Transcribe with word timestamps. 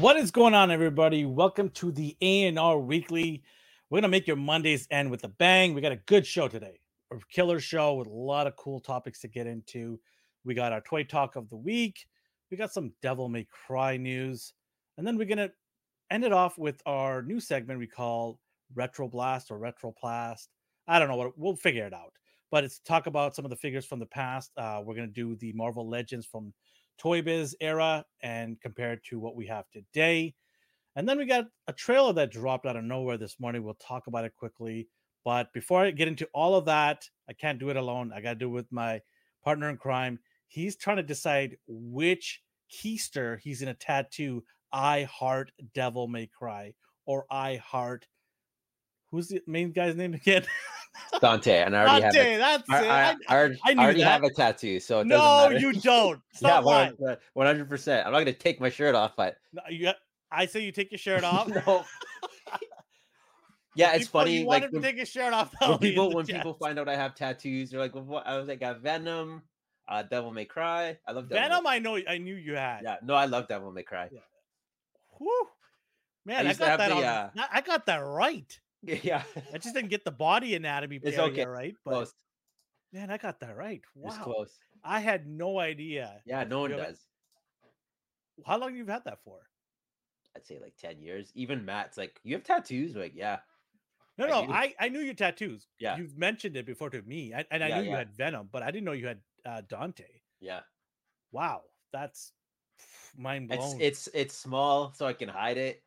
What 0.00 0.16
is 0.16 0.30
going 0.30 0.54
on, 0.54 0.70
everybody? 0.70 1.26
Welcome 1.26 1.68
to 1.72 1.92
the 1.92 2.16
A&R 2.22 2.78
Weekly. 2.78 3.42
We're 3.90 3.98
gonna 3.98 4.08
make 4.08 4.26
your 4.26 4.34
Mondays 4.34 4.88
end 4.90 5.10
with 5.10 5.24
a 5.24 5.28
bang. 5.28 5.74
We 5.74 5.82
got 5.82 5.92
a 5.92 5.96
good 5.96 6.26
show 6.26 6.48
today, 6.48 6.80
a 7.12 7.18
killer 7.30 7.60
show 7.60 7.92
with 7.92 8.06
a 8.06 8.10
lot 8.10 8.46
of 8.46 8.56
cool 8.56 8.80
topics 8.80 9.20
to 9.20 9.28
get 9.28 9.46
into. 9.46 10.00
We 10.42 10.54
got 10.54 10.72
our 10.72 10.80
toy 10.80 11.04
talk 11.04 11.36
of 11.36 11.50
the 11.50 11.56
week. 11.58 12.06
We 12.50 12.56
got 12.56 12.72
some 12.72 12.94
Devil 13.02 13.28
May 13.28 13.46
Cry 13.50 13.98
news, 13.98 14.54
and 14.96 15.06
then 15.06 15.18
we're 15.18 15.26
gonna 15.26 15.50
end 16.10 16.24
it 16.24 16.32
off 16.32 16.56
with 16.56 16.80
our 16.86 17.20
new 17.20 17.38
segment 17.38 17.78
we 17.78 17.86
call 17.86 18.40
Retro 18.74 19.06
Blast 19.06 19.50
or 19.50 19.58
Retroplast. 19.58 20.48
I 20.88 20.98
don't 20.98 21.08
know 21.08 21.16
what 21.16 21.38
we'll 21.38 21.56
figure 21.56 21.86
it 21.86 21.92
out, 21.92 22.14
but 22.50 22.64
it's 22.64 22.78
talk 22.78 23.06
about 23.06 23.36
some 23.36 23.44
of 23.44 23.50
the 23.50 23.56
figures 23.56 23.84
from 23.84 23.98
the 23.98 24.06
past. 24.06 24.50
Uh, 24.56 24.80
we're 24.82 24.94
gonna 24.94 25.08
do 25.08 25.36
the 25.36 25.52
Marvel 25.52 25.86
Legends 25.86 26.24
from 26.24 26.54
Toy 27.00 27.22
Biz 27.22 27.56
era 27.62 28.04
and 28.22 28.60
compared 28.60 29.02
to 29.04 29.18
what 29.18 29.34
we 29.34 29.46
have 29.46 29.64
today. 29.72 30.34
And 30.96 31.08
then 31.08 31.16
we 31.16 31.24
got 31.24 31.46
a 31.66 31.72
trailer 31.72 32.12
that 32.12 32.30
dropped 32.30 32.66
out 32.66 32.76
of 32.76 32.84
nowhere 32.84 33.16
this 33.16 33.40
morning. 33.40 33.64
We'll 33.64 33.74
talk 33.74 34.06
about 34.06 34.26
it 34.26 34.36
quickly. 34.36 34.86
But 35.24 35.50
before 35.54 35.82
I 35.82 35.92
get 35.92 36.08
into 36.08 36.28
all 36.34 36.54
of 36.54 36.66
that, 36.66 37.08
I 37.26 37.32
can't 37.32 37.58
do 37.58 37.70
it 37.70 37.76
alone. 37.76 38.12
I 38.14 38.20
got 38.20 38.34
to 38.34 38.38
do 38.38 38.48
it 38.48 38.52
with 38.52 38.70
my 38.70 39.00
partner 39.42 39.70
in 39.70 39.78
crime. 39.78 40.18
He's 40.48 40.76
trying 40.76 40.98
to 40.98 41.02
decide 41.02 41.56
which 41.66 42.42
keister 42.70 43.38
he's 43.40 43.62
going 43.62 43.74
to 43.74 43.78
tattoo 43.78 44.44
I 44.70 45.04
Heart 45.04 45.52
Devil 45.74 46.06
May 46.06 46.26
Cry 46.26 46.74
or 47.06 47.24
I 47.30 47.56
Heart. 47.56 48.06
Who's 49.10 49.28
the 49.28 49.40
main 49.46 49.72
guy's 49.72 49.96
name 49.96 50.12
again? 50.12 50.44
Dante, 51.20 51.62
and 51.62 51.76
I 51.76 51.82
already 51.82 52.00
Dante, 52.02 52.32
have 52.32 52.64
that's 52.66 52.70
a, 52.70 52.74
I, 52.88 53.10
it. 53.10 53.16
I, 53.28 53.34
I- 53.34 53.44
I, 53.44 53.56
I 53.66 53.84
already 53.84 54.00
that. 54.00 54.10
have 54.10 54.24
a 54.24 54.30
tattoo, 54.32 54.80
so 54.80 55.00
it 55.00 55.06
no, 55.06 55.48
you 55.50 55.72
don't. 55.72 56.20
yeah, 56.32 56.38
Stop 56.38 56.64
lying. 56.64 56.94
one 57.34 57.46
hundred 57.46 57.68
percent. 57.68 58.06
I'm 58.06 58.12
not 58.12 58.20
gonna 58.20 58.32
take 58.32 58.60
my 58.60 58.68
shirt 58.70 58.94
off, 58.94 59.12
but 59.16 59.36
No, 59.52 59.62
you, 59.68 59.90
I 60.30 60.46
say 60.46 60.60
you 60.60 60.72
take 60.72 60.90
your 60.92 60.98
shirt 60.98 61.24
off. 61.24 61.48
no. 61.66 61.84
yeah, 63.76 63.92
it's 63.94 64.06
Before 64.06 64.22
funny. 64.22 64.38
You 64.40 64.46
Like 64.46 64.62
when, 64.62 64.72
to 64.72 64.80
take 64.80 64.98
his 64.98 65.08
shirt 65.08 65.32
off. 65.32 65.52
when 65.58 65.70
that'll 65.70 65.78
be 65.78 65.88
in 65.88 65.92
people 65.94 66.12
when 66.12 66.26
chat. 66.26 66.36
people 66.36 66.54
find 66.54 66.78
out 66.78 66.88
I 66.88 66.96
have 66.96 67.14
tattoos, 67.14 67.70
they're 67.70 67.80
like, 67.80 67.94
well, 67.94 68.04
"What?" 68.04 68.26
I 68.26 68.36
was 68.36 68.48
like, 68.48 68.58
"I 68.62 68.72
got 68.72 68.80
Venom, 68.80 69.42
uh, 69.88 70.02
Devil 70.02 70.32
May 70.32 70.44
Cry. 70.44 70.98
I 71.06 71.12
love 71.12 71.28
Devil 71.28 71.42
Venom, 71.42 71.64
May- 71.64 71.70
I 71.70 71.78
know, 71.78 71.98
I 72.08 72.18
knew 72.18 72.34
you 72.34 72.54
had. 72.54 72.80
Yeah, 72.82 72.96
no, 73.02 73.14
I 73.14 73.26
love 73.26 73.48
Devil 73.48 73.72
May 73.72 73.82
Cry. 73.84 74.08
Yeah. 74.12 74.20
Whew. 75.18 75.48
Man, 76.26 76.46
I, 76.46 76.52
to 76.52 76.58
got 76.58 76.78
that. 76.78 76.88
the, 76.88 76.94
on, 76.96 77.04
uh, 77.04 77.30
I- 77.38 77.48
I 77.58 77.60
got 77.62 77.86
that 77.86 77.98
right. 77.98 78.58
Yeah, 78.82 79.24
I 79.52 79.58
just 79.58 79.74
didn't 79.74 79.90
get 79.90 80.04
the 80.04 80.10
body 80.12 80.54
anatomy 80.54 81.00
It's 81.02 81.18
area 81.18 81.18
okay. 81.18 81.48
right, 81.48 81.76
but 81.84 82.04
close. 82.04 82.14
man, 82.92 83.10
I 83.10 83.18
got 83.18 83.40
that 83.40 83.56
right. 83.56 83.84
It's 84.02 84.18
Wow, 84.18 84.18
close. 84.18 84.60
I 84.84 85.00
had 85.00 85.26
no 85.28 85.58
idea. 85.60 86.24
Yeah, 86.24 86.44
no 86.44 86.60
one 86.60 86.70
You 86.70 86.74
have 86.74 86.88
does. 86.88 87.08
How 88.44 88.58
long 88.58 88.76
you've 88.76 88.88
had 88.88 89.04
that 89.04 89.22
for? 89.24 89.48
I'd 90.34 90.44
say 90.46 90.58
like 90.58 90.76
ten 90.76 91.00
years. 91.00 91.30
Even 91.34 91.64
Matt's 91.64 91.96
like, 91.96 92.20
"You 92.24 92.34
have 92.34 92.42
tattoos?" 92.44 92.94
We're 92.94 93.02
like, 93.02 93.14
yeah, 93.14 93.40
No, 94.18 94.26
I 94.26 94.32
no, 94.32 94.46
do. 94.46 94.48
I, 94.48 94.74
I 94.78 94.88
knew 94.88 95.00
your 95.00 95.14
tattoos. 95.14 95.68
Yeah. 95.78 96.00
you've 96.00 96.16
mentioned 96.16 96.56
it 96.56 96.66
before 96.66 96.90
to 96.90 97.02
me, 97.02 97.34
I, 97.34 97.46
and 97.50 97.64
I 97.64 97.70
Yeah, 97.70 97.70
knew 97.70 97.82
you 97.82 97.96
had 97.96 98.12
Venom, 98.12 98.48
but 98.48 98.62
I 98.62 98.70
didn't 98.70 98.84
know 98.84 98.92
you 98.92 99.06
had 99.08 99.22
uh, 99.44 99.62
Dante. 99.62 100.20
yeah. 100.40 100.62
Wow, 101.32 101.64
that's 101.92 102.32
mind 103.16 103.48
It's 103.48 103.74
blown. 103.74 103.78
it's 103.78 104.08
it's 104.14 104.34
small, 104.36 104.92
so 104.92 105.06
I 105.06 105.12
can 105.12 105.28
hide 105.28 105.58
it. 105.58 105.84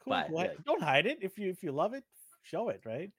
cool. 0.00 0.24
but, 0.28 0.32
yeah. 0.36 0.54
Don't 0.64 0.82
hide 0.82 1.06
it 1.06 1.18
if 1.22 1.38
you 1.38 1.50
if 1.50 1.62
you 1.62 1.72
love 1.72 1.94
it, 1.94 2.04
show 2.42 2.68
it. 2.68 2.82
Right. 2.84 3.10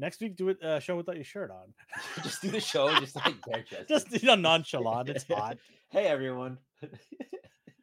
Next 0.00 0.20
week, 0.20 0.36
do 0.36 0.48
it. 0.48 0.62
Uh, 0.62 0.80
show 0.80 0.96
without 0.96 1.16
your 1.16 1.24
shirt 1.24 1.50
on. 1.50 1.74
just 2.22 2.40
do 2.40 2.48
the 2.48 2.60
show, 2.60 2.88
just 3.00 3.16
like 3.16 3.34
bare 3.46 3.62
chested. 3.62 3.88
Just 3.88 4.22
you 4.22 4.28
know, 4.28 4.34
nonchalant. 4.34 5.10
It's 5.10 5.24
hot. 5.24 5.58
hey 5.90 6.06
everyone, 6.06 6.56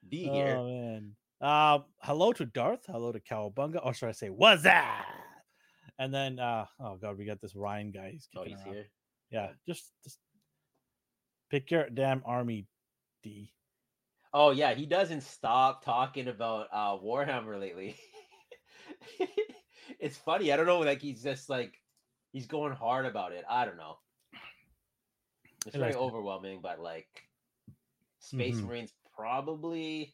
be 0.10 0.24
here. 0.24 0.56
Oh 0.58 0.68
man. 0.68 1.16
Um, 1.40 1.84
hello 2.02 2.34
to 2.34 2.46
Darth. 2.46 2.86
Hello 2.88 3.12
to 3.12 3.20
Cowabunga. 3.20 3.86
Or 3.86 3.94
should 3.94 4.10
I 4.10 4.14
say, 4.14 4.30
what's 4.32 4.64
that? 4.64 5.06
And 6.00 6.12
then, 6.12 6.40
uh, 6.40 6.66
oh 6.80 6.98
god, 7.00 7.20
we 7.20 7.26
got 7.26 7.40
this 7.40 7.56
Ryan 7.56 7.92
guy. 7.92 8.12
He's 8.14 8.28
oh, 8.36 8.44
he's 8.44 8.58
around. 8.62 8.74
here. 8.74 8.86
Yeah, 9.30 9.50
just 9.68 9.92
just 10.04 10.18
pick 11.52 11.70
your 11.70 11.88
damn 11.90 12.24
army, 12.26 12.66
D. 13.22 13.52
Oh 14.34 14.50
yeah, 14.50 14.74
he 14.74 14.88
doesn't 14.88 15.22
stop 15.22 15.86
talking 15.86 16.28
about 16.28 16.68
uh 16.72 16.98
Warhammer 16.98 17.60
lately. 17.60 17.96
It's 20.00 20.18
funny. 20.18 20.52
I 20.52 20.58
don't 20.58 20.66
know. 20.66 20.80
Like 20.80 21.02
he's 21.02 21.24
just 21.24 21.50
like 21.50 21.80
he's 22.32 22.48
going 22.48 22.74
hard 22.74 23.06
about 23.06 23.32
it. 23.32 23.46
I 23.50 23.66
don't 23.66 23.78
know. 23.78 23.98
It's 25.66 25.76
very 25.76 25.88
likes 25.88 25.96
it. 25.96 26.02
overwhelming, 26.02 26.60
but 26.62 26.80
like 26.80 27.08
Space 28.20 28.56
Mhm. 28.56 28.68
Marines 28.68 28.94
probably 29.16 30.14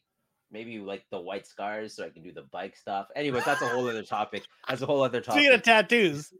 maybe 0.50 0.78
like 0.78 1.04
the 1.10 1.20
white 1.20 1.46
scars 1.46 1.94
so 1.94 2.04
I 2.04 2.10
can 2.10 2.22
do 2.22 2.32
the 2.32 2.42
bike 2.42 2.76
stuff. 2.76 3.08
Anyways, 3.16 3.44
that's 3.44 3.62
a 3.62 3.68
whole 3.68 3.88
other 3.88 4.02
topic. 4.02 4.44
That's 4.68 4.82
a 4.82 4.86
whole 4.86 5.02
other 5.02 5.20
topic. 5.20 5.42
Speaking 5.42 5.54
of 5.54 5.62
tattoos. 5.62 6.32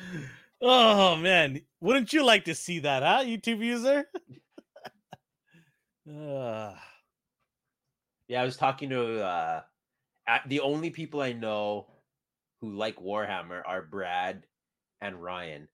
oh 0.60 1.16
man, 1.16 1.60
wouldn't 1.80 2.12
you 2.12 2.24
like 2.24 2.44
to 2.44 2.54
see 2.54 2.80
that, 2.80 3.02
huh, 3.02 3.24
YouTube 3.24 3.64
user? 3.64 4.04
uh, 6.10 6.74
Yeah, 8.28 8.42
I 8.42 8.44
was 8.44 8.56
talking 8.56 8.90
to 8.90 9.24
uh 9.24 9.62
the 10.46 10.60
only 10.60 10.90
people 10.90 11.20
I 11.20 11.32
know 11.32 11.86
who 12.60 12.72
like 12.72 12.96
Warhammer 12.96 13.62
are 13.66 13.82
Brad 13.82 14.44
and 15.00 15.22
Ryan. 15.22 15.68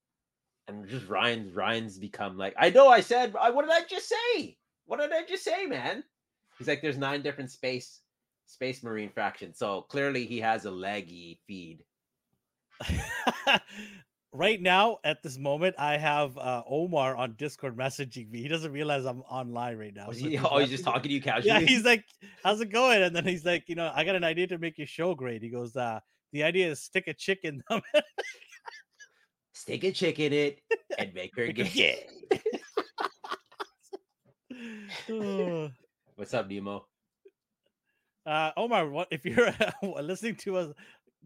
And 0.69 0.89
just 0.89 1.09
Ryan's 1.09 1.55
Ryan's 1.55 1.99
become 1.99 2.39
like, 2.39 2.55
I 2.59 2.71
know 2.71 2.89
I 2.89 3.01
said 3.01 3.35
I 3.41 3.51
what 3.51 3.63
did 3.63 3.73
I 3.73 3.83
just 3.89 4.09
say? 4.09 4.57
What 4.87 5.01
did 5.01 5.13
I 5.13 5.25
just 5.25 5.45
say, 5.45 5.67
man? 5.67 6.05
He's 6.59 6.69
like, 6.69 6.83
there's 6.83 6.99
nine 6.99 7.23
different 7.23 7.51
space 7.51 8.01
space 8.47 8.83
marine 8.83 9.11
fractions. 9.11 9.59
So 9.59 9.83
clearly 9.83 10.27
he 10.27 10.41
has 10.41 10.65
a 10.65 10.71
laggy 10.71 11.39
feed. 11.47 11.85
right 14.35 14.61
now, 14.61 14.99
at 15.05 15.23
this 15.23 15.39
moment, 15.39 15.77
I 15.79 15.97
have 15.97 16.37
uh, 16.37 16.63
Omar 16.69 17.17
on 17.17 17.35
Discord 17.39 17.77
messaging 17.77 18.31
me. 18.31 18.43
He 18.43 18.49
doesn't 18.49 18.73
realize 18.73 19.07
I'm 19.07 19.23
online 19.23 19.79
right 19.79 19.95
now. 19.95 20.07
So 20.07 20.13
he, 20.13 20.31
he's 20.31 20.41
oh, 20.45 20.59
he's 20.59 20.71
just 20.71 20.85
talking 20.85 21.09
to 21.09 21.15
you 21.15 21.23
casually. 21.23 21.49
Yeah, 21.49 21.61
he's 21.61 21.85
like, 21.85 22.05
"How's 22.43 22.61
it 22.61 22.71
going?" 22.71 23.03
And 23.03 23.15
then 23.15 23.25
he's 23.25 23.45
like, 23.47 23.65
"You 23.69 23.77
know, 23.77 23.91
I 23.95 24.05
got 24.05 24.17
an 24.17 24.25
idea 24.25 24.49
to 24.49 24.59
make 24.59 24.77
your 24.77 24.87
show 24.87 25.15
great." 25.15 25.43
He 25.43 25.49
goes, 25.49 25.75
"Uh, 25.77 26.01
the 26.33 26.43
idea 26.43 26.71
is 26.71 26.83
stick 26.83 27.07
a 27.07 27.15
chick 27.15 27.41
in 27.45 27.63
them." 27.71 27.81
stick 29.53 29.85
a 29.85 29.93
chick 29.93 30.19
in 30.19 30.33
it 30.33 30.59
and 30.99 31.15
make 31.15 31.35
her 31.37 31.47
gay. 31.53 32.07
Uh, 35.11 35.69
What's 36.17 36.35
up, 36.35 36.49
Nemo? 36.49 36.87
uh, 38.27 38.51
Omar, 38.57 38.89
what 38.89 39.09
if 39.11 39.25
you're 39.25 39.55
listening 40.01 40.37
to 40.37 40.57
us? 40.59 40.75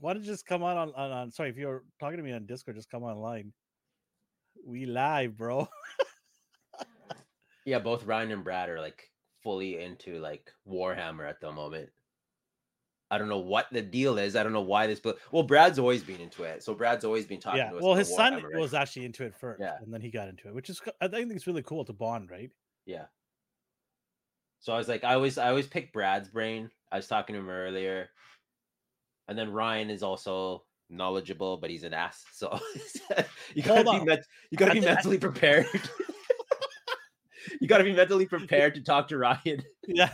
Why 0.00 0.12
don't 0.12 0.22
you 0.22 0.30
just 0.30 0.46
come 0.46 0.62
on, 0.62 0.76
on 0.76 0.92
on 0.94 1.10
on? 1.10 1.30
Sorry, 1.30 1.50
if 1.50 1.56
you're 1.56 1.82
talking 1.98 2.16
to 2.18 2.22
me 2.22 2.32
on 2.32 2.46
Discord, 2.46 2.76
just 2.76 2.90
come 2.90 3.02
online. 3.02 3.52
We 4.64 4.86
live, 4.86 5.36
bro. 5.36 5.68
Yeah, 7.68 7.80
both 7.80 8.06
Ryan 8.06 8.30
and 8.30 8.42
Brad 8.42 8.70
are 8.70 8.80
like 8.80 9.10
fully 9.42 9.78
into 9.78 10.18
like 10.20 10.50
Warhammer 10.66 11.28
at 11.28 11.38
the 11.38 11.52
moment. 11.52 11.90
I 13.10 13.18
don't 13.18 13.28
know 13.28 13.40
what 13.40 13.66
the 13.70 13.82
deal 13.82 14.16
is. 14.16 14.36
I 14.36 14.42
don't 14.42 14.54
know 14.54 14.62
why 14.62 14.86
this, 14.86 15.00
but 15.00 15.18
well, 15.32 15.42
Brad's 15.42 15.78
always 15.78 16.02
been 16.02 16.18
into 16.18 16.44
it. 16.44 16.62
So 16.62 16.72
Brad's 16.72 17.04
always 17.04 17.26
been 17.26 17.40
talking 17.40 17.58
yeah. 17.58 17.70
to 17.70 17.76
us. 17.76 17.82
Well, 17.82 17.94
his 17.94 18.08
son 18.08 18.32
Warhammer, 18.32 18.52
right? 18.54 18.60
was 18.60 18.72
actually 18.72 19.04
into 19.04 19.22
it 19.24 19.34
first, 19.34 19.60
Yeah. 19.60 19.76
and 19.82 19.92
then 19.92 20.00
he 20.00 20.10
got 20.10 20.28
into 20.28 20.48
it, 20.48 20.54
which 20.54 20.70
is 20.70 20.80
I 21.02 21.08
think 21.08 21.30
it's 21.30 21.46
really 21.46 21.62
cool 21.62 21.84
to 21.84 21.92
bond, 21.92 22.30
right? 22.30 22.50
Yeah. 22.86 23.04
So 24.60 24.72
I 24.72 24.78
was 24.78 24.88
like, 24.88 25.04
I 25.04 25.12
always, 25.12 25.36
I 25.36 25.50
always 25.50 25.66
pick 25.66 25.92
Brad's 25.92 26.30
brain. 26.30 26.70
I 26.90 26.96
was 26.96 27.06
talking 27.06 27.34
to 27.34 27.40
him 27.40 27.50
earlier, 27.50 28.08
and 29.28 29.38
then 29.38 29.52
Ryan 29.52 29.90
is 29.90 30.02
also 30.02 30.64
knowledgeable, 30.90 31.58
but 31.58 31.70
he's 31.70 31.84
an 31.84 31.94
ass. 31.94 32.24
So 32.32 32.58
you 33.54 33.62
Hold 33.62 33.84
gotta 33.84 33.84
be, 33.84 34.00
on. 34.00 34.04
ment- 34.06 34.26
you 34.50 34.58
gotta 34.58 34.72
I 34.72 34.74
be 34.74 34.80
mentally 34.84 35.18
prepared. 35.18 35.66
you 37.60 37.68
gotta 37.68 37.84
be 37.84 37.92
mentally 37.92 38.26
prepared 38.26 38.74
to 38.74 38.82
talk 38.82 39.08
to 39.08 39.18
Ryan. 39.18 39.62
Yeah. 39.86 40.10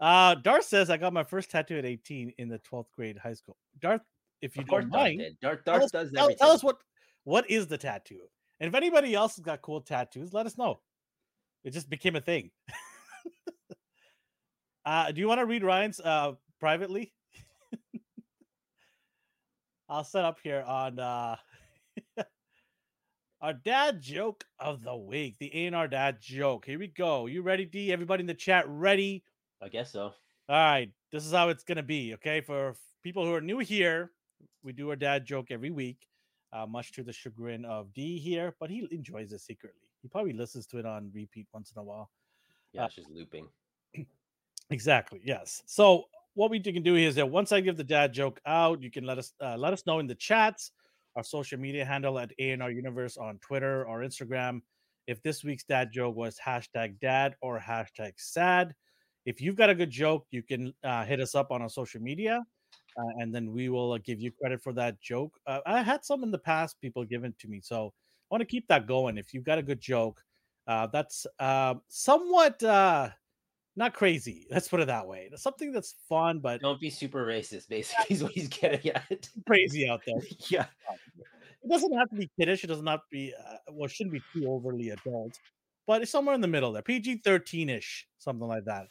uh 0.00 0.34
Darth 0.36 0.64
says 0.64 0.90
I 0.90 0.96
got 0.98 1.12
my 1.12 1.24
first 1.24 1.50
tattoo 1.50 1.78
at 1.78 1.84
18 1.86 2.34
in 2.38 2.48
the 2.48 2.58
12th 2.58 2.90
grade 2.94 3.18
high 3.18 3.34
school. 3.34 3.56
Darth, 3.80 4.02
if 4.42 4.56
you 4.56 4.62
Of 4.62 4.68
don't 4.68 4.90
Darth 4.90 4.92
mind. 4.92 5.22
Darth, 5.40 5.64
tell 5.64 5.74
Darth 5.74 5.84
us, 5.84 5.90
does 5.90 6.12
tell, 6.12 6.34
tell 6.34 6.50
us 6.50 6.62
what 6.62 6.76
what 7.24 7.50
is 7.50 7.66
the 7.66 7.78
tattoo? 7.78 8.20
And 8.60 8.68
if 8.68 8.74
anybody 8.74 9.14
else 9.14 9.36
has 9.36 9.44
got 9.44 9.62
cool 9.62 9.80
tattoos, 9.80 10.32
let 10.32 10.46
us 10.46 10.56
know. 10.56 10.80
It 11.64 11.70
just 11.72 11.90
became 11.90 12.16
a 12.16 12.20
thing. 12.20 12.50
uh 14.84 15.10
do 15.10 15.20
you 15.20 15.26
want 15.28 15.40
to 15.40 15.46
read 15.46 15.64
Ryan's 15.64 15.98
uh 16.00 16.32
privately? 16.60 17.12
I'll 19.88 20.04
set 20.04 20.24
up 20.24 20.38
here 20.42 20.64
on 20.66 20.98
uh 20.98 21.36
our 23.40 23.52
dad 23.52 24.00
joke 24.00 24.44
of 24.58 24.82
the 24.82 24.96
week, 24.96 25.36
the 25.38 25.66
A&R 25.66 25.86
dad 25.86 26.18
joke. 26.20 26.64
Here 26.66 26.78
we 26.78 26.88
go. 26.88 27.26
You 27.26 27.42
ready, 27.42 27.64
D? 27.64 27.92
Everybody 27.92 28.22
in 28.22 28.26
the 28.26 28.34
chat 28.34 28.64
ready? 28.66 29.22
I 29.62 29.68
guess 29.68 29.92
so. 29.92 30.12
All 30.48 30.56
right, 30.56 30.90
this 31.12 31.24
is 31.24 31.32
how 31.32 31.48
it's 31.50 31.62
gonna 31.64 31.82
be. 31.82 32.14
Okay, 32.14 32.40
for 32.40 32.74
people 33.02 33.24
who 33.24 33.32
are 33.34 33.40
new 33.40 33.58
here, 33.58 34.10
we 34.62 34.72
do 34.72 34.90
our 34.90 34.96
dad 34.96 35.24
joke 35.24 35.50
every 35.50 35.70
week, 35.70 36.08
uh, 36.52 36.66
much 36.66 36.92
to 36.92 37.02
the 37.04 37.12
chagrin 37.12 37.64
of 37.64 37.92
D 37.92 38.18
here, 38.18 38.54
but 38.58 38.70
he 38.70 38.86
enjoys 38.90 39.32
it 39.32 39.40
secretly. 39.40 39.88
He 40.02 40.08
probably 40.08 40.32
listens 40.32 40.66
to 40.68 40.78
it 40.78 40.86
on 40.86 41.10
repeat 41.14 41.46
once 41.52 41.72
in 41.72 41.78
a 41.80 41.84
while. 41.84 42.10
Yeah, 42.72 42.82
Uh, 42.82 42.86
it's 42.86 42.94
just 42.96 43.10
looping. 43.10 43.48
Exactly. 44.70 45.20
Yes. 45.24 45.62
So 45.66 46.06
what 46.36 46.50
we 46.50 46.60
can 46.60 46.82
do 46.82 46.94
here 46.94 47.08
is 47.08 47.14
that 47.14 47.28
once 47.28 47.50
I 47.50 47.60
give 47.60 47.78
the 47.78 47.84
dad 47.84 48.12
joke 48.12 48.40
out, 48.46 48.82
you 48.82 48.90
can 48.90 49.04
let 49.04 49.16
us 49.16 49.32
uh, 49.42 49.56
let 49.56 49.72
us 49.72 49.86
know 49.86 49.98
in 50.00 50.06
the 50.06 50.14
chats, 50.14 50.70
our 51.16 51.24
social 51.24 51.58
media 51.58 51.84
handle 51.84 52.18
at 52.18 52.30
ANR 52.38 52.72
Universe 52.72 53.16
on 53.16 53.38
Twitter 53.38 53.86
or 53.86 54.00
Instagram, 54.00 54.60
if 55.06 55.22
this 55.22 55.42
week's 55.42 55.64
dad 55.64 55.90
joke 55.90 56.14
was 56.14 56.38
hashtag 56.44 57.00
dad 57.00 57.34
or 57.40 57.58
hashtag 57.58 58.12
sad. 58.16 58.74
If 59.24 59.40
you've 59.40 59.56
got 59.56 59.70
a 59.70 59.74
good 59.74 59.90
joke, 59.90 60.26
you 60.30 60.42
can 60.42 60.74
uh, 60.84 61.06
hit 61.06 61.20
us 61.20 61.34
up 61.34 61.50
on 61.50 61.62
our 61.62 61.70
social 61.70 62.02
media, 62.02 62.44
uh, 62.98 63.12
and 63.18 63.34
then 63.34 63.50
we 63.50 63.70
will 63.70 63.92
uh, 63.92 63.98
give 64.04 64.20
you 64.20 64.30
credit 64.30 64.62
for 64.62 64.74
that 64.74 65.00
joke. 65.00 65.32
Uh, 65.46 65.60
I 65.64 65.82
had 65.82 66.04
some 66.04 66.22
in 66.22 66.30
the 66.30 66.38
past, 66.38 66.78
people 66.82 67.02
given 67.06 67.34
to 67.38 67.48
me, 67.48 67.60
so 67.62 67.94
I 68.30 68.34
want 68.34 68.42
to 68.42 68.46
keep 68.46 68.68
that 68.68 68.86
going. 68.86 69.16
If 69.16 69.32
you've 69.32 69.42
got 69.42 69.56
a 69.56 69.62
good 69.62 69.80
joke, 69.80 70.22
uh, 70.66 70.86
that's 70.88 71.26
somewhat 71.88 72.62
not 73.76 73.92
crazy. 73.92 74.46
Let's 74.50 74.68
put 74.68 74.80
it 74.80 74.86
that 74.86 75.06
way. 75.06 75.30
Something 75.36 75.70
that's 75.70 75.94
fun 76.08 76.40
but 76.40 76.60
Don't 76.62 76.80
be 76.80 76.90
super 76.90 77.26
racist, 77.26 77.68
basically, 77.68 78.16
is 78.16 78.22
what 78.22 78.32
he's 78.32 78.48
getting 78.48 78.90
at. 78.90 79.28
crazy 79.46 79.88
out 79.88 80.00
there. 80.06 80.16
yeah. 80.48 80.66
It 81.62 81.68
doesn't 81.68 81.92
have 81.92 82.08
to 82.10 82.16
be 82.16 82.30
kiddish. 82.38 82.64
It 82.64 82.68
doesn't 82.68 82.86
have 82.86 83.00
to 83.00 83.06
be 83.10 83.34
uh, 83.38 83.56
well. 83.72 83.86
It 83.86 83.90
shouldn't 83.90 84.12
be 84.12 84.22
too 84.32 84.48
overly 84.48 84.90
adult, 84.90 85.38
but 85.86 86.00
it's 86.00 86.10
somewhere 86.10 86.34
in 86.34 86.40
the 86.40 86.48
middle 86.48 86.72
there. 86.72 86.82
PG 86.82 87.22
thirteen 87.24 87.68
ish, 87.68 88.06
something 88.18 88.46
like 88.46 88.64
that. 88.66 88.86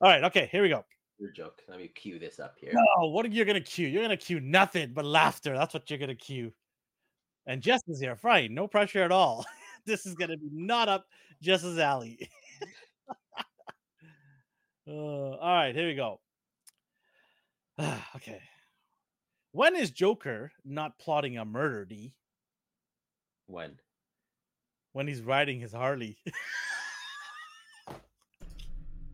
All 0.00 0.08
right. 0.08 0.24
Okay. 0.24 0.48
Here 0.50 0.62
we 0.62 0.70
go. 0.70 0.84
Your 1.18 1.30
joke. 1.30 1.60
Let 1.68 1.78
me 1.78 1.88
cue 1.88 2.18
this 2.18 2.40
up 2.40 2.54
here. 2.58 2.72
No, 2.72 3.08
what 3.08 3.26
are 3.26 3.28
you 3.28 3.44
gonna 3.44 3.60
cue? 3.60 3.86
You're 3.86 4.02
gonna 4.02 4.16
cue 4.16 4.40
nothing 4.40 4.92
but 4.94 5.04
laughter. 5.04 5.54
That's 5.54 5.74
what 5.74 5.90
you're 5.90 5.98
gonna 5.98 6.14
cue. 6.14 6.52
And 7.46 7.60
Jess 7.60 7.82
is 7.88 8.00
here. 8.00 8.16
Fine. 8.16 8.54
No 8.54 8.66
pressure 8.66 9.02
at 9.02 9.12
all. 9.12 9.44
this 9.84 10.06
is 10.06 10.14
gonna 10.14 10.38
be 10.38 10.48
not 10.50 10.88
up 10.88 11.04
Jess's 11.42 11.78
alley. 11.78 12.30
uh, 14.88 14.90
all 14.90 15.38
right, 15.40 15.74
here 15.74 15.88
we 15.88 15.94
go. 15.94 16.20
Okay. 18.16 18.40
When 19.52 19.74
is 19.74 19.90
Joker 19.90 20.52
not 20.64 20.98
plotting 20.98 21.38
a 21.38 21.44
murder, 21.44 21.84
D? 21.84 22.14
When? 23.46 23.78
When 24.92 25.08
he's 25.08 25.22
riding 25.22 25.60
his 25.60 25.72
Harley. 25.72 26.18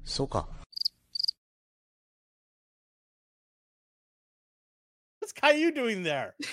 Soka. 0.05 0.47
What's 5.21 5.33
Caillou 5.33 5.73
doing 5.73 6.03
there? 6.03 6.35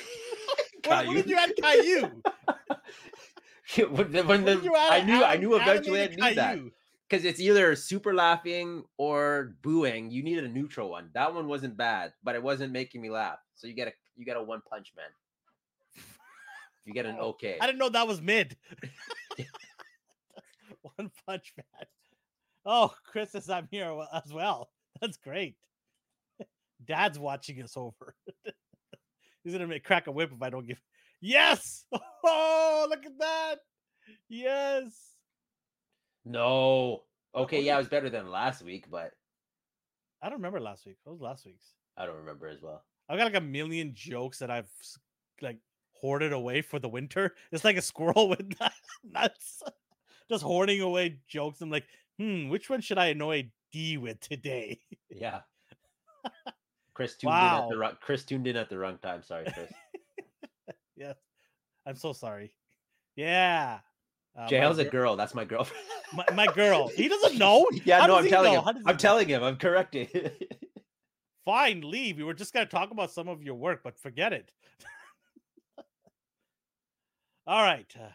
Caillou? 0.84 0.98
When, 0.98 1.08
when 1.08 1.16
did 1.16 1.30
you 1.30 1.38
add 1.38 1.54
Caillou? 1.62 2.22
when, 3.90 4.28
when 4.28 4.46
the, 4.46 4.60
you 4.64 4.76
add 4.76 4.92
I 4.92 5.02
knew, 5.02 5.24
I 5.24 5.38
knew 5.38 5.56
eventually 5.56 6.02
I'd 6.02 6.18
need 6.18 6.38
that 6.38 6.60
because 7.14 7.26
it's 7.26 7.40
either 7.40 7.76
super 7.76 8.12
laughing 8.12 8.84
or 8.98 9.56
booing. 9.62 10.10
You 10.10 10.24
needed 10.24 10.46
a 10.46 10.48
neutral 10.48 10.90
one. 10.90 11.12
That 11.14 11.32
one 11.32 11.48
wasn't 11.48 11.78
bad, 11.78 12.12
but 12.24 12.34
it 12.34 12.42
wasn't 12.42 12.74
making 12.74 13.04
me 13.04 13.12
laugh. 13.12 13.38
So 13.54 13.68
you 13.68 13.76
get 13.76 13.88
a 13.88 13.92
you 14.16 14.26
get 14.26 14.36
a 14.36 14.42
one 14.42 14.64
punch 14.68 14.94
man. 14.98 16.04
You 16.86 16.94
get 16.94 17.06
an 17.06 17.18
okay. 17.20 17.58
I 17.62 17.68
didn't 17.68 17.78
know 17.78 17.90
that 17.90 18.08
was 18.08 18.20
mid. 18.20 18.58
One 20.98 21.12
Punch 21.26 21.54
Man. 21.56 21.86
Oh, 22.66 22.94
Chris 23.06 23.32
says 23.32 23.50
I'm 23.50 23.68
here 23.70 23.96
as 24.12 24.34
well. 24.34 24.70
That's 25.00 25.18
great. 25.18 25.56
Dad's 26.86 27.20
watching 27.20 27.62
us 27.62 27.78
over. 27.78 28.16
He's 29.44 29.54
gonna 29.54 29.68
make 29.68 29.84
crack 29.84 30.08
a 30.08 30.12
whip 30.12 30.32
if 30.36 30.42
I 30.42 30.50
don't 30.50 30.68
give. 30.68 30.82
Yes. 31.22 31.86
Oh, 32.26 32.88
look 32.90 33.06
at 33.06 33.20
that. 33.20 33.56
Yes. 34.30 35.13
No. 36.26 37.04
Okay, 37.36 37.62
yeah, 37.62 37.76
it? 37.76 37.80
was 37.80 37.88
better 37.88 38.10
than 38.10 38.30
last 38.30 38.64
week, 38.64 38.86
but 38.90 39.12
I 40.22 40.30
don't 40.30 40.38
remember 40.38 40.60
last 40.60 40.86
week. 40.86 40.98
What 41.04 41.14
was 41.14 41.22
last 41.22 41.46
week's? 41.46 41.74
I 41.98 42.06
don't 42.06 42.18
remember 42.18 42.48
as 42.48 42.62
well. 42.62 42.84
I've 43.10 43.18
got 43.18 43.26
like 43.26 43.36
a 43.36 43.42
million 43.42 43.92
jokes 43.94 44.40
that 44.40 44.50
I've 44.50 44.70
like 45.42 45.58
hoarded 45.94 46.34
away 46.34 46.62
for 46.62 46.80
the 46.80 46.90
winter. 46.90 47.36
It's 47.52 47.64
like 47.64 47.78
a 47.78 47.82
squirrel 47.82 48.30
with 48.30 48.54
nuts, 49.04 49.62
just 50.30 50.44
hoarding 50.44 50.82
away 50.82 51.20
jokes. 51.28 51.62
I'm 51.62 51.70
like, 51.70 51.86
hmm, 52.18 52.50
which 52.50 52.70
one 52.70 52.82
should 52.82 52.98
I 52.98 53.08
annoy 53.08 53.52
D 53.72 53.98
with 53.98 54.20
today? 54.20 54.80
Yeah. 55.10 55.42
Chris 56.94 57.16
tuned 57.18 57.34
in 57.34 57.40
at 57.40 57.70
the 57.70 57.78
wrong 57.78 57.98
Chris 58.02 58.24
tuned 58.24 58.48
in 58.48 58.56
at 58.56 58.70
the 58.70 58.78
wrong 58.78 59.00
time. 59.02 59.24
Sorry, 59.24 59.46
Chris. 59.52 59.72
yes, 60.96 61.18
I'm 61.88 61.96
so 61.96 62.14
sorry. 62.14 62.54
Yeah, 63.16 63.80
uh, 64.38 64.48
JL's 64.48 64.78
a 64.78 64.86
girl. 64.86 65.16
That's 65.16 65.34
my 65.34 65.44
girlfriend. 65.44 65.84
My, 66.14 66.26
my 66.34 66.48
girl. 66.54 66.88
He 66.90 67.08
doesn't 67.08 67.38
know. 67.38 67.66
yeah, 67.86 68.02
How 68.02 68.08
no, 68.08 68.18
I'm 68.18 68.28
telling 68.28 68.54
know? 68.54 68.60
him. 68.60 68.66
How 68.66 68.72
does 68.72 68.84
he 68.84 68.90
I'm 68.90 68.94
know? 68.96 69.00
telling 69.00 69.28
him. 69.28 69.44
I'm 69.44 69.58
correcting. 69.58 70.08
Fine, 71.46 71.82
leave. 71.82 72.18
We 72.18 72.24
were 72.24 72.34
just 72.34 72.54
gonna 72.54 72.66
talk 72.66 72.92
about 72.92 73.12
some 73.12 73.28
of 73.28 73.44
your 73.44 73.56
work, 73.56 73.82
but 73.84 74.00
forget 74.00 74.32
it. 74.32 74.52
All 77.48 77.62
right. 77.62 77.92
Uh, 78.00 78.08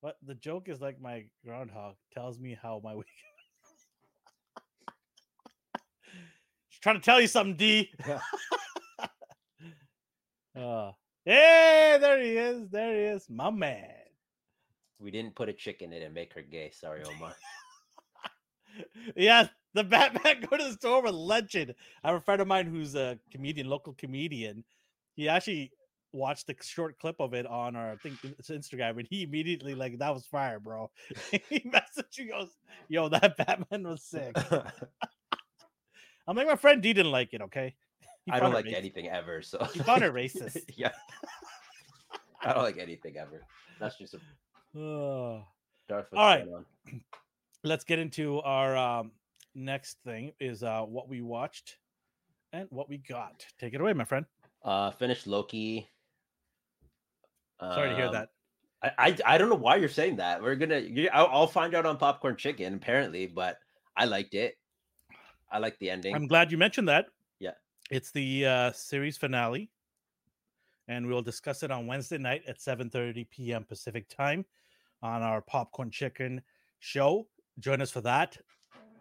what 0.00 0.16
the 0.26 0.34
joke 0.34 0.68
is 0.68 0.80
like 0.80 1.00
my 1.00 1.24
groundhog 1.44 1.94
tells 2.12 2.40
me 2.40 2.58
how 2.60 2.80
my 2.82 2.96
week. 2.96 3.06
She's 6.68 6.80
trying 6.80 6.96
to 6.96 7.02
tell 7.02 7.20
you 7.20 7.28
something, 7.28 7.54
D. 7.56 7.92
Yeah. 8.06 8.18
uh, 10.60 10.90
hey, 11.24 11.98
there 12.00 12.20
he 12.20 12.30
is. 12.30 12.68
There 12.70 12.94
he 12.94 13.00
is, 13.02 13.30
my 13.30 13.50
man. 13.50 14.01
We 15.02 15.10
didn't 15.10 15.34
put 15.34 15.48
a 15.48 15.52
chick 15.52 15.82
in 15.82 15.92
it 15.92 16.02
and 16.02 16.14
make 16.14 16.32
her 16.34 16.42
gay. 16.42 16.70
Sorry, 16.72 17.02
Omar. 17.04 17.34
yeah, 19.16 19.48
the 19.74 19.84
Batman 19.84 20.44
go 20.48 20.56
to 20.56 20.64
the 20.64 20.72
store 20.72 21.02
with 21.02 21.14
legend. 21.14 21.74
I 22.04 22.08
have 22.08 22.16
a 22.16 22.20
friend 22.20 22.40
of 22.40 22.48
mine 22.48 22.66
who's 22.66 22.94
a 22.94 23.18
comedian, 23.30 23.68
local 23.68 23.92
comedian. 23.94 24.64
He 25.14 25.28
actually 25.28 25.72
watched 26.12 26.46
the 26.46 26.54
short 26.62 26.98
clip 26.98 27.16
of 27.20 27.32
it 27.34 27.46
on 27.46 27.74
our 27.74 27.92
I 27.92 27.96
think 27.96 28.18
it's 28.24 28.50
Instagram, 28.50 28.98
and 28.98 29.06
he 29.08 29.22
immediately 29.22 29.74
like 29.74 29.98
that 29.98 30.14
was 30.14 30.24
fire, 30.26 30.60
bro. 30.60 30.90
he 31.30 31.60
messaged 31.60 32.18
you 32.18 32.28
goes, 32.30 32.48
"Yo, 32.88 33.08
that 33.08 33.36
Batman 33.46 33.84
was 33.84 34.02
sick." 34.02 34.36
I'm 36.28 36.36
like, 36.36 36.46
my 36.46 36.56
friend 36.56 36.80
D 36.82 36.92
didn't 36.92 37.10
like 37.12 37.34
it. 37.34 37.42
Okay, 37.42 37.74
He 38.24 38.32
I 38.32 38.38
don't 38.40 38.52
like 38.52 38.66
racist. 38.66 38.74
anything 38.76 39.08
ever. 39.08 39.42
So 39.42 39.66
You 39.74 39.82
found 39.82 40.02
it 40.04 40.12
racist. 40.14 40.62
yeah. 40.76 40.92
I 42.44 42.52
don't 42.52 42.62
like 42.62 42.78
anything 42.78 43.16
ever. 43.18 43.42
That's 43.80 43.96
just 43.98 44.14
a 44.14 44.20
All 44.74 46.26
right. 46.26 46.46
let's 47.64 47.84
get 47.84 47.98
into 47.98 48.40
our 48.40 48.76
um, 48.76 49.12
next 49.54 49.98
thing 50.04 50.32
is 50.40 50.62
uh, 50.62 50.82
what 50.82 51.08
we 51.08 51.20
watched 51.20 51.78
and 52.52 52.66
what 52.70 52.88
we 52.88 52.98
got. 52.98 53.44
Take 53.58 53.74
it 53.74 53.80
away, 53.80 53.92
my 53.92 54.04
friend. 54.04 54.24
Uh, 54.64 54.90
finished 54.92 55.26
Loki. 55.26 55.88
Sorry 57.60 57.90
to 57.90 57.96
hear 57.96 58.06
Um, 58.06 58.12
that. 58.12 58.28
I, 58.82 58.90
I 58.98 59.16
I 59.34 59.38
don't 59.38 59.48
know 59.48 59.54
why 59.54 59.76
you're 59.76 59.88
saying 59.88 60.16
that. 60.16 60.42
We're 60.42 60.56
gonna. 60.56 60.82
I'll, 61.12 61.28
I'll 61.30 61.46
find 61.46 61.74
out 61.74 61.86
on 61.86 61.96
Popcorn 61.96 62.36
Chicken 62.36 62.74
apparently, 62.74 63.26
but 63.28 63.58
I 63.96 64.06
liked 64.06 64.34
it. 64.34 64.56
I 65.50 65.58
like 65.58 65.78
the 65.78 65.90
ending. 65.90 66.14
I'm 66.16 66.26
glad 66.26 66.50
you 66.50 66.58
mentioned 66.58 66.88
that. 66.88 67.06
Yeah. 67.38 67.52
It's 67.90 68.10
the 68.10 68.46
uh, 68.46 68.72
series 68.72 69.16
finale, 69.16 69.70
and 70.88 71.06
we'll 71.06 71.22
discuss 71.22 71.62
it 71.62 71.70
on 71.70 71.86
Wednesday 71.86 72.18
night 72.18 72.42
at 72.48 72.58
7:30 72.58 73.28
p.m. 73.30 73.62
Pacific 73.64 74.08
time 74.08 74.44
on 75.02 75.22
our 75.22 75.40
Popcorn 75.40 75.90
Chicken 75.90 76.42
show. 76.78 77.26
Join 77.58 77.82
us 77.82 77.90
for 77.90 78.00
that. 78.02 78.38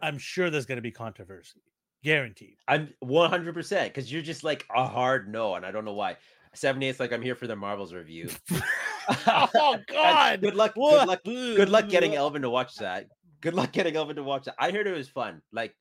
I'm 0.01 0.17
sure 0.17 0.49
there's 0.49 0.65
going 0.65 0.77
to 0.77 0.81
be 0.81 0.91
controversy, 0.91 1.61
guaranteed. 2.03 2.57
I'm 2.67 2.93
100 2.99 3.53
percent 3.53 3.93
because 3.93 4.11
you're 4.11 4.21
just 4.21 4.43
like 4.43 4.65
a 4.75 4.85
hard 4.85 5.31
no, 5.31 5.55
and 5.55 5.65
I 5.65 5.71
don't 5.71 5.85
know 5.85 5.93
why. 5.93 6.17
78's 6.55 6.99
like 6.99 7.13
I'm 7.13 7.21
here 7.21 7.35
for 7.35 7.47
the 7.47 7.55
Marvels 7.55 7.93
review. 7.93 8.29
oh 9.27 9.77
God! 9.87 10.41
Good 10.41 10.55
luck. 10.55 10.73
Good 10.75 11.07
luck. 11.07 11.23
Good 11.23 11.69
luck 11.69 11.87
getting 11.87 12.15
Elvin 12.15 12.41
to 12.41 12.49
watch 12.49 12.75
that. 12.75 13.07
Good 13.39 13.53
luck 13.53 13.71
getting 13.71 13.95
Elvin 13.95 14.17
to 14.17 14.23
watch 14.23 14.45
that. 14.45 14.55
I 14.59 14.71
heard 14.71 14.85
it 14.85 14.95
was 14.95 15.07
fun. 15.07 15.41
Like, 15.51 15.75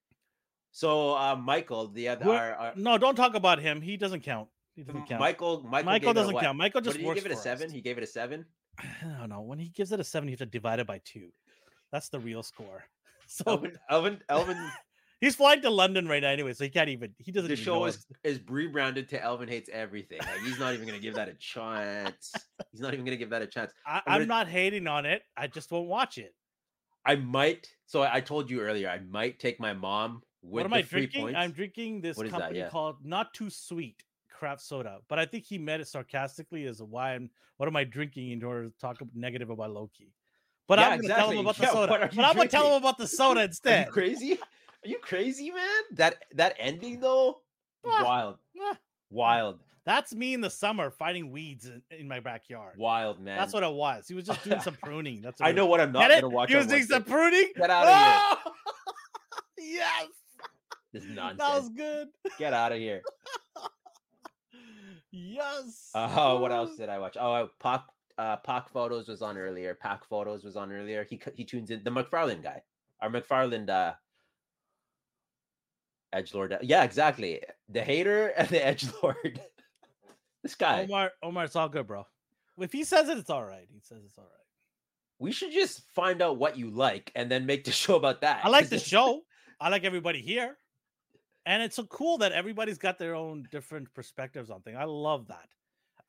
so 0.72 1.16
uh, 1.16 1.36
Michael, 1.36 1.88
the 1.88 2.08
other, 2.08 2.24
What? 2.24 2.36
our, 2.36 2.54
our, 2.54 2.72
No, 2.76 2.96
don't 2.96 3.16
talk 3.16 3.34
about 3.34 3.60
him. 3.60 3.82
He 3.82 3.96
doesn't 3.96 4.20
count. 4.20 4.48
He 4.76 4.82
doesn't 4.82 5.06
count. 5.06 5.20
Michael, 5.20 5.62
Michael, 5.62 5.86
Michael 5.86 5.98
gave 6.00 6.08
it 6.08 6.10
a 6.10 6.14
doesn't 6.14 6.38
count. 6.38 6.56
Michael 6.56 6.78
What 6.78 6.84
just 6.84 6.96
did 6.98 7.06
he 7.06 7.14
give 7.14 7.26
it 7.26 7.32
a 7.32 7.36
seven? 7.36 7.66
us. 7.66 7.72
He 7.72 7.80
gave 7.80 7.98
it 7.98 8.04
a 8.04 8.06
seven. 8.06 8.46
I 8.80 9.18
don't 9.18 9.28
know. 9.28 9.40
When 9.42 9.58
he 9.58 9.68
gives 9.68 9.92
it 9.92 10.00
a 10.00 10.04
seven, 10.04 10.28
you 10.28 10.32
have 10.32 10.38
to 10.40 10.46
divide 10.46 10.80
it 10.80 10.86
by 10.86 11.00
two. 11.04 11.28
That's 11.92 12.08
the 12.08 12.20
real 12.20 12.42
score. 12.42 12.84
So 13.32 13.44
Elvin, 13.46 13.78
Elvin, 13.88 14.18
Elvin. 14.28 14.70
he's 15.20 15.36
flying 15.36 15.62
to 15.62 15.70
London 15.70 16.08
right 16.08 16.20
now 16.20 16.30
anyway, 16.30 16.52
so 16.52 16.64
he 16.64 16.70
can't 16.70 16.88
even. 16.88 17.14
He 17.18 17.30
doesn't. 17.30 17.48
the 17.48 17.54
show 17.54 17.84
is 17.84 18.04
is 18.24 18.40
rebranded 18.48 19.08
to 19.10 19.22
Elvin 19.22 19.46
hates 19.46 19.70
everything. 19.72 20.18
Like 20.18 20.40
he's 20.44 20.58
not 20.58 20.74
even 20.74 20.84
gonna 20.84 20.98
give 20.98 21.14
that 21.14 21.28
a 21.28 21.34
chance. 21.34 22.32
He's 22.72 22.80
not 22.80 22.92
even 22.92 23.04
gonna 23.04 23.16
give 23.16 23.30
that 23.30 23.40
a 23.40 23.46
chance. 23.46 23.70
I, 23.86 24.02
gonna- 24.04 24.26
not 24.26 24.48
hating 24.48 24.88
on 24.88 25.06
it. 25.06 25.22
I 25.36 25.46
just 25.46 25.70
won't 25.70 25.86
watch 25.86 26.18
it. 26.18 26.34
I 27.06 27.14
might. 27.14 27.68
So 27.86 28.02
I 28.02 28.16
I 28.16 28.20
told 28.20 28.50
you 28.50 28.62
earlier. 28.62 28.88
I 28.88 28.98
might 28.98 29.38
take 29.38 29.60
my 29.60 29.74
mom 29.74 30.22
with 30.42 30.64
what 30.64 30.66
am 30.66 30.74
I 30.74 30.82
drinking? 30.82 31.22
points. 31.22 31.38
I'm 31.38 31.52
drinking 31.52 32.00
this 32.00 32.16
What 32.16 32.26
is 32.26 32.32
that? 32.32 32.40
company 32.40 32.58
Yeah. 32.58 32.68
called 32.68 32.96
Not 33.04 33.32
Too 33.32 33.48
Sweet 33.48 34.02
craft 34.40 34.62
soda, 34.62 34.98
but 35.08 35.18
I 35.18 35.26
think 35.26 35.44
he 35.44 35.58
meant 35.58 35.82
it 35.82 35.88
sarcastically 35.88 36.64
as 36.66 36.82
why 36.82 37.14
I'm. 37.14 37.30
What 37.58 37.68
am 37.68 37.76
I 37.76 37.84
drinking 37.84 38.30
in 38.30 38.42
order 38.42 38.68
to 38.68 38.74
talk 38.80 38.96
negative 39.14 39.50
about 39.50 39.70
Loki? 39.70 40.12
But 40.66 40.78
Yeah, 40.78 40.88
I'm 40.88 40.90
gonna 41.02 41.08
tell 41.08 41.16
exactly. 41.30 41.36
him 41.36 41.40
about 41.46 41.58
Yeah, 41.58 41.66
the 41.66 41.72
soda. 41.72 41.86
But 41.92 42.14
you 42.14 42.22
I'm 42.22 42.36
gonna 42.36 42.48
tell 42.48 42.62
drinking? 42.62 42.76
him 42.78 42.82
about 42.82 42.98
the 42.98 43.06
soda 43.18 43.40
Are 43.40 43.44
instead. 43.44 43.86
you 43.86 43.92
crazy? 43.92 44.32
Are 44.32 44.88
you 44.88 44.98
crazy, 45.02 45.50
man? 45.50 45.82
That 45.92 46.24
that 46.34 46.56
ending 46.58 47.00
though, 47.00 47.42
Ah. 47.86 48.02
wild, 48.02 48.38
Ah, 48.62 48.78
wild, 49.10 49.58
That's 49.84 50.14
me 50.14 50.32
in 50.34 50.40
the 50.40 50.48
summer 50.50 50.90
fighting 50.90 51.30
weeds 51.30 51.66
in, 51.66 51.82
in 51.90 52.08
my 52.08 52.20
backyard. 52.20 52.76
wild, 52.78 53.20
man. 53.20 53.36
That's 53.36 53.52
what 53.52 53.62
it 53.62 53.72
was. 53.72 54.08
He 54.08 54.14
was 54.14 54.24
just 54.24 54.42
doing 54.44 54.60
some 54.60 54.74
pruning. 54.82 55.20
That's 55.20 55.40
what 55.40 55.48
I 55.48 55.52
know 55.52 55.66
was. 55.66 55.70
what 55.72 55.80
I'm 55.82 55.92
not 55.92 56.08
Get 56.08 56.22
gonna 56.22 56.34
watch. 56.34 56.50
He 56.50 56.56
was 56.56 56.66
doing 56.66 56.84
some 56.84 57.04
pruning. 57.04 57.52
Get 57.56 57.68
outta 57.70 57.90
here. 57.90 58.22
Oh! 58.46 58.52
yes, 59.58 60.06
This 60.94 61.04
nonsense. 61.04 61.38
that 61.38 61.54
was 61.56 61.68
good. 61.70 62.08
Get 62.38 62.54
out 62.54 62.72
of 62.72 62.78
here. 62.78 63.02
Yes. 65.12 65.90
Uh, 65.94 66.38
what 66.38 66.52
else 66.52 66.76
did 66.76 66.88
I 66.88 66.98
watch? 66.98 67.16
Oh, 67.20 67.32
I- 67.32 67.48
Pac 67.60 67.84
uh, 68.18 68.36
Pac 68.36 68.68
Photos 68.68 69.08
was 69.08 69.22
on 69.22 69.38
earlier. 69.38 69.74
Pac 69.74 70.04
Photos 70.04 70.44
was 70.44 70.56
on 70.56 70.72
earlier. 70.72 71.04
He 71.08 71.20
he 71.34 71.44
tunes 71.44 71.70
in 71.70 71.82
the 71.84 71.90
McFarlane 71.90 72.42
guy. 72.42 72.62
Our 73.00 73.10
McFarlane 73.10 73.68
uh, 73.70 73.94
edge 76.12 76.34
lord. 76.34 76.56
Yeah, 76.62 76.84
exactly. 76.84 77.40
The 77.68 77.82
hater 77.82 78.28
and 78.36 78.48
the 78.48 78.64
edge 78.64 78.86
lord. 79.02 79.40
this 80.42 80.54
guy. 80.54 80.84
Omar, 80.84 81.12
Omar, 81.22 81.44
it's 81.44 81.56
all 81.56 81.68
good, 81.68 81.86
bro. 81.86 82.06
If 82.58 82.72
he 82.72 82.84
says 82.84 83.08
it, 83.08 83.18
it's 83.18 83.30
all 83.30 83.44
right. 83.44 83.66
He 83.72 83.80
says 83.80 83.98
it's 84.04 84.18
all 84.18 84.24
right. 84.24 84.30
we 85.18 85.32
should 85.32 85.52
just 85.52 85.82
find 85.94 86.20
out 86.22 86.36
what 86.38 86.58
you 86.58 86.70
like 86.70 87.10
and 87.14 87.30
then 87.30 87.46
make 87.46 87.64
the 87.64 87.72
show 87.82 87.96
about 87.96 88.20
that. 88.22 88.40
I 88.44 88.48
like 88.48 88.68
the 88.68 88.78
show. 88.78 89.22
I 89.60 89.68
like 89.70 89.84
everybody 89.84 90.20
here. 90.22 90.56
And 91.50 91.64
it's 91.64 91.74
so 91.74 91.82
cool 91.82 92.18
that 92.18 92.30
everybody's 92.30 92.78
got 92.78 92.96
their 93.00 93.16
own 93.16 93.48
different 93.50 93.92
perspectives 93.92 94.50
on 94.50 94.62
things. 94.62 94.76
I 94.78 94.84
love 94.84 95.26
that. 95.28 95.48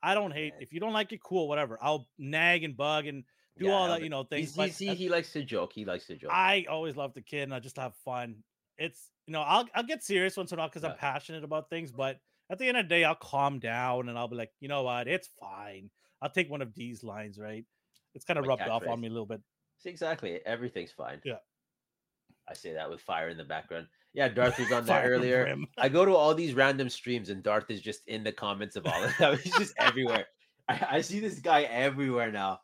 I 0.00 0.14
don't 0.14 0.30
hate 0.30 0.54
if 0.60 0.72
you 0.72 0.78
don't 0.78 0.92
like 0.92 1.12
it, 1.12 1.20
cool, 1.20 1.48
whatever. 1.48 1.78
I'll 1.82 2.08
nag 2.16 2.62
and 2.62 2.76
bug 2.76 3.06
and 3.06 3.24
do 3.58 3.66
Yeah, 3.66 3.72
all 3.72 3.88
that, 3.88 4.04
you 4.04 4.08
know, 4.08 4.22
things. 4.22 4.50
He's, 4.50 4.56
but 4.56 4.68
he's, 4.68 4.78
he, 4.78 4.94
he 4.94 5.08
likes 5.08 5.32
to 5.32 5.42
joke. 5.42 5.72
He 5.72 5.84
likes 5.84 6.06
to 6.06 6.16
joke. 6.16 6.30
I 6.32 6.66
always 6.70 6.96
love 6.96 7.12
the 7.14 7.22
kid 7.22 7.42
and 7.42 7.54
I 7.54 7.58
just 7.58 7.76
have 7.76 7.96
fun. 8.04 8.44
It's 8.78 9.10
you 9.26 9.32
know, 9.32 9.42
I'll 9.42 9.68
I'll 9.74 9.82
get 9.82 10.04
serious 10.04 10.36
once 10.36 10.52
in 10.52 10.58
a 10.58 10.62
while 10.62 10.68
because 10.68 10.84
Yeah. 10.84 10.90
I'm 10.90 10.96
passionate 10.96 11.42
about 11.42 11.70
things, 11.70 11.90
but 11.90 12.20
at 12.48 12.58
the 12.58 12.68
end 12.68 12.76
of 12.76 12.84
the 12.84 12.88
day, 12.88 13.02
I'll 13.02 13.16
calm 13.16 13.58
down 13.58 14.08
and 14.08 14.16
I'll 14.16 14.28
be 14.28 14.36
like, 14.36 14.52
you 14.60 14.68
know 14.68 14.84
what, 14.84 15.08
it's 15.08 15.28
fine. 15.40 15.90
I'll 16.20 16.30
take 16.30 16.50
one 16.50 16.62
of 16.62 16.72
these 16.72 17.02
lines, 17.02 17.36
right? 17.36 17.64
It's 18.14 18.24
kind 18.24 18.38
of 18.38 18.44
My 18.44 18.50
rubbed 18.50 18.68
off 18.68 18.86
on 18.86 19.00
me 19.00 19.08
a 19.08 19.10
little 19.10 19.26
bit. 19.26 19.40
See, 19.78 19.90
exactly. 19.90 20.40
Everything's 20.46 20.92
fine. 20.92 21.20
Yeah. 21.24 21.38
I 22.48 22.54
say 22.54 22.72
that 22.74 22.90
with 22.90 23.00
fire 23.00 23.28
in 23.28 23.36
the 23.36 23.44
background. 23.44 23.88
Yeah, 24.14 24.28
Darth 24.28 24.58
was 24.58 24.70
on 24.72 24.84
there 24.86 25.08
earlier. 25.08 25.56
I 25.78 25.88
go 25.88 26.04
to 26.04 26.14
all 26.14 26.34
these 26.34 26.54
random 26.54 26.90
streams 26.90 27.30
and 27.30 27.42
Darth 27.42 27.70
is 27.70 27.80
just 27.80 28.06
in 28.06 28.22
the 28.24 28.32
comments 28.32 28.76
of 28.76 28.86
all 28.86 29.02
of 29.02 29.16
them. 29.18 29.38
He's 29.42 29.56
just 29.56 29.74
everywhere. 29.78 30.26
I, 30.68 30.86
I 30.90 31.00
see 31.00 31.18
this 31.20 31.38
guy 31.40 31.62
everywhere 31.62 32.30
now. 32.30 32.60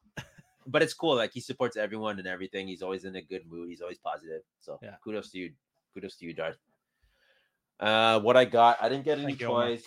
But 0.66 0.82
it's 0.82 0.92
cool. 0.92 1.16
Like 1.16 1.32
he 1.32 1.40
supports 1.40 1.78
everyone 1.78 2.18
and 2.18 2.28
everything. 2.28 2.68
He's 2.68 2.82
always 2.82 3.04
in 3.04 3.16
a 3.16 3.22
good 3.22 3.42
mood. 3.50 3.70
He's 3.70 3.80
always 3.80 3.96
positive. 3.98 4.42
So 4.60 4.78
Yeah. 4.82 4.96
kudos 5.02 5.30
to 5.30 5.38
you. 5.38 5.52
Kudos 5.94 6.16
to 6.16 6.26
you, 6.26 6.34
Darth. 6.34 6.58
Uh 7.80 8.20
what 8.20 8.36
I 8.36 8.44
got, 8.44 8.76
I 8.82 8.88
didn't 8.88 9.04
get 9.04 9.18
any 9.18 9.34
toys. 9.36 9.84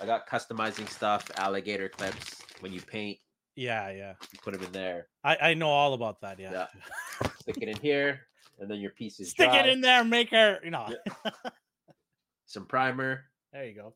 I 0.00 0.06
got 0.06 0.26
customizing 0.28 0.88
stuff, 0.88 1.30
alligator 1.36 1.88
clips. 1.88 2.40
When 2.60 2.72
you 2.72 2.80
paint, 2.80 3.18
Yeah, 3.54 3.90
yeah. 3.90 4.14
you 4.32 4.38
put 4.42 4.54
them 4.54 4.62
in 4.64 4.72
there, 4.72 5.08
I, 5.22 5.36
I 5.50 5.54
know 5.54 5.68
all 5.68 5.92
about 5.94 6.20
that. 6.22 6.40
Yeah. 6.40 6.50
Yeah. 6.52 7.28
stick 7.40 7.58
it 7.60 7.68
in 7.68 7.76
here, 7.76 8.22
and 8.58 8.70
then 8.70 8.78
your 8.78 8.90
piece 8.90 9.20
is 9.20 9.30
Stick 9.30 9.50
dry. 9.50 9.60
it 9.60 9.68
in 9.68 9.80
there, 9.80 10.04
make 10.04 10.30
her 10.30 10.58
You 10.64 10.70
know. 10.70 10.88
some 12.46 12.66
primer. 12.66 13.24
there 13.52 13.64
you 13.66 13.74
go. 13.74 13.94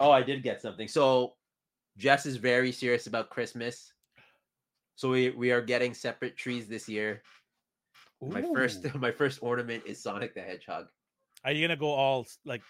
Oh, 0.00 0.10
I 0.10 0.22
did 0.22 0.42
get 0.42 0.60
something. 0.60 0.88
So 0.88 1.34
Jess 1.96 2.26
is 2.26 2.36
very 2.36 2.72
serious 2.72 3.06
about 3.06 3.30
Christmas. 3.30 3.92
So 4.96 5.10
we, 5.10 5.30
we 5.30 5.50
are 5.52 5.60
getting 5.60 5.94
separate 5.94 6.36
trees 6.36 6.68
this 6.68 6.88
year. 6.88 7.22
My 8.20 8.42
first 8.54 8.94
my 8.98 9.10
first 9.10 9.40
ornament 9.42 9.82
is 9.86 10.02
Sonic 10.02 10.34
the 10.34 10.40
Hedgehog. 10.40 10.86
Are 11.44 11.52
you 11.52 11.66
gonna 11.66 11.76
go 11.76 11.90
all 11.90 12.26
like 12.44 12.62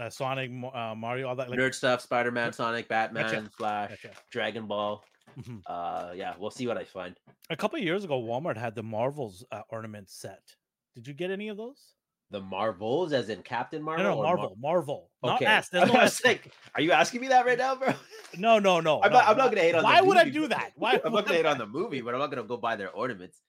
uh, 0.00 0.08
Sonic, 0.10 0.50
uh, 0.50 0.94
Mario, 0.96 1.28
all 1.28 1.36
that? 1.36 1.50
Like, 1.50 1.58
Nerd 1.58 1.74
stuff, 1.74 2.00
Spider-Man, 2.00 2.52
Sonic, 2.52 2.88
Batman, 2.88 3.24
Gotcha. 3.24 3.50
Flash, 3.56 3.90
Gotcha. 4.02 4.16
Dragon 4.30 4.66
Ball. 4.66 5.04
Mhm. 5.38 5.62
Uh 5.66 6.12
yeah, 6.14 6.34
we'll 6.38 6.50
see 6.50 6.66
what 6.66 6.78
I 6.78 6.84
find. 6.84 7.16
A 7.50 7.56
couple 7.56 7.78
of 7.78 7.84
years 7.84 8.04
ago, 8.04 8.20
Walmart 8.22 8.56
had 8.56 8.74
the 8.74 8.82
Marvels 8.82 9.44
uh, 9.50 9.62
ornament 9.68 10.08
set. 10.10 10.42
Did 10.94 11.08
you 11.08 11.14
get 11.14 11.30
any 11.30 11.48
of 11.48 11.56
those? 11.56 11.94
The 12.30 12.40
Marvels, 12.40 13.12
as 13.12 13.28
in 13.28 13.42
Captain 13.42 13.82
Marvel. 13.82 14.04
no, 14.04 14.10
no, 14.14 14.18
or 14.18 14.22
Mar- 14.24 14.36
Marvel, 14.36 14.56
Marvel, 14.58 15.10
not 15.22 15.42
Okay. 15.42 15.60
There's 15.72 15.92
no 15.92 16.00
S. 16.00 16.24
like, 16.24 16.52
are 16.74 16.80
you 16.80 16.92
asking 16.92 17.20
me 17.20 17.28
that 17.28 17.44
right 17.46 17.58
now, 17.58 17.74
bro? 17.74 17.92
No, 18.36 18.58
no, 18.58 18.80
no. 18.80 19.00
I'm 19.02 19.12
no, 19.12 19.18
not, 19.18 19.28
I'm 19.28 19.36
not 19.36 19.50
gonna 19.50 19.60
hate 19.60 19.74
on. 19.74 19.82
the 19.82 19.84
Why 19.88 20.00
would 20.00 20.16
I 20.16 20.28
do 20.28 20.48
that? 20.48 20.70
Why? 20.76 20.94
I'm 21.04 21.12
not 21.12 21.26
gonna 21.26 21.36
hate 21.36 21.46
on 21.46 21.58
the 21.58 21.66
movie, 21.66 22.00
but 22.00 22.14
I'm 22.14 22.20
not 22.20 22.30
gonna 22.30 22.44
go 22.44 22.56
buy 22.56 22.76
their 22.76 22.90
ornaments. 22.90 23.40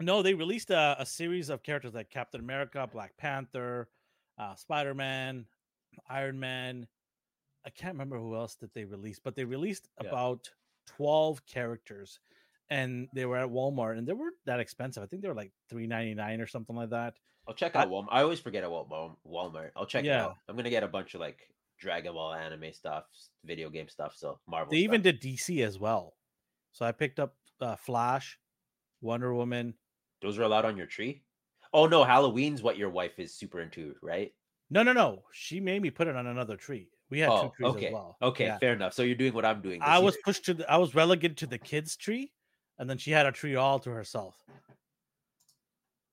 No, 0.00 0.22
they 0.22 0.34
released 0.34 0.70
a, 0.70 0.96
a 0.98 1.06
series 1.06 1.48
of 1.48 1.62
characters 1.62 1.94
like 1.94 2.08
Captain 2.10 2.40
America, 2.40 2.88
Black 2.92 3.16
Panther, 3.16 3.88
uh, 4.38 4.54
Spider 4.54 4.94
Man, 4.94 5.46
Iron 6.08 6.38
Man. 6.38 6.86
I 7.66 7.70
can't 7.70 7.94
remember 7.94 8.16
who 8.18 8.36
else 8.36 8.54
that 8.56 8.72
they 8.74 8.84
released, 8.84 9.22
but 9.24 9.34
they 9.34 9.44
released 9.44 9.88
Yeah. 10.00 10.10
about 10.10 10.48
12 10.96 11.44
characters 11.46 12.20
and 12.70 13.08
they 13.14 13.24
were 13.26 13.36
at 13.38 13.48
Walmart 13.48 13.98
and 13.98 14.06
they 14.06 14.12
weren't 14.12 14.36
that 14.46 14.60
expensive. 14.60 15.02
I 15.02 15.06
think 15.06 15.22
they 15.22 15.28
were 15.28 15.34
like 15.34 15.52
$3.99 15.72 16.40
or 16.42 16.46
something 16.46 16.76
like 16.76 16.90
that. 16.90 17.14
I'll 17.46 17.54
check 17.54 17.74
I- 17.76 17.82
out 17.82 17.88
Walmart. 17.90 18.08
I 18.10 18.22
always 18.22 18.40
forget 18.40 18.64
about 18.64 18.90
Wal- 18.90 19.18
Walmart. 19.26 19.70
I'll 19.76 19.86
check 19.86 20.04
it 20.04 20.08
Yeah. 20.08 20.26
out. 20.26 20.36
I'm 20.48 20.56
gonna 20.56 20.70
get 20.70 20.82
a 20.82 20.88
bunch 20.88 21.14
of 21.14 21.20
like 21.20 21.38
Dragon 21.78 22.12
Ball 22.12 22.34
anime 22.34 22.72
stuff, 22.72 23.04
video 23.44 23.70
game 23.70 23.88
stuff. 23.88 24.14
So 24.16 24.38
Marvel. 24.46 24.70
They 24.72 24.78
even 24.78 25.00
did 25.00 25.20
DC 25.20 25.62
as 25.64 25.78
well. 25.78 26.14
So 26.72 26.84
I 26.84 26.92
picked 26.92 27.18
up 27.20 27.36
uh, 27.60 27.76
Flash, 27.76 28.38
Wonder 29.00 29.34
Woman. 29.34 29.74
those 30.20 30.38
are 30.38 30.42
allowed 30.42 30.64
on 30.64 30.76
your 30.76 30.86
tree. 30.86 31.22
Oh 31.72 31.86
no, 31.86 32.04
Halloween's 32.04 32.62
what 32.62 32.76
your 32.78 32.90
wife 32.90 33.18
is 33.18 33.34
super 33.34 33.60
into, 33.60 33.94
right? 34.02 34.32
No, 34.70 34.82
no, 34.82 34.92
no. 34.92 35.22
She 35.32 35.60
made 35.60 35.80
me 35.82 35.90
put 35.90 36.06
it 36.08 36.16
on 36.16 36.26
another 36.26 36.56
tree. 36.56 36.90
We 37.10 37.20
had 37.20 37.30
oh, 37.30 37.42
two 37.44 37.50
trees 37.56 37.70
okay, 37.74 37.86
as 37.86 37.92
well. 37.92 38.16
okay, 38.20 38.44
Yeah. 38.46 38.58
fair 38.58 38.72
enough. 38.74 38.92
So 38.92 39.02
you're 39.02 39.14
doing 39.16 39.32
what 39.32 39.44
I'm 39.44 39.60
doing. 39.62 39.80
I 39.82 39.98
was 39.98 40.14
year. 40.14 40.22
pushed 40.24 40.44
to 40.46 40.54
the, 40.54 40.70
I 40.70 40.76
was 40.76 40.94
relegated 40.94 41.38
to 41.38 41.46
the 41.46 41.58
kids 41.58 41.96
tree, 41.96 42.32
and 42.78 42.88
then 42.88 42.98
she 42.98 43.10
had 43.10 43.24
a 43.26 43.32
tree 43.32 43.56
all 43.56 43.78
to 43.80 43.90
herself. 43.90 44.36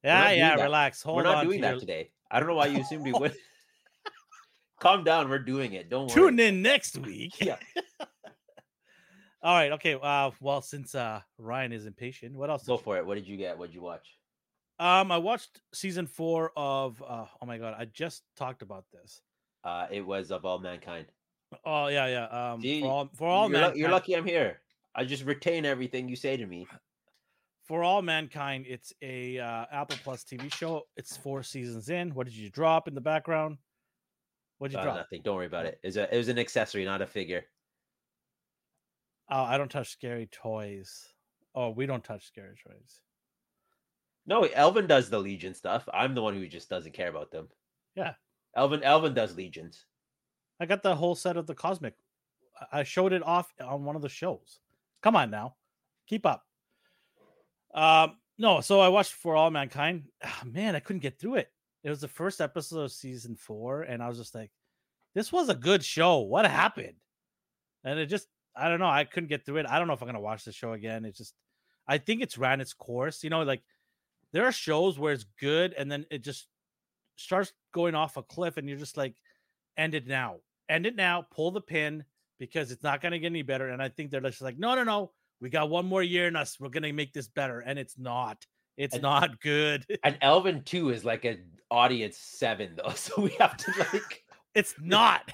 Yeah, 0.03 0.31
yeah, 0.31 0.55
relax. 0.63 1.01
Hold 1.01 1.17
We're 1.17 1.23
not 1.23 1.37
on 1.37 1.45
doing 1.45 1.61
that 1.61 1.71
your- 1.71 1.79
today. 1.79 2.11
I 2.29 2.39
don't 2.39 2.47
know 2.47 2.55
why 2.55 2.67
you 2.67 2.79
assumed 2.81 3.03
we 3.03 3.11
would. 3.13 3.35
Calm 4.79 5.03
down. 5.03 5.29
We're 5.29 5.39
doing 5.39 5.73
it. 5.73 5.89
Don't 5.89 6.07
worry. 6.07 6.13
Tune 6.13 6.39
in 6.39 6.61
next 6.61 6.97
week. 6.97 7.33
Yeah. 7.41 7.57
all 9.41 9.53
right. 9.55 9.71
Okay. 9.73 9.97
Uh, 10.01 10.31
well, 10.39 10.61
since 10.61 10.95
uh 10.95 11.21
Ryan 11.37 11.71
is 11.73 11.85
impatient, 11.85 12.35
what 12.35 12.49
else? 12.49 12.65
Go 12.65 12.73
you- 12.75 12.79
for 12.81 12.97
it. 12.97 13.05
What 13.05 13.15
did 13.15 13.27
you 13.27 13.37
get? 13.37 13.57
What 13.57 13.67
did 13.67 13.75
you 13.75 13.81
watch? 13.81 14.07
Um, 14.77 15.11
I 15.11 15.17
watched 15.17 15.61
season 15.73 16.05
four 16.07 16.51
of. 16.55 17.01
uh 17.01 17.25
Oh 17.41 17.45
my 17.45 17.57
god, 17.57 17.75
I 17.77 17.85
just 17.85 18.23
talked 18.35 18.61
about 18.61 18.85
this. 18.93 19.21
Uh, 19.65 19.87
it 19.91 20.05
was 20.05 20.31
of 20.31 20.45
all 20.45 20.59
mankind. 20.59 21.07
Oh 21.65 21.87
yeah, 21.87 22.07
yeah. 22.07 22.25
Um, 22.53 22.61
See, 22.61 22.81
for 22.81 22.87
all 22.87 23.09
for 23.15 23.27
all 23.27 23.49
you're, 23.49 23.59
mankind, 23.59 23.77
you're 23.79 23.89
lucky 23.89 24.13
I'm 24.15 24.25
here. 24.25 24.61
I 24.93 25.03
just 25.05 25.25
retain 25.25 25.65
everything 25.65 26.07
you 26.07 26.15
say 26.15 26.37
to 26.37 26.45
me. 26.45 26.67
for 27.65 27.83
all 27.83 28.01
mankind. 28.01 28.65
It's 28.67 28.93
a 29.01 29.39
uh, 29.39 29.65
Apple 29.71 29.97
Plus 30.03 30.23
TV 30.23 30.53
show. 30.53 30.83
It's 30.97 31.17
four 31.17 31.41
seasons 31.43 31.89
in. 31.89 32.13
What 32.13 32.27
did 32.27 32.35
you 32.35 32.49
drop 32.49 32.87
in 32.87 32.93
the 32.95 33.01
background? 33.01 33.57
What 34.59 34.69
did 34.69 34.75
you 34.75 34.81
Uh, 34.81 34.83
drop? 34.83 34.95
nothing. 34.97 35.21
Don't 35.23 35.35
worry 35.35 35.47
about 35.47 35.65
it. 35.65 35.79
It 35.83 35.87
was, 35.87 35.97
a, 35.97 36.13
it 36.13 36.17
was 36.17 36.27
an 36.29 36.37
accessory, 36.39 36.85
not 36.85 37.01
a 37.01 37.07
figure. 37.07 37.43
Oh, 39.29 39.41
I 39.43 39.57
don't 39.57 39.71
touch 39.71 39.89
scary 39.89 40.27
toys. 40.31 41.07
Oh, 41.55 41.71
we 41.71 41.85
don't 41.87 42.03
touch 42.03 42.27
scary 42.27 42.55
toys. 42.63 43.01
No, 44.27 44.43
Elvin 44.43 44.87
does 44.87 45.09
the 45.09 45.19
Legion 45.19 45.53
stuff. 45.53 45.87
I'm 45.93 46.13
the 46.15 46.21
one 46.21 46.35
who 46.35 46.47
just 46.47 46.69
doesn't 46.69 46.93
care 46.93 47.09
about 47.09 47.31
them. 47.31 47.47
Yeah. 47.95 48.13
Elvin 48.55 48.83
Elvin 48.83 49.13
does 49.13 49.35
Legions. 49.35 49.85
I 50.59 50.65
got 50.65 50.83
the 50.83 50.95
whole 50.95 51.15
set 51.15 51.37
of 51.37 51.47
the 51.47 51.55
cosmic. 51.55 51.95
I- 52.71 52.83
showed 52.83 53.11
it 53.13 53.23
off 53.23 53.53
on 53.59 53.83
one 53.83 53.95
of 53.95 54.01
the 54.01 54.09
shows. 54.09 54.59
Come 55.01 55.15
on 55.15 55.29
now, 55.29 55.55
keep 56.07 56.25
up. 56.25 56.45
Um, 57.73 58.17
no, 58.37 58.61
so 58.61 58.79
I 58.79 58.87
watched 58.87 59.13
For 59.13 59.35
All 59.35 59.51
Mankind. 59.51 60.05
Ah, 60.23 60.41
man, 60.45 60.75
I 60.75 60.79
couldn't 60.79 61.01
get 61.01 61.19
through 61.19 61.35
it. 61.35 61.51
It 61.83 61.89
was 61.89 62.01
the 62.01 62.07
first 62.07 62.41
episode 62.41 62.79
of 62.79 62.91
season 62.91 63.35
four, 63.35 63.83
and 63.83 64.01
I 64.01 64.07
was 64.07 64.17
just 64.17 64.33
like, 64.33 64.51
"This 65.13 65.31
was 65.31 65.49
a 65.49 65.55
good 65.55 65.83
show. 65.83 66.19
What 66.19 66.49
happened?" 66.49 66.95
And 67.83 67.99
it 67.99 68.07
just, 68.07 68.27
I 68.55 68.69
don't 68.69 68.79
know. 68.79 68.87
I 68.87 69.03
couldn't 69.03 69.29
get 69.29 69.45
through 69.45 69.57
it. 69.57 69.67
I 69.67 69.77
don't 69.77 69.87
know 69.87 69.93
if 69.93 70.01
I'm 70.01 70.07
gonna 70.07 70.19
watch 70.19 70.45
the 70.45 70.51
show 70.51 70.73
again. 70.73 71.05
It's 71.05 71.17
just, 71.17 71.35
I 71.87 71.97
think 71.97 72.21
it's 72.21 72.37
ran 72.37 72.61
its 72.61 72.73
course. 72.73 73.23
You 73.23 73.29
know, 73.29 73.43
like 73.43 73.61
there 74.31 74.45
are 74.45 74.51
shows 74.51 74.97
where 74.97 75.13
it's 75.13 75.25
good, 75.39 75.73
and 75.73 75.91
then 75.91 76.05
it 76.09 76.19
just 76.23 76.47
starts 77.15 77.53
going 77.73 77.95
off 77.95 78.17
a 78.17 78.23
cliff, 78.23 78.57
and 78.57 78.67
you're 78.67 78.77
just 78.77 78.97
like, 78.97 79.15
"End 79.77 79.95
it 79.95 80.07
now." 80.07 80.37
end 80.69 80.85
it 80.85 80.95
now, 80.95 81.25
pull 81.31 81.51
the 81.51 81.61
pin 81.61 82.03
because 82.39 82.71
it's 82.71 82.81
not 82.83 82.99
going 83.01 83.11
to 83.11 83.19
get 83.19 83.27
any 83.27 83.41
better. 83.43 83.69
And 83.69 83.81
I 83.81 83.89
think 83.89 84.09
they're 84.09 84.19
just 84.21 84.41
like, 84.41 84.57
no, 84.57 84.75
no, 84.75 84.83
no, 84.83 85.11
we 85.39 85.49
got 85.49 85.69
one 85.69 85.85
more 85.85 86.03
year 86.03 86.27
in 86.27 86.35
us. 86.35 86.59
We're 86.59 86.69
going 86.69 86.81
to 86.83 86.91
make 86.93 87.13
this 87.13 87.27
better. 87.27 87.59
And 87.59 87.77
it's 87.77 87.97
not. 87.97 88.43
It's 88.77 88.95
And- 88.95 89.03
not 89.03 89.39
good. 89.41 89.85
And 90.03 90.17
Elvin 90.21 90.63
too 90.63 90.89
is 90.89 91.05
like 91.05 91.23
an 91.23 91.43
audience 91.71 92.17
seven 92.17 92.75
though, 92.75 92.89
so 92.95 93.21
we 93.21 93.29
have 93.39 93.55
to 93.57 93.71
like 93.93 94.23
It's 94.55 94.73
not. 94.81 95.31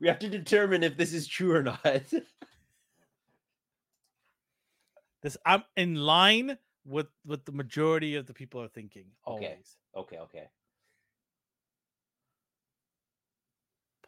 we 0.00 0.08
have 0.08 0.18
to 0.18 0.28
determine 0.28 0.82
if 0.82 0.96
this 0.96 1.12
is 1.12 1.26
true 1.28 1.54
or 1.54 1.62
not. 1.62 1.82
this 1.84 2.14
This 5.22 5.36
I'm 5.44 5.62
in 5.76 5.96
line 5.96 6.58
with 6.84 7.06
what 7.24 7.44
the 7.44 7.52
majority 7.52 8.14
of 8.16 8.26
the 8.26 8.32
people 8.34 8.60
are 8.62 8.68
thinking. 8.68 9.04
Okay. 9.26 9.58
Okay, 9.96 10.18
okay. 10.18 10.48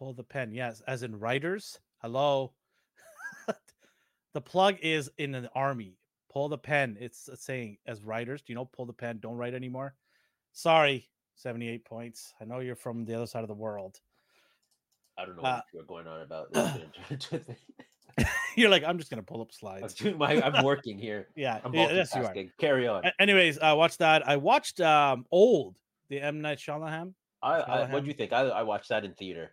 Pull 0.01 0.15
the 0.15 0.25
pen. 0.25 0.51
Yes, 0.51 0.83
as 0.89 1.03
in 1.05 1.17
writers. 1.21 1.79
Hello. 1.99 2.53
the 4.35 4.41
plug 4.41 4.77
is 4.81 5.11
in 5.19 5.35
an 5.35 5.49
army. 5.55 5.99
Pull 6.33 6.49
the 6.49 6.59
pen. 6.59 6.97
It's 6.99 7.29
saying 7.35 7.77
as 7.87 8.03
writers. 8.03 8.41
Do 8.41 8.53
you 8.53 8.55
know 8.57 8.65
pull 8.65 8.87
the 8.87 8.93
pen? 8.95 9.19
Don't 9.21 9.37
write 9.37 9.53
anymore. 9.53 9.95
Sorry, 10.53 11.09
78 11.37 11.85
points. 11.85 12.33
I 12.41 12.45
know 12.47 12.61
you're 12.61 12.77
from 12.77 13.05
the 13.05 13.15
other 13.15 13.27
side 13.27 13.43
of 13.43 13.49
the 13.49 13.55
world. 13.55 14.01
I 15.19 15.27
don't 15.27 15.37
know 15.37 15.43
Uh, 15.43 15.57
what 15.57 15.65
you're 15.75 15.83
going 15.85 16.07
on 16.07 16.23
about. 16.23 16.51
This 16.53 16.65
is 16.65 16.73
gonna 16.73 16.87
turn 17.19 17.45
into- 17.47 17.57
You're 18.57 18.71
like, 18.71 18.85
I'm 18.85 18.97
just 18.99 19.11
gonna 19.11 19.23
pull 19.23 19.43
up 19.43 19.49
I'm 19.49 19.53
slides. 19.89 20.03
my 20.17 20.41
I'm 20.43 20.65
working 20.65 20.99
here. 20.99 21.29
Yeah, 21.37 21.61
I'm 21.63 21.75
yeah, 21.75 21.91
yes, 21.93 22.15
you 22.15 22.23
are. 22.25 22.35
Carry 22.59 22.89
on. 22.89 23.05
A- 23.05 23.13
Anyways, 23.21 23.59
I 23.59 23.75
watched 23.75 23.99
that. 23.99 24.27
I 24.27 24.37
watched 24.39 24.81
um 24.81 25.27
Old, 25.31 25.77
the 26.09 26.21
M 26.23 26.41
Night 26.41 26.59
Shyamalan. 26.59 27.13
I, 27.43 27.61
I 27.61 27.93
what 27.93 28.03
do 28.03 28.09
you 28.09 28.15
think? 28.15 28.33
I, 28.33 28.43
I 28.43 28.63
watched 28.63 28.89
that 28.89 29.05
in 29.05 29.13
theater. 29.15 29.53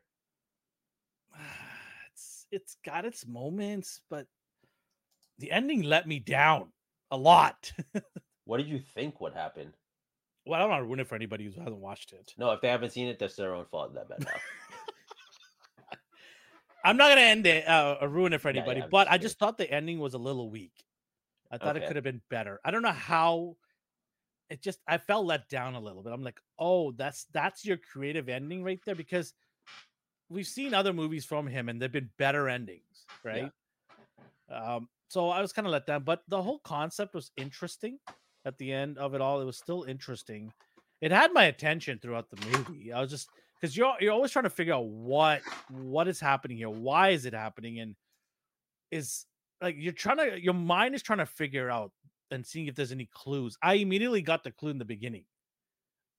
It's 2.57 2.77
got 2.83 3.05
its 3.05 3.27
moments, 3.27 4.01
but 4.09 4.25
the 5.37 5.51
ending 5.51 5.83
let 5.83 6.07
me 6.07 6.17
down 6.19 6.71
a 7.11 7.17
lot. 7.17 7.71
What 8.45 8.59
did 8.59 8.69
you 8.69 8.79
think 8.79 9.19
would 9.19 9.33
happen? 9.33 9.73
well, 10.45 10.57
I 10.57 10.61
don't 10.61 10.69
want 10.69 10.79
to 10.79 10.85
ruin 10.85 10.99
it 11.01 11.07
for 11.07 11.15
anybody 11.15 11.43
who 11.43 11.51
hasn't 11.51 11.75
watched 11.75 12.13
it. 12.13 12.33
No, 12.37 12.51
if 12.51 12.61
they 12.61 12.69
haven't 12.69 12.91
seen 12.91 13.07
it, 13.07 13.19
that's 13.19 13.35
their 13.35 13.53
own 13.53 13.65
fault. 13.65 13.93
That 13.93 14.07
bad. 14.09 14.21
I'm 16.85 16.95
not 16.95 17.09
gonna 17.09 17.21
end 17.21 17.45
it 17.45 17.67
uh, 17.67 17.97
or 17.99 18.07
ruin 18.07 18.31
it 18.31 18.39
for 18.39 18.49
Yeah, 18.49 18.63
yeah, 18.63 18.71
anybody, 18.71 18.89
but 18.89 19.11
I 19.11 19.17
just 19.17 19.37
thought 19.37 19.57
the 19.57 19.69
ending 19.69 19.99
was 19.99 20.13
a 20.13 20.17
little 20.17 20.49
weak. 20.49 20.71
I 21.51 21.57
thought 21.57 21.75
it 21.75 21.85
could 21.85 21.97
have 21.97 22.03
been 22.03 22.21
better. 22.29 22.61
I 22.63 22.71
don't 22.71 22.81
know 22.81 22.91
how. 22.91 23.57
It 24.49 24.61
just 24.61 24.79
I 24.87 24.97
felt 24.97 25.25
let 25.25 25.49
down 25.49 25.75
a 25.75 25.81
little 25.81 26.01
bit. 26.01 26.13
I'm 26.13 26.23
like, 26.23 26.39
oh, 26.57 26.93
that's 26.93 27.25
that's 27.33 27.65
your 27.65 27.75
creative 27.75 28.29
ending 28.29 28.63
right 28.63 28.79
there 28.85 28.95
because 28.95 29.33
we've 30.29 30.47
seen 30.47 30.73
other 30.73 30.93
movies 30.93 31.25
from 31.25 31.47
him 31.47 31.69
and 31.69 31.81
they've 31.81 31.91
been 31.91 32.09
better 32.17 32.49
endings, 32.49 33.05
right? 33.23 33.51
Um, 34.51 34.89
so 35.09 35.29
I 35.29 35.41
was 35.41 35.53
kind 35.53 35.65
of 35.65 35.71
let 35.71 35.85
down, 35.85 36.03
but 36.03 36.21
the 36.27 36.41
whole 36.41 36.59
concept 36.59 37.13
was 37.15 37.31
interesting. 37.37 37.99
At 38.45 38.57
the 38.57 38.71
end 38.71 38.97
of 38.97 39.13
it 39.13 39.21
all, 39.21 39.41
it 39.41 39.45
was 39.45 39.57
still 39.57 39.83
interesting. 39.83 40.51
It 41.01 41.11
had 41.11 41.33
my 41.33 41.45
attention 41.45 41.99
throughout 41.99 42.29
the 42.29 42.45
movie. 42.47 42.93
I 42.93 43.01
was 43.01 43.09
just 43.09 43.29
because 43.59 43.75
you're 43.75 43.93
you're 43.99 44.13
always 44.13 44.31
trying 44.31 44.43
to 44.43 44.49
figure 44.49 44.73
out 44.73 44.85
what 44.85 45.41
what 45.69 46.07
is 46.07 46.19
happening 46.19 46.57
here, 46.57 46.69
why 46.69 47.09
is 47.09 47.25
it 47.25 47.33
happening, 47.33 47.79
and 47.79 47.95
is 48.91 49.25
like 49.61 49.75
you're 49.77 49.93
trying 49.93 50.17
to 50.17 50.41
your 50.41 50.53
mind 50.53 50.95
is 50.95 51.03
trying 51.03 51.19
to 51.19 51.25
figure 51.25 51.69
out 51.69 51.91
and 52.31 52.45
seeing 52.45 52.67
if 52.67 52.75
there's 52.75 52.91
any 52.91 53.09
clues. 53.13 53.57
I 53.61 53.75
immediately 53.75 54.21
got 54.21 54.43
the 54.43 54.51
clue 54.51 54.71
in 54.71 54.77
the 54.77 54.85
beginning. 54.85 55.25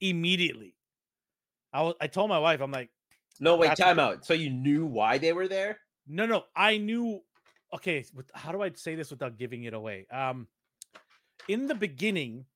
Immediately, 0.01 0.75
I 1.73 1.83
was 1.83 1.95
I 2.01 2.07
told 2.09 2.29
my 2.29 2.39
wife, 2.39 2.61
I'm 2.61 2.71
like, 2.71 2.91
no, 3.41 3.57
wait, 3.57 3.69
That's 3.69 3.81
a 3.81 3.85
time 3.85 3.99
out. 3.99 4.25
So 4.25 4.35
you 4.35 4.51
knew 4.51 4.87
why 4.87 5.19
they 5.19 5.33
were 5.33 5.49
there? 5.49 5.79
no, 6.07 6.27
no, 6.27 6.45
I 6.57 6.79
knew. 6.79 7.21
Okay, 7.75 8.05
with, 8.15 8.31
how 8.35 8.51
do 8.51 8.63
I 8.63 8.71
say 8.73 8.95
this 8.95 9.11
without 9.11 9.37
giving 9.37 9.65
it 9.65 9.75
away? 9.75 10.07
Um, 10.11 10.49
in 11.49 11.67
the 11.67 11.75
beginning, 11.75 12.47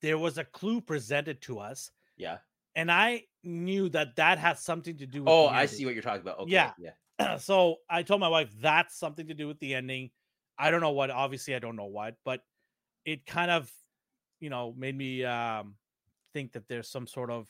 there 0.00 0.16
was 0.16 0.38
a 0.38 0.44
clue 0.44 0.80
presented 0.80 1.42
to 1.42 1.58
us, 1.58 1.90
Yeah. 2.16 2.38
and 2.74 2.90
I 2.90 3.24
knew 3.42 3.90
that 3.90 4.16
that 4.16 4.38
had 4.38 4.58
something 4.58 4.96
to 4.96 5.06
do. 5.06 5.20
with 5.24 5.28
Oh, 5.28 5.46
I 5.48 5.66
see 5.66 5.84
what 5.84 5.92
you're 5.94 6.02
talking 6.02 6.22
about. 6.22 6.38
Okay. 6.40 6.52
Yeah. 6.52 6.72
Yeah. 6.78 7.36
so 7.38 7.76
I 7.90 8.02
told 8.02 8.20
my 8.20 8.28
wife 8.28 8.50
that's 8.60 8.98
something 8.98 9.28
to 9.28 9.34
do 9.34 9.46
with 9.46 9.58
the 9.60 9.74
ending. 9.74 10.10
I 10.58 10.70
don't 10.70 10.80
know 10.80 10.92
what. 10.92 11.10
Obviously, 11.10 11.54
I 11.54 11.58
don't 11.58 11.76
know 11.76 11.84
what, 11.84 12.14
but 12.24 12.40
it 13.04 13.26
kind 13.26 13.50
of, 13.50 13.70
you 14.40 14.48
know, 14.48 14.74
made 14.76 14.96
me 14.96 15.22
um, 15.24 15.74
think 16.32 16.52
that 16.52 16.66
there's 16.68 16.88
some 16.88 17.06
sort 17.06 17.30
of 17.30 17.46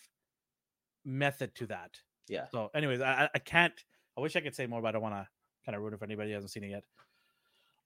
method 1.05 1.55
to 1.57 1.67
that. 1.69 1.91
Yeah. 2.29 2.47
So, 2.51 2.71
anyways, 2.75 3.01
I, 3.01 3.25
I- 3.25 3.31
I 3.35 3.39
can't. 3.39 3.73
I 4.17 4.21
wish 4.21 4.37
I 4.37 4.41
could 4.41 4.55
say 4.55 4.67
more, 4.67 4.81
but 4.81 4.89
I 4.89 4.93
don't 4.93 5.03
want 5.03 5.15
to 5.15 5.29
kind 5.67 5.75
of 5.75 5.83
ruin 5.83 5.95
it 5.95 5.99
for 5.99 6.05
anybody 6.05 6.31
who 6.31 6.35
hasn't 6.35 6.53
seen 6.53 6.65
it 6.65 6.71
yet. 6.71 6.85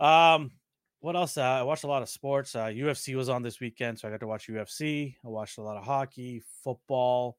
Um, 0.06 0.50
what 1.00 1.16
else? 1.16 1.36
Uh, 1.38 1.42
I 1.42 1.62
watched 1.62 1.84
a 1.84 1.88
lot 1.88 2.02
of 2.02 2.08
sports. 2.08 2.54
Uh, 2.54 2.66
UFC 2.66 3.14
was 3.16 3.28
on 3.28 3.42
this 3.42 3.60
weekend, 3.60 3.98
so 3.98 4.08
I 4.08 4.10
got 4.10 4.20
to 4.20 4.26
watch 4.26 4.48
UFC. 4.48 5.14
I 5.24 5.28
watched 5.28 5.58
a 5.58 5.62
lot 5.62 5.76
of 5.76 5.84
hockey, 5.84 6.42
football. 6.64 7.38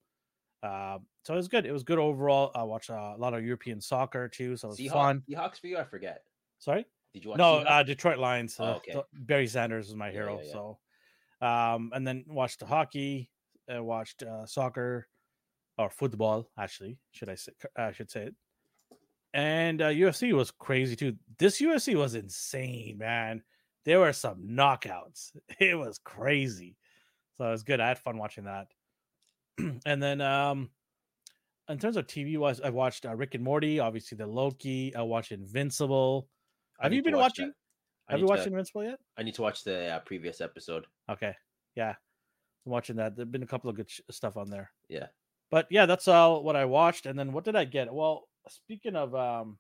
Um, 0.64 1.06
so 1.24 1.34
it 1.34 1.38
was 1.38 1.48
good. 1.48 1.66
It 1.66 1.72
was 1.72 1.84
good 1.84 2.00
overall. 2.00 2.52
I 2.56 2.64
watched 2.64 2.90
uh, 2.90 3.14
a 3.16 3.18
lot 3.18 3.34
of 3.34 3.44
European 3.46 3.80
soccer 3.82 4.28
too, 4.28 4.58
so 4.58 4.68
it 4.68 4.72
was 4.72 4.80
Seahawks, 4.80 4.92
fun. 4.92 5.24
Seahawks 5.30 5.60
for 5.60 5.68
you? 5.68 5.78
I 5.78 5.84
forget. 5.84 6.24
Sorry, 6.60 6.86
Did 7.14 7.24
you 7.24 7.30
watch 7.32 7.38
no, 7.38 7.58
uh, 7.60 7.84
Detroit 7.84 8.18
Lions. 8.18 8.58
Oh, 8.60 8.64
uh, 8.66 8.76
okay. 8.78 8.92
so 8.94 9.06
Barry 9.14 9.48
Sanders 9.48 9.88
is 9.88 9.96
my 9.96 10.10
hero. 10.12 10.40
yeah, 10.42 10.46
yeah. 10.48 10.52
So, 10.52 10.78
um, 11.46 11.92
and 11.94 12.06
then 12.06 12.26
watched 12.28 12.60
the 12.60 12.66
hockey. 12.66 13.30
Uh, 13.74 13.84
watched 13.84 14.24
uh, 14.24 14.46
soccer 14.46 15.08
or 15.80 15.90
football. 15.90 16.48
Actually, 16.60 16.98
should 17.12 17.30
I 17.30 17.36
say? 17.36 17.54
I 17.76 17.92
should 17.94 18.12
say 18.12 18.26
it. 18.26 18.36
And 19.34 19.82
uh, 19.82 19.90
UFC 19.90 20.34
was 20.34 20.52
crazy 20.52 20.96
too. 20.96 21.16
This 21.40 21.62
UFC 21.62 21.96
was 21.96 22.14
insane, 22.16 22.98
man. 23.00 23.42
There 23.86 24.00
were 24.00 24.14
some 24.14 24.48
knockouts. 24.52 25.32
It 25.60 25.78
was 25.78 26.00
crazy. 26.04 26.76
So 27.36 27.46
it 27.48 27.52
was 27.52 27.64
good. 27.64 27.80
I 27.80 27.88
had 27.88 28.00
fun 28.00 28.18
watching 28.18 28.44
that. 28.46 28.68
and 29.86 30.04
then, 30.04 30.20
um, 30.22 30.70
in 31.70 31.78
terms 31.78 31.96
of 31.98 32.08
TV 32.08 32.38
wise, 32.38 32.60
I 32.60 32.70
watched 32.72 33.06
uh, 33.06 33.16
Rick 33.16 33.36
and 33.36 33.44
Morty. 33.44 33.80
Obviously, 33.80 34.18
the 34.18 34.28
Loki. 34.28 34.94
I 34.96 35.04
watched 35.04 35.32
Invincible. 35.32 36.28
Have 36.80 36.94
you 36.94 37.04
been 37.04 37.16
watch 37.16 37.38
watching? 37.40 37.54
Have 38.10 38.20
you 38.20 38.26
watched 38.26 38.44
to- 38.44 38.50
Invincible 38.50 38.84
yet? 38.84 39.00
I 39.18 39.24
need 39.24 39.36
to 39.36 39.42
watch 39.44 39.64
the 39.64 39.88
uh, 39.88 40.00
previous 40.00 40.42
episode. 40.42 40.86
Okay. 41.10 41.36
Yeah. 41.76 41.94
I'm 42.66 42.72
watching 42.72 42.96
that. 42.98 43.16
There've 43.16 43.32
been 43.32 43.44
a 43.44 43.48
couple 43.48 43.70
of 43.70 43.76
good 43.76 43.90
sh- 43.90 44.02
stuff 44.12 44.36
on 44.36 44.50
there. 44.50 44.72
Yeah. 44.90 45.08
But 45.52 45.68
yeah, 45.70 45.86
that's 45.86 46.08
all 46.08 46.44
what 46.44 46.56
I 46.56 46.66
watched. 46.66 47.06
And 47.06 47.18
then 47.18 47.34
what 47.34 47.44
did 47.44 47.56
I 47.56 47.66
get? 47.66 47.94
Well, 47.94 48.28
speaking 48.48 48.96
of 48.96 49.16
um 49.16 49.58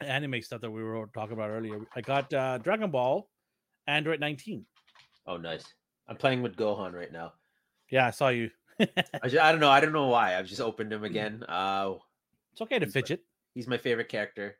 anime 0.00 0.40
stuff 0.42 0.60
that 0.62 0.70
we 0.70 0.82
were 0.82 1.06
talking 1.14 1.32
about 1.34 1.50
earlier, 1.50 1.80
I 1.94 2.00
got 2.00 2.32
uh 2.32 2.58
Dragon 2.58 2.90
Ball 2.90 3.28
Android 3.86 4.20
19. 4.20 4.64
Oh, 5.26 5.36
nice. 5.36 5.64
I'm 6.08 6.16
playing 6.16 6.42
with 6.42 6.56
Gohan 6.56 6.92
right 6.92 7.12
now. 7.12 7.32
Yeah, 7.90 8.06
I 8.06 8.10
saw 8.10 8.28
you. 8.28 8.50
I, 8.80 9.28
just, 9.28 9.42
I 9.42 9.50
don't 9.52 9.60
know. 9.60 9.68
I 9.70 9.80
don't 9.80 9.92
know 9.92 10.06
why. 10.06 10.36
I've 10.36 10.46
just 10.46 10.60
opened 10.60 10.92
him 10.92 11.04
again. 11.10 11.42
Uh, 11.48 11.94
It's 12.52 12.60
okay 12.62 12.78
to 12.78 12.86
He's 12.86 12.94
my- 12.94 13.00
fidget. 13.00 13.20
he's 13.54 13.66
my 13.66 13.76
favorite 13.78 14.08
character. 14.08 14.56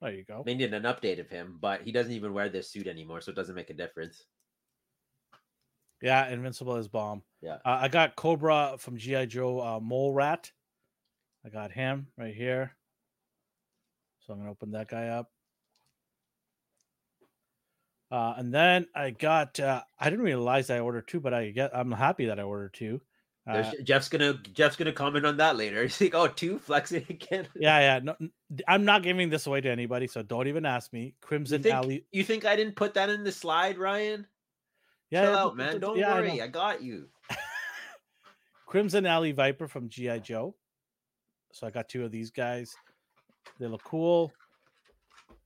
There 0.00 0.12
you 0.12 0.24
go. 0.24 0.42
They 0.44 0.54
need 0.54 0.72
an 0.74 0.82
update 0.84 1.18
of 1.18 1.28
him, 1.30 1.56
but 1.60 1.80
he 1.82 1.90
doesn't 1.92 2.12
even 2.12 2.34
wear 2.34 2.48
this 2.50 2.70
suit 2.70 2.86
anymore, 2.86 3.20
so 3.22 3.32
it 3.32 3.36
doesn't 3.36 3.54
make 3.54 3.70
a 3.70 3.74
difference. 3.74 4.24
Yeah, 6.02 6.28
Invincible 6.28 6.76
is 6.76 6.88
bomb. 6.88 7.22
Yeah. 7.40 7.58
Uh, 7.64 7.78
I 7.82 7.88
got 7.88 8.16
Cobra 8.16 8.76
from 8.78 8.96
GI 8.96 9.26
Joe 9.26 9.60
uh, 9.60 9.80
Mole 9.80 10.12
Rat. 10.12 10.50
I 11.44 11.48
got 11.48 11.72
him 11.72 12.08
right 12.16 12.34
here. 12.34 12.74
So 14.20 14.32
I'm 14.32 14.38
gonna 14.38 14.50
open 14.50 14.72
that 14.72 14.88
guy 14.88 15.08
up. 15.08 15.30
Uh, 18.10 18.34
and 18.36 18.52
then 18.52 18.86
I 18.94 19.10
got 19.10 19.58
uh, 19.60 19.82
I 19.98 20.10
didn't 20.10 20.24
realize 20.24 20.70
I 20.70 20.78
ordered 20.78 21.08
two, 21.08 21.20
but 21.20 21.34
I 21.34 21.50
get 21.50 21.76
I'm 21.76 21.90
happy 21.90 22.26
that 22.26 22.38
I 22.38 22.42
ordered 22.42 22.74
two. 22.74 23.00
Uh, 23.46 23.70
Jeff's 23.82 24.08
gonna 24.08 24.34
Jeff's 24.54 24.76
gonna 24.76 24.92
comment 24.92 25.26
on 25.26 25.36
that 25.36 25.56
later. 25.56 25.82
He's 25.82 26.00
like, 26.00 26.14
"Oh, 26.14 26.28
two 26.28 26.58
flexing 26.58 27.04
again." 27.10 27.46
yeah, 27.56 27.78
yeah. 27.80 28.00
No, 28.02 28.16
I'm 28.66 28.84
not 28.84 29.02
giving 29.02 29.28
this 29.28 29.46
away 29.46 29.60
to 29.60 29.68
anybody, 29.68 30.06
so 30.06 30.22
don't 30.22 30.48
even 30.48 30.64
ask 30.64 30.92
me. 30.92 31.04
You 31.06 31.12
Crimson 31.20 31.62
think, 31.62 31.74
Alley. 31.74 32.06
you 32.10 32.24
think 32.24 32.46
I 32.46 32.56
didn't 32.56 32.76
put 32.76 32.94
that 32.94 33.10
in 33.10 33.22
the 33.22 33.32
slide, 33.32 33.76
Ryan? 33.76 34.26
Yeah, 35.14 35.26
Chill 35.26 35.36
out, 35.36 35.56
man. 35.56 35.78
Don't 35.78 35.96
yeah, 35.96 36.12
worry. 36.12 36.42
I, 36.42 36.48
got 36.48 36.82
you. 36.82 37.06
Crimson 38.66 39.06
Alley 39.06 39.30
Viper 39.30 39.68
from 39.68 39.88
GI 39.88 40.18
Joe. 40.20 40.56
So 41.52 41.68
I 41.68 41.70
got 41.70 41.88
two 41.88 42.04
of 42.04 42.10
these 42.10 42.32
guys. 42.32 42.74
They 43.60 43.68
look 43.68 43.84
cool. 43.84 44.32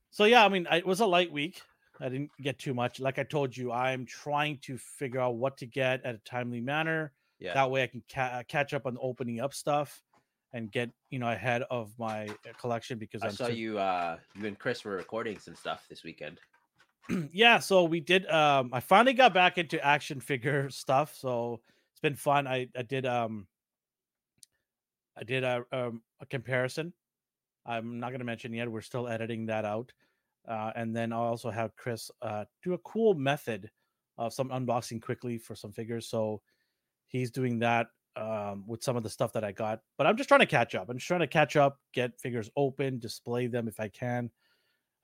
So 0.09 0.25
yeah, 0.25 0.43
I 0.43 0.49
mean, 0.49 0.65
it 0.71 0.87
was 0.87 1.01
a 1.01 1.05
light 1.05 1.31
week. 1.31 1.61
I 1.99 2.09
didn't 2.09 2.31
get 2.41 2.57
too 2.57 2.73
much. 2.73 2.99
Like 2.99 3.19
I 3.19 3.23
told 3.23 3.55
you, 3.55 3.71
I'm 3.71 4.07
trying 4.07 4.57
to 4.63 4.75
figure 4.79 5.19
out 5.19 5.35
what 5.35 5.57
to 5.57 5.67
get 5.67 6.03
at 6.03 6.15
a 6.15 6.19
timely 6.25 6.61
manner. 6.61 7.11
Yeah. 7.37 7.53
That 7.53 7.69
way, 7.69 7.83
I 7.83 7.87
can 7.87 8.01
ca- 8.11 8.41
catch 8.47 8.73
up 8.73 8.87
on 8.87 8.97
opening 8.99 9.39
up 9.39 9.53
stuff 9.53 10.01
and 10.51 10.71
get 10.71 10.89
you 11.11 11.19
know 11.19 11.29
ahead 11.29 11.61
of 11.69 11.91
my 11.99 12.25
uh, 12.25 12.53
collection 12.59 12.97
because 12.97 13.21
I 13.21 13.27
I'm 13.27 13.33
saw 13.33 13.47
you. 13.49 13.77
Uh, 13.77 14.17
you 14.33 14.47
and 14.47 14.57
Chris 14.57 14.83
were 14.83 14.95
recording 14.95 15.37
some 15.37 15.53
stuff 15.53 15.85
this 15.87 16.03
weekend. 16.03 16.39
yeah, 17.31 17.59
so 17.59 17.83
we 17.83 17.99
did. 17.99 18.29
Um, 18.29 18.69
I 18.73 18.79
finally 18.79 19.13
got 19.13 19.33
back 19.33 19.57
into 19.57 19.83
action 19.83 20.19
figure 20.19 20.69
stuff, 20.69 21.15
so 21.15 21.61
it's 21.91 22.01
been 22.01 22.15
fun. 22.15 22.47
I 22.47 22.67
I 22.77 22.83
did 22.83 23.05
um, 23.05 23.47
I 25.17 25.23
did 25.23 25.43
a 25.43 25.63
um, 25.71 26.01
a 26.19 26.25
comparison. 26.25 26.93
I'm 27.65 27.99
not 27.99 28.09
going 28.09 28.19
to 28.19 28.25
mention 28.25 28.53
yet. 28.53 28.71
We're 28.71 28.81
still 28.81 29.07
editing 29.07 29.45
that 29.47 29.65
out, 29.65 29.91
uh, 30.47 30.71
and 30.75 30.95
then 30.95 31.11
I'll 31.11 31.21
also 31.21 31.49
have 31.49 31.75
Chris 31.75 32.09
uh, 32.21 32.45
do 32.63 32.73
a 32.73 32.77
cool 32.79 33.13
method 33.13 33.69
of 34.17 34.33
some 34.33 34.49
unboxing 34.49 35.01
quickly 35.01 35.37
for 35.37 35.55
some 35.55 35.71
figures. 35.71 36.07
So 36.07 36.41
he's 37.07 37.31
doing 37.31 37.59
that 37.59 37.87
um, 38.15 38.63
with 38.67 38.83
some 38.83 38.97
of 38.97 39.03
the 39.03 39.09
stuff 39.09 39.33
that 39.33 39.43
I 39.43 39.51
got. 39.51 39.81
But 39.97 40.07
I'm 40.07 40.17
just 40.17 40.27
trying 40.27 40.41
to 40.41 40.45
catch 40.45 40.75
up. 40.75 40.89
I'm 40.89 40.97
just 40.97 41.07
trying 41.07 41.21
to 41.21 41.27
catch 41.27 41.55
up, 41.55 41.79
get 41.93 42.19
figures 42.19 42.49
open, 42.55 42.99
display 42.99 43.47
them 43.47 43.67
if 43.67 43.79
I 43.79 43.87
can, 43.87 44.29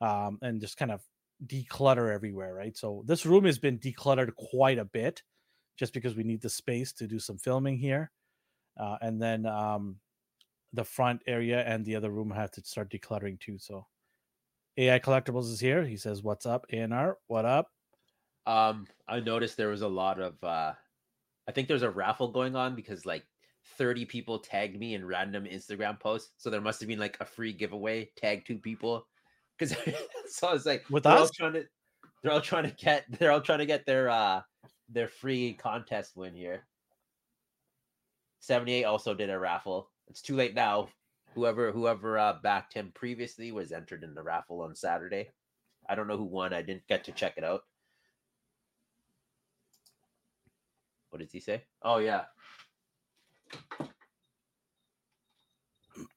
um, 0.01 0.37
and 0.41 0.59
just 0.59 0.77
kind 0.77 0.91
of 0.91 1.01
declutter 1.45 2.13
everywhere, 2.13 2.53
right? 2.53 2.75
So 2.77 3.03
this 3.05 3.25
room 3.25 3.45
has 3.45 3.59
been 3.59 3.79
decluttered 3.79 4.35
quite 4.35 4.77
a 4.77 4.85
bit 4.85 5.23
just 5.77 5.93
because 5.93 6.15
we 6.15 6.23
need 6.23 6.41
the 6.41 6.49
space 6.49 6.93
to 6.93 7.07
do 7.07 7.19
some 7.19 7.37
filming 7.37 7.77
here. 7.77 8.11
Uh, 8.79 8.97
and 9.01 9.21
then 9.21 9.45
um, 9.45 9.97
the 10.73 10.83
front 10.83 11.21
area 11.27 11.63
and 11.65 11.85
the 11.85 11.95
other 11.95 12.11
room 12.11 12.31
have 12.31 12.51
to 12.51 12.61
start 12.63 12.89
decluttering 12.89 13.39
too. 13.39 13.57
So 13.57 13.85
AI 14.77 14.99
Collectibles 14.99 15.51
is 15.51 15.59
here. 15.59 15.83
He 15.83 15.97
says, 15.97 16.23
What's 16.23 16.45
up, 16.45 16.65
ANR? 16.71 17.15
What 17.27 17.45
up? 17.45 17.71
Um, 18.45 18.87
I 19.07 19.19
noticed 19.19 19.57
there 19.57 19.69
was 19.69 19.81
a 19.81 19.87
lot 19.87 20.19
of 20.19 20.43
uh 20.43 20.73
I 21.47 21.51
think 21.51 21.67
there's 21.67 21.83
a 21.83 21.89
raffle 21.89 22.29
going 22.31 22.55
on 22.55 22.75
because 22.75 23.05
like 23.05 23.23
30 23.77 24.05
people 24.05 24.39
tagged 24.39 24.79
me 24.79 24.95
in 24.95 25.05
random 25.05 25.45
Instagram 25.45 25.99
posts. 25.99 26.31
So 26.37 26.49
there 26.49 26.61
must 26.61 26.79
have 26.79 26.87
been 26.87 26.99
like 26.99 27.17
a 27.19 27.25
free 27.25 27.53
giveaway, 27.53 28.11
tag 28.15 28.45
two 28.45 28.57
people. 28.57 29.07
Cause 29.59 29.75
so 30.27 30.47
I 30.47 30.53
was 30.53 30.65
like 30.65 30.89
With 30.89 31.05
they're 31.07 31.17
all 31.17 31.23
us? 31.23 31.31
trying 31.31 31.53
to 31.53 31.65
they're 32.21 32.31
all 32.31 32.41
trying 32.41 32.63
to 32.63 32.71
get 32.75 33.05
they're 33.19 33.31
all 33.31 33.41
trying 33.41 33.59
to 33.59 33.65
get 33.65 33.85
their 33.85 34.09
uh 34.09 34.41
their 34.89 35.07
free 35.07 35.53
contest 35.53 36.15
win 36.15 36.35
here. 36.35 36.67
78 38.39 38.83
also 38.83 39.13
did 39.13 39.29
a 39.29 39.39
raffle. 39.39 39.89
It's 40.07 40.21
too 40.21 40.35
late 40.35 40.53
now. 40.53 40.89
Whoever 41.33 41.71
whoever 41.71 42.17
uh, 42.17 42.33
backed 42.43 42.73
him 42.73 42.91
previously 42.93 43.51
was 43.51 43.71
entered 43.71 44.03
in 44.03 44.13
the 44.13 44.23
raffle 44.23 44.61
on 44.61 44.75
Saturday. 44.75 45.29
I 45.87 45.95
don't 45.95 46.07
know 46.07 46.17
who 46.17 46.25
won. 46.25 46.53
I 46.53 46.61
didn't 46.61 46.87
get 46.87 47.03
to 47.05 47.11
check 47.11 47.33
it 47.37 47.43
out. 47.43 47.61
What 51.09 51.19
did 51.19 51.31
he 51.31 51.39
say? 51.39 51.63
Oh 51.81 51.97
yeah. 51.97 52.25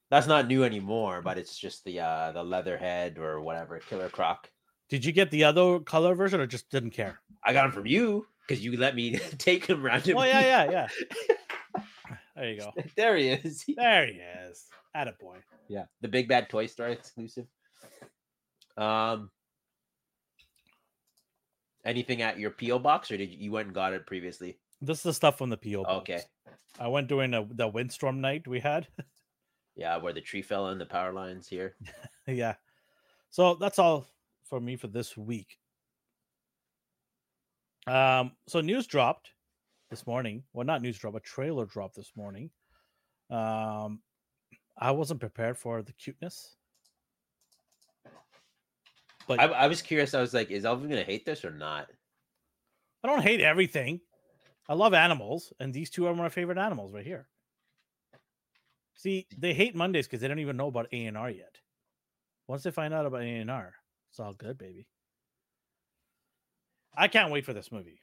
That's 0.09 0.27
not 0.27 0.47
new 0.47 0.63
anymore, 0.63 1.21
but 1.21 1.37
it's 1.37 1.57
just 1.57 1.83
the 1.85 1.99
uh 1.99 2.31
the 2.31 2.43
leatherhead 2.43 3.17
or 3.17 3.41
whatever, 3.41 3.79
killer 3.79 4.09
croc. 4.09 4.49
Did 4.89 5.05
you 5.05 5.11
get 5.11 5.29
the 5.29 5.43
other 5.43 5.79
color 5.79 6.15
version 6.15 6.41
or 6.41 6.47
just 6.47 6.69
didn't 6.71 6.91
care? 6.91 7.19
I 7.43 7.53
got 7.53 7.65
him 7.65 7.71
from 7.71 7.85
you 7.85 8.25
because 8.47 8.63
you 8.63 8.75
let 8.77 8.95
me 8.95 9.17
take 9.37 9.65
him 9.65 9.83
randomly. 9.83 10.29
Oh, 10.29 10.31
yeah, 10.31 10.65
yeah, 10.65 10.71
yeah. 10.71 10.87
There 12.39 12.51
you 12.51 12.57
go. 12.57 12.71
there 12.95 13.17
he 13.17 13.29
is. 13.29 13.65
There 13.75 14.07
he 14.07 14.13
is. 14.13 14.65
Attaboy. 14.95 15.39
Yeah, 15.67 15.85
the 15.99 16.07
big 16.07 16.29
bad 16.29 16.49
Toy 16.49 16.67
Story 16.67 16.93
exclusive. 16.93 17.45
Um, 18.77 19.29
anything 21.83 22.21
at 22.21 22.39
your 22.39 22.51
PO 22.51 22.79
box, 22.79 23.11
or 23.11 23.17
did 23.17 23.29
you, 23.29 23.37
you 23.39 23.51
went 23.51 23.67
and 23.67 23.75
got 23.75 23.91
it 23.91 24.07
previously? 24.07 24.57
This 24.81 24.99
is 24.99 25.03
the 25.03 25.13
stuff 25.13 25.37
from 25.37 25.49
the 25.49 25.57
PO. 25.57 25.83
box. 25.83 26.09
Okay, 26.09 26.21
I 26.79 26.87
went 26.87 27.09
during 27.09 27.31
the, 27.31 27.45
the 27.51 27.67
windstorm 27.67 28.21
night 28.21 28.47
we 28.47 28.61
had. 28.61 28.87
Yeah, 29.79 29.95
where 29.95 30.11
the 30.11 30.19
tree 30.19 30.41
fell 30.41 30.65
on 30.65 30.77
the 30.77 30.85
power 30.85 31.13
lines 31.13 31.47
here. 31.47 31.75
yeah. 32.27 32.55
So 33.29 33.55
that's 33.55 33.79
all 33.79 34.07
for 34.43 34.59
me 34.59 34.75
for 34.75 34.87
this 34.87 35.15
week. 35.15 35.57
Um, 37.87 38.33
so 38.45 38.59
news 38.59 38.87
dropped 38.87 39.31
this 39.89 40.05
morning. 40.05 40.43
Well, 40.51 40.65
not 40.65 40.81
news 40.81 40.99
drop, 40.99 41.15
a 41.15 41.21
trailer 41.21 41.65
dropped 41.65 41.95
this 41.95 42.11
morning. 42.17 42.49
Um, 43.29 44.01
I 44.77 44.91
wasn't 44.91 45.21
prepared 45.21 45.57
for 45.57 45.81
the 45.81 45.93
cuteness. 45.93 46.57
But 49.29 49.39
I, 49.39 49.45
I 49.45 49.67
was 49.67 49.81
curious. 49.81 50.13
I 50.13 50.19
was 50.19 50.33
like, 50.33 50.51
is 50.51 50.65
Elvin 50.65 50.89
gonna 50.89 51.03
hate 51.03 51.25
this 51.25 51.45
or 51.45 51.51
not? 51.51 51.87
I 53.01 53.07
don't 53.07 53.21
hate 53.21 53.39
everything. 53.39 54.01
I 54.67 54.73
love 54.73 54.93
animals, 54.93 55.53
and 55.61 55.73
these 55.73 55.89
two 55.89 56.05
are 56.05 56.13
my 56.13 56.27
favorite 56.27 56.57
animals 56.57 56.91
right 56.91 57.05
here. 57.05 57.29
See, 58.99 59.27
they 59.37 59.53
hate 59.53 59.77
Mondays 59.77 60.07
because 60.07 60.19
they 60.19 60.27
don't 60.27 60.39
even 60.39 60.57
know 60.57 60.67
about 60.67 60.89
A 60.91 61.05
and 61.05 61.15
R 61.15 61.29
yet. 61.29 61.55
Once 62.47 62.63
they 62.63 62.71
find 62.71 62.93
out 62.93 63.05
about 63.05 63.21
A 63.21 63.37
and 63.37 63.49
R, 63.49 63.73
it's 64.11 64.19
all 64.19 64.33
good, 64.33 64.57
baby. 64.57 64.89
I 66.93 67.07
can't 67.07 67.31
wait 67.31 67.45
for 67.45 67.53
this 67.53 67.71
movie. 67.71 68.01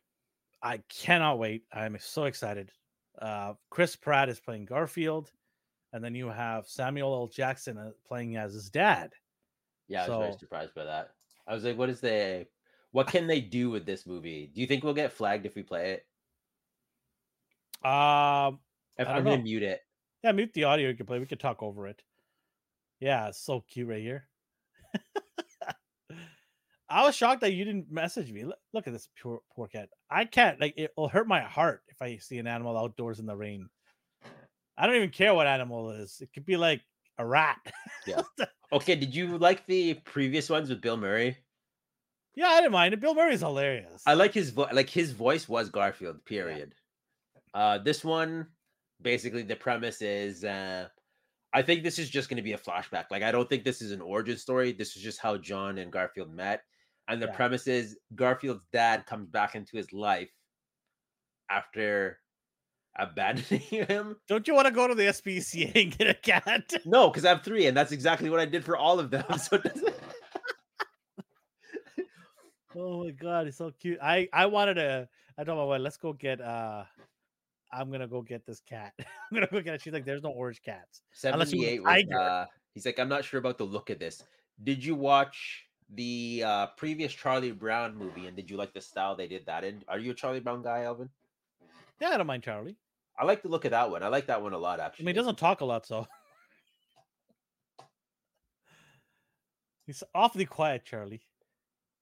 I 0.62 0.78
cannot 0.88 1.38
wait. 1.38 1.64
I'm 1.70 1.98
so 2.00 2.24
excited. 2.24 2.72
Uh, 3.20 3.52
Chris 3.68 3.94
Pratt 3.94 4.30
is 4.30 4.40
playing 4.40 4.64
Garfield, 4.64 5.30
and 5.92 6.02
then 6.02 6.14
you 6.14 6.28
have 6.28 6.66
Samuel 6.66 7.12
L. 7.12 7.26
Jackson 7.26 7.76
uh, 7.76 7.90
playing 8.08 8.36
as 8.36 8.54
his 8.54 8.70
dad. 8.70 9.12
Yeah, 9.88 10.06
I 10.06 10.08
was 10.08 10.18
very 10.18 10.38
surprised 10.38 10.74
by 10.74 10.84
that. 10.84 11.10
I 11.46 11.52
was 11.52 11.62
like, 11.62 11.76
what 11.76 11.90
is 11.90 12.00
the 12.00 12.46
what 12.92 13.08
can 13.08 13.26
they 13.26 13.42
do 13.42 13.68
with 13.68 13.84
this 13.84 14.06
movie? 14.06 14.50
Do 14.54 14.62
you 14.62 14.66
think 14.66 14.82
we'll 14.82 14.94
get 14.94 15.12
flagged 15.12 15.44
if 15.44 15.56
we 15.56 15.62
play 15.62 15.92
it? 15.92 16.06
Um, 17.86 18.60
If 18.96 19.06
I 19.06 19.16
I'm 19.16 19.24
gonna 19.24 19.42
mute 19.42 19.62
it. 19.62 19.82
Yeah, 20.22 20.32
mute 20.32 20.52
the 20.54 20.64
audio. 20.64 20.88
You 20.88 20.94
can 20.94 21.06
play. 21.06 21.18
We 21.18 21.26
could 21.26 21.40
talk 21.40 21.62
over 21.62 21.86
it. 21.86 22.02
Yeah, 23.00 23.28
it's 23.28 23.40
so 23.40 23.64
cute 23.68 23.88
right 23.88 24.00
here. 24.00 24.28
I 26.88 27.04
was 27.04 27.16
shocked 27.16 27.40
that 27.40 27.52
you 27.52 27.64
didn't 27.64 27.90
message 27.90 28.30
me. 28.32 28.44
Look, 28.44 28.58
look 28.72 28.86
at 28.86 28.92
this 28.92 29.08
poor 29.20 29.40
poor 29.54 29.66
cat. 29.66 29.88
I 30.10 30.24
can't 30.24 30.60
like 30.60 30.74
it 30.76 30.92
will 30.96 31.08
hurt 31.08 31.26
my 31.26 31.40
heart 31.40 31.82
if 31.88 32.00
I 32.00 32.18
see 32.18 32.38
an 32.38 32.46
animal 32.46 32.78
outdoors 32.78 33.18
in 33.18 33.26
the 33.26 33.36
rain. 33.36 33.68
I 34.78 34.86
don't 34.86 34.96
even 34.96 35.10
care 35.10 35.34
what 35.34 35.46
animal 35.46 35.90
it 35.90 36.00
is. 36.00 36.18
It 36.20 36.30
could 36.32 36.46
be 36.46 36.56
like 36.56 36.82
a 37.18 37.26
rat. 37.26 37.58
Yeah. 38.06 38.22
Okay, 38.72 38.96
did 38.96 39.14
you 39.14 39.38
like 39.38 39.64
the 39.66 39.94
previous 39.94 40.50
ones 40.50 40.68
with 40.68 40.80
Bill 40.80 40.96
Murray? 40.96 41.36
yeah, 42.34 42.48
I 42.48 42.60
didn't 42.60 42.72
mind 42.72 42.94
it. 42.94 43.00
Bill 43.00 43.14
Murray's 43.14 43.38
hilarious. 43.40 44.02
I 44.04 44.14
like 44.14 44.34
his 44.34 44.50
voice. 44.50 44.72
Like 44.72 44.90
his 44.90 45.12
voice 45.12 45.48
was 45.48 45.70
Garfield. 45.70 46.24
Period. 46.24 46.74
Uh, 47.54 47.78
this 47.78 48.04
one, 48.04 48.48
basically, 49.02 49.42
the 49.42 49.56
premise 49.56 50.02
is, 50.02 50.44
uh, 50.44 50.88
I 51.52 51.62
think 51.62 51.82
this 51.82 51.98
is 51.98 52.10
just 52.10 52.28
going 52.28 52.36
to 52.36 52.42
be 52.42 52.52
a 52.52 52.58
flashback. 52.58 53.06
Like, 53.10 53.22
I 53.22 53.32
don't 53.32 53.48
think 53.48 53.64
this 53.64 53.80
is 53.82 53.92
an 53.92 54.00
origin 54.00 54.36
story. 54.36 54.72
This 54.72 54.96
is 54.96 55.02
just 55.02 55.20
how 55.20 55.36
John 55.36 55.78
and 55.78 55.92
Garfield 55.92 56.30
met, 56.30 56.62
and 57.08 57.20
the 57.22 57.26
Yeah. 57.26 57.32
premise 57.36 57.66
is 57.66 57.98
Garfield's 58.14 58.64
dad 58.72 59.06
comes 59.06 59.28
back 59.28 59.54
into 59.54 59.76
his 59.76 59.92
life 59.92 60.30
after 61.48 62.20
abandoning 62.98 63.60
him. 63.60 64.16
Don't 64.28 64.46
you 64.48 64.54
want 64.54 64.66
to 64.66 64.72
go 64.74 64.88
to 64.88 64.94
the 64.94 65.04
SPCA 65.04 65.82
and 65.84 65.96
get 65.96 66.08
a 66.08 66.14
cat? 66.14 66.72
No, 66.84 67.08
because 67.08 67.24
I 67.24 67.30
have 67.30 67.42
three, 67.42 67.66
and 67.66 67.76
that's 67.76 67.92
exactly 67.92 68.28
what 68.30 68.40
I 68.40 68.46
did 68.46 68.64
for 68.64 68.76
all 68.76 68.98
of 69.00 69.10
them. 69.10 69.24
So. 69.38 69.58
Oh 72.74 73.04
my 73.04 73.10
god, 73.10 73.46
he's 73.46 73.56
so 73.56 73.70
cute. 73.70 73.98
I 74.02 74.28
I 74.32 74.46
wanted 74.46 74.74
to. 74.74 75.08
I 75.38 75.44
told 75.44 75.58
my 75.58 75.64
wife, 75.64 75.80
let's 75.80 75.96
go 75.96 76.12
get. 76.12 76.40
uh 76.40 76.84
I'm 77.72 77.90
gonna 77.90 78.08
go 78.08 78.22
get 78.22 78.46
this 78.46 78.60
cat. 78.60 78.92
I'm 78.98 79.34
gonna 79.34 79.48
go 79.50 79.60
get 79.60 79.74
it. 79.74 79.82
She's 79.82 79.92
like, 79.92 80.04
there's 80.04 80.22
no 80.22 80.30
orange 80.30 80.62
cats. 80.62 81.02
Unless 81.24 81.52
you 81.52 81.60
want 81.60 81.70
a 81.70 82.00
78 82.00 82.10
was, 82.10 82.20
uh, 82.20 82.46
he's 82.74 82.86
like, 82.86 82.98
I'm 82.98 83.08
not 83.08 83.24
sure 83.24 83.38
about 83.38 83.58
the 83.58 83.64
look 83.64 83.90
of 83.90 83.98
this. 83.98 84.22
Did 84.62 84.84
you 84.84 84.94
watch 84.94 85.66
the 85.94 86.42
uh, 86.44 86.66
previous 86.76 87.12
Charlie 87.12 87.52
Brown 87.52 87.96
movie 87.96 88.26
and 88.26 88.36
did 88.36 88.50
you 88.50 88.56
like 88.56 88.72
the 88.72 88.80
style 88.80 89.14
they 89.14 89.28
did 89.28 89.46
that 89.46 89.64
in? 89.64 89.82
Are 89.88 89.98
you 89.98 90.12
a 90.12 90.14
Charlie 90.14 90.40
Brown 90.40 90.62
guy, 90.62 90.84
Alvin? 90.84 91.10
Yeah, 92.00 92.10
I 92.10 92.16
don't 92.16 92.26
mind 92.26 92.42
Charlie. 92.42 92.76
I 93.18 93.24
like 93.24 93.42
the 93.42 93.48
look 93.48 93.64
of 93.64 93.70
that 93.70 93.90
one. 93.90 94.02
I 94.02 94.08
like 94.08 94.26
that 94.26 94.42
one 94.42 94.52
a 94.52 94.58
lot, 94.58 94.80
actually. 94.80 95.04
I 95.04 95.06
mean, 95.06 95.14
he 95.14 95.20
doesn't 95.20 95.38
talk 95.38 95.62
a 95.62 95.64
lot, 95.64 95.86
so 95.86 96.06
he's 99.86 100.02
awfully 100.14 100.44
quiet, 100.44 100.84
Charlie. 100.84 101.22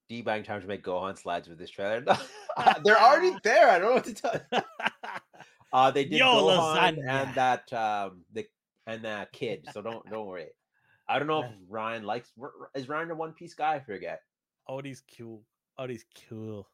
D-bang 0.08 0.42
time 0.42 0.60
to 0.60 0.66
make 0.66 0.84
Gohan 0.84 1.16
slides 1.16 1.48
with 1.48 1.58
this 1.58 1.70
trailer. 1.70 2.04
They're 2.84 3.00
already 3.00 3.34
there. 3.42 3.70
I 3.70 3.78
don't 3.78 3.88
know 3.88 3.94
what 3.94 4.04
to 4.04 4.14
tell 4.14 4.34
you. 4.34 4.60
Uh, 5.74 5.90
they 5.90 6.04
did 6.04 6.18
Yo, 6.18 6.26
Gohan 6.26 6.76
lasagna. 6.96 7.08
and 7.08 7.34
that 7.34 7.72
um 7.72 8.22
the 8.32 8.46
and 8.86 9.04
that 9.04 9.32
kid. 9.32 9.66
So 9.72 9.82
don't 9.82 10.08
don't 10.08 10.26
worry. 10.26 10.46
I 11.08 11.18
don't 11.18 11.26
know 11.28 11.42
if 11.42 11.50
Ryan 11.68 12.04
likes. 12.04 12.30
Is 12.74 12.88
Ryan 12.88 13.10
a 13.10 13.14
One 13.16 13.32
Piece 13.32 13.54
guy? 13.54 13.74
I 13.74 13.80
forget. 13.80 14.20
he's 14.84 15.02
cool. 15.18 15.42
Oh, 15.76 15.88
he's 15.88 16.04
cool. 16.28 16.68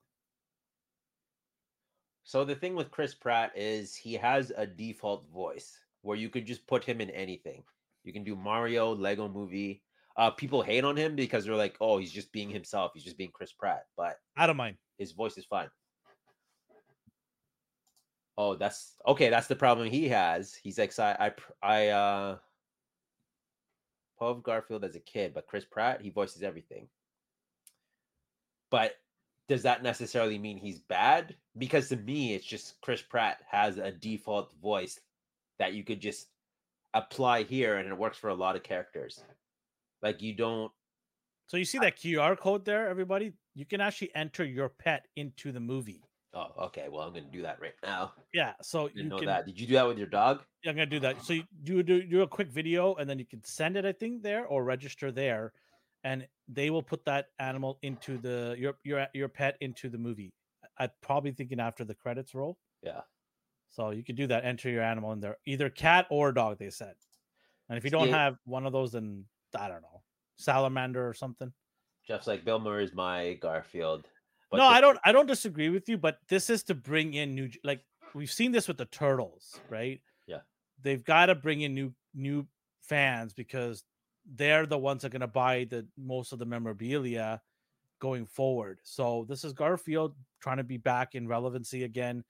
So 2.25 2.45
the 2.45 2.55
thing 2.55 2.77
with 2.77 2.91
Chris 2.91 3.15
Pratt 3.15 3.53
is 3.57 3.97
he 3.97 4.15
has 4.15 4.53
a 4.57 4.67
default 4.67 5.27
voice 5.33 5.81
where 6.03 6.17
you 6.17 6.29
could 6.29 6.47
just 6.47 6.67
put 6.67 6.85
him 6.85 7.01
in 7.01 7.11
anything. 7.11 7.65
You 8.05 8.13
can 8.13 8.23
do 8.23 8.37
Mario, 8.37 8.95
Lego 8.95 9.29
movie. 9.29 9.83
Uh, 10.17 10.31
people 10.31 10.63
hate 10.63 10.85
on 10.85 10.97
him 10.97 11.17
because 11.17 11.45
they're 11.45 11.57
like, 11.57 11.77
"Oh, 11.81 11.97
he's 11.97 12.13
just 12.13 12.31
being 12.33 12.51
himself. 12.51 12.93
He's 12.95 13.05
just 13.05 13.17
being 13.17 13.31
Chris 13.33 13.53
Pratt." 13.53 13.87
But 13.97 14.19
I 14.37 14.47
don't 14.47 14.57
mind. 14.59 14.77
his 14.99 15.13
voice 15.13 15.39
is 15.39 15.47
fine. 15.47 15.71
Oh, 18.43 18.55
that's 18.55 18.95
okay. 19.07 19.29
That's 19.29 19.49
the 19.49 19.55
problem 19.55 19.91
he 19.91 20.09
has. 20.09 20.55
He's 20.55 20.79
like, 20.79 20.93
so 20.93 21.03
I, 21.05 21.27
I, 21.27 21.33
I, 21.63 21.89
uh, 21.89 22.37
love 24.19 24.43
Garfield 24.43 24.83
as 24.83 24.97
a 24.97 25.01
kid, 25.01 25.35
but 25.35 25.47
Chris 25.47 25.67
Pratt, 25.67 26.01
he 26.01 26.09
voices 26.09 26.43
everything. 26.43 26.89
But 28.71 28.95
does 29.47 29.63
that 29.65 29.83
necessarily 29.83 30.39
mean 30.39 30.57
he's 30.57 30.79
bad? 30.79 31.37
Because 31.59 31.91
to 31.91 31.97
me, 31.97 32.33
it's 32.33 32.47
just 32.47 32.81
Chris 32.81 33.03
Pratt 33.03 33.43
has 33.47 33.77
a 33.77 33.93
default 33.93 34.55
voice 34.63 34.99
that 35.59 35.75
you 35.75 35.85
could 35.85 36.01
just 36.01 36.29
apply 36.95 37.43
here, 37.43 37.77
and 37.77 37.87
it 37.87 37.99
works 37.99 38.17
for 38.17 38.31
a 38.31 38.35
lot 38.35 38.57
of 38.57 38.63
characters. 38.63 39.23
Like 40.03 40.23
you 40.23 40.33
don't. 40.33 40.73
So 41.47 41.59
you 41.59 41.67
see 41.67 41.79
that 41.81 41.99
QR 41.99 42.39
code 42.39 42.65
there, 42.65 42.89
everybody? 42.89 43.35
You 43.55 43.67
can 43.67 43.83
actually 43.83 44.15
enter 44.15 44.47
your 44.47 44.71
pet 44.71 45.09
into 45.15 45.53
the 45.53 45.61
movie. 45.61 46.05
Oh, 46.33 46.67
okay. 46.67 46.87
Well, 46.89 47.03
I'm 47.03 47.13
gonna 47.13 47.27
do 47.33 47.43
that 47.43 47.61
right 47.61 47.75
now. 47.83 48.13
Yeah, 48.33 48.53
so 48.63 48.89
you 48.95 49.05
know 49.05 49.19
can. 49.19 49.27
that. 49.27 49.47
Did 49.47 49.59
you 49.59 49.67
do 49.67 49.75
that 49.75 49.87
with 49.87 49.99
your 49.99 50.07
dog? 50.07 50.43
Yeah, 50.63 50.71
I'm 50.71 50.77
gonna 50.77 50.87
do 50.87 51.01
that. 51.01 51.23
So 51.25 51.33
you 51.33 51.45
do 51.65 51.83
do 51.83 52.03
do 52.05 52.23
a 52.23 52.29
quick 52.29 52.49
video, 52.49 52.95
and 52.95 53.11
then 53.11 53.19
you 53.19 53.27
can 53.27 53.43
send 53.43 53.77
it. 53.77 53.85
I 53.85 53.93
think 53.93 54.23
there 54.23 54.47
or 54.47 54.63
register 54.63 55.11
there, 55.11 55.53
and 56.05 56.27
they 56.47 56.71
will 56.71 56.83
put 56.83 57.05
that 57.07 57.27
animal 57.41 57.79
into 57.83 58.17
the 58.19 58.55
your 58.57 58.75
your 58.85 59.07
your 59.13 59.29
pet 59.29 59.57
into 59.61 59.89
the 59.89 59.99
movie. 59.99 60.33
I'm 60.79 60.91
probably 61.03 61.33
thinking 61.33 61.59
after 61.59 61.85
the 61.85 61.95
credits 61.95 62.33
roll. 62.33 62.59
Yeah. 62.83 63.01
So 63.71 63.91
you 63.91 64.05
could 64.05 64.17
do 64.17 64.29
that. 64.29 64.45
Enter 64.45 64.71
your 64.71 64.83
animal 64.83 65.13
in 65.13 65.21
there, 65.21 65.37
either 65.47 65.69
cat 65.69 66.07
or 66.11 66.33
dog. 66.33 66.59
They 66.59 66.71
said, 66.71 66.95
and 67.69 67.77
if 67.77 67.85
you 67.85 67.91
don't 67.91 68.07
See- 68.07 68.13
have 68.13 68.37
one 68.45 68.67
of 68.67 68.73
those, 68.73 68.93
then 68.93 69.25
I 69.59 69.69
don't 69.69 69.83
know, 69.83 70.03
salamander 70.37 71.09
or 71.09 71.15
something. 71.15 71.53
Jeff's 72.07 72.27
like 72.29 72.45
Bill 72.45 72.61
Murray's 72.61 72.95
my 72.95 73.35
Garfield. 73.35 74.07
But 74.51 74.59
no, 74.59 74.65
the- 74.65 74.75
I 74.77 74.81
don't. 74.81 74.99
I 75.05 75.13
don't 75.13 75.27
disagree 75.27 75.69
with 75.69 75.89
you, 75.89 75.99
but 75.99 76.19
this 76.29 76.51
is 76.51 76.63
to 76.65 76.75
bring 76.75 77.15
in 77.15 77.35
new. 77.35 77.51
Like 77.65 77.83
we've 78.15 78.31
seen 78.31 78.53
this 78.53 78.69
with 78.69 78.79
the 78.79 78.87
turtles, 78.87 79.61
right? 79.69 80.01
Yeah. 80.27 80.41
They've 80.83 81.05
got 81.05 81.27
to 81.27 81.35
bring 81.35 81.61
in 81.63 81.75
new 81.75 81.93
new 82.15 82.47
fans 82.83 83.33
because 83.33 83.85
they're 84.35 84.67
the 84.67 84.79
ones 84.79 85.03
that 85.03 85.09
are 85.09 85.11
going 85.11 85.21
to 85.21 85.27
buy 85.27 85.65
the 85.71 85.87
most 85.97 86.33
of 86.33 86.39
the 86.39 86.45
memorabilia 86.47 87.41
going 88.01 88.27
forward. 88.27 88.79
So 88.83 89.27
this 89.29 89.45
is 89.45 89.53
Garfield 89.53 90.15
trying 90.41 90.57
to 90.59 90.65
be 90.65 90.77
back 90.79 91.15
in 91.15 91.29
relevancy 91.29 91.85
again. 91.85 92.25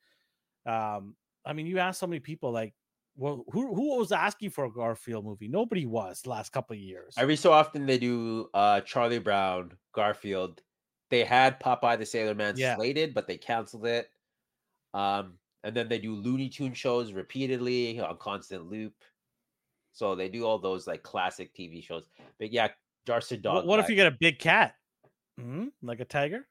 Um, 0.65 1.15
I 1.45 1.53
mean, 1.53 1.65
you 1.65 1.79
ask 1.79 1.99
so 1.99 2.07
many 2.07 2.19
people 2.19 2.51
like, 2.51 2.73
well, 3.17 3.43
who 3.51 3.73
who 3.73 3.97
was 3.97 4.11
asking 4.11 4.51
for 4.51 4.65
a 4.65 4.71
Garfield 4.71 5.25
movie? 5.25 5.47
Nobody 5.47 5.85
was 5.85 6.21
the 6.21 6.29
last 6.29 6.51
couple 6.51 6.75
of 6.75 6.79
years. 6.79 7.13
Every 7.17 7.35
so 7.35 7.51
often 7.51 7.85
they 7.85 7.97
do 7.97 8.47
uh 8.53 8.81
Charlie 8.81 9.19
Brown, 9.19 9.73
Garfield. 9.93 10.61
They 11.11 11.23
had 11.25 11.59
Popeye 11.59 11.99
the 11.99 12.05
Sailor 12.05 12.33
Man 12.33 12.55
Yeah. 12.55 12.75
slated, 12.75 13.13
but 13.13 13.27
they 13.27 13.37
canceled 13.37 13.85
it. 13.85 14.09
Um, 14.93 15.37
and 15.63 15.75
then 15.75 15.87
they 15.89 15.99
do 15.99 16.15
Looney 16.15 16.49
Tune 16.49 16.73
shows 16.73 17.11
repeatedly 17.13 17.99
on 17.99 18.17
constant 18.17 18.65
loop. 18.67 18.93
So 19.91 20.15
they 20.15 20.29
do 20.29 20.45
all 20.45 20.57
those 20.57 20.87
like 20.87 21.03
classic 21.03 21.53
TV 21.53 21.83
shows. 21.83 22.07
But 22.39 22.51
yeah, 22.51 22.69
Darcy 23.05 23.37
Dog. 23.37 23.65
what 23.65 23.79
if 23.79 23.89
you 23.89 23.95
get 23.95 24.07
a 24.07 24.17
big 24.19 24.39
cat? 24.39 24.75
Hmm? 25.37 25.67
Like 25.81 25.99
a 25.99 26.05
tiger? 26.05 26.47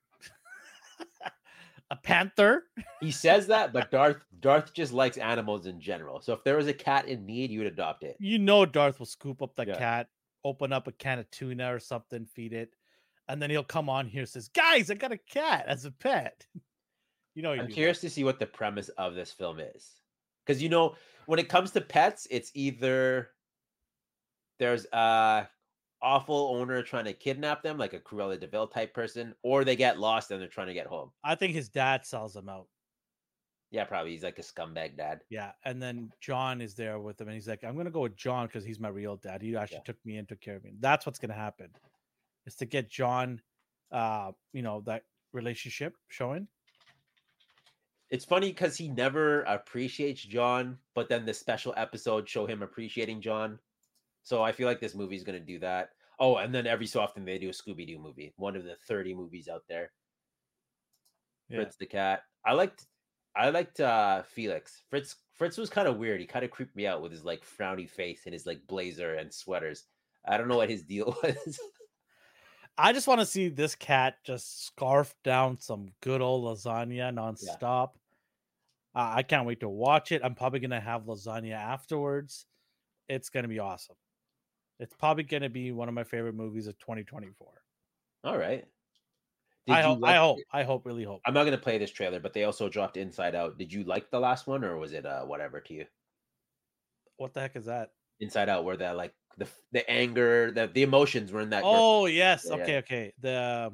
a 1.90 1.96
panther? 1.96 2.64
he 3.00 3.10
says 3.10 3.46
that, 3.46 3.72
but 3.72 3.90
Darth 3.90 4.18
Darth 4.40 4.74
just 4.74 4.92
likes 4.92 5.16
animals 5.16 5.64
in 5.66 5.80
general. 5.80 6.20
So 6.20 6.34
if 6.34 6.44
there 6.44 6.56
was 6.56 6.66
a 6.66 6.74
cat 6.74 7.08
in 7.08 7.24
need, 7.24 7.50
you 7.50 7.60
would 7.60 7.72
adopt 7.72 8.04
it. 8.04 8.16
You 8.20 8.38
know 8.38 8.66
Darth 8.66 8.98
will 8.98 9.06
scoop 9.06 9.40
up 9.40 9.54
the 9.54 9.66
Yeah. 9.66 9.78
cat, 9.78 10.08
open 10.44 10.70
up 10.72 10.86
a 10.86 10.92
can 10.92 11.18
of 11.18 11.30
tuna 11.30 11.74
or 11.74 11.78
something, 11.78 12.26
feed 12.26 12.52
it, 12.52 12.74
and 13.30 13.40
then 13.40 13.50
he'll 13.50 13.62
come 13.64 13.88
on 13.88 14.06
here 14.06 14.20
and 14.22 14.28
says, 14.28 14.48
Guys, 14.48 14.90
I 14.90 14.94
got 14.94 15.12
a 15.12 15.18
cat 15.18 15.64
as 15.66 15.84
a 15.84 15.90
pet. 15.90 16.46
You 17.36 17.42
know, 17.44 17.52
I'm 17.52 17.58
do 17.58 17.66
that. 17.68 17.72
curious 17.72 18.00
to 18.00 18.10
see 18.10 18.24
what 18.24 18.40
the 18.40 18.46
premise 18.46 18.88
of 18.98 19.14
this 19.14 19.30
film 19.30 19.60
is. 19.60 20.02
Because 20.44 20.60
you 20.60 20.68
know, 20.68 20.96
when 21.26 21.38
it 21.38 21.48
comes 21.48 21.70
to 21.70 21.80
pets, 21.80 22.26
it's 22.28 22.50
either 22.54 23.28
there's 24.58 24.84
a 24.92 25.46
awful 26.02 26.56
owner 26.56 26.82
trying 26.82 27.04
to 27.04 27.12
kidnap 27.12 27.62
them, 27.62 27.78
like 27.78 27.92
a 27.92 28.00
Cruella 28.00 28.38
de 28.38 28.48
Vil 28.48 28.66
type 28.66 28.92
person, 28.92 29.32
or 29.44 29.64
they 29.64 29.76
get 29.76 30.00
lost 30.00 30.32
and 30.32 30.40
they're 30.40 30.48
trying 30.48 30.66
to 30.66 30.74
get 30.74 30.88
home. 30.88 31.12
I 31.22 31.36
think 31.36 31.54
his 31.54 31.68
dad 31.68 32.04
sells 32.04 32.34
them 32.34 32.48
out. 32.48 32.66
Yeah, 33.70 33.84
probably 33.84 34.10
he's 34.10 34.24
like 34.24 34.40
a 34.40 34.42
scumbag 34.42 34.96
dad. 34.96 35.20
Yeah. 35.30 35.52
And 35.64 35.80
then 35.80 36.10
John 36.20 36.60
is 36.60 36.74
there 36.74 36.98
with 36.98 37.20
him, 37.20 37.28
and 37.28 37.34
he's 37.36 37.46
like, 37.46 37.62
I'm 37.62 37.76
gonna 37.76 37.90
go 37.92 38.00
with 38.00 38.16
John 38.16 38.48
because 38.48 38.64
he's 38.64 38.80
my 38.80 38.88
real 38.88 39.16
dad. 39.16 39.40
He 39.40 39.54
actually 39.56 39.76
Yeah. 39.78 39.82
took 39.84 40.04
me 40.04 40.16
in, 40.16 40.26
took 40.26 40.40
care 40.40 40.56
of 40.56 40.64
me. 40.64 40.72
That's 40.80 41.06
what's 41.06 41.20
gonna 41.20 41.34
happen. 41.34 41.70
Is 42.46 42.56
to 42.56 42.64
get 42.64 42.90
John 42.90 43.40
uh, 43.92 44.32
you 44.52 44.62
know, 44.62 44.82
that 44.86 45.02
relationship 45.32 45.94
showing. 46.08 46.48
It's 48.10 48.24
funny 48.24 48.48
because 48.48 48.76
he 48.76 48.88
never 48.88 49.42
appreciates 49.42 50.22
John, 50.22 50.78
but 50.94 51.08
then 51.08 51.24
the 51.24 51.34
special 51.34 51.72
episode 51.76 52.28
show 52.28 52.46
him 52.46 52.62
appreciating 52.62 53.20
John. 53.20 53.58
So 54.22 54.42
I 54.42 54.52
feel 54.52 54.66
like 54.66 54.80
this 54.80 54.94
movie's 54.94 55.22
gonna 55.22 55.40
do 55.40 55.60
that. 55.60 55.90
Oh, 56.18 56.36
and 56.36 56.54
then 56.54 56.66
every 56.66 56.86
so 56.86 57.00
often 57.00 57.24
they 57.24 57.38
do 57.38 57.48
a 57.48 57.52
Scooby 57.52 57.86
Doo 57.86 57.98
movie, 57.98 58.34
one 58.36 58.56
of 58.56 58.64
the 58.64 58.76
30 58.88 59.14
movies 59.14 59.48
out 59.48 59.62
there. 59.68 59.92
Yeah. 61.48 61.58
Fritz 61.58 61.76
the 61.76 61.86
cat. 61.86 62.22
I 62.44 62.52
liked 62.52 62.86
I 63.36 63.50
liked 63.50 63.80
uh 63.80 64.22
Felix. 64.22 64.82
Fritz 64.90 65.16
Fritz 65.34 65.56
was 65.56 65.70
kind 65.70 65.86
of 65.86 65.96
weird. 65.96 66.20
He 66.20 66.26
kind 66.26 66.44
of 66.44 66.50
creeped 66.50 66.76
me 66.76 66.86
out 66.86 67.02
with 67.02 67.12
his 67.12 67.24
like 67.24 67.42
frowny 67.46 67.88
face 67.88 68.22
and 68.26 68.32
his 68.32 68.44
like 68.44 68.66
blazer 68.66 69.14
and 69.14 69.32
sweaters. 69.32 69.84
I 70.26 70.36
don't 70.36 70.48
know 70.48 70.56
what 70.56 70.68
his 70.68 70.82
deal 70.82 71.16
was. 71.22 71.60
I 72.80 72.94
just 72.94 73.06
want 73.06 73.20
to 73.20 73.26
see 73.26 73.48
this 73.48 73.74
cat 73.74 74.14
just 74.24 74.66
scarf 74.66 75.14
down 75.22 75.58
some 75.60 75.88
good 76.00 76.22
old 76.22 76.44
lasagna 76.44 77.12
nonstop. 77.12 77.90
Uh, 78.94 79.12
I 79.16 79.22
can't 79.22 79.46
wait 79.46 79.60
to 79.60 79.68
watch 79.68 80.12
it. 80.12 80.22
I'm 80.24 80.34
probably 80.34 80.60
gonna 80.60 80.80
have 80.80 81.02
lasagna 81.02 81.52
afterwards. 81.52 82.46
It's 83.06 83.28
gonna 83.28 83.48
be 83.48 83.58
awesome. 83.58 83.96
It's 84.78 84.94
probably 84.94 85.24
gonna 85.24 85.50
be 85.50 85.72
one 85.72 85.88
of 85.88 85.94
my 85.94 86.04
favorite 86.04 86.34
movies 86.34 86.68
of 86.68 86.78
2024. 86.78 87.48
All 88.24 88.38
right. 88.38 88.64
I 89.68 89.80
you 89.80 89.86
hope. 89.86 90.04
I 90.04 90.16
hope. 90.16 90.38
it? 90.38 90.46
I 90.50 90.62
hope. 90.62 90.86
Really 90.86 91.04
hope. 91.04 91.20
I'm 91.26 91.34
not 91.34 91.44
gonna 91.44 91.58
play 91.58 91.76
this 91.76 91.90
trailer, 91.90 92.18
but 92.18 92.32
they 92.32 92.44
also 92.44 92.70
dropped 92.70 92.96
Inside 92.96 93.34
Out. 93.34 93.58
Did 93.58 93.70
you 93.70 93.84
like 93.84 94.10
the 94.10 94.18
last 94.18 94.46
one, 94.46 94.64
or 94.64 94.78
was 94.78 94.94
it 94.94 95.04
uh 95.04 95.24
whatever 95.24 95.60
to 95.60 95.74
you? 95.74 95.84
What 97.18 97.34
the 97.34 97.40
heck 97.40 97.56
is 97.56 97.66
that? 97.66 97.90
Inside 98.20 98.48
Out, 98.48 98.64
where 98.64 98.78
that 98.78 98.96
like 98.96 99.12
the 99.38 99.48
the 99.72 99.88
anger, 99.90 100.50
the 100.50 100.66
the 100.66 100.82
emotions 100.82 101.32
were 101.32 101.40
in 101.40 101.50
that. 101.50 101.64
Oh 101.64 102.06
yes. 102.06 102.44
Yeah, 102.46 102.56
yeah. 102.56 102.62
Okay. 102.62 102.76
Okay. 102.78 103.12
The 103.20 103.72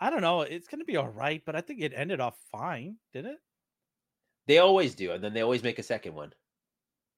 I 0.00 0.10
don't 0.10 0.22
know. 0.22 0.42
It's 0.42 0.68
gonna 0.68 0.84
be 0.84 0.96
all 0.96 1.08
right, 1.08 1.42
but 1.44 1.56
I 1.56 1.60
think 1.60 1.80
it 1.80 1.92
ended 1.94 2.20
off 2.20 2.38
fine. 2.50 2.96
Did 3.12 3.26
it? 3.26 3.38
They 4.46 4.58
always 4.58 4.94
do, 4.94 5.12
and 5.12 5.22
then 5.22 5.34
they 5.34 5.42
always 5.42 5.62
make 5.62 5.78
a 5.78 5.82
second 5.82 6.14
one. 6.14 6.32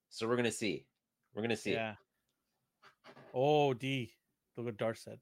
So 0.09 0.27
we're 0.27 0.35
gonna 0.35 0.51
see. 0.51 0.85
We're 1.33 1.41
gonna 1.41 1.55
see. 1.55 1.73
Yeah. 1.73 1.95
Oh, 3.33 3.73
D. 3.73 4.13
Look 4.55 4.67
what 4.67 4.77
Darth 4.77 4.99
said. 4.99 5.19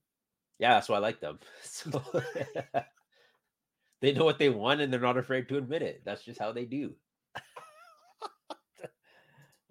Yeah, 0.60 0.74
that's 0.74 0.90
why 0.90 0.98
I 0.98 1.00
like 1.00 1.20
them. 1.20 1.40
So 1.64 2.04
they 4.02 4.12
know 4.14 4.26
what 4.26 4.40
they 4.40 4.50
want 4.50 4.82
and 4.82 4.92
they're 4.92 5.00
not 5.00 5.18
afraid 5.18 5.48
to 5.50 5.58
admit 5.58 5.82
it. 5.82 6.02
That's 6.04 6.24
just 6.24 6.40
how 6.40 6.52
they 6.52 6.66
do. 6.66 6.96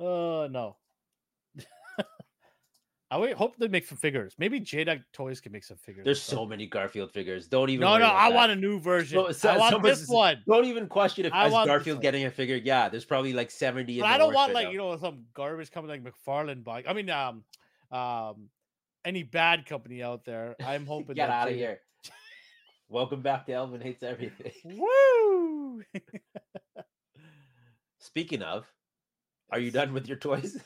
Oh 0.02 0.48
no. 0.50 0.76
I 3.12 3.18
wait, 3.18 3.34
hope 3.34 3.56
they 3.56 3.66
make 3.66 3.86
some 3.86 3.98
figures. 3.98 4.36
Maybe 4.38 4.60
Jada 4.60 5.02
Toys 5.12 5.40
can 5.40 5.50
make 5.50 5.64
some 5.64 5.76
figures. 5.76 6.04
There's 6.04 6.22
so 6.22 6.46
many 6.46 6.66
Garfield 6.66 7.10
figures. 7.10 7.48
Don't 7.48 7.68
even. 7.68 7.80
No, 7.80 7.98
no, 7.98 8.06
I 8.06 8.28
that. 8.28 8.36
want 8.36 8.52
a 8.52 8.56
new 8.56 8.78
version. 8.78 9.18
So- 9.18 9.32
so- 9.32 9.48
I 9.50 9.58
want 9.58 9.72
someone 9.72 9.90
this 9.90 10.06
one. 10.08 10.42
Don't 10.46 10.64
even 10.64 10.86
question 10.86 11.26
if 11.26 11.32
I 11.32 11.46
as 11.46 11.52
want 11.52 11.66
Garfield 11.66 12.00
getting 12.02 12.24
a 12.26 12.30
figure. 12.30 12.54
Yeah, 12.56 12.88
there's 12.88 13.04
probably 13.04 13.32
like 13.32 13.50
70. 13.50 13.98
But 13.98 14.06
the 14.06 14.12
I 14.12 14.16
don't 14.16 14.32
want 14.32 14.50
right 14.50 14.54
like 14.54 14.66
now. 14.66 14.70
you 14.70 14.78
know 14.78 14.96
some 14.96 15.24
garbage 15.34 15.72
coming 15.72 15.90
like 15.90 16.04
McFarlane 16.04 16.62
buying. 16.62 16.86
I 16.86 16.92
mean, 16.92 17.10
um, 17.10 17.42
um, 17.90 18.48
any 19.04 19.24
bad 19.24 19.66
company 19.66 20.04
out 20.04 20.24
there. 20.24 20.54
I'm 20.64 20.86
hoping 20.86 21.16
Get 21.16 21.26
that 21.26 21.32
out 21.32 21.48
of 21.48 21.54
here. 21.56 21.80
Welcome 22.88 23.22
back 23.22 23.46
to 23.46 23.52
Elvin 23.52 23.80
Hates 23.80 24.04
Everything. 24.04 24.52
Woo! 24.64 25.82
Speaking 27.98 28.42
of, 28.42 28.66
are 29.50 29.58
you 29.58 29.72
done 29.72 29.92
with 29.92 30.06
your 30.06 30.16
toys? 30.16 30.58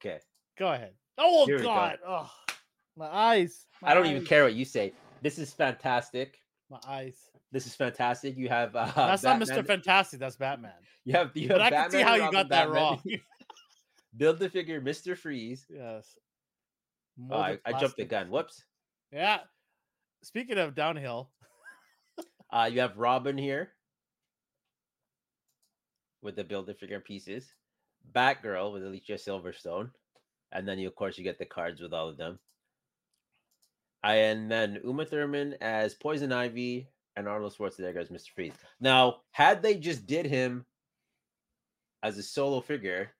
Okay. 0.00 0.18
Go 0.58 0.72
ahead. 0.72 0.92
Oh 1.18 1.46
Here 1.46 1.56
we 1.56 1.62
go. 1.62 1.68
God! 1.68 1.98
Oh, 2.06 2.30
my 2.96 3.06
eyes. 3.06 3.66
I 3.82 3.94
don't 3.94 4.04
my 4.04 4.10
even 4.10 4.24
care 4.24 4.44
what 4.44 4.54
you 4.54 4.64
say. 4.64 4.92
This 5.22 5.38
is 5.38 5.52
fantastic. 5.52 6.38
My 6.70 6.78
eyes. 6.86 7.16
This 7.50 7.66
is 7.66 7.74
fantastic. 7.74 8.36
You 8.36 8.48
have 8.48 8.76
uh, 8.76 8.90
That's 8.94 9.22
not 9.22 9.40
Mr. 9.40 9.66
Fantastic. 9.66 10.20
That's 10.20 10.36
Batman. 10.36 10.72
You 11.04 11.14
have 11.14 11.30
you 11.34 11.48
But 11.48 11.60
have 11.60 11.72
I 11.72 11.76
can 11.76 11.90
see 11.90 12.02
how 12.02 12.14
you 12.14 12.30
got 12.30 12.48
that 12.50 12.66
Batman. 12.66 12.72
wrong. 12.74 13.02
Build 14.16 14.38
the 14.38 14.48
figure, 14.48 14.80
Mister 14.80 15.16
Freeze. 15.16 15.64
yes. 15.70 16.16
Oh, 17.30 17.36
I, 17.38 17.58
I 17.64 17.72
jumped 17.72 17.96
the 17.96 18.04
gun. 18.04 18.30
Whoops. 18.30 18.62
Yeah. 19.12 19.38
Speaking 20.22 20.58
of 20.58 20.74
downhill, 20.74 21.30
Uh, 22.52 22.68
you 22.72 22.80
have 22.80 22.96
Robin 22.96 23.36
here 23.36 23.72
with 26.22 26.36
the 26.36 26.44
build 26.44 26.66
the 26.66 26.74
figure 26.74 27.00
pieces. 27.00 27.52
Batgirl 28.12 28.72
with 28.72 28.84
Alicia 28.84 29.14
Silverstone, 29.14 29.90
and 30.52 30.66
then 30.66 30.78
you 30.78 30.88
of 30.88 30.94
course 30.94 31.18
you 31.18 31.24
get 31.24 31.38
the 31.38 31.44
cards 31.44 31.80
with 31.80 31.92
all 31.92 32.08
of 32.08 32.16
them. 32.16 32.38
I 34.02 34.14
and 34.16 34.50
then 34.50 34.80
Uma 34.84 35.04
Thurman 35.04 35.56
as 35.60 35.94
Poison 35.94 36.32
Ivy 36.32 36.88
and 37.16 37.26
Arnold 37.26 37.56
Schwarzenegger 37.56 37.96
as 37.96 38.10
Mr. 38.10 38.30
Freeze. 38.34 38.52
Now, 38.80 39.16
had 39.32 39.60
they 39.60 39.74
just 39.74 40.06
did 40.06 40.26
him 40.26 40.64
as 42.02 42.16
a 42.16 42.22
solo 42.22 42.60
figure, 42.60 43.10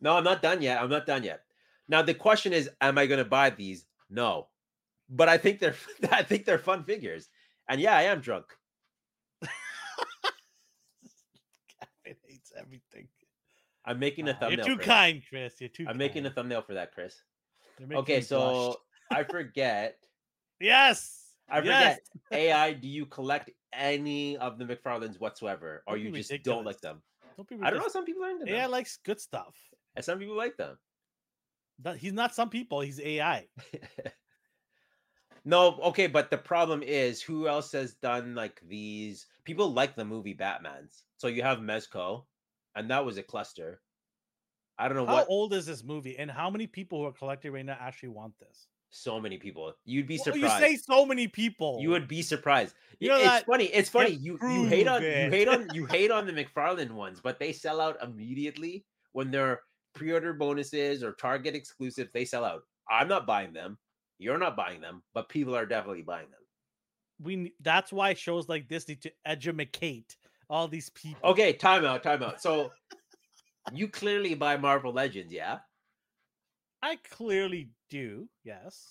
no, 0.00 0.16
I'm 0.16 0.24
not 0.24 0.42
done 0.42 0.60
yet. 0.60 0.82
I'm 0.82 0.90
not 0.90 1.06
done 1.06 1.24
yet. 1.24 1.42
Now 1.88 2.02
the 2.02 2.14
question 2.14 2.52
is, 2.52 2.68
am 2.80 2.98
I 2.98 3.06
going 3.06 3.18
to 3.18 3.24
buy 3.24 3.50
these? 3.50 3.86
No, 4.10 4.48
but 5.08 5.28
I 5.28 5.38
think 5.38 5.60
they're 5.60 5.76
I 6.12 6.22
think 6.22 6.44
they're 6.44 6.58
fun 6.58 6.84
figures. 6.84 7.28
And 7.68 7.80
yeah, 7.80 7.96
I 7.96 8.02
am 8.02 8.20
drunk. 8.20 8.44
Gavin 9.42 9.50
hates 12.26 12.52
everything. 12.56 13.08
I'm 13.84 13.98
making 13.98 14.28
a 14.28 14.34
thumbnail. 14.34 14.58
You're 14.58 14.64
too 14.64 14.72
for 14.72 14.78
that. 14.78 14.84
kind, 14.86 15.22
Chris. 15.28 15.60
You're 15.60 15.68
too. 15.68 15.86
I'm 15.88 15.98
making 15.98 16.24
a 16.26 16.30
thumbnail 16.30 16.62
for 16.62 16.74
that, 16.74 16.92
Chris. 16.92 17.20
Okay, 17.92 18.20
so 18.20 18.76
I 19.10 19.24
forget. 19.24 19.98
yes, 20.60 21.32
I 21.48 21.60
yes. 21.60 21.98
forget. 22.28 22.40
AI, 22.40 22.72
do 22.72 22.88
you 22.88 23.06
collect 23.06 23.50
any 23.72 24.36
of 24.38 24.58
the 24.58 24.64
McFarlanes 24.64 25.20
whatsoever, 25.20 25.82
or 25.86 25.96
Don't 25.96 26.06
you 26.06 26.12
just 26.12 26.32
don't 26.42 26.64
like 26.64 26.80
them? 26.80 27.02
Don't 27.36 27.48
be 27.48 27.56
I 27.62 27.70
don't 27.70 27.80
know. 27.80 27.88
Some 27.88 28.04
people 28.04 28.24
are 28.24 28.30
into 28.30 28.44
them. 28.44 28.54
AI 28.54 28.66
likes 28.66 28.98
good 29.04 29.20
stuff. 29.20 29.56
and 29.96 30.04
some 30.04 30.18
people 30.18 30.36
like 30.36 30.56
them. 30.56 30.78
That- 31.82 31.98
He's 31.98 32.12
not 32.12 32.34
some 32.34 32.48
people. 32.48 32.80
He's 32.80 33.00
AI. 33.00 33.48
no, 35.44 35.78
okay, 35.82 36.06
but 36.06 36.30
the 36.30 36.38
problem 36.38 36.82
is 36.82 37.20
who 37.20 37.48
else 37.48 37.72
has 37.72 37.94
done 37.94 38.34
like 38.34 38.60
these? 38.66 39.26
People 39.44 39.72
like 39.72 39.96
the 39.96 40.04
movie 40.04 40.32
Batman's. 40.32 41.04
So 41.16 41.26
you 41.26 41.42
have 41.42 41.58
Mezco, 41.58 42.24
and 42.76 42.90
that 42.90 43.04
was 43.04 43.18
a 43.18 43.22
cluster. 43.22 43.80
I 44.78 44.88
don't 44.88 44.96
know 44.96 45.06
How 45.06 45.14
what 45.14 45.26
old 45.28 45.52
is 45.54 45.66
this 45.66 45.84
movie, 45.84 46.18
and 46.18 46.30
how 46.30 46.50
many 46.50 46.66
people 46.66 46.98
who 47.00 47.06
are 47.06 47.12
collecting 47.12 47.52
right 47.52 47.64
now 47.64 47.76
actually 47.80 48.10
want 48.10 48.34
this? 48.38 48.66
so 48.96 49.20
many 49.20 49.38
people. 49.38 49.74
You'd 49.84 50.06
be 50.06 50.18
Well, 50.18 50.34
surprised. 50.36 50.62
you 50.62 50.68
say 50.68 50.76
so 50.76 51.04
many 51.04 51.26
people. 51.26 51.78
You 51.80 51.90
would 51.90 52.06
be 52.06 52.22
surprised. 52.22 52.76
You 53.00 53.08
know 53.08 53.16
it's 53.16 53.24
that- 53.24 53.44
funny. 53.46 53.64
It's 53.64 53.88
funny. 53.90 54.10
You 54.12 54.38
you 54.40 54.66
hate 54.66 54.86
on 54.86 55.00
prove 55.00 55.12
you 55.16 55.30
hate 55.30 55.48
on 55.48 55.68
you 55.74 55.86
hate 55.96 56.12
on 56.12 56.26
the 56.26 56.32
McFarlane 56.32 56.92
ones, 56.92 57.20
but 57.20 57.40
they 57.40 57.52
sell 57.52 57.80
out 57.80 57.96
immediately 58.00 58.84
when 59.10 59.32
they're 59.32 59.62
pre-order 59.96 60.32
bonuses 60.32 61.02
or 61.02 61.12
Target 61.14 61.56
exclusive. 61.56 62.08
They 62.14 62.24
sell 62.24 62.44
out. 62.44 62.62
I'm 62.88 63.08
not 63.08 63.26
buying 63.26 63.52
them. 63.52 63.78
You're 64.18 64.38
not 64.38 64.54
buying 64.56 64.80
them, 64.80 65.02
but 65.12 65.28
people 65.28 65.56
are 65.56 65.66
definitely 65.66 66.02
buying 66.02 66.30
them. 66.30 66.40
we. 67.20 67.52
That's 67.60 67.92
why 67.92 68.14
shows 68.14 68.48
like 68.48 68.68
this 68.68 68.86
need 68.86 69.02
to 69.02 69.12
educate 69.26 70.16
all 70.48 70.68
these 70.68 70.90
people. 70.90 71.30
Okay, 71.30 71.52
time 71.52 71.84
out, 71.84 72.02
time 72.02 72.22
out. 72.22 72.40
So 72.40 72.70
you 73.72 73.88
clearly 73.88 74.34
buy 74.34 74.56
Marvel 74.56 74.92
Legends, 74.92 75.32
yeah? 75.32 75.58
I 76.82 76.96
clearly 77.10 77.70
do. 77.90 78.28
Yes. 78.44 78.88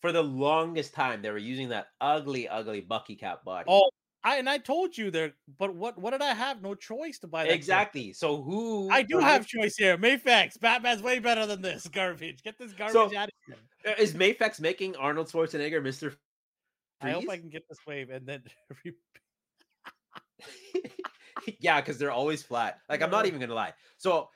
For 0.00 0.12
the 0.12 0.22
longest 0.22 0.94
time, 0.94 1.22
they 1.22 1.30
were 1.30 1.38
using 1.38 1.68
that 1.68 1.88
ugly, 2.00 2.48
ugly 2.48 2.80
Bucky 2.80 3.16
Cap 3.16 3.44
body. 3.44 3.66
Oh, 3.68 3.90
I 4.24 4.36
and 4.36 4.48
I 4.48 4.58
told 4.58 4.96
you 4.96 5.10
there. 5.10 5.32
But 5.58 5.74
what? 5.74 5.98
What 5.98 6.10
did 6.10 6.22
I 6.22 6.34
have? 6.34 6.62
No 6.62 6.74
choice 6.74 7.18
to 7.20 7.26
buy 7.26 7.44
that. 7.44 7.52
exactly. 7.52 8.12
So 8.12 8.42
who? 8.42 8.88
I 8.90 9.02
do 9.02 9.18
have 9.18 9.46
choice 9.46 9.76
here. 9.76 9.96
Mafex. 9.98 10.58
Batman's 10.60 11.02
way 11.02 11.18
better 11.18 11.46
than 11.46 11.62
this 11.62 11.86
garbage. 11.86 12.42
Get 12.42 12.58
this 12.58 12.72
garbage 12.72 12.92
So, 12.94 13.04
out 13.16 13.28
of 13.28 13.34
here. 13.46 13.56
Uh, 13.86 13.94
Is 13.98 14.14
Mafex 14.14 14.60
making 14.60 14.96
Arnold 14.96 15.28
Schwarzenegger 15.28 15.82
Mister? 15.82 16.14
I 17.00 17.10
hope 17.12 17.30
I 17.30 17.38
can 17.38 17.48
get 17.48 17.62
this 17.68 17.78
wave 17.86 18.10
and 18.10 18.26
then. 18.26 18.42
yeah, 21.60 21.80
because 21.80 21.98
they're 21.98 22.10
always 22.12 22.42
flat. 22.42 22.80
Like 22.88 23.02
I'm 23.02 23.10
not 23.10 23.26
even 23.26 23.40
gonna 23.40 23.54
lie. 23.54 23.74
So 23.98 24.28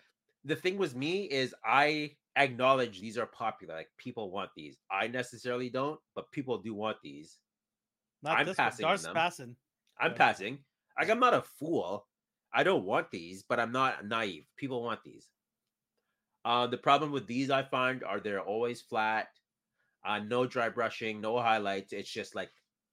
the 0.45 0.57
thing 0.57 0.79
with 0.79 0.95
me 0.95 1.25
is 1.25 1.55
I 1.65 2.17
acknowledge 2.37 3.01
these 3.01 3.19
are 3.19 3.27
popular. 3.27 3.75
Like 3.75 3.91
people 3.99 4.31
want 4.31 4.51
these. 4.57 4.79
I 4.91 5.07
necessarily 5.09 5.71
don't, 5.71 6.01
but 6.15 6.31
people 6.33 6.59
do 6.59 6.75
want 6.75 6.99
these. 7.03 7.39
Not 8.23 8.39
I'm 8.39 8.47
this 8.47 8.57
passing 8.57 8.87
them. 8.87 9.15
passing. 9.15 9.57
I'm 9.99 10.13
Yeah. 10.13 10.17
passing. 10.17 10.65
Like 10.99 11.11
I'm 11.11 11.21
not 11.21 11.35
a 11.35 11.43
fool. 11.43 12.07
I 12.53 12.63
don't 12.63 12.85
want 12.85 13.11
these, 13.11 13.43
but 13.43 13.59
I'm 13.59 13.73
not 13.73 14.07
naive. 14.07 14.47
People 14.57 14.83
want 14.83 15.03
these. 15.05 15.31
Uh, 16.45 16.67
the 16.67 16.79
problem 16.79 17.11
with 17.11 17.27
these 17.27 17.51
I 17.51 17.63
find 17.63 18.05
are 18.05 18.21
they're 18.21 18.41
always 18.43 18.81
flat. 18.81 19.29
Uh, 20.05 20.19
no 20.21 20.47
dry 20.47 20.69
brushing, 20.69 21.21
no 21.21 21.39
highlights. 21.41 21.93
It's 21.93 22.11
just 22.11 22.35
like 22.35 22.51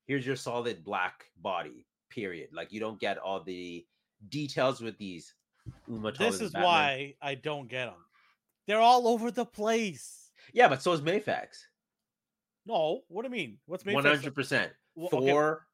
here's 0.08 0.26
your 0.26 0.36
solid 0.38 0.84
black 0.84 1.26
body. 1.38 1.86
Period. 2.12 2.50
Like 2.54 2.72
you 2.72 2.80
don't 2.80 3.00
get 3.00 3.18
all 3.18 3.42
the 3.42 3.86
details 4.30 4.82
with 4.82 4.98
these. 4.98 5.34
Uma 5.88 6.12
This 6.12 6.42
is 6.42 6.52
Batman. 6.52 6.64
why 6.68 7.16
I 7.22 7.36
don't 7.36 7.68
get 7.68 7.86
them. 7.86 8.04
They're 8.68 8.80
all 8.80 9.08
over 9.08 9.32
the 9.32 9.46
place. 9.46 10.32
Yeah, 10.54 10.68
but 10.68 10.82
so 10.82 10.92
is 10.92 11.02
Mafex. 11.02 11.48
No, 12.66 13.02
what 13.08 13.24
do 13.24 13.28
you 13.28 13.32
mean? 13.32 13.58
What's 13.66 13.84
Mafex? 13.84 14.04
hundred 14.06 14.36
percent. 14.36 14.72
Thor. 15.10 15.66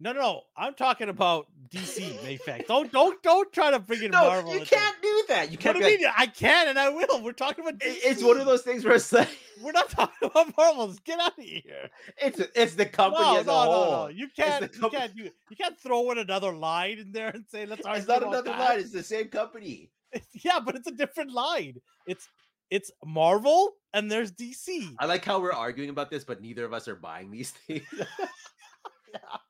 No, 0.00 0.12
no, 0.12 0.20
no. 0.20 0.42
I'm 0.56 0.74
talking 0.74 1.08
about 1.08 1.48
DC 1.70 2.18
Mafex. 2.20 2.66
Don't, 2.68 2.92
don't, 2.92 3.20
don't 3.24 3.52
try 3.52 3.72
to 3.72 3.80
bring 3.80 4.02
in 4.04 4.12
No, 4.12 4.22
Marvel. 4.28 4.54
you 4.54 4.64
can't 4.64 4.96
do 5.02 5.24
that. 5.28 5.50
You 5.50 5.56
What 5.56 5.60
can't. 5.60 5.76
do 5.76 5.82
be 5.84 5.86
you 5.86 5.92
like, 5.92 6.00
mean? 6.00 6.12
I 6.16 6.26
can 6.26 6.68
and 6.68 6.78
I 6.78 6.88
will. 6.90 7.20
We're 7.22 7.32
talking 7.32 7.64
about. 7.66 7.74
"I- 7.82 7.98
it's 8.04 8.22
one 8.22 8.38
of 8.38 8.46
those 8.46 8.62
things 8.62 8.84
where 8.84 8.94
it's 8.94 9.12
like 9.12 9.28
We're 9.62 9.72
not 9.72 9.90
talking 9.90 10.28
about 10.30 10.56
Marvels. 10.56 11.00
Get 11.00 11.18
out 11.18 11.36
of 11.36 11.44
here. 11.44 11.90
it's 12.16 12.40
it's 12.54 12.74
the 12.74 12.86
company 12.86 13.24
no, 13.24 13.38
as 13.40 13.46
no, 13.46 13.52
a 13.60 13.64
no, 13.64 13.72
whole. 13.72 13.90
no. 14.04 14.08
You 14.08 14.28
can't. 14.28 14.72
You 14.80 14.88
can't. 14.88 15.16
You, 15.16 15.30
you 15.50 15.56
can't 15.56 15.78
throw 15.80 16.10
in 16.12 16.18
another 16.18 16.52
line 16.54 16.98
in 16.98 17.10
there 17.10 17.30
and 17.30 17.44
say 17.48 17.66
let's. 17.66 17.82
It's 17.84 18.06
not 18.06 18.22
another 18.22 18.42
that." 18.50 18.58
line. 18.60 18.78
It's 18.78 18.92
the 18.92 19.02
same 19.02 19.28
company. 19.28 19.90
yeah, 20.32 20.60
but 20.64 20.76
it's 20.76 20.86
a 20.86 20.92
different 20.92 21.32
line. 21.32 21.80
It's 22.06 22.28
it's 22.70 22.90
Marvel 23.04 23.72
and 23.92 24.08
there's 24.10 24.30
DC. 24.30 24.94
I 25.00 25.06
like 25.06 25.24
how 25.24 25.40
we're 25.40 25.52
arguing 25.52 25.90
about 25.90 26.08
this, 26.08 26.22
but 26.24 26.40
neither 26.40 26.64
of 26.64 26.72
us 26.72 26.86
are 26.86 26.94
buying 26.96 27.30
these 27.32 27.50
things. 27.50 27.82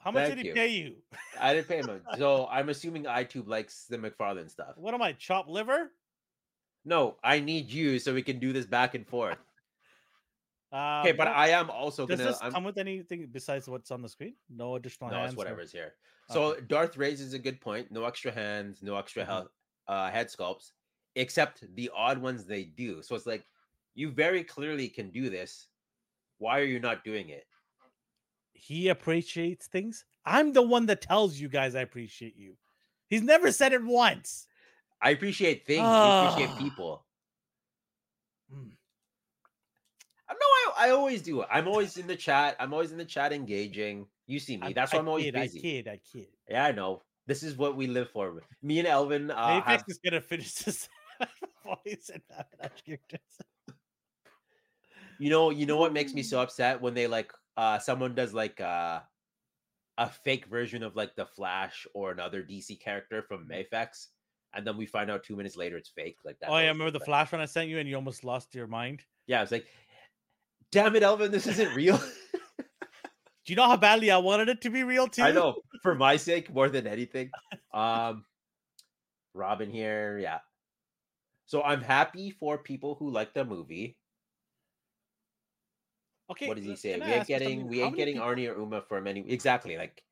How 0.00 0.10
much 0.12 0.24
Thank 0.28 0.36
did 0.36 0.42
he 0.42 0.48
you. 0.48 0.54
pay 0.54 0.68
you? 0.68 0.94
I 1.40 1.54
didn't 1.54 1.68
pay 1.68 1.78
him. 1.78 2.00
So 2.18 2.46
I'm 2.50 2.68
assuming 2.68 3.04
iTube 3.04 3.48
likes 3.48 3.84
the 3.84 3.98
McFarlane 3.98 4.50
stuff. 4.50 4.74
What 4.76 4.94
am 4.94 5.02
I? 5.02 5.12
Chopped 5.12 5.48
liver? 5.48 5.90
No, 6.84 7.16
I 7.22 7.40
need 7.40 7.68
you 7.70 7.98
so 7.98 8.14
we 8.14 8.22
can 8.22 8.38
do 8.38 8.52
this 8.52 8.64
back 8.66 8.94
and 8.94 9.06
forth. 9.06 9.38
Uh, 10.72 11.00
Okay, 11.02 11.12
but 11.12 11.26
I 11.28 11.48
am 11.48 11.70
also 11.70 12.06
does 12.06 12.18
gonna. 12.18 12.30
Does 12.30 12.38
this 12.38 12.44
I'm, 12.46 12.52
come 12.52 12.64
with 12.64 12.78
anything 12.78 13.26
besides 13.32 13.68
what's 13.68 13.90
on 13.90 14.02
the 14.02 14.08
screen? 14.08 14.34
No 14.48 14.76
additional 14.76 15.10
no, 15.10 15.16
hands. 15.16 15.32
it's 15.32 15.34
or- 15.34 15.44
whatever's 15.44 15.72
here. 15.72 15.94
So 16.30 16.42
Okay. 16.52 16.60
Darth 16.68 16.96
raises 16.98 17.32
a 17.32 17.38
good 17.38 17.60
point. 17.60 17.90
No 17.90 18.04
extra 18.04 18.30
hands, 18.30 18.82
no 18.82 18.96
extra 18.96 19.24
Mhm. 19.24 19.26
hel- 19.26 19.50
uh, 19.88 20.10
head 20.10 20.28
sculpts, 20.28 20.72
except 21.16 21.64
the 21.74 21.90
odd 21.94 22.18
ones 22.18 22.44
they 22.44 22.64
do. 22.64 23.02
So 23.02 23.14
it's 23.16 23.26
like 23.26 23.46
you 23.94 24.10
very 24.10 24.44
clearly 24.44 24.88
can 24.88 25.10
do 25.10 25.30
this. 25.30 25.68
Why 26.36 26.60
are 26.60 26.64
you 26.64 26.78
not 26.80 27.02
doing 27.02 27.30
it? 27.30 27.46
He 28.58 28.88
appreciates 28.88 29.66
things. 29.66 30.04
I'm 30.24 30.52
the 30.52 30.62
one 30.62 30.86
that 30.86 31.00
tells 31.00 31.38
you 31.38 31.48
guys 31.48 31.74
I 31.74 31.80
appreciate 31.80 32.36
you. 32.36 32.56
He's 33.08 33.22
never 33.22 33.50
said 33.52 33.72
it 33.72 33.82
once. 33.82 34.46
I 35.00 35.10
appreciate 35.10 35.64
things. 35.66 35.86
I 35.86 36.26
appreciate 36.26 36.50
Ah. 36.50 36.58
people. 36.58 37.06
Mm. 38.52 38.70
No, 40.30 40.36
I, 40.76 40.88
I 40.88 40.90
always 40.90 41.22
do. 41.22 41.44
I'm 41.44 41.66
always 41.68 41.96
in 41.96 42.06
the 42.06 42.16
chat. 42.16 42.56
I'm 42.60 42.72
always 42.72 42.92
in 42.92 42.98
the 42.98 43.04
chat 43.04 43.32
engaging. 43.32 44.06
You 44.26 44.38
see 44.38 44.56
me. 44.56 44.68
I- 44.68 44.72
That's 44.72 44.92
why 44.92 44.98
I'm 44.98 45.08
always 45.08 45.24
kid, 45.26 45.34
busy. 45.34 45.58
I 45.58 45.62
kid. 45.62 45.88
I 45.88 46.00
kid. 46.12 46.26
Yeah, 46.48 46.64
I 46.64 46.72
know. 46.72 47.02
This 47.26 47.42
is 47.42 47.56
what 47.56 47.76
we 47.76 47.86
live 47.86 48.10
for. 48.10 48.42
Me 48.62 48.78
and 48.78 48.88
Elvin 48.88 49.30
uh, 49.30 49.36
Mafex 49.36 49.64
have, 49.66 49.84
is 49.88 49.98
gonna 49.98 50.20
finish 50.20 50.52
this 50.54 50.88
before 51.40 51.78
he 51.84 51.96
that. 52.28 52.72
You 55.18 55.30
know, 55.30 55.50
you 55.50 55.66
know 55.66 55.76
what 55.76 55.92
makes 55.92 56.14
me 56.14 56.22
so 56.22 56.40
upset 56.40 56.80
when 56.80 56.94
they 56.94 57.06
like 57.06 57.32
uh 57.58 57.78
someone 57.78 58.14
does 58.14 58.32
like 58.32 58.58
uh 58.62 59.00
a 59.98 60.08
fake 60.08 60.46
version 60.46 60.82
of 60.82 60.96
like 60.96 61.14
the 61.16 61.26
Flash 61.26 61.86
or 61.92 62.12
another 62.12 62.42
DC 62.42 62.80
character 62.80 63.22
from 63.22 63.46
Mafex, 63.46 64.06
and 64.54 64.66
then 64.66 64.76
we 64.76 64.86
find 64.86 65.10
out 65.10 65.24
two 65.24 65.36
minutes 65.36 65.56
later 65.56 65.76
it's 65.76 65.90
fake. 65.90 66.16
Like 66.24 66.38
that. 66.40 66.48
Oh, 66.48 66.52
yeah, 66.52 66.60
always 66.60 66.68
remember 66.72 66.98
the 66.98 67.04
flash 67.04 67.32
when 67.32 67.40
I 67.40 67.46
sent 67.46 67.68
you 67.68 67.78
and 67.78 67.88
you 67.88 67.96
almost 67.96 68.24
lost 68.24 68.54
your 68.54 68.68
mind? 68.68 69.02
Yeah, 69.26 69.42
it's 69.42 69.52
like, 69.52 69.66
damn 70.70 70.96
it, 70.96 71.02
Elvin, 71.02 71.30
this 71.30 71.46
isn't 71.46 71.74
real. 71.74 71.98
Do 72.58 73.52
you 73.52 73.56
know 73.56 73.66
how 73.66 73.76
badly 73.76 74.10
I 74.10 74.18
wanted 74.18 74.48
it 74.48 74.60
to 74.62 74.70
be 74.70 74.84
real 74.84 75.08
too? 75.08 75.22
I 75.22 75.32
know 75.32 75.56
for 75.82 75.94
my 75.94 76.16
sake 76.16 76.52
more 76.54 76.68
than 76.68 76.86
anything. 76.86 77.30
Um, 77.70 78.24
Robin 79.34 79.70
here, 79.70 80.18
yeah. 80.18 80.38
So 81.44 81.62
I'm 81.62 81.82
happy 81.82 82.30
for 82.30 82.58
people 82.58 82.96
who 82.98 83.10
like 83.10 83.34
the 83.34 83.44
movie. 83.44 83.97
Okay. 86.30 86.46
what 86.48 86.56
does 86.56 86.66
he 86.66 86.76
say? 86.76 86.98
We 86.98 87.06
ain't 87.06 87.26
getting 87.26 87.66
we 87.68 87.82
ain't 87.82 87.96
getting 87.96 88.14
people- 88.14 88.28
Arnie 88.28 88.48
or 88.54 88.58
Uma 88.60 88.82
from 88.82 89.06
any 89.06 89.28
exactly 89.30 89.76
like. 89.76 90.02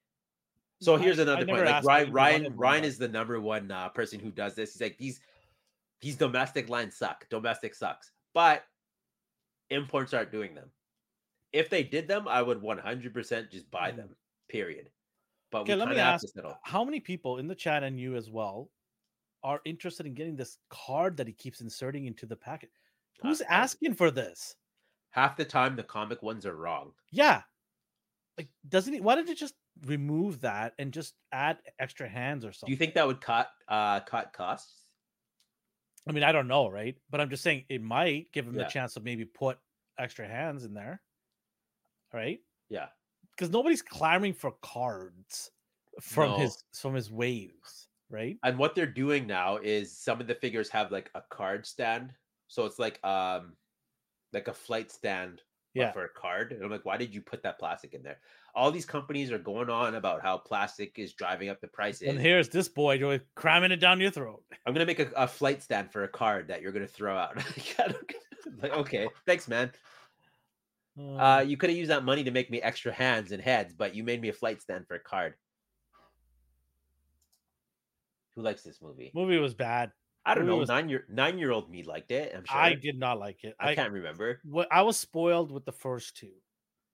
So 0.80 0.96
I- 0.96 0.98
here's 0.98 1.18
I 1.18 1.22
another 1.22 1.44
never 1.44 1.64
point. 1.64 1.70
Like 1.74 1.84
Ryan 1.84 2.12
Ryan 2.12 2.56
Ryan 2.56 2.84
is 2.84 2.98
the 2.98 3.08
number 3.08 3.40
one 3.40 3.70
uh, 3.70 3.88
person 3.90 4.20
who 4.20 4.30
does 4.30 4.54
this. 4.54 4.72
He's 4.74 4.80
like 4.82 4.98
these 4.98 5.20
these 6.00 6.16
domestic 6.16 6.68
lines 6.68 6.96
suck. 6.96 7.28
Domestic 7.30 7.74
sucks, 7.74 8.12
but 8.34 8.64
imports 9.70 10.12
aren't 10.14 10.30
doing 10.30 10.54
them. 10.54 10.70
If 11.52 11.70
they 11.70 11.82
did 11.82 12.06
them, 12.06 12.28
I 12.28 12.42
would 12.42 12.60
100% 12.60 13.50
just 13.50 13.70
buy 13.70 13.90
Mm. 13.92 13.96
them. 13.96 14.16
Period. 14.48 14.90
But 15.50 15.60
Okay, 15.62 15.72
we 15.74 15.78
let 15.78 15.86
kind 15.86 15.96
me 15.96 16.02
ask. 16.02 16.26
How 16.62 16.84
many 16.84 17.00
people 17.00 17.38
in 17.38 17.46
the 17.48 17.54
chat 17.54 17.82
and 17.82 17.98
you 17.98 18.14
as 18.16 18.30
well 18.30 18.70
are 19.42 19.60
interested 19.64 20.04
in 20.06 20.12
getting 20.14 20.36
this 20.36 20.58
card 20.68 21.16
that 21.16 21.26
he 21.26 21.32
keeps 21.32 21.60
inserting 21.62 22.04
into 22.06 22.26
the 22.26 22.36
packet? 22.36 22.70
Uh, 23.22 23.28
Who's 23.28 23.40
asking 23.42 23.94
for 23.94 24.10
this? 24.10 24.56
Half 25.16 25.36
the 25.36 25.44
time 25.44 25.74
the 25.76 25.82
comic 25.82 26.22
ones 26.22 26.46
are 26.46 26.54
wrong. 26.56 26.92
Yeah. 27.10 27.42
Like, 28.38 28.48
doesn't 28.68 28.92
he? 28.92 29.00
Why 29.00 29.14
did 29.16 29.28
it 29.30 29.38
just 29.38 29.54
remove 29.86 30.42
that 30.42 30.74
and 30.78 30.92
just 30.92 31.14
add 31.32 31.58
extra 31.78 32.08
hands 32.08 32.44
or 32.44 32.52
something? 32.52 32.68
Do 32.68 32.72
you 32.72 32.76
think 32.76 32.94
that 32.94 33.06
would 33.06 33.20
cut 33.20 33.50
uh 33.68 34.00
cut 34.00 34.32
costs? 34.32 34.82
I 36.08 36.12
mean, 36.12 36.22
I 36.22 36.32
don't 36.32 36.46
know, 36.48 36.68
right? 36.68 36.96
But 37.10 37.20
I'm 37.20 37.30
just 37.30 37.42
saying 37.42 37.64
it 37.68 37.82
might 37.82 38.30
give 38.32 38.46
him 38.46 38.54
Yeah. 38.54 38.64
the 38.64 38.70
chance 38.70 38.94
to 38.94 39.00
maybe 39.00 39.24
put 39.24 39.58
extra 39.98 40.28
hands 40.28 40.64
in 40.64 40.74
there, 40.74 41.02
right? 42.12 42.40
Yeah. 42.68 42.88
Because 43.30 43.50
nobody's 43.50 43.82
clamoring 43.82 44.34
for 44.34 44.52
cards 44.62 45.50
from 46.00 46.30
No. 46.32 46.36
his 46.38 46.62
from 46.74 46.94
his 46.94 47.10
waves, 47.10 47.88
right? 48.10 48.38
And 48.44 48.58
what 48.58 48.74
they're 48.74 48.86
doing 48.86 49.26
now 49.26 49.56
is 49.56 49.96
some 49.96 50.20
of 50.20 50.26
the 50.26 50.34
figures 50.34 50.68
have 50.70 50.92
like 50.92 51.10
a 51.14 51.22
card 51.22 51.66
stand. 51.66 52.14
So 52.48 52.66
it's 52.66 52.78
like 52.78 53.02
um 53.04 53.56
like 54.36 54.48
a 54.48 54.54
flight 54.54 54.92
stand 54.92 55.40
Yeah. 55.74 55.92
for 55.92 56.04
a 56.04 56.08
card. 56.10 56.52
And 56.52 56.62
I'm 56.62 56.70
like, 56.70 56.84
why 56.84 56.96
did 56.98 57.14
you 57.14 57.22
put 57.22 57.42
that 57.42 57.58
plastic 57.58 57.94
in 57.94 58.02
there? 58.02 58.18
All 58.54 58.70
these 58.70 58.84
companies 58.86 59.32
are 59.32 59.38
going 59.38 59.68
on 59.70 59.94
about 59.96 60.20
how 60.22 60.36
plastic 60.38 60.98
is 60.98 61.12
driving 61.14 61.48
up 61.48 61.60
the 61.60 61.68
prices. 61.68 62.08
And 62.08 62.18
here's 62.20 62.48
this 62.50 62.68
boy 62.68 62.98
doing 62.98 63.20
cramming 63.34 63.72
it 63.72 63.76
down 63.80 63.98
your 64.00 64.10
throat. 64.10 64.42
I'm 64.66 64.72
gonna 64.74 64.86
make 64.86 65.00
a, 65.00 65.10
a 65.16 65.26
flight 65.26 65.62
stand 65.62 65.90
for 65.90 66.04
a 66.04 66.08
card 66.08 66.48
that 66.48 66.60
you're 66.62 66.72
gonna 66.72 66.86
throw 66.86 67.16
out. 67.16 67.36
like, 68.62 68.72
okay, 68.72 69.08
thanks, 69.26 69.48
man. 69.48 69.72
Uh, 70.98 71.40
Um, 71.42 71.48
you 71.48 71.56
could 71.56 71.68
have 71.70 71.76
used 71.78 71.90
that 71.90 72.04
money 72.04 72.24
to 72.24 72.30
make 72.30 72.50
me 72.50 72.60
extra 72.62 72.92
hands 72.92 73.32
and 73.32 73.42
heads, 73.42 73.74
but 73.74 73.94
you 73.94 74.02
made 74.04 74.20
me 74.20 74.28
a 74.28 74.32
flight 74.32 74.60
stand 74.62 74.86
for 74.86 74.94
a 74.94 75.00
card. 75.00 75.34
Who 78.34 78.42
likes 78.42 78.62
this 78.62 78.80
movie? 78.82 79.12
movie 79.14 79.38
was 79.38 79.54
bad. 79.54 79.92
I 80.26 80.34
don't 80.34 80.46
know. 80.46 80.56
was- 80.56 80.68
Nine 80.68 80.88
year 80.88 81.06
nine 81.08 81.38
year 81.38 81.52
old 81.52 81.70
me 81.70 81.82
liked 81.84 82.10
it. 82.10 82.34
I'm 82.34 82.44
sure. 82.44 82.56
I 82.56 82.74
did 82.74 82.98
not 82.98 83.18
like 83.18 83.44
it. 83.44 83.54
I 83.60 83.70
I 83.70 83.74
can't 83.74 83.92
remember. 83.92 84.40
what 84.44 84.66
I 84.72 84.82
was 84.82 84.98
spoiled 84.98 85.50
with 85.52 85.64
the 85.64 85.72
first 85.72 86.16
two 86.16 86.32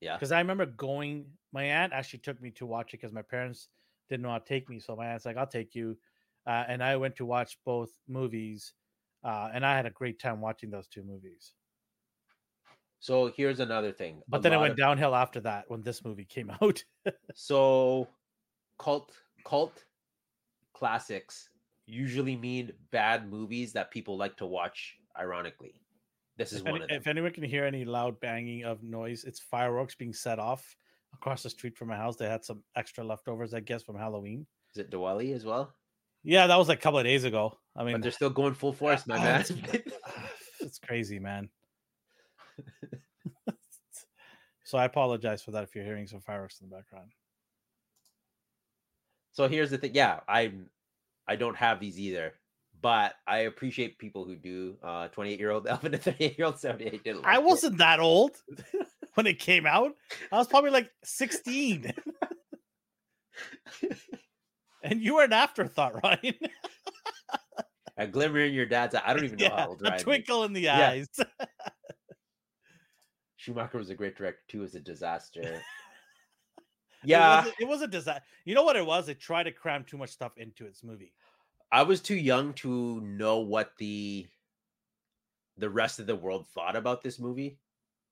Yeah. 0.01 0.17
because 0.17 0.31
I 0.33 0.39
remember 0.39 0.67
going. 0.67 1.27
My 1.53 1.65
aunt 1.65 1.93
actually 1.93 2.21
took 2.21 2.41
me 2.41 2.51
to 2.53 2.67
watch 2.67 2.93
it 2.95 3.01
because 3.01 3.13
my 3.13 3.23
parents 3.23 3.69
didn't 4.09 4.25
how 4.27 4.39
to 4.39 4.45
take 4.45 4.69
me. 4.69 4.79
So 4.81 4.95
my 4.97 5.07
aunt's 5.09 5.25
like, 5.25 5.37
"I'll 5.39 5.47
take 5.47 5.75
you," 5.75 5.99
uh, 6.47 6.65
and 6.69 6.83
I 6.85 6.97
went 6.97 7.17
to 7.17 7.27
watch 7.27 7.59
both 7.65 7.91
movies, 8.07 8.75
uh, 9.25 9.51
and 9.55 9.65
I 9.65 9.77
had 9.77 9.87
a 9.87 9.91
great 9.91 10.19
time 10.19 10.41
watching 10.41 10.71
those 10.71 10.87
two 10.89 11.03
movies. 11.03 11.55
So 13.01 13.33
here's 13.37 13.61
another 13.61 13.93
thing. 13.93 14.23
But 14.29 14.39
A 14.39 14.43
then 14.43 14.53
it 14.53 14.59
went 14.59 14.73
of- 14.73 14.77
downhill 14.79 15.15
after 15.15 15.41
that 15.41 15.69
when 15.71 15.83
this 15.83 16.05
movie 16.05 16.25
came 16.25 16.51
out. 16.63 16.85
So 17.35 18.09
cult 18.79 19.13
cult 19.45 19.85
classics 20.73 21.49
usually 21.93 22.37
mean 22.37 22.73
bad 22.91 23.31
movies 23.31 23.73
that 23.75 23.91
people 23.91 24.17
like 24.17 24.37
to 24.39 24.47
watch. 24.47 24.97
Ironically, 25.19 25.75
this 26.39 26.53
is 26.53 26.61
if, 26.61 26.65
one 26.65 26.77
any, 26.77 26.83
of 26.85 26.89
them. 26.89 26.97
if 26.97 27.07
anyone 27.07 27.33
can 27.33 27.45
hear 27.45 27.65
any 27.67 27.85
loud 27.85 28.19
banging 28.21 28.65
of 28.65 28.83
noise, 28.83 29.25
it's 29.25 29.39
fireworks 29.41 29.95
being 29.95 30.15
set 30.15 30.39
off 30.39 30.75
across 31.13 31.43
the 31.43 31.51
street 31.51 31.77
from 31.77 31.89
my 31.89 31.97
house. 31.97 32.17
They 32.17 32.29
had 32.29 32.45
some 32.45 32.63
extra 32.77 33.05
leftovers, 33.05 33.53
I 33.53 33.61
guess, 33.61 33.83
from 33.83 33.97
Halloween. 33.99 34.47
Is 34.75 34.79
it 34.79 34.91
Diwali 34.91 35.35
as 35.35 35.45
well? 35.45 35.75
Yeah, 36.25 36.47
that 36.47 36.57
was 36.57 36.69
like 36.69 36.79
a 36.79 36.81
couple 36.81 36.99
of 36.99 37.05
days 37.05 37.25
ago. 37.25 37.59
I 37.77 37.85
mean, 37.85 37.93
But 37.95 38.03
they're 38.03 38.11
still 38.11 38.31
going 38.31 38.55
full 38.55 38.73
force, 38.73 39.07
my 39.07 39.19
man. 39.23 39.41
it's- 39.43 39.83
it's 40.61 40.79
crazy, 40.79 41.19
man. 41.19 41.51
so 44.65 44.79
I 44.79 44.85
apologize 44.87 45.43
for 45.43 45.51
that 45.51 45.65
if 45.65 45.75
you're 45.75 45.85
hearing 45.85 46.07
some 46.07 46.21
fireworks 46.21 46.61
in 46.63 46.71
the 46.71 46.75
background. 46.77 47.11
so 49.33 49.49
here's 49.49 49.71
the 49.71 49.79
thing. 49.79 49.91
Yeah, 49.95 50.21
I 50.29 50.53
I 51.29 51.37
don't 51.37 51.57
have 51.57 51.79
these 51.81 51.99
either, 52.01 52.35
but 52.81 53.15
I 53.27 53.41
appreciate 53.41 53.99
people 53.99 54.25
who 54.25 54.37
do. 54.37 54.77
Uh, 54.83 55.09
28 55.09 55.39
year 55.39 55.51
old 55.51 55.67
Elvin 55.67 55.95
and 55.95 56.03
38 56.03 56.39
year 56.39 56.47
old 56.47 56.59
78 56.59 57.05
didn't. 57.05 57.25
I 57.25 57.37
like 57.37 57.39
it. 57.39 57.45
wasn't 57.45 57.79
that 57.79 58.01
old 58.01 58.33
when 59.15 59.27
it 59.27 59.39
came 59.39 59.67
out. 59.67 59.93
I 60.31 60.39
was 60.39 60.47
probably 60.49 60.71
like 60.71 60.91
16. 61.05 61.93
and 64.83 65.01
you 65.01 65.15
were 65.15 65.25
an 65.25 65.33
afterthought, 65.33 66.03
Ryan. 66.03 66.35
a 67.97 68.07
glimmer 68.07 68.41
in 68.41 68.53
your 68.53 68.67
dad's 68.67 68.95
eye. 68.95 69.03
I 69.05 69.15
don't 69.15 69.25
even 69.25 69.39
know 69.39 69.45
Yeah, 69.47 69.57
how 69.63 69.69
old 69.69 69.81
a 69.83 69.85
Ryan 69.85 69.97
is. 69.97 70.03
twinkle 70.03 70.45
in 70.45 70.53
the 70.53 70.63
Yeah. 70.63 70.89
eyes. 70.91 71.09
Schumacher 73.37 73.79
was 73.79 73.91
a 73.91 73.95
great 73.95 74.17
director 74.17 74.41
too. 74.49 74.59
It 74.59 74.63
was 74.63 74.75
a 74.77 74.81
disaster. 74.81 75.61
It 77.03 77.09
yeah, 77.11 77.45
it 77.59 77.67
was 77.67 77.83
a 77.83 77.87
disaster. 77.87 78.23
You 78.45 78.55
know 78.55 78.63
what 78.63 78.77
it 78.77 78.87
was? 78.87 79.09
It 79.09 79.21
tried 79.21 79.45
to 79.45 79.53
cram 79.53 79.85
too 79.85 79.99
much 79.99 80.11
stuff 80.11 80.33
into 80.37 80.67
its 80.67 80.83
movie. 80.83 81.13
I 81.71 81.83
was 81.83 82.01
too 82.01 82.17
young 82.17 82.53
to 82.55 83.01
know 83.01 83.39
what 83.39 83.73
the 83.79 84.27
the 85.59 85.69
rest 85.69 85.99
of 85.99 86.07
the 86.07 86.17
world 86.17 86.47
thought 86.55 86.77
about 86.77 87.03
this 87.03 87.19
movie. 87.19 87.59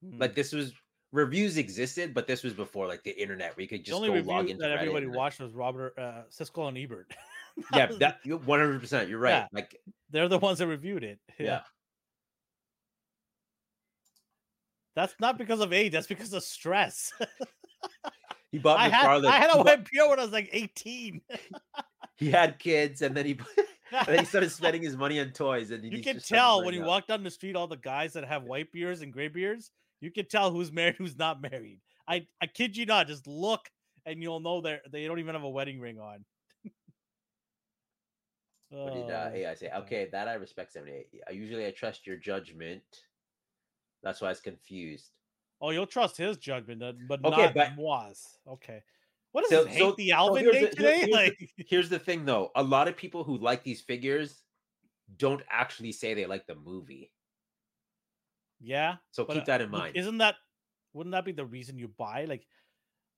Mm. 0.04 0.20
Like 0.20 0.34
this 0.34 0.52
was 0.52 0.72
reviews 1.12 1.56
existed, 1.56 2.14
but 2.14 2.26
this 2.26 2.42
was 2.42 2.52
before 2.52 2.86
like 2.86 3.02
the 3.02 3.20
internet 3.20 3.56
where 3.56 3.62
you 3.62 3.68
could 3.68 3.80
the 3.80 3.84
just 3.84 3.96
only 3.96 4.08
go 4.08 4.14
review 4.14 4.32
log 4.32 4.48
into 4.48 4.62
that 4.62 4.72
everybody 4.72 5.06
and- 5.06 5.14
watched 5.14 5.40
was 5.40 5.52
Robert 5.52 5.98
uh, 5.98 6.22
Siskel 6.30 6.68
and 6.68 6.78
Ebert. 6.78 7.12
Yeah, 7.74 7.90
that 7.98 8.20
100. 8.24 8.80
percent 8.80 9.08
You're 9.08 9.18
right. 9.18 9.30
Yeah. 9.30 9.46
Like 9.52 9.76
they're 10.08 10.28
the 10.28 10.38
ones 10.38 10.60
that 10.60 10.68
reviewed 10.68 11.02
it. 11.02 11.18
yeah. 11.38 11.60
That's 14.94 15.14
not 15.20 15.36
because 15.36 15.60
of 15.60 15.72
age. 15.72 15.92
That's 15.92 16.06
because 16.06 16.32
of 16.32 16.42
stress. 16.42 17.12
he 18.52 18.58
bought 18.58 18.78
I 18.78 18.88
had 18.88 19.06
McFarlane. 19.06 19.26
I 19.26 19.38
had 19.38 19.50
a 19.50 19.54
bought- 19.54 19.66
white 19.66 19.90
beer 19.90 20.08
when 20.08 20.18
I 20.18 20.22
was 20.22 20.32
like 20.32 20.48
18. 20.52 21.20
he 22.16 22.30
had 22.30 22.58
kids, 22.58 23.02
and 23.02 23.16
then 23.16 23.26
he 23.26 23.38
and 23.92 24.06
then 24.06 24.18
he 24.20 24.24
started 24.24 24.50
spending 24.50 24.82
his 24.82 24.96
money 24.96 25.20
on 25.20 25.30
toys. 25.30 25.70
And 25.70 25.84
he 25.84 25.90
you 25.90 26.02
can 26.02 26.20
tell 26.20 26.64
when 26.64 26.74
you 26.74 26.82
walk 26.82 27.06
down 27.06 27.22
the 27.22 27.30
street, 27.30 27.56
all 27.56 27.66
the 27.66 27.76
guys 27.76 28.12
that 28.14 28.24
have 28.24 28.44
white 28.44 28.72
beards 28.72 29.02
and 29.02 29.12
gray 29.12 29.28
beards, 29.28 29.70
you 30.00 30.10
can 30.10 30.26
tell 30.26 30.50
who's 30.50 30.72
married, 30.72 30.96
who's 30.96 31.16
not 31.16 31.40
married. 31.40 31.80
I, 32.08 32.26
I 32.42 32.46
kid 32.46 32.76
you 32.76 32.86
not, 32.86 33.06
just 33.06 33.26
look 33.26 33.70
and 34.04 34.22
you'll 34.22 34.40
know 34.40 34.60
they're 34.60 34.80
they 34.90 35.06
don't 35.06 35.18
even 35.18 35.34
have 35.34 35.44
a 35.44 35.48
wedding 35.48 35.80
ring 35.80 35.98
on. 35.98 36.24
What 38.70 38.94
did 38.94 39.10
uh, 39.10 39.30
Oh, 39.32 39.34
AI 39.34 39.54
say? 39.54 39.70
Okay, 39.78 40.08
that 40.12 40.28
I 40.28 40.34
respect 40.34 40.72
78. 40.72 41.06
I 41.28 41.32
usually 41.32 41.66
I 41.66 41.72
trust 41.72 42.06
your 42.06 42.16
judgment. 42.16 42.82
That's 44.02 44.20
why 44.20 44.28
I 44.28 44.30
was 44.30 44.40
confused. 44.40 45.10
Oh, 45.60 45.70
you'll 45.70 45.86
trust 45.86 46.16
his 46.16 46.36
judgment, 46.38 46.82
uh, 46.82 46.92
but 47.08 47.24
Okay, 47.24 47.42
not 47.44 47.54
but- 47.54 47.76
Moi's. 47.76 48.38
Okay. 48.48 48.82
What 49.32 49.44
is 49.44 49.50
So- 49.50 49.64
this? 49.64 49.72
Hate 49.74 49.78
so- 49.80 49.94
the 49.96 50.08
so 50.08 50.14
Alvin 50.16 50.42
here's 50.44 50.54
day 50.54 50.60
the- 50.62 50.76
today? 50.76 50.98
here's 50.98 51.06
the- 51.06 51.12
Like, 51.12 51.50
Here's 51.68 51.88
the 51.88 51.98
thing 51.98 52.24
though, 52.24 52.50
a 52.54 52.62
lot 52.62 52.88
of 52.88 52.96
people 52.96 53.22
who 53.24 53.36
like 53.38 53.62
these 53.62 53.80
figures 53.80 54.42
don't 55.16 55.42
actually 55.50 55.92
say 55.92 56.14
they 56.14 56.26
like 56.26 56.46
the 56.46 56.54
movie. 56.54 57.12
yeah. 58.60 58.96
So 59.10 59.24
keep 59.24 59.42
uh, 59.42 59.46
that 59.46 59.60
in 59.60 59.70
mind. 59.70 59.96
Isn't 59.96 60.18
that 60.18 60.36
wouldn't 60.92 61.12
that 61.12 61.24
be 61.24 61.32
the 61.32 61.44
reason 61.46 61.78
you 61.78 61.88
buy? 61.88 62.24
Like, 62.24 62.46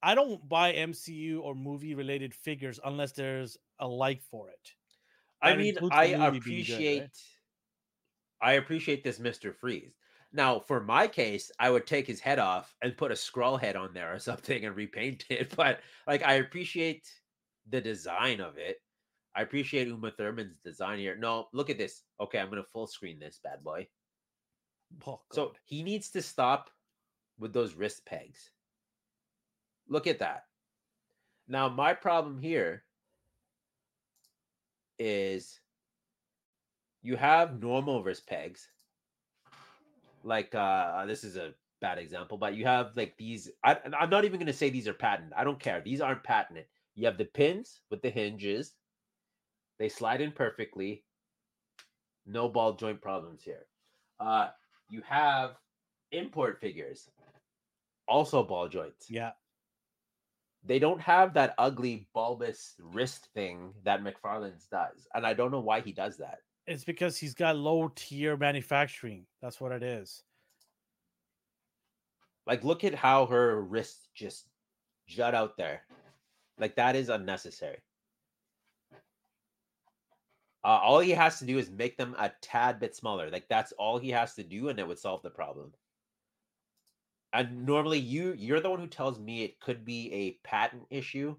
I 0.03 0.15
don't 0.15 0.47
buy 0.49 0.73
MCU 0.75 1.41
or 1.41 1.55
movie 1.55 1.95
related 1.95 2.35
figures 2.35 2.79
unless 2.85 3.13
there's 3.13 3.57
a 3.79 3.87
like 3.89 4.23
for 4.23 4.51
it. 4.51 4.73
I 5.41 5.55
mean, 5.57 5.77
I 5.91 6.07
being 6.09 6.19
good, 6.19 6.21
right? 6.21 6.37
appreciate 6.37 7.11
I 8.41 8.53
appreciate 8.55 9.05
this 9.05 9.19
Mr. 9.19 9.55
Freeze. 9.55 9.95
Now, 10.33 10.61
for 10.61 10.81
my 10.81 11.07
case, 11.07 11.51
I 11.59 11.71
would 11.71 11.87
take 11.87 12.07
his 12.07 12.21
head 12.21 12.39
off 12.39 12.75
and 12.83 12.97
put 12.97 13.13
a 13.13 13.17
scroll 13.17 13.57
head 13.57 13.77
on 13.77 13.93
there 13.93 14.15
or 14.15 14.19
something 14.19 14.65
and 14.65 14.75
repaint 14.77 15.25
it. 15.29 15.55
But 15.55 15.81
like 16.07 16.23
I 16.23 16.35
appreciate 16.35 17.09
the 17.69 17.81
design 17.81 18.41
of 18.41 18.57
it. 18.59 18.79
I 19.35 19.43
appreciate 19.43 19.89
Uma 19.89 20.11
Thurman's 20.11 20.59
design 20.59 20.99
here. 20.99 21.17
No, 21.17 21.49
look 21.53 21.71
at 21.71 21.79
this. 21.79 22.03
Okay, 22.21 22.39
I'm 22.39 22.51
gonna 22.51 22.65
full 22.73 22.87
screen 22.87 23.19
this 23.19 23.41
bad 23.43 23.63
boy. 23.63 23.89
Oh, 25.07 25.21
So 25.33 25.53
he 25.65 25.83
needs 25.83 26.11
to 26.11 26.23
stop 26.23 26.71
with 27.39 27.53
those 27.53 27.75
wrist 27.75 28.05
pegs. 28.05 28.51
Look 29.89 30.07
at 30.07 30.19
that. 30.19 30.45
Now, 31.49 31.69
my 31.69 31.95
problem 31.95 32.39
here 32.39 32.85
is 34.99 35.61
you 37.03 37.17
have 37.17 37.61
normal 37.61 38.03
wrist 38.03 38.27
pegs. 38.27 38.69
Like 40.25 40.55
uh 40.55 41.07
this 41.07 41.25
is 41.25 41.37
a 41.37 41.55
bad 41.81 41.99
example, 41.99 42.39
but 42.39 42.55
you 42.55 42.65
have 42.65 42.93
like 42.97 43.17
these. 43.19 43.51
I, 43.65 43.77
i'm 43.99 44.11
not 44.11 44.25
even 44.25 44.39
gonna 44.39 44.53
say 44.53 44.71
these 44.71 44.89
are 44.89 44.95
patented. 44.95 45.33
I 45.37 45.45
don't 45.45 45.61
care. 45.61 45.81
These 45.81 46.01
aren't 46.01 46.25
patented. 46.25 46.67
You 46.95 47.07
have 47.07 47.19
the 47.19 47.25
pins 47.25 47.81
with 47.91 48.03
the 48.03 48.11
hinges. 48.11 48.75
They 49.79 49.89
slide 49.89 50.21
in 50.21 50.33
perfectly. 50.33 51.05
No 52.27 52.49
ball 52.49 52.75
joint 52.75 53.01
problems 53.01 53.43
here. 53.43 53.67
Uh 54.21 54.51
you 54.89 55.03
have 55.03 55.57
import 56.13 56.61
figures, 56.61 57.09
also 58.07 58.43
ball 58.43 58.69
joints. 58.69 59.11
yeah. 59.11 59.33
They 60.65 60.79
don't 60.79 61.01
have 61.01 61.35
that 61.35 61.55
ugly 61.59 62.09
bulbous 62.15 62.75
wrist 62.81 63.27
thing 63.35 63.75
that 63.85 64.03
McFarlane's 64.03 64.67
does, 64.67 65.07
and 65.15 65.27
I 65.27 65.35
don't 65.35 65.51
know 65.51 65.61
why 65.61 65.81
he 65.81 65.93
does 65.93 66.17
that. 66.19 66.39
It's 66.67 66.85
because 66.85 67.17
he's 67.17 67.35
got 67.35 67.57
low 67.57 67.91
tier 67.95 68.37
manufacturing. 68.37 69.27
That's 69.41 69.61
what 69.61 69.73
it 69.73 69.83
is. 69.83 70.23
Like, 72.47 72.65
look 72.65 72.85
at 72.85 72.95
how 72.95 73.27
her 73.27 73.61
wrists 73.63 74.09
just 74.15 74.47
jut 75.07 75.35
out 75.35 75.57
there. 75.57 75.83
Like 76.59 76.77
that 76.77 76.97
is 76.97 77.09
unnecessary. 77.09 77.79
Uh, 80.65 80.79
all 80.81 81.01
he 81.01 81.11
has 81.11 81.41
to 81.41 81.45
do 81.45 81.59
is 81.59 81.71
make 81.71 81.97
them 81.97 82.15
a 82.19 82.31
tad 82.41 82.79
bit 82.79 82.95
smaller. 82.95 83.29
Like 83.31 83.49
that's 83.49 83.73
all 83.73 83.99
he 83.99 84.11
has 84.11 84.35
to 84.35 84.45
do, 84.45 84.69
and 84.69 84.79
it 84.79 84.87
would 84.87 84.99
solve 84.99 85.23
the 85.23 85.31
problem. 85.31 85.73
And 87.33 87.67
normally, 87.67 87.99
you 87.99 88.35
you're 88.35 88.61
the 88.61 88.71
one 88.71 88.79
who 88.79 88.87
tells 88.87 89.19
me 89.19 89.43
it 89.43 89.59
could 89.59 89.85
be 89.85 90.13
a 90.13 90.33
patent 90.47 90.85
issue, 90.91 91.35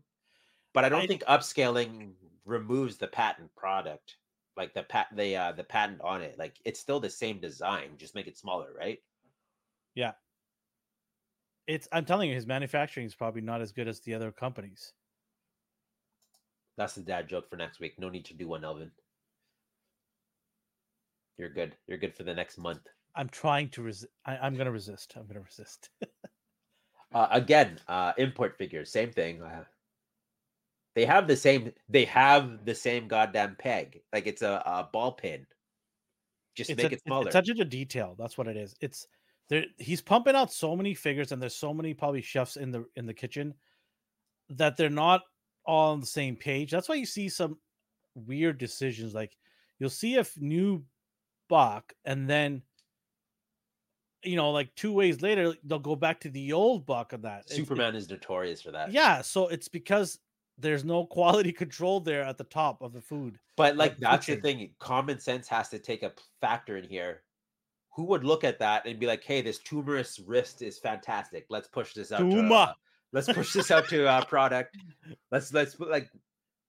but 0.74 0.84
I 0.84 0.90
don't 0.90 1.04
I- 1.04 1.08
think 1.08 1.24
upscaling 1.24 2.16
removes 2.46 2.98
the 2.98 3.08
patent 3.08 3.56
product, 3.56 4.18
like 4.58 4.74
the 4.74 4.84
pat 4.84 5.08
the 5.16 5.36
uh, 5.36 5.52
the 5.52 5.64
patent 5.64 6.02
on 6.02 6.22
it. 6.22 6.38
Like 6.38 6.56
it's 6.66 6.80
still 6.80 7.00
the 7.00 7.10
same 7.10 7.40
design, 7.40 7.92
just 7.98 8.16
make 8.16 8.28
it 8.28 8.38
smaller, 8.38 8.70
right? 8.78 9.00
Yeah. 9.96 10.12
It's 11.68 11.88
I'm 11.92 12.06
telling 12.06 12.30
you, 12.30 12.36
his 12.36 12.48
manufacturing 12.48 13.06
is 13.06 13.16
probably 13.16 13.42
not 13.42 13.62
as 13.62 13.72
good 13.72 13.88
as 13.88 14.00
the 14.02 14.14
other 14.14 14.32
companies. 14.32 14.94
That's 16.78 16.96
the 16.96 17.02
dad 17.02 17.30
joke 17.30 17.50
for 17.50 17.56
next 17.56 17.80
week. 17.80 17.94
No 18.00 18.10
need 18.10 18.26
to 18.26 18.34
do 18.34 18.48
one, 18.48 18.64
Elvin. 18.64 18.92
You're 21.38 21.50
good. 21.50 21.76
You're 21.88 21.98
good 21.98 22.16
for 22.16 22.24
the 22.24 22.34
next 22.34 22.58
month. 22.58 22.82
I'm 23.16 23.30
trying 23.30 23.70
to 23.70 23.84
resist. 23.84 24.12
I'm 24.26 24.56
gonna 24.56 24.72
resist. 24.72 25.14
I'm 25.16 25.28
gonna 25.28 25.42
resist. 25.42 25.90
Uh, 27.14 27.28
again, 27.30 27.78
uh, 27.88 28.12
import 28.18 28.58
figures, 28.58 28.92
same 28.92 29.12
thing. 29.12 29.40
Uh, 29.42 29.64
they 30.96 31.06
have 31.06 31.28
the 31.28 31.36
same. 31.36 31.72
They 31.90 32.06
have 32.06 32.66
the 32.66 32.76
same 32.76 33.08
goddamn 33.08 33.56
peg. 33.58 34.02
Like 34.14 34.28
it's 34.28 34.42
a, 34.42 34.62
a 34.66 34.90
ball 34.92 35.12
pin. 35.14 35.46
Just 36.56 36.70
it's 36.70 36.82
make 36.82 36.92
a- 36.92 36.96
it 36.96 37.02
smaller. 37.04 37.28
It's 37.28 37.36
attention 37.36 37.58
to 37.58 37.66
detail. 37.66 38.16
That's 38.18 38.38
what 38.38 38.48
it 38.48 38.58
is. 38.58 38.76
It's 38.80 39.08
there. 39.50 39.66
He's 39.78 40.02
pumping 40.02 40.36
out 40.36 40.54
so 40.54 40.76
many 40.76 40.94
figures, 40.94 41.32
and 41.32 41.42
there's 41.42 41.56
so 41.56 41.74
many 41.74 41.94
probably 41.94 42.22
chefs 42.22 42.58
in 42.58 42.72
the 42.72 42.86
in 42.96 43.06
the 43.06 43.14
kitchen 43.14 43.54
that 44.50 44.78
they're 44.78 44.90
not 44.90 45.22
all 45.66 45.94
on 45.94 46.00
the 46.00 46.06
same 46.06 46.36
page. 46.36 46.70
That's 46.72 46.90
why 46.90 46.96
you 46.96 47.06
see 47.06 47.28
some 47.30 47.58
weird 48.14 48.58
decisions. 48.60 49.14
Like 49.16 49.36
you'll 49.80 49.90
see 49.90 50.18
a 50.18 50.26
new 50.38 50.84
buck, 51.50 51.94
and 52.06 52.30
then 52.30 52.62
you 54.24 54.36
know, 54.38 54.52
like 54.52 54.74
two 54.76 54.94
ways 54.94 55.22
later, 55.22 55.54
they'll 55.66 55.80
go 55.80 55.96
back 55.96 56.20
to 56.22 56.30
the 56.30 56.54
old 56.54 56.86
buck 56.86 57.12
of 57.14 57.24
that. 57.24 57.42
It's- 57.42 57.58
Superman 57.58 57.96
is 57.96 58.10
notorious 58.10 58.62
for 58.62 58.72
that. 58.72 58.92
yeah, 58.92 59.22
so 59.22 59.48
it's 59.50 59.68
because 59.68 60.20
there's 60.58 60.84
no 60.84 61.06
quality 61.18 61.52
control 61.52 62.00
there 62.00 62.24
at 62.24 62.38
the 62.38 62.44
top 62.44 62.82
of 62.82 62.94
the 62.94 63.02
food. 63.02 63.40
But 63.56 63.76
like 63.76 63.92
like 63.92 64.00
that's 64.00 64.26
the 64.28 64.36
thing. 64.38 64.70
Common 64.80 65.20
sense 65.20 65.48
has 65.48 65.70
to 65.70 65.80
take 65.80 66.04
a 66.04 66.12
factor 66.42 66.78
in 66.78 66.88
here. 66.88 67.22
Who 67.96 68.06
would 68.06 68.24
look 68.24 68.44
at 68.44 68.60
that 68.60 68.88
and 68.88 69.00
be 69.00 69.06
like, 69.06 69.24
"Hey, 69.24 69.42
this 69.42 69.60
tumorous 69.60 70.20
wrist 70.20 70.62
is 70.62 70.80
fantastic. 70.80 71.46
Let's 71.50 71.68
push 71.68 71.94
this 71.94 72.12
out. 72.12 72.28
To, 72.30 72.54
uh, 72.54 72.74
let's 73.12 73.32
push 73.32 73.54
this 73.54 73.70
out 73.70 73.88
to 73.90 74.08
uh, 74.08 74.26
product. 74.26 74.76
Let's 75.32 75.54
let's 75.54 75.80
like 75.80 76.10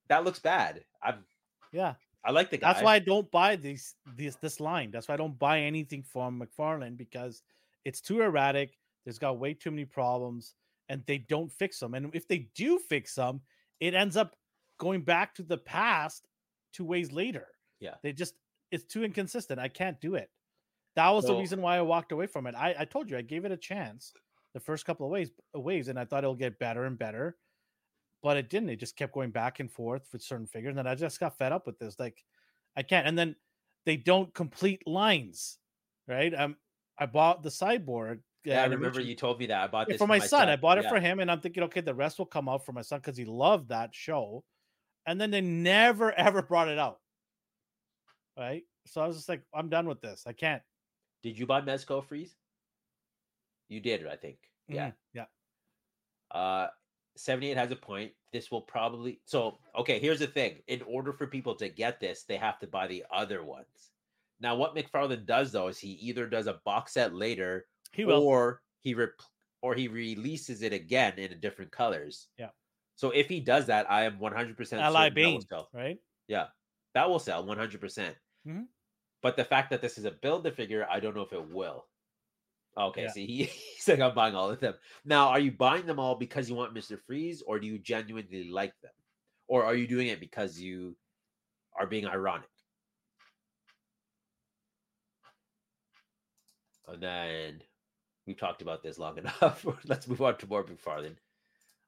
that 0.07 0.23
looks 0.23 0.39
bad. 0.39 0.83
I'm 1.01 1.25
Yeah. 1.71 1.95
I 2.23 2.31
like 2.31 2.49
the 2.49 2.57
guy. 2.57 2.73
That's 2.73 2.83
why 2.83 2.95
I 2.95 2.99
don't 2.99 3.29
buy 3.29 3.55
these 3.55 3.95
this 4.17 4.35
this 4.37 4.59
line. 4.59 4.89
That's 4.89 5.07
why 5.07 5.13
I 5.13 5.17
don't 5.17 5.37
buy 5.37 5.61
anything 5.61 6.01
from 6.01 6.41
McFarlane 6.41 6.97
because 6.97 7.43
it's 7.85 8.01
too 8.01 8.21
erratic. 8.21 8.77
There's 9.03 9.19
got 9.19 9.37
way 9.37 9.53
too 9.53 9.69
many 9.69 9.85
problems, 9.85 10.55
and 10.89 11.03
they 11.05 11.19
don't 11.19 11.51
fix 11.51 11.79
them. 11.79 11.93
And 11.93 12.09
if 12.15 12.27
they 12.27 12.49
do 12.55 12.79
fix 12.79 13.13
them, 13.13 13.41
it 13.79 13.93
ends 13.93 14.17
up 14.17 14.35
going 14.79 15.01
back 15.01 15.35
to 15.35 15.43
the 15.43 15.57
past 15.57 16.27
two 16.73 16.85
ways 16.85 17.11
later. 17.11 17.47
Yeah. 17.79 17.95
They 18.03 18.13
just 18.13 18.35
it's 18.71 18.85
too 18.85 19.03
inconsistent. 19.03 19.59
I 19.59 19.67
can't 19.67 19.99
do 20.01 20.15
it. 20.15 20.29
That 20.95 21.09
was 21.09 21.25
the 21.25 21.35
reason 21.35 21.61
why 21.61 21.77
I 21.77 21.81
walked 21.81 22.13
away 22.13 22.25
from 22.25 22.47
it. 22.47 22.55
I, 22.55 22.73
I 22.79 22.85
told 22.85 23.09
you 23.09 23.17
I 23.17 23.21
gave 23.21 23.43
it 23.43 23.51
a 23.51 23.57
chance 23.57 24.13
the 24.53 24.59
first 24.61 24.85
couple 24.85 25.05
of 25.05 25.11
waves 25.11 25.31
waves, 25.53 25.89
and 25.89 25.99
I 25.99 26.05
thought 26.05 26.23
it'll 26.23 26.35
get 26.35 26.57
better 26.57 26.85
and 26.85 26.97
better. 26.97 27.35
But 28.23 28.37
it 28.37 28.49
didn't. 28.49 28.69
It 28.69 28.79
just 28.79 28.95
kept 28.95 29.13
going 29.13 29.31
back 29.31 29.59
and 29.59 29.71
forth 29.71 30.07
with 30.11 30.23
certain 30.23 30.47
figures. 30.47 30.71
And 30.71 30.79
then 30.79 30.87
I 30.87 30.95
just 30.95 31.19
got 31.19 31.37
fed 31.37 31.51
up 31.51 31.67
with 31.67 31.77
this. 31.77 31.99
Like 31.99 32.23
I 32.75 32.81
can't. 32.81 33.05
And 33.05 33.17
then 33.17 33.35
they 33.85 33.97
don't 33.97 34.33
complete 34.33 34.87
lines, 34.87 35.59
right? 36.07 36.33
Um, 36.33 36.55
I 36.97 37.05
bought 37.05 37.43
the 37.43 37.49
cyborg. 37.49 38.19
Yeah, 38.45 38.61
I 38.61 38.65
remember 38.65 39.01
you 39.01 39.15
told 39.15 39.39
me 39.39 39.47
that. 39.47 39.63
I 39.63 39.67
bought 39.67 39.87
yeah, 39.87 39.93
this 39.93 39.99
for 39.99 40.07
my 40.07 40.19
son. 40.19 40.49
I 40.49 40.55
bought 40.55 40.77
it 40.77 40.83
Yeah. 40.83 40.89
for 40.91 40.99
him, 40.99 41.19
and 41.19 41.31
I'm 41.31 41.41
thinking, 41.41 41.63
okay, 41.63 41.81
the 41.81 41.95
rest 41.95 42.19
will 42.19 42.25
come 42.25 42.47
out 42.47 42.65
for 42.65 42.71
my 42.73 42.81
son 42.83 42.99
because 42.99 43.17
he 43.17 43.25
loved 43.25 43.69
that 43.69 43.93
show. 43.95 44.43
And 45.07 45.19
then 45.19 45.31
they 45.31 45.41
never 45.41 46.11
ever 46.17 46.41
brought 46.41 46.67
it 46.67 46.77
out. 46.79 46.99
Right. 48.37 48.63
So 48.85 49.01
I 49.01 49.07
was 49.07 49.15
just 49.17 49.29
like, 49.29 49.43
I'm 49.53 49.69
done 49.69 49.87
with 49.87 50.01
this. 50.01 50.23
I 50.27 50.33
can't. 50.33 50.61
Did 51.23 51.39
you 51.39 51.45
buy 51.47 51.61
Mezco 51.61 52.03
Freeze? 52.05 52.35
You 53.69 53.79
did, 53.79 54.05
I 54.05 54.15
think. 54.15 54.37
Yeah. 54.67 54.89
Mhm, 54.89 54.95
Yeah. 55.13 55.25
Uh 56.31 56.67
78 57.17 57.55
has 57.55 57.71
a 57.71 57.75
point. 57.75 58.11
This 58.33 58.51
will 58.51 58.61
probably 58.61 59.21
so 59.25 59.57
okay, 59.75 59.99
here's 59.99 60.19
the 60.19 60.27
thing. 60.27 60.61
In 60.67 60.81
order 60.83 61.13
for 61.13 61.27
people 61.27 61.55
to 61.55 61.69
get 61.69 61.99
this, 61.99 62.23
they 62.23 62.37
have 62.37 62.59
to 62.59 62.67
buy 62.67 62.87
the 62.87 63.05
other 63.11 63.43
ones. 63.43 63.91
Now, 64.41 64.55
what 64.55 64.75
McFarlane 64.75 65.25
does 65.25 65.51
though 65.51 65.67
is 65.69 65.79
he 65.79 65.91
either 65.93 66.27
does 66.27 66.47
a 66.47 66.59
box 66.65 66.93
set 66.93 67.13
later 67.15 67.67
He 67.95 68.05
will. 68.05 68.21
or 68.21 68.61
he 68.81 68.95
or 69.61 69.73
he 69.73 69.87
releases 69.87 70.61
it 70.61 70.73
again 70.73 71.13
in 71.17 71.39
different 71.39 71.71
colors. 71.71 72.27
Yeah. 72.37 72.49
So 72.95 73.09
if 73.11 73.27
he 73.27 73.39
does 73.39 73.65
that, 73.67 73.89
I 73.89 74.03
am 74.03 74.19
100% 74.19 74.79
Ally 74.79 75.09
certain 75.09 75.23
that 75.23 75.31
will 75.31 75.39
Bane, 75.39 75.41
sell. 75.41 75.69
right? 75.73 75.97
Yeah, 76.27 76.47
that 76.93 77.09
will 77.09 77.19
sell 77.19 77.43
100%. 77.45 77.79
percent 77.79 78.15
Mhm. 78.47 78.67
But 79.21 79.37
the 79.37 79.45
fact 79.45 79.71
that 79.71 79.81
this 79.81 79.97
is 79.97 80.05
a 80.05 80.11
build 80.11 80.45
a 80.45 80.51
figure, 80.51 80.85
I 80.89 80.99
don't 80.99 81.15
know 81.15 81.23
if 81.23 81.33
it 81.33 81.49
will. 81.49 81.87
Okay, 82.77 83.03
Yeah. 83.03 83.11
see, 83.11 83.25
he, 83.31 83.43
he's 83.45 83.87
like, 83.87 83.99
I'm 83.99 84.13
buying 84.13 84.35
all 84.35 84.49
of 84.51 84.59
them. 84.59 84.75
Now, 85.03 85.29
are 85.29 85.39
you 85.39 85.51
buying 85.51 85.85
them 85.85 85.99
all 85.99 86.15
because 86.15 86.49
you 86.49 86.55
want 86.55 86.75
Mr. 86.75 86.99
Freeze, 86.99 87.41
or 87.41 87.59
do 87.59 87.65
you 87.67 87.79
genuinely 87.79 88.49
like 88.49 88.73
them? 88.81 88.91
Or 89.47 89.63
are 89.63 89.75
you 89.75 89.87
doing 89.87 90.07
it 90.07 90.19
because 90.19 90.59
you 90.59 90.95
are 91.79 91.87
being 91.87 92.05
ironic? 92.05 92.49
And 96.87 97.01
then 97.01 97.61
we 98.27 98.33
talked 98.33 98.61
about 98.61 98.81
this 98.83 98.97
long 98.97 99.17
enough. 99.23 99.65
Let's 99.85 100.07
move 100.07 100.21
on 100.21 100.37
to 100.37 100.47
more 100.47 100.63
McFarlane. 100.63 101.15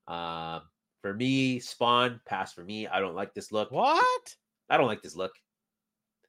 Um, 0.08 0.62
for 1.02 1.14
me, 1.14 1.60
Spawn, 1.60 2.20
pass 2.26 2.54
for 2.54 2.64
me. 2.64 2.88
I 2.88 3.00
don't 3.00 3.16
like 3.16 3.34
this 3.34 3.52
look. 3.52 3.72
What? 3.72 4.36
I 4.70 4.78
don't 4.78 4.88
like 4.88 5.02
this 5.02 5.16
look. 5.16 5.34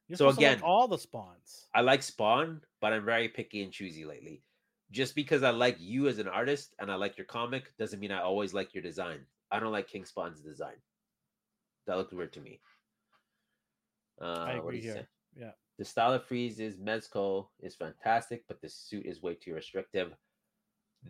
You're 0.08 0.16
So 0.16 0.24
to 0.24 0.30
like 0.30 0.38
again- 0.38 0.62
all 0.62 0.88
the 0.88 0.98
spawns. 0.98 1.66
I 1.74 1.80
like 1.82 2.02
Spawn, 2.02 2.60
but 2.80 2.92
I'm 2.92 3.04
very 3.04 3.28
picky 3.28 3.62
and 3.62 3.72
choosy 3.72 4.04
lately. 4.04 4.42
Just 4.90 5.14
because 5.14 5.42
I 5.42 5.50
like 5.50 5.76
you 5.78 6.08
as 6.08 6.18
an 6.18 6.28
artist 6.28 6.74
and 6.78 6.90
I 6.90 6.94
like 6.94 7.18
your 7.18 7.26
comic 7.26 7.76
doesn't 7.78 8.00
mean 8.00 8.10
I 8.10 8.22
always 8.22 8.54
like 8.54 8.72
your 8.74 8.82
design. 8.82 9.20
I 9.50 9.60
don't 9.60 9.72
like 9.72 9.86
King 9.88 10.06
Spawn's 10.06 10.40
design. 10.40 10.76
That 11.86 11.98
looked 11.98 12.12
weird 12.14 12.32
to 12.34 12.40
me. 12.40 12.60
Uh, 14.20 14.44
what 14.46 14.56
agree 14.56 14.76
did 14.80 14.82
he 14.84 14.88
say? 14.88 14.94
here. 14.94 15.08
Yeah. 15.38 15.52
The 15.78 15.84
style 15.84 16.12
of 16.12 16.24
Freeze 16.24 16.58
is 16.58 16.76
Mezco 16.76 17.46
is 17.60 17.76
fantastic, 17.76 18.44
but 18.48 18.60
the 18.60 18.68
suit 18.68 19.06
is 19.06 19.22
way 19.22 19.34
too 19.34 19.54
restrictive. 19.54 20.12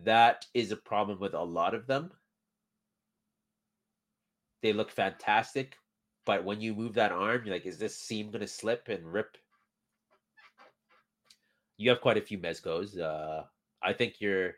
That 0.03 0.45
is 0.53 0.71
a 0.71 0.77
problem 0.77 1.19
with 1.19 1.33
a 1.33 1.43
lot 1.43 1.73
of 1.73 1.87
them. 1.87 2.11
They 4.61 4.73
look 4.73 4.91
fantastic, 4.91 5.75
but 6.25 6.43
when 6.43 6.61
you 6.61 6.75
move 6.75 6.93
that 6.93 7.11
arm, 7.11 7.41
you're 7.43 7.55
like, 7.55 7.65
is 7.65 7.79
this 7.79 7.97
seam 7.97 8.29
gonna 8.29 8.47
slip 8.47 8.87
and 8.89 9.11
rip? 9.11 9.37
You 11.77 11.89
have 11.89 12.01
quite 12.01 12.17
a 12.17 12.21
few 12.21 12.37
Mezcos. 12.37 12.99
Uh, 12.99 13.43
I 13.81 13.93
think 13.93 14.15
you're. 14.19 14.53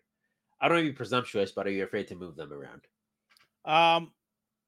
I 0.59 0.67
don't 0.67 0.77
want 0.77 0.85
to 0.87 0.91
be 0.91 0.95
presumptuous, 0.95 1.51
but 1.51 1.67
are 1.67 1.71
you 1.71 1.83
afraid 1.83 2.07
to 2.09 2.15
move 2.15 2.35
them 2.35 2.51
around? 2.51 2.81
Um, 3.63 4.11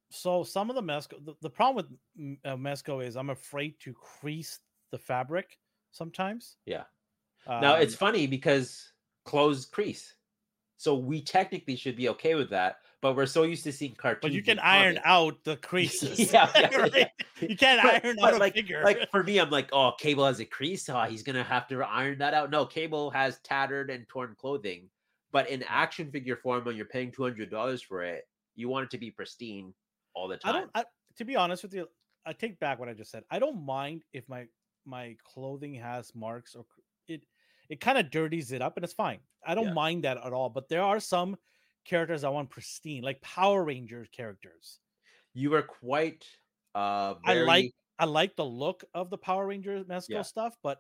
so 0.10 0.44
some 0.44 0.70
of 0.70 0.76
the 0.76 0.82
Mezco, 0.82 1.24
the, 1.26 1.34
the 1.42 1.50
problem 1.50 1.88
with 2.16 2.36
uh, 2.46 2.56
Mezco 2.56 3.06
is 3.06 3.16
I'm 3.16 3.32
afraid 3.32 3.80
to 3.82 3.94
crease 3.94 4.60
the 4.94 5.00
fabric 5.00 5.58
sometimes. 5.92 6.58
Yeah. 6.66 6.84
Now 7.48 7.76
it's 7.76 7.96
Um, 7.96 7.98
funny 7.98 8.28
because 8.28 8.94
clothes 9.26 9.66
crease, 9.66 10.16
so 10.78 10.96
we 10.96 11.22
technically 11.22 11.76
should 11.76 11.98
be 11.98 12.08
okay 12.10 12.36
with 12.36 12.50
that. 12.52 12.78
But 13.02 13.18
we're 13.18 13.26
so 13.26 13.44
used 13.44 13.66
to 13.66 13.72
seeing 13.74 13.96
cartoons. 13.96 14.22
but 14.22 14.32
you 14.32 14.42
can 14.44 14.60
iron 14.60 14.96
comics. 14.96 15.06
out 15.06 15.44
the 15.44 15.58
creases. 15.70 16.32
Yeah, 16.32 16.50
yeah, 16.56 16.78
right? 16.78 16.96
yeah. 16.96 17.10
You 17.42 17.58
can't 17.58 17.82
But- 17.84 18.06
iron 18.06 18.16
but 18.22 18.28
out 18.30 18.34
a 18.36 18.38
like, 18.38 18.54
figure. 18.54 18.82
like 18.84 19.10
for 19.12 19.24
me, 19.24 19.40
I'm 19.40 19.50
like, 19.50 19.70
oh, 19.74 19.92
Cable 20.00 20.26
has 20.26 20.40
a 20.40 20.46
crease. 20.46 20.88
Oh, 20.88 21.02
he's 21.02 21.24
gonna 21.24 21.44
have 21.44 21.68
to 21.68 21.82
iron 21.84 22.20
that 22.20 22.34
out. 22.34 22.50
No, 22.52 22.66
Cable 22.66 23.10
has 23.12 23.40
tattered 23.40 23.90
and 23.90 24.08
torn 24.08 24.36
clothing, 24.40 24.90
but 25.34 25.50
in 25.50 25.64
action 25.68 26.12
figure 26.12 26.38
form, 26.38 26.64
when 26.64 26.78
you're 26.78 26.86
paying 26.86 27.12
two 27.12 27.24
hundred 27.24 27.50
dollars 27.50 27.82
for 27.82 28.04
it, 28.04 28.24
you 28.56 28.70
want 28.70 28.86
it 28.86 28.92
to 28.92 28.98
be 29.00 29.10
pristine 29.12 29.74
all 30.14 30.28
the 30.30 30.36
I 30.46 30.52
time. 30.52 30.54
don't. 30.62 30.72
I, 30.76 30.86
to 31.18 31.26
be 31.26 31.36
honest 31.36 31.64
with 31.64 31.74
you, 31.74 31.90
I 32.26 32.32
take 32.32 32.58
back 32.60 32.80
what 32.80 32.88
I 32.88 32.94
just 32.94 33.12
said. 33.12 33.24
I 33.30 33.40
don't 33.40 33.66
mind 33.66 34.04
if 34.14 34.30
my 34.30 34.46
my 34.86 35.18
clothing 35.24 35.76
has 35.76 36.14
marks 36.16 36.56
or 36.56 36.66
it. 37.08 37.26
It 37.70 37.80
kind 37.82 37.98
of 37.98 38.12
dirties 38.12 38.52
it 38.52 38.62
up, 38.62 38.78
and 38.78 38.84
it's 38.84 38.94
fine. 38.94 39.22
I 39.46 39.56
don't 39.56 39.70
Yeah. 39.70 39.74
mind 39.74 40.04
that 40.04 40.18
at 40.18 40.34
all. 40.34 40.50
But 40.50 40.70
there 40.70 40.82
are 40.84 41.00
some 41.00 41.38
characters 41.86 42.24
I 42.24 42.30
want 42.30 42.50
pristine, 42.50 43.04
like 43.04 43.22
Power 43.22 43.64
Rangers 43.64 44.10
characters. 44.12 44.80
you 45.34 45.54
are 45.56 45.64
quite. 45.64 46.26
Uh, 46.76 47.16
I 47.26 47.34
like 47.36 47.72
I 48.00 48.06
like 48.06 48.36
the 48.36 48.46
look 48.46 48.84
of 48.94 49.10
the 49.10 49.18
Power 49.18 49.48
Ranger 49.48 49.84
Mezco 49.84 50.08
Yeah. 50.08 50.24
stuff, 50.26 50.58
but 50.64 50.80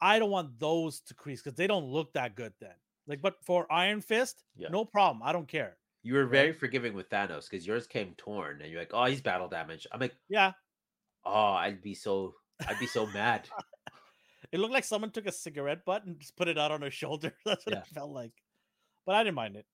I 0.00 0.18
don't 0.18 0.30
want 0.30 0.58
those 0.60 1.00
to 1.02 1.14
crease 1.14 1.42
because 1.42 1.56
they 1.56 1.66
don't 1.68 1.86
look 1.86 2.12
that 2.14 2.36
good 2.36 2.54
then. 2.60 2.76
Like, 3.06 3.22
but 3.22 3.44
for 3.44 3.70
Iron 3.72 4.00
Fist, 4.02 4.44
Yeah. 4.54 4.68
no 4.68 4.84
problem. 4.84 5.22
I 5.22 5.32
don't 5.32 5.48
care. 5.48 5.78
You 6.02 6.14
were 6.14 6.26
right? 6.28 6.48
very 6.48 6.52
forgiving 6.52 6.94
with 6.94 7.08
Thanos 7.10 7.48
because 7.50 7.66
yours 7.66 7.86
came 7.86 8.14
torn, 8.14 8.60
and 8.62 8.70
you're 8.70 8.80
like, 8.80 8.92
"Oh, 8.94 9.04
he's 9.06 9.20
battle 9.22 9.48
damage." 9.48 9.86
I'm 9.92 10.00
like, 10.00 10.16
Yeah, 10.28 10.52
"Oh, 11.24 11.52
I'd 11.54 11.82
be 11.82 11.94
so, 11.94 12.36
I'd 12.68 12.78
be 12.78 12.86
so 12.86 13.06
mad." 13.06 13.48
it 14.52 14.58
looked 14.58 14.72
like 14.74 14.84
someone 14.84 15.10
took 15.10 15.26
a 15.26 15.32
cigarette 15.32 15.84
butt 15.84 16.04
and 16.04 16.18
just 16.18 16.36
put 16.36 16.48
it 16.48 16.58
out 16.58 16.70
on 16.70 16.82
her 16.82 16.90
shoulder. 16.90 17.34
That's 17.46 17.64
what 17.66 17.74
Yeah. 17.74 17.80
it 17.80 17.86
felt 17.88 18.10
like. 18.12 18.32
But 19.06 19.14
I 19.16 19.24
didn't 19.24 19.36
mind 19.36 19.56
it. 19.56 19.66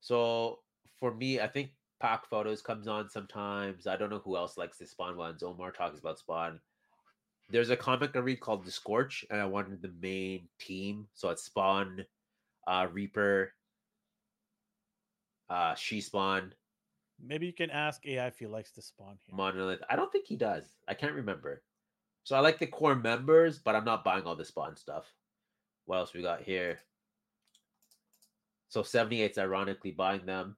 So 0.00 0.60
for 0.98 1.14
me, 1.14 1.40
I 1.40 1.46
think 1.48 1.70
Pack 2.00 2.26
Photos 2.28 2.62
comes 2.62 2.88
on 2.88 3.08
sometimes. 3.10 3.86
I 3.86 3.96
don't 3.96 4.10
know 4.10 4.20
who 4.24 4.36
else 4.36 4.56
likes 4.56 4.78
the 4.78 4.86
Spawn 4.86 5.16
ones. 5.16 5.42
Omar 5.42 5.72
talks 5.72 5.98
about 5.98 6.18
Spawn. 6.18 6.60
There's 7.50 7.70
a 7.70 7.76
comic 7.76 8.14
I 8.14 8.20
read 8.20 8.40
called 8.40 8.64
The 8.64 8.70
Scorch, 8.70 9.24
and 9.30 9.40
I 9.40 9.44
wanted 9.44 9.82
the 9.82 9.92
main 10.00 10.48
team. 10.58 11.08
So 11.14 11.30
it's 11.30 11.42
Spawn, 11.44 12.04
uh, 12.66 12.86
Reaper, 12.92 13.52
uh, 15.48 15.74
She 15.74 16.00
Spawn, 16.00 16.54
Maybe 17.22 17.44
you 17.46 17.52
can 17.52 17.70
ask 17.70 18.06
AI 18.06 18.28
if 18.28 18.38
he 18.38 18.46
likes 18.46 18.72
to 18.72 18.80
spawn 18.82 19.18
here. 19.26 19.36
Monolith. 19.36 19.82
I 19.90 19.96
don't 19.96 20.10
think 20.10 20.26
he 20.26 20.36
does. 20.36 20.64
I 20.88 20.94
can't 20.94 21.12
remember. 21.12 21.62
So 22.24 22.36
I 22.36 22.40
like 22.40 22.58
the 22.58 22.66
core 22.66 22.94
members, 22.94 23.58
but 23.58 23.74
I'm 23.74 23.84
not 23.84 24.04
buying 24.04 24.24
all 24.24 24.36
the 24.36 24.44
Spawn 24.44 24.76
stuff. 24.76 25.12
What 25.86 25.98
else 25.98 26.14
we 26.14 26.22
got 26.22 26.42
here? 26.42 26.78
So 28.68 28.82
78's 28.82 29.38
ironically 29.38 29.90
buying 29.90 30.26
them. 30.26 30.56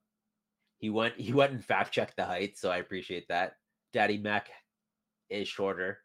He 0.79 0.91
went 0.91 1.15
he 1.19 1.33
went 1.33 1.53
and 1.53 1.65
fact 1.65 1.93
checked 1.93 2.17
the 2.17 2.25
height, 2.25 2.59
so 2.59 2.71
I 2.71 2.79
appreciate 2.79 3.29
that. 3.29 3.57
Daddy 3.93 4.19
Mac 4.19 4.51
is 5.31 5.49
shorter. 5.49 5.99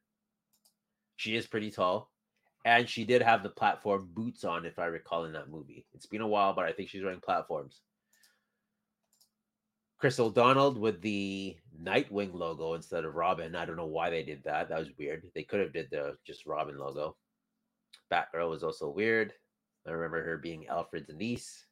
She 1.16 1.36
is 1.36 1.48
pretty 1.48 1.72
tall. 1.72 2.12
And 2.66 2.88
she 2.88 3.06
did 3.06 3.22
have 3.22 3.44
the 3.44 3.50
platform 3.50 4.10
boots 4.14 4.44
on, 4.44 4.66
if 4.66 4.78
I 4.78 4.86
recall, 4.86 5.24
in 5.24 5.32
that 5.34 5.50
movie. 5.50 5.86
It's 5.94 6.06
been 6.06 6.22
a 6.22 6.28
while, 6.28 6.54
but 6.54 6.66
I 6.66 6.74
think 6.74 6.90
she's 6.90 7.04
wearing 7.04 7.22
platforms. 7.22 7.82
Chris 9.98 10.20
O'Donnell 10.20 10.74
with 10.74 11.02
the 11.02 11.58
Nightwing 11.82 12.34
logo 12.34 12.76
instead 12.76 13.04
of 13.04 13.16
Robin. 13.16 13.56
I 13.56 13.66
don't 13.66 13.78
know 13.78 13.86
why 13.86 14.10
they 14.10 14.24
did 14.24 14.44
that. 14.44 14.70
That 14.70 14.80
was 14.80 14.90
weird. 14.98 15.24
They 15.34 15.44
could 15.44 15.60
have 15.60 15.74
did 15.74 15.90
the 15.90 16.18
just 16.26 16.46
Robin 16.46 16.78
logo. 16.78 17.16
Batgirl 18.12 18.50
was 18.50 18.64
also 18.64 18.90
weird. 18.90 19.34
I 19.88 19.92
remember 19.92 20.24
her 20.24 20.38
being 20.38 20.68
Alfred's 20.68 21.12
niece. 21.14 21.66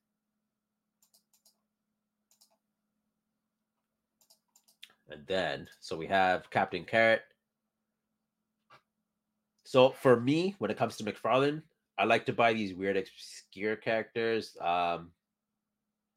And 5.09 5.25
then, 5.27 5.67
so 5.81 5.95
we 5.95 6.07
have 6.07 6.49
Captain 6.49 6.83
Carrot. 6.83 7.21
So 9.65 9.91
for 9.91 10.19
me, 10.19 10.55
when 10.57 10.71
it 10.71 10.77
comes 10.77 10.97
to 10.97 11.03
McFarlane, 11.03 11.61
I 11.97 12.05
like 12.05 12.25
to 12.25 12.33
buy 12.33 12.53
these 12.53 12.73
weird, 12.73 12.97
obscure 12.97 13.75
characters. 13.75 14.57
Um, 14.59 15.11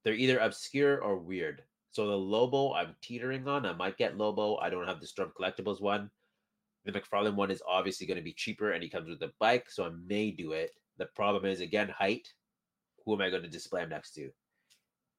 they're 0.04 0.14
either 0.14 0.38
obscure 0.38 1.00
or 1.00 1.18
weird. 1.18 1.62
So 1.98 2.06
the 2.06 2.16
Lobo, 2.16 2.74
I'm 2.74 2.94
teetering 3.02 3.48
on. 3.48 3.66
I 3.66 3.72
might 3.72 3.96
get 3.96 4.16
Lobo. 4.16 4.56
I 4.58 4.70
don't 4.70 4.86
have 4.86 5.00
the 5.00 5.06
Storm 5.08 5.32
Collectibles 5.36 5.80
one. 5.80 6.08
The 6.84 6.92
McFarlane 6.92 7.34
one 7.34 7.50
is 7.50 7.60
obviously 7.68 8.06
going 8.06 8.18
to 8.18 8.22
be 8.22 8.34
cheaper, 8.34 8.70
and 8.70 8.84
he 8.84 8.88
comes 8.88 9.08
with 9.08 9.20
a 9.22 9.32
bike, 9.40 9.68
so 9.68 9.84
I 9.84 9.90
may 10.06 10.30
do 10.30 10.52
it. 10.52 10.70
The 10.98 11.06
problem 11.06 11.44
is 11.44 11.60
again 11.60 11.88
height. 11.88 12.32
Who 13.04 13.14
am 13.16 13.20
I 13.20 13.30
going 13.30 13.42
to 13.42 13.48
display 13.48 13.82
him 13.82 13.88
next 13.88 14.12
to? 14.12 14.30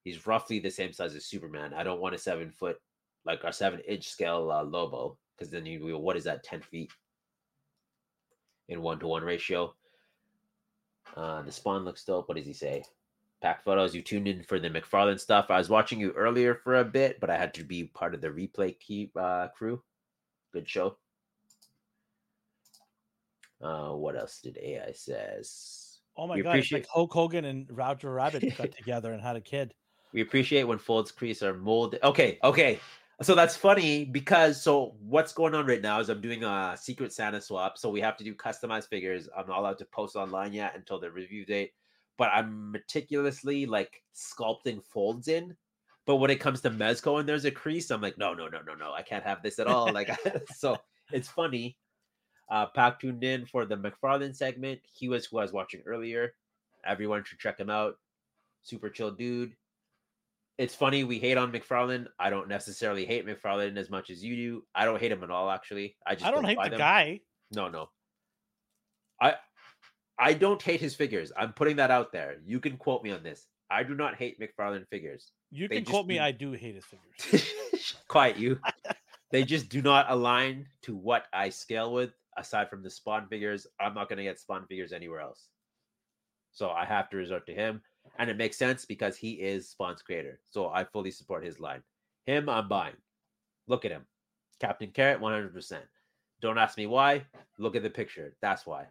He's 0.05 0.25
roughly 0.25 0.59
the 0.59 0.69
same 0.71 0.93
size 0.93 1.13
as 1.15 1.25
Superman. 1.25 1.73
I 1.73 1.84
don't 1.84 1.99
want 1.99 2.15
a 2.15 2.17
seven 2.17 2.49
foot, 2.49 2.77
like 3.25 3.43
a 3.43 3.51
seven 3.51 3.82
inch 3.82 4.07
scale 4.07 4.49
uh, 4.49 4.63
Lobo, 4.63 5.17
because 5.38 5.51
then 5.51 5.65
you 5.65 5.97
what 5.97 6.15
is 6.15 6.23
that? 6.23 6.45
Ten 6.45 6.61
feet 6.61 6.93
in 8.69 8.82
one 8.82 8.99
to 8.99 9.07
one 9.07 9.23
ratio. 9.23 9.75
Uh, 11.17 11.41
the 11.41 11.51
spawn 11.51 11.84
looks 11.84 12.05
dope. 12.05 12.30
What 12.30 12.38
does 12.38 12.47
he 12.47 12.53
say? 12.53 12.86
Pack 13.42 13.64
photos. 13.64 13.96
You 13.96 14.02
tuned 14.02 14.28
in 14.28 14.44
for 14.44 14.60
the 14.60 14.70
McFarlane 14.70 15.20
stuff. 15.20 15.46
I 15.50 15.58
was 15.58 15.70
watching 15.70 16.00
you 16.00 16.12
earlier 16.12 16.56
for 16.56 16.78
a 16.78 16.86
bit, 16.86 17.20
but 17.20 17.30
I 17.30 17.38
had 17.38 17.54
to 17.56 17.64
be 17.64 17.86
part 17.86 18.14
of 18.14 18.22
the 18.22 18.28
replay 18.30 18.78
key 18.80 19.12
uh, 19.16 19.48
crew. 19.50 19.82
Good 20.52 20.68
show. 20.68 20.98
Uh, 23.62 23.92
what 23.92 24.16
else 24.16 24.40
did 24.42 24.58
AI 24.62 24.92
says? 24.94 26.00
Oh 26.18 26.28
my 26.28 26.36
We 26.36 26.42
god! 26.44 26.50
Appreciate- 26.52 26.80
like 26.80 26.88
Hulk 26.90 27.14
Hogan 27.14 27.46
and 27.46 27.66
Roger 27.70 28.12
Rabbit 28.14 28.54
got 28.58 28.72
together 28.72 29.14
and 29.14 29.22
had 29.22 29.36
a 29.36 29.42
kid. 29.42 29.74
We 30.12 30.22
appreciate 30.22 30.64
when 30.64 30.78
folds 30.80 31.12
crease 31.12 31.44
are 31.44 31.54
molded. 31.54 32.02
Okay, 32.04 32.40
okay. 32.44 32.80
So 33.22 33.36
that's 33.36 33.56
funny 33.56 34.06
because 34.06 34.62
so 34.62 34.96
what's 35.02 35.34
going 35.34 35.54
on 35.54 35.66
right 35.66 35.82
now 35.82 36.00
is 36.00 36.08
I'm 36.10 36.22
doing 36.22 36.44
a 36.46 36.76
secret 36.80 37.12
Santa 37.12 37.42
swap. 37.42 37.78
So 37.78 37.90
we 37.90 38.00
have 38.00 38.16
to 38.18 38.24
do 38.24 38.34
customized 38.34 38.88
figures. 38.88 39.28
I'm 39.38 39.46
not 39.48 39.60
allowed 39.60 39.78
to 39.80 39.86
post 39.86 40.16
online 40.16 40.54
yet 40.54 40.74
until 40.76 41.00
the 41.02 41.12
review 41.12 41.46
date, 41.46 41.74
but 42.20 42.30
I'm 42.32 42.72
meticulously 42.72 43.65
like 43.65 44.03
sculpting 44.13 44.84
folds 44.86 45.28
in. 45.28 45.55
But 46.05 46.17
when 46.17 46.30
it 46.30 46.39
comes 46.39 46.61
to 46.61 46.70
Mezco 46.70 47.20
and 47.20 47.28
there's 47.28 47.45
a 47.45 47.51
crease, 47.51 47.89
I'm 47.89 48.01
like, 48.01 48.17
no, 48.17 48.34
no, 48.34 48.47
no, 48.47 48.59
no, 48.61 48.76
no. 48.76 48.93
I 48.93 49.01
can't 49.01 49.24
have 49.24 49.41
this 49.41 49.57
at 49.57 49.67
all. 49.67 49.91
Like 49.91 50.11
so 50.55 50.78
it's 51.11 51.30
funny. 51.30 51.78
Uh 52.51 52.67
Pac 52.67 52.99
tuned 52.99 53.24
in 53.24 53.45
for 53.45 53.65
the 53.65 53.78
McFarlane 53.78 54.36
segment. 54.36 54.82
He 54.93 55.09
was 55.09 55.26
who 55.26 55.39
I 55.39 55.43
was 55.43 55.53
watching 55.53 55.82
earlier. 55.88 56.34
Everyone 56.86 57.24
should 57.24 57.39
check 57.39 57.59
him 57.59 57.70
out. 57.70 57.95
Super 58.61 58.89
chill 58.89 59.11
dude 59.11 59.55
it's 60.59 60.76
funny 60.76 61.05
we 61.05 61.20
hate 61.20 61.38
on 61.38 61.53
McFarlane. 61.53 62.05
I 62.20 62.30
don't 62.30 62.49
necessarily 62.49 63.05
hate 63.05 63.26
McFarlane 63.26 63.78
as 63.78 63.89
much 63.89 64.09
as 64.09 64.22
you 64.22 64.36
do. 64.36 64.63
I 64.76 64.84
don't 64.84 64.99
hate 64.99 65.13
him 65.13 65.24
at 65.24 65.32
all, 65.32 65.49
actually. 65.49 65.95
I 66.05 66.15
just 66.15 66.26
I 66.26 66.32
don't 66.32 66.43
hate 66.43 66.57
the 66.61 66.72
them. 66.72 66.78
guy. 66.78 67.22
No, 67.55 67.70
no. 67.70 67.89
I 69.22 69.36
I 70.20 70.34
don't 70.34 70.61
hate 70.61 70.82
his 70.82 70.95
figures. 70.95 71.32
I'm 71.38 71.53
putting 71.53 71.78
that 71.78 71.91
out 71.91 72.11
there. 72.11 72.38
You 72.45 72.59
can 72.59 72.78
quote 72.78 73.03
me 73.03 73.11
on 73.11 73.24
this. 73.24 73.47
I 73.72 73.84
do 73.84 73.93
not 73.95 74.15
hate 74.15 74.39
McFarlane 74.39 74.88
figures. 74.89 75.32
You 75.51 75.67
They 75.67 75.78
can 75.78 75.86
quote 75.86 76.07
me. 76.07 76.15
do- 76.15 76.22
I 76.22 76.32
do 76.32 76.51
hate 76.51 76.76
his 76.76 76.86
figures. 76.86 77.47
Quiet 78.07 78.38
you. 78.38 78.59
they 79.32 79.43
just 79.43 79.70
do 79.70 79.82
not 79.82 80.07
align 80.09 80.67
to 80.84 80.95
what 80.95 81.26
I 81.34 81.49
scale 81.49 81.93
with. 81.93 82.11
Aside 82.38 82.70
from 82.70 82.84
the 82.84 82.89
Spawn 82.89 83.28
figures, 83.28 83.67
I'm 83.80 83.93
not 83.93 84.07
going 84.09 84.17
to 84.17 84.24
get 84.24 84.39
Spawn 84.39 84.65
figures 84.67 84.93
anywhere 84.93 85.20
else. 85.20 85.47
So 86.51 86.70
I 86.70 86.86
have 86.86 87.09
to 87.09 87.17
resort 87.17 87.45
to 87.47 87.53
him, 87.53 87.82
and 88.17 88.30
it 88.30 88.38
makes 88.38 88.57
sense 88.57 88.86
because 88.86 89.17
he 89.17 89.32
is 89.34 89.70
Spawn's 89.70 90.01
creator. 90.01 90.39
So 90.49 90.70
I 90.70 90.84
fully 90.86 91.11
support 91.11 91.43
his 91.45 91.59
line. 91.59 91.82
Him, 92.26 92.47
I'm 92.49 92.67
buying. 92.67 92.95
Look 93.67 93.84
at 93.86 93.91
him, 93.91 94.05
Captain 94.59 94.89
Carrot, 94.91 95.20
100. 95.22 95.53
percent 95.53 95.84
Don't 96.41 96.57
ask 96.57 96.78
me 96.78 96.88
why. 96.88 97.24
Look 97.57 97.76
at 97.76 97.84
the 97.84 97.89
picture. 97.89 98.36
That's 98.41 98.65
why. 98.65 98.86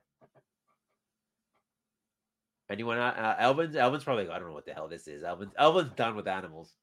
Anyone? 2.70 2.98
Uh, 2.98 3.14
uh, 3.16 3.36
Elvin's. 3.38 3.76
Elvin's 3.76 4.04
probably. 4.04 4.24
like, 4.24 4.36
I 4.36 4.38
don't 4.38 4.48
know 4.48 4.54
what 4.54 4.66
the 4.66 4.74
hell 4.74 4.88
this 4.88 5.08
is. 5.08 5.22
Elvin's. 5.22 5.52
Elvin's 5.58 5.92
done 5.96 6.16
with 6.16 6.28
animals. 6.28 6.74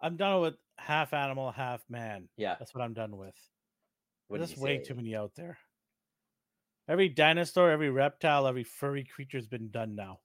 I'm 0.00 0.16
done 0.16 0.40
with 0.40 0.54
half 0.78 1.12
animal, 1.12 1.52
half 1.52 1.82
man. 1.88 2.28
Yeah. 2.36 2.56
That's 2.58 2.74
what 2.74 2.82
I'm 2.82 2.94
done 2.94 3.16
with. 3.16 3.36
What 4.28 4.38
There's 4.38 4.56
way 4.56 4.78
say? 4.78 4.84
too 4.84 4.94
many 4.94 5.14
out 5.14 5.32
there. 5.36 5.58
Every 6.88 7.08
dinosaur, 7.08 7.70
every 7.70 7.90
reptile, 7.90 8.46
every 8.46 8.64
furry 8.64 9.04
creature's 9.04 9.46
been 9.46 9.70
done 9.70 9.94
now. 9.94 10.18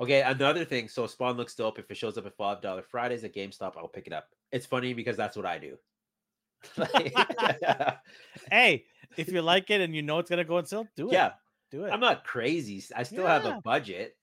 Okay, 0.00 0.22
another 0.22 0.64
thing. 0.64 0.88
So 0.88 1.06
Spawn 1.06 1.36
looks 1.36 1.54
dope. 1.54 1.78
If 1.78 1.90
it 1.90 1.96
shows 1.96 2.16
up 2.16 2.26
at 2.26 2.36
five 2.36 2.62
dollar 2.62 2.82
Fridays 2.82 3.24
at 3.24 3.34
GameStop, 3.34 3.76
I'll 3.76 3.88
pick 3.88 4.06
it 4.06 4.12
up. 4.12 4.28
It's 4.50 4.66
funny 4.66 4.94
because 4.94 5.16
that's 5.16 5.36
what 5.36 5.46
I 5.46 5.58
do. 5.58 5.76
Like, 6.76 7.14
Hey, 8.50 8.84
if 9.16 9.28
you 9.30 9.42
like 9.42 9.70
it 9.70 9.80
and 9.80 9.94
you 9.94 10.02
know 10.02 10.18
it's 10.18 10.30
gonna 10.30 10.44
go 10.44 10.56
on 10.58 10.66
sale, 10.66 10.86
do 10.96 11.08
it. 11.10 11.12
yeah, 11.14 11.32
do 11.70 11.84
it. 11.84 11.90
I'm 11.90 12.00
not 12.00 12.24
crazy. 12.24 12.82
I 12.94 13.02
still 13.02 13.26
have 13.26 13.44
a 13.44 13.60
budget. 13.64 14.16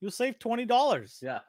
You'll 0.00 0.10
save 0.10 0.38
twenty 0.38 0.64
dollars. 0.64 1.18
Yeah, 1.22 1.40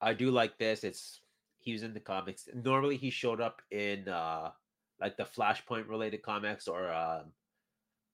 I 0.00 0.14
do 0.14 0.30
like 0.30 0.58
this. 0.58 0.84
It's 0.84 1.20
he 1.58 1.72
was 1.72 1.82
in 1.82 1.92
the 1.92 2.00
comics. 2.00 2.48
Normally, 2.54 2.96
he 2.96 3.10
showed 3.10 3.40
up 3.40 3.62
in 3.70 4.08
uh 4.08 4.50
like 5.00 5.16
the 5.16 5.24
Flashpoint 5.24 5.88
related 5.88 6.22
comics 6.22 6.68
or 6.68 6.90
um 6.92 7.32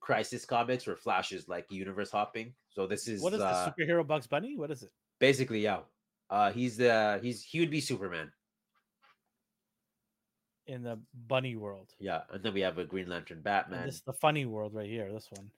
Crisis 0.01 0.45
comics, 0.45 0.87
where 0.87 0.97
Flash 0.97 1.32
is 1.32 1.49
like 1.49 1.66
universe 1.70 2.11
hopping. 2.11 2.55
So 2.70 2.87
this 2.87 3.09
is 3.09 3.22
What 3.22 3.32
is 3.35 3.41
uh, 3.41 3.72
the 3.76 3.85
superhero 3.85 4.07
Bugs 4.07 4.26
Bunny? 4.26 4.57
What 4.57 4.70
is 4.70 4.82
it? 4.82 4.91
basically 5.20 5.61
yeah. 5.61 5.80
Uh, 6.28 6.51
he's 6.51 6.76
the 6.76 7.20
he's 7.22 7.43
he 7.43 7.61
would 7.61 7.70
be 7.70 7.80
Superman. 7.80 8.32
In 10.67 10.83
the 10.83 10.99
bunny 11.29 11.57
world. 11.57 11.93
Yeah, 11.99 12.23
and 12.33 12.43
then 12.43 12.55
we 12.55 12.61
have 12.62 12.79
a 12.79 12.85
Green 12.85 13.09
Lantern 13.09 13.37
And 13.39 13.45
Batman. 13.45 13.85
This 13.87 13.97
is 13.97 14.01
the 14.03 14.12
funny 14.15 14.47
world 14.47 14.75
right 14.75 14.89
here. 14.89 15.12
This 15.12 15.29
one. 15.31 15.51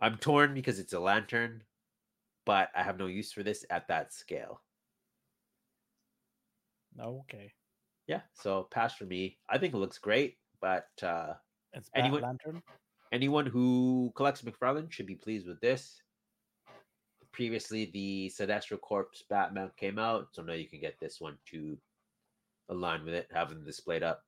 I'm 0.00 0.16
torn 0.16 0.54
because 0.54 0.78
it's 0.78 0.92
a 0.94 0.98
lantern, 1.00 1.62
but 2.46 2.70
I 2.74 2.82
have 2.82 2.98
no 2.98 3.06
use 3.06 3.30
for 3.32 3.42
this 3.42 3.64
at 3.70 3.86
that 3.88 4.12
scale. 4.14 4.60
Okay. 7.00 7.52
Yeah, 8.06 8.20
so 8.34 8.68
pass 8.70 8.94
for 8.96 9.04
me. 9.04 9.38
I 9.48 9.58
think 9.58 9.74
it 9.74 9.78
looks 9.78 9.98
great, 9.98 10.36
but 10.60 10.88
uh, 11.02 11.34
It's 11.72 11.88
Bat 11.90 12.04
Anyone- 12.04 12.22
Lantern. 12.22 12.62
anyone 13.12 13.46
who 13.46 14.12
collects 14.14 14.42
McFarlane 14.42 14.90
should 14.90 15.06
be 15.06 15.14
pleased 15.14 15.46
with 15.46 15.60
this. 15.60 16.00
Previously, 17.32 17.86
the 17.86 18.30
Sinestro 18.34 18.80
Corpse 18.80 19.24
Batman 19.28 19.70
came 19.76 19.98
out, 19.98 20.28
so 20.32 20.42
now 20.42 20.52
you 20.52 20.68
can 20.68 20.80
get 20.80 21.00
this 21.00 21.20
one 21.20 21.36
to 21.50 21.76
align 22.68 23.04
with 23.04 23.14
it, 23.14 23.28
them 23.30 23.64
displayed 23.64 24.02
up. 24.02 24.22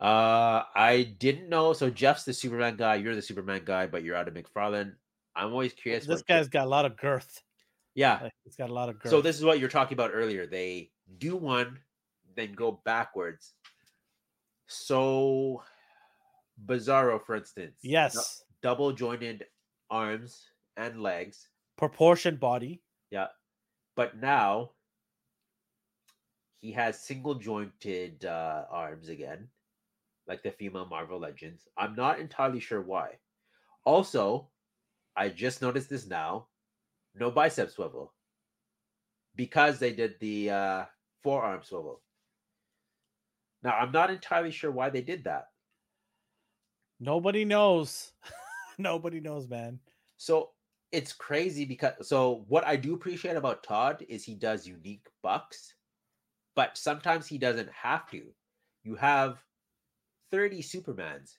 Uh, 0.00 0.62
I 0.74 1.14
didn't 1.18 1.48
know. 1.48 1.72
So 1.72 1.90
Jeff's 1.90 2.24
the 2.24 2.32
Superman 2.32 2.76
guy, 2.76 2.96
you're 2.96 3.14
the 3.14 3.22
Superman 3.22 3.62
guy, 3.64 3.86
but 3.86 4.02
you're 4.02 4.16
out 4.16 4.28
of 4.28 4.34
McFarlane. 4.34 4.94
I'm 5.36 5.52
always 5.52 5.72
curious. 5.72 6.06
This 6.06 6.22
guy's 6.22 6.48
got 6.48 6.66
a 6.66 6.68
lot 6.68 6.84
of 6.84 6.96
girth. 6.96 7.42
yeah, 7.94 8.18
Like, 8.22 8.32
He's 8.44 8.56
got 8.56 8.70
a 8.70 8.74
lot 8.74 8.88
of 8.88 8.98
girth. 8.98 9.10
So 9.10 9.20
this 9.20 9.36
is 9.36 9.44
what 9.44 9.60
you're 9.60 9.68
talking 9.68 9.94
about 9.94 10.10
earlier. 10.12 10.46
They 10.46 10.90
do 11.18 11.36
one, 11.36 11.78
then 12.34 12.52
go 12.54 12.80
backwards. 12.84 13.54
So 14.66 15.62
Bizarro, 16.66 17.24
for 17.24 17.36
instance, 17.36 17.78
yes, 17.82 18.44
double 18.62 18.92
jointed 18.92 19.44
arms 19.90 20.44
and 20.76 21.02
legs. 21.02 21.48
proportioned 21.76 22.40
body. 22.40 22.80
Yeah, 23.10 23.28
but 23.96 24.16
now 24.18 24.70
he 26.60 26.72
has 26.72 27.00
single 27.00 27.34
jointed 27.34 28.24
uh, 28.24 28.64
arms 28.70 29.08
again, 29.08 29.48
like 30.30 30.44
the 30.44 30.52
female 30.52 30.86
Marvel 30.86 31.18
Legends. 31.18 31.66
I'm 31.76 31.96
not 31.96 32.20
entirely 32.20 32.60
sure 32.60 32.80
why. 32.80 33.18
Also, 33.84 34.48
I 35.16 35.28
just 35.28 35.60
noticed 35.60 35.90
this 35.90 36.06
now: 36.06 36.46
no 37.16 37.32
bicep 37.32 37.68
swivel 37.70 38.14
because 39.34 39.80
they 39.80 39.92
did 39.92 40.14
the 40.20 40.50
uh, 40.50 40.84
forearm 41.24 41.62
swivel. 41.64 42.00
Now, 43.64 43.72
I'm 43.72 43.90
not 43.90 44.10
entirely 44.10 44.52
sure 44.52 44.70
why 44.70 44.88
they 44.88 45.02
did 45.02 45.24
that. 45.24 45.48
Nobody 47.00 47.44
knows. 47.44 48.12
Nobody 48.78 49.20
knows, 49.20 49.48
man. 49.48 49.80
So 50.16 50.50
it's 50.92 51.12
crazy 51.12 51.64
because 51.64 52.06
so 52.06 52.44
what 52.46 52.64
I 52.64 52.76
do 52.76 52.94
appreciate 52.94 53.36
about 53.36 53.64
Todd 53.64 54.06
is 54.08 54.24
he 54.24 54.34
does 54.34 54.66
unique 54.66 55.08
bucks, 55.24 55.74
but 56.54 56.78
sometimes 56.78 57.26
he 57.26 57.36
doesn't 57.36 57.70
have 57.72 58.08
to. 58.12 58.22
You 58.84 58.94
have 58.94 59.42
30 60.30 60.62
Supermans. 60.62 61.36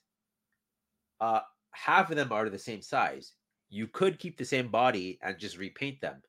Uh 1.20 1.40
half 1.72 2.10
of 2.10 2.16
them 2.16 2.32
are 2.32 2.48
the 2.48 2.58
same 2.58 2.82
size. 2.82 3.32
You 3.70 3.86
could 3.86 4.18
keep 4.18 4.36
the 4.36 4.44
same 4.44 4.68
body 4.68 5.18
and 5.22 5.38
just 5.38 5.56
repaint 5.56 6.00
them. 6.00 6.22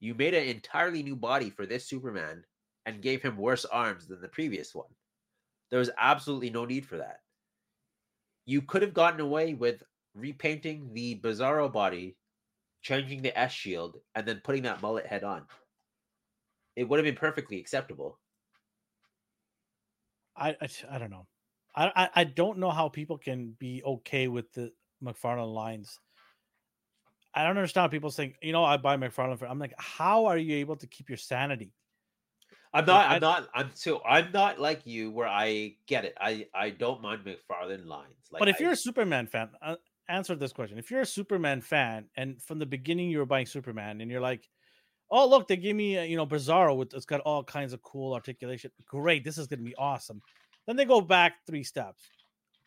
You 0.00 0.14
made 0.14 0.32
an 0.32 0.48
entirely 0.48 1.02
new 1.02 1.16
body 1.16 1.50
for 1.50 1.66
this 1.66 1.86
Superman 1.86 2.44
and 2.86 3.02
gave 3.02 3.22
him 3.22 3.36
worse 3.36 3.66
arms 3.66 4.06
than 4.06 4.20
the 4.22 4.28
previous 4.28 4.74
one. 4.74 4.88
There 5.68 5.78
was 5.78 5.90
absolutely 5.98 6.50
no 6.50 6.64
need 6.64 6.86
for 6.86 6.96
that. 6.96 7.20
You 8.46 8.62
could 8.62 8.82
have 8.82 8.94
gotten 8.94 9.20
away 9.20 9.54
with 9.54 9.82
repainting 10.14 10.92
the 10.94 11.20
Bizarro 11.20 11.70
body, 11.70 12.16
changing 12.82 13.22
the 13.22 13.38
S 13.38 13.52
shield, 13.52 13.98
and 14.14 14.26
then 14.26 14.40
putting 14.42 14.62
that 14.62 14.82
mullet 14.82 15.06
head 15.06 15.22
on. 15.22 15.46
It 16.74 16.84
would 16.88 16.98
have 16.98 17.04
been 17.04 17.14
perfectly 17.14 17.60
acceptable. 17.60 18.18
I 20.36 20.56
I, 20.60 20.68
I 20.90 20.98
don't 20.98 21.10
know. 21.10 21.26
I, 21.74 21.88
I 22.04 22.10
I 22.20 22.24
don't 22.24 22.58
know 22.58 22.70
how 22.70 22.88
people 22.88 23.18
can 23.18 23.52
be 23.52 23.82
okay 23.84 24.28
with 24.28 24.52
the 24.52 24.72
McFarlane 25.02 25.52
lines. 25.54 25.98
I 27.32 27.42
don't 27.44 27.56
understand 27.56 27.90
people 27.92 28.10
saying, 28.10 28.36
you 28.42 28.52
know, 28.52 28.64
I 28.64 28.76
buy 28.76 28.96
McFarlane 28.96 29.38
for. 29.38 29.46
I'm 29.46 29.58
like, 29.58 29.74
how 29.78 30.26
are 30.26 30.38
you 30.38 30.56
able 30.56 30.76
to 30.76 30.86
keep 30.86 31.08
your 31.08 31.18
sanity? 31.18 31.74
I'm 32.72 32.84
not. 32.86 33.10
I'm 33.10 33.20
not. 33.20 33.48
I'm 33.54 33.70
so. 33.74 34.02
I'm 34.04 34.30
not 34.32 34.58
like 34.60 34.86
you, 34.86 35.10
where 35.10 35.26
I 35.28 35.76
get 35.86 36.04
it. 36.04 36.14
I 36.20 36.48
I 36.54 36.70
don't 36.70 37.02
mind 37.02 37.24
McFarlane 37.24 37.86
lines. 37.86 38.28
Like, 38.30 38.38
but 38.38 38.48
if 38.48 38.60
I- 38.60 38.60
you're 38.60 38.72
a 38.72 38.76
Superman 38.76 39.26
fan, 39.26 39.50
uh, 39.62 39.76
answer 40.08 40.34
this 40.34 40.52
question. 40.52 40.78
If 40.78 40.90
you're 40.90 41.00
a 41.02 41.06
Superman 41.06 41.60
fan, 41.60 42.08
and 42.16 42.42
from 42.42 42.58
the 42.58 42.66
beginning 42.66 43.10
you 43.10 43.18
were 43.18 43.26
buying 43.26 43.46
Superman, 43.46 44.00
and 44.00 44.10
you're 44.10 44.20
like, 44.20 44.48
"Oh, 45.10 45.28
look, 45.28 45.48
they 45.48 45.56
give 45.58 45.76
me, 45.76 45.98
uh, 45.98 46.02
you 46.04 46.16
know, 46.16 46.26
Bizarro 46.26 46.76
with 46.76 46.94
it's 46.94 47.06
got 47.06 47.20
all 47.22 47.44
kinds 47.44 47.72
of 47.74 47.82
cool 47.82 48.14
articulation. 48.14 48.72
Great, 48.86 49.24
this 49.24 49.38
is 49.38 49.46
going 49.48 49.60
to 49.60 49.64
be 49.66 49.76
awesome." 49.76 50.22
Then 50.70 50.76
they 50.76 50.84
go 50.84 51.00
back 51.00 51.44
three 51.48 51.64
steps. 51.64 52.00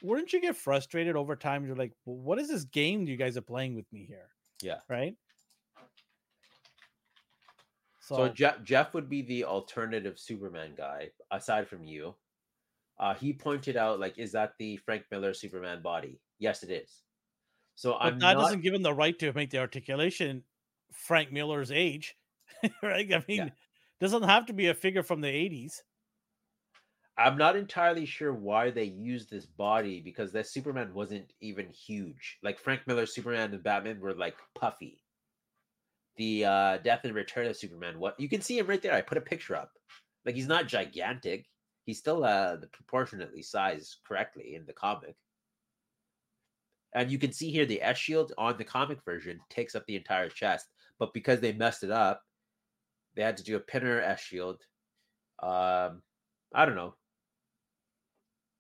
Wouldn't 0.02 0.34
you 0.34 0.42
get 0.42 0.58
frustrated 0.58 1.16
over 1.16 1.38
time? 1.38 1.66
You're 1.66 1.78
like, 1.78 1.94
well, 2.04 2.18
"What 2.18 2.38
is 2.38 2.50
this 2.50 2.66
game 2.66 3.08
you 3.08 3.16
guys 3.16 3.38
are 3.38 3.42
playing 3.42 3.76
with 3.76 3.86
me 3.94 4.04
here?" 4.04 4.28
Yeah. 4.62 4.80
Right. 4.90 5.16
So, 8.02 8.18
So, 8.18 8.28
Jeff 8.28 8.62
Jeff 8.62 8.94
would 8.94 9.08
be 9.08 9.22
the 9.22 9.46
alternative 9.46 10.20
Superman 10.20 10.74
guy 10.76 11.12
aside 11.32 11.70
from 11.70 11.86
you. 11.86 12.14
Uh, 13.00 13.14
he 13.14 13.32
pointed 13.32 13.78
out 13.78 14.02
like, 14.02 14.18
is 14.18 14.34
that 14.34 14.56
the 14.60 14.76
Frank 14.76 15.06
Miller 15.10 15.34
Superman 15.34 15.82
body? 15.82 16.20
Yes, 16.40 16.62
it 16.62 16.72
is. 16.72 17.04
So 17.76 17.94
but 17.94 18.02
I'm 18.02 18.20
that 18.20 18.34
not. 18.34 18.42
doesn't 18.42 18.64
give 18.64 18.74
him 18.74 18.84
the 18.84 18.94
right 18.94 19.18
to 19.20 19.32
make 19.32 19.50
the 19.50 19.60
articulation 19.60 20.44
Frank 20.92 21.32
Miller's 21.32 21.72
age, 21.72 22.18
right? 22.84 23.14
I 23.14 23.24
mean, 23.30 23.54
doesn't 24.02 24.24
have 24.24 24.48
to 24.48 24.54
be 24.54 24.68
a 24.68 24.74
figure 24.74 25.04
from 25.04 25.22
the 25.22 25.30
80s. 25.30 25.80
I'm 27.18 27.38
not 27.38 27.56
entirely 27.56 28.06
sure 28.06 28.34
why 28.34 28.72
they 28.72 28.86
used 28.86 29.30
this 29.30 29.46
body 29.46 30.02
because 30.02 30.32
that 30.32 30.48
Superman 30.48 30.94
wasn't 30.94 31.32
even 31.42 31.70
huge. 31.70 32.40
Like 32.42 32.60
Frank 32.60 32.82
Miller's 32.88 33.14
Superman 33.14 33.54
and 33.54 33.62
Batman 33.64 34.00
were 34.00 34.16
like 34.16 34.36
puffy. 34.56 35.04
The 36.18 36.46
uh 36.46 36.78
Death 36.78 37.02
and 37.04 37.14
Return 37.14 37.48
of 37.48 37.56
Superman, 37.56 38.00
what 38.00 38.20
you 38.20 38.30
can 38.30 38.42
see 38.42 38.58
him 38.58 38.68
right 38.68 38.82
there. 38.82 38.94
I 38.94 39.02
put 39.02 39.18
a 39.18 39.22
picture 39.22 39.56
up. 39.56 39.72
Like 40.26 40.36
he's 40.36 40.48
not 40.48 40.68
gigantic. 40.68 41.46
He's 41.86 42.00
still 42.00 42.24
uh 42.24 42.56
the 42.56 42.68
proportionately 42.68 43.44
sized 43.44 43.98
correctly 44.08 44.56
in 44.56 44.66
the 44.66 44.74
comic. 44.74 45.16
And 46.96 47.12
you 47.12 47.20
can 47.20 47.32
see 47.34 47.52
here 47.52 47.66
the 47.66 47.82
S 47.82 47.98
shield 47.98 48.34
on 48.38 48.58
the 48.58 48.64
comic 48.64 49.00
version 49.06 49.40
takes 49.50 49.76
up 49.76 49.86
the 49.86 49.96
entire 49.96 50.30
chest, 50.30 50.68
but 51.00 51.14
because 51.14 51.40
they 51.42 51.52
messed 51.52 51.84
it 51.84 51.92
up, 51.92 52.22
they 53.16 53.24
had 53.24 53.38
to 53.38 53.44
do 53.44 53.56
a 53.56 53.60
pinner 53.60 54.00
S 54.00 54.22
shield. 54.22 54.62
Um, 55.42 56.02
I 56.54 56.66
don't 56.66 56.76
know. 56.76 56.96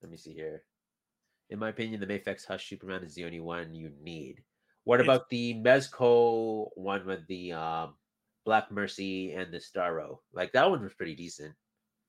Let 0.04 0.12
me 0.12 0.18
see 0.18 0.34
here. 0.34 0.64
In 1.50 1.60
my 1.60 1.70
opinion, 1.70 2.00
the 2.00 2.08
Mafex 2.08 2.46
Hush 2.46 2.70
Superman 2.70 3.04
is 3.04 3.16
the 3.16 3.24
only 3.26 3.40
one 3.40 3.74
you 3.74 3.90
need. 4.02 4.44
What 4.84 5.00
It's- 5.00 5.06
about 5.16 5.30
the 5.30 5.56
Mezco 5.56 6.70
one 6.76 7.06
with 7.06 7.26
the 7.28 7.54
um, 7.54 7.96
Black 8.46 8.70
Mercy 8.70 9.32
and 9.32 9.52
the 9.54 9.60
Starro? 9.60 10.20
Like 10.34 10.52
that 10.52 10.70
one 10.70 10.84
was 10.84 10.94
pretty 10.94 11.16
decent. 11.16 11.56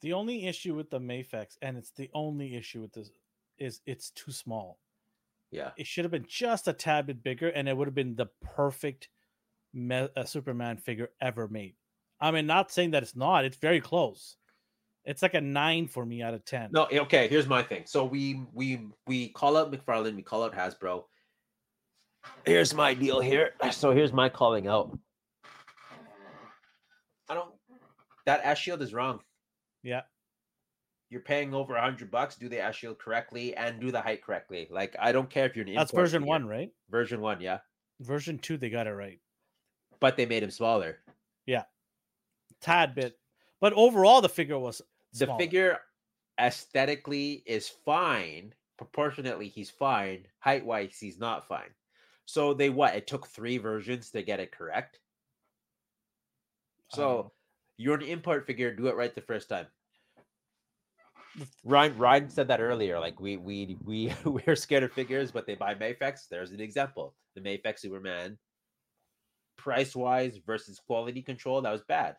The 0.01 0.13
only 0.13 0.47
issue 0.47 0.75
with 0.75 0.91
the 0.91 0.99
Mafex, 0.99 1.57
and 1.63 1.79
it's 1.79 1.93
the 1.93 2.11
only 2.15 2.57
issue 2.57 2.81
with 2.83 2.93
this, 2.93 3.11
is 3.59 3.81
it's 3.87 4.11
too 4.11 4.33
small. 4.33 4.81
Yeah. 5.53 5.71
It 5.79 5.87
should 5.87 6.05
have 6.05 6.11
been 6.11 6.27
just 6.29 6.67
a 6.67 6.73
tad 6.73 7.07
bit 7.07 7.23
bigger, 7.23 7.49
and 7.51 7.69
it 7.69 7.77
would 7.77 7.87
have 7.87 7.95
been 7.95 8.17
the 8.17 8.27
perfect 8.43 9.09
me- 9.73 10.09
uh, 10.17 10.25
Superman 10.25 10.79
figure 10.79 11.11
ever 11.21 11.47
made. 11.47 11.77
I 12.21 12.33
mean, 12.33 12.47
not 12.47 12.73
saying 12.73 12.91
that 12.91 13.05
it's 13.05 13.15
not; 13.17 13.45
it's 13.45 13.57
very 13.57 13.81
close. 13.81 14.37
It's 15.05 15.23
like 15.23 15.35
a 15.35 15.41
nine 15.41 15.87
for 15.87 16.05
me 16.07 16.23
out 16.23 16.35
of 16.35 16.45
ten. 16.45 16.71
No, 16.73 16.85
eh, 16.87 16.99
okay. 17.01 17.29
Here's 17.29 17.47
my 17.47 17.63
thing. 17.63 17.85
So 17.87 18.05
we 18.05 18.43
we 18.53 18.87
we 19.07 19.29
call 19.29 19.57
out 19.57 19.71
McFarlane, 19.73 20.17
we 20.17 20.23
call 20.23 20.43
out 20.45 20.55
Hasbro. 20.55 21.05
Here's 22.47 22.73
my 22.75 22.95
deal 22.95 23.21
here. 23.21 23.51
So 23.71 23.91
here's 23.93 24.13
my 24.13 24.31
calling 24.31 24.67
out. 24.67 24.99
I 27.29 27.35
don't. 27.35 27.53
That 28.27 28.41
S 28.45 28.59
shield 28.59 28.81
is 28.83 28.95
wrong. 28.95 29.21
Yeah, 29.83 30.01
You're 31.11 31.21
paying 31.21 31.53
over 31.53 31.77
a 31.77 31.83
hundred 31.83 32.11
bucks. 32.11 32.37
Do 32.37 32.49
the 32.49 32.63
S 32.63 32.77
shield 32.77 32.99
correctly 32.99 33.55
and 33.55 33.79
do 33.81 33.91
the 33.93 34.01
height 34.01 34.23
correctly. 34.23 34.67
Like 34.71 34.97
I 34.99 35.13
don't 35.13 35.29
care 35.29 35.45
if 35.45 35.55
you're 35.55 35.67
an 35.67 35.75
that's 35.75 35.93
version 35.93 36.23
figure. 36.23 36.29
one, 36.31 36.47
right? 36.47 36.71
Version 36.91 37.21
one, 37.21 37.43
yeah. 37.43 37.59
Version 38.01 38.39
two, 38.39 38.57
they 38.57 38.71
got 38.71 38.87
it 38.87 38.95
right, 38.95 39.21
But 40.01 40.17
they 40.17 40.25
made 40.27 40.43
him 40.43 40.51
smaller. 40.51 41.01
Yeah. 41.47 41.65
Tad 42.63 42.95
bit, 42.95 43.19
but 43.61 43.75
overall 43.75 44.23
the 44.23 44.29
figure 44.31 44.59
was 44.59 44.81
The 45.15 45.27
smaller. 45.27 45.39
figure 45.39 45.79
aesthetically 46.41 47.43
is 47.47 47.69
fine. 47.69 48.55
Proportionately, 48.77 49.49
he's 49.49 49.71
fine. 49.71 50.27
Height 50.41 50.65
wise, 50.65 50.97
he's 50.99 51.19
not 51.19 51.47
fine. 51.47 51.71
So 52.27 52.55
they 52.55 52.71
what? 52.71 52.95
It 52.95 53.07
took 53.07 53.27
three 53.27 53.59
versions 53.59 54.11
to 54.11 54.23
get 54.23 54.41
it 54.41 54.53
correct. 54.53 54.99
So 56.91 57.03
know. 57.03 57.33
you're 57.77 57.97
an 57.97 58.03
import 58.03 58.47
figure. 58.47 58.75
Do 58.75 58.89
it 58.89 58.97
right 58.97 59.15
the 59.15 59.21
first 59.21 59.49
time. 59.49 59.67
Ryan 61.65 61.99
Ryan 61.99 62.31
said 62.31 62.49
that 62.49 62.61
earlier. 62.61 62.99
Like 62.99 63.21
we 63.21 63.37
we 63.37 63.77
we 63.85 64.13
we're 64.25 64.57
scared 64.57 64.83
of 64.83 64.93
figures, 64.93 65.31
but 65.31 65.47
they 65.47 65.55
buy 65.55 65.75
Mafex. 65.75 66.29
There's 66.29 66.53
an 66.53 66.61
example. 66.61 67.15
The 67.35 67.41
Mafex 67.41 67.81
Superman, 67.81 68.39
price 69.57 69.95
wise 69.97 70.39
versus 70.47 70.79
quality 70.79 71.23
control, 71.23 71.61
that 71.63 71.73
was 71.73 71.83
bad. 71.83 72.17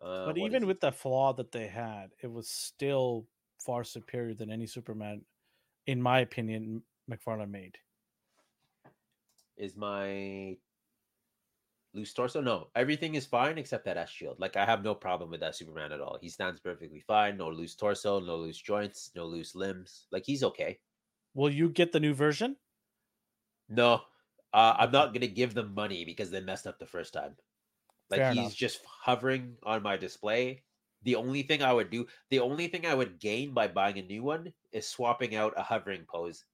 Uh, 0.00 0.26
but 0.26 0.38
even 0.38 0.66
with 0.66 0.80
the 0.80 0.92
flaw 0.92 1.32
that 1.34 1.52
they 1.52 1.66
had, 1.66 2.10
it 2.22 2.30
was 2.32 2.48
still 2.48 3.26
far 3.64 3.84
superior 3.84 4.34
than 4.34 4.50
any 4.50 4.66
Superman, 4.66 5.22
in 5.86 6.00
my 6.00 6.20
opinion, 6.20 6.82
McFarlane 7.10 7.50
made. 7.50 7.76
is 9.56 9.76
my 9.76 10.56
loose 11.92 12.14
torso. 12.14 12.40
No, 12.40 12.68
everything 12.74 13.14
is 13.14 13.26
fine 13.26 13.58
except 13.58 13.84
that 13.84 13.98
S 13.98 14.08
shield. 14.10 14.40
Like 14.40 14.56
I 14.56 14.64
have 14.64 14.82
no 14.82 14.94
problem 14.94 15.30
with 15.30 15.40
that 15.40 15.54
Superman 15.54 15.92
at 15.92 16.00
all. 16.00 16.18
He 16.20 16.28
stands 16.28 16.60
perfectly 16.60 17.00
fine. 17.00 17.36
No 17.36 17.50
loose 17.50 17.74
torso, 17.74 18.20
no 18.20 18.36
loose 18.36 18.58
joints, 18.58 19.10
no 19.14 19.26
loose 19.26 19.54
limbs. 19.54 20.06
Like 20.10 20.24
he's 20.24 20.42
okay. 20.42 20.78
Will 21.34 21.50
you 21.50 21.68
get 21.68 21.92
the 21.92 22.00
new 22.00 22.14
version? 22.14 22.56
No, 23.68 24.00
uh, 24.52 24.74
I'm 24.78 24.90
not 24.90 25.12
gonna 25.12 25.26
give 25.26 25.54
them 25.54 25.74
money 25.74 26.04
because 26.04 26.30
they 26.30 26.40
messed 26.40 26.66
up 26.66 26.78
the 26.78 26.86
first 26.86 27.12
time. 27.12 27.36
Like 28.10 28.18
Fair 28.20 28.30
he's 28.32 28.38
enough. 28.38 28.54
just 28.54 28.80
hovering 28.84 29.56
on 29.62 29.82
my 29.82 29.96
display. 29.96 30.62
The 31.02 31.16
only 31.16 31.42
thing 31.42 31.62
I 31.62 31.72
would 31.72 31.90
do, 31.90 32.06
the 32.30 32.40
only 32.40 32.66
thing 32.68 32.84
I 32.84 32.94
would 32.94 33.18
gain 33.18 33.54
by 33.54 33.68
buying 33.68 33.98
a 33.98 34.02
new 34.02 34.22
one 34.22 34.52
is 34.72 34.86
swapping 34.86 35.34
out 35.34 35.54
a 35.56 35.62
hovering 35.62 36.04
pose, 36.08 36.44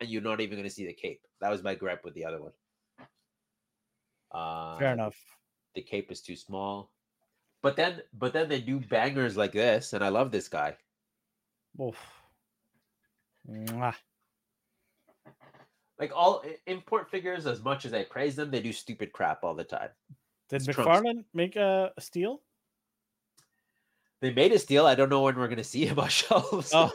and 0.00 0.08
you're 0.10 0.20
not 0.22 0.40
even 0.40 0.58
gonna 0.58 0.68
see 0.68 0.86
the 0.86 0.92
cape. 0.92 1.22
That 1.40 1.50
was 1.50 1.62
my 1.62 1.74
gripe 1.74 2.04
with 2.04 2.14
the 2.14 2.24
other 2.26 2.42
one. 2.42 2.52
Uh, 4.32 4.78
Fair 4.78 4.92
enough. 4.92 5.16
the 5.74 5.82
cape 5.82 6.10
is 6.10 6.20
too 6.20 6.36
small. 6.36 6.90
But 7.62 7.76
then 7.76 8.02
but 8.12 8.32
then 8.34 8.48
they 8.48 8.60
do 8.60 8.78
bangers 8.80 9.36
like 9.36 9.52
this, 9.52 9.92
and 9.94 10.04
I 10.04 10.08
love 10.08 10.30
this 10.30 10.48
guy. 10.48 10.76
Oof. 11.80 11.96
Mwah. 13.48 13.94
Like 15.98 16.12
all 16.14 16.44
import 16.66 17.08
figures, 17.10 17.46
as 17.46 17.62
much 17.62 17.84
as 17.86 17.94
I 17.94 18.04
praise 18.04 18.36
them, 18.36 18.50
they 18.50 18.60
do 18.60 18.72
stupid 18.72 19.12
crap 19.12 19.44
all 19.44 19.54
the 19.54 19.64
time. 19.64 19.90
Did 20.54 20.68
It's 20.68 20.76
Trump's. 20.76 21.00
McFarlane 21.00 21.24
make 21.34 21.56
a 21.56 21.92
steal? 21.98 22.40
They 24.20 24.32
made 24.32 24.52
a 24.52 24.58
steal. 24.58 24.86
I 24.86 24.94
don't 24.94 25.08
know 25.08 25.22
when 25.22 25.36
we're 25.36 25.48
gonna 25.48 25.64
see 25.64 25.84
him 25.84 25.98
on 25.98 26.08
shelves. 26.20 26.70
Oh, 26.72 26.92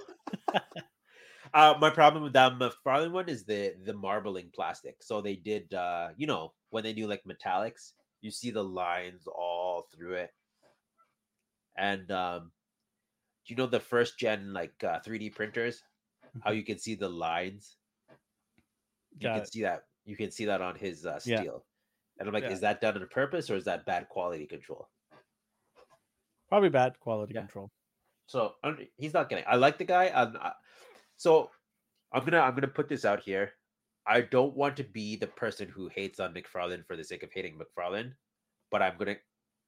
uh, 1.54 1.76
my 1.82 1.90
problem 1.90 2.24
with 2.24 2.34
that 2.34 2.54
McFarlane 2.54 3.12
one 3.12 3.28
is 3.28 3.44
the 3.44 3.76
the 3.84 3.94
marbling 3.94 4.50
plastic. 4.56 5.04
So 5.04 5.22
they 5.22 5.36
did, 5.36 5.74
uh, 5.74 6.10
you 6.16 6.26
know, 6.26 6.54
when 6.70 6.84
they 6.84 6.94
do 6.94 7.06
like 7.06 7.24
metallics, 7.26 7.92
you 8.22 8.32
see 8.32 8.50
the 8.50 8.64
lines 8.64 9.28
all 9.28 9.88
through 9.94 10.14
it. 10.14 10.32
And 11.78 12.10
um, 12.12 12.52
do 13.46 13.54
you 13.54 13.58
know 13.58 13.68
the 13.68 13.82
first 13.82 14.18
gen 14.18 14.54
like 14.54 14.82
uh, 14.84 15.00
3D 15.06 15.36
printers? 15.36 15.84
how 16.42 16.52
you 16.52 16.64
can 16.64 16.80
see 16.80 16.96
the 16.96 17.10
lines. 17.10 17.76
You 19.20 19.28
can 19.28 19.42
it. 19.42 19.52
see 19.52 19.64
that. 19.64 19.84
You 20.06 20.16
can 20.16 20.32
see 20.32 20.46
that 20.46 20.62
on 20.62 20.76
his 20.76 21.06
uh, 21.06 21.20
Yeah. 21.26 21.44
And 22.20 22.28
I'm 22.28 22.34
like, 22.34 22.44
Yeah. 22.44 22.52
is 22.52 22.60
that 22.62 22.82
done 22.82 22.98
on 22.98 23.08
purpose 23.08 23.50
or 23.50 23.56
is 23.56 23.66
that 23.66 23.86
bad 23.86 24.10
quality 24.10 24.46
control? 24.46 24.90
Probably 26.50 26.70
bad 26.70 27.00
quality 27.00 27.34
Yeah. 27.34 27.42
control. 27.42 27.72
So 28.28 28.56
I'm- 28.64 28.88
he's 28.98 29.14
not 29.14 29.30
getting. 29.30 29.46
I 29.48 29.56
like 29.56 29.78
the 29.78 29.86
guy. 29.86 30.12
I'm, 30.14 30.36
I, 30.38 30.54
so 31.18 31.50
I'm 32.12 32.24
gonna 32.26 32.40
I'm 32.42 32.54
gonna 32.56 32.68
put 32.68 32.90
this 32.90 33.06
out 33.06 33.22
here. 33.22 33.54
I 34.06 34.22
don't 34.22 34.56
want 34.56 34.76
to 34.78 34.84
be 34.84 35.16
the 35.16 35.28
person 35.28 35.70
who 35.70 35.88
hates 35.90 36.20
on 36.20 36.34
McFarlane 36.34 36.86
for 36.86 36.96
the 36.96 37.04
sake 37.04 37.24
of 37.24 37.32
hating 37.32 37.58
McFarlane, 37.60 38.14
but 38.72 38.82
I'm 38.82 38.98
gonna 38.98 39.16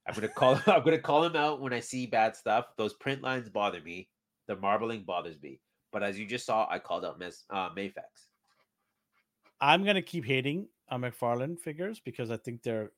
I'm 0.07 0.13
gonna 0.15 0.27
call 0.27 0.55
I'm 0.67 0.83
gonna 0.83 0.99
call 0.99 1.23
him 1.23 1.35
out 1.35 1.61
when 1.61 1.73
I 1.73 1.79
see 1.79 2.05
bad 2.05 2.35
stuff. 2.35 2.65
Those 2.77 2.93
print 2.95 3.21
lines 3.21 3.49
bother 3.49 3.81
me. 3.81 4.09
The 4.47 4.55
marbling 4.55 5.03
bothers 5.03 5.41
me. 5.41 5.59
But 5.91 6.03
as 6.03 6.17
you 6.19 6.25
just 6.25 6.45
saw, 6.45 6.67
I 6.69 6.79
called 6.79 7.05
out 7.05 7.19
Miss 7.19 7.45
uh, 7.49 7.69
Mafex. 7.71 8.27
I'm 9.59 9.83
gonna 9.83 10.01
keep 10.01 10.25
hating 10.25 10.67
on 10.91 11.01
McFarlane 11.01 11.57
figures 11.59 11.99
because 11.99 12.29
I 12.29 12.37
think 12.37 12.61
they're 12.63 12.91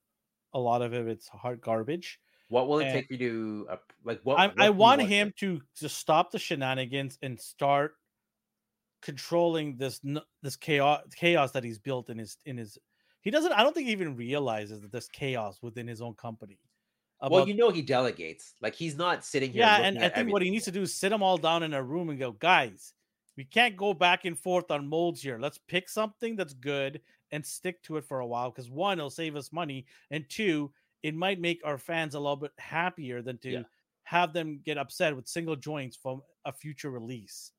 a 0.53 0.59
lot 0.59 0.81
of 0.81 0.93
it. 0.93 1.07
It's 1.07 1.27
hard 1.29 1.61
garbage. 1.61 2.19
What 2.49 2.67
will 2.67 2.79
it 2.79 2.85
And- 2.85 2.93
take 2.93 3.11
you 3.11 3.17
to 3.17 3.67
uh, 3.71 3.75
like 4.03 4.19
what? 4.23 4.39
I, 4.39 4.47
what 4.47 4.61
I 4.61 4.65
you 4.65 4.73
want 4.73 5.01
him 5.03 5.33
to 5.37 5.61
to 5.77 5.89
stop 5.89 6.31
the 6.31 6.39
shenanigans 6.39 7.17
and 7.21 7.39
start 7.39 7.95
controlling 9.01 9.75
this 9.77 10.01
this 10.41 10.55
chaos 10.55 11.01
chaos 11.15 11.51
that 11.51 11.63
he's 11.63 11.79
built 11.79 12.09
in 12.09 12.17
his 12.17 12.37
in 12.45 12.57
his. 12.57 12.77
He 13.21 13.31
doesn't. 13.31 13.53
I 13.53 13.63
don't 13.63 13.73
think 13.73 13.87
he 13.87 13.93
even 13.93 14.15
realizes 14.17 14.81
that 14.81 14.91
there's 14.91 15.07
chaos 15.07 15.59
within 15.61 15.87
his 15.87 16.01
own 16.01 16.13
company. 16.15 16.59
Well, 17.29 17.47
you 17.47 17.53
know 17.53 17.69
he 17.69 17.81
delegates. 17.81 18.53
Like 18.61 18.75
he's 18.75 18.97
not 18.97 19.23
sitting 19.23 19.51
here. 19.51 19.61
yeah, 19.61 19.77
and 19.77 19.97
I 19.99 20.09
think 20.09 20.31
what 20.31 20.41
he 20.41 20.49
needs 20.49 20.65
to 20.65 20.71
do 20.71 20.81
is 20.81 20.93
sit 20.93 21.09
them 21.09 21.23
all 21.23 21.37
down 21.37 21.63
in 21.63 21.73
a 21.73 21.81
room 21.81 22.09
and 22.09 22.19
go, 22.19 22.33
guys, 22.33 22.93
we 23.37 23.45
can't 23.45 23.77
go 23.77 23.93
back 23.93 24.25
and 24.25 24.37
forth 24.37 24.69
on 24.71 24.89
molds 24.89 25.21
here. 25.21 25.39
Let's 25.39 25.57
pick 25.57 25.87
something 25.87 26.35
that's 26.35 26.53
good 26.53 26.99
and 27.33 27.45
stick 27.45 27.83
to 27.83 27.97
it 27.97 28.05
for 28.05 28.21
a 28.21 28.27
while. 28.27 28.51
Because 28.51 28.71
one, 28.71 28.99
it'll 28.99 29.09
save 29.11 29.35
us 29.35 29.51
money, 29.51 29.85
and 30.11 30.29
two, 30.29 30.73
it 31.03 31.15
might 31.15 31.41
make 31.41 31.61
our 31.65 31.77
fans 31.77 32.15
a 32.15 32.19
little 32.21 32.37
bit 32.37 32.53
happier 32.59 33.21
than 33.21 33.37
to 33.39 33.51
Yeah. 33.51 33.63
have 34.05 34.33
them 34.33 34.61
get 34.63 34.77
upset 34.79 35.15
with 35.15 35.27
single 35.27 35.57
joints 35.57 35.97
from 35.97 36.23
a 36.45 36.53
future 36.53 36.91
release, 36.91 37.53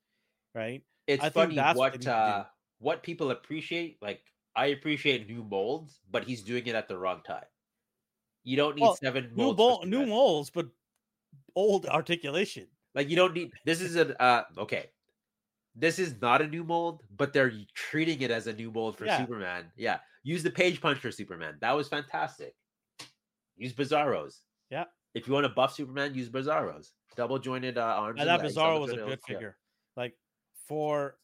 right? 0.55 0.85
it's 1.07 1.23
I 1.25 1.29
think 1.31 1.35
funny 1.49 1.55
that's 1.55 1.85
what 1.87 1.93
what 1.93 2.01
need 2.01 2.15
to 2.15 2.23
do. 2.23 2.41
uh 2.41 2.45
what 2.79 3.03
people 3.03 3.31
appreciate 3.31 4.01
like 4.03 4.23
i 4.57 4.67
appreciate 4.67 5.29
new 5.29 5.45
molds 5.45 6.01
but 6.11 6.25
he's 6.25 6.43
doing 6.43 6.67
it 6.67 6.75
at 6.75 6.89
the 6.89 6.97
wrong 6.99 7.23
time 7.23 7.45
you 8.45 8.57
don't 8.57 8.77
need 8.77 8.83
Well, 8.83 8.95
seven 8.95 9.35
New 9.35 9.53
molds 9.53 9.57
bol- 9.57 9.85
new 9.87 10.07
molds, 10.07 10.51
but 10.51 10.69
old 11.57 11.87
articulation. 11.87 12.69
like 12.95 13.09
you 13.11 13.17
don't 13.17 13.35
need 13.35 13.53
this 13.65 13.81
is 13.81 13.97
a 13.97 14.21
uh 14.23 14.45
okay 14.59 14.91
this 15.75 15.99
is 15.99 16.15
not 16.21 16.41
a 16.41 16.47
new 16.47 16.65
mold 16.65 17.03
but 17.17 17.33
they're 17.33 17.53
treating 17.75 18.21
it 18.23 18.31
as 18.31 18.47
a 18.47 18.53
new 18.53 18.71
mold 18.71 18.97
for 18.97 19.07
Yeah. 19.07 19.19
superman 19.19 19.71
yeah 19.77 19.99
use 20.23 20.43
the 20.43 20.51
page 20.51 20.81
punch 20.81 20.99
for 20.99 21.11
superman 21.11 21.57
that 21.61 21.73
was 21.73 21.89
fantastic 21.89 22.55
use 23.57 23.73
bizarros 23.73 24.41
Yeah. 24.71 24.85
if 25.15 25.27
you 25.27 25.33
want 25.35 25.45
to 25.45 25.51
buff 25.51 25.75
superman 25.75 26.15
use 26.15 26.29
bizarros 26.29 26.91
double 27.17 27.39
jointed 27.39 27.79
uh, 27.79 27.83
arms 27.83 28.21
And 28.21 28.29
and 28.29 28.41
that 28.41 28.45
legs, 28.45 28.57
Bizarro 28.57 28.81
was 28.81 28.91
a 28.91 28.95
good 28.95 29.01
elbows, 29.03 29.19
yeah. 29.29 29.35
figure. 29.35 29.57
Like 29.97 30.15
for 30.67 31.17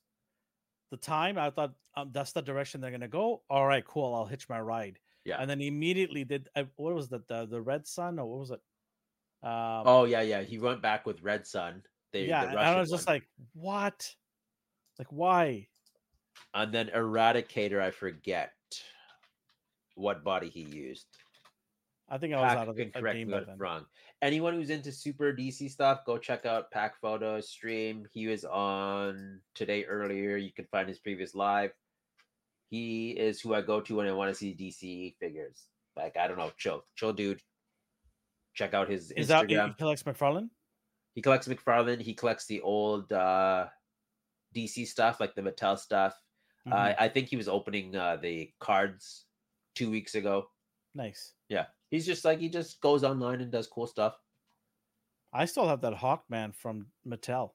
the 0.90 0.96
time, 0.96 1.36
I 1.38 1.51
thought 1.51 1.74
um, 1.96 2.11
that's 2.12 2.32
the 2.32 2.42
direction 2.42 2.80
they're 2.80 2.92
gonna 2.92 3.09
go. 3.09 3.42
All 3.51 3.66
right, 3.66 3.84
cool. 3.84 4.14
I'll 4.14 4.26
hitch 4.26 4.48
my 4.48 4.61
ride. 4.61 5.01
Yeah. 5.24 5.38
And 5.40 5.51
then 5.51 5.61
immediately 5.61 6.24
did 6.24 6.48
uh, 6.55 6.64
what 6.76 6.94
was 6.94 7.09
that? 7.09 7.26
The 7.26 7.46
the 7.46 7.61
Red 7.61 7.86
Sun 7.86 8.18
or 8.20 8.26
what 8.26 8.38
was 8.38 8.51
it? 8.53 8.61
Um, 9.42 9.82
oh 9.86 10.05
yeah 10.05 10.20
yeah 10.20 10.42
he 10.42 10.59
went 10.59 10.82
back 10.82 11.07
with 11.07 11.22
red 11.22 11.46
sun 11.46 11.82
they, 12.12 12.26
yeah. 12.26 12.44
the 12.44 12.51
and 12.51 12.59
I 12.61 12.78
was 12.78 12.90
just 12.90 13.09
like, 13.09 13.24
what? 13.55 14.14
Like 15.01 15.09
why? 15.09 15.66
And 16.53 16.74
then 16.74 16.90
Eradicator, 16.94 17.80
I 17.80 17.90
forget 17.90 18.53
what 19.94 20.22
body 20.22 20.51
he 20.51 20.61
used. 20.61 21.07
I 22.11 22.18
think 22.18 22.34
I 22.34 22.40
was 22.42 22.48
Pack 22.51 22.59
out 22.59 22.68
of 22.68 22.76
the 22.76 22.84
correct 22.90 23.16
game 23.16 23.28
me 23.28 23.32
by 23.32 23.38
if 23.40 23.46
then. 23.46 23.57
wrong. 23.57 23.86
Anyone 24.20 24.53
who's 24.53 24.68
into 24.68 24.92
Super 24.92 25.32
DC 25.32 25.70
stuff, 25.70 26.01
go 26.05 26.18
check 26.18 26.44
out 26.44 26.70
Pack 26.70 27.01
Photo 27.01 27.40
stream. 27.40 28.05
He 28.12 28.26
was 28.26 28.44
on 28.44 29.40
today 29.55 29.84
earlier. 29.84 30.36
You 30.36 30.53
can 30.53 30.66
find 30.66 30.86
his 30.86 30.98
previous 30.98 31.34
live. 31.34 31.70
He 32.68 33.12
is 33.12 33.40
who 33.40 33.55
I 33.55 33.62
go 33.62 33.80
to 33.80 33.96
when 33.96 34.07
I 34.07 34.12
want 34.12 34.30
to 34.30 34.34
see 34.34 34.55
DC 34.55 35.16
figures. 35.18 35.64
Like 35.96 36.18
I 36.18 36.28
don't 36.28 36.36
know, 36.36 36.53
chill, 36.59 36.84
chill 36.94 37.14
dude. 37.14 37.40
Check 38.53 38.74
out 38.74 38.90
his 38.90 39.12
Is 39.12 39.28
that 39.28 39.46
Instagram. 39.46 39.68
he 39.68 39.74
collects 39.78 40.03
McFarlane? 40.03 40.51
He 41.14 41.22
collects 41.22 41.48
McFarlane. 41.48 42.03
He 42.03 42.12
collects 42.12 42.44
the 42.44 42.61
old 42.61 43.11
uh, 43.11 43.68
DC 44.55 44.86
stuff, 44.86 45.20
like 45.20 45.34
the 45.34 45.42
Mattel 45.42 45.78
stuff. 45.78 46.20
Mhm. 46.66 46.72
Uh, 46.72 46.94
I 46.98 47.09
think 47.09 47.28
he 47.28 47.36
was 47.36 47.48
opening 47.48 47.96
uh, 47.96 48.16
the 48.16 48.53
cards 48.59 49.26
two 49.74 49.90
weeks 49.90 50.14
ago. 50.14 50.51
nice. 50.94 51.34
Yeah, 51.48 51.66
he's 51.90 52.05
just 52.07 52.24
like 52.24 52.38
he 52.40 52.48
just 52.48 52.80
goes 52.80 53.05
online 53.05 53.40
and 53.40 53.51
does 53.51 53.66
cool 53.66 53.86
stuff. 53.86 54.16
I 55.32 55.44
still 55.46 55.68
have 55.68 55.80
that 55.82 55.94
Hawkman 55.94 56.55
from 56.55 56.90
Mattel. 57.07 57.53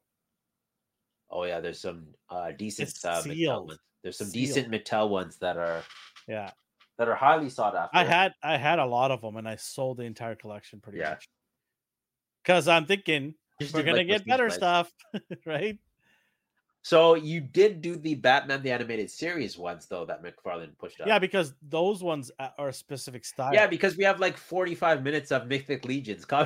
Oh 1.29 1.43
yeah, 1.43 1.59
there's 1.59 1.79
some 1.81 2.15
uh, 2.29 2.51
decent 2.51 2.89
uh, 3.03 3.21
Mattel 3.23 3.67
ones. 3.67 3.79
There's 4.03 4.17
some 4.17 4.27
Sealed. 4.27 4.33
decent 4.55 4.71
Mattel 4.71 5.09
ones 5.09 5.37
that 5.39 5.57
are 5.57 5.83
Yeah. 6.27 6.51
that 6.97 7.07
are 7.09 7.15
highly 7.15 7.49
sought 7.49 7.75
after. 7.75 7.97
I 7.97 8.03
had 8.05 8.33
I 8.43 8.57
had 8.57 8.79
a 8.79 8.85
lot 8.85 9.11
of 9.11 9.21
them 9.21 9.35
and 9.35 9.47
I 9.47 9.55
sold 9.57 9.97
the 9.97 10.03
entire 10.03 10.35
collection 10.35 10.79
pretty 10.81 10.99
Yeah. 10.99 11.11
much. 11.11 11.27
Cause 12.45 12.67
I'm 12.67 12.85
thinking 12.85 13.35
Just 13.59 13.73
we're 13.73 13.83
gonna 13.83 13.97
like, 13.97 14.07
get 14.07 14.25
better 14.25 14.49
stuff, 14.49 14.91
right? 15.45 15.79
So 16.85 17.15
you 17.15 17.41
did 17.41 17.81
do 17.81 17.95
the 17.95 18.13
Batman 18.13 18.61
the 18.61 18.71
Animated 18.71 19.09
Series 19.09 19.57
ones 19.57 19.87
though 19.87 20.05
that 20.05 20.21
McFarlane 20.23 20.77
pushed 20.77 21.01
up. 21.01 21.07
Yeah, 21.07 21.17
because 21.17 21.55
those 21.67 22.03
ones 22.03 22.29
are 22.39 22.67
a 22.67 22.73
specific 22.73 23.25
style. 23.25 23.55
yeah, 23.55 23.65
because 23.65 23.97
we 23.97 24.03
have 24.03 24.19
like 24.19 24.37
45 24.37 25.01
minutes 25.01 25.31
of 25.31 25.47
Mythic 25.47 25.83
Legions. 25.83 26.25
Come 26.25 26.45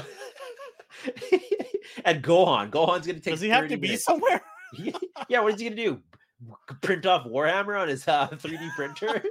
and 2.05 2.23
Gohan. 2.23 2.69
Gohan's 2.69 3.05
gonna 3.05 3.19
take. 3.19 3.33
does 3.33 3.41
he 3.41 3.49
have 3.49 3.63
30 3.63 3.75
to 3.75 3.81
be 3.81 3.97
somewhere? 3.97 4.41
yeah, 5.27 5.41
what 5.41 5.55
is 5.55 5.59
he 5.59 5.65
gonna 5.67 5.75
do? 5.75 5.99
Print 6.79 7.05
off 7.05 7.27
Warhammer 7.27 7.77
on 7.77 7.89
his 7.89 8.07
uh, 8.07 8.29
3D 8.29 8.73
printer? 8.77 9.21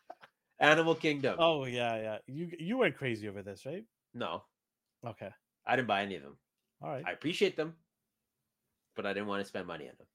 Animal 0.58 0.96
Kingdom. 0.96 1.36
Oh 1.38 1.66
yeah, 1.66 1.94
yeah. 2.02 2.18
You 2.26 2.50
you 2.58 2.78
went 2.78 2.96
crazy 2.96 3.28
over 3.28 3.42
this, 3.42 3.64
right? 3.64 3.84
No, 4.12 4.42
Okay, 5.06 5.28
I 5.64 5.76
didn't 5.76 5.86
buy 5.86 6.02
any 6.02 6.16
of 6.16 6.22
them. 6.24 6.36
all 6.82 6.90
right. 6.90 7.04
I 7.06 7.12
appreciate 7.12 7.56
them, 7.56 7.74
but 8.96 9.06
I 9.06 9.12
didn't 9.12 9.28
want 9.28 9.40
to 9.40 9.46
spend 9.46 9.68
money 9.68 9.84
on 9.84 9.94
them. 9.98 10.08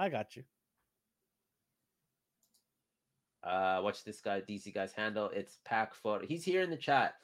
I 0.00 0.08
got 0.08 0.34
you. 0.34 0.44
Uh, 3.44 3.80
what's 3.80 4.02
this 4.02 4.22
guy 4.22 4.40
DC 4.40 4.72
guy's 4.72 4.94
handle? 4.94 5.28
It's 5.34 5.58
Pack 5.66 5.94
Photo. 5.94 6.24
He's 6.26 6.42
here 6.42 6.62
in 6.62 6.70
the 6.70 6.76
chat. 6.76 7.16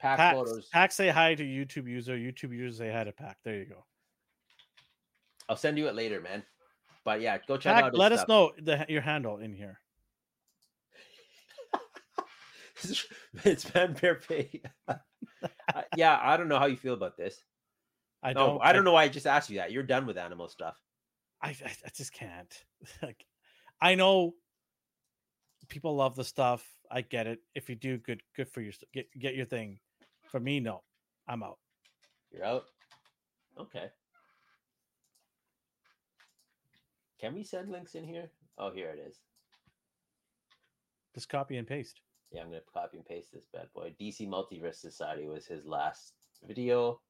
Pack 0.00 0.16
Pack, 0.16 0.34
Photos. 0.34 0.68
Pack 0.72 0.90
say 0.90 1.10
hi 1.10 1.36
to 1.36 1.44
YouTube 1.44 1.88
user. 1.88 2.16
YouTube 2.16 2.52
user 2.56 2.76
say 2.76 2.90
hi 2.92 3.04
to 3.04 3.12
Pack. 3.12 3.36
There 3.44 3.54
you 3.54 3.66
go. 3.66 3.84
I'll 5.48 5.56
send 5.56 5.78
you 5.78 5.86
it 5.86 5.94
later, 5.94 6.20
man. 6.20 6.42
But 7.04 7.20
yeah, 7.20 7.38
go 7.46 7.56
check 7.56 7.72
Pack, 7.72 7.84
out. 7.84 7.92
His 7.92 7.98
let 8.00 8.10
us 8.10 8.18
stuff. 8.20 8.28
know 8.28 8.52
the 8.60 8.84
your 8.88 9.02
handle 9.02 9.38
in 9.38 9.52
here. 9.52 9.78
it's 13.44 13.62
Van 13.62 13.94
Perpe. 13.94 14.60
Yeah, 15.96 16.18
I 16.20 16.36
don't 16.36 16.48
know 16.48 16.58
how 16.58 16.66
you 16.66 16.76
feel 16.76 16.94
about 16.94 17.16
this. 17.16 17.40
I 18.24 18.32
don't. 18.32 18.60
I 18.60 18.72
don't 18.72 18.84
know 18.84 18.92
why 18.92 19.04
I 19.04 19.08
just 19.08 19.28
asked 19.28 19.50
you 19.50 19.58
that. 19.58 19.70
You're 19.70 19.84
done 19.84 20.06
with 20.06 20.18
animal 20.18 20.48
stuff. 20.48 20.76
I, 21.42 21.48
I, 21.48 21.72
I 21.86 21.90
just 21.94 22.12
can't. 22.12 22.64
like, 23.02 23.24
I 23.80 23.94
know 23.94 24.34
people 25.68 25.94
love 25.94 26.16
the 26.16 26.24
stuff. 26.24 26.66
I 26.90 27.02
get 27.02 27.26
it. 27.26 27.40
If 27.54 27.68
you 27.68 27.76
do, 27.76 27.98
good, 27.98 28.22
good 28.36 28.48
for 28.48 28.60
your 28.60 28.72
get 28.92 29.06
get 29.18 29.34
your 29.34 29.46
thing. 29.46 29.78
For 30.30 30.40
me, 30.40 30.60
no, 30.60 30.82
I'm 31.26 31.42
out. 31.42 31.58
You're 32.32 32.44
out. 32.44 32.64
Okay. 33.58 33.86
Can 37.20 37.34
we 37.34 37.42
send 37.42 37.70
links 37.70 37.94
in 37.94 38.04
here? 38.04 38.30
Oh, 38.58 38.70
here 38.70 38.90
it 38.90 39.00
is. 39.06 39.20
Just 41.14 41.28
copy 41.28 41.56
and 41.56 41.66
paste. 41.66 42.00
Yeah, 42.30 42.42
I'm 42.42 42.48
gonna 42.48 42.60
copy 42.72 42.98
and 42.98 43.06
paste 43.06 43.32
this 43.32 43.46
bad 43.52 43.66
boy. 43.74 43.94
DC 44.00 44.28
Multiverse 44.28 44.76
Society 44.76 45.26
was 45.26 45.46
his 45.46 45.64
last 45.64 46.12
video. 46.46 47.00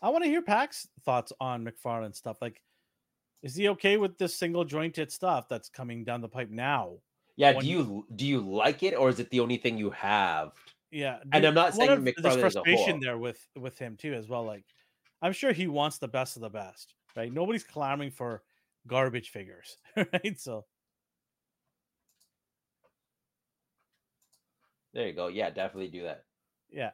I 0.00 0.08
want 0.10 0.24
to 0.24 0.30
hear 0.30 0.42
Pack's 0.42 0.88
thoughts 1.04 1.32
on 1.40 1.64
McFarlane 1.64 2.14
stuff. 2.14 2.38
Like, 2.40 2.60
is 3.42 3.54
he 3.56 3.68
okay 3.70 3.96
with 3.96 4.18
this 4.18 4.34
single 4.36 4.64
jointed 4.64 5.10
stuff 5.12 5.48
that's 5.48 5.68
coming 5.68 6.04
down 6.04 6.20
the 6.20 6.28
pipe 6.28 6.50
now? 6.50 6.98
Yeah, 7.36 7.52
When 7.52 7.64
do 7.64 7.66
you 7.66 8.06
do 8.14 8.26
you 8.26 8.40
like 8.40 8.82
it 8.82 8.94
or 8.94 9.08
is 9.08 9.18
it 9.18 9.30
the 9.30 9.40
only 9.40 9.56
thing 9.56 9.78
you 9.78 9.90
have? 9.90 10.52
Yeah, 10.90 11.22
And 11.32 11.42
do- 11.42 11.48
I'm 11.48 11.54
not 11.54 11.74
saying 11.74 12.04
McFarlane 12.04 12.14
there's 12.22 12.36
frustration 12.40 13.00
there 13.00 13.18
with 13.18 13.48
with 13.56 13.78
him 13.78 13.96
too 13.96 14.14
as 14.14 14.28
well. 14.28 14.44
Like, 14.44 14.64
I'm 15.22 15.32
sure 15.32 15.52
he 15.52 15.66
wants 15.66 15.98
the 15.98 16.08
best 16.08 16.36
of 16.36 16.42
the 16.42 16.50
best, 16.50 16.94
right? 17.16 17.32
Nobody's 17.32 17.64
clamoring 17.64 18.10
for 18.10 18.44
garbage 18.86 19.30
figures, 19.30 19.78
right? 19.96 20.38
So 20.38 20.66
There 24.94 25.06
you 25.06 25.12
go. 25.12 25.26
Yeah, 25.28 25.50
definitely 25.50 25.88
do 25.90 26.02
that. 26.04 26.24
yeah, 26.70 26.92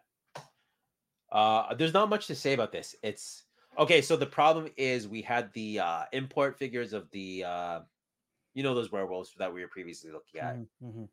Uh, 1.30 1.74
there's 1.74 1.92
not 1.92 2.08
much 2.08 2.26
to 2.26 2.34
say 2.34 2.54
about 2.54 2.72
this. 2.72 2.96
It's 3.02 3.44
Okay, 3.78 4.02
so 4.02 4.16
the 4.16 4.26
problem 4.26 4.68
is 4.76 5.06
we 5.06 5.22
had 5.22 5.52
the 5.52 5.78
uh 5.78 6.04
import 6.12 6.58
figures 6.58 6.92
of 6.92 7.10
the 7.10 7.44
uh 7.44 7.80
you 8.54 8.62
know 8.62 8.74
those 8.74 8.90
werewolves 8.90 9.34
that 9.38 9.52
we 9.52 9.60
were 9.60 9.68
previously 9.68 10.10
looking 10.10 10.40
at. 10.40 10.56
Mhm, 10.56 10.68
mhm. 10.82 11.08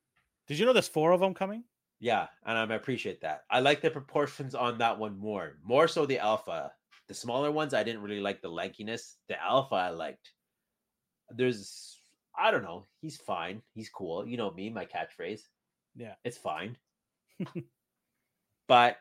Did 0.48 0.60
you 0.60 0.66
know 0.66 0.74
there's 0.74 0.88
four 0.88 1.12
of 1.12 1.20
them 1.20 1.34
coming? 1.34 1.64
Yeah, 2.00 2.28
and 2.46 2.58
I 2.58 2.76
appreciate 2.76 3.22
that. 3.22 3.46
I 3.50 3.60
like 3.62 3.82
the 3.82 3.92
proportions 3.92 4.54
on 4.56 4.80
that 4.80 4.98
one 5.00 5.18
more. 5.18 5.60
More 5.64 5.88
so 5.88 6.06
the 6.06 6.20
alpha. 6.20 6.74
The 7.08 7.14
smaller 7.14 7.52
ones 7.52 7.74
I 7.74 7.84
didn't 7.84 8.02
really 8.02 8.20
like 8.20 8.42
the 8.42 8.50
lankiness. 8.50 9.18
The 9.28 9.42
alpha 9.42 9.76
I 9.76 9.90
liked. 9.90 10.34
There's 11.30 12.02
I 12.38 12.52
don't 12.52 12.64
know. 12.64 12.86
He's 13.02 13.18
fine. 13.18 13.62
He's 13.74 13.90
cool. 13.90 14.28
You 14.28 14.38
know 14.38 14.52
me, 14.52 14.70
my 14.70 14.86
catchphrase. 14.86 15.42
Yeah. 15.96 16.16
It's 16.24 16.38
fine. 16.38 16.78
but 18.68 18.98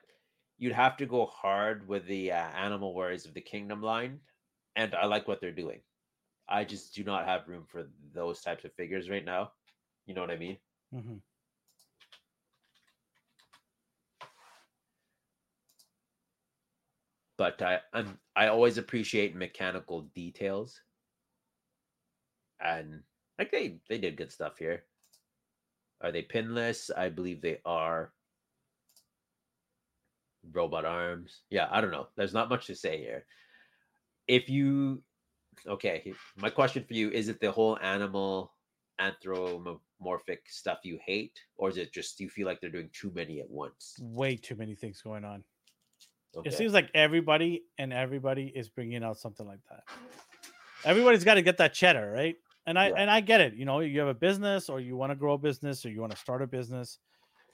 you'd 0.59 0.73
have 0.73 0.97
to 0.99 1.07
go 1.07 1.27
hard 1.27 1.89
with 1.89 2.07
the 2.07 2.33
uh, 2.33 2.37
Animal 2.37 2.95
Warriors 2.95 3.27
of 3.27 3.35
the 3.35 3.41
Kingdom 3.41 3.83
line, 3.83 4.21
and 4.77 4.95
I 4.95 5.07
like 5.07 5.29
what 5.29 5.41
they're 5.41 5.53
doing. 5.53 5.83
I 6.49 6.65
just 6.65 6.95
do 6.95 7.05
not 7.05 7.27
have 7.27 7.49
room 7.49 7.67
for 7.67 7.89
those 8.13 8.43
types 8.43 8.65
of 8.65 8.75
figures 8.75 9.11
right 9.11 9.25
now. 9.25 9.53
You 10.07 10.15
know 10.15 10.21
what 10.23 10.31
I 10.31 10.37
mean? 10.37 10.59
Mhm. 10.93 11.23
But 17.37 17.63
I 17.63 17.81
I'm, 17.93 18.21
I 18.35 18.49
always 18.49 18.77
appreciate 18.77 19.37
mechanical 19.37 20.03
details, 20.03 20.83
and 22.61 23.03
like 23.39 23.51
they 23.53 23.81
they 23.89 23.99
did 23.99 24.17
good 24.17 24.33
stuff 24.33 24.59
here. 24.59 24.87
Are 26.01 26.13
they 26.13 26.23
pinless? 26.23 26.89
I 26.91 27.09
believe 27.09 27.41
they 27.41 27.61
are. 27.65 28.15
Robot 30.53 30.85
arms. 30.85 31.43
Yeah, 31.51 31.69
I 31.71 31.81
don't 31.81 31.91
know. 31.91 32.09
There's 32.17 32.35
not 32.35 32.49
much 32.49 32.67
to 32.67 32.75
say 32.75 32.99
here. 32.99 33.25
If 34.29 34.49
you 34.49 35.03
okay, 35.67 36.13
my 36.37 36.51
question 36.51 36.85
for 36.87 36.95
you 36.95 37.11
is 37.11 37.29
it 37.29 37.41
the 37.41 37.51
whole 37.53 37.79
animal 37.81 38.53
anthropomorphic 38.99 40.43
stuff 40.49 40.79
you 40.85 40.99
hate, 41.05 41.39
or 41.57 41.69
is 41.69 41.77
it 41.77 41.93
just 41.93 42.21
you 42.21 42.29
feel 42.29 42.47
like 42.47 42.61
they're 42.61 42.71
doing 42.71 42.91
too 42.93 43.13
many 43.15 43.41
at 43.41 43.51
once? 43.51 43.97
Way 44.01 44.37
too 44.37 44.55
many 44.57 44.75
things 44.75 45.03
going 45.03 45.25
on. 45.25 45.45
Okay. 46.37 46.51
It 46.51 46.55
seems 46.55 46.73
like 46.73 46.91
everybody 46.95 47.65
and 47.79 47.93
everybody 47.93 48.53
is 48.55 48.69
bringing 48.69 49.05
out 49.05 49.19
something 49.19 49.47
like 49.47 49.61
that. 49.71 49.85
Everybody's 50.85 51.25
got 51.25 51.35
to 51.35 51.43
get 51.43 51.59
that 51.59 51.73
cheddar, 51.75 52.11
right? 52.11 52.37
And 52.67 52.79
I 52.79 52.89
Yeah. 52.89 52.95
and 52.97 53.11
I 53.11 53.21
get 53.21 53.41
it. 53.41 53.55
You 53.55 53.65
know, 53.65 53.81
you 53.81 54.01
have 54.01 54.09
a 54.09 54.15
business 54.15 54.69
or 54.69 54.81
you 54.81 54.97
want 54.97 55.11
to 55.11 55.17
grow 55.17 55.35
a 55.35 55.39
business 55.39 55.85
or 55.85 55.91
you 55.91 56.01
want 56.01 56.13
to 56.13 56.19
start 56.19 56.43
a 56.43 56.47
business. 56.47 56.99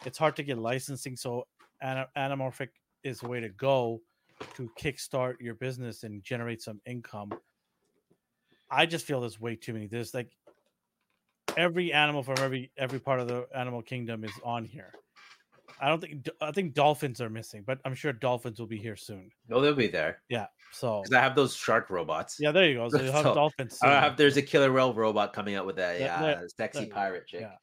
It's 0.07 0.17
hard 0.19 0.37
to 0.37 0.43
get 0.43 0.57
licensing, 0.57 1.17
so 1.17 1.47
ana- 1.83 2.09
anamorphic 2.17 2.69
is 3.05 3.21
the 3.21 3.29
way 3.29 3.41
to 3.41 3.49
go 3.49 4.01
to 4.57 4.71
kickstart 4.79 5.35
your 5.41 5.55
business 5.55 6.03
and 6.03 6.23
generate 6.23 6.63
some 6.63 6.81
income. 6.87 7.31
I 8.71 8.87
just 8.87 9.05
feel 9.07 9.21
there's 9.21 9.41
way 9.41 9.57
too 9.57 9.73
many. 9.73 9.87
There's 9.87 10.15
like 10.15 10.31
every 11.57 11.93
animal 11.93 12.23
from 12.23 12.39
every 12.39 12.71
every 12.77 13.01
part 13.01 13.21
of 13.21 13.29
the 13.29 13.47
animal 13.55 13.83
kingdom 13.83 14.25
is 14.25 14.33
on 14.45 14.65
here. 14.65 14.93
I 15.81 15.89
don't 15.89 16.01
think 16.01 16.29
I 16.41 16.53
think 16.53 16.75
dolphins 16.75 17.21
are 17.21 17.31
missing, 17.31 17.65
but 17.67 17.79
I'm 17.85 17.95
sure 17.95 18.13
dolphins 18.13 18.59
will 18.59 18.67
be 18.67 18.79
here 18.79 18.97
soon. 18.97 19.31
no, 19.49 19.61
they'll 19.61 19.75
be 19.75 19.87
there 19.89 20.23
Yeah. 20.29 20.47
So 20.73 21.03
because 21.03 21.15
I 21.17 21.21
have 21.21 21.35
those 21.35 21.55
shark 21.55 21.91
robots. 21.91 22.37
yeah, 22.39 22.53
there 22.53 22.67
you 22.69 22.75
go. 22.77 22.89
So 22.89 23.01
you 23.03 23.11
have 23.11 23.23
So, 23.25 23.35
dolphins. 23.35 23.79
I 23.83 23.89
have 23.89 24.17
there's 24.17 24.37
a 24.37 24.43
killer 24.43 24.73
whale 24.73 24.95
robot 24.95 25.33
coming 25.33 25.55
out 25.57 25.67
with 25.67 25.79
a 25.79 25.99
Yeah, 26.01 26.25
uh, 26.25 26.49
sexy 26.57 26.87
pirate 26.87 27.27
chick. 27.27 27.41
yeah. 27.43 27.55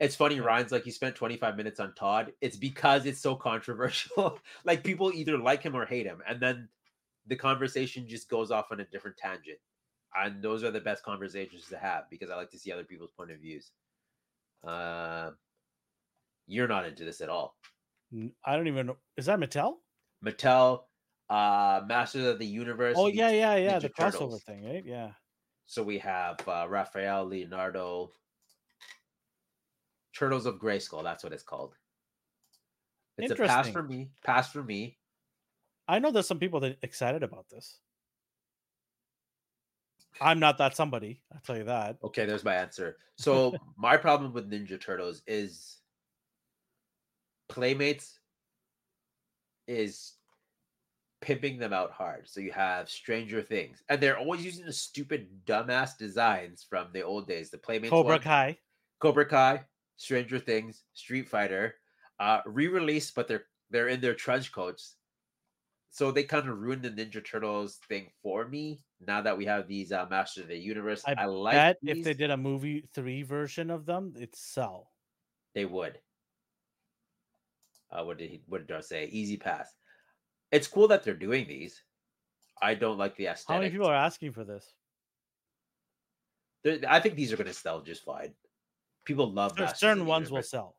It's 0.00 0.16
funny, 0.16 0.40
Ryan's 0.40 0.72
like 0.72 0.84
he 0.84 0.90
spent 0.90 1.14
25 1.14 1.56
minutes 1.56 1.78
on 1.78 1.94
Todd. 1.94 2.32
It's 2.40 2.56
because 2.56 3.04
it's 3.04 3.20
so 3.20 3.36
controversial. 3.36 4.40
like 4.64 4.82
people 4.82 5.12
either 5.12 5.36
like 5.36 5.62
him 5.62 5.76
or 5.76 5.84
hate 5.84 6.06
him, 6.06 6.22
and 6.26 6.40
then 6.40 6.68
the 7.26 7.36
conversation 7.36 8.08
just 8.08 8.28
goes 8.28 8.50
off 8.50 8.72
on 8.72 8.80
a 8.80 8.84
different 8.86 9.18
tangent. 9.18 9.58
And 10.16 10.42
those 10.42 10.64
are 10.64 10.70
the 10.70 10.80
best 10.80 11.04
conversations 11.04 11.68
to 11.68 11.76
have 11.76 12.04
because 12.10 12.30
I 12.30 12.36
like 12.36 12.50
to 12.50 12.58
see 12.58 12.72
other 12.72 12.82
people's 12.82 13.12
point 13.12 13.30
of 13.30 13.38
views. 13.38 13.70
Uh, 14.66 15.30
you're 16.46 16.66
not 16.66 16.86
into 16.86 17.04
this 17.04 17.20
at 17.20 17.28
all. 17.28 17.54
i 18.44 18.56
don't 18.56 18.66
even 18.66 18.86
know. 18.86 18.96
Is 19.16 19.26
that 19.26 19.38
Mattel? 19.38 19.74
Mattel, 20.24 20.80
uh, 21.28 21.82
Masters 21.86 22.24
of 22.24 22.38
the 22.38 22.46
Universe. 22.46 22.96
Oh 22.98 23.06
yeah, 23.06 23.30
yeah, 23.30 23.56
yeah. 23.56 23.78
Ninja 23.78 23.82
The 23.82 23.88
crossover 23.90 24.42
thing, 24.42 24.64
right? 24.64 24.84
Yeah. 24.84 25.10
So 25.66 25.82
we 25.82 25.98
have 25.98 26.40
uh, 26.48 26.66
Raphael, 26.68 27.26
Leonardo, 27.26 28.10
Turtles 30.20 30.44
of 30.44 30.58
Gray 30.58 30.78
Skull. 30.78 31.02
That's 31.02 31.24
what 31.24 31.32
it's 31.32 31.42
called. 31.42 31.74
It's 33.16 33.32
a 33.32 33.36
pass 33.36 33.70
for 33.70 33.82
me. 33.82 34.10
Pass 34.22 34.52
for 34.52 34.62
me. 34.62 34.98
I 35.88 35.98
know 35.98 36.10
there's 36.10 36.28
some 36.28 36.38
people 36.38 36.60
that 36.60 36.76
excited 36.82 37.22
about 37.22 37.48
this. 37.48 37.78
I'm 40.20 40.38
not 40.38 40.58
that 40.58 40.76
somebody. 40.76 41.22
I'll 41.32 41.40
tell 41.40 41.56
you 41.56 41.64
that. 41.64 41.96
Okay, 42.04 42.26
there's 42.26 42.44
my 42.44 42.54
answer. 42.54 42.98
So 43.16 43.54
my 43.78 43.96
problem 43.96 44.34
with 44.34 44.50
Ninja 44.50 44.78
Turtles 44.78 45.22
is 45.26 45.78
Playmates 47.48 48.18
is 49.66 50.12
pimping 51.22 51.58
them 51.58 51.72
out 51.72 51.92
hard. 51.92 52.28
So 52.28 52.40
you 52.40 52.52
have 52.52 52.90
Stranger 52.90 53.40
Things, 53.40 53.82
and 53.88 54.02
they're 54.02 54.18
always 54.18 54.44
using 54.44 54.66
the 54.66 54.72
stupid 54.74 55.28
dumbass 55.46 55.96
designs 55.96 56.66
from 56.68 56.88
the 56.92 57.00
old 57.00 57.26
days. 57.26 57.48
The 57.48 57.56
Playmates 57.56 57.88
Cobra 57.88 58.16
one. 58.16 58.20
Kai. 58.20 58.58
Cobra 59.00 59.24
Kai, 59.24 59.64
Stranger 60.00 60.38
Things, 60.38 60.84
Street 60.94 61.28
Fighter, 61.28 61.74
uh, 62.18 62.40
re-released, 62.46 63.14
but 63.14 63.28
they're 63.28 63.44
they're 63.70 63.88
in 63.88 64.00
their 64.00 64.14
trench 64.14 64.50
coats. 64.50 64.96
So 65.90 66.10
they 66.10 66.22
kind 66.22 66.48
of 66.48 66.58
ruined 66.58 66.82
the 66.82 66.90
Ninja 66.90 67.22
Turtles 67.22 67.76
thing 67.86 68.08
for 68.22 68.48
me. 68.48 68.80
Now 69.06 69.20
that 69.20 69.36
we 69.36 69.44
have 69.44 69.68
these 69.68 69.92
uh, 69.92 70.06
Masters 70.08 70.44
of 70.44 70.48
the 70.48 70.56
Universe, 70.56 71.02
I 71.06 71.14
I, 71.18 71.26
like 71.26 71.54
Bet 71.54 71.78
if 71.82 72.02
they 72.02 72.14
did 72.14 72.30
a 72.30 72.36
movie 72.36 72.88
three 72.94 73.22
version 73.22 73.70
of 73.70 73.84
them, 73.84 74.14
it'd 74.16 74.34
sell. 74.34 74.90
they 75.54 75.66
would. 75.66 75.98
Uh, 77.92 78.02
what 78.04 78.16
did 78.16 78.30
he? 78.30 78.40
What 78.46 78.66
did 78.66 78.74
I 78.74 78.80
say? 78.80 79.04
Easy 79.06 79.36
pass. 79.36 79.68
It's 80.50 80.66
cool 80.66 80.88
that 80.88 81.04
they're 81.04 81.12
doing 81.14 81.46
these. 81.46 81.82
I 82.62 82.74
don't 82.74 82.96
like 82.96 83.16
the 83.16 83.26
aesthetic. 83.26 83.48
How 83.48 83.58
many 83.58 83.70
people 83.70 83.86
are 83.86 83.94
asking 83.94 84.32
for 84.32 84.44
this? 84.44 84.72
I 86.88 87.00
think 87.00 87.16
these 87.16 87.32
are 87.32 87.36
going 87.36 87.46
to 87.48 87.54
sell 87.54 87.80
just 87.80 88.04
fine. 88.04 88.32
People 89.04 89.32
love 89.32 89.58
of 89.58 89.76
certain 89.76 90.06
ones 90.06 90.30
will 90.30 90.42
sell. 90.42 90.76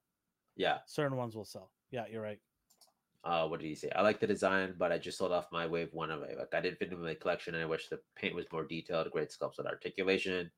Yeah. 0.55 0.77
Certain 0.85 1.17
ones 1.17 1.35
will 1.35 1.45
sell. 1.45 1.71
Yeah, 1.91 2.05
you're 2.09 2.21
right. 2.21 2.39
uh 3.23 3.45
what 3.47 3.59
did 3.59 3.67
he 3.67 3.75
say 3.75 3.89
i 3.95 4.01
like 4.01 4.19
the 4.19 4.25
design 4.25 4.73
but 4.81 4.91
i 4.91 4.97
just 4.97 5.17
sold 5.17 5.31
off 5.31 5.45
my 5.51 5.65
wave 5.67 5.89
one 5.93 6.09
of 6.09 6.23
it 6.23 6.37
like 6.39 6.53
i 6.55 6.61
didn't 6.61 6.79
fit 6.79 6.89
into 6.91 7.03
my 7.03 7.13
collection 7.13 7.53
and 7.53 7.61
i 7.63 7.67
wish 7.67 7.87
the 7.87 7.99
paint 8.15 8.33
was 8.33 8.47
more 8.51 8.63
detailed 8.65 9.11
great 9.11 9.29
sculpts 9.29 9.59
and 9.59 9.67
articulation 9.67 10.49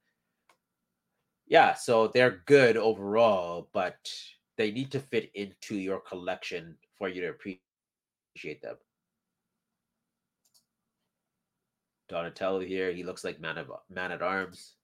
yeah 1.46 1.74
so 1.74 2.08
they're 2.08 2.42
good 2.46 2.78
overall 2.78 3.68
but 3.74 4.00
they 4.56 4.72
need 4.72 4.90
to 4.92 5.00
fit 5.02 5.30
into 5.36 5.76
your 5.76 6.00
collection 6.00 6.78
for 6.98 7.10
you 7.10 7.20
to 7.22 7.30
appreciate 7.36 8.62
them 8.62 8.78
donatello 12.08 12.60
here 12.62 12.94
he 12.94 13.04
looks 13.04 13.24
like 13.26 13.42
man 13.42 13.58
of 13.58 13.72
man 13.90 14.12
at 14.12 14.22
arms 14.22 14.76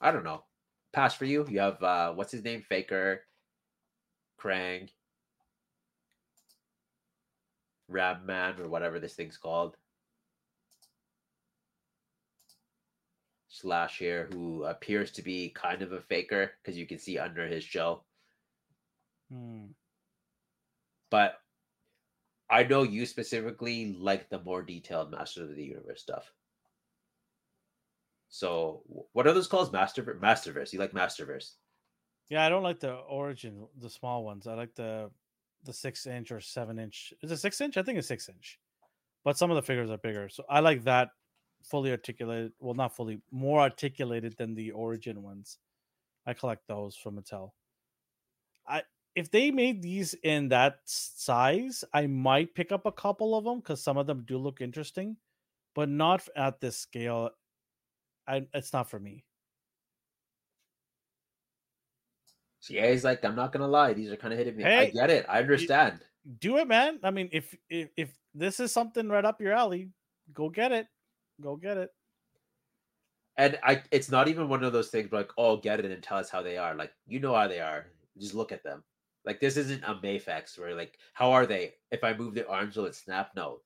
i 0.00 0.10
don't 0.10 0.24
know 0.24 0.42
pass 0.92 1.14
for 1.14 1.24
you 1.24 1.46
you 1.48 1.60
have 1.60 1.82
uh 1.82 2.12
what's 2.12 2.32
his 2.32 2.44
name 2.44 2.62
faker 2.68 3.22
krang 4.40 4.88
Ram 7.88 8.26
Man 8.26 8.60
or 8.60 8.68
whatever 8.68 9.00
this 9.00 9.14
thing's 9.14 9.38
called. 9.38 9.76
Slash 13.48 13.98
here, 13.98 14.28
who 14.32 14.64
appears 14.64 15.10
to 15.12 15.22
be 15.22 15.50
kind 15.50 15.82
of 15.82 15.92
a 15.92 16.00
faker 16.00 16.52
because 16.62 16.78
you 16.78 16.86
can 16.86 16.98
see 16.98 17.18
under 17.18 17.46
his 17.46 17.64
shell. 17.64 18.04
Hmm. 19.32 19.66
But 21.10 21.40
I 22.50 22.62
know 22.62 22.82
you 22.82 23.04
specifically 23.06 23.96
like 23.98 24.28
the 24.28 24.40
more 24.40 24.62
detailed 24.62 25.10
Masters 25.10 25.50
of 25.50 25.56
the 25.56 25.64
Universe 25.64 26.00
stuff. 26.00 26.30
So, 28.28 28.82
what 29.12 29.26
are 29.26 29.32
those 29.32 29.48
called? 29.48 29.72
Master 29.72 30.02
Masterverse. 30.02 30.72
You 30.72 30.78
like 30.78 30.92
Masterverse? 30.92 31.52
Yeah, 32.28 32.44
I 32.44 32.48
don't 32.48 32.62
like 32.62 32.80
the 32.80 32.94
origin, 32.94 33.66
the 33.80 33.88
small 33.88 34.24
ones. 34.24 34.46
I 34.46 34.54
like 34.54 34.74
the 34.74 35.10
the 35.64 35.72
six 35.72 36.06
inch 36.06 36.30
or 36.30 36.40
seven 36.40 36.78
inch. 36.78 37.12
Is 37.22 37.32
it 37.32 37.38
six 37.38 37.60
inch? 37.60 37.76
I 37.76 37.82
think 37.82 37.98
it's 37.98 38.08
six 38.08 38.28
inch. 38.28 38.58
But 39.24 39.36
some 39.36 39.50
of 39.50 39.56
the 39.56 39.62
figures 39.62 39.90
are 39.90 39.98
bigger. 39.98 40.28
So 40.28 40.44
I 40.48 40.60
like 40.60 40.84
that 40.84 41.10
fully 41.62 41.90
articulated. 41.90 42.52
Well, 42.60 42.74
not 42.74 42.94
fully, 42.94 43.20
more 43.30 43.60
articulated 43.60 44.36
than 44.36 44.54
the 44.54 44.70
origin 44.72 45.22
ones. 45.22 45.58
I 46.26 46.34
collect 46.34 46.66
those 46.68 46.96
from 46.96 47.16
Mattel. 47.16 47.50
I 48.66 48.82
if 49.14 49.30
they 49.30 49.50
made 49.50 49.82
these 49.82 50.14
in 50.22 50.48
that 50.50 50.80
size, 50.84 51.82
I 51.92 52.06
might 52.06 52.54
pick 52.54 52.70
up 52.70 52.86
a 52.86 52.92
couple 52.92 53.36
of 53.36 53.44
them 53.44 53.58
because 53.58 53.82
some 53.82 53.96
of 53.96 54.06
them 54.06 54.24
do 54.26 54.38
look 54.38 54.60
interesting, 54.60 55.16
but 55.74 55.88
not 55.88 56.28
at 56.36 56.60
this 56.60 56.76
scale. 56.76 57.30
I 58.28 58.46
it's 58.52 58.72
not 58.72 58.90
for 58.90 59.00
me. 59.00 59.24
So 62.60 62.74
yeah, 62.74 62.90
he's 62.90 63.04
like, 63.04 63.24
I'm 63.24 63.36
not 63.36 63.52
gonna 63.52 63.68
lie, 63.68 63.94
these 63.94 64.10
are 64.10 64.16
kind 64.16 64.32
of 64.32 64.38
hitting 64.38 64.56
me. 64.56 64.64
I 64.64 64.90
get 64.90 65.10
it. 65.10 65.24
I 65.28 65.38
understand. 65.38 66.00
do 66.38 66.58
it, 66.58 66.68
man. 66.68 66.98
I 67.02 67.10
mean, 67.10 67.30
if 67.32 67.56
if 67.70 67.88
if 67.96 68.10
this 68.34 68.60
is 68.60 68.72
something 68.72 69.08
right 69.08 69.24
up 69.24 69.40
your 69.40 69.52
alley, 69.52 69.90
Go 70.32 70.48
get 70.48 70.72
it. 70.72 70.86
Go 71.40 71.56
get 71.56 71.76
it. 71.76 71.90
And 73.36 73.58
I, 73.62 73.82
it's 73.92 74.10
not 74.10 74.28
even 74.28 74.48
one 74.48 74.64
of 74.64 74.72
those 74.72 74.88
things 74.88 75.12
like, 75.12 75.30
oh, 75.38 75.56
get 75.56 75.78
it 75.78 75.86
and 75.86 76.02
tell 76.02 76.18
us 76.18 76.28
how 76.28 76.42
they 76.42 76.56
are. 76.56 76.74
Like, 76.74 76.92
you 77.06 77.20
know 77.20 77.34
how 77.34 77.46
they 77.46 77.60
are. 77.60 77.86
Just 78.18 78.34
look 78.34 78.50
at 78.50 78.64
them. 78.64 78.82
Like, 79.24 79.40
this 79.40 79.56
isn't 79.56 79.84
a 79.84 79.94
Mafex 79.94 80.58
where, 80.58 80.74
like, 80.74 80.98
how 81.14 81.30
are 81.30 81.46
they? 81.46 81.74
If 81.92 82.02
I 82.02 82.14
move 82.14 82.34
the 82.34 82.48
arms, 82.48 82.76
will 82.76 82.86
it 82.86 82.96
snap? 82.96 83.30
No. 83.36 83.60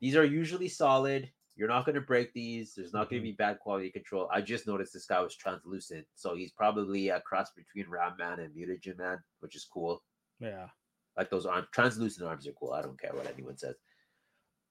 These 0.00 0.14
are 0.14 0.24
usually 0.24 0.68
solid. 0.68 1.30
You're 1.56 1.68
not 1.68 1.86
going 1.86 1.94
to 1.94 2.02
break 2.02 2.34
these. 2.34 2.74
There's 2.74 2.92
not 2.92 3.08
going 3.08 3.22
to 3.22 3.28
Mhm. 3.28 3.32
be 3.32 3.36
bad 3.36 3.58
quality 3.60 3.90
control. 3.90 4.28
I 4.30 4.42
just 4.42 4.66
noticed 4.66 4.92
this 4.92 5.06
guy 5.06 5.20
was 5.20 5.34
translucent. 5.34 6.06
So 6.14 6.34
he's 6.36 6.52
probably 6.52 7.08
a 7.08 7.20
cross 7.22 7.50
between 7.52 7.88
Ram 7.88 8.16
Man 8.18 8.40
and 8.40 8.54
Mutagen 8.54 8.98
Man, 8.98 9.24
which 9.40 9.56
is 9.56 9.64
cool. 9.64 10.04
Yeah. 10.38 10.68
Like 11.16 11.30
those 11.30 11.46
arms, 11.46 11.68
translucent 11.72 12.28
arms 12.28 12.46
are 12.46 12.52
cool. 12.52 12.72
I 12.72 12.82
don't 12.82 13.00
care 13.00 13.14
what 13.14 13.26
anyone 13.26 13.56
says. 13.56 13.76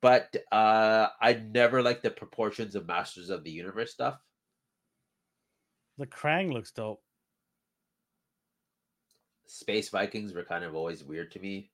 But 0.01 0.35
uh 0.51 1.09
I 1.19 1.33
never 1.33 1.81
liked 1.81 2.03
the 2.03 2.11
proportions 2.11 2.75
of 2.75 2.85
Masters 2.85 3.31
of 3.31 3.43
the 3.43 3.49
Universe 3.51 3.91
stuff. 3.91 4.21
The 5.97 6.05
Krang 6.05 6.53
looks 6.53 6.71
dope. 6.71 7.03
Space 9.47 9.89
Vikings 9.89 10.33
were 10.33 10.43
kind 10.45 10.63
of 10.63 10.75
always 10.75 11.03
weird 11.03 11.31
to 11.31 11.39
me. 11.39 11.71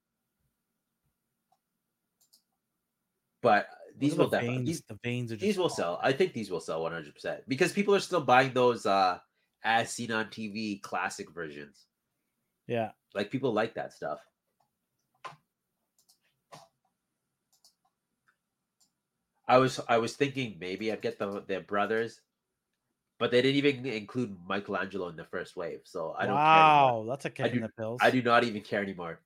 But 3.42 3.68
these 4.02 4.16
will 4.16 4.28
the 4.28 4.38
definitely 4.38 4.58
veins. 4.58 4.68
these, 4.68 4.82
the 4.90 5.00
veins 5.04 5.32
are 5.32 5.36
just 5.36 5.46
these 5.46 5.58
will 5.58 5.70
sell. 5.70 6.00
I 6.02 6.12
think 6.12 6.34
these 6.34 6.50
will 6.50 6.60
sell 6.60 6.82
100% 6.82 7.42
because 7.48 7.72
people 7.72 7.96
are 7.96 8.00
still 8.00 8.22
buying 8.22 8.54
those 8.54 8.86
uh 8.86 9.20
as 9.64 9.92
seen 9.92 10.12
on 10.12 10.26
TV 10.26 10.82
classic 10.82 11.32
versions. 11.32 11.86
Yeah. 12.68 12.92
Like 13.14 13.32
people 13.32 13.54
like 13.54 13.76
that 13.76 13.94
stuff. 13.94 14.20
I 19.48 19.58
was 19.58 19.80
I 19.88 19.98
was 19.98 20.16
thinking 20.16 20.58
maybe 20.60 20.92
I'd 20.92 21.02
get 21.02 21.20
the 21.20 21.44
their 21.46 21.62
brothers, 21.62 22.22
but 23.20 23.32
they 23.32 23.42
didn't 23.42 23.58
even 23.58 23.86
include 23.86 24.38
Michelangelo 24.48 25.10
in 25.10 25.18
the 25.18 25.26
first 25.26 25.58
wave, 25.58 25.82
so 25.84 26.16
I 26.18 26.26
don't 26.26 26.38
care 26.38 26.64
anymore. 26.64 27.04
wow, 27.04 27.06
that's 27.10 27.26
a 27.26 27.30
kick 27.30 27.52
do- 27.52 27.58
in 27.58 27.64
the 27.64 27.70
pills. 27.78 28.00
I 28.02 28.12
do 28.12 28.22
not 28.22 28.46
even 28.46 28.62
care 28.62 28.82
anymore. 28.82 29.20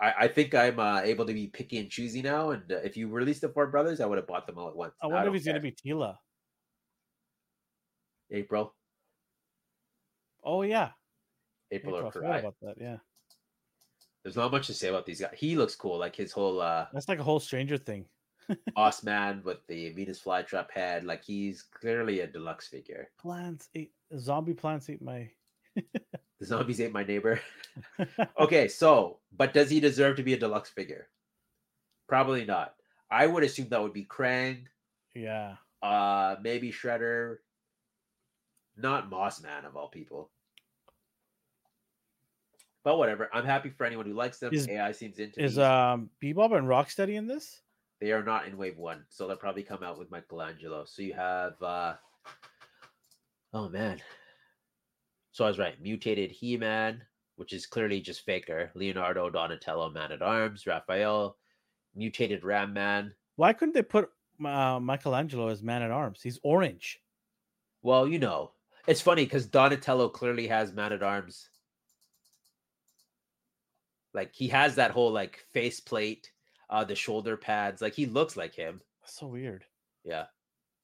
I, 0.00 0.14
I 0.20 0.28
think 0.28 0.54
I'm 0.54 0.78
uh, 0.78 1.00
able 1.00 1.26
to 1.26 1.34
be 1.34 1.48
picky 1.48 1.78
and 1.78 1.90
choosy 1.90 2.22
now, 2.22 2.50
and 2.50 2.70
uh, 2.70 2.76
if 2.76 2.96
you 2.96 3.08
released 3.08 3.40
the 3.40 3.48
four 3.48 3.66
brothers, 3.66 4.00
I 4.00 4.06
would 4.06 4.18
have 4.18 4.26
bought 4.26 4.46
them 4.46 4.58
all 4.58 4.68
at 4.68 4.76
once. 4.76 4.94
I 5.02 5.06
wonder 5.06 5.28
if 5.28 5.34
he's 5.34 5.46
gonna 5.46 5.60
be 5.60 5.72
Teela. 5.72 6.16
April, 8.30 8.74
Oh 10.44 10.62
yeah. 10.62 10.90
April, 11.70 11.96
April, 11.96 12.10
or 12.14 12.22
Karai. 12.22 12.40
about 12.40 12.54
that. 12.62 12.74
Yeah. 12.80 12.96
There's 14.22 14.36
not 14.36 14.52
much 14.52 14.66
to 14.68 14.74
say 14.74 14.88
about 14.88 15.06
these 15.06 15.20
guys. 15.20 15.34
He 15.36 15.56
looks 15.56 15.74
cool, 15.74 15.98
like 15.98 16.16
his 16.16 16.32
whole 16.32 16.60
uh, 16.60 16.86
That's 16.92 17.08
like 17.08 17.18
a 17.18 17.22
whole 17.22 17.40
Stranger 17.40 17.76
thing. 17.76 18.06
boss 18.74 19.02
man 19.04 19.42
with 19.44 19.58
the 19.68 19.90
Venus 19.90 20.20
flytrap 20.20 20.70
head. 20.70 21.04
Like 21.04 21.22
he's 21.22 21.62
clearly 21.62 22.20
a 22.20 22.26
deluxe 22.26 22.68
figure. 22.68 23.10
Plants 23.20 23.68
ate 23.74 23.92
zombie 24.18 24.54
plants 24.54 24.88
eat 24.88 25.02
my 25.02 25.28
The 26.40 26.46
zombies 26.46 26.80
ate 26.80 26.92
my 26.92 27.04
neighbor. 27.04 27.40
okay, 28.40 28.68
so 28.68 29.18
but 29.36 29.52
does 29.54 29.70
he 29.70 29.80
deserve 29.80 30.16
to 30.16 30.22
be 30.22 30.34
a 30.34 30.38
deluxe 30.38 30.70
figure? 30.70 31.08
Probably 32.08 32.44
not. 32.44 32.74
I 33.10 33.26
would 33.26 33.42
assume 33.44 33.68
that 33.70 33.82
would 33.82 33.92
be 33.92 34.04
Krang, 34.04 34.64
Yeah. 35.14 35.56
uh, 35.82 36.36
maybe 36.42 36.70
Shredder, 36.72 37.36
not 38.76 39.08
Moss 39.10 39.40
Man 39.42 39.64
of 39.64 39.76
all 39.76 39.88
people. 39.88 40.30
But 42.84 42.98
whatever. 42.98 43.28
I'm 43.32 43.44
happy 43.44 43.70
for 43.70 43.84
anyone 43.84 44.06
who 44.06 44.14
likes 44.14 44.38
them. 44.38 44.54
Is- 44.54 44.68
AI 44.68 44.92
seems 44.92 45.18
into 45.18 45.42
Is 45.42 45.52
these. 45.56 45.58
um 45.64 46.10
Bebop 46.22 46.56
and 46.56 46.66
Rocksteady 46.66 47.14
in 47.16 47.26
this? 47.26 47.60
They 48.00 48.12
are 48.12 48.22
not 48.22 48.46
in 48.46 48.56
wave 48.56 48.78
one, 48.78 49.04
so 49.08 49.26
they'll 49.26 49.36
probably 49.36 49.64
come 49.64 49.82
out 49.82 49.98
with 49.98 50.10
Michelangelo. 50.10 50.84
So 50.86 51.02
you 51.02 51.14
have 51.14 51.60
uh 51.62 51.94
oh 53.52 53.68
man. 53.68 54.00
So 55.38 55.44
I 55.44 55.48
was 55.50 55.58
right. 55.60 55.80
Mutated 55.80 56.32
He-Man, 56.32 57.00
which 57.36 57.52
is 57.52 57.64
clearly 57.64 58.00
just 58.00 58.24
Faker, 58.24 58.72
Leonardo, 58.74 59.30
Donatello, 59.30 59.88
Man 59.88 60.10
at 60.10 60.20
Arms, 60.20 60.66
Raphael, 60.66 61.36
mutated 61.94 62.42
Ram 62.42 62.72
Man. 62.72 63.14
Why 63.36 63.52
couldn't 63.52 63.74
they 63.74 63.82
put 63.82 64.10
uh, 64.44 64.80
Michelangelo 64.80 65.46
as 65.46 65.62
Man 65.62 65.82
at 65.82 65.92
Arms? 65.92 66.20
He's 66.20 66.40
orange. 66.42 66.98
Well, 67.82 68.08
you 68.08 68.18
know, 68.18 68.50
it's 68.88 69.00
funny 69.00 69.26
because 69.26 69.46
Donatello 69.46 70.08
clearly 70.08 70.48
has 70.48 70.72
Man 70.72 70.92
at 70.92 71.04
Arms. 71.04 71.48
Like 74.12 74.34
he 74.34 74.48
has 74.48 74.74
that 74.74 74.90
whole 74.90 75.12
like 75.12 75.38
face 75.52 75.78
plate, 75.78 76.32
uh, 76.68 76.82
the 76.82 76.96
shoulder 76.96 77.36
pads. 77.36 77.80
Like 77.80 77.94
he 77.94 78.06
looks 78.06 78.36
like 78.36 78.56
him. 78.56 78.80
That's 79.02 79.14
so 79.14 79.28
weird. 79.28 79.64
Yeah. 80.02 80.24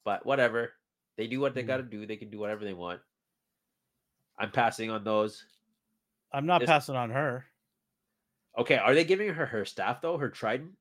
But 0.05 0.25
whatever. 0.25 0.71
They 1.17 1.27
do 1.27 1.41
what 1.41 1.55
they 1.55 1.63
Mm. 1.63 1.67
got 1.67 1.77
to 1.77 1.83
do. 1.83 2.05
They 2.05 2.15
can 2.15 2.29
do 2.29 2.39
whatever 2.39 2.63
they 2.63 2.73
want. 2.73 3.01
I'm 4.37 4.51
passing 4.51 4.89
on 4.91 5.03
those. 5.03 5.45
I'm 6.33 6.45
not 6.45 6.63
passing 6.65 6.95
on 6.95 7.09
her. 7.09 7.45
Okay. 8.57 8.77
Are 8.77 8.93
they 8.93 9.05
giving 9.05 9.33
her 9.33 9.45
her 9.45 9.65
staff, 9.65 10.01
though? 10.01 10.17
Her 10.17 10.29
trident? 10.29 10.71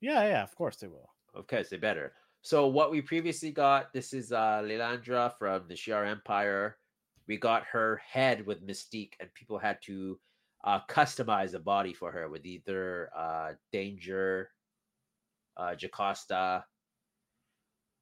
Yeah, 0.00 0.22
yeah, 0.24 0.42
of 0.42 0.54
course 0.54 0.76
they 0.76 0.88
will. 0.88 1.10
Okay. 1.36 1.62
So 1.62 1.68
they 1.70 1.76
better. 1.78 2.12
So 2.42 2.66
what 2.66 2.90
we 2.90 3.02
previously 3.02 3.50
got 3.50 3.92
this 3.92 4.12
is 4.12 4.32
uh 4.32 4.62
Lilandra 4.64 5.36
from 5.38 5.68
the 5.68 5.74
Shi'ar 5.74 6.08
Empire. 6.08 6.78
We 7.26 7.36
got 7.36 7.64
her 7.64 8.00
head 8.06 8.44
with 8.46 8.66
Mystique, 8.66 9.12
and 9.20 9.32
people 9.34 9.58
had 9.58 9.78
to 9.82 10.18
uh, 10.64 10.80
customize 10.88 11.54
a 11.54 11.58
body 11.58 11.94
for 11.94 12.10
her 12.10 12.28
with 12.28 12.44
either 12.44 13.10
uh, 13.16 13.52
Danger, 13.72 14.50
uh, 15.56 15.74
Jocasta. 15.74 16.64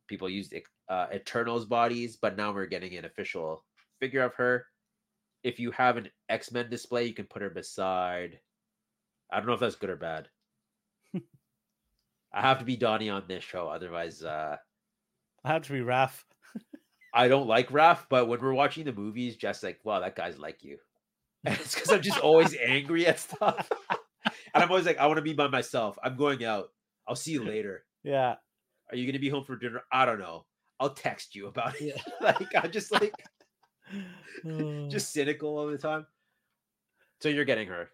People 0.07 0.29
used 0.29 0.55
uh, 0.89 1.07
Eternals 1.13 1.67
bodies, 1.67 2.17
but 2.17 2.37
now 2.37 2.53
we're 2.53 2.67
getting 2.67 2.97
an 2.97 3.05
official 3.05 3.65
figure 4.01 4.23
of 4.23 4.35
her. 4.35 4.67
If 5.49 5.59
you 5.59 5.71
have 5.71 5.97
an 5.97 6.11
X 6.29 6.53
Men 6.53 6.69
display, 6.69 7.07
you 7.07 7.15
can 7.15 7.25
put 7.25 7.41
her 7.41 7.49
beside. 7.49 8.39
I 9.33 9.39
don't 9.39 9.47
know 9.47 9.55
if 9.55 9.61
that's 9.61 9.77
good 9.77 9.89
or 9.89 9.97
bad. 9.97 10.29
I 12.35 12.43
have 12.43 12.59
to 12.59 12.67
be 12.67 12.77
Donnie 12.77 13.09
on 13.09 13.25
this 13.27 13.45
show, 13.45 13.67
otherwise, 13.67 14.23
uh, 14.23 14.59
I 15.43 15.49
have 15.49 15.63
to 15.63 15.73
be 15.73 15.81
Raph. 15.81 16.23
I 17.15 17.29
don't 17.29 17.47
like 17.47 17.71
Raph. 17.71 18.05
But 18.11 18.29
when 18.29 18.43
we're 18.43 18.53
watching 18.53 18.85
the 18.85 18.93
movies, 18.93 19.37
just 19.37 19.63
like, 19.63 19.81
wow, 19.85 20.01
that 20.01 20.17
guy's 20.17 20.39
like 20.39 20.63
you. 20.63 20.77
And 21.47 21.55
it's 21.55 21.75
because 21.75 21.91
I'm 21.91 22.03
just 22.03 22.19
always 22.19 22.55
angry 22.57 23.07
at 23.07 23.21
stuff, 23.21 23.71
and 24.53 24.63
I'm 24.63 24.69
always 24.69 24.85
like, 24.85 24.99
I 24.99 25.07
want 25.07 25.19
to 25.19 25.23
be 25.23 25.35
by 25.35 25.47
myself. 25.47 25.97
I'm 26.03 26.17
going 26.17 26.45
out. 26.45 26.71
I'll 27.07 27.15
see 27.15 27.31
you 27.31 27.45
later. 27.45 27.85
Yeah. 28.03 28.35
Are 28.91 28.97
you 28.97 29.07
gonna 29.07 29.21
be 29.21 29.29
home 29.29 29.45
for 29.45 29.57
dinner? 29.57 29.83
I 29.91 30.05
don't 30.05 30.19
know. 30.19 30.47
I'll 30.81 30.91
text 30.91 31.37
you 31.37 31.47
about 31.47 31.81
it. 31.81 31.95
Yeah. 31.95 32.03
like 32.21 32.49
I'm 32.57 32.73
just 32.73 32.91
like 32.91 33.15
just 34.91 35.13
cynical 35.13 35.59
all 35.59 35.67
the 35.67 35.79
time. 35.79 36.07
So 37.21 37.29
you're 37.29 37.45
getting 37.45 37.69
her. 37.69 37.91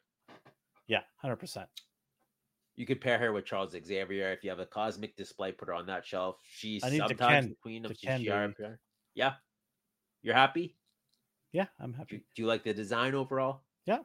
yeah, 0.86 1.00
hundred 1.16 1.36
percent. 1.36 1.68
You 2.76 2.86
could 2.86 3.00
pair 3.00 3.18
her 3.18 3.32
with 3.32 3.44
Charles 3.44 3.72
Xavier 3.72 4.32
if 4.32 4.42
you 4.42 4.50
have 4.50 4.58
a 4.58 4.66
cosmic 4.66 5.16
display. 5.16 5.52
Put 5.52 5.68
her 5.68 5.74
on 5.74 5.86
that 5.86 6.04
shelf. 6.04 6.36
She's 6.42 6.82
I 6.84 6.90
need 6.90 6.98
to 6.98 7.08
sometimes 7.08 7.48
the 7.48 7.54
queen 7.54 7.84
of 7.84 7.92
to 7.98 8.06
Ken, 8.06 8.20
Shi'ar. 8.20 8.56
baby. 8.58 8.70
Yeah, 9.14 9.34
you're 10.22 10.34
happy. 10.34 10.76
Yeah, 11.52 11.66
I'm 11.80 11.92
Do, 11.92 11.98
happy. 11.98 12.16
do 12.34 12.42
you 12.42 12.46
like 12.48 12.64
the 12.64 12.74
design 12.74 13.14
overall? 13.14 13.62
Yeah, 13.86 14.00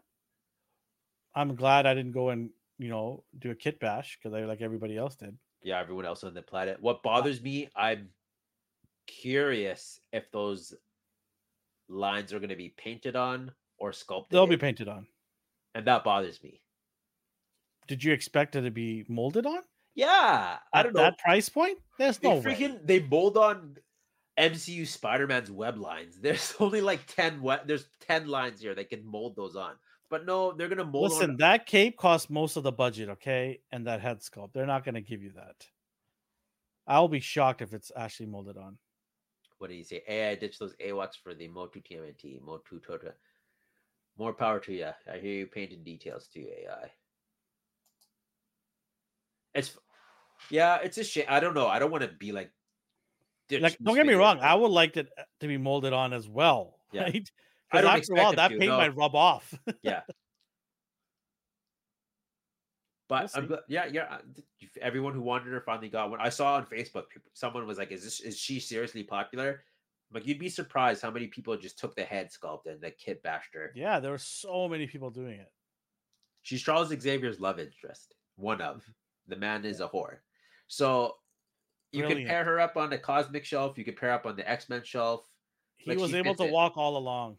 I'm 1.35 1.55
glad 1.55 1.85
I 1.87 1.95
didn't 1.95 2.11
go 2.11 2.29
and 2.29 2.51
you 2.77 2.89
know 2.89 3.23
do 3.39 3.49
a 3.51 3.55
kit 3.55 3.79
bash 3.79 4.17
because 4.21 4.35
I 4.35 4.45
like 4.45 4.61
everybody 4.61 4.95
else 4.97 5.15
did. 5.15 5.35
Yeah, 5.63 5.79
everyone 5.79 6.05
else 6.05 6.23
on 6.23 6.33
the 6.35 6.41
planet. 6.43 6.77
What 6.79 7.01
bothers 7.03 7.41
me, 7.41 7.69
I'm 7.75 8.09
curious 9.07 9.99
if 10.13 10.31
those 10.31 10.73
lines 11.89 12.31
are 12.33 12.39
going 12.39 12.49
to 12.49 12.55
be 12.55 12.69
painted 12.77 13.15
on 13.15 13.51
or 13.77 13.91
sculpted. 13.91 14.35
They'll 14.35 14.47
be 14.47 14.57
painted 14.57 14.87
on. 14.87 15.07
and 15.75 15.85
that 15.87 16.03
bothers 16.03 16.41
me. 16.43 16.61
Did 17.87 18.03
you 18.03 18.13
expect 18.13 18.55
it 18.55 18.61
to 18.61 18.71
be 18.71 19.05
molded 19.07 19.45
on? 19.45 19.61
Yeah, 19.95 20.57
I 20.73 20.79
At 20.79 20.83
don't 20.83 20.93
know. 20.95 21.01
that 21.01 21.17
price 21.17 21.49
point. 21.49 21.79
There's 21.97 22.17
they 22.19 22.29
no 22.29 22.35
way. 22.35 22.41
freaking 22.41 22.85
they 22.85 22.99
mold 22.99 23.35
on 23.37 23.77
MCU 24.39 24.85
Spider-Man's 24.87 25.51
web 25.51 25.77
lines. 25.77 26.17
There's 26.21 26.53
only 26.59 26.81
like 26.81 27.05
10 27.07 27.41
we- 27.41 27.55
there's 27.65 27.85
10 28.07 28.27
lines 28.27 28.61
here 28.61 28.75
they 28.75 28.83
can 28.85 29.03
mold 29.05 29.35
those 29.35 29.55
on. 29.55 29.73
But 30.09 30.25
no, 30.25 30.51
they're 30.53 30.69
gonna 30.69 30.85
mold 30.85 31.11
Listen, 31.11 31.31
on 31.31 31.37
that 31.37 31.65
cape 31.65 31.97
cost 31.97 32.29
most 32.29 32.55
of 32.55 32.63
the 32.63 32.71
budget, 32.71 33.09
okay? 33.09 33.59
And 33.71 33.85
that 33.87 34.01
head 34.01 34.19
sculpt. 34.21 34.53
They're 34.53 34.65
not 34.65 34.83
going 34.85 34.95
to 34.95 35.01
give 35.01 35.21
you 35.21 35.31
that. 35.35 35.65
I'll 36.87 37.07
be 37.07 37.19
shocked 37.19 37.61
if 37.61 37.73
it's 37.73 37.91
actually 37.95 38.25
molded 38.27 38.57
on. 38.57 38.77
What 39.59 39.69
do 39.69 39.75
you 39.75 39.83
say? 39.83 40.03
AI 40.07 40.35
ditch 40.35 40.57
those 40.57 40.75
AWACS 40.77 41.17
for 41.21 41.33
the 41.33 41.47
Motu 41.47 41.81
TMNT, 41.81 42.41
Motu 42.41 42.79
Tota. 42.79 43.13
More 44.17 44.33
power 44.33 44.59
to 44.59 44.73
you. 44.73 44.89
I 45.11 45.17
hear 45.17 45.33
you 45.33 45.47
painting 45.47 45.83
details 45.83 46.27
too, 46.27 46.47
AI. 46.63 46.91
It's 49.53 49.77
yeah, 50.49 50.77
it's 50.81 50.97
a 50.97 51.03
shame. 51.03 51.25
I 51.27 51.39
don't 51.39 51.53
know. 51.53 51.67
I 51.67 51.79
don't 51.79 51.91
want 51.91 52.03
to 52.03 52.09
be 52.09 52.31
like 52.31 52.51
Like, 53.51 53.77
don't 53.81 53.95
get 53.95 54.05
me 54.05 54.13
wrong. 54.13 54.39
I 54.39 54.55
would 54.55 54.71
like 54.71 54.95
it 54.97 55.09
uh, 55.17 55.23
to 55.41 55.47
be 55.47 55.57
molded 55.57 55.93
on 55.93 56.13
as 56.13 56.27
well, 56.27 56.79
Yeah. 56.91 57.03
right? 57.03 57.29
Because 57.71 57.85
after 57.85 58.13
a 58.13 58.15
while, 58.15 58.33
that 58.33 58.47
to, 58.49 58.57
paint 58.57 58.71
no. 58.71 58.77
might 58.77 58.95
rub 58.95 59.15
off. 59.15 59.53
Yeah. 59.83 60.01
But 63.09 63.31
We'll 63.35 63.53
I'm 63.55 63.59
yeah, 63.67 63.85
yeah. 63.91 64.19
Everyone 64.79 65.13
who 65.13 65.21
wanted 65.21 65.51
her 65.51 65.61
finally 65.61 65.89
got 65.89 66.11
one. 66.11 66.21
I 66.21 66.29
saw 66.29 66.55
on 66.55 66.65
Facebook, 66.67 67.09
people, 67.09 67.31
someone 67.33 67.65
was 67.65 67.79
like, 67.79 67.91
"Is 67.91 68.03
this 68.03 68.19
is 68.21 68.37
she 68.37 68.59
seriously 68.59 69.03
popular?" 69.03 69.63
Like 70.13 70.27
you'd 70.27 70.39
be 70.39 70.47
surprised 70.49 71.01
how 71.01 71.09
many 71.09 71.27
people 71.27 71.57
just 71.57 71.79
took 71.79 71.95
the 71.95 72.03
head 72.03 72.29
sculpt 72.29 72.67
and 72.67 72.79
the 72.79 72.91
kit 72.91 73.21
bashed 73.23 73.53
her. 73.55 73.71
Yeah, 73.75 73.99
there 73.99 74.11
were 74.11 74.19
so 74.19 74.69
many 74.69 74.85
people 74.85 75.09
doing 75.09 75.39
it. 75.39 75.51
She's 76.43 76.61
Charles 76.61 76.89
Xavier's 76.89 77.39
love 77.39 77.59
interest. 77.59 78.13
One 78.35 78.61
of 78.61 78.83
the 79.27 79.35
man 79.35 79.65
is 79.65 79.81
a 79.81 79.87
whore. 79.87 80.17
So 80.67 81.15
you 81.91 82.05
can 82.05 82.25
pair 82.25 82.43
her 82.43 82.59
up 82.59 82.77
on 82.77 82.91
the 82.91 82.97
cosmic 82.99 83.43
shelf. 83.43 83.77
You 83.77 83.85
can 83.85 83.95
pair 83.95 84.11
up 84.11 84.27
on 84.27 84.35
the 84.35 84.47
X 84.47 84.69
Men 84.69 84.83
shelf. 84.83 85.25
He 85.77 85.89
Like, 85.89 85.99
was 85.99 86.13
able 86.13 86.35
to 86.35 86.45
walk 86.45 86.77
all 86.77 86.95
along. 86.97 87.37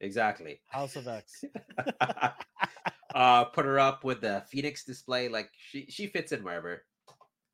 Exactly. 0.00 0.60
House 0.68 0.96
of 0.96 1.06
X. 1.06 1.44
uh, 3.14 3.44
put 3.44 3.64
her 3.64 3.78
up 3.78 4.04
with 4.04 4.20
the 4.20 4.44
Phoenix 4.50 4.84
display. 4.84 5.28
Like 5.28 5.50
she 5.56 5.86
she 5.88 6.08
fits 6.08 6.32
in 6.32 6.44
wherever. 6.44 6.84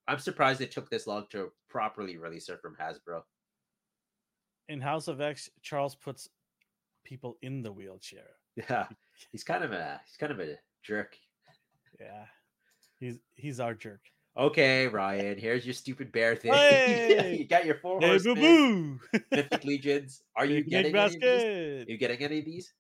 I'm 0.08 0.18
surprised 0.18 0.60
it 0.60 0.72
took 0.72 0.90
this 0.90 1.06
long 1.06 1.26
to 1.30 1.52
properly 1.68 2.16
release 2.16 2.48
her 2.48 2.58
from 2.58 2.76
Hasbro. 2.80 3.22
In 4.68 4.80
House 4.80 5.06
of 5.06 5.20
X, 5.20 5.48
Charles 5.62 5.94
puts 5.94 6.28
people 7.04 7.36
in 7.42 7.62
the 7.62 7.70
wheelchair. 7.72 8.30
Yeah, 8.56 8.86
he's 9.30 9.44
kind 9.44 9.62
of 9.62 9.72
a 9.72 10.00
he's 10.06 10.16
kind 10.16 10.32
of 10.32 10.40
a 10.40 10.56
jerk. 10.82 11.16
Yeah. 12.00 12.24
He's 12.98 13.18
he's 13.34 13.60
our 13.60 13.74
jerk. 13.74 14.00
Okay, 14.36 14.86
Ryan, 14.86 15.38
here's 15.38 15.64
your 15.66 15.74
stupid 15.74 16.12
bear 16.12 16.36
thing. 16.36 16.52
Hey! 16.54 17.36
you 17.38 17.48
got 17.48 17.66
your 17.66 17.76
four 17.76 18.00
Hey 18.00 18.18
boo 18.18 18.34
horsemen, 18.34 19.00
mythic 19.32 19.64
legions. 19.64 20.22
Are 20.36 20.44
you 20.44 20.62
Big 20.62 20.70
getting 20.70 20.92
Nick 20.92 21.00
any 21.00 21.14
of 21.16 21.20
these? 21.20 21.88
Are 21.88 21.90
you 21.90 21.98
getting 21.98 22.18
any 22.18 22.38
of 22.38 22.44
these? 22.44 22.72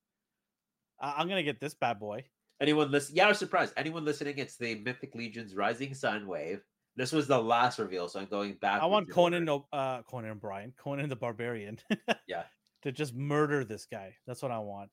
I'm 1.00 1.28
gonna 1.28 1.42
get 1.42 1.60
this 1.60 1.74
bad 1.74 1.98
boy. 1.98 2.24
Anyone 2.60 2.90
listen? 2.90 3.16
Yeah, 3.16 3.26
I 3.26 3.28
was 3.28 3.38
surprised. 3.38 3.72
Anyone 3.76 4.04
listening? 4.04 4.34
It's 4.38 4.56
the 4.56 4.76
Mythic 4.76 5.14
Legions 5.14 5.54
Rising 5.54 5.94
Sun 5.94 6.26
Wave. 6.26 6.60
This 6.96 7.12
was 7.12 7.26
the 7.26 7.40
last 7.40 7.78
reveal, 7.78 8.08
so 8.08 8.20
I'm 8.20 8.26
going 8.26 8.54
back. 8.54 8.82
I 8.82 8.86
want 8.86 9.08
Conan, 9.10 9.44
no, 9.44 9.66
uh, 9.72 10.02
Conan 10.02 10.32
O'Brien, 10.32 10.72
Conan 10.76 11.08
the 11.08 11.16
Barbarian. 11.16 11.78
Yeah. 12.26 12.42
To 12.82 12.92
just 12.92 13.14
murder 13.14 13.62
this 13.64 13.86
guy. 13.86 14.14
That's 14.26 14.42
what 14.42 14.50
I 14.50 14.58
want. 14.58 14.90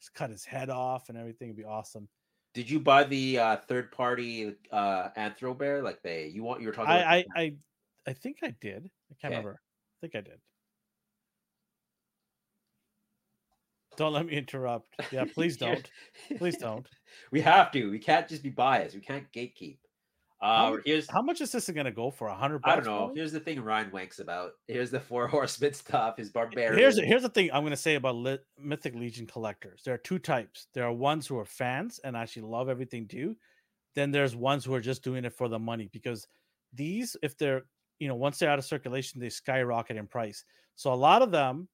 Just 0.00 0.12
cut 0.14 0.28
his 0.30 0.44
head 0.44 0.68
off 0.68 1.08
and 1.08 1.16
everything 1.16 1.48
would 1.48 1.56
be 1.56 1.64
awesome. 1.64 2.08
Did 2.52 2.68
you 2.68 2.78
buy 2.80 3.04
the 3.04 3.38
uh, 3.38 3.56
third 3.56 3.90
party 3.92 4.54
uh, 4.70 5.08
Anthro 5.16 5.56
Bear? 5.56 5.82
Like 5.82 6.02
they, 6.02 6.26
you 6.26 6.42
want 6.42 6.60
you 6.60 6.66
were 6.68 6.72
talking. 6.74 6.92
about 6.94 7.06
I, 7.06 7.24
I, 7.34 7.40
I, 7.42 7.54
I 8.08 8.12
think 8.12 8.38
I 8.42 8.54
did. 8.60 8.90
I 9.10 9.14
can't 9.20 9.32
Okay. 9.32 9.38
remember. 9.38 9.60
I 9.62 10.06
think 10.06 10.14
I 10.14 10.20
did. 10.20 10.38
Don't 13.96 14.12
let 14.12 14.26
me 14.26 14.32
interrupt. 14.34 14.88
Yeah, 15.10 15.24
please 15.34 15.56
don't. 15.56 15.88
Please 16.38 16.56
don't. 16.56 16.86
we 17.30 17.40
have 17.40 17.70
to. 17.72 17.90
We 17.90 17.98
can't 17.98 18.28
just 18.28 18.42
be 18.42 18.50
biased. 18.50 18.94
We 18.94 19.00
can't 19.00 19.30
gatekeep. 19.32 19.78
Uh, 20.40 20.72
much- 20.72 20.80
here's 20.84 21.10
How 21.10 21.22
much 21.22 21.40
is 21.40 21.52
this 21.52 21.70
going 21.70 21.86
to 21.86 21.92
go 21.92 22.10
for? 22.10 22.28
A 22.28 22.34
hundred? 22.34 22.60
I 22.64 22.74
don't 22.76 22.84
know. 22.84 22.96
probably? 22.98 23.16
Here's 23.16 23.32
the 23.32 23.40
thing 23.40 23.62
Ryan 23.62 23.90
wanks 23.90 24.20
about. 24.20 24.52
Here's 24.68 24.90
the 24.90 25.00
four 25.08 25.26
horsemen 25.26 25.72
stuff. 25.72 26.18
His 26.18 26.30
barbarian. 26.30 26.76
Here's 26.76 26.98
here's 26.98 27.22
the 27.22 27.28
thing 27.28 27.50
I'm 27.52 27.62
going 27.62 27.70
to 27.70 27.76
say 27.76 27.94
about 27.94 28.16
lit, 28.16 28.44
Mythic 28.58 28.94
Legion 28.94 29.26
collectors. 29.26 29.82
There 29.84 29.94
are 29.94 29.98
two 29.98 30.18
types. 30.18 30.66
There 30.74 30.84
are 30.84 30.92
ones 30.92 31.26
who 31.26 31.38
are 31.38 31.46
fans 31.46 31.98
and 32.04 32.16
actually 32.16 32.42
love 32.42 32.68
everything 32.68 33.08
too. 33.08 33.36
Then 33.94 34.10
there's 34.10 34.36
ones 34.36 34.64
who 34.64 34.74
are 34.74 34.80
just 34.80 35.02
doing 35.02 35.24
it 35.24 35.32
for 35.32 35.48
the 35.48 35.58
money 35.58 35.88
because 35.92 36.26
these, 36.74 37.16
if 37.22 37.38
they're 37.38 37.62
you 37.98 38.08
know 38.08 38.16
once 38.16 38.38
they're 38.38 38.50
out 38.50 38.58
of 38.58 38.64
circulation, 38.66 39.20
they 39.20 39.30
skyrocket 39.30 39.96
in 39.96 40.06
price. 40.06 40.44
So 40.76 40.92
a 40.92 40.94
lot 40.94 41.22
of 41.22 41.30
them, 41.30 41.68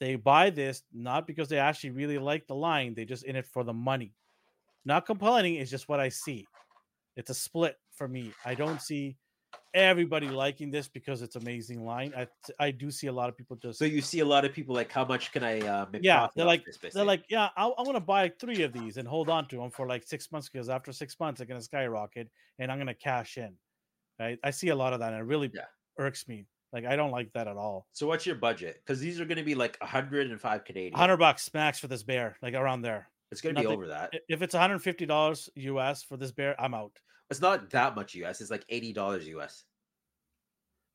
they 0.00 0.16
buy 0.16 0.50
this 0.50 0.82
not 0.92 1.26
because 1.26 1.48
they 1.48 1.58
actually 1.58 1.90
really 1.90 2.18
like 2.18 2.46
the 2.46 2.54
line. 2.54 2.94
They 2.94 3.04
just 3.04 3.24
in 3.24 3.36
it 3.36 3.46
for 3.46 3.64
the 3.64 3.72
money. 3.72 4.12
Not 4.84 5.06
complaining. 5.06 5.54
It's 5.56 5.70
just 5.70 5.88
what 5.88 6.00
I 6.00 6.08
see. 6.08 6.46
It's 7.16 7.30
a 7.30 7.34
split 7.34 7.78
for 7.92 8.08
me. 8.08 8.32
I 8.44 8.54
don't 8.54 8.82
see 8.82 9.16
everybody 9.72 10.28
liking 10.28 10.70
this 10.70 10.88
because 10.88 11.22
it's 11.22 11.36
amazing 11.36 11.84
line. 11.84 12.12
I 12.16 12.26
I 12.58 12.70
do 12.70 12.90
see 12.90 13.06
a 13.06 13.12
lot 13.12 13.28
of 13.28 13.36
people 13.36 13.56
just 13.56 13.78
so 13.78 13.84
you 13.84 14.00
see 14.02 14.20
a 14.20 14.24
lot 14.24 14.44
of 14.44 14.52
people 14.52 14.74
like, 14.74 14.90
how 14.90 15.04
much 15.04 15.32
can 15.32 15.44
I 15.44 15.60
uh, 15.60 15.86
make? 15.92 16.02
Yeah, 16.02 16.28
they're 16.34 16.44
like- 16.44 16.64
they're 16.92 17.04
like, 17.04 17.24
yeah, 17.28 17.48
I, 17.56 17.66
I 17.66 17.82
want 17.82 17.94
to 17.94 18.00
buy 18.00 18.28
three 18.40 18.62
of 18.62 18.72
these 18.72 18.96
and 18.96 19.06
hold 19.06 19.28
on 19.28 19.46
to 19.48 19.56
them 19.56 19.70
for 19.70 19.86
like 19.86 20.02
six 20.02 20.30
months 20.32 20.48
because 20.48 20.68
after 20.68 20.92
six 20.92 21.18
months 21.20 21.38
they're 21.38 21.46
gonna 21.46 21.62
skyrocket 21.62 22.28
and 22.58 22.70
I'm 22.70 22.78
gonna 22.78 22.94
cash 22.94 23.38
in. 23.38 23.54
Right? 24.18 24.38
I 24.44 24.50
see 24.50 24.68
a 24.68 24.76
lot 24.76 24.92
of 24.92 25.00
that 25.00 25.12
and 25.12 25.20
it 25.20 25.24
really 25.24 25.50
Yeah. 25.54 25.66
irks 25.98 26.26
me. 26.28 26.46
Like 26.74 26.86
I 26.86 26.96
don't 26.96 27.12
like 27.12 27.32
that 27.34 27.46
at 27.46 27.56
all. 27.56 27.86
So 27.92 28.08
what's 28.08 28.26
your 28.26 28.34
budget? 28.34 28.82
Because 28.84 28.98
these 28.98 29.20
are 29.20 29.24
going 29.24 29.38
to 29.38 29.44
be 29.44 29.54
like 29.54 29.76
105 29.80 30.64
Canadian. 30.64 30.92
Hundred 30.92 31.18
bucks 31.18 31.48
max 31.54 31.78
for 31.78 31.86
this 31.86 32.02
bear, 32.02 32.36
like 32.42 32.54
around 32.54 32.82
there. 32.82 33.08
It's 33.30 33.40
going 33.40 33.54
to 33.54 33.60
be 33.60 33.66
over 33.68 33.86
that. 33.86 34.12
If 34.28 34.42
it's 34.42 34.54
150 34.54 35.06
dollars 35.06 35.48
US 35.54 36.02
for 36.02 36.16
this 36.16 36.32
bear, 36.32 36.60
I'm 36.60 36.74
out. 36.74 36.90
It's 37.30 37.40
not 37.40 37.70
that 37.70 37.94
much 37.94 38.16
US. 38.16 38.40
It's 38.40 38.50
like 38.50 38.64
eighty 38.68 38.92
dollars 38.92 39.26
US. 39.28 39.64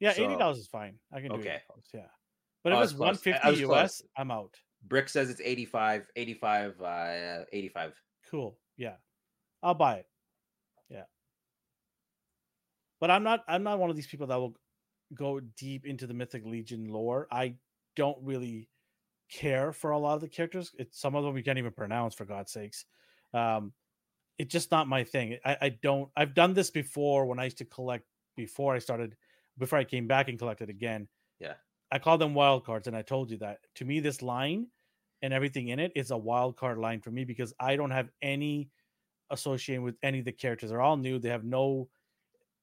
Yeah, 0.02 0.12
So- 0.12 0.24
eighty 0.26 0.36
dollars 0.36 0.58
is 0.58 0.68
fine. 0.68 1.00
I 1.14 1.22
can 1.22 1.30
do 1.32 1.38
Okay. 1.38 1.62
Yeah, 1.94 2.02
but 2.64 2.74
Oh, 2.74 2.80
if 2.80 2.84
it's 2.84 2.92
it's 2.92 2.98
close. 2.98 3.28
I- 3.28 3.30
I 3.32 3.34
150 3.48 3.50
was 3.52 3.60
close. 3.62 3.84
US, 3.84 4.02
I'm 4.18 4.32
out. 4.32 4.56
Brick 4.86 5.08
says 5.08 5.30
it's 5.30 5.42
85, 5.42 6.08
85, 6.18 6.82
uh, 6.82 7.46
85. 7.54 7.94
Cool. 8.30 8.58
Yeah. 8.76 8.96
I'll 9.64 9.74
buy 9.74 9.96
it. 10.00 10.06
Yeah. 10.90 11.04
But 13.00 13.12
I'm 13.12 13.24
not 13.24 13.46
I'm 13.48 13.64
not 13.64 13.80
one 13.80 13.90
of 13.90 13.96
these 13.96 14.08
people 14.08 14.28
that 14.28 14.36
will 14.38 14.56
go 15.14 15.40
deep 15.58 15.86
into 15.86 16.08
the 16.08 16.14
Mythic 16.14 16.46
Legion 16.46 16.88
lore. 16.88 17.28
I 17.32 17.56
don't 17.96 18.18
really 18.22 18.70
care 19.32 19.72
for 19.72 19.92
a 19.92 19.98
lot 19.98 20.16
of 20.16 20.22
the 20.22 20.28
characters. 20.28 20.72
It's 20.78 21.00
some 21.00 21.16
of 21.16 21.24
them 21.24 21.34
we 21.34 21.44
can't 21.44 21.58
even 21.58 21.72
pronounce 21.72 22.16
for 22.16 22.26
God's 22.26 22.52
sakes. 22.52 22.86
Um 23.34 23.74
it's 24.38 24.54
just 24.54 24.72
not 24.72 24.88
my 24.88 25.04
thing. 25.04 25.38
I, 25.46 25.58
I 25.62 25.70
don't 25.70 26.10
I've 26.16 26.34
done 26.34 26.54
this 26.54 26.72
before 26.72 27.26
when 27.26 27.40
I 27.40 27.46
used 27.46 27.58
to 27.60 27.66
collect 27.66 28.06
before 28.38 28.74
I 28.74 28.80
started 28.80 29.16
before 29.58 29.78
I 29.78 29.84
came 29.84 30.08
back 30.08 30.30
and 30.30 30.40
collected 30.40 30.70
again. 30.70 31.08
Yeah. 31.40 31.54
I 31.92 32.00
call 32.00 32.18
them 32.18 32.34
wild 32.34 32.66
cards 32.66 32.88
and 32.88 32.96
I 32.96 33.02
told 33.02 33.30
you 33.30 33.38
that. 33.40 33.60
To 33.76 33.86
me 33.86 34.00
this 34.00 34.22
line 34.22 34.68
and 35.22 35.34
everything 35.34 35.70
in 35.70 35.80
it 35.80 35.92
is 35.96 36.12
a 36.12 36.18
wild 36.18 36.56
card 36.56 36.78
line 36.78 37.02
for 37.02 37.12
me 37.12 37.26
because 37.26 37.54
I 37.60 37.76
don't 37.76 37.92
have 37.92 38.10
any 38.22 38.70
association 39.32 39.84
with 39.84 39.96
any 40.04 40.20
of 40.20 40.26
the 40.26 40.32
characters. 40.32 40.70
They're 40.70 40.82
all 40.82 40.98
new. 40.98 41.20
They 41.20 41.30
have 41.30 41.44
no, 41.44 41.90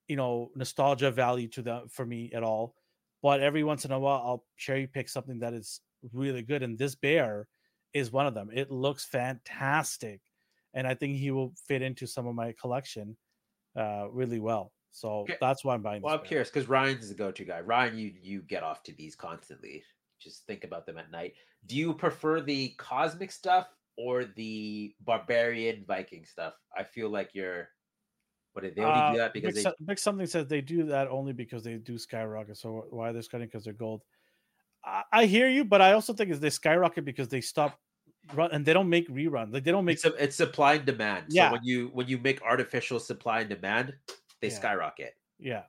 you 0.09 0.17
know, 0.17 0.51
nostalgia 0.55 1.11
value 1.11 1.49
to 1.49 1.63
them 1.63 1.89
for 1.89 2.07
me 2.07 2.33
at 2.33 2.43
all. 2.43 2.77
But 3.23 3.41
every 3.41 3.65
once 3.65 3.85
in 3.85 3.93
a 3.93 3.99
while, 3.99 4.23
I'll 4.25 4.47
cherry 4.57 4.87
pick 4.87 5.09
something 5.09 5.41
that 5.41 5.55
is 5.55 5.81
really 6.13 6.43
good, 6.43 6.63
and 6.63 6.79
this 6.79 6.95
bear 6.95 7.49
is 7.93 8.11
one 8.13 8.27
of 8.27 8.35
them. 8.35 8.51
It 8.53 8.71
looks 8.71 9.05
fantastic, 9.05 10.23
and 10.75 10.87
I 10.87 10.95
think 10.95 11.17
he 11.17 11.31
will 11.31 11.55
fit 11.67 11.83
into 11.83 12.07
some 12.07 12.27
of 12.27 12.35
my 12.35 12.53
collection 12.53 13.17
uh, 13.77 14.09
really 14.11 14.41
well. 14.41 14.73
So 14.93 15.33
Okay. 15.33 15.39
that's 15.41 15.65
why 15.65 15.75
I'm 15.75 15.83
buying. 15.83 16.03
Well, 16.03 16.15
this 16.15 16.17
I'm 16.17 16.23
bear. 16.23 16.27
curious 16.27 16.51
because 16.51 16.69
Ryan's 16.69 17.09
the 17.09 17.15
go-to 17.15 17.45
guy. 17.45 17.61
Ryan, 17.61 17.99
you 17.99 18.15
you 18.21 18.43
get 18.43 18.63
off 18.63 18.83
to 18.85 18.93
these 18.93 19.17
constantly. 19.17 19.85
Just 20.21 20.47
think 20.47 20.65
about 20.65 20.87
them 20.87 20.99
at 20.99 21.11
night. 21.11 21.35
Do 21.67 21.77
you 21.77 21.95
prefer 21.95 22.41
the 22.41 22.71
cosmic 22.79 23.33
stuff 23.33 23.75
or 23.97 24.25
the 24.25 24.97
barbarian 25.01 25.85
Viking 25.87 26.25
stuff? 26.25 26.55
I 26.77 26.85
feel 26.85 27.11
like 27.11 27.35
you're. 27.35 27.71
Did 28.63 28.77
they 28.77 28.83
only 28.83 29.01
Uh, 29.01 29.13
do 29.13 29.19
that 29.19 29.33
because 29.33 29.55
Big, 29.55 29.65
they? 29.65 29.85
Big 29.85 29.99
something 29.99 30.27
says 30.27 30.47
they 30.47 30.61
do 30.61 30.85
that 30.85 31.09
only 31.09 31.33
because 31.33 31.63
they 31.63 31.75
do 31.75 31.99
skyrocket. 31.99 32.57
So 32.57 32.87
why 32.91 33.13
they're 33.13 33.23
skyrocket 33.23 33.51
because 33.53 33.65
they're 33.65 33.73
gold? 33.73 34.03
I, 34.85 35.03
I 35.13 35.27
hear 35.27 35.49
you, 35.49 35.65
but 35.65 35.81
I 35.81 35.93
also 35.93 36.13
think 36.13 36.31
is 36.31 36.41
they 36.41 36.51
skyrocket 36.51 37.05
because 37.05 37.29
they 37.29 37.41
stop 37.41 37.79
run 38.35 38.51
and 38.53 38.65
they 38.65 38.73
don't 38.73 38.89
make 38.89 39.09
reruns. 39.09 39.53
Like 39.53 39.65
they 39.65 39.71
don't 39.71 39.85
make 39.85 39.95
It's, 39.95 40.05
a, 40.05 40.15
it's 40.23 40.37
supply 40.37 40.75
and 40.75 40.85
demand. 40.85 41.27
Yeah. 41.29 41.49
So 41.49 41.53
when 41.55 41.65
you 41.65 41.91
when 41.93 42.09
you 42.09 42.19
make 42.19 42.43
artificial 42.43 42.99
supply 42.99 43.41
and 43.41 43.49
demand, 43.51 43.95
they 44.41 44.49
Yeah. 44.49 44.55
skyrocket, 44.55 45.15
yeah. 45.39 45.63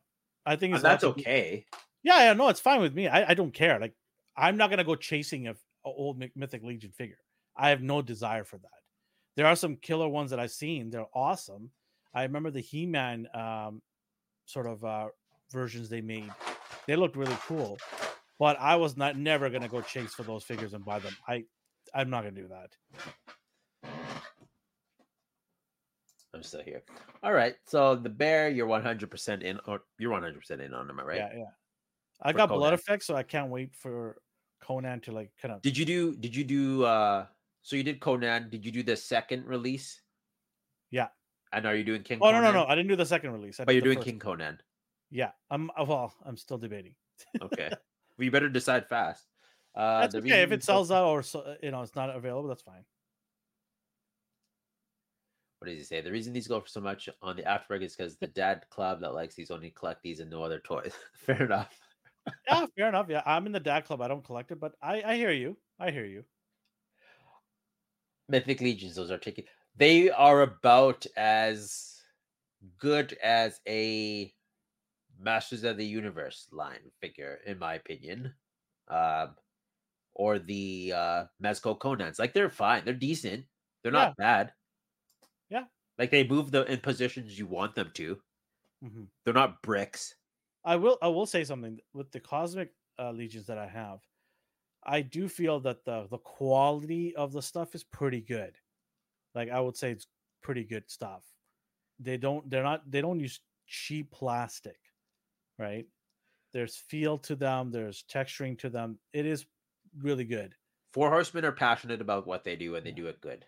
I 0.45 0.55
think 0.55 0.75
and 0.75 0.83
that's 0.83 1.03
okay. 1.03 1.65
Yeah, 2.03 2.19
yeah, 2.19 2.33
no, 2.33 2.47
it's 2.47 2.59
fine 2.59 2.79
with 2.79 2.93
me. 2.93 3.07
I, 3.07 3.31
I 3.31 3.33
don't 3.33 3.53
care. 3.53 3.79
Like 3.79 3.93
I'm 4.35 4.55
not 4.55 4.69
gonna 4.69 4.83
go 4.83 4.95
chasing 4.95 5.47
a, 5.47 5.51
a 5.51 5.55
old 5.85 6.23
Mythic 6.35 6.63
Legion 6.63 6.91
figure. 6.91 7.19
I 7.55 7.69
have 7.69 7.81
no 7.81 8.01
desire 8.01 8.43
for 8.43 8.57
that. 8.57 8.69
There 9.35 9.45
are 9.45 9.55
some 9.55 9.75
killer 9.75 10.07
ones 10.07 10.31
that 10.31 10.39
I've 10.39 10.51
seen. 10.51 10.89
They're 10.89 11.05
awesome. 11.13 11.71
I 12.13 12.23
remember 12.23 12.51
the 12.51 12.61
He-Man 12.61 13.27
um, 13.33 13.81
sort 14.45 14.67
of 14.67 14.83
uh, 14.83 15.07
versions 15.51 15.89
they 15.89 16.01
made. 16.01 16.31
They 16.87 16.95
looked 16.95 17.15
really 17.15 17.37
cool, 17.41 17.77
but 18.39 18.57
I 18.59 18.75
was 18.75 18.97
not 18.97 19.17
never 19.17 19.49
gonna 19.49 19.67
go 19.67 19.81
chase 19.81 20.13
for 20.13 20.23
those 20.23 20.43
figures 20.43 20.73
and 20.73 20.83
buy 20.85 20.99
them. 20.99 21.15
I 21.27 21.43
I'm 21.93 22.09
not 22.09 22.23
gonna 22.23 22.31
do 22.31 22.47
that. 22.49 23.91
I'm 26.33 26.43
still 26.43 26.61
here. 26.61 26.83
All 27.23 27.33
right. 27.33 27.55
So 27.65 27.95
the 27.95 28.09
bear, 28.09 28.49
you're 28.49 28.67
100 28.67 29.09
percent 29.09 29.43
in, 29.43 29.59
or 29.65 29.81
you're 29.97 30.11
100 30.11 30.39
percent 30.39 30.61
in 30.61 30.73
on 30.73 30.87
them, 30.87 30.99
right? 30.99 31.17
Yeah, 31.17 31.29
yeah. 31.35 31.43
I 32.21 32.31
For 32.31 32.37
got 32.37 32.49
blood 32.49 32.59
Conan. 32.61 32.73
effects, 32.73 33.05
so 33.07 33.15
I 33.15 33.23
can't 33.23 33.49
wait 33.49 33.73
for 33.75 34.17
Conan 34.61 35.01
to 35.01 35.11
like 35.11 35.31
kind 35.41 35.53
of. 35.53 35.61
Did 35.61 35.77
you 35.77 35.85
do? 35.85 36.15
Did 36.15 36.35
you 36.35 36.43
do? 36.43 36.83
uh 36.85 37.25
So 37.63 37.75
you 37.75 37.83
did 37.83 37.99
Conan. 37.99 38.49
Did 38.49 38.65
you 38.65 38.71
do 38.71 38.83
the 38.83 38.95
second 38.95 39.45
release? 39.45 40.01
And 41.53 41.65
are 41.65 41.75
you 41.75 41.83
doing 41.83 42.03
King? 42.03 42.19
Oh 42.21 42.31
no 42.31 42.41
no 42.41 42.51
no! 42.51 42.65
I 42.65 42.75
didn't 42.75 42.89
do 42.89 42.95
the 42.95 43.05
second 43.05 43.31
release. 43.31 43.59
I 43.59 43.65
But 43.65 43.75
you're 43.75 43.81
doing 43.81 43.97
first 43.97 44.05
King. 44.05 44.19
Conan. 44.19 44.59
Yeah, 45.09 45.31
I'm. 45.49 45.69
uh, 45.77 45.85
Well, 45.85 46.13
I'm 46.25 46.35
still 46.37 46.57
debating. 46.57 46.95
Okay. 47.41 47.69
well, 48.17 48.25
you 48.25 48.31
better 48.31 48.49
decide 48.49 48.87
fast. 48.87 49.25
Uh, 49.73 50.01
That's 50.01 50.15
okay. 50.15 50.41
If 50.41 50.51
it 50.51 50.63
sells 50.63 50.91
out 50.91 51.07
or 51.07 51.23
so, 51.23 51.55
you 51.63 51.71
know 51.71 51.81
it's 51.81 51.95
not 51.95 52.13
available, 52.13 52.49
that's 52.49 52.63
fine. 52.63 52.83
what 55.59 55.67
does 55.67 55.77
he 55.77 55.83
say? 55.83 56.01
The 56.01 56.11
reason 56.11 56.33
these 56.33 56.47
go 56.47 56.59
for 56.59 56.67
so 56.67 56.81
much 56.81 57.09
on 57.21 57.35
the 57.35 57.43
aftermarket 57.43 57.83
is 57.83 57.95
because 57.95 58.17
the 58.17 58.27
dad 58.27 58.65
club 58.69 59.01
that 59.01 59.13
likes 59.13 59.35
these 59.35 59.51
only 59.51 59.71
collect 59.71 60.03
these 60.03 60.19
and 60.19 60.29
no 60.29 60.43
other 60.43 60.59
toys. 60.59 60.93
Fair 61.13 61.43
enough. 61.43 61.77
yeah, 62.47 62.65
fair 62.75 62.89
enough. 62.89 63.07
Yeah, 63.09 63.23
I'm 63.25 63.45
in 63.45 63.53
the 63.53 63.59
dad 63.59 63.85
club. 63.85 64.01
I 64.01 64.07
don't 64.09 64.23
collect 64.23 64.51
it, 64.51 64.59
but 64.59 64.73
I, 64.81 65.01
I 65.01 65.15
hear 65.15 65.31
you. 65.31 65.57
I 65.79 65.91
hear 65.91 66.05
you. 66.05 66.25
Mythic 68.27 68.59
Legions, 68.59 68.95
those 68.95 69.11
are 69.11 69.17
taking. 69.17 69.45
They 69.77 70.09
are 70.09 70.41
about 70.41 71.05
as 71.15 72.01
good 72.77 73.13
as 73.15 73.61
a 73.67 74.33
Masters 75.19 75.63
of 75.65 75.77
the 75.77 75.85
Universe 75.87 76.49
line 76.51 76.91
figure, 77.01 77.35
in 77.45 77.59
my 77.59 77.75
opinion. 77.75 78.35
Um, 78.87 79.37
or 80.15 80.39
the 80.39 80.93
uh 80.93 81.25
Mezco 81.43 81.77
Conans. 81.79 82.19
Like 82.19 82.33
they're 82.33 82.49
fine. 82.51 82.85
They're 82.85 82.93
decent. 82.95 83.47
They're 83.83 83.91
not 83.93 84.15
bad. 84.17 84.53
Yeah. 85.49 85.67
Like 85.99 86.09
they 86.09 86.27
move 86.27 86.49
them 86.49 86.65
in 86.65 86.79
positions 86.79 87.37
you 87.37 87.45
want 87.45 87.75
them 87.75 87.91
to. 87.91 88.23
hmm 88.81 89.09
They're 89.23 89.33
not 89.35 89.61
bricks. 89.61 90.15
I 90.63 90.75
will. 90.75 90.97
I 91.01 91.07
will 91.07 91.25
say 91.25 91.43
something 91.43 91.79
with 91.93 92.11
the 92.11 92.19
cosmic 92.19 92.75
uh, 92.99 93.11
legions 93.11 93.47
that 93.47 93.57
I 93.57 93.67
have. 93.67 94.07
I 94.83 95.01
do 95.03 95.29
feel 95.29 95.59
that 95.61 95.85
the 95.85 96.07
the 96.07 96.19
quality 96.19 97.15
of 97.15 97.33
the 97.33 97.41
stuff 97.43 97.75
is 97.75 97.83
pretty 97.83 98.21
good. 98.21 98.59
Like 99.37 99.51
I 99.51 99.61
would 99.61 99.77
say, 99.77 99.91
it's 99.91 100.07
pretty 100.43 100.65
good 100.65 100.89
stuff. 100.91 101.25
They 101.99 102.17
don't. 102.17 102.49
They're 102.49 102.63
not. 102.63 102.89
They 102.91 103.01
don't 103.01 103.19
use 103.21 103.41
cheap 103.67 104.11
plastic, 104.11 104.79
right? 105.59 105.87
There's 106.53 106.77
feel 106.77 107.19
to 107.19 107.35
them. 107.35 107.71
There's 107.71 108.03
texturing 108.03 108.59
to 108.59 108.69
them. 108.69 108.99
It 109.13 109.25
is 109.27 109.47
really 109.97 110.25
good. 110.25 110.55
Four 110.91 111.11
horsemen 111.11 111.45
are 111.45 111.53
passionate 111.53 112.01
about 112.01 112.27
what 112.27 112.43
they 112.43 112.57
do 112.57 112.75
and 112.75 112.85
they 112.85 112.91
do 112.91 113.07
it 113.07 113.21
good. 113.21 113.47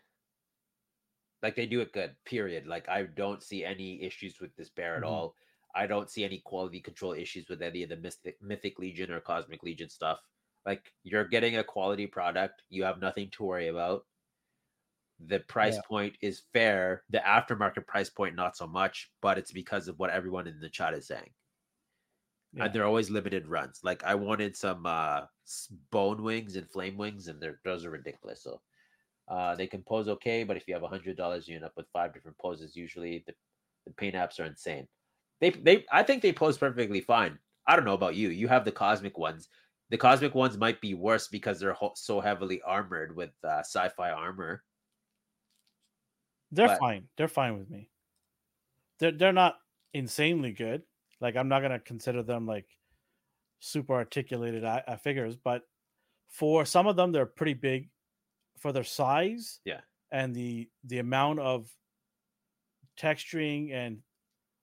Like 1.42 1.56
they 1.56 1.66
do 1.68 1.82
it 1.82 1.92
good, 1.94 2.16
period. 2.26 2.66
Like 2.68 2.88
I 2.90 3.04
don't 3.04 3.44
see 3.44 3.64
any 3.66 4.02
issues 4.04 4.40
with 4.40 4.56
this 4.56 4.70
bear 4.70 4.96
at 4.98 5.04
Mhm. 5.04 5.04
all. 5.04 5.36
I 5.76 5.86
don't 5.88 6.10
see 6.10 6.24
any 6.24 6.40
quality 6.40 6.80
control 6.82 7.12
issues 7.14 7.48
with 7.50 7.62
any 7.62 7.84
of 7.84 7.90
the 7.90 7.98
mythic 7.98 8.42
mythic 8.42 8.80
legion 8.80 9.12
or 9.12 9.20
cosmic 9.22 9.62
legion 9.64 9.90
stuff. 9.90 10.22
Like 10.66 10.94
you're 11.04 11.28
getting 11.28 11.58
a 11.58 11.64
quality 11.64 12.08
product, 12.08 12.64
you 12.70 12.84
have 12.84 13.00
nothing 13.00 13.30
to 13.32 13.44
worry 13.44 13.68
about. 13.68 14.08
The 15.20 15.40
price 15.42 15.76
Yeah. 15.76 15.82
point 15.82 16.18
is 16.22 16.40
fair. 16.54 17.04
The 17.10 17.20
aftermarket 17.20 17.88
price 17.88 18.10
point 18.10 18.36
not 18.36 18.58
so 18.58 18.68
much, 18.68 19.12
but 19.22 19.38
it's 19.38 19.52
because 19.52 19.88
of 19.88 20.00
what 20.00 20.10
everyone 20.10 20.48
in 20.48 20.60
the 20.60 20.70
chat 20.70 20.94
is 20.94 21.08
saying. 21.08 21.34
Yeah. 22.54 22.66
And 22.66 22.74
they're 22.74 22.86
always 22.86 23.10
limited 23.10 23.48
runs. 23.48 23.80
Like 23.84 24.04
I 24.04 24.16
wanted 24.16 24.56
some 24.56 24.86
uh 24.86 25.28
bone 25.92 26.24
wings 26.24 26.56
and 26.56 26.70
flame 26.70 26.98
wings, 26.98 27.28
and 27.28 27.42
they're 27.42 27.60
those 27.64 27.86
are 27.86 27.92
ridiculous. 27.92 28.42
So 28.44 28.62
uh 29.28 29.56
they 29.56 29.68
can 29.68 29.84
pose 29.84 30.08
okay, 30.10 30.44
but 30.44 30.58
if 30.58 30.68
you 30.68 30.74
have 30.74 30.84
a 30.84 30.88
hundred 30.88 31.18
dollars, 31.18 31.48
you 31.48 31.56
end 31.56 31.66
up 31.66 31.74
with 31.78 31.90
five 31.94 32.14
different 32.14 32.38
poses. 32.38 32.76
Usually 32.76 33.24
the, 33.28 33.36
the 33.86 33.94
paint 33.94 34.16
apps 34.16 34.40
are 34.40 34.46
insane. 34.46 34.88
They 35.42 35.52
they 35.52 35.86
I 35.92 36.04
think 36.04 36.22
they 36.22 36.34
pose 36.34 36.58
perfectly 36.58 37.02
fine. 37.02 37.40
I 37.68 37.76
don't 37.76 37.86
know 37.86 37.94
about 37.94 38.16
you. 38.16 38.30
You 38.30 38.48
have 38.48 38.66
the 38.66 38.72
cosmic 38.72 39.18
ones. 39.18 39.50
The 39.90 39.98
cosmic 39.98 40.36
ones 40.36 40.58
might 40.58 40.82
be 40.82 40.94
worse 40.96 41.28
because 41.28 41.60
they're 41.60 41.74
ho- 41.74 41.94
so 41.96 42.20
heavily 42.22 42.62
armored 42.64 43.16
with 43.16 43.32
uh, 43.44 43.60
sci-fi 43.60 44.12
armor. 44.12 44.64
They're 46.52 46.68
But- 46.68 46.80
fine. 46.80 47.10
They're 47.18 47.28
fine 47.28 47.58
with 47.58 47.70
me. 47.70 47.90
They're 49.00 49.12
they're 49.12 49.34
not 49.34 49.60
insanely 49.94 50.52
good. 50.52 50.84
Like 51.22 51.36
I'm 51.36 51.48
not 51.48 51.62
gonna 51.62 51.80
consider 51.80 52.24
them 52.24 52.46
like 52.46 52.68
super 53.60 53.94
articulated 53.94 54.64
uh, 54.64 54.82
uh, 54.88 54.98
figures, 54.98 55.36
but 55.36 55.64
for 56.28 56.66
some 56.66 56.88
of 56.88 56.96
them, 56.96 57.12
they're 57.12 57.26
pretty 57.26 57.54
big 57.56 57.90
for 58.58 58.72
their 58.72 58.84
size. 58.84 59.60
Yeah. 59.66 59.82
and 60.12 60.36
the 60.36 60.68
the 60.86 60.98
amount 61.00 61.40
of 61.40 61.70
texturing 62.98 63.72
and 63.74 64.02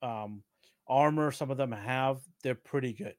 um, 0.02 0.42
armor 0.88 1.30
some 1.30 1.50
of 1.50 1.56
them 1.56 1.72
have, 1.72 2.20
they're 2.42 2.54
pretty 2.56 2.92
good. 2.92 3.14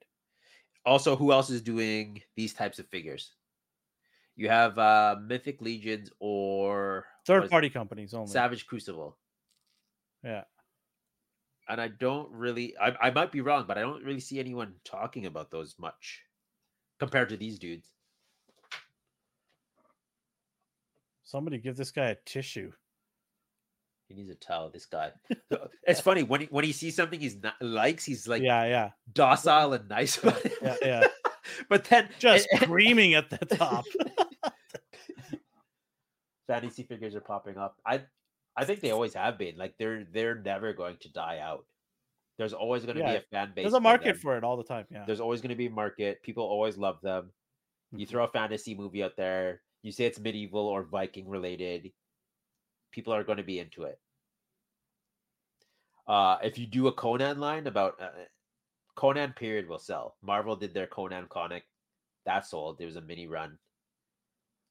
Also, 0.84 1.16
who 1.16 1.32
else 1.32 1.50
is 1.50 1.62
doing 1.62 2.22
these 2.36 2.54
types 2.54 2.78
of 2.78 2.86
figures? 2.88 3.34
You 4.38 4.48
have 4.48 4.78
uh 4.78 5.16
Mythic 5.20 5.60
Legions 5.60 6.10
or 6.20 7.04
third 7.26 7.50
party 7.50 7.68
companies 7.68 8.14
only. 8.14 8.30
Savage 8.30 8.66
Crucible. 8.66 9.16
Yeah. 10.24 10.44
And 11.68 11.80
I 11.80 11.88
don't 11.88 12.30
really 12.30 12.74
I, 12.80 12.94
I 13.02 13.10
might 13.10 13.32
be 13.32 13.40
wrong, 13.40 13.64
but 13.66 13.76
I 13.76 13.80
don't 13.80 14.04
really 14.04 14.20
see 14.20 14.38
anyone 14.38 14.74
talking 14.84 15.26
about 15.26 15.50
those 15.50 15.74
much 15.76 16.22
compared 17.00 17.30
to 17.30 17.36
these 17.36 17.58
dudes. 17.58 17.88
Somebody 21.24 21.58
give 21.58 21.76
this 21.76 21.90
guy 21.90 22.10
a 22.10 22.14
tissue. 22.24 22.72
He 24.06 24.14
needs 24.14 24.30
a 24.30 24.36
towel, 24.36 24.70
this 24.70 24.86
guy. 24.86 25.10
It's 25.82 26.00
funny 26.00 26.22
when 26.22 26.42
he 26.42 26.46
when 26.46 26.64
he 26.64 26.70
sees 26.72 26.94
something 26.94 27.18
he's 27.18 27.42
not 27.42 27.54
likes, 27.60 28.04
he's 28.04 28.28
like 28.28 28.42
yeah, 28.42 28.64
yeah, 28.66 28.90
docile 29.12 29.72
and 29.72 29.88
nice 29.88 30.16
about 30.18 30.44
it. 30.46 30.52
yeah, 30.62 30.76
yeah. 30.82 31.06
but 31.68 31.84
then 31.86 32.08
Just 32.20 32.46
and- 32.52 32.62
screaming 32.62 33.14
at 33.14 33.30
the 33.30 33.44
top. 33.56 33.84
Fantasy 36.48 36.82
figures 36.82 37.14
are 37.14 37.20
popping 37.20 37.56
up. 37.56 37.76
I 37.86 38.02
I 38.56 38.64
think 38.64 38.80
they 38.80 38.90
always 38.90 39.14
have 39.14 39.38
been. 39.38 39.56
Like 39.56 39.74
they're 39.78 40.04
they're 40.12 40.34
never 40.34 40.72
going 40.72 40.96
to 41.02 41.12
die 41.12 41.38
out. 41.38 41.64
There's 42.38 42.52
always 42.52 42.84
going 42.84 42.96
to 42.96 43.02
Yeah, 43.02 43.12
be 43.12 43.16
a 43.18 43.20
fan 43.30 43.52
base. 43.54 43.64
There's 43.64 43.74
a 43.74 43.80
market 43.80 44.14
them. 44.14 44.18
for 44.18 44.36
it 44.36 44.42
all 44.44 44.56
the 44.56 44.64
time. 44.64 44.86
Yeah. 44.90 45.04
There's 45.06 45.20
always 45.20 45.40
going 45.40 45.50
to 45.50 45.56
be 45.56 45.66
a 45.66 45.70
market. 45.70 46.20
People 46.22 46.42
always 46.44 46.76
love 46.76 47.00
them. 47.02 47.32
You 47.92 48.06
Mhm. 48.06 48.10
throw 48.10 48.24
a 48.24 48.28
fantasy 48.28 48.74
movie 48.74 49.02
out 49.02 49.16
there, 49.16 49.62
you 49.82 49.92
say 49.92 50.06
it's 50.06 50.18
medieval 50.20 50.66
or 50.66 50.82
Viking 50.84 51.28
related, 51.28 51.92
people 52.92 53.12
are 53.14 53.24
going 53.24 53.38
to 53.38 53.44
be 53.44 53.58
into 53.60 53.84
it. 53.84 53.98
Uh, 56.06 56.38
if 56.42 56.58
you 56.58 56.66
do 56.66 56.86
a 56.88 56.92
Conan 56.92 57.38
line 57.38 57.66
about 57.66 58.00
uh, 58.00 58.10
Conan 58.94 59.32
period 59.34 59.68
will 59.68 59.78
sell. 59.78 60.16
Marvel 60.22 60.56
did 60.56 60.72
their 60.74 60.86
Conan 60.86 61.26
comic, 61.28 61.64
that 62.24 62.46
sold. 62.46 62.78
There 62.78 62.86
was 62.86 62.96
a 62.96 63.00
mini 63.00 63.26
run. 63.26 63.58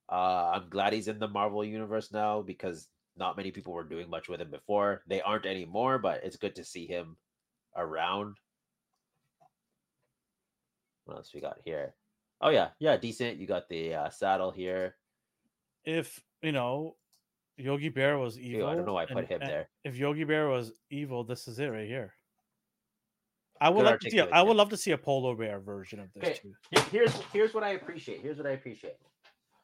Uh, 0.10 0.52
I'm 0.56 0.70
glad 0.70 0.94
he's 0.94 1.08
in 1.08 1.20
the 1.20 1.28
Marvel 1.28 1.64
universe 1.66 2.12
now 2.12 2.42
because 2.42 2.88
not 3.18 3.36
many 3.38 3.52
people 3.52 3.74
were 3.74 3.84
doing 3.84 4.10
much 4.10 4.30
with 4.30 4.40
him 4.42 4.52
before. 4.52 5.04
They 5.08 5.22
aren't 5.22 5.46
anymore, 5.46 6.00
but 6.00 6.24
it's 6.24 6.38
good 6.38 6.56
to 6.56 6.64
see 6.64 6.88
him 6.88 7.18
around. 7.76 8.38
What 11.06 11.18
else 11.18 11.34
we 11.34 11.42
got 11.42 11.58
here? 11.64 11.94
Oh 12.42 12.50
yeah, 12.50 12.70
yeah, 12.80 12.98
decent. 12.98 13.38
You 13.40 13.48
got 13.48 13.68
the 13.70 13.94
uh, 13.96 14.10
saddle 14.10 14.52
here. 14.52 14.96
if 15.86 16.22
you 16.42 16.52
know 16.52 16.96
Yogi 17.58 17.90
Bear 17.90 18.18
was 18.18 18.38
Ew, 18.38 18.58
evil, 18.58 18.68
I 18.68 18.76
don't 18.76 18.86
know 18.86 18.94
why 18.94 19.04
I 19.04 19.06
put 19.08 19.18
and- 19.20 19.28
him 19.28 19.42
and 19.42 19.50
there. 19.50 19.70
If 19.84 19.96
Yogi 19.98 20.24
Bear 20.24 20.48
was 20.50 20.72
evil, 20.90 21.24
this 21.24 21.48
is 21.48 21.60
it 21.60 21.68
right 21.68 21.88
here. 21.88 22.14
I 23.60 23.70
would 23.70 23.84
Good 23.84 23.86
like 23.90 24.00
to 24.02 24.12
see. 24.12 24.18
A, 24.20 24.28
I 24.28 24.44
would 24.44 24.56
love 24.56 24.70
to 24.70 24.78
see 24.78 24.92
a 24.92 24.98
polar 25.00 25.36
bear 25.36 25.60
version 25.60 26.00
of 26.00 26.14
this 26.14 26.24
Okay. 26.24 26.40
too. 26.40 26.82
Here's 26.92 27.14
here's 27.34 27.54
what 27.56 27.64
I 27.64 27.70
appreciate. 27.72 28.22
Here's 28.22 28.38
what 28.38 28.46
I 28.46 28.52
appreciate. 28.52 28.98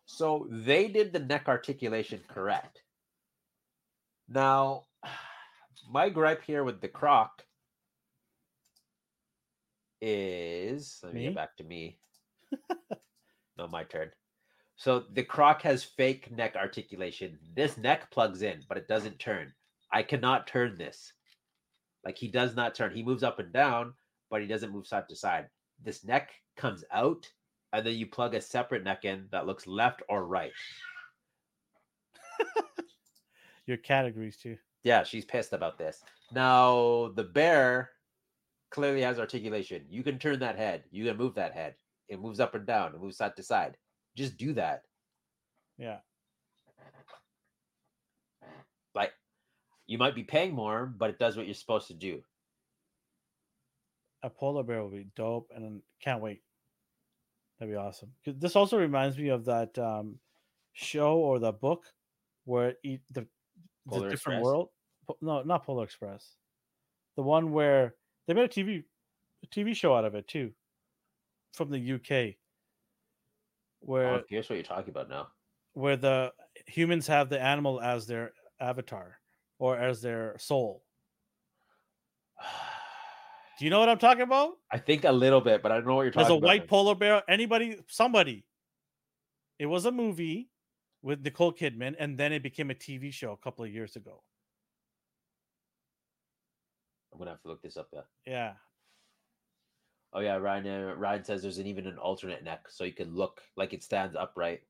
So 0.05 0.47
they 0.49 0.87
did 0.87 1.13
the 1.13 1.19
neck 1.19 1.47
articulation 1.47 2.21
correct. 2.27 2.81
Now, 4.27 4.85
my 5.91 6.09
gripe 6.09 6.43
here 6.43 6.63
with 6.63 6.81
the 6.81 6.87
croc 6.87 7.43
is 10.01 10.99
let 11.03 11.13
me, 11.13 11.21
Me? 11.21 11.25
get 11.27 11.35
back 11.35 11.57
to 11.57 11.63
me. 11.63 11.97
no, 13.57 13.67
my 13.67 13.83
turn. 13.83 14.11
So 14.75 15.03
the 15.13 15.23
croc 15.23 15.61
has 15.61 15.83
fake 15.83 16.31
neck 16.31 16.55
articulation. 16.55 17.39
This 17.55 17.77
neck 17.77 18.11
plugs 18.11 18.41
in, 18.41 18.61
but 18.67 18.77
it 18.77 18.87
doesn't 18.87 19.19
turn. 19.19 19.53
I 19.91 20.03
cannot 20.03 20.47
turn 20.47 20.77
this. 20.77 21.13
Like 22.03 22.17
he 22.17 22.27
does 22.27 22.55
not 22.55 22.75
turn. 22.75 22.93
He 22.93 23.03
moves 23.03 23.23
up 23.23 23.39
and 23.39 23.53
down, 23.53 23.93
but 24.29 24.41
he 24.41 24.47
doesn't 24.47 24.73
move 24.73 24.87
side 24.87 25.07
to 25.09 25.15
side. 25.15 25.47
This 25.81 26.03
neck 26.03 26.31
comes 26.57 26.83
out, 26.91 27.31
and 27.73 27.85
then 27.85 27.95
you 27.95 28.05
plug 28.05 28.35
a 28.35 28.41
separate 28.41 28.83
neck 28.83 29.03
in 29.03 29.25
that 29.31 29.47
looks 29.47 29.65
left 29.65 30.03
or 30.07 30.25
right. 30.25 30.51
Your 33.65 33.77
categories 33.77 34.37
too. 34.37 34.57
Yeah, 34.83 35.03
she's 35.03 35.25
pissed 35.25 35.53
about 35.53 35.79
this. 35.79 36.03
Now 36.31 37.11
the 37.15 37.23
bear 37.23 37.89
clearly 38.69 39.01
has 39.01 39.19
articulation. 39.19 39.83
You 39.89 40.03
can 40.03 40.19
turn 40.19 40.39
that 40.39 40.57
head. 40.57 40.83
You 40.91 41.05
can 41.05 41.17
move 41.17 41.35
that 41.35 41.53
head. 41.53 41.75
It 42.07 42.21
moves 42.21 42.39
up 42.39 42.53
and 42.53 42.65
down. 42.65 42.93
It 42.93 43.01
moves 43.01 43.17
side 43.17 43.35
to 43.37 43.43
side. 43.43 43.75
Just 44.15 44.37
do 44.37 44.53
that. 44.53 44.83
Yeah. 45.77 45.97
Like 48.93 49.13
you 49.87 49.97
might 49.97 50.15
be 50.15 50.23
paying 50.23 50.53
more, 50.53 50.85
but 50.85 51.09
it 51.09 51.17
does 51.17 51.35
what 51.35 51.47
you're 51.47 51.55
supposed 51.55 51.87
to 51.87 51.95
do. 51.95 52.21
A 54.21 54.29
polar 54.29 54.63
bear 54.63 54.81
will 54.81 54.89
be 54.89 55.07
dope, 55.15 55.51
and 55.53 55.81
can't 55.99 56.21
wait. 56.21 56.41
That'd 57.63 57.75
be 57.75 57.79
awesome. 57.79 58.11
This 58.25 58.57
also 58.57 58.77
reminds 58.77 59.17
me 59.17 59.29
of 59.29 59.45
that 59.45 59.77
um, 59.79 60.19
show 60.73 61.15
or 61.15 61.39
the 61.39 61.53
book 61.53 61.85
where 62.43 62.75
it, 62.83 62.99
the, 63.09 63.25
the 63.85 64.01
different 64.09 64.11
Express? 64.11 64.43
world. 64.43 64.69
No, 65.21 65.43
not 65.43 65.63
Polar 65.63 65.85
Express. 65.85 66.35
The 67.15 67.23
one 67.23 67.53
where 67.53 67.95
they 68.27 68.33
made 68.33 68.43
a 68.43 68.49
TV 68.49 68.83
a 69.45 69.47
TV 69.47 69.73
show 69.73 69.95
out 69.95 70.03
of 70.03 70.13
it 70.13 70.27
too, 70.27 70.51
from 71.53 71.69
the 71.69 71.93
UK. 71.93 72.35
Where 73.79 74.15
Oh, 74.15 74.23
here's 74.27 74.49
what 74.49 74.55
you're 74.55 74.63
talking 74.63 74.89
about 74.89 75.07
now. 75.07 75.29
where 75.71 75.95
the 75.95 76.33
humans 76.67 77.07
have 77.07 77.29
the 77.29 77.41
animal 77.41 77.79
as 77.79 78.05
their 78.07 78.33
avatar. 78.59 79.19
or 79.57 79.77
as 79.77 80.01
their 80.01 80.37
soul. 80.37 80.83
Do 83.59 83.65
you 83.65 83.71
know 83.71 83.79
what 83.79 83.89
I'm 83.89 83.99
talking 83.99 84.23
about? 84.23 84.53
I 84.71 84.77
think 84.77 85.03
a 85.03 85.11
little 85.11 85.41
bit, 85.41 85.61
but 85.61 85.71
I 85.71 85.75
don't 85.75 85.85
know 85.87 85.95
what 85.95 86.03
you're 86.03 86.11
talking 86.11 86.25
about. 86.25 86.27
There's 86.27 86.35
a 86.35 86.37
about. 86.37 86.47
white 86.47 86.67
polar 86.67 86.95
bear. 86.95 87.21
Anybody, 87.27 87.77
somebody. 87.87 88.45
It 89.59 89.67
was 89.67 89.85
a 89.85 89.91
movie 89.91 90.49
with 91.03 91.21
Nicole 91.23 91.53
Kidman, 91.53 91.95
and 91.99 92.17
then 92.17 92.33
it 92.33 92.41
became 92.41 92.71
a 92.71 92.75
TV 92.75 93.13
show 93.13 93.31
a 93.31 93.37
couple 93.37 93.63
of 93.63 93.71
years 93.71 93.95
ago. 93.95 94.23
I'm 97.11 97.19
gonna 97.19 97.31
have 97.31 97.41
to 97.43 97.47
look 97.47 97.61
this 97.61 97.77
up. 97.77 97.89
Yeah. 97.93 98.01
Yeah. 98.25 98.53
Oh 100.13 100.19
yeah, 100.19 100.35
Ryan. 100.35 100.67
Uh, 100.67 100.95
Ryan 100.95 101.23
says 101.23 101.41
there's 101.43 101.59
an 101.59 101.67
even 101.67 101.85
an 101.85 101.97
alternate 101.97 102.43
neck, 102.43 102.65
so 102.69 102.83
you 102.83 102.93
can 102.93 103.13
look 103.13 103.41
like 103.55 103.73
it 103.73 103.83
stands 103.83 104.15
upright. 104.15 104.61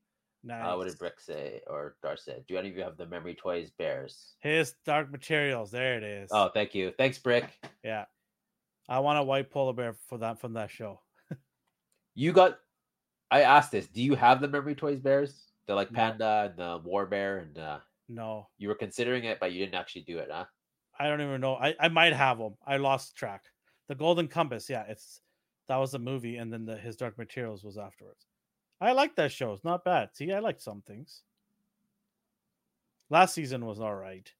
Nice. 0.42 0.62
Uh, 0.62 0.76
what 0.76 0.86
did 0.86 0.98
Brick 0.98 1.20
say 1.20 1.62
or 1.66 1.96
Dar 2.02 2.18
say? 2.18 2.44
Do 2.46 2.58
any 2.58 2.68
of 2.68 2.76
you 2.76 2.82
have 2.82 2.98
the 2.98 3.06
Memory 3.06 3.34
Toys 3.34 3.70
Bears? 3.70 4.34
His 4.40 4.74
Dark 4.84 5.10
Materials. 5.10 5.70
There 5.70 5.96
it 5.96 6.02
is. 6.02 6.28
Oh, 6.32 6.50
thank 6.52 6.74
you. 6.74 6.92
Thanks, 6.98 7.18
Brick. 7.18 7.50
yeah. 7.82 8.04
I 8.88 8.98
want 9.00 9.18
a 9.18 9.22
white 9.22 9.50
polar 9.50 9.72
bear 9.72 9.94
for 10.08 10.18
that 10.18 10.40
from 10.40 10.54
that 10.54 10.70
show. 10.70 11.00
You 12.14 12.32
got. 12.32 12.58
I 13.30 13.42
asked 13.42 13.72
this. 13.72 13.88
Do 13.88 14.02
you 14.02 14.14
have 14.14 14.40
the 14.40 14.48
Memory 14.48 14.74
Toys 14.74 15.00
Bears? 15.00 15.50
They're 15.66 15.76
like. 15.76 15.92
Panda 15.92 16.50
and 16.50 16.58
the 16.58 16.80
War 16.84 17.06
Bear, 17.06 17.38
and 17.38 17.58
uh, 17.58 17.78
No, 18.08 18.48
you 18.58 18.68
were 18.68 18.74
considering 18.74 19.24
it, 19.24 19.40
but 19.40 19.52
you 19.52 19.58
didn't 19.64 19.74
actually 19.74 20.02
do 20.02 20.18
it, 20.18 20.28
huh? 20.30 20.44
I 20.98 21.08
don't 21.08 21.20
even 21.20 21.40
know. 21.40 21.56
I, 21.56 21.74
I 21.80 21.88
might 21.88 22.12
have 22.12 22.38
them. 22.38 22.54
I 22.64 22.76
lost 22.76 23.16
track. 23.16 23.46
The 23.88 23.94
Golden 23.94 24.28
Compass. 24.28 24.70
Yeah, 24.70 24.84
it's 24.88 25.20
that 25.68 25.76
was 25.76 25.92
the 25.92 25.98
movie, 25.98 26.36
and 26.36 26.52
then 26.52 26.64
the 26.64 26.76
his 26.76 26.96
Dark 26.96 27.18
Materials 27.18 27.64
was 27.64 27.78
afterwards. 27.78 28.26
I 28.80 28.92
like 28.92 29.16
that 29.16 29.32
show. 29.32 29.52
It's 29.52 29.64
not 29.64 29.84
bad. 29.84 30.10
See, 30.12 30.32
I 30.32 30.38
like 30.38 30.60
some 30.60 30.82
things. 30.82 31.22
Last 33.10 33.34
season 33.34 33.64
was 33.64 33.80
all 33.80 33.94
right, 33.94 34.30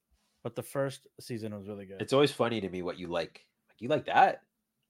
but 0.43 0.55
the 0.55 0.63
first 0.63 1.07
season 1.19 1.55
was 1.55 1.67
really 1.67 1.85
good. 1.85 2.01
It's 2.01 2.13
always 2.13 2.31
funny 2.31 2.61
to 2.61 2.69
me 2.69 2.81
what 2.81 2.97
you 2.97 3.07
like. 3.07 3.45
You 3.79 3.89
like 3.89 4.05
that? 4.05 4.41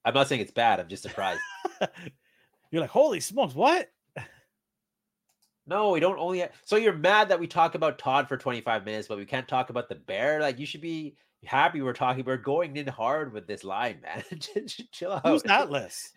I'm 0.04 0.14
not 0.14 0.28
saying 0.28 0.42
it's 0.42 0.52
bad. 0.52 0.80
I'm 0.80 0.88
just 0.88 1.04
surprised. 1.04 1.42
You're 2.72 2.82
like, 2.82 2.92
holy 2.92 3.20
smokes, 3.20 3.56
what? 3.56 3.92
no, 5.66 5.92
we 5.92 6.00
don't 6.00 6.20
only. 6.20 6.42
ha- 6.42 6.50
So 6.64 6.76
you're 6.76 6.94
mad 6.94 7.30
that 7.30 7.40
we 7.40 7.48
talk 7.48 7.76
about 7.76 7.98
Todd 7.98 8.28
for 8.28 8.38
25 8.38 8.86
minutes, 8.86 9.08
but 9.08 9.18
we 9.18 9.26
can't 9.26 9.48
talk 9.48 9.70
about 9.70 9.90
the 9.90 9.96
bear? 9.96 10.40
Like 10.42 10.60
you 10.60 10.66
should 10.66 10.82
be 10.82 11.16
happy 11.44 11.82
we're 11.82 11.94
talking. 11.94 12.24
We're 12.26 12.38
going 12.38 12.76
in 12.78 12.88
hard 12.88 13.34
with 13.34 13.48
this 13.48 13.64
line, 13.64 14.02
man. 14.02 14.24
Chill 14.92 15.12
out. 15.12 15.26
Who's 15.26 15.44
Atlas? 15.46 16.12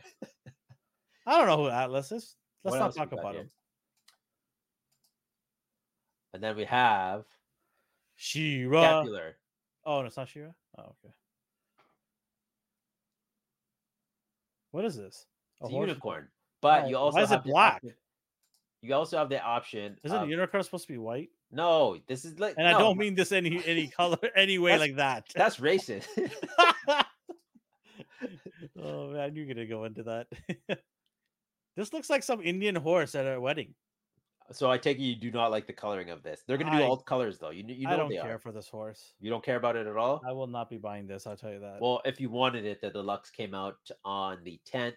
I 1.26 1.38
don't 1.38 1.46
know 1.46 1.56
who 1.56 1.68
Atlas 1.70 2.12
is. 2.12 2.34
Let's 2.64 2.72
What 2.72 2.80
not 2.80 2.94
talk 2.94 3.12
about 3.12 3.34
him. 3.34 3.50
And 6.34 6.42
then 6.42 6.56
we 6.56 6.64
have 6.64 7.24
Shira. 8.16 8.80
Scapular. 8.80 9.36
Oh, 9.84 10.00
no, 10.00 10.06
it's 10.06 10.16
not 10.16 10.28
Shira. 10.28 10.54
Oh, 10.76 10.82
okay. 10.82 11.14
What 14.70 14.84
is 14.84 14.96
this? 14.96 15.26
It's 15.60 15.70
a 15.70 15.72
unicorn. 15.72 16.28
But 16.60 16.84
Oh, 16.84 16.88
you 16.88 16.94
why 16.96 17.00
also 17.00 17.20
is 17.20 17.30
it 17.32 17.42
black? 17.44 17.74
option- 17.76 17.94
You 18.82 18.94
also 18.94 19.18
have 19.18 19.28
the 19.28 19.40
option. 19.42 19.96
Isn't 20.04 20.16
of- 20.16 20.28
a 20.28 20.30
unicorn 20.30 20.62
supposed 20.62 20.86
to 20.86 20.92
be 20.92 20.98
white? 20.98 21.30
no, 21.50 21.96
this 22.06 22.24
is 22.24 22.38
like. 22.38 22.54
And 22.58 22.66
I 22.68 22.72
don't 22.78 22.98
mean 22.98 23.14
this 23.14 23.32
any 23.32 23.64
any 23.64 23.88
color 23.96 24.18
any 24.36 24.58
way 24.58 24.72
That's- 24.72 24.88
like 24.88 24.96
that. 24.96 25.26
that's 25.34 25.56
racist. 25.58 26.06
oh 28.80 29.10
man, 29.10 29.34
you're 29.34 29.46
gonna 29.46 29.66
go 29.66 29.84
into 29.84 30.02
that. 30.04 30.26
this 31.76 31.92
looks 31.92 32.10
like 32.10 32.22
some 32.22 32.42
Indian 32.42 32.74
horse 32.76 33.14
at 33.14 33.24
a 33.24 33.40
wedding. 33.40 33.74
So 34.52 34.70
I 34.70 34.78
take 34.78 34.98
it 34.98 35.02
you 35.02 35.14
do 35.16 35.30
not 35.30 35.50
like 35.50 35.66
the 35.66 35.72
coloring 35.72 36.10
of 36.10 36.22
this. 36.22 36.42
They're 36.46 36.56
going 36.56 36.70
to 36.72 36.78
do 36.78 36.84
I- 36.84 36.86
all 36.86 36.96
colors 36.96 37.38
though. 37.38 37.50
You 37.50 37.64
you 37.66 37.86
know 37.86 37.92
I 37.92 37.96
don't 37.96 38.10
care 38.10 38.36
are. 38.36 38.38
for 38.38 38.52
this 38.52 38.68
horse. 38.68 39.14
You 39.20 39.30
don't 39.30 39.44
care 39.44 39.56
about 39.56 39.76
it 39.76 39.86
at 39.86 39.96
all. 39.96 40.22
I 40.26 40.32
will 40.32 40.46
not 40.46 40.70
be 40.70 40.76
buying 40.78 41.06
this. 41.06 41.26
I'll 41.26 41.36
tell 41.36 41.52
you 41.52 41.60
that. 41.60 41.80
Well, 41.80 42.00
if 42.04 42.20
you 42.20 42.30
wanted 42.30 42.64
it, 42.64 42.80
the 42.80 42.90
deluxe 42.90 43.30
came 43.30 43.54
out 43.54 43.78
on 44.04 44.42
the 44.44 44.60
10th 44.70 44.96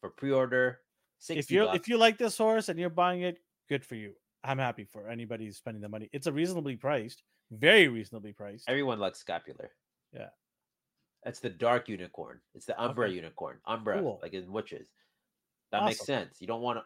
for 0.00 0.10
pre-order. 0.10 0.80
60 1.18 1.38
if 1.38 1.50
you 1.50 1.68
if 1.70 1.88
you 1.88 1.96
like 1.98 2.18
this 2.18 2.36
horse 2.36 2.68
and 2.68 2.78
you're 2.78 2.90
buying 2.90 3.22
it, 3.22 3.38
good 3.68 3.84
for 3.84 3.94
you. 3.94 4.14
I'm 4.44 4.58
happy 4.58 4.84
for 4.84 5.08
anybody 5.08 5.44
who's 5.46 5.56
spending 5.56 5.80
the 5.80 5.88
money. 5.88 6.08
It's 6.12 6.26
a 6.26 6.32
reasonably 6.32 6.74
priced, 6.76 7.22
very 7.52 7.86
reasonably 7.86 8.32
priced. 8.32 8.68
everyone 8.68 8.98
likes 8.98 9.20
scapular. 9.20 9.70
Yeah. 10.12 10.30
That's 11.22 11.38
the 11.38 11.50
dark 11.50 11.88
unicorn. 11.88 12.40
It's 12.54 12.66
the 12.66 12.80
Umbra 12.82 13.06
Okay. 13.06 13.14
unicorn. 13.14 13.60
Umbra, 13.66 14.00
Cool. 14.00 14.18
like 14.20 14.32
in 14.34 14.50
witches. 14.50 14.88
That 15.70 15.84
makes 15.84 16.04
sense. 16.04 16.40
You 16.40 16.48
don't 16.48 16.60
want 16.60 16.80
to 16.80 16.84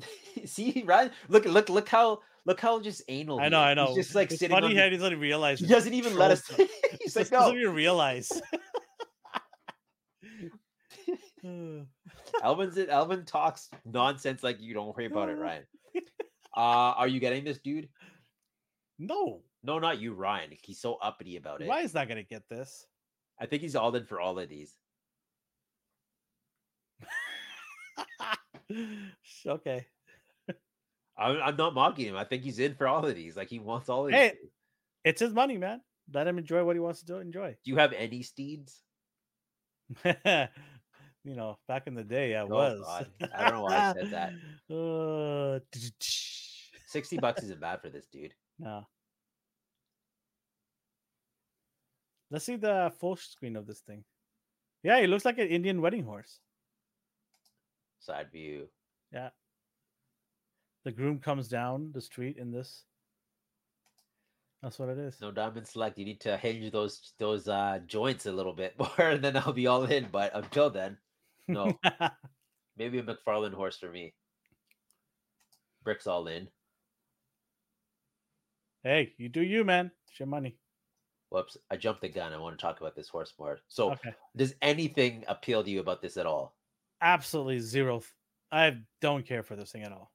see 0.44 0.82
Ryan, 0.86 1.10
Look, 1.28 1.44
look, 1.44 1.68
look 1.68 1.88
how 1.88 2.20
look 2.44 2.60
how 2.60 2.80
just 2.80 3.02
anal. 3.08 3.40
I 3.40 3.48
know. 3.48 3.60
I 3.60 3.74
know. 3.74 3.86
He's 3.88 3.96
just 3.96 4.14
like 4.14 4.30
it's 4.30 4.40
sitting. 4.40 4.54
funny 4.54 4.68
on 4.68 4.76
how 4.76 4.90
he 4.90 4.96
doesn't 4.96 5.18
realize. 5.20 5.60
he 5.60 5.66
doesn't 5.66 5.94
even 5.94 6.16
let 6.16 6.30
us. 6.30 6.46
He's 7.00 7.16
like, 7.16 7.28
doesn't 7.30 7.56
even 7.58 7.74
realize. 7.74 8.30
Elvin's 12.42 12.76
it. 12.76 12.88
Elvin 12.90 13.24
talks 13.24 13.68
nonsense 13.84 14.42
like 14.42 14.60
you. 14.60 14.74
Don't 14.74 14.94
worry 14.96 15.06
about 15.06 15.28
it, 15.28 15.38
Ryan. 15.38 15.64
Uh, 16.56 16.94
are 16.96 17.08
you 17.08 17.20
getting 17.20 17.44
this, 17.44 17.58
dude? 17.58 17.88
no, 18.98 19.42
No, 19.62 19.78
not 19.78 20.00
you, 20.00 20.12
Ryan. 20.12 20.50
He's 20.62 20.80
so 20.80 20.94
uppity 20.96 21.36
about 21.36 21.60
it. 21.62 21.68
why 21.68 21.80
is 21.82 21.94
not 21.94 22.08
gonna 22.08 22.24
get 22.24 22.42
this? 22.48 22.86
I 23.40 23.46
think 23.46 23.62
he's 23.62 23.76
all 23.76 23.94
in 23.94 24.04
for 24.04 24.20
all 24.20 24.38
of 24.38 24.48
these. 24.48 24.74
Okay. 29.46 29.86
I'm, 31.16 31.36
I'm 31.42 31.56
not 31.56 31.74
mocking 31.74 32.06
him. 32.06 32.16
I 32.16 32.22
think 32.24 32.44
he's 32.44 32.58
in 32.60 32.74
for 32.76 32.86
all 32.86 33.04
of 33.04 33.14
these. 33.16 33.36
Like 33.36 33.48
he 33.48 33.58
wants 33.58 33.88
all 33.88 34.06
of 34.06 34.12
Hey. 34.12 34.34
these. 34.40 34.50
It's 35.04 35.20
his 35.20 35.32
money, 35.34 35.56
man. 35.58 35.80
Let 36.12 36.26
him 36.28 36.38
enjoy 36.38 36.62
what 36.64 36.76
he 36.76 36.80
wants 36.80 37.00
to 37.00 37.06
do. 37.06 37.16
Enjoy. 37.18 37.56
Do 37.64 37.70
you 37.70 37.76
have 37.76 37.92
any 37.92 38.22
steeds? 38.22 38.82
you 40.04 40.14
know, 41.24 41.58
back 41.66 41.86
in 41.86 41.94
the 41.94 42.04
day, 42.04 42.36
I 42.36 42.42
Oh, 42.42 42.46
was. 42.46 42.80
God. 42.80 43.06
I 43.34 43.42
don't 43.44 43.52
know 43.54 43.62
why 43.64 43.76
I 43.76 43.92
said 43.94 44.10
that. 44.12 44.32
Uh, 44.70 45.58
60 46.86 47.18
bucks 47.18 47.42
isn't 47.42 47.60
bad 47.60 47.80
for 47.82 47.88
this 47.90 48.06
dude. 48.06 48.34
no. 48.58 48.86
Let's 52.30 52.44
see 52.44 52.56
the 52.56 52.92
full 53.00 53.16
screen 53.16 53.56
of 53.56 53.66
this 53.66 53.80
thing. 53.80 54.04
Yeah, 54.82 55.00
he 55.00 55.06
looks 55.06 55.24
like 55.24 55.38
an 55.38 55.48
Indian 55.48 55.80
wedding 55.80 56.04
horse. 56.04 56.38
Side 58.00 58.30
view. 58.32 58.68
Yeah. 59.12 59.30
The 60.84 60.92
groom 60.92 61.18
comes 61.18 61.48
down 61.48 61.90
the 61.92 62.00
street 62.00 62.36
in 62.38 62.50
this. 62.52 62.84
That's 64.62 64.78
what 64.78 64.88
it 64.88 64.98
is. 64.98 65.20
No 65.20 65.30
diamond 65.30 65.66
select. 65.66 65.98
You 65.98 66.04
need 66.04 66.20
to 66.22 66.36
hinge 66.36 66.72
those 66.72 67.12
those 67.18 67.48
uh 67.48 67.78
joints 67.86 68.26
a 68.26 68.32
little 68.32 68.52
bit 68.54 68.76
more, 68.78 69.08
and 69.10 69.22
then 69.22 69.36
I'll 69.36 69.52
be 69.52 69.66
all 69.66 69.84
in. 69.84 70.08
But 70.10 70.32
until 70.34 70.70
then, 70.70 70.96
no. 71.46 71.78
maybe 72.76 72.98
a 72.98 73.02
McFarlane 73.02 73.54
horse 73.54 73.78
for 73.78 73.90
me. 73.90 74.14
Bricks 75.84 76.06
all 76.06 76.26
in. 76.26 76.48
hey, 78.82 79.14
you 79.18 79.28
do 79.28 79.42
you, 79.42 79.64
man. 79.64 79.90
It's 80.08 80.18
your 80.18 80.26
money. 80.28 80.56
Whoops, 81.30 81.56
I 81.70 81.76
jumped 81.76 82.00
the 82.00 82.08
gun. 82.08 82.32
I 82.32 82.38
want 82.38 82.58
to 82.58 82.62
talk 82.62 82.80
about 82.80 82.96
this 82.96 83.08
horse 83.08 83.34
more. 83.38 83.58
So, 83.68 83.92
Okay. 83.92 84.14
does 84.34 84.54
anything 84.62 85.24
appeal 85.28 85.62
to 85.62 85.70
you 85.70 85.80
about 85.80 86.00
this 86.00 86.16
at 86.16 86.24
all? 86.26 86.56
Absolutely 87.00 87.60
zero. 87.60 88.00
th- 88.00 88.12
I 88.50 88.78
don't 89.00 89.26
care 89.26 89.42
for 89.42 89.56
this 89.56 89.70
thing 89.72 89.82
at 89.82 89.92
all. 89.92 90.10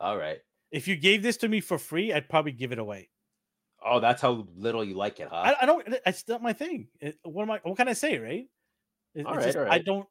All 0.00 0.16
right. 0.16 0.38
If 0.70 0.88
you 0.88 0.96
gave 0.96 1.22
this 1.22 1.36
to 1.38 1.48
me 1.48 1.60
for 1.60 1.78
free, 1.78 2.12
I'd 2.12 2.28
probably 2.28 2.52
give 2.52 2.72
it 2.72 2.78
away. 2.78 3.10
Oh, 3.84 4.00
that's 4.00 4.20
how 4.22 4.46
little 4.56 4.82
you 4.82 4.94
like 4.94 5.20
it, 5.20 5.28
huh? 5.30 5.36
I, 5.36 5.56
I 5.62 5.66
don't. 5.66 5.86
It's 6.06 6.26
not 6.26 6.42
my 6.42 6.52
thing. 6.52 6.88
It- 7.00 7.18
what 7.22 7.42
am 7.42 7.50
I? 7.50 7.60
What 7.62 7.76
can 7.76 7.88
I 7.88 7.92
say? 7.92 8.18
Right? 8.18 8.46
It- 9.14 9.26
All 9.26 9.36
right, 9.36 9.44
just- 9.44 9.56
all 9.56 9.70
I 9.70 9.78
don't. 9.78 10.06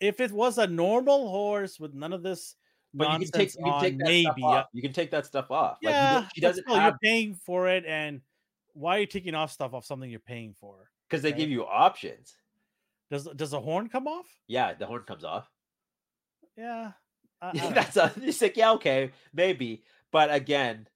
If 0.00 0.20
it 0.20 0.30
was 0.32 0.58
a 0.58 0.66
normal 0.66 1.28
horse 1.28 1.80
with 1.80 1.94
none 1.94 2.12
of 2.12 2.22
this 2.22 2.56
but 2.94 3.20
you 3.20 3.26
can 3.26 3.30
take 3.32 3.54
you 3.54 3.64
can 3.64 3.72
on, 3.72 3.82
take 3.82 3.98
that 3.98 4.04
maybe. 4.04 4.22
stuff 4.22 4.36
yeah, 4.38 4.46
off. 4.46 4.66
You 4.72 4.82
can 4.82 4.92
take 4.92 5.10
that 5.10 5.26
stuff 5.26 5.50
off. 5.50 5.78
Yeah. 5.82 6.28
she 6.34 6.40
but 6.40 6.48
doesn't 6.48 6.62
still, 6.62 6.76
have 6.76 6.96
You're 7.02 7.10
paying 7.10 7.34
for 7.34 7.68
it, 7.68 7.84
and 7.86 8.20
why 8.72 8.96
are 8.96 9.00
you 9.00 9.06
taking 9.06 9.34
off 9.34 9.50
stuff 9.50 9.74
off 9.74 9.84
something 9.84 10.08
you're 10.08 10.20
paying 10.20 10.54
for? 10.54 10.90
because 11.08 11.22
they 11.22 11.30
right? 11.30 11.38
give 11.38 11.50
you 11.50 11.64
options. 11.66 12.36
Does 13.10 13.24
does 13.36 13.52
a 13.52 13.60
horn 13.60 13.88
come 13.88 14.06
off? 14.06 14.26
Yeah, 14.46 14.74
the 14.74 14.86
horn 14.86 15.02
comes 15.02 15.24
off. 15.24 15.50
Yeah. 16.56 16.92
That's 17.54 17.96
a, 17.96 18.12
it's 18.22 18.40
like 18.40 18.56
yeah, 18.56 18.72
okay, 18.72 19.10
maybe. 19.34 19.82
But 20.10 20.32
again, 20.32 20.88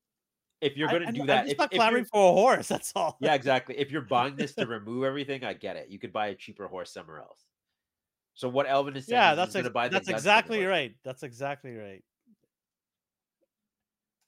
if 0.61 0.77
you're 0.77 0.89
gonna 0.89 1.13
do 1.13 1.19
not- 1.21 1.27
that, 1.27 1.45
I'm 1.45 1.49
if, 1.51 1.59
not 1.59 1.71
clamoring 1.71 2.05
for 2.07 2.31
a 2.31 2.33
horse. 2.33 2.69
That's 2.69 2.93
all. 2.97 3.17
yeah, 3.21 3.35
exactly. 3.35 3.77
If 3.79 3.91
you're 3.91 4.03
buying 4.03 4.35
this 4.37 4.55
to 4.55 4.67
remove 4.67 5.05
everything, 5.05 5.45
I 5.45 5.53
get 5.53 5.77
it. 5.77 5.89
You 5.91 5.99
could 5.99 6.13
buy 6.13 6.29
a 6.29 6.35
cheaper 6.35 6.67
horse 6.67 6.93
somewhere 6.93 7.19
else. 7.19 7.45
So 8.35 8.49
what 8.49 8.67
Elvin 8.69 8.97
is 8.97 9.07
saying, 9.07 9.21
yeah. 9.21 9.35
That's 9.35 9.55
ex- 9.57 9.69
buy 9.71 9.89
that's 9.89 10.07
guts 10.07 10.07
for 10.07 10.13
the 10.13 10.17
exactly 10.17 10.65
right. 10.65 10.95
That's 11.05 11.23
exactly 11.23 11.75
right. 11.75 12.05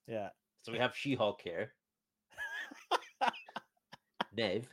Yeah. 0.08 0.30
So 0.62 0.72
we 0.72 0.78
have 0.78 0.94
She-Hulk 0.94 1.40
here, 1.42 1.72
Nave. 4.36 4.66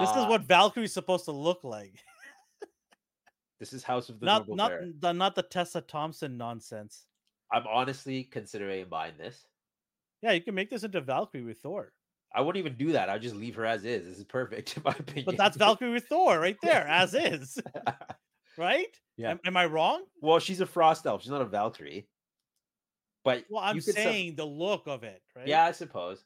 This 0.00 0.10
is 0.10 0.16
Uh, 0.16 0.26
what 0.28 0.42
Valkyrie's 0.42 0.92
supposed 0.92 1.24
to 1.24 1.32
look 1.32 1.64
like. 1.64 1.94
This 3.60 3.72
is 3.72 3.82
House 3.82 4.08
of 4.08 4.20
the 4.20 4.26
not 4.26 4.42
Noble 4.42 4.56
not 4.56 4.70
Bear. 4.70 4.88
the 4.98 5.12
not 5.12 5.34
the 5.34 5.42
Tessa 5.42 5.80
Thompson 5.80 6.36
nonsense. 6.36 7.06
I'm 7.52 7.66
honestly 7.66 8.24
considering 8.24 8.86
buying 8.88 9.14
this. 9.18 9.46
Yeah, 10.22 10.32
you 10.32 10.40
can 10.40 10.54
make 10.54 10.70
this 10.70 10.84
into 10.84 11.00
Valkyrie 11.00 11.42
with 11.44 11.58
Thor. 11.58 11.92
I 12.34 12.40
wouldn't 12.42 12.64
even 12.64 12.76
do 12.76 12.92
that. 12.92 13.08
I'd 13.08 13.22
just 13.22 13.34
leave 13.36 13.54
her 13.54 13.64
as 13.64 13.84
is. 13.84 14.06
This 14.06 14.18
is 14.18 14.24
perfect, 14.24 14.74
in 14.76 14.82
my 14.84 14.90
opinion. 14.90 15.24
But 15.24 15.36
that's 15.38 15.56
Valkyrie 15.56 15.92
with 15.92 16.06
Thor 16.06 16.38
right 16.38 16.58
there, 16.62 16.86
as 16.86 17.14
is. 17.14 17.58
Right? 18.56 18.88
Yeah. 19.16 19.30
Am, 19.30 19.40
am 19.44 19.56
I 19.56 19.66
wrong? 19.66 20.02
well, 20.20 20.40
she's 20.40 20.60
a 20.60 20.66
frost 20.66 21.06
elf. 21.06 21.22
She's 21.22 21.30
not 21.30 21.40
a 21.42 21.44
Valkyrie. 21.44 22.08
But 23.24 23.44
Well, 23.48 23.62
I'm 23.62 23.76
you 23.76 23.82
could 23.82 23.94
sub- 23.94 24.02
saying 24.02 24.34
the 24.34 24.44
look 24.44 24.88
of 24.88 25.04
it, 25.04 25.22
right? 25.36 25.46
yeah, 25.46 25.64
I 25.64 25.70
suppose. 25.70 26.24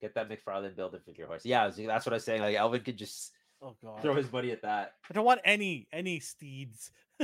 Get 0.00 0.14
that 0.14 0.30
McFarlane 0.30 0.74
build 0.74 0.94
a 0.94 0.98
figure 0.98 1.26
horse. 1.26 1.44
Yeah, 1.44 1.68
that's 1.68 2.06
what 2.06 2.14
I 2.14 2.16
was 2.16 2.24
saying. 2.24 2.40
Like 2.40 2.56
Elvin 2.56 2.80
could 2.80 2.96
just 2.96 3.32
Oh 3.62 3.76
god. 3.82 4.00
throw 4.00 4.14
his 4.14 4.26
buddy 4.26 4.52
at 4.52 4.62
that. 4.62 4.94
I 5.08 5.12
don't 5.12 5.24
want 5.24 5.40
any 5.44 5.86
any 5.92 6.20
steeds. 6.20 6.90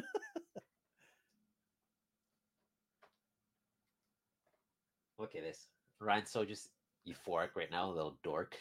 Look 5.18 5.34
at 5.34 5.42
this. 5.42 5.66
Ryan's 5.98 6.30
so 6.30 6.44
just 6.44 6.68
euphoric 7.08 7.56
right 7.56 7.70
now, 7.70 7.88
a 7.88 7.92
little 7.92 8.18
dork. 8.22 8.56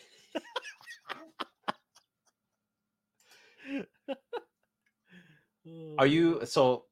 Are 5.98 6.08
you 6.08 6.42
so? 6.46 6.86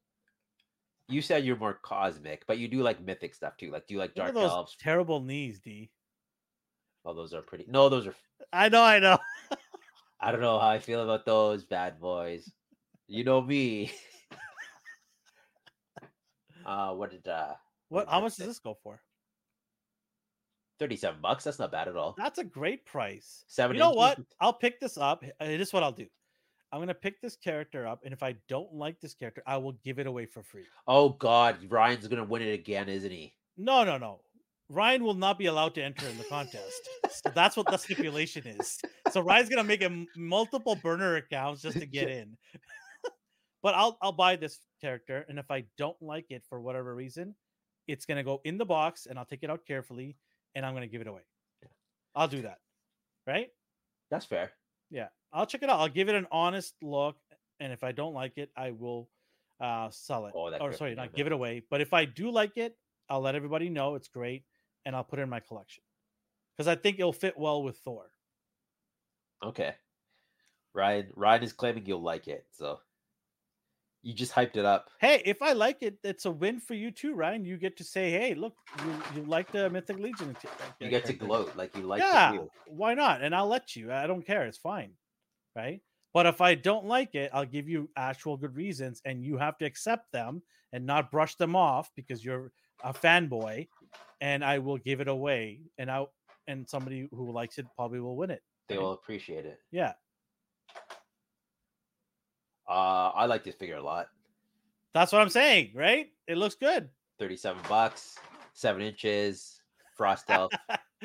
You 1.09 1.21
said 1.21 1.43
you're 1.45 1.57
more 1.57 1.79
cosmic, 1.81 2.45
but 2.47 2.57
you 2.57 2.67
do 2.67 2.81
like 2.81 3.01
mythic 3.01 3.35
stuff 3.35 3.57
too. 3.57 3.71
Like, 3.71 3.87
do 3.87 3.93
you 3.93 3.99
like 3.99 4.15
dark 4.15 4.33
those 4.33 4.49
elves? 4.49 4.75
terrible 4.79 5.21
knees, 5.21 5.59
D. 5.59 5.91
Oh, 7.05 7.13
those 7.13 7.33
are 7.33 7.41
pretty. 7.41 7.65
No, 7.67 7.89
those 7.89 8.07
are. 8.07 8.15
I 8.51 8.69
know, 8.69 8.81
I 8.81 8.99
know. 8.99 9.17
I 10.23 10.31
don't 10.31 10.39
know 10.39 10.57
how 10.57 10.69
I 10.69 10.79
feel 10.79 11.03
about 11.03 11.25
those 11.25 11.65
bad 11.65 11.99
boys. 11.99 12.49
You 13.07 13.25
know 13.25 13.41
me. 13.41 13.91
uh, 16.65 16.93
what 16.93 17.11
did 17.11 17.27
uh? 17.27 17.55
What? 17.89 18.07
How 18.07 18.21
much 18.21 18.37
does 18.37 18.47
this 18.47 18.59
go 18.59 18.77
for? 18.81 19.01
Thirty-seven 20.79 21.19
bucks. 21.21 21.43
That's 21.43 21.59
not 21.59 21.73
bad 21.73 21.89
at 21.89 21.97
all. 21.97 22.15
That's 22.17 22.39
a 22.39 22.43
great 22.45 22.85
price. 22.85 23.43
Seven 23.47 23.75
You 23.75 23.81
know 23.81 23.91
what? 23.91 24.17
I'll 24.39 24.53
pick 24.53 24.79
this 24.79 24.97
up. 24.97 25.25
This 25.41 25.67
is 25.67 25.73
what 25.73 25.83
I'll 25.83 25.91
do. 25.91 26.07
I'm 26.71 26.79
gonna 26.79 26.93
pick 26.93 27.21
this 27.21 27.35
character 27.35 27.85
up, 27.85 28.03
and 28.05 28.13
if 28.13 28.23
I 28.23 28.35
don't 28.47 28.73
like 28.73 29.01
this 29.01 29.13
character, 29.13 29.43
I 29.45 29.57
will 29.57 29.73
give 29.83 29.99
it 29.99 30.07
away 30.07 30.25
for 30.25 30.41
free. 30.41 30.63
Oh 30.87 31.09
God, 31.09 31.57
Ryan's 31.69 32.07
gonna 32.07 32.23
win 32.23 32.41
it 32.41 32.53
again, 32.53 32.87
isn't 32.87 33.11
he? 33.11 33.33
No, 33.57 33.83
no, 33.83 33.97
no. 33.97 34.21
Ryan 34.69 35.03
will 35.03 35.13
not 35.13 35.37
be 35.37 35.45
allowed 35.47 35.75
to 35.75 35.83
enter 35.83 36.07
in 36.07 36.17
the 36.17 36.23
contest. 36.25 36.89
so 37.09 37.29
that's 37.35 37.55
what 37.57 37.67
the 37.67 37.77
stipulation 37.77 38.45
is. 38.47 38.79
So 39.11 39.21
Ryan's 39.21 39.49
gonna 39.49 39.63
make 39.63 39.81
a 39.81 39.85
m- 39.85 40.07
multiple 40.15 40.75
burner 40.75 41.15
accounts 41.17 41.61
just 41.61 41.79
to 41.79 41.85
get 41.85 42.09
in. 42.19 42.37
but 43.63 43.75
I'll 43.75 43.97
I'll 44.01 44.11
buy 44.13 44.35
this 44.35 44.59
character, 44.81 45.25
and 45.29 45.37
if 45.37 45.51
I 45.51 45.65
don't 45.77 45.99
like 46.01 46.25
it 46.29 46.43
for 46.49 46.61
whatever 46.61 46.95
reason, 46.95 47.35
it's 47.87 48.05
gonna 48.05 48.23
go 48.23 48.41
in 48.45 48.57
the 48.57 48.65
box, 48.65 49.05
and 49.05 49.19
I'll 49.19 49.25
take 49.25 49.43
it 49.43 49.49
out 49.49 49.65
carefully, 49.67 50.15
and 50.55 50.65
I'm 50.65 50.73
gonna 50.73 50.87
give 50.87 51.01
it 51.01 51.07
away. 51.07 51.21
I'll 52.15 52.27
do 52.27 52.41
that. 52.43 52.59
Right? 53.27 53.49
That's 54.11 54.25
fair. 54.25 54.51
Yeah, 54.89 55.07
I'll 55.31 55.45
check 55.45 55.63
it 55.63 55.69
out. 55.69 55.79
I'll 55.79 55.89
give 55.89 56.09
it 56.09 56.15
an 56.15 56.27
honest 56.31 56.75
look, 56.81 57.17
and 57.59 57.73
if 57.73 57.83
I 57.83 57.91
don't 57.91 58.13
like 58.13 58.37
it, 58.37 58.49
I 58.55 58.71
will 58.71 59.09
uh 59.59 59.89
sell 59.91 60.25
it. 60.27 60.33
Oh, 60.35 60.49
that 60.49 60.61
or 60.61 60.73
sorry, 60.73 60.95
not 60.95 61.13
give 61.13 61.27
it 61.27 61.33
away. 61.33 61.63
But 61.69 61.81
if 61.81 61.93
I 61.93 62.05
do 62.05 62.31
like 62.31 62.57
it, 62.57 62.77
I'll 63.09 63.21
let 63.21 63.35
everybody 63.35 63.69
know 63.69 63.95
it's 63.95 64.07
great, 64.07 64.43
and 64.85 64.95
I'll 64.95 65.03
put 65.03 65.19
it 65.19 65.23
in 65.23 65.29
my 65.29 65.39
collection 65.39 65.83
because 66.55 66.67
I 66.67 66.75
think 66.75 66.99
it'll 66.99 67.13
fit 67.13 67.37
well 67.37 67.63
with 67.63 67.77
Thor. 67.77 68.11
Okay. 69.43 69.75
Ryan, 70.73 71.07
Ryan 71.15 71.43
is 71.43 71.53
claiming 71.53 71.85
you'll 71.85 72.01
like 72.01 72.27
it, 72.27 72.45
so 72.51 72.79
you 74.03 74.13
just 74.13 74.33
hyped 74.33 74.57
it 74.57 74.65
up. 74.65 74.89
Hey, 74.99 75.21
if 75.25 75.41
I 75.41 75.53
like 75.53 75.77
it, 75.81 75.97
it's 76.03 76.25
a 76.25 76.31
win 76.31 76.59
for 76.59 76.73
you 76.73 76.91
too, 76.91 77.13
Ryan. 77.13 77.45
You 77.45 77.57
get 77.57 77.77
to 77.77 77.83
say, 77.83 78.11
"Hey, 78.11 78.33
look, 78.33 78.55
you, 78.83 79.01
you 79.15 79.23
like 79.23 79.51
the 79.51 79.69
Mythic 79.69 79.97
Legion." 79.97 80.35
You 80.79 80.89
get 80.89 81.05
to 81.05 81.13
gloat 81.13 81.55
like 81.55 81.75
you 81.77 81.83
like 81.83 82.01
yeah, 82.01 82.37
why 82.67 82.93
not? 82.93 83.23
And 83.23 83.33
I'll 83.33 83.47
let 83.47 83.75
you. 83.75 83.93
I 83.93 84.05
don't 84.05 84.25
care. 84.25 84.45
It's 84.45 84.57
fine, 84.57 84.91
right? 85.55 85.79
But 86.13 86.25
if 86.25 86.41
I 86.41 86.53
don't 86.55 86.85
like 86.85 87.15
it, 87.15 87.31
I'll 87.33 87.45
give 87.45 87.69
you 87.69 87.89
actual 87.95 88.35
good 88.35 88.55
reasons, 88.55 89.01
and 89.05 89.23
you 89.23 89.37
have 89.37 89.57
to 89.59 89.65
accept 89.65 90.11
them 90.11 90.43
and 90.73 90.85
not 90.85 91.11
brush 91.11 91.35
them 91.35 91.55
off 91.55 91.89
because 91.95 92.25
you're 92.25 92.51
a 92.83 92.93
fanboy. 92.93 93.67
And 94.21 94.43
I 94.43 94.59
will 94.59 94.77
give 94.77 95.01
it 95.01 95.07
away, 95.07 95.59
and 95.77 95.91
I 95.91 96.05
and 96.47 96.67
somebody 96.69 97.07
who 97.11 97.31
likes 97.31 97.57
it 97.57 97.65
probably 97.75 97.99
will 97.99 98.15
win 98.15 98.31
it. 98.31 98.41
They 98.69 98.75
right? 98.77 98.83
will 98.83 98.93
appreciate 98.93 99.45
it. 99.45 99.59
Yeah, 99.71 99.93
Uh, 102.67 103.11
I 103.13 103.25
like 103.25 103.43
this 103.43 103.55
figure 103.55 103.75
a 103.77 103.81
lot. 103.83 104.07
that's 104.93 105.11
what 105.11 105.21
I'm 105.21 105.29
saying, 105.29 105.71
right? 105.75 106.07
It 106.27 106.37
looks 106.37 106.55
good. 106.55 106.89
37 107.19 107.61
bucks, 107.67 108.17
seven 108.53 108.81
inches, 108.81 109.59
frost 109.97 110.29
elf. 110.29 110.51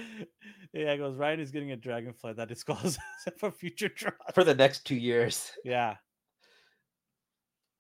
yeah, 0.73 0.93
it 0.93 0.99
goes. 0.99 1.17
Ryan 1.17 1.41
is 1.41 1.51
getting 1.51 1.73
a 1.73 1.77
dragonfly 1.77 2.35
that 2.35 2.51
is 2.53 2.63
called 2.63 2.97
for 3.39 3.51
future 3.51 3.89
draws. 3.89 4.15
for 4.35 4.45
the 4.45 4.55
next 4.55 4.87
two 4.87 4.95
years. 4.97 5.51
Yeah. 5.65 5.97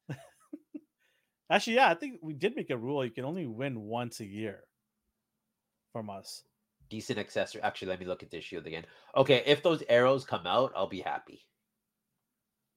Actually, 1.50 1.76
yeah, 1.76 1.88
I 1.90 1.94
think 1.94 2.18
we 2.22 2.34
did 2.34 2.56
make 2.56 2.70
a 2.70 2.76
rule 2.76 3.04
you 3.04 3.10
can 3.10 3.24
only 3.24 3.46
win 3.46 3.80
once 3.80 4.20
a 4.20 4.26
year 4.26 4.64
from 5.92 6.10
us. 6.10 6.44
Decent 6.90 7.18
accessory. 7.18 7.62
Actually, 7.62 7.88
let 7.88 8.00
me 8.00 8.06
look 8.06 8.22
at 8.22 8.30
this 8.30 8.44
shield 8.44 8.66
again. 8.66 8.84
Okay, 9.16 9.42
if 9.46 9.62
those 9.62 9.82
arrows 9.88 10.24
come 10.24 10.46
out, 10.46 10.72
I'll 10.74 10.88
be 10.88 11.00
happy. 11.00 11.44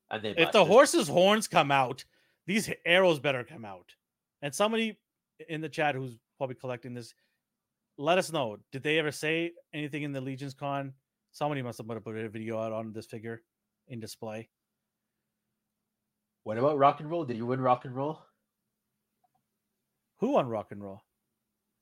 And 0.09 0.23
then 0.23 0.35
If 0.38 0.51
the 0.51 0.65
horse's 0.65 1.07
horns 1.07 1.47
come 1.47 1.71
out, 1.71 2.03
these 2.45 2.69
arrows 2.85 3.19
better 3.19 3.43
come 3.43 3.63
out. 3.63 3.95
And 4.41 4.53
somebody 4.53 4.99
in 5.47 5.61
the 5.61 5.69
chat 5.69 5.95
who's 5.95 6.17
probably 6.38 6.55
collecting 6.55 6.93
this, 6.93 7.13
let 7.97 8.17
us 8.17 8.31
know. 8.31 8.57
Did 8.71 8.83
they 8.83 8.99
ever 8.99 9.11
say 9.11 9.53
anything 9.73 10.03
in 10.03 10.11
the 10.11 10.19
Legion's 10.19 10.53
Con? 10.53 10.93
Somebody 11.31 11.61
must 11.61 11.77
have 11.77 11.88
put 11.88 11.97
a 11.97 12.29
video 12.29 12.59
out 12.59 12.73
on 12.73 12.91
this 12.91 13.05
figure 13.05 13.41
in 13.88 14.01
display. 14.01 14.49
What 16.43 16.57
about 16.57 16.77
rock 16.77 16.99
and 16.99 17.09
roll? 17.09 17.23
Did 17.23 17.38
you 17.38 17.45
win 17.45 17.61
rock 17.61 17.85
and 17.85 17.95
roll? 17.95 18.19
Who 20.17 20.31
won 20.31 20.47
rock 20.47 20.71
and 20.71 20.83
roll? 20.83 21.03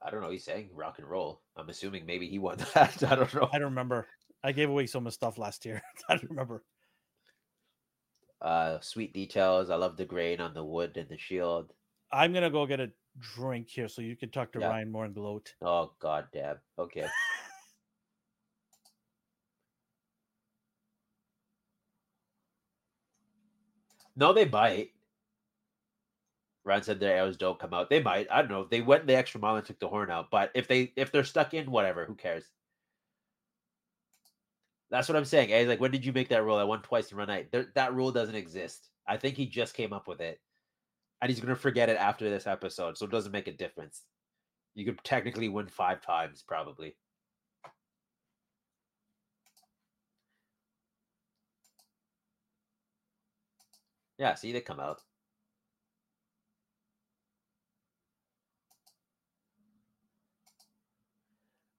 I 0.01 0.11
don't 0.11 0.21
know. 0.21 0.29
He's 0.29 0.45
saying 0.45 0.69
rock 0.73 0.99
and 0.99 1.07
roll. 1.07 1.41
I'm 1.57 1.69
assuming 1.69 2.05
maybe 2.05 2.27
he 2.27 2.39
won 2.39 2.57
that. 2.73 3.03
I 3.03 3.15
don't 3.15 3.33
know. 3.33 3.49
I 3.51 3.59
don't 3.59 3.69
remember. 3.69 4.07
I 4.43 4.53
gave 4.53 4.69
away 4.69 4.87
so 4.87 5.01
much 5.01 5.13
stuff 5.13 5.37
last 5.37 5.65
year. 5.65 5.81
I 6.09 6.15
don't 6.15 6.29
remember. 6.29 6.63
Uh, 8.41 8.79
sweet 8.79 9.13
details. 9.13 9.69
I 9.69 9.75
love 9.75 9.97
the 9.97 10.05
grain 10.05 10.39
on 10.39 10.53
the 10.53 10.63
wood 10.63 10.95
and 10.95 11.09
the 11.09 11.17
shield. 11.17 11.73
I'm 12.11 12.33
gonna 12.33 12.49
go 12.49 12.65
get 12.65 12.79
a 12.79 12.89
drink 13.35 13.69
here 13.69 13.89
so 13.89 14.01
you 14.01 14.15
can 14.15 14.31
talk 14.31 14.53
to 14.53 14.59
Yeah. 14.59 14.69
Ryan 14.69 14.91
more 14.91 15.05
and 15.05 15.13
gloat. 15.13 15.53
Oh 15.61 15.91
god 15.99 16.27
damn. 16.31 16.57
Okay. 16.77 17.05
no, 24.15 24.33
they 24.33 24.45
might. 24.45 24.91
Ryan 26.65 26.83
said 26.83 26.99
their 26.99 27.15
arrows 27.17 27.37
don't 27.37 27.59
come 27.59 27.73
out. 27.73 27.89
They 27.89 28.01
might. 28.01 28.27
I 28.31 28.41
don't 28.41 28.51
know. 28.51 28.65
They 28.69 28.81
went 28.81 29.07
the 29.07 29.15
extra 29.15 29.39
mile 29.39 29.55
and 29.55 29.65
took 29.65 29.79
the 29.79 29.87
horn 29.87 30.11
out. 30.11 30.29
But 30.31 30.51
if 30.55 30.67
they 30.67 30.93
if 30.95 31.11
they're 31.11 31.23
stuck 31.23 31.53
in, 31.53 31.71
whatever. 31.71 32.05
Who 32.05 32.15
cares? 32.15 32.45
That's 34.91 35.07
what 35.07 35.15
I'm 35.15 35.25
saying. 35.25 35.51
eh? 35.53 35.65
Like, 35.67 35.79
when 35.79 35.91
did 35.91 36.05
you 36.05 36.13
make 36.13 36.29
that 36.29 36.43
rule? 36.43 36.57
I 36.57 36.63
won 36.63 36.81
twice 36.81 37.11
in 37.11 37.17
one 37.17 37.27
night. 37.27 37.51
There, 37.51 37.67
that 37.75 37.93
rule 37.93 38.11
doesn't 38.11 38.35
exist. 38.35 38.89
I 39.07 39.17
think 39.17 39.37
he 39.37 39.45
just 39.45 39.73
came 39.73 39.93
up 39.93 40.07
with 40.07 40.21
it, 40.21 40.39
and 41.21 41.29
he's 41.29 41.39
gonna 41.41 41.55
forget 41.55 41.89
it 41.89 41.97
after 41.97 42.29
this 42.29 42.47
episode, 42.47 42.97
so 42.97 43.05
it 43.05 43.11
doesn't 43.11 43.31
make 43.31 43.47
a 43.47 43.53
difference. 43.53 44.03
You 44.75 44.85
could 44.85 45.03
technically 45.03 45.49
win 45.49 45.67
five 45.67 46.01
times, 46.01 46.43
probably. 46.47 46.95
Yeah, 54.19 54.35
see, 54.35 54.51
they 54.51 54.61
come 54.61 54.79
out. 54.79 55.01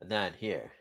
And 0.01 0.11
then 0.11 0.33
here. 0.39 0.73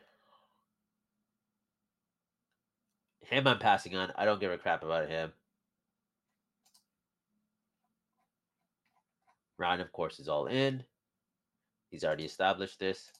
Him 3.21 3.47
I'm 3.47 3.59
passing 3.59 3.95
on. 3.95 4.11
I 4.15 4.25
don't 4.25 4.39
give 4.39 4.51
a 4.51 4.57
crap 4.57 4.83
about 4.83 5.09
him. 5.09 5.31
Ryan, 9.57 9.81
of 9.81 9.91
course, 9.91 10.19
is 10.19 10.29
all 10.29 10.47
in. 10.47 10.83
He's 11.89 12.03
already 12.03 12.25
established 12.25 12.79
this. 12.79 13.11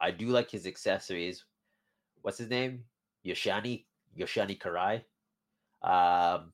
I 0.00 0.10
do 0.10 0.28
like 0.28 0.50
his 0.50 0.66
accessories. 0.66 1.44
What's 2.22 2.38
his 2.38 2.48
name? 2.48 2.84
Yoshani 3.24 3.84
Yoshani 4.18 4.58
Karai. 4.58 5.02
Um, 5.82 6.52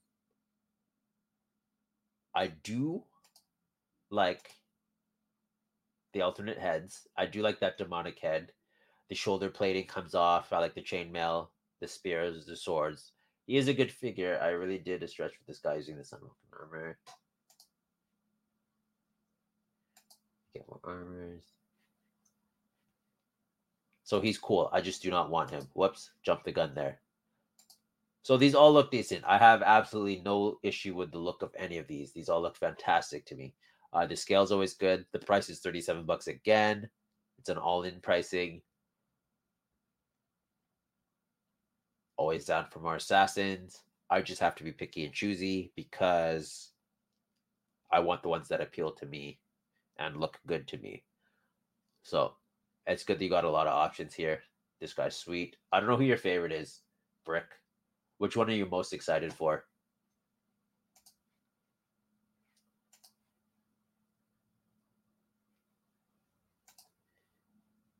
I 2.34 2.48
do 2.62 3.04
like 4.10 4.50
the 6.16 6.22
alternate 6.22 6.58
heads. 6.58 7.06
I 7.18 7.26
do 7.26 7.42
like 7.42 7.60
that 7.60 7.76
demonic 7.76 8.18
head. 8.18 8.50
The 9.10 9.14
shoulder 9.14 9.50
plating 9.50 9.86
comes 9.86 10.14
off. 10.14 10.50
I 10.50 10.58
like 10.60 10.74
the 10.74 10.80
chainmail, 10.80 11.48
the 11.80 11.86
spears, 11.86 12.46
the 12.46 12.56
swords. 12.56 13.12
He 13.46 13.58
is 13.58 13.68
a 13.68 13.74
good 13.74 13.92
figure. 13.92 14.40
I 14.42 14.48
really 14.48 14.78
did 14.78 15.02
a 15.02 15.08
stretch 15.08 15.32
with 15.38 15.46
this 15.46 15.58
guy 15.58 15.74
using 15.74 15.98
the 15.98 16.02
sunwalking 16.02 16.58
armor. 16.58 16.98
Get 20.54 20.66
more 20.66 20.80
armors. 20.84 21.42
So 24.04 24.20
he's 24.22 24.38
cool. 24.38 24.70
I 24.72 24.80
just 24.80 25.02
do 25.02 25.10
not 25.10 25.30
want 25.30 25.50
him. 25.50 25.68
Whoops, 25.74 26.12
jump 26.22 26.44
the 26.44 26.52
gun 26.52 26.72
there. 26.74 26.98
So 28.22 28.38
these 28.38 28.54
all 28.54 28.72
look 28.72 28.90
decent. 28.90 29.22
I 29.26 29.36
have 29.36 29.60
absolutely 29.62 30.22
no 30.24 30.58
issue 30.62 30.94
with 30.94 31.12
the 31.12 31.18
look 31.18 31.42
of 31.42 31.54
any 31.58 31.76
of 31.76 31.86
these. 31.86 32.12
These 32.12 32.30
all 32.30 32.40
look 32.40 32.56
fantastic 32.56 33.26
to 33.26 33.34
me. 33.34 33.52
Uh, 33.96 34.04
the 34.04 34.12
is 34.12 34.52
always 34.52 34.74
good. 34.74 35.06
The 35.12 35.18
price 35.18 35.48
is 35.48 35.60
37 35.60 36.04
bucks 36.04 36.26
again. 36.26 36.86
It's 37.38 37.48
an 37.48 37.56
all-in 37.56 38.00
pricing. 38.02 38.60
Always 42.18 42.44
down 42.44 42.66
for 42.70 42.80
more 42.80 42.96
assassins. 42.96 43.80
I 44.10 44.20
just 44.20 44.40
have 44.42 44.54
to 44.56 44.64
be 44.64 44.72
picky 44.72 45.06
and 45.06 45.14
choosy 45.14 45.72
because 45.76 46.72
I 47.90 48.00
want 48.00 48.22
the 48.22 48.28
ones 48.28 48.48
that 48.48 48.60
appeal 48.60 48.90
to 48.92 49.06
me 49.06 49.38
and 49.98 50.20
look 50.20 50.38
good 50.46 50.68
to 50.68 50.76
me. 50.76 51.02
So 52.02 52.34
it's 52.86 53.02
good 53.02 53.18
that 53.18 53.24
you 53.24 53.30
got 53.30 53.44
a 53.44 53.50
lot 53.50 53.66
of 53.66 53.72
options 53.72 54.12
here. 54.12 54.40
This 54.78 54.92
guy's 54.92 55.16
sweet. 55.16 55.56
I 55.72 55.80
don't 55.80 55.88
know 55.88 55.96
who 55.96 56.04
your 56.04 56.18
favorite 56.18 56.52
is, 56.52 56.82
Brick. 57.24 57.46
Which 58.18 58.36
one 58.36 58.50
are 58.50 58.54
you 58.54 58.66
most 58.66 58.92
excited 58.92 59.32
for? 59.32 59.64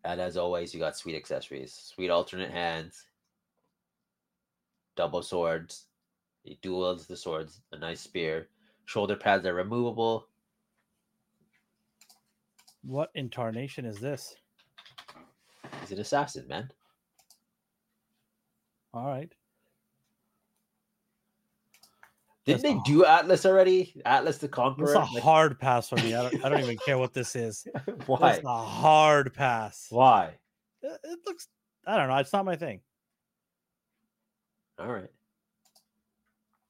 And 0.07 0.21
as 0.21 0.37
always, 0.37 0.73
you 0.73 0.79
got 0.79 0.97
sweet 0.97 1.17
accessories, 1.17 1.73
sweet 1.73 2.11
alternate 2.11 2.53
hands, 2.53 3.07
double 4.95 5.21
swords, 5.21 5.87
he 6.45 6.61
duels 6.63 7.09
the 7.09 7.17
swords, 7.17 7.61
a 7.73 7.79
nice 7.79 8.03
spear. 8.03 8.47
Shoulder 8.85 9.17
pads 9.17 9.45
are 9.47 9.53
removable. 9.55 10.29
What 12.85 13.11
incarnation 13.17 13.85
is 13.85 13.99
this? 13.99 14.37
He's 15.81 15.91
an 15.91 15.99
assassin, 15.99 16.47
man. 16.47 16.71
All 18.95 19.09
right. 19.09 19.33
Didn't 22.47 22.63
That's 22.63 22.75
they 22.75 22.79
a- 22.79 22.83
do 22.85 23.05
Atlas 23.05 23.45
already? 23.45 24.01
Atlas 24.07 24.39
the 24.39 24.49
Conqueror. 24.49 24.85
It's 24.85 24.95
a 24.95 24.99
Like, 25.15 25.23
hard 25.23 25.59
pass 25.59 25.89
for 25.89 25.97
me. 25.97 26.15
I 26.15 26.23
don't, 26.31 26.45
I 26.45 26.49
don't 26.49 26.61
even 26.61 26.77
care 26.87 26.97
what 26.97 27.13
this 27.13 27.35
is. 27.35 27.67
why? 28.07 28.35
It's 28.35 28.45
a 28.45 28.57
hard 28.63 29.35
pass. 29.35 29.87
Why? 29.91 30.35
It, 30.83 31.01
it 31.03 31.19
looks. 31.27 31.49
I 31.87 31.97
don't 31.97 32.09
know. 32.09 32.17
It's 32.17 32.33
not 32.33 32.45
my 32.45 32.55
thing. 32.57 32.81
All 34.79 34.93
right. 34.93 35.09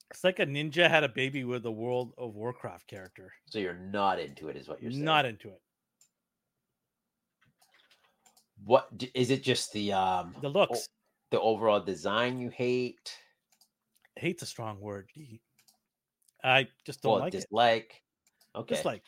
It's 0.09 0.23
like 0.23 0.39
a 0.39 0.45
ninja 0.47 0.89
had 0.89 1.03
a 1.03 1.09
baby 1.09 1.43
with 1.43 1.65
a 1.65 1.71
World 1.71 2.13
of 2.17 2.33
Warcraft 2.33 2.87
character. 2.87 3.33
So 3.45 3.59
you're 3.59 3.73
not 3.75 4.19
into 4.19 4.47
it, 4.47 4.55
is 4.55 4.67
what 4.67 4.81
you're 4.81 4.91
saying? 4.91 5.03
Not 5.03 5.25
into 5.25 5.49
it. 5.49 5.61
What 8.63 8.87
is 9.13 9.29
it? 9.29 9.43
Just 9.43 9.71
the 9.73 9.93
um 9.93 10.33
The 10.41 10.49
looks. 10.49 10.89
the 11.29 11.39
overall 11.39 11.81
design 11.81 12.39
you 12.39 12.49
hate? 12.49 13.15
Hate's 14.15 14.41
a 14.41 14.47
strong 14.47 14.79
word. 14.79 15.09
D. 15.13 15.41
I 16.43 16.67
just 16.85 17.01
don't 17.01 17.13
Well, 17.13 17.21
like 17.21 17.33
it. 17.33 17.45
Okay. 18.55 18.75
Just 18.75 18.85
like 18.85 19.03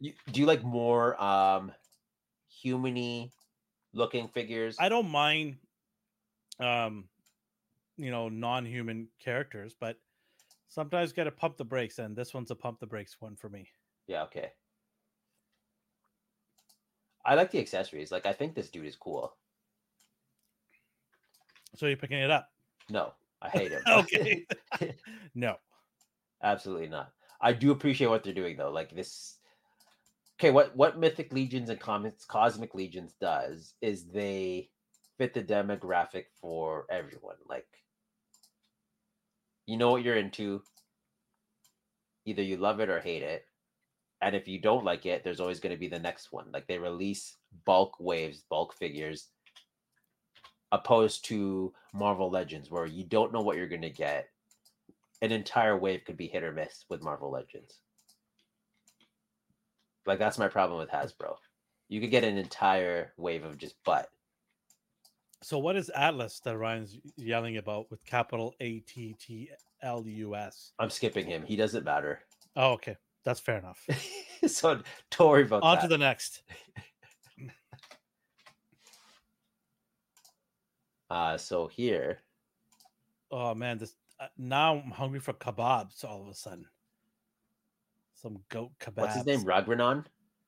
You, 0.00 0.12
do 0.30 0.40
you 0.40 0.46
like 0.46 0.62
more 0.62 1.20
um 1.22 1.72
humany 2.64 3.30
looking 3.92 4.28
figures? 4.28 4.76
I 4.78 4.88
don't 4.88 5.08
mind, 5.08 5.56
um, 6.60 7.04
you 7.96 8.10
know, 8.10 8.28
non-human 8.28 9.08
characters, 9.18 9.74
but 9.78 9.96
sometimes 10.68 11.12
got 11.12 11.24
to 11.24 11.30
pump 11.30 11.56
the 11.56 11.64
brakes, 11.64 11.98
and 11.98 12.16
this 12.16 12.34
one's 12.34 12.50
a 12.50 12.54
pump 12.54 12.80
the 12.80 12.86
brakes 12.86 13.16
one 13.20 13.36
for 13.36 13.48
me. 13.48 13.68
Yeah, 14.06 14.22
okay. 14.24 14.52
I 17.24 17.34
like 17.34 17.50
the 17.50 17.58
accessories. 17.58 18.12
Like 18.12 18.26
I 18.26 18.32
think 18.32 18.54
this 18.54 18.70
dude 18.70 18.86
is 18.86 18.96
cool. 18.96 19.34
So 21.76 21.86
you're 21.86 21.96
picking 21.96 22.18
it 22.18 22.30
up? 22.30 22.50
No, 22.88 23.12
I 23.42 23.48
hate 23.50 23.70
him. 23.70 23.82
okay. 23.88 24.46
no. 25.34 25.56
Absolutely 26.42 26.88
not. 26.88 27.12
I 27.40 27.52
do 27.52 27.70
appreciate 27.70 28.08
what 28.08 28.24
they're 28.24 28.32
doing 28.32 28.56
though. 28.56 28.70
Like 28.70 28.94
this 28.94 29.38
Okay, 30.40 30.52
what 30.52 30.76
what 30.76 30.98
Mythic 30.98 31.32
Legions 31.32 31.68
and 31.68 31.80
Comics 31.80 32.24
Cosmic 32.24 32.74
Legions 32.74 33.14
does 33.20 33.74
is 33.80 34.04
they 34.04 34.70
fit 35.16 35.34
the 35.34 35.42
demographic 35.42 36.26
for 36.40 36.86
everyone. 36.90 37.36
Like 37.48 37.66
you 39.66 39.76
know 39.76 39.90
what 39.90 40.04
you're 40.04 40.16
into. 40.16 40.62
Either 42.24 42.42
you 42.42 42.56
love 42.56 42.78
it 42.80 42.88
or 42.88 43.00
hate 43.00 43.22
it. 43.22 43.46
And 44.20 44.34
if 44.36 44.46
you 44.46 44.60
don't 44.60 44.84
like 44.84 45.06
it, 45.06 45.24
there's 45.24 45.40
always 45.40 45.60
going 45.60 45.74
to 45.74 45.78
be 45.78 45.88
the 45.88 45.98
next 45.98 46.32
one. 46.32 46.46
Like 46.52 46.66
they 46.66 46.78
release 46.78 47.36
bulk 47.64 47.96
waves, 47.98 48.42
bulk 48.48 48.74
figures 48.74 49.28
opposed 50.70 51.24
to 51.24 51.72
Marvel 51.94 52.30
Legends 52.30 52.70
where 52.70 52.86
you 52.86 53.04
don't 53.04 53.32
know 53.32 53.40
what 53.40 53.56
you're 53.56 53.68
going 53.68 53.82
to 53.82 53.90
get 53.90 54.28
an 55.22 55.32
entire 55.32 55.76
wave 55.76 56.02
could 56.06 56.16
be 56.16 56.28
hit 56.28 56.44
or 56.44 56.52
miss 56.52 56.84
with 56.88 57.02
Marvel 57.02 57.30
Legends. 57.30 57.80
Like 60.06 60.18
that's 60.18 60.38
my 60.38 60.48
problem 60.48 60.78
with 60.78 60.90
Hasbro. 60.90 61.36
You 61.88 62.00
could 62.00 62.10
get 62.10 62.24
an 62.24 62.38
entire 62.38 63.12
wave 63.16 63.44
of 63.44 63.58
just 63.58 63.74
butt. 63.84 64.08
So 65.42 65.58
what 65.58 65.76
is 65.76 65.90
Atlas 65.94 66.40
that 66.44 66.56
Ryan's 66.56 66.96
yelling 67.16 67.58
about 67.58 67.90
with 67.90 68.04
capital 68.04 68.54
A 68.60 68.80
T 68.80 69.14
T 69.18 69.50
L 69.82 70.04
U 70.06 70.34
S? 70.34 70.72
I'm 70.78 70.90
skipping 70.90 71.26
him. 71.26 71.42
He 71.44 71.56
doesn't 71.56 71.84
matter. 71.84 72.20
Oh, 72.56 72.72
okay. 72.72 72.96
That's 73.24 73.40
fair 73.40 73.58
enough. 73.58 73.86
so 74.46 74.80
don't 75.10 75.28
worry 75.28 75.42
about 75.42 75.62
On 75.62 75.76
that. 75.76 75.82
to 75.82 75.88
the 75.88 75.98
next. 75.98 76.42
uh, 81.10 81.36
so 81.36 81.66
here, 81.68 82.20
Oh 83.30 83.54
man, 83.54 83.78
this 83.78 83.94
now 84.36 84.76
I'm 84.78 84.90
hungry 84.90 85.20
for 85.20 85.32
kebabs 85.32 86.04
all 86.04 86.22
of 86.22 86.28
a 86.28 86.34
sudden. 86.34 86.66
Some 88.14 88.38
goat 88.48 88.72
kebabs. 88.80 88.96
what's 88.96 89.14
his 89.16 89.26
name? 89.26 89.44
Ragnaron, 89.44 90.04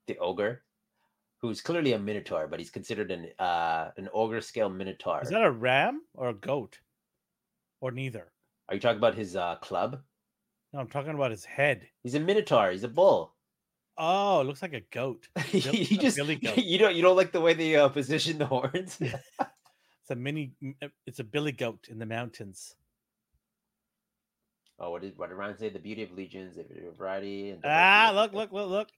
the 0.06 0.18
ogre, 0.18 0.62
who's 1.38 1.60
clearly 1.60 1.92
a 1.92 1.98
minotaur, 1.98 2.48
but 2.48 2.58
he's 2.58 2.70
considered 2.70 3.10
an 3.10 3.28
uh 3.38 3.90
an 3.96 4.08
ogre 4.12 4.40
scale 4.40 4.68
minotaur. 4.68 5.20
Is 5.22 5.30
that 5.30 5.42
a 5.42 5.50
ram 5.50 6.02
or 6.14 6.30
a 6.30 6.34
goat? 6.34 6.78
Or 7.80 7.90
neither? 7.90 8.32
Are 8.68 8.74
you 8.74 8.80
talking 8.80 8.98
about 8.98 9.14
his 9.14 9.36
uh 9.36 9.56
club? 9.56 10.00
No, 10.72 10.80
I'm 10.80 10.88
talking 10.88 11.14
about 11.14 11.30
his 11.30 11.44
head. 11.44 11.86
He's 12.02 12.14
a 12.14 12.20
minotaur. 12.20 12.70
He's 12.70 12.84
a 12.84 12.88
bull. 12.88 13.34
Oh, 13.98 14.40
it 14.40 14.44
looks 14.44 14.62
like 14.62 14.72
a 14.72 14.80
goat. 14.92 15.28
You 15.52 15.60
a 15.60 15.84
just 16.02 16.16
goat. 16.16 16.28
you 16.56 16.78
don't 16.78 16.94
you 16.94 17.02
don't 17.02 17.16
like 17.16 17.32
the 17.32 17.40
way 17.40 17.54
they 17.54 17.76
uh, 17.76 17.88
position 17.88 18.38
the 18.38 18.46
horns. 18.46 18.98
It's 20.02 20.10
a 20.10 20.16
mini. 20.16 20.52
uh, 20.82 20.88
It's 21.06 21.20
a 21.20 21.24
billy 21.24 21.52
goat 21.52 21.86
in 21.88 21.98
the 22.00 22.06
mountains. 22.06 22.74
Oh, 24.82 24.90
what 24.90 25.02
did 25.02 25.16
what 25.18 25.28
did 25.28 25.34
Ryan 25.36 25.58
say? 25.58 25.68
The 25.68 25.78
beauty 25.78 26.02
of 26.02 26.12
legions, 26.12 26.56
the 26.56 26.62
beauty 26.64 26.86
of 26.86 26.96
variety. 26.96 27.50
And 27.50 27.60
Ah, 27.64 28.12
look, 28.14 28.32
look, 28.32 28.50
look, 28.50 28.68
look. 28.70 28.88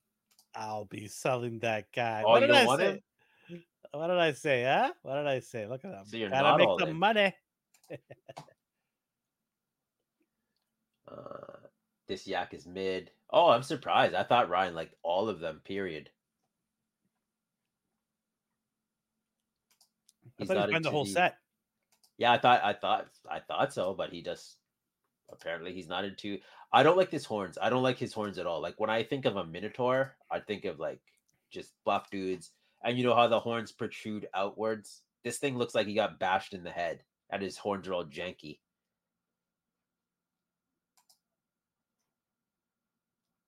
I'll 0.54 0.84
be 0.84 1.08
selling 1.08 1.58
that 1.60 1.90
guy. 1.92 2.22
Oh, 2.24 2.30
what 2.30 2.40
you 2.42 2.46
did 2.46 2.52
don't 2.52 2.62
I 2.62 2.66
want 2.66 2.80
say? 2.80 2.86
him? 3.48 3.62
What 3.90 4.06
did 4.06 4.18
I 4.18 4.32
say? 4.32 4.62
Huh? 4.64 4.92
What 5.02 5.16
did 5.16 5.26
I 5.26 5.40
say? 5.40 5.66
Look 5.66 5.84
at 5.84 5.90
that. 5.90 6.06
So 6.06 6.16
you're 6.16 6.30
Gotta 6.30 6.56
make 6.58 6.78
the 6.78 6.94
money. 6.94 7.34
Uh, 11.10 11.56
this 12.08 12.26
yak 12.26 12.54
is 12.54 12.66
mid. 12.66 13.10
Oh, 13.28 13.48
I'm 13.50 13.62
surprised. 13.62 14.14
I 14.14 14.22
thought 14.22 14.48
Ryan 14.48 14.74
liked 14.74 14.94
all 15.02 15.28
of 15.28 15.40
them. 15.40 15.60
Period. 15.62 16.08
I 20.24 20.30
He's 20.38 20.48
thought 20.48 20.54
not 20.56 20.68
he'd 20.68 20.72
find 20.72 20.84
the 20.86 20.90
whole 20.90 21.04
the- 21.04 21.10
set. 21.10 21.36
Yeah, 22.16 22.32
I 22.32 22.38
thought, 22.38 22.64
I 22.64 22.72
thought, 22.72 23.08
I 23.30 23.40
thought 23.40 23.74
so, 23.74 23.92
but 23.92 24.10
he 24.10 24.22
just 24.22 24.56
apparently 25.32 25.72
he's 25.72 25.88
not 25.88 26.04
into. 26.04 26.38
I 26.72 26.82
don't 26.82 26.96
like 26.96 27.10
his 27.10 27.24
horns. 27.24 27.58
I 27.60 27.70
don't 27.70 27.82
like 27.82 27.98
his 27.98 28.12
horns 28.12 28.38
at 28.38 28.46
all. 28.46 28.60
Like 28.60 28.78
when 28.78 28.90
I 28.90 29.02
think 29.02 29.24
of 29.24 29.36
a 29.36 29.44
minotaur, 29.44 30.16
I 30.30 30.40
think 30.40 30.64
of 30.64 30.78
like 30.78 31.00
just 31.50 31.72
buff 31.84 32.10
dudes, 32.10 32.50
and 32.84 32.96
you 32.96 33.04
know 33.04 33.14
how 33.14 33.28
the 33.28 33.40
horns 33.40 33.72
protrude 33.72 34.28
outwards. 34.34 35.02
This 35.24 35.38
thing 35.38 35.56
looks 35.56 35.74
like 35.74 35.86
he 35.86 35.94
got 35.94 36.18
bashed 36.18 36.54
in 36.54 36.64
the 36.64 36.70
head, 36.70 37.02
and 37.30 37.42
his 37.42 37.56
horns 37.56 37.88
are 37.88 37.94
all 37.94 38.04
janky. 38.04 38.58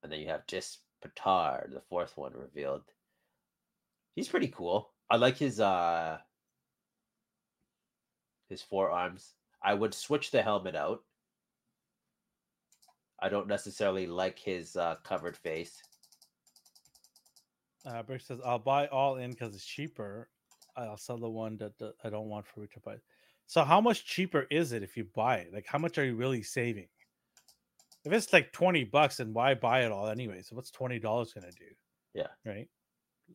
And 0.03 0.13
then 0.13 0.21
you 0.21 0.29
have 0.29 0.47
just 0.47 0.81
Petard, 1.03 1.73
the 1.73 1.81
fourth 1.89 2.17
one 2.17 2.33
revealed. 2.35 2.83
He's 4.15 4.29
pretty 4.29 4.49
cool. 4.49 4.91
I 5.11 5.17
like 5.17 5.37
his 5.39 5.61
uh 5.61 6.19
his 8.49 8.63
forearms. 8.63 9.33
I 9.63 9.75
would 9.75 9.95
switch 9.95 10.31
the 10.31 10.43
helmet 10.43 10.77
out. 10.77 11.03
I 13.25 13.31
don't 13.31 13.49
necessarily 13.49 14.07
like 14.07 14.39
his 14.39 14.77
uh, 14.77 14.97
covered 15.03 15.35
face. 15.35 15.83
Uh, 17.87 18.03
Brick 18.03 18.21
says, 18.21 18.39
"I'll 18.45 18.59
buy 18.59 18.87
all 18.89 19.17
in 19.17 19.31
because 19.31 19.55
it's 19.55 19.65
cheaper. 19.65 20.29
I'll 20.77 20.99
sell 20.99 21.17
the 21.17 21.31
one 21.31 21.57
that, 21.57 21.79
that 21.79 21.95
I 22.05 22.11
don't 22.11 22.29
want 22.29 22.47
for 22.47 22.61
retail 22.61 22.83
price." 22.83 23.01
So, 23.47 23.65
how 23.65 23.81
much 23.81 24.05
cheaper 24.05 24.47
is 24.51 24.73
it 24.73 24.83
if 24.83 24.95
you 24.95 25.07
buy 25.15 25.39
it? 25.39 25.55
Like, 25.55 25.65
how 25.67 25.79
much 25.79 25.97
are 25.97 26.05
you 26.05 26.17
really 26.17 26.43
saving? 26.43 26.89
If 28.05 28.13
it's 28.13 28.31
like 28.31 28.53
twenty 28.53 28.85
bucks, 28.85 29.17
then 29.17 29.33
why 29.33 29.55
buy 29.55 29.87
it 29.87 29.91
all 29.91 30.09
anyway? 30.09 30.43
So, 30.43 30.55
what's 30.55 30.71
twenty 30.71 30.99
dollars 30.99 31.33
gonna 31.33 31.51
do? 31.51 31.75
Yeah. 32.13 32.29
Right. 32.45 32.69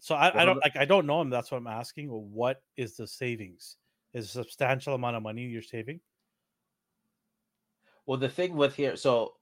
So 0.02 0.14
I, 0.14 0.44
I 0.44 0.46
don't 0.46 0.62
like 0.62 0.78
I 0.78 0.86
don't 0.86 1.08
know 1.08 1.20
him. 1.20 1.32
That's 1.32 1.50
what 1.50 1.58
I'm 1.58 1.66
asking. 1.66 2.12
Well, 2.12 2.28
what 2.32 2.62
is 2.78 2.96
the 2.96 3.08
savings? 3.08 3.78
Is 4.14 4.26
a 4.26 4.44
substantial 4.44 4.94
amount 4.94 5.16
of 5.16 5.24
money 5.24 5.46
you're 5.46 5.64
saving? 5.64 6.00
Well, 8.06 8.20
the 8.20 8.30
thing 8.30 8.56
with 8.56 8.76
here, 8.76 8.96
so 8.96 9.34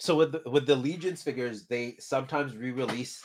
so 0.00 0.16
with 0.16 0.32
the, 0.32 0.42
with 0.50 0.66
the 0.66 0.74
Legions 0.74 1.22
figures, 1.22 1.66
they 1.66 1.96
sometimes 2.00 2.56
re-release 2.56 3.22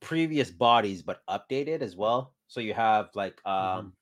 previous 0.00 0.50
bodies 0.50 1.00
but 1.00 1.22
updated 1.30 1.80
as 1.80 1.96
well. 1.96 2.34
So 2.48 2.60
you 2.60 2.74
have 2.74 3.10
like 3.14 3.40
um 3.46 3.92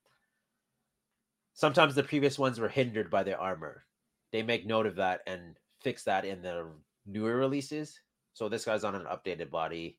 sometimes 1.52 1.94
the 1.94 2.02
previous 2.02 2.38
ones 2.38 2.58
were 2.58 2.68
hindered 2.68 3.10
by 3.10 3.22
their 3.22 3.38
armor. 3.38 3.84
They 4.32 4.42
make 4.42 4.66
note 4.66 4.86
of 4.86 4.96
that 4.96 5.20
and 5.26 5.58
fix 5.82 6.02
that 6.04 6.24
in 6.24 6.40
the 6.40 6.68
newer 7.06 7.36
releases. 7.36 8.00
So 8.32 8.48
this 8.48 8.64
guy's 8.64 8.84
on 8.84 8.94
an 8.94 9.04
updated 9.04 9.50
body. 9.50 9.98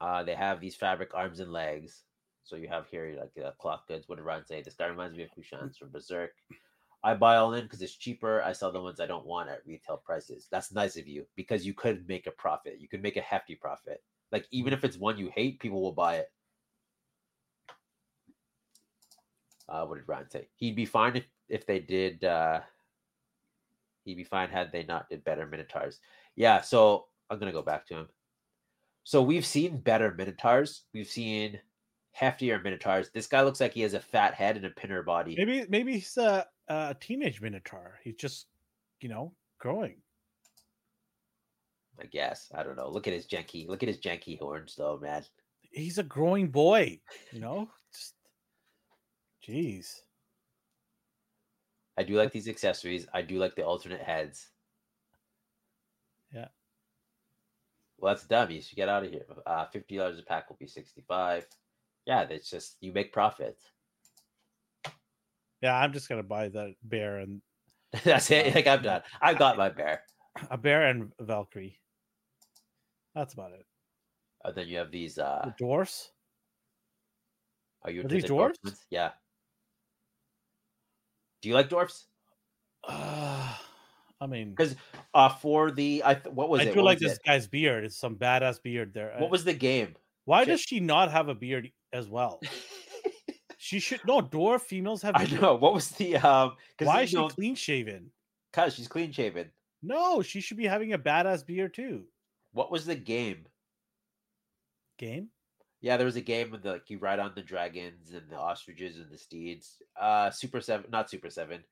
Uh, 0.00 0.24
they 0.24 0.34
have 0.34 0.60
these 0.60 0.74
fabric 0.74 1.10
arms 1.14 1.38
and 1.38 1.52
legs. 1.52 2.02
So 2.42 2.56
you 2.56 2.68
have 2.68 2.88
here 2.88 3.16
like 3.18 3.44
uh, 3.44 3.52
cloth 3.52 3.82
goods. 3.86 4.08
What 4.08 4.16
did 4.16 4.24
Ryan 4.24 4.46
say? 4.46 4.62
This 4.62 4.74
guy 4.74 4.86
reminds 4.86 5.16
me 5.16 5.22
of 5.22 5.30
Kushans 5.30 5.76
from 5.76 5.90
Berserk. 5.90 6.30
I 7.06 7.14
buy 7.14 7.36
all 7.36 7.54
in 7.54 7.62
because 7.62 7.82
it's 7.82 7.94
cheaper. 7.94 8.42
I 8.42 8.50
sell 8.50 8.72
the 8.72 8.80
ones 8.80 8.98
I 8.98 9.06
don't 9.06 9.24
want 9.24 9.48
at 9.48 9.64
retail 9.64 9.96
prices. 9.96 10.48
That's 10.50 10.72
nice 10.72 10.96
of 10.96 11.06
you 11.06 11.24
because 11.36 11.64
you 11.64 11.72
could 11.72 12.08
make 12.08 12.26
a 12.26 12.32
profit. 12.32 12.78
You 12.80 12.88
could 12.88 13.00
make 13.00 13.16
a 13.16 13.20
hefty 13.20 13.54
profit. 13.54 14.02
Like 14.32 14.48
even 14.50 14.72
if 14.72 14.82
it's 14.82 14.96
one 14.96 15.16
you 15.16 15.30
hate, 15.32 15.60
people 15.60 15.80
will 15.80 15.92
buy 15.92 16.16
it. 16.16 16.32
Uh, 19.68 19.84
what 19.84 19.98
did 19.98 20.08
Ryan 20.08 20.28
say? 20.28 20.48
He'd 20.56 20.74
be 20.74 20.84
fine 20.84 21.14
if, 21.14 21.24
if 21.48 21.64
they 21.64 21.78
did. 21.78 22.24
Uh, 22.24 22.58
he'd 24.04 24.16
be 24.16 24.24
fine 24.24 24.48
had 24.48 24.72
they 24.72 24.82
not 24.82 25.08
did 25.08 25.22
better 25.22 25.46
Minotaurs. 25.46 26.00
Yeah, 26.34 26.60
so 26.60 27.06
I'm 27.30 27.38
gonna 27.38 27.52
go 27.52 27.62
back 27.62 27.86
to 27.86 27.94
him. 27.94 28.08
So 29.04 29.22
we've 29.22 29.46
seen 29.46 29.78
better 29.78 30.12
Minotaurs. 30.12 30.82
We've 30.92 31.06
seen 31.06 31.60
heftier 32.20 32.60
Minotaurs. 32.60 33.10
This 33.14 33.28
guy 33.28 33.42
looks 33.42 33.60
like 33.60 33.74
he 33.74 33.82
has 33.82 33.94
a 33.94 34.00
fat 34.00 34.34
head 34.34 34.56
and 34.56 34.66
a 34.66 34.70
pinner 34.70 35.04
body. 35.04 35.36
Maybe 35.38 35.66
maybe 35.68 35.92
he's 35.92 36.18
a, 36.68 36.90
a 36.90 36.96
teenage 37.00 37.40
minotaur. 37.40 37.98
He's 38.02 38.16
just 38.16 38.46
you 39.00 39.08
know 39.08 39.32
growing. 39.58 39.96
I 42.00 42.06
guess. 42.06 42.50
I 42.54 42.62
don't 42.62 42.76
know. 42.76 42.90
Look 42.90 43.06
at 43.06 43.14
his 43.14 43.26
janky. 43.26 43.66
Look 43.68 43.82
at 43.82 43.88
his 43.88 43.98
janky 43.98 44.38
horns, 44.38 44.74
though, 44.76 44.98
man. 45.00 45.24
He's 45.70 45.98
a 45.98 46.02
growing 46.02 46.48
boy. 46.48 47.00
You 47.32 47.40
know, 47.40 47.68
just 47.94 48.14
jeez. 49.46 49.94
I 51.98 52.02
do 52.02 52.14
like 52.14 52.32
these 52.32 52.48
accessories. 52.48 53.06
I 53.14 53.22
do 53.22 53.38
like 53.38 53.56
the 53.56 53.64
alternate 53.64 54.02
heads. 54.02 54.48
Yeah. 56.32 56.48
Well, 57.98 58.14
that's 58.14 58.26
dumb. 58.26 58.50
You 58.50 58.60
should 58.60 58.76
get 58.76 58.90
out 58.90 59.04
of 59.04 59.10
here. 59.10 59.24
Uh, 59.46 59.66
Fifty 59.66 59.96
dollars 59.96 60.18
a 60.18 60.22
pack 60.22 60.50
will 60.50 60.58
be 60.60 60.66
sixty-five. 60.66 61.46
Yeah, 62.04 62.24
that's 62.26 62.50
just 62.50 62.76
you 62.80 62.92
make 62.92 63.12
profit. 63.12 63.58
Yeah, 65.62 65.76
I'm 65.76 65.92
just 65.92 66.08
gonna 66.08 66.22
buy 66.22 66.48
that 66.48 66.74
bear 66.82 67.18
and 67.18 67.40
that's 68.04 68.30
it. 68.30 68.54
Like 68.54 68.66
I'm 68.66 68.82
done. 68.82 69.02
I've 69.20 69.38
got 69.38 69.56
my 69.56 69.68
bear. 69.70 70.02
a 70.50 70.58
bear 70.58 70.86
and 70.88 71.12
Valkyrie. 71.20 71.80
That's 73.14 73.32
about 73.34 73.52
it. 73.52 73.64
And 74.44 74.54
then 74.54 74.68
you 74.68 74.76
have 74.78 74.90
these. 74.90 75.18
uh 75.18 75.42
The 75.44 75.54
dwarfs. 75.64 76.12
Are 77.82 77.90
you 77.90 78.02
Are 78.04 78.08
these 78.08 78.22
the 78.22 78.28
dwarfs? 78.28 78.58
ones? 78.64 78.84
Yeah. 78.90 79.12
Do 81.42 81.48
you 81.48 81.54
like 81.54 81.68
dwarfs? 81.68 82.06
Uh, 82.86 83.54
I 84.20 84.26
mean, 84.26 84.50
Because 84.50 84.76
uh 85.14 85.28
for 85.30 85.70
the 85.70 86.02
I 86.04 86.14
th- 86.14 86.34
what 86.34 86.48
was 86.48 86.60
I 86.60 86.64
it? 86.64 86.72
do 86.72 86.76
What 86.80 86.84
like 86.86 86.98
this 86.98 87.14
it? 87.14 87.20
guy's 87.24 87.46
beard. 87.48 87.84
It's 87.84 87.96
some 87.98 88.16
badass 88.16 88.62
beard 88.62 88.92
there. 88.92 89.14
What 89.18 89.26
Uh, 89.28 89.30
was 89.30 89.44
the 89.44 89.54
game? 89.54 89.96
Why 90.24 90.40
shit. 90.42 90.48
does 90.48 90.60
she 90.60 90.80
not 90.80 91.10
have 91.10 91.28
a 91.28 91.34
beard 91.34 91.70
as 91.92 92.08
well? 92.08 92.40
She 93.56 93.78
should 93.80 94.00
no 94.06 94.20
dwarf 94.20 94.62
females 94.62 95.02
have. 95.02 95.14
I 95.16 95.24
know. 95.24 95.54
What 95.54 95.72
was 95.74 95.90
the 95.90 96.16
um? 96.16 96.56
Because 96.76 96.92
Why 96.92 97.02
is 97.02 97.10
she 97.10 97.28
clean 97.28 97.54
shaven? 97.54 98.10
Cause 98.52 98.74
she's 98.74 98.88
clean 98.88 99.12
shaven. 99.12 99.50
No, 99.82 100.22
she 100.22 100.40
should 100.40 100.56
be 100.56 100.66
having 100.66 100.92
a 100.92 100.98
badass 100.98 101.44
beard 101.46 101.74
too. 101.74 102.04
What 102.52 102.70
was 102.70 102.86
the 102.86 102.94
game? 102.96 103.46
Game. 104.98 105.28
Yeah, 105.80 105.96
there 105.96 106.06
was 106.06 106.16
a 106.16 106.22
game 106.22 106.50
with 106.50 106.62
the 106.62 106.72
like 106.72 106.90
you 106.90 106.98
ride 106.98 107.18
on 107.18 107.32
the 107.34 107.42
dragons 107.42 108.12
and 108.12 108.28
the 108.30 108.36
ostriches 108.36 108.96
and 108.96 109.10
the 109.10 109.18
steeds. 109.18 109.82
Uh 109.98 110.30
Super 110.30 110.60
Seven, 110.60 110.90
not 110.90 111.10
Super 111.10 111.30
Seven. 111.30 111.64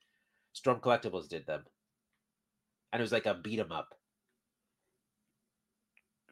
Storm 0.52 0.80
Collectibles 0.80 1.28
did 1.28 1.46
them, 1.46 1.64
and 2.92 3.00
it 3.00 3.02
was 3.02 3.12
like 3.12 3.26
a 3.26 3.34
beat 3.34 3.58
'em 3.58 3.72
up. 3.72 3.94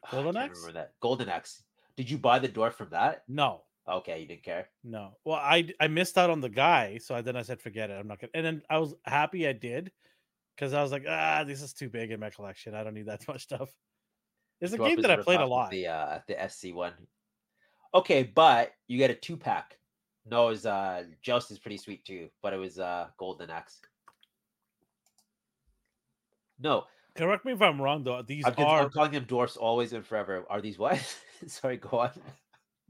Golden 0.09 0.37
Axe? 0.37 0.59
Remember 0.59 0.79
that 0.79 0.93
Golden 0.99 1.29
Axe? 1.29 1.63
Did 1.97 2.09
you 2.09 2.17
buy 2.17 2.39
the 2.39 2.49
dwarf 2.49 2.73
from 2.73 2.89
that? 2.91 3.23
No, 3.27 3.63
Okay, 3.87 4.21
you 4.21 4.27
didn't 4.27 4.43
care. 4.43 4.69
no. 4.83 5.17
Well, 5.25 5.37
I 5.37 5.69
I 5.79 5.87
missed 5.87 6.17
out 6.17 6.29
on 6.29 6.41
the 6.41 6.49
guy, 6.49 6.97
so 6.99 7.15
I, 7.15 7.21
then 7.21 7.35
I 7.35 7.41
said 7.41 7.61
forget 7.61 7.89
it. 7.89 7.93
I'm 7.93 8.07
not 8.07 8.19
gonna. 8.19 8.31
And 8.33 8.45
then 8.45 8.61
I 8.69 8.77
was 8.77 8.95
happy 9.05 9.47
I 9.47 9.53
did 9.53 9.91
because 10.55 10.73
I 10.73 10.81
was 10.81 10.91
like, 10.91 11.05
ah, 11.07 11.43
this 11.45 11.61
is 11.61 11.73
too 11.73 11.89
big 11.89 12.11
in 12.11 12.19
my 12.19 12.29
collection. 12.29 12.75
I 12.75 12.83
don't 12.83 12.93
need 12.93 13.07
that 13.07 13.25
much 13.27 13.43
stuff. 13.43 13.69
It's 14.61 14.73
a 14.73 14.77
game 14.77 15.01
that 15.01 15.11
I 15.11 15.17
played 15.17 15.41
a 15.41 15.45
lot. 15.45 15.71
The 15.71 15.87
uh 15.87 16.19
the 16.27 16.37
SC 16.47 16.73
one. 16.73 16.93
Okay, 17.93 18.23
but 18.23 18.71
you 18.87 18.97
get 18.97 19.11
a 19.11 19.15
two 19.15 19.37
pack. 19.37 19.77
No, 20.25 20.47
it 20.47 20.51
was 20.51 20.65
uh 20.65 21.03
Joust 21.21 21.51
is 21.51 21.59
pretty 21.59 21.77
sweet 21.77 22.05
too, 22.05 22.29
but 22.41 22.53
it 22.53 22.57
was 22.57 22.79
uh 22.79 23.07
Golden 23.17 23.49
Axe. 23.49 23.81
No, 26.59 26.85
Correct 27.15 27.45
me 27.45 27.51
if 27.51 27.61
I'm 27.61 27.79
wrong 27.79 28.03
though. 28.03 28.21
These 28.23 28.45
I'm, 28.45 28.53
are 28.57 28.81
I'm 28.81 28.89
calling 28.89 29.11
them 29.11 29.25
dwarfs 29.25 29.55
always 29.55 29.93
and 29.93 30.05
forever. 30.05 30.45
Are 30.49 30.61
these 30.61 30.79
what? 30.79 30.99
Sorry, 31.47 31.77
go 31.77 31.99
on. 31.99 32.11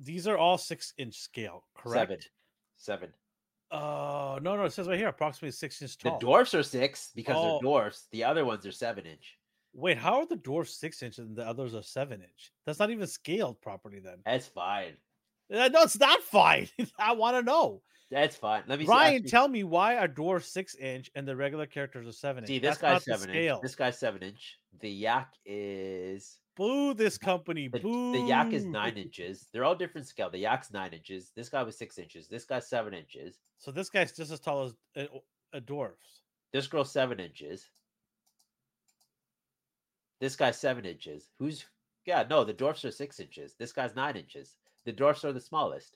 These 0.03 0.27
are 0.27 0.37
all 0.37 0.57
six 0.57 0.93
inch 0.97 1.15
scale, 1.15 1.63
correct? 1.75 2.09
Seven. 2.11 2.19
Seven. 2.77 3.13
Uh 3.71 4.39
no, 4.43 4.55
no, 4.55 4.65
it 4.65 4.73
says 4.73 4.87
right 4.87 4.97
here 4.99 5.07
approximately 5.07 5.51
six 5.51 5.81
inch 5.81 5.97
tall. 5.97 6.13
The 6.19 6.25
dwarfs 6.25 6.53
are 6.53 6.61
six 6.63 7.11
because 7.15 7.35
Oh. 7.37 7.43
they're 7.53 7.59
dwarfs. 7.61 8.07
The 8.11 8.23
other 8.23 8.45
ones 8.45 8.65
are 8.65 8.71
seven 8.71 9.05
inch. 9.05 9.37
Wait, 9.73 9.97
how 9.97 10.19
are 10.19 10.27
the 10.27 10.35
dwarfs 10.35 10.77
six 10.79 11.01
inch 11.01 11.17
and 11.17 11.35
the 11.35 11.43
others 11.47 11.73
are 11.73 11.81
seven 11.81 12.21
inch? 12.21 12.51
That's 12.65 12.77
not 12.77 12.91
even 12.91 13.07
scaled 13.07 13.59
properly 13.61 13.99
then. 13.99 14.17
That's 14.25 14.45
fine. 14.47 14.93
Uh, 15.51 15.69
No, 15.69 15.81
it's 15.81 15.99
not 15.99 16.21
fine. 16.21 16.69
I 16.99 17.13
want 17.13 17.37
to 17.37 17.41
know. 17.41 17.81
That's 18.11 18.35
fine. 18.35 18.61
Let 18.67 18.77
me 18.77 18.85
see. 18.85 18.91
Ryan, 18.91 19.15
actually- 19.15 19.29
tell 19.31 19.47
me 19.47 19.63
why 19.63 19.97
are 19.97 20.07
dwarfs 20.07 20.49
six 20.51 20.75
inch 20.75 21.09
and 21.15 21.27
the 21.27 21.35
regular 21.35 21.65
characters 21.65 22.05
are 22.07 22.11
seven 22.11 22.45
see 22.45 22.59
this 22.59 22.77
That's 22.77 23.05
guy's 23.05 23.21
seven 23.21 23.35
inch. 23.35 23.61
This 23.63 23.73
guy's 23.73 23.97
seven 23.97 24.21
inch. 24.21 24.59
The 24.81 24.91
yak 24.91 25.33
is 25.45 26.37
Boo 26.55 26.93
this 26.93 27.17
company. 27.17 27.67
The, 27.67 27.79
Boo. 27.79 28.11
the 28.13 28.19
yak 28.19 28.53
is 28.53 28.65
nine 28.65 28.97
inches. 28.97 29.47
They're 29.51 29.65
all 29.65 29.75
different 29.75 30.07
scale. 30.07 30.29
The 30.29 30.37
yak's 30.37 30.71
nine 30.71 30.93
inches. 30.93 31.31
This 31.35 31.49
guy 31.49 31.63
was 31.63 31.77
six 31.77 31.97
inches. 31.97 32.27
This 32.27 32.45
guy's 32.45 32.67
seven 32.67 32.93
inches. 32.93 33.39
So 33.57 33.71
this 33.71 33.89
guy's 33.89 34.11
just 34.11 34.31
as 34.31 34.39
tall 34.39 34.65
as 34.65 34.73
a, 34.95 35.07
a 35.53 35.61
dwarfs. 35.61 36.21
This 36.51 36.67
girl's 36.67 36.91
seven 36.91 37.19
inches. 37.19 37.69
This 40.19 40.35
guy's 40.35 40.59
seven 40.59 40.85
inches. 40.85 41.29
Who's 41.39 41.65
yeah? 42.05 42.23
No, 42.29 42.43
the 42.43 42.53
dwarfs 42.53 42.85
are 42.85 42.91
six 42.91 43.19
inches. 43.19 43.55
This 43.57 43.73
guy's 43.73 43.95
nine 43.95 44.15
inches. 44.15 44.55
The 44.85 44.91
dwarfs 44.91 45.25
are 45.25 45.33
the 45.33 45.41
smallest. 45.41 45.95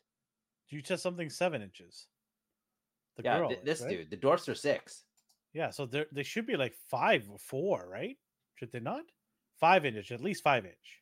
Do 0.70 0.76
you 0.76 0.82
said 0.84 1.00
something 1.00 1.30
seven 1.30 1.62
inches. 1.62 2.08
The 3.16 3.24
yeah, 3.24 3.38
girl. 3.38 3.50
th- 3.50 3.62
this 3.64 3.82
right? 3.82 3.90
dude. 3.90 4.10
The 4.10 4.18
dwarfs 4.18 4.50
are 4.50 4.56
six. 4.56 5.04
Yeah, 5.54 5.70
so 5.70 5.86
they 5.86 6.06
they 6.12 6.24
should 6.24 6.48
be 6.48 6.58
like 6.58 6.74
five 6.90 7.30
or 7.30 7.38
four, 7.38 7.88
right? 7.90 8.18
Should 8.56 8.72
they 8.72 8.80
not? 8.80 9.04
Five 9.60 9.86
inch, 9.86 10.12
at 10.12 10.22
least 10.22 10.44
five 10.44 10.66
inch. 10.66 11.02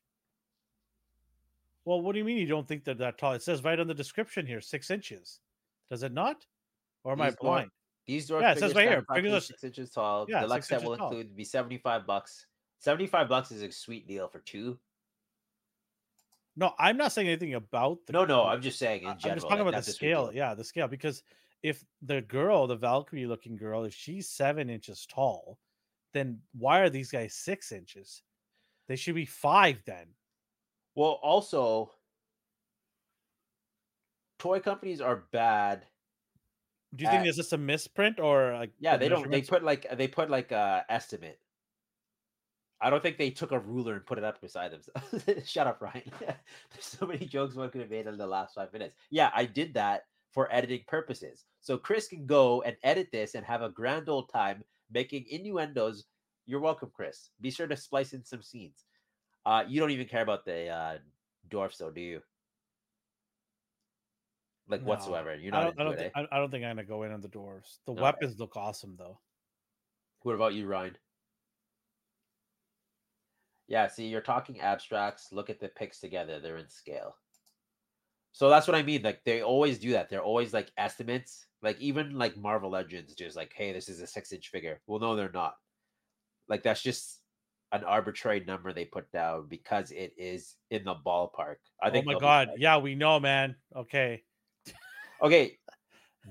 Well, 1.84 2.02
what 2.02 2.14
do 2.14 2.19
you 2.19 2.26
mean 2.26 2.38
you 2.38 2.48
don't 2.48 2.68
think 2.68 2.84
they're 2.84 2.95
that 2.95 3.18
tall? 3.18 3.34
It 3.34 3.44
says 3.44 3.64
right 3.64 3.80
on 3.80 3.88
the 3.88 3.94
description 3.94 4.45
here, 4.45 4.61
six 4.61 4.90
inches. 4.90 5.40
Does 5.90 6.03
it 6.03 6.14
not? 6.14 6.45
Or 7.03 7.14
am 7.14 7.22
I 7.22 7.30
These 7.30 7.36
dwarf- 7.36 7.40
blind? 7.41 7.72
These 8.07 8.30
dwarf 8.30 8.41
Yeah, 8.41 8.52
it 8.53 8.60
says 8.60 8.73
right 8.73 8.88
here, 8.88 9.06
figures 9.14 9.34
are- 9.34 9.40
six 9.41 9.64
inches 9.64 9.91
tall. 9.91 10.26
Yeah, 10.27 10.41
Deluxe 10.41 10.68
six 10.68 10.82
set 10.82 10.88
will 10.90 10.98
tall. 10.98 11.10
include 11.10 11.36
be 11.36 11.44
seventy 11.44 11.77
five 11.77 12.07
bucks. 12.07 12.48
Seventy 12.80 13.07
five 13.07 13.30
bucks 13.30 13.52
is 13.52 13.61
a 13.61 13.72
sweet 13.72 14.07
deal 14.07 14.27
for 14.27 14.40
two. 14.40 14.80
No, 16.56 16.73
I'm 16.80 16.98
not 16.98 17.11
saying 17.11 17.27
anything 17.27 17.56
about 17.56 17.99
the. 18.07 18.14
No, 18.14 18.26
no. 18.26 18.45
I'm 18.45 18.61
just 18.61 18.80
saying 18.80 19.02
in 19.03 19.07
I- 19.10 19.11
I'm 19.11 19.18
just 19.19 19.41
talking 19.41 19.57
like, 19.65 19.68
about 19.73 19.84
the 19.84 19.91
scale. 19.91 20.32
Yeah, 20.34 20.53
the 20.53 20.64
scale. 20.64 20.88
Because 20.88 21.22
if 21.61 21.84
the 22.02 22.22
girl, 22.22 22.65
the 22.68 22.76
Valkyrie 22.77 23.26
looking 23.27 23.57
girl, 23.57 23.84
if 23.84 23.94
she's 23.94 24.30
seven 24.30 24.69
inches 24.69 25.06
tall, 25.06 25.60
then 26.14 26.41
why 26.57 26.80
are 26.80 26.90
these 26.90 27.11
guys 27.11 27.34
six 27.36 27.72
inches? 27.72 28.23
They 28.88 28.95
should 28.95 29.16
be 29.16 29.26
five 29.26 29.84
then. 29.86 30.07
Well, 30.95 31.20
also, 31.22 31.91
toy 34.40 34.60
companies 34.60 35.02
are 35.02 35.26
bad. 35.32 35.86
Do 36.95 37.03
you 37.03 37.10
think 37.10 37.22
Uh, 37.22 37.24
there's 37.24 37.36
just 37.36 37.53
a 37.53 37.57
misprint 37.57 38.20
or 38.20 38.53
like? 38.53 38.72
Yeah, 38.80 38.95
they 38.98 39.10
don't. 39.10 39.30
They 39.30 39.41
put 39.41 39.64
like 39.64 39.86
they 39.98 40.07
put 40.07 40.30
like 40.30 40.52
a 40.52 40.86
estimate. 40.88 41.40
I 42.80 42.90
don't 42.90 43.02
think 43.02 43.18
they 43.18 43.32
took 43.32 43.52
a 43.52 43.60
ruler 43.60 43.95
and 43.95 44.06
put 44.06 44.18
it 44.18 44.24
up 44.24 44.40
beside 44.41 44.72
them. 44.72 44.82
Shut 45.45 45.66
up, 45.66 45.82
Ryan. 45.82 46.12
There's 46.20 46.86
so 46.86 47.06
many 47.06 47.26
jokes 47.26 47.56
one 47.56 47.70
could 47.72 47.82
have 47.82 47.90
made 47.90 48.06
in 48.06 48.18
the 48.18 48.28
last 48.28 48.53
five 48.56 48.72
minutes. 48.74 48.95
Yeah, 49.10 49.32
I 49.34 49.45
did 49.45 49.74
that 49.74 50.03
for 50.32 50.53
editing 50.53 50.82
purposes. 50.88 51.45
So 51.62 51.78
Chris 51.78 52.07
can 52.07 52.26
go 52.26 52.62
and 52.64 52.76
edit 52.84 53.07
this 53.12 53.34
and 53.36 53.45
have 53.45 53.62
a 53.62 53.70
grand 53.70 54.10
old 54.10 54.30
time 54.30 54.64
making 54.91 55.26
innuendos. 55.30 56.06
You're 56.46 56.60
welcome, 56.60 56.92
Chris. 56.94 57.30
Be 57.42 57.52
sure 57.52 57.68
to 57.68 57.76
splice 57.76 58.14
in 58.14 58.24
some 58.24 58.42
scenes. 58.42 58.86
Uh, 59.46 59.64
you 59.68 59.80
don't 59.80 59.92
even 59.92 60.08
care 60.08 60.22
about 60.22 60.46
the 60.46 60.68
uh, 60.68 60.98
dwarfs, 61.50 61.78
though, 61.78 61.92
do 61.92 62.02
you? 62.02 62.22
Like 64.68 64.82
No, 64.82 64.88
whatsoever. 64.88 65.36
You're 65.36 65.54
I 65.56 65.64
not 65.64 65.76
don't, 65.76 65.82
I 65.82 65.84
don't, 65.84 65.94
it. 65.94 65.98
think, 66.00 66.14
eh? 66.16 66.26
I, 66.32 66.36
I 66.36 66.40
don't 66.40 66.50
think 66.52 66.64
I'm 66.66 66.76
gonna 66.76 66.88
go 66.88 67.04
in 67.04 67.12
on 67.12 67.22
the 67.22 67.28
dwarfs. 67.28 67.80
The 67.86 67.92
weapons 67.92 68.40
look 68.40 68.56
awesome 68.56 68.96
though. 68.98 69.20
What 70.24 70.34
about 70.34 70.54
you, 70.56 70.66
Ryan? 70.66 70.98
Yeah, 73.68 73.88
see, 73.88 74.08
you're 74.08 74.22
talking 74.22 74.60
abstracts. 74.62 75.32
Look 75.32 75.50
at 75.52 75.60
the 75.60 75.68
pics 75.68 76.00
together; 76.00 76.40
they're 76.40 76.58
in 76.58 76.70
scale. 76.70 77.16
So 78.32 78.50
that's 78.50 78.68
what 78.68 78.76
I 78.76 78.82
mean. 78.84 79.04
Like 79.04 79.24
they 79.24 79.42
always 79.42 79.78
do 79.78 79.92
that. 79.92 80.10
They're 80.10 80.24
always 80.24 80.52
like 80.52 80.72
estimates. 80.78 81.46
Like 81.62 81.80
even 81.80 82.18
like 82.18 82.36
Marvel 82.36 82.72
Legends, 82.72 83.14
just 83.14 83.36
like, 83.36 83.54
hey, 83.56 83.72
this 83.72 83.88
is 83.88 84.02
a 84.02 84.08
six-inch 84.08 84.50
figure. 84.50 84.82
Well, 84.88 85.00
no, 85.00 85.16
they're 85.16 85.32
not. 85.32 85.56
Like 86.50 86.64
that's 86.64 86.82
just 86.82 87.22
an 87.72 87.84
arbitrary 87.84 88.44
number 88.46 88.72
they 88.72 88.86
put 88.86 89.12
down 89.12 89.48
because 89.48 89.92
it 89.92 90.14
is 90.18 90.56
in 90.70 90.84
the 90.84 90.96
ballpark. 91.06 91.56
I 91.82 91.90
think. 91.90 92.06
oh 92.06 92.12
think. 92.12 92.22
my 92.22 92.28
god, 92.28 92.48
fine. 92.50 92.58
yeah, 92.60 92.78
we 92.78 92.96
know, 92.96 93.20
man. 93.20 93.56
Okay, 93.76 94.24
Okay. 95.22 95.58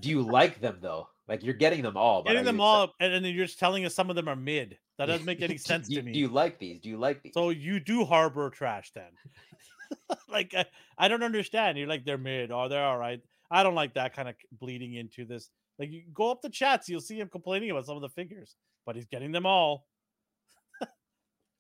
Do 0.00 0.08
you 0.08 0.22
like 0.22 0.60
them 0.60 0.78
though? 0.80 1.08
Like 1.28 1.42
you're 1.42 1.54
getting 1.54 1.82
them 1.82 1.96
all. 1.96 2.22
but 2.22 2.30
getting 2.30 2.44
them 2.44 2.60
all, 2.60 2.92
and, 3.00 3.12
and 3.12 3.24
then 3.24 3.34
you're 3.34 3.46
just 3.46 3.58
telling 3.58 3.84
us 3.84 3.94
some 3.94 4.10
of 4.10 4.16
them 4.16 4.28
are 4.28 4.36
mid. 4.36 4.76
That 4.98 5.06
doesn't 5.06 5.24
make 5.24 5.40
any 5.40 5.56
sense 5.58 5.88
do, 5.88 5.96
to 5.96 6.02
me. 6.02 6.12
Do 6.12 6.18
you 6.18 6.28
like 6.28 6.58
these? 6.58 6.80
Do 6.80 6.88
you 6.88 6.98
like 6.98 7.22
these? 7.22 7.32
So 7.34 7.50
you 7.50 7.80
do 7.80 8.04
harbor 8.04 8.50
trash 8.50 8.92
then? 8.94 10.18
like 10.28 10.54
I, 10.54 10.66
I 10.98 11.08
don't 11.08 11.22
understand. 11.22 11.78
You're 11.78 11.88
like 11.88 12.04
they're 12.04 12.18
mid 12.18 12.50
or 12.50 12.68
they're 12.68 12.84
all 12.84 12.98
right. 12.98 13.20
I 13.50 13.62
don't 13.62 13.74
like 13.74 13.94
that 13.94 14.14
kind 14.14 14.28
of 14.28 14.34
bleeding 14.52 14.94
into 14.94 15.24
this. 15.24 15.50
Like 15.78 15.90
you 15.90 16.02
go 16.12 16.30
up 16.30 16.42
the 16.42 16.50
chats, 16.50 16.88
you'll 16.88 17.00
see 17.00 17.18
him 17.18 17.28
complaining 17.28 17.70
about 17.70 17.86
some 17.86 17.96
of 17.96 18.02
the 18.02 18.08
figures, 18.08 18.56
but 18.84 18.96
he's 18.96 19.06
getting 19.06 19.32
them 19.32 19.46
all. 19.46 19.86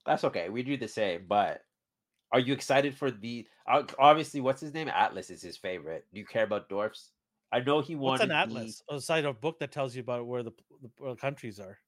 That's 0.06 0.24
okay. 0.24 0.48
We 0.48 0.62
do 0.62 0.76
the 0.76 0.88
same, 0.88 1.24
but 1.28 1.62
are 2.32 2.40
you 2.40 2.52
excited 2.52 2.96
for 2.96 3.10
the 3.10 3.46
uh, 3.66 3.84
obviously 3.98 4.40
what's 4.40 4.60
his 4.60 4.74
name? 4.74 4.88
Atlas 4.88 5.30
is 5.30 5.40
his 5.40 5.56
favorite. 5.56 6.06
Do 6.12 6.20
you 6.20 6.26
care 6.26 6.44
about 6.44 6.68
dwarfs? 6.68 7.10
I 7.52 7.60
know 7.60 7.80
he 7.80 7.94
wants 7.94 8.22
an 8.22 8.30
the- 8.30 8.36
atlas? 8.36 8.82
A 8.90 9.00
side 9.00 9.24
of 9.24 9.40
book 9.40 9.58
that 9.60 9.70
tells 9.72 9.94
you 9.94 10.02
about 10.02 10.26
where 10.26 10.42
the, 10.42 10.52
the 10.82 10.90
where 10.98 11.14
the 11.14 11.20
countries 11.20 11.60
are. 11.60 11.78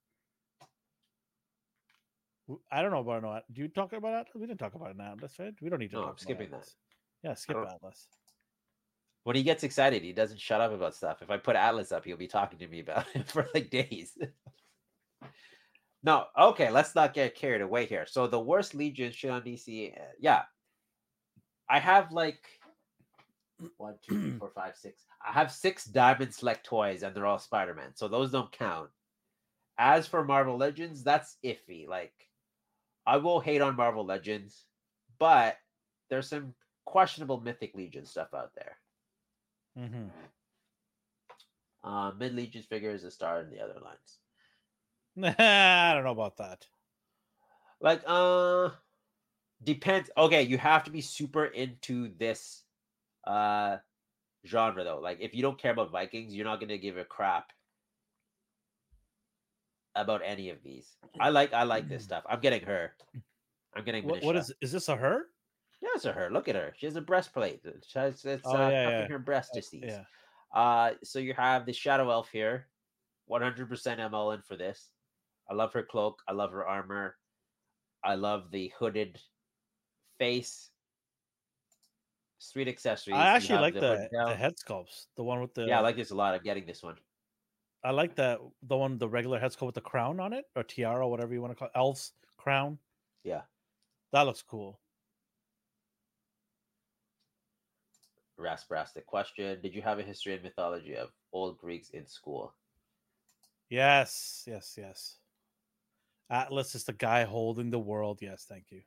I 2.71 2.81
don't 2.81 2.93
know 2.93 3.01
about 3.01 3.23
no. 3.23 3.41
Do 3.53 3.63
you 3.63 3.69
talk 3.69 3.93
about 3.93 4.15
Atlas? 4.15 4.37
We 4.37 4.47
didn't 4.47 4.61
talk 4.61 4.77
about 4.77 4.95
an 4.95 5.01
atlas, 5.01 5.37
right? 5.41 5.53
We 5.61 5.69
don't 5.69 5.81
need 5.81 5.91
to. 5.91 5.97
No, 5.97 6.03
talk 6.03 6.11
I'm 6.13 6.19
skipping 6.19 6.51
that. 6.53 6.69
Yeah, 7.25 7.35
skip 7.35 7.57
Atlas. 7.57 8.07
when 9.25 9.35
he 9.35 9.43
gets 9.43 9.65
excited, 9.65 10.05
he 10.05 10.13
doesn't 10.13 10.41
shut 10.41 10.61
up 10.61 10.71
about 10.73 10.95
stuff. 10.95 11.23
If 11.23 11.31
I 11.31 11.39
put 11.39 11.57
Atlas 11.57 11.91
up, 11.91 12.05
he'll 12.05 12.17
be 12.17 12.29
talking 12.29 12.61
to 12.61 12.69
me 12.69 12.79
about 12.81 13.07
it 13.15 13.27
for 13.27 13.49
like 13.53 13.71
days. 13.71 14.17
no, 16.07 16.27
okay, 16.39 16.71
let's 16.71 16.95
not 16.95 17.15
get 17.15 17.35
carried 17.35 17.61
away 17.61 17.85
here. 17.85 18.07
So 18.07 18.29
the 18.29 18.39
worst 18.39 18.77
Legion 18.77 19.11
shit 19.11 19.29
on 19.31 19.43
DC, 19.43 19.93
uh, 19.93 20.05
yeah. 20.21 20.43
I 21.69 21.81
have 21.81 22.13
like 22.13 22.39
one, 23.77 23.97
two, 24.07 24.21
three, 24.21 24.33
four, 24.39 24.53
five, 24.55 24.77
six. 24.77 25.03
I 25.27 25.33
have 25.33 25.51
six 25.51 25.85
Diamond 25.85 26.33
Select 26.33 26.65
toys, 26.65 27.03
and 27.03 27.13
they're 27.13 27.27
all 27.27 27.41
Spider 27.41 27.75
Man, 27.75 27.91
so 27.95 28.07
those 28.07 28.31
don't 28.31 28.53
count. 28.53 28.89
As 29.79 30.07
for 30.07 30.25
Marvel 30.25 30.57
Legends, 30.57 31.03
that's 31.03 31.39
iffy. 31.45 31.89
Like, 31.89 32.15
I 33.05 33.17
will 33.17 33.41
hate 33.41 33.61
on 33.61 33.75
Marvel 33.75 34.07
Legends, 34.07 34.65
but 35.19 35.57
there's 36.09 36.29
some 36.29 36.55
questionable 36.85 37.41
Mythic 37.41 37.75
Legion 37.75 38.07
stuff 38.07 38.29
out 38.33 38.53
there. 38.55 38.77
Mm-hmm. 39.77 40.07
Uh, 41.83 42.13
Mid 42.13 42.37
Legion's 42.37 42.67
figure 42.67 42.93
is 42.93 43.03
a 43.03 43.11
star 43.11 43.41
in 43.41 43.51
the 43.51 43.61
other 43.61 43.81
lines. 43.83 44.19
I 45.23 45.93
don't 45.95 46.05
know 46.05 46.11
about 46.11 46.37
that. 46.39 46.67
Like, 47.81 48.03
uh, 48.07 48.71
depends. 49.63 50.11
Okay, 50.17 50.43
you 50.43 50.59
have 50.59 50.85
to 50.85 50.91
be 50.91 51.01
super 51.01 51.47
into 51.47 52.13
this 52.19 52.63
uh 53.27 53.79
genre 54.47 54.85
though. 54.85 55.01
Like, 55.01 55.19
if 55.21 55.35
you 55.35 55.43
don't 55.43 55.59
care 55.59 55.73
about 55.73 55.91
Vikings, 55.91 56.35
you're 56.35 56.45
not 56.45 56.61
gonna 56.61 56.79
give 56.79 56.97
a 56.97 57.05
crap 57.05 57.53
about 59.95 60.21
any 60.25 60.51
of 60.51 60.63
these. 60.63 60.97
I 61.19 61.31
like, 61.31 61.53
I 61.53 61.63
like 61.63 61.89
this 61.89 62.05
stuff. 62.05 62.25
I'm 62.29 62.41
getting 62.41 62.63
her. 62.63 62.93
I'm 63.75 63.85
getting. 63.85 64.07
What, 64.07 64.23
what 64.23 64.37
is 64.37 64.53
is 64.61 64.73
this 64.73 64.89
a 64.89 64.97
her? 64.97 65.27
Yeah, 65.83 65.91
it's 65.95 66.05
a 66.05 66.13
her. 66.13 66.31
Look 66.31 66.49
at 66.49 66.55
her. 66.55 66.75
She 66.77 66.87
has 66.87 66.97
a 66.97 67.01
breastplate. 67.01 67.61
She 67.87 67.99
has, 67.99 68.25
it's 68.25 68.43
Oh, 68.47 68.57
uh, 68.57 68.69
yeah, 68.69 68.89
yeah. 68.89 69.09
her 69.09 69.19
breast 69.19 69.53
disease. 69.55 69.85
Yeah. 69.87 70.05
Uh, 70.55 70.93
so 71.05 71.19
you 71.19 71.35
have 71.35 71.67
the 71.67 71.73
Shadow 71.73 72.11
Elf 72.11 72.31
here. 72.31 72.67
100% 73.31 73.99
I'm 73.99 74.15
all 74.15 74.33
in 74.33 74.41
for 74.43 74.57
this. 74.57 74.91
I 75.49 75.55
love 75.55 75.73
her 75.73 75.83
cloak. 75.83 76.23
I 76.29 76.33
love 76.33 76.53
her 76.53 76.67
armor. 76.67 77.17
I 78.03 78.15
love 78.15 78.51
the 78.51 78.73
hooded 78.79 79.19
face. 80.19 80.71
Sweet 82.39 82.69
accessories. 82.69 83.17
I 83.17 83.29
actually 83.29 83.61
like 83.61 83.75
the, 83.75 84.09
down. 84.13 84.29
the 84.29 84.35
head 84.35 84.55
sculpts. 84.57 85.07
The 85.17 85.25
one 85.25 85.41
with 85.41 85.55
the 85.55 85.67
Yeah, 85.67 85.79
I 85.79 85.83
like 85.83 85.97
this 85.97 86.11
a 86.11 86.15
lot. 86.15 86.35
I'm 86.35 86.43
getting 86.43 86.67
this 86.67 86.83
one. 86.83 86.97
I 87.83 87.91
like 87.91 88.15
that 88.17 88.41
the 88.63 88.77
one 88.77 88.99
the 88.99 89.09
regular 89.09 89.39
head 89.39 89.53
sculpt 89.53 89.67
with 89.67 89.75
the 89.75 89.81
crown 89.81 90.21
on 90.21 90.33
it 90.33 90.45
or 90.55 90.63
tiara, 90.63 91.09
whatever 91.09 91.33
you 91.33 91.41
want 91.41 91.53
to 91.53 91.57
call 91.57 91.69
it. 91.69 91.79
Elf's 91.79 92.13
crown. 92.37 92.79
Yeah. 93.25 93.43
That 94.13 94.23
looks 94.23 94.43
cool. 94.43 94.81
Rasprastic 98.39 99.07
question. 99.07 99.61
Did 99.63 99.75
you 99.75 99.83
have 99.83 99.99
a 99.99 100.03
history 100.03 100.35
and 100.35 100.43
mythology 100.43 100.97
of 100.97 101.11
old 101.33 101.59
Greeks 101.59 101.91
in 101.91 102.07
school? 102.07 102.55
Yes, 103.69 104.45
yes, 104.47 104.77
yes. 104.79 105.17
Atlas 106.31 106.75
is 106.75 106.85
the 106.85 106.93
guy 106.93 107.25
holding 107.25 107.71
the 107.71 107.79
world. 107.79 108.19
Yes, 108.21 108.47
thank 108.49 108.67
you. 108.71 108.83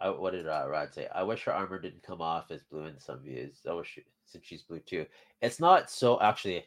I, 0.00 0.10
what 0.10 0.32
did 0.32 0.48
uh, 0.48 0.66
Rod 0.68 0.92
say? 0.92 1.08
I 1.14 1.22
wish 1.22 1.44
her 1.44 1.52
armor 1.52 1.78
didn't 1.78 2.02
come 2.02 2.20
off 2.20 2.50
as 2.50 2.62
blue 2.64 2.86
in 2.86 2.98
some 2.98 3.22
views. 3.22 3.60
I 3.68 3.72
wish 3.72 3.92
she, 3.94 4.02
since 4.26 4.44
she's 4.44 4.62
blue 4.62 4.80
too. 4.80 5.06
It's 5.40 5.60
not 5.60 5.90
so 5.90 6.20
actually. 6.20 6.64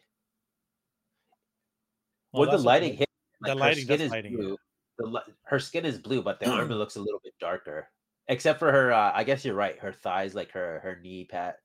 Well, 2.31 2.47
when 2.47 2.57
the 2.57 2.63
lighting 2.63 2.91
the- 2.91 2.97
hit, 2.97 3.09
the 3.41 3.49
like, 3.49 3.57
her 3.57 3.59
lighting 3.59 3.83
skin 3.83 4.01
is 4.01 4.11
lighting 4.11 4.33
it. 4.33 4.37
blue. 4.37 4.57
The 4.97 5.21
her 5.43 5.59
skin 5.59 5.85
is 5.85 5.97
blue, 5.99 6.21
but 6.21 6.39
the 6.39 6.49
armor 6.49 6.73
looks 6.75 6.95
a 6.95 7.01
little 7.01 7.19
bit 7.23 7.33
darker. 7.39 7.89
Except 8.27 8.57
for 8.57 8.71
her, 8.71 8.91
uh, 8.93 9.11
I 9.13 9.23
guess 9.23 9.43
you're 9.43 9.53
right. 9.53 9.77
Her 9.77 9.91
thighs, 9.91 10.33
like 10.33 10.51
her 10.51 10.79
her 10.79 10.99
knee 11.03 11.25
pad. 11.25 11.55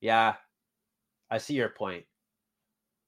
Yeah, 0.00 0.34
I 1.30 1.38
see 1.38 1.54
your 1.54 1.70
point. 1.70 2.04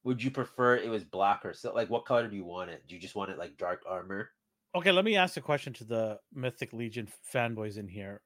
Would 0.07 0.23
you 0.23 0.31
prefer 0.31 0.77
it 0.77 0.89
was 0.89 1.03
black 1.03 1.45
or 1.45 1.53
so? 1.53 1.75
Like, 1.75 1.91
what 1.91 2.07
color 2.07 2.29
do 2.29 2.37
you 2.37 2.45
want 2.45 2.71
it? 2.71 2.85
Do 2.87 2.95
you 2.95 3.01
just 3.01 3.17
want 3.17 3.33
it 3.33 3.39
like 3.39 3.57
dark 3.57 3.83
armor? 3.89 4.31
Okay, 4.73 4.93
let 4.93 5.05
me 5.05 5.17
ask 5.17 5.37
a 5.37 5.41
question 5.41 5.73
to 5.73 5.85
the 5.85 6.21
Mythic 6.33 6.73
Legion 6.73 7.09
fanboys 7.35 7.77
in 7.77 7.89
here, 7.89 8.21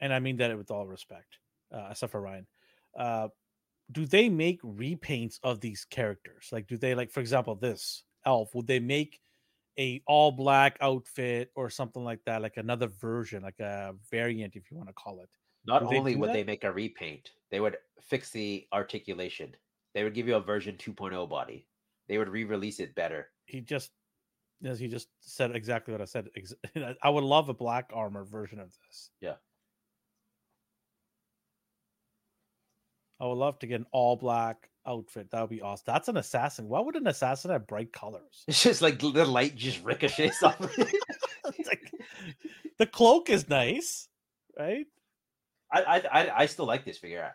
and 0.00 0.14
I 0.14 0.20
mean 0.20 0.36
that 0.36 0.56
with 0.56 0.70
all 0.70 0.86
respect, 0.86 1.38
uh, 1.74 1.88
except 1.90 2.12
for 2.12 2.20
Ryan. 2.20 2.46
Uh, 2.96 3.28
do 3.90 4.06
they 4.06 4.28
make 4.28 4.62
repaints 4.62 5.40
of 5.42 5.60
these 5.60 5.84
characters? 5.84 6.50
Like, 6.52 6.68
do 6.68 6.78
they 6.78 6.94
like, 6.94 7.10
for 7.10 7.18
example, 7.18 7.56
this 7.56 8.04
elf? 8.24 8.54
Would 8.54 8.68
they 8.68 8.78
make 8.78 9.18
a 9.76 10.00
all 10.06 10.30
black 10.30 10.76
outfit 10.80 11.50
or 11.56 11.68
something 11.68 12.04
like 12.04 12.20
that, 12.26 12.42
like 12.42 12.58
another 12.58 12.86
version, 12.86 13.42
like 13.42 13.58
a 13.58 13.96
variant, 14.08 14.54
if 14.54 14.70
you 14.70 14.76
want 14.76 14.88
to 14.88 14.94
call 14.94 15.18
it? 15.20 15.30
Not 15.66 15.82
only 15.82 16.12
do 16.12 16.20
would 16.20 16.28
that? 16.28 16.34
they 16.34 16.44
make 16.44 16.62
a 16.62 16.70
repaint, 16.70 17.32
they 17.50 17.58
would 17.58 17.76
fix 18.00 18.30
the 18.30 18.68
articulation. 18.72 19.56
They 19.94 20.04
would 20.04 20.14
give 20.14 20.28
you 20.28 20.36
a 20.36 20.40
version 20.40 20.76
2.0 20.76 21.28
body. 21.28 21.66
They 22.08 22.18
would 22.18 22.28
re-release 22.28 22.80
it 22.80 22.94
better. 22.94 23.28
He 23.46 23.60
just, 23.60 23.90
as 24.64 24.78
he 24.78 24.88
just 24.88 25.08
said 25.20 25.54
exactly 25.54 25.92
what 25.92 26.00
I 26.00 26.04
said. 26.04 26.28
I 27.02 27.08
would 27.10 27.24
love 27.24 27.48
a 27.48 27.54
black 27.54 27.90
armor 27.92 28.24
version 28.24 28.60
of 28.60 28.68
this. 28.86 29.10
Yeah. 29.20 29.34
I 33.20 33.26
would 33.26 33.34
love 33.38 33.58
to 33.58 33.66
get 33.66 33.80
an 33.80 33.86
all 33.92 34.16
black 34.16 34.70
outfit. 34.86 35.30
That 35.30 35.42
would 35.42 35.50
be 35.50 35.60
awesome. 35.60 35.84
That's 35.86 36.08
an 36.08 36.16
assassin. 36.16 36.68
Why 36.68 36.80
would 36.80 36.96
an 36.96 37.06
assassin 37.06 37.50
have 37.50 37.66
bright 37.66 37.92
colors? 37.92 38.44
It's 38.48 38.62
just 38.62 38.82
like 38.82 38.98
the 38.98 39.24
light 39.24 39.56
just 39.56 39.84
ricochets 39.84 40.42
off. 40.42 40.58
like, 40.78 41.92
the 42.78 42.86
cloak 42.86 43.28
is 43.28 43.48
nice, 43.48 44.08
right? 44.58 44.86
I, 45.72 45.82
I 45.82 46.20
I 46.20 46.38
I 46.38 46.46
still 46.46 46.66
like 46.66 46.84
this 46.84 46.98
figure. 46.98 47.32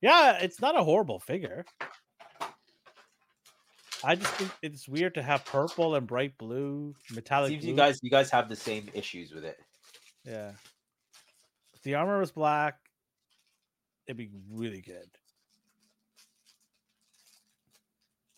Yeah, 0.00 0.38
it's 0.40 0.60
not 0.60 0.78
a 0.78 0.84
horrible 0.84 1.18
figure. 1.18 1.64
I 4.04 4.14
just 4.14 4.32
think 4.34 4.50
it's 4.62 4.88
weird 4.88 5.14
to 5.14 5.22
have 5.22 5.44
purple 5.44 5.94
and 5.94 6.06
bright 6.06 6.36
blue, 6.38 6.94
metallic. 7.14 7.50
Seems 7.50 7.64
you 7.64 7.74
guys 7.74 7.98
you 8.02 8.10
guys 8.10 8.30
have 8.30 8.48
the 8.48 8.56
same 8.56 8.88
issues 8.94 9.32
with 9.32 9.44
it. 9.44 9.58
Yeah. 10.24 10.52
If 11.74 11.82
the 11.82 11.94
armor 11.94 12.18
was 12.18 12.30
black, 12.30 12.78
it'd 14.06 14.16
be 14.16 14.30
really 14.52 14.82
good. 14.82 15.08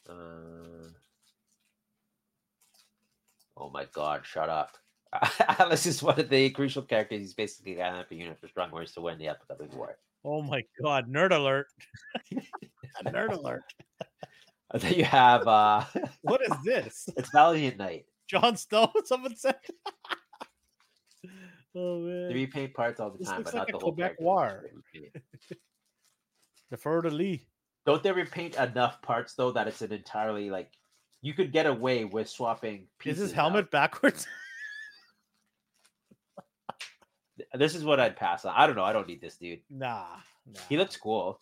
Uh, 0.08 0.88
oh 3.56 3.68
my 3.70 3.84
god, 3.92 4.24
shut 4.24 4.48
up. 4.48 4.78
Alice 5.58 5.86
is 5.86 6.02
one 6.02 6.18
of 6.18 6.28
the 6.28 6.50
crucial 6.50 6.82
characters. 6.82 7.20
He's 7.20 7.34
basically 7.34 7.80
an 7.80 8.04
unit 8.10 8.38
for 8.38 8.48
strong 8.48 8.70
words 8.70 8.92
to 8.92 9.00
win 9.00 9.18
the 9.18 9.28
epic 9.28 9.48
of 9.50 9.58
the 9.58 9.76
war. 9.76 9.98
Oh 10.30 10.42
my 10.42 10.62
god, 10.82 11.08
nerd 11.10 11.32
alert. 11.32 11.66
nerd 13.04 13.32
alert. 13.32 13.62
And 14.70 14.82
then 14.82 14.92
you 14.92 15.04
have 15.04 15.48
uh 15.48 15.82
What 16.22 16.42
is 16.42 16.52
this? 16.62 17.08
it's 17.16 17.30
Valiant 17.32 17.78
Knight. 17.78 18.04
Jon 18.26 18.54
Snow? 18.58 18.92
Someone 19.06 19.34
said. 19.34 19.56
Oh 21.74 22.00
man. 22.00 22.28
They 22.28 22.34
repaint 22.34 22.74
parts 22.74 23.00
all 23.00 23.10
the 23.10 23.16
This 23.18 23.28
time, 23.28 23.38
looks 23.38 23.52
but 23.52 23.58
like 23.60 23.68
not 23.68 23.70
a 23.70 23.72
the 23.72 23.78
whole 23.84 23.92
Quebec 23.92 24.18
character. 24.18 24.24
war. 24.24 24.64
They 24.64 25.00
repaint. 25.00 25.24
The 26.70 26.76
Fleur 26.76 27.00
de 27.02 27.10
Lis. 27.10 27.40
Don't 27.86 28.02
they 28.02 28.12
repaint 28.12 28.56
enough 28.56 29.00
parts 29.00 29.32
though 29.34 29.52
that 29.52 29.68
it's 29.68 29.80
an 29.80 29.92
entirely 29.92 30.50
like 30.50 30.70
you 31.22 31.32
could 31.32 31.50
get 31.50 31.64
away 31.66 32.04
with 32.04 32.28
swapping 32.28 32.80
Is 32.82 32.88
pieces. 32.98 33.20
his 33.22 33.30
out. 33.32 33.36
helmet 33.36 33.70
backwards? 33.70 34.26
This 37.54 37.74
is 37.74 37.84
what 37.84 38.00
I'd 38.00 38.16
pass 38.16 38.44
on. 38.44 38.54
I 38.56 38.66
don't 38.66 38.76
know. 38.76 38.84
I 38.84 38.92
don't 38.92 39.08
need 39.08 39.20
this 39.20 39.36
dude. 39.36 39.60
nah, 39.70 40.04
nah. 40.46 40.60
He 40.68 40.76
looks 40.76 40.96
cool. 40.96 41.40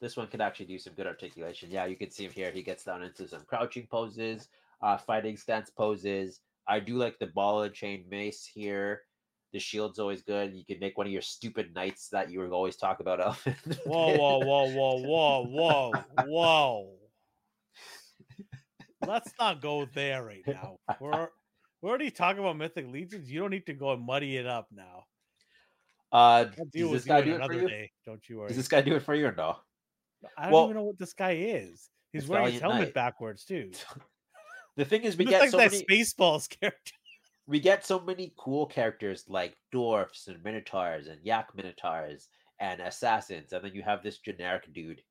This 0.00 0.16
one 0.16 0.26
could 0.26 0.40
actually 0.40 0.66
do 0.66 0.78
some 0.78 0.92
good 0.94 1.06
articulation. 1.06 1.70
Yeah, 1.70 1.86
you 1.86 1.96
can 1.96 2.10
see 2.10 2.24
him 2.24 2.32
here. 2.32 2.50
He 2.50 2.62
gets 2.62 2.84
down 2.84 3.02
into 3.02 3.26
some 3.26 3.42
crouching 3.46 3.86
poses, 3.90 4.48
uh, 4.82 4.98
fighting 4.98 5.36
stance 5.36 5.70
poses. 5.70 6.40
I 6.68 6.80
do 6.80 6.96
like 6.96 7.18
the 7.18 7.28
ball 7.28 7.62
and 7.62 7.72
chain 7.72 8.04
mace 8.10 8.44
here. 8.44 9.02
The 9.52 9.58
shield's 9.60 9.98
always 9.98 10.22
good. 10.22 10.52
You 10.52 10.64
can 10.64 10.80
make 10.80 10.98
one 10.98 11.06
of 11.06 11.12
your 11.12 11.22
stupid 11.22 11.74
knights 11.74 12.08
that 12.08 12.30
you 12.30 12.40
were 12.40 12.48
always 12.48 12.76
talk 12.76 13.00
about. 13.00 13.20
Elfin. 13.20 13.54
Whoa, 13.86 14.16
whoa, 14.16 14.38
whoa, 14.40 14.70
whoa, 14.70 14.98
whoa, 14.98 15.44
whoa, 15.46 15.92
whoa. 16.26 16.90
Let's 19.06 19.32
not 19.38 19.62
go 19.62 19.86
there 19.94 20.24
right 20.24 20.42
now. 20.46 20.78
We're 21.00 21.28
we're 21.84 21.90
already 21.90 22.10
talking 22.10 22.40
about 22.40 22.56
Mythic 22.56 22.90
Legions. 22.90 23.30
You 23.30 23.40
don't 23.40 23.50
need 23.50 23.66
to 23.66 23.74
go 23.74 23.92
and 23.92 24.02
muddy 24.02 24.38
it 24.38 24.46
up 24.46 24.68
now. 24.74 25.04
Uh, 26.10 26.16
I'll 26.16 26.44
does 26.46 26.68
deal 26.72 26.90
this 26.90 27.04
guy 27.04 27.20
do 27.20 27.34
it 27.34 27.44
for 27.44 27.52
you? 27.52 27.68
day. 27.68 27.90
Don't 28.06 28.26
you 28.26 28.38
worry. 28.38 28.48
Does 28.48 28.56
this 28.56 28.68
guy 28.68 28.80
do 28.80 28.94
it 28.94 29.02
for 29.02 29.14
you 29.14 29.26
or 29.26 29.34
no? 29.36 29.56
I 30.38 30.44
don't 30.44 30.52
well, 30.52 30.64
even 30.64 30.76
know 30.76 30.84
what 30.84 30.98
this 30.98 31.12
guy 31.12 31.32
is. 31.32 31.90
He's 32.10 32.26
wearing 32.26 32.52
his 32.54 32.62
helmet 32.62 32.80
Knight. 32.80 32.94
backwards 32.94 33.44
too. 33.48 33.70
The 34.78 34.86
thing 34.86 35.02
is, 35.02 35.16
we 35.18 35.26
get 35.26 35.42
looks 35.42 35.50
so 35.50 35.58
like 35.58 35.72
many. 35.72 35.84
Spaceballs 35.84 36.48
character. 36.60 36.92
we 37.46 37.60
get 37.60 37.84
so 37.84 38.00
many 38.00 38.32
cool 38.38 38.64
characters 38.64 39.26
like 39.28 39.54
dwarfs 39.70 40.26
and 40.26 40.42
minotaurs 40.42 41.08
and 41.08 41.18
yak 41.22 41.48
minotaurs 41.54 42.28
and 42.60 42.80
assassins, 42.80 43.52
and 43.52 43.62
then 43.62 43.74
you 43.74 43.82
have 43.82 44.02
this 44.02 44.16
generic 44.16 44.72
dude. 44.72 45.02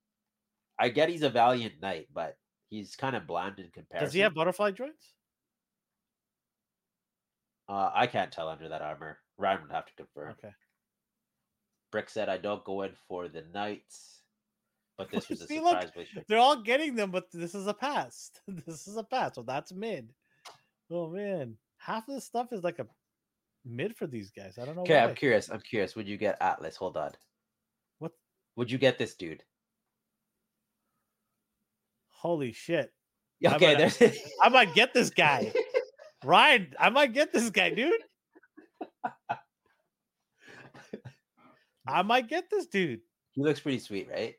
I 0.76 0.88
get 0.88 1.08
he's 1.08 1.22
a 1.22 1.30
valiant 1.30 1.74
knight, 1.80 2.08
but 2.12 2.36
he's 2.68 2.96
kind 2.96 3.14
of 3.14 3.28
bland 3.28 3.60
in 3.60 3.70
comparison. 3.70 4.06
Does 4.06 4.12
he 4.12 4.20
have 4.20 4.34
butterfly 4.34 4.72
joints? 4.72 5.12
Uh, 7.68 7.90
I 7.94 8.06
can't 8.06 8.30
tell 8.32 8.48
under 8.48 8.68
that 8.68 8.82
armor. 8.82 9.18
Ryan 9.38 9.62
would 9.62 9.72
have 9.72 9.86
to 9.86 9.94
confirm. 9.94 10.32
Okay. 10.32 10.52
Brick 11.90 12.10
said, 12.10 12.28
"I 12.28 12.36
don't 12.38 12.64
go 12.64 12.82
in 12.82 12.92
for 13.08 13.28
the 13.28 13.42
knights, 13.54 14.20
but 14.98 15.10
this 15.12 15.28
was 15.28 15.40
a 15.42 15.46
See, 15.46 15.56
surprise." 15.56 15.90
wish." 15.96 16.16
They're 16.28 16.38
all 16.38 16.60
getting 16.62 16.94
them, 16.94 17.10
but 17.10 17.30
this 17.32 17.54
is 17.54 17.66
a 17.66 17.74
pass. 17.74 18.30
this 18.48 18.86
is 18.86 18.96
a 18.96 19.04
pass, 19.04 19.34
so 19.36 19.42
that's 19.42 19.72
mid. 19.72 20.12
Oh 20.90 21.08
man, 21.08 21.56
half 21.78 22.06
of 22.08 22.14
the 22.16 22.20
stuff 22.20 22.52
is 22.52 22.62
like 22.62 22.78
a 22.80 22.86
mid 23.64 23.96
for 23.96 24.06
these 24.06 24.30
guys. 24.30 24.58
I 24.58 24.66
don't 24.66 24.76
know. 24.76 24.82
Okay, 24.82 24.98
I'm 24.98 25.14
curious. 25.14 25.48
I'm 25.50 25.60
curious. 25.60 25.96
Would 25.96 26.06
you 26.08 26.18
get 26.18 26.36
Atlas? 26.42 26.76
Hold 26.76 26.96
on. 26.98 27.12
What? 27.98 28.12
Would 28.56 28.70
you 28.70 28.76
get 28.78 28.98
this 28.98 29.14
dude? 29.14 29.42
Holy 32.10 32.52
shit! 32.52 32.92
Yeah, 33.40 33.52
I 33.52 33.56
Okay, 33.56 33.74
might- 33.74 33.92
there's. 33.98 34.18
I 34.42 34.48
might 34.48 34.74
get 34.74 34.92
this 34.94 35.10
guy, 35.10 35.52
Ryan. 36.24 36.74
I 36.78 36.90
might 36.90 37.12
get 37.12 37.32
this 37.32 37.50
guy, 37.50 37.70
dude. 37.70 38.02
I 41.86 42.02
might 42.02 42.28
get 42.28 42.48
this 42.50 42.66
dude. 42.66 43.00
he 43.32 43.42
looks 43.42 43.60
pretty 43.60 43.78
sweet, 43.78 44.08
right? 44.10 44.34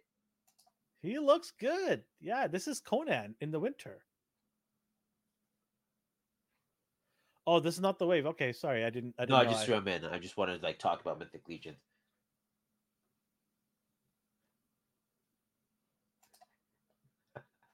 He 1.01 1.19
looks 1.19 1.51
good. 1.59 2.03
Yeah, 2.19 2.47
this 2.47 2.67
is 2.67 2.79
Conan 2.79 3.35
in 3.39 3.51
the 3.51 3.59
winter. 3.59 3.99
Oh, 7.47 7.59
this 7.59 7.75
is 7.75 7.81
not 7.81 7.99
the 7.99 8.07
wave. 8.07 8.25
Okay, 8.25 8.51
sorry, 8.51 8.83
I 8.83 8.89
didn't. 8.89 9.13
I 9.19 9.23
didn't 9.23 9.37
No, 9.37 9.41
I 9.41 9.45
just 9.45 9.65
threw 9.65 9.75
him 9.75 9.87
in. 9.87 10.03
I 10.05 10.17
just 10.17 10.35
wanted 10.35 10.59
to 10.59 10.65
like 10.65 10.79
talk 10.79 11.01
about 11.01 11.19
Mythic 11.19 11.47
Legion. 11.47 11.75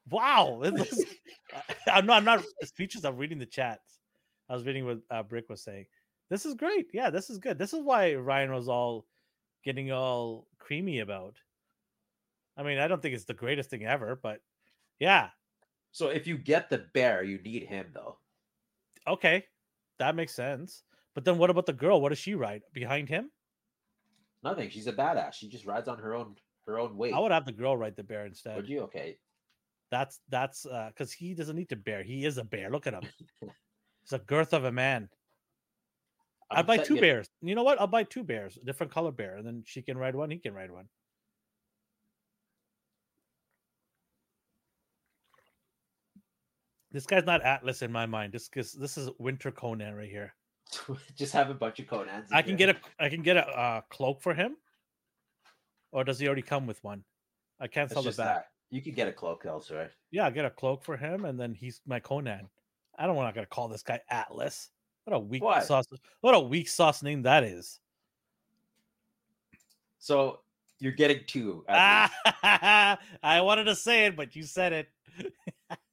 Wow, 0.10 0.62
I'm 1.88 2.06
not. 2.06 2.18
I'm 2.18 2.26
not 2.26 2.44
speeches. 2.64 3.06
I'm 3.06 3.16
reading 3.16 3.40
the 3.40 3.46
chats. 3.46 4.01
I 4.52 4.54
was 4.54 4.66
reading 4.66 4.86
what 4.86 5.00
uh, 5.10 5.24
Brick 5.24 5.48
was 5.48 5.64
saying. 5.64 5.86
This 6.30 6.46
is 6.46 6.56
great. 6.56 6.88
Yeah, 6.94 7.10
this 7.10 7.30
is 7.30 7.38
good. 7.40 7.58
This 7.58 7.72
is 7.72 7.80
why 7.82 8.16
Ryan 8.16 8.52
was 8.52 8.68
all 8.68 9.06
getting 9.64 9.92
all 9.94 10.48
creamy 10.60 11.00
about. 11.00 11.38
I 12.58 12.64
mean, 12.64 12.78
I 12.78 12.90
don't 12.90 13.02
think 13.02 13.16
it's 13.16 13.24
the 13.24 13.34
greatest 13.34 13.70
thing 13.70 13.86
ever, 13.86 14.20
but 14.22 14.42
yeah, 15.00 15.30
So 15.94 16.10
if 16.10 16.28
you 16.28 16.38
get 16.38 16.70
the 16.70 16.86
bear, 16.94 17.24
you 17.24 17.40
need 17.40 17.64
him 17.64 17.88
though. 17.94 18.18
okay, 19.08 19.46
that 20.00 20.16
makes 20.16 20.34
sense. 20.36 20.84
But 21.16 21.24
then, 21.24 21.38
what 21.38 21.50
about 21.50 21.66
the 21.66 21.74
girl? 21.74 22.02
What 22.02 22.10
does 22.10 22.20
she 22.20 22.36
ride 22.36 22.64
behind 22.74 23.08
him? 23.08 23.32
Nothing. 24.44 24.70
She's 24.70 24.88
a 24.88 24.94
badass. 24.94 25.34
She 25.34 25.48
just 25.50 25.66
rides 25.66 25.88
on 25.88 25.98
her 26.00 26.14
own 26.14 26.36
her 26.66 26.78
own 26.78 26.98
weight. 26.98 27.14
I 27.14 27.20
would 27.20 27.32
have 27.32 27.46
the 27.46 27.52
girl 27.52 27.78
ride 27.78 27.96
the 27.96 28.04
bear 28.04 28.26
instead. 28.26 28.58
Would 28.58 28.70
you? 28.70 28.82
Okay. 28.82 29.18
That's 29.92 30.20
that's 30.30 30.66
uh 30.66 30.90
because 30.90 31.12
he 31.12 31.34
doesn't 31.34 31.56
need 31.56 31.70
to 31.70 31.76
bear. 31.76 32.04
He 32.04 32.26
is 32.26 32.38
a 32.38 32.44
bear. 32.44 32.70
Look 32.70 32.88
at 32.88 32.94
him. 32.94 33.04
He's 34.02 34.14
a 34.14 34.20
girth 34.20 34.54
of 34.54 34.66
a 34.66 34.72
man. 34.72 35.10
I'm 36.50 36.60
I'd 36.60 36.68
buy 36.68 36.78
two 36.78 36.96
you- 36.96 37.02
bears. 37.02 37.30
You 37.42 37.56
know 37.56 37.64
what? 37.64 37.80
I'll 37.80 37.88
buy 37.88 38.04
two 38.04 38.24
bears, 38.24 38.58
a 38.58 38.66
different 38.66 38.92
color 38.92 39.12
bear, 39.12 39.38
and 39.38 39.46
then 39.46 39.64
she 39.66 39.82
can 39.82 39.98
ride 39.98 40.16
one. 40.16 40.30
He 40.32 40.38
can 40.38 40.54
ride 40.54 40.72
one. 40.72 40.88
This 46.92 47.06
guy's 47.06 47.26
not 47.26 47.42
Atlas 47.42 47.82
in 47.82 47.92
my 47.92 48.06
mind. 48.06 48.34
This 48.34 48.50
is 48.56 48.74
this 48.74 48.98
is 48.98 49.10
Winter 49.18 49.52
Conan 49.52 49.96
right 49.96 50.10
here. 50.10 50.34
just 51.18 51.34
have 51.34 51.50
a 51.50 51.54
bunch 51.54 51.80
of 51.80 51.88
Conans. 51.88 52.26
I 52.32 52.42
can 52.42 52.56
get 52.58 52.70
a 52.70 52.76
I 53.00 53.10
can 53.10 53.22
get 53.22 53.38
a 53.38 53.48
uh, 53.48 53.82
cloak 53.90 54.22
for 54.22 54.34
him, 54.34 54.58
or 55.92 56.04
does 56.04 56.20
he 56.20 56.28
already 56.28 56.42
come 56.42 56.68
with 56.68 56.84
one? 56.84 57.04
I 57.60 57.68
can't 57.68 57.86
It's 57.86 57.94
sell 57.94 58.04
the 58.04 58.10
back. 58.12 58.18
that. 58.18 58.46
You 58.70 58.82
could 58.82 58.96
get 58.96 59.08
a 59.08 59.12
cloak 59.14 59.46
elsewhere. 59.46 59.92
Yeah, 60.12 60.30
get 60.32 60.46
a 60.46 60.50
cloak 60.50 60.84
for 60.84 60.98
him, 60.98 61.26
and 61.26 61.40
then 61.40 61.54
he's 61.54 61.82
my 61.86 62.00
Conan. 62.00 62.50
I 63.02 63.08
don't 63.08 63.16
want 63.16 63.34
to 63.34 63.46
call 63.48 63.68
this 63.68 63.82
guy 63.82 64.00
Atlas. 64.12 64.70
What 65.06 65.16
a 65.16 65.20
weak 65.20 65.44
Why? 65.44 65.62
sauce! 65.62 65.88
What 66.22 66.36
a 66.36 66.40
weak 66.40 66.70
sauce 66.70 67.02
name 67.02 67.24
that 67.24 67.44
is. 67.44 67.80
So 69.98 70.42
you're 70.78 70.92
getting 70.92 71.22
two. 71.26 71.66
Ah, 71.68 73.00
I 73.24 73.42
wanted 73.42 73.64
to 73.64 73.76
say 73.76 74.06
it, 74.06 74.16
but 74.16 74.36
you 74.36 74.44
said 74.44 74.74
it. 74.74 74.88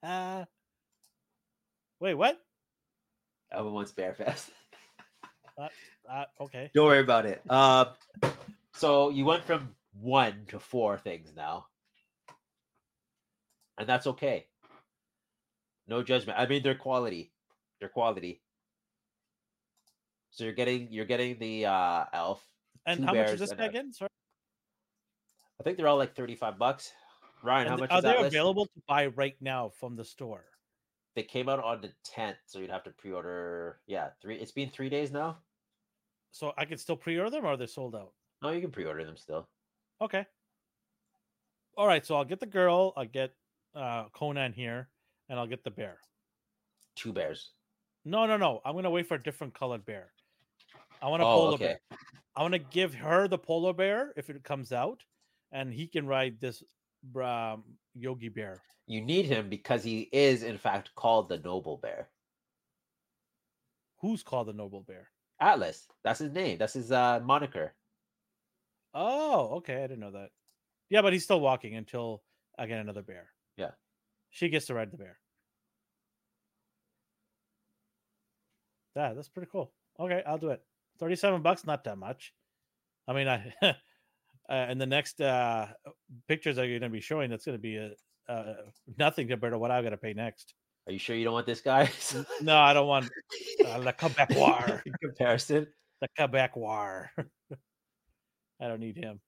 Wait, 2.01 2.15
what? 2.15 2.39
Elvin 3.53 3.73
wants 3.73 3.93
Bear 3.93 4.13
Fest. 4.13 4.51
Uh, 6.09 6.25
okay. 6.41 6.71
Don't 6.73 6.87
worry 6.87 7.01
about 7.01 7.27
it. 7.27 7.43
Um, 7.51 7.89
so 8.73 9.11
you 9.11 9.27
went 9.27 9.45
from 9.45 9.75
one 10.01 10.45
to 10.49 10.59
four 10.59 10.97
things 10.97 11.33
now, 11.37 11.67
and 13.77 13.87
that's 13.87 14.07
okay. 14.07 14.47
No 15.89 16.03
judgment. 16.03 16.39
I 16.39 16.47
mean, 16.47 16.63
they're 16.63 16.75
quality. 16.75 17.33
They're 17.81 17.89
quality. 17.89 18.43
So 20.31 20.45
you're 20.45 20.53
getting 20.53 20.89
you're 20.91 21.07
getting 21.07 21.39
the 21.39 21.67
uh 21.67 22.05
elf. 22.13 22.45
And 22.87 23.05
how 23.05 23.15
much 23.15 23.31
is 23.31 23.41
this 23.41 23.51
and 23.51 23.59
guy 23.59 23.67
a- 23.67 23.69
again? 23.69 23.93
Sorry. 23.93 24.09
I 25.61 25.65
think 25.65 25.77
they're 25.77 25.89
all 25.89 25.97
like 25.97 26.15
thirty 26.15 26.37
five 26.37 26.59
bucks. 26.59 26.93
Ryan, 27.43 27.63
And 27.63 27.71
how 27.71 27.77
much 27.79 27.91
are 27.91 27.99
is 27.99 28.03
they 28.05 28.09
that? 28.11 28.21
list? 28.21 28.35
available 28.35 28.67
to 28.67 28.83
buy 28.87 29.07
right 29.07 29.37
now 29.41 29.69
from 29.69 29.97
the 29.97 30.05
store? 30.05 30.45
They 31.15 31.23
came 31.23 31.49
out 31.49 31.63
on 31.63 31.81
the 31.81 31.91
tenth, 32.05 32.37
so 32.47 32.59
you'd 32.59 32.71
have 32.71 32.85
to 32.85 32.91
pre 32.91 33.13
order. 33.13 33.81
Yeah, 33.87 34.11
three. 34.21 34.37
It's 34.37 34.53
been 34.53 34.71
three 34.71 34.89
days 34.89 35.11
now. 35.11 35.39
So 36.31 36.53
I 36.59 36.67
can 36.67 36.77
still 36.79 36.95
pre-order 36.97 37.31
them, 37.31 37.45
or 37.47 37.49
are 37.49 37.57
they 37.57 37.67
sold 37.67 37.97
out? 37.97 38.13
No, 38.43 38.51
you 38.51 38.61
can 38.61 38.71
pre 38.71 38.85
order 38.85 39.03
them 39.05 39.17
still. 39.17 39.49
Okay. 40.01 40.27
All 41.77 41.87
right, 41.87 42.05
so 42.05 42.17
I'll 42.17 42.25
get 42.25 42.39
the 42.41 42.47
girl, 42.47 42.93
I'll 42.97 43.07
get 43.07 43.35
uh 43.75 44.05
Conan 44.13 44.53
here, 44.53 44.89
and 45.29 45.39
I'll 45.39 45.47
get 45.47 45.65
the 45.65 45.71
bear. 45.71 45.99
Two 46.97 47.13
bears. 47.13 47.51
No, 48.05 48.27
no, 48.27 48.37
no. 48.37 48.61
I'm 48.65 48.75
gonna 48.75 48.91
wait 48.91 49.07
for 49.07 49.15
a 49.15 49.23
different 49.23 49.55
colored 49.55 49.85
bear. 49.85 50.11
I 51.03 51.09
want 51.09 51.23
a 51.23 51.27
Oh, 51.27 51.35
polar 51.35 51.55
okay. 51.55 51.65
bear. 51.91 51.99
I 52.37 52.43
want 52.43 52.55
to 52.55 52.59
give 52.59 52.95
her 52.95 53.29
the 53.29 53.39
polar 53.39 53.73
bear 53.73 54.13
if 54.17 54.31
it 54.31 54.43
comes 54.45 54.73
out, 54.73 55.03
and 55.53 55.73
he 55.73 55.87
can 55.87 56.07
ride 56.07 56.41
this 56.41 56.63
um, 57.21 57.65
Yogi 57.95 58.29
bear. 58.29 58.63
You 58.87 59.01
need 59.01 59.27
him 59.27 59.49
because 59.49 59.85
he 59.85 60.09
is, 60.13 60.43
in 60.43 60.57
fact, 60.57 60.95
called 60.95 61.29
the 61.29 61.39
Noble 61.39 61.77
Bear. 61.77 62.09
Who's 64.01 64.23
called 64.23 64.47
the 64.47 64.53
noble 64.53 64.81
bear? 64.81 65.11
Atlas. 65.41 65.87
That's 66.05 66.21
his 66.21 66.33
name. 66.33 66.57
That's 66.59 66.73
his 66.75 66.93
uh, 66.93 67.21
moniker. 67.23 67.75
Oh, 68.95 69.57
okay. 69.57 69.79
I 69.79 69.87
didn't 69.89 70.01
know 70.01 70.13
that. 70.13 70.31
Yeah, 70.89 71.03
but 71.03 71.13
he's 71.13 71.25
still 71.25 71.41
walking 71.41 71.75
until 71.75 72.23
I 72.59 72.67
get 72.67 72.81
another 72.81 73.03
bear. 73.03 73.31
She 74.31 74.49
gets 74.49 74.67
to 74.67 74.75
ride 74.75 74.91
the 74.91 74.97
bear. 74.97 75.19
Yeah, 78.97 79.15
that's 79.15 79.29
pretty 79.29 79.49
cool. 79.51 79.73
Okay, 79.99 80.23
I'll 80.27 80.39
do 80.39 80.51
it. 80.51 80.63
37 80.99 81.43
bucks, 81.43 81.65
not 81.65 81.85
that 81.85 81.99
much. 81.99 82.35
I 83.07 83.13
mean, 83.13 83.29
I 83.29 83.53
uh, 83.63 83.73
and 84.49 84.81
the 84.81 84.87
next 84.87 85.21
uh 85.21 85.69
pictures 86.27 86.57
that 86.57 86.67
you're 86.67 86.79
going 86.79 86.91
to 86.91 86.97
be 86.97 87.01
showing, 87.01 87.31
that's 87.31 87.45
going 87.45 87.57
to 87.57 87.63
be 87.63 87.77
a, 87.77 87.93
uh, 88.29 88.55
nothing 88.99 89.29
compared 89.29 89.53
to 89.53 89.59
what 89.59 89.71
I've 89.71 89.85
got 89.85 89.91
to 89.91 89.97
pay 89.97 90.13
next. 90.15 90.55
Are 90.87 90.93
you 90.93 90.99
sure 90.99 91.17
you 91.17 91.25
don't 91.25 91.35
want 91.35 91.47
this 91.47 91.61
guy? 91.61 91.91
No, 92.41 92.57
I 92.57 92.73
don't 92.73 92.87
want 92.87 93.11
uh, 93.67 93.79
the 93.81 93.93
comeback 93.93 94.31
war. 94.35 94.83
In 94.87 94.93
comparison. 95.03 95.67
The 96.01 96.09
comeback 96.17 96.57
war. 96.57 97.11
I 98.61 98.69
don't 98.69 98.81
need 98.81 98.97
him. 98.97 99.21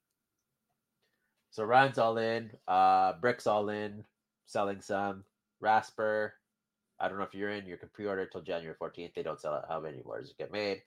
So 1.50 1.64
Ryan's 1.64 1.98
all 1.98 2.16
in. 2.16 2.50
Uh, 2.66 3.12
Brick's 3.20 3.46
all 3.46 3.68
in. 3.68 4.04
Selling 4.50 4.80
some. 4.80 5.24
Rasper. 5.60 6.34
I 6.98 7.08
don't 7.08 7.18
know 7.18 7.24
if 7.24 7.34
you're 7.34 7.50
in. 7.50 7.66
You 7.66 7.76
can 7.76 7.88
pre-order 7.88 8.26
till 8.26 8.42
January 8.42 8.74
14th. 8.80 9.14
They 9.14 9.22
don't 9.22 9.40
sell 9.40 9.54
it. 9.54 9.64
How 9.68 9.78
many 9.78 9.98
it 9.98 10.38
get 10.38 10.50
made? 10.50 10.82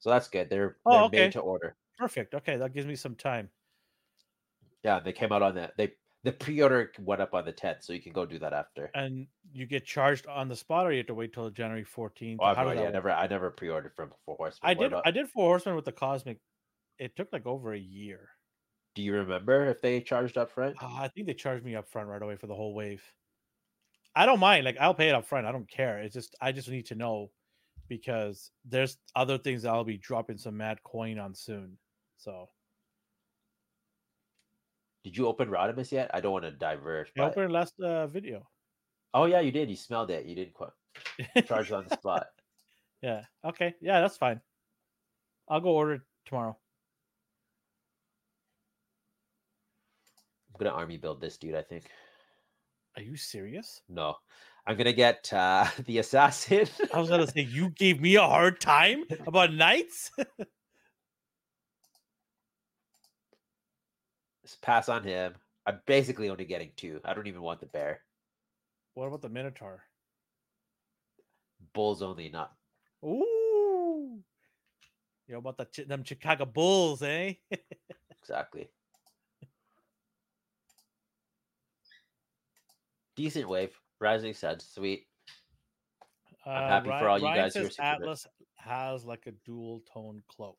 So 0.00 0.10
that's 0.10 0.28
good. 0.28 0.50
They're, 0.50 0.76
Oh, 0.84 0.90
they're 0.92 1.02
okay. 1.04 1.18
made 1.24 1.32
to 1.32 1.40
order. 1.40 1.76
Perfect. 1.96 2.34
Okay, 2.34 2.58
that 2.58 2.74
gives 2.74 2.86
me 2.86 2.96
some 2.96 3.14
time. 3.14 3.48
Yeah, 4.84 5.00
they 5.00 5.14
came 5.14 5.32
out 5.32 5.40
on 5.40 5.54
that. 5.54 5.78
They 5.78 5.94
the 6.24 6.32
pre-order 6.32 6.92
went 7.00 7.22
up 7.22 7.32
on 7.32 7.46
the 7.46 7.52
10th, 7.54 7.82
so 7.82 7.94
you 7.94 8.02
can 8.02 8.12
go 8.12 8.26
do 8.26 8.38
that 8.40 8.52
after. 8.52 8.90
And 8.94 9.26
you 9.54 9.64
get 9.64 9.86
charged 9.86 10.26
on 10.26 10.48
the 10.48 10.56
spot, 10.56 10.86
or 10.86 10.92
you 10.92 10.98
have 10.98 11.06
to 11.06 11.14
wait 11.14 11.32
till 11.32 11.48
January 11.48 11.86
14th. 11.86 12.36
Oh, 12.38 12.54
How 12.54 12.64
no 12.64 12.68
idea. 12.70 12.88
I 12.88 12.90
never 12.90 13.10
I 13.10 13.26
never 13.26 13.50
pre-ordered 13.50 13.94
from 13.96 14.12
Four 14.26 14.36
Horsemen. 14.36 14.70
I 14.70 14.74
did. 14.74 14.92
I 14.92 15.10
did 15.10 15.30
Four 15.30 15.46
Horsemen 15.46 15.76
with 15.76 15.86
the 15.86 15.92
Cosmic. 15.92 16.38
It 16.98 17.16
took 17.16 17.32
like 17.32 17.46
over 17.46 17.72
a 17.72 17.78
year. 17.78 18.28
Do 19.00 19.06
you 19.06 19.14
remember 19.14 19.64
if 19.64 19.80
they 19.80 20.02
charged 20.02 20.36
up 20.36 20.50
front? 20.50 20.76
Uh, 20.82 20.88
I 20.92 21.08
think 21.08 21.26
they 21.26 21.32
charged 21.32 21.64
me 21.64 21.74
up 21.74 21.88
front 21.88 22.06
right 22.08 22.20
away 22.20 22.36
for 22.36 22.46
the 22.46 22.54
whole 22.54 22.74
wave. 22.74 23.02
I 24.14 24.26
don't 24.26 24.40
mind. 24.40 24.66
Like 24.66 24.76
I'll 24.78 24.92
pay 24.92 25.08
it 25.08 25.14
up 25.14 25.24
front. 25.24 25.46
I 25.46 25.52
don't 25.52 25.68
care. 25.70 26.00
It's 26.00 26.12
just 26.12 26.36
I 26.42 26.52
just 26.52 26.68
need 26.68 26.84
to 26.86 26.94
know 26.94 27.30
because 27.88 28.50
there's 28.68 28.98
other 29.16 29.38
things 29.38 29.62
that 29.62 29.70
I'll 29.70 29.84
be 29.84 29.96
dropping 29.96 30.36
some 30.36 30.58
mad 30.58 30.82
coin 30.84 31.18
on 31.18 31.34
soon. 31.34 31.78
So 32.18 32.50
Did 35.02 35.16
you 35.16 35.28
open 35.28 35.48
Rodimus 35.48 35.92
yet? 35.92 36.10
I 36.12 36.20
don't 36.20 36.32
want 36.32 36.44
to 36.44 36.50
diverge. 36.50 37.08
I 37.16 37.20
But... 37.20 37.30
opened 37.30 37.54
last 37.54 37.80
uh, 37.80 38.06
video. 38.06 38.46
Oh 39.14 39.24
yeah, 39.24 39.40
you 39.40 39.50
did. 39.50 39.70
You 39.70 39.76
smelled 39.76 40.10
it. 40.10 40.26
You 40.26 40.34
didn't 40.34 40.52
quite 40.52 40.72
charge 41.46 41.70
it 41.70 41.74
on 41.74 41.86
the 41.88 41.96
spot. 41.96 42.26
yeah. 43.02 43.22
Okay. 43.46 43.74
Yeah, 43.80 44.02
that's 44.02 44.18
fine. 44.18 44.42
I'll 45.48 45.60
go 45.62 45.70
order 45.70 46.04
tomorrow. 46.26 46.58
Gonna 50.60 50.70
army 50.70 50.96
build 50.96 51.20
this 51.20 51.36
dude. 51.36 51.54
I 51.56 51.62
think. 51.62 51.84
Are 52.96 53.02
you 53.02 53.16
serious? 53.16 53.82
No, 53.88 54.16
I'm 54.66 54.76
gonna 54.76 54.92
get 54.92 55.32
uh, 55.32 55.66
the 55.86 55.98
assassin. 55.98 56.68
I 56.92 57.00
was 57.00 57.08
gonna 57.08 57.26
say 57.26 57.40
you 57.42 57.70
gave 57.76 58.00
me 58.00 58.16
a 58.16 58.22
hard 58.22 58.60
time 58.60 59.04
about 59.26 59.52
knights. 59.52 60.10
Just 64.42 64.60
pass 64.62 64.88
on 64.88 65.04
him. 65.04 65.34
I'm 65.66 65.80
basically 65.86 66.30
only 66.30 66.44
getting 66.44 66.70
two. 66.76 67.00
I 67.04 67.14
don't 67.14 67.26
even 67.26 67.42
want 67.42 67.60
the 67.60 67.66
bear. 67.66 68.00
what 68.94 69.06
about 69.06 69.22
the 69.22 69.28
Minotaur? 69.28 69.82
Bulls 71.72 72.02
only, 72.02 72.28
not. 72.30 72.52
Ooh. 73.04 74.18
You 75.28 75.34
know 75.34 75.38
about 75.38 75.58
the 75.58 75.84
them 75.84 76.02
Chicago 76.02 76.44
Bulls, 76.46 77.02
eh? 77.02 77.34
Exactly. 78.20 78.68
Decent 83.16 83.48
wave. 83.48 83.78
Rising 84.00 84.34
said, 84.34 84.62
sweet. 84.62 85.06
I'm 86.46 86.64
uh, 86.64 86.68
happy 86.68 86.88
for 86.88 87.08
all 87.08 87.18
you 87.18 87.26
Ryan 87.26 87.36
guys 87.36 87.54
who 87.54 87.66
are 87.66 87.70
super. 87.70 87.82
Atlas 87.82 88.26
has 88.56 89.04
like 89.04 89.26
a 89.26 89.32
dual 89.44 89.82
tone 89.92 90.22
cloak. 90.28 90.58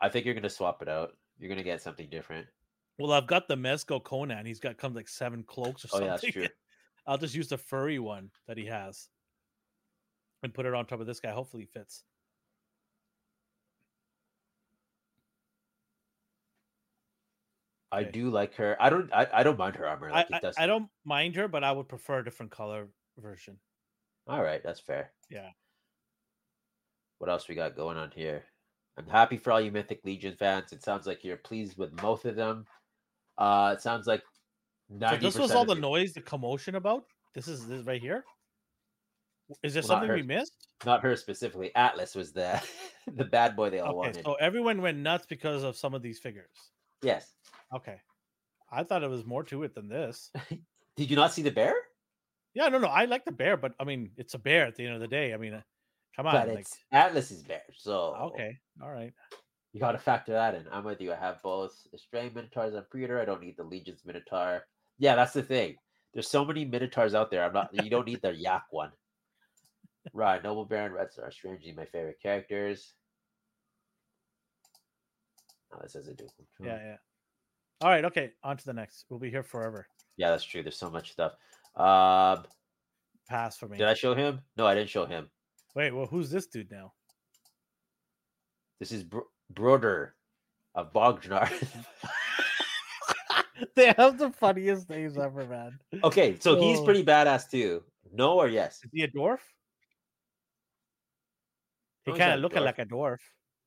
I 0.00 0.08
think 0.08 0.24
you're 0.26 0.34
gonna 0.34 0.50
swap 0.50 0.82
it 0.82 0.88
out. 0.88 1.16
You're 1.38 1.48
gonna 1.48 1.62
get 1.62 1.82
something 1.82 2.08
different. 2.10 2.46
Well, 2.98 3.12
I've 3.12 3.26
got 3.26 3.48
the 3.48 3.56
Mezco 3.56 4.02
Conan. 4.02 4.44
He's 4.44 4.60
got 4.60 4.76
comes 4.76 4.96
like 4.96 5.08
seven 5.08 5.42
cloaks 5.44 5.84
or 5.84 5.88
Oh 5.92 5.98
something. 5.98 6.06
yeah, 6.06 6.10
that's 6.12 6.32
true. 6.32 6.46
I'll 7.06 7.18
just 7.18 7.34
use 7.34 7.48
the 7.48 7.58
furry 7.58 7.98
one 7.98 8.30
that 8.46 8.58
he 8.58 8.66
has 8.66 9.08
and 10.42 10.52
put 10.52 10.66
it 10.66 10.74
on 10.74 10.84
top 10.86 11.00
of 11.00 11.06
this 11.06 11.20
guy. 11.20 11.30
Hopefully, 11.30 11.62
he 11.62 11.78
fits. 11.78 12.04
I 17.92 18.02
Okay. 18.02 18.10
do 18.12 18.30
like 18.30 18.54
her. 18.54 18.76
I 18.80 18.90
don't. 18.90 19.12
I, 19.12 19.26
I 19.32 19.42
don't 19.42 19.58
mind 19.58 19.76
her 19.76 19.86
armor. 19.86 20.10
I, 20.10 20.20
Like 20.20 20.30
I, 20.32 20.38
it 20.38 20.42
does. 20.42 20.56
I 20.58 20.66
don't 20.66 20.90
mind 21.04 21.36
her, 21.36 21.48
but 21.48 21.64
I 21.64 21.72
would 21.72 21.88
prefer 21.88 22.20
a 22.20 22.24
different 22.24 22.52
color 22.52 22.88
version. 23.18 23.58
All 24.26 24.42
right, 24.42 24.62
that's 24.62 24.80
fair. 24.80 25.12
Yeah. 25.28 25.50
What 27.18 27.30
else 27.30 27.48
we 27.48 27.54
got 27.54 27.76
going 27.76 27.96
on 27.96 28.10
here? 28.12 28.44
I'm 28.96 29.06
happy 29.06 29.36
for 29.36 29.52
all 29.52 29.60
you 29.60 29.72
Mythic 29.72 30.00
Legion 30.04 30.36
fans. 30.36 30.72
It 30.72 30.82
sounds 30.82 31.06
like 31.06 31.24
you're 31.24 31.36
pleased 31.36 31.76
with 31.78 31.94
both 31.96 32.24
of 32.24 32.36
them. 32.36 32.66
Uh, 33.38 33.74
it 33.76 33.82
sounds 33.82 34.06
like 34.06 34.22
So 35.08 35.16
this 35.16 35.38
was 35.38 35.50
all 35.50 35.64
the 35.64 35.74
noise, 35.74 36.12
the 36.12 36.20
commotion 36.20 36.74
about. 36.74 37.06
This 37.34 37.48
is 37.48 37.66
this 37.66 37.86
right 37.86 38.00
here. 38.00 38.24
Is 39.62 39.74
there 39.74 39.82
Well, 39.82 39.88
something 39.98 40.12
we 40.12 40.22
missed? 40.22 40.68
Not 40.84 41.02
her 41.02 41.16
specifically. 41.16 41.74
Atlas 41.74 42.14
was 42.14 42.32
the 42.32 42.62
the 43.06 43.24
bad 43.24 43.56
boy 43.56 43.70
they 43.70 43.80
all 43.80 43.92
Okay, 43.92 44.08
wanted. 44.08 44.24
so 44.24 44.34
everyone 44.34 44.80
went 44.82 44.98
nuts 44.98 45.26
because 45.26 45.62
of 45.62 45.76
some 45.76 45.94
of 45.94 46.02
these 46.02 46.18
figures. 46.18 46.48
Yes. 47.02 47.34
Okay, 47.74 48.00
I 48.70 48.82
thought 48.84 49.02
it 49.02 49.10
was 49.10 49.24
more 49.24 49.44
to 49.44 49.62
it 49.62 49.74
than 49.74 49.88
this. 49.88 50.30
Did 50.96 51.10
you 51.10 51.16
not 51.16 51.32
see 51.32 51.42
the 51.42 51.50
bear? 51.50 51.74
Yeah, 52.54 52.68
no, 52.68 52.78
no, 52.78 52.88
I 52.88 53.04
like 53.04 53.24
the 53.24 53.32
bear, 53.32 53.56
but 53.56 53.72
I 53.78 53.84
mean, 53.84 54.10
it's 54.16 54.34
a 54.34 54.38
bear 54.38 54.66
at 54.66 54.74
the 54.74 54.84
end 54.84 54.94
of 54.94 55.00
the 55.00 55.08
day. 55.08 55.32
I 55.32 55.36
mean, 55.36 55.54
uh, 55.54 55.62
come 56.16 56.26
on, 56.26 56.32
but 56.32 56.48
like, 56.48 56.58
it's 56.60 56.76
Atlas's 56.92 57.42
bear. 57.42 57.62
So 57.76 58.32
okay, 58.32 58.58
all 58.82 58.90
right. 58.90 59.12
You 59.72 59.80
got 59.80 59.92
to 59.92 59.98
factor 59.98 60.32
that 60.32 60.56
in. 60.56 60.66
I'm 60.72 60.82
with 60.82 61.00
you. 61.00 61.12
I 61.12 61.16
have 61.16 61.40
both 61.42 61.72
Estranged 61.94 62.34
Minotaurs 62.34 62.74
on 62.74 62.84
pre-order. 62.90 63.20
I 63.20 63.24
don't 63.24 63.40
need 63.40 63.56
the 63.56 63.62
Legion's 63.62 64.04
Minotaur. 64.04 64.64
Yeah, 64.98 65.14
that's 65.14 65.32
the 65.32 65.44
thing. 65.44 65.76
There's 66.12 66.28
so 66.28 66.44
many 66.44 66.64
Minotaurs 66.64 67.14
out 67.14 67.30
there. 67.30 67.44
I'm 67.44 67.52
not. 67.52 67.70
You 67.72 67.88
don't 67.88 68.06
need 68.06 68.20
the 68.20 68.34
Yak 68.34 68.64
one. 68.70 68.90
Right, 70.12 70.42
Noble 70.42 70.64
Baron, 70.64 70.92
Red 70.92 71.12
Star, 71.12 71.30
strangely 71.30 71.72
my 71.72 71.84
favorite 71.84 72.18
characters. 72.22 72.94
Oh, 75.72 75.78
this 75.82 75.94
is 75.94 76.08
a 76.08 76.14
dual. 76.14 76.32
Yeah, 76.58 76.78
yeah. 76.84 76.96
All 77.82 77.90
right, 77.90 78.04
okay. 78.04 78.32
On 78.42 78.56
to 78.56 78.64
the 78.64 78.72
next. 78.72 79.04
We'll 79.08 79.20
be 79.20 79.30
here 79.30 79.42
forever. 79.42 79.86
yeah, 80.16 80.30
that's 80.30 80.44
true. 80.44 80.62
There's 80.62 80.78
so 80.78 80.90
much 80.90 81.12
stuff. 81.12 81.32
Um, 81.76 82.44
Pass 83.28 83.56
for 83.56 83.68
me. 83.68 83.78
did 83.78 83.86
I 83.86 83.94
show 83.94 84.14
him? 84.14 84.40
No, 84.56 84.66
I 84.66 84.74
didn't 84.74 84.90
show 84.90 85.06
him. 85.06 85.30
Wait, 85.74 85.92
well, 85.92 86.06
who's 86.06 86.30
this 86.30 86.46
dude 86.46 86.70
now? 86.70 86.92
This 88.80 88.92
is 88.92 89.04
Bro- 89.04 89.28
Broder 89.50 90.14
of 90.74 90.92
Bognar. 90.92 91.48
they 93.76 93.94
have 93.96 94.18
the 94.18 94.30
funniest 94.32 94.90
names 94.90 95.16
ever, 95.16 95.46
man. 95.46 95.78
okay, 96.04 96.36
so 96.40 96.60
he's 96.60 96.80
Oh. 96.80 96.84
pretty 96.84 97.04
badass 97.04 97.48
too. 97.50 97.82
No 98.12 98.38
or 98.38 98.48
yes? 98.48 98.80
Is 98.84 98.90
he 98.92 99.02
a 99.04 99.08
dwarf? 99.08 99.38
He 102.04 102.12
No, 102.12 102.18
kind 102.18 102.32
of 102.32 102.40
looking 102.40 102.62
like 102.62 102.78
a 102.78 102.84
dwarf. 102.86 103.18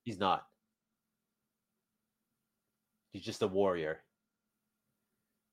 He's 0.03 0.19
not. 0.19 0.45
He's 3.13 3.23
just 3.23 3.43
a 3.43 3.47
warrior. 3.47 4.03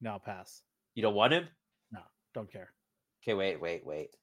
No, 0.01 0.19
pass. 0.19 0.63
You 0.95 1.03
don't 1.03 1.15
want 1.15 1.35
him? 1.35 1.47
No, 1.93 2.01
don't 2.35 2.51
care. 2.51 2.73
Okay, 3.23 3.35
wait, 3.35 3.61
wait, 3.61 3.85
wait. 3.85 4.17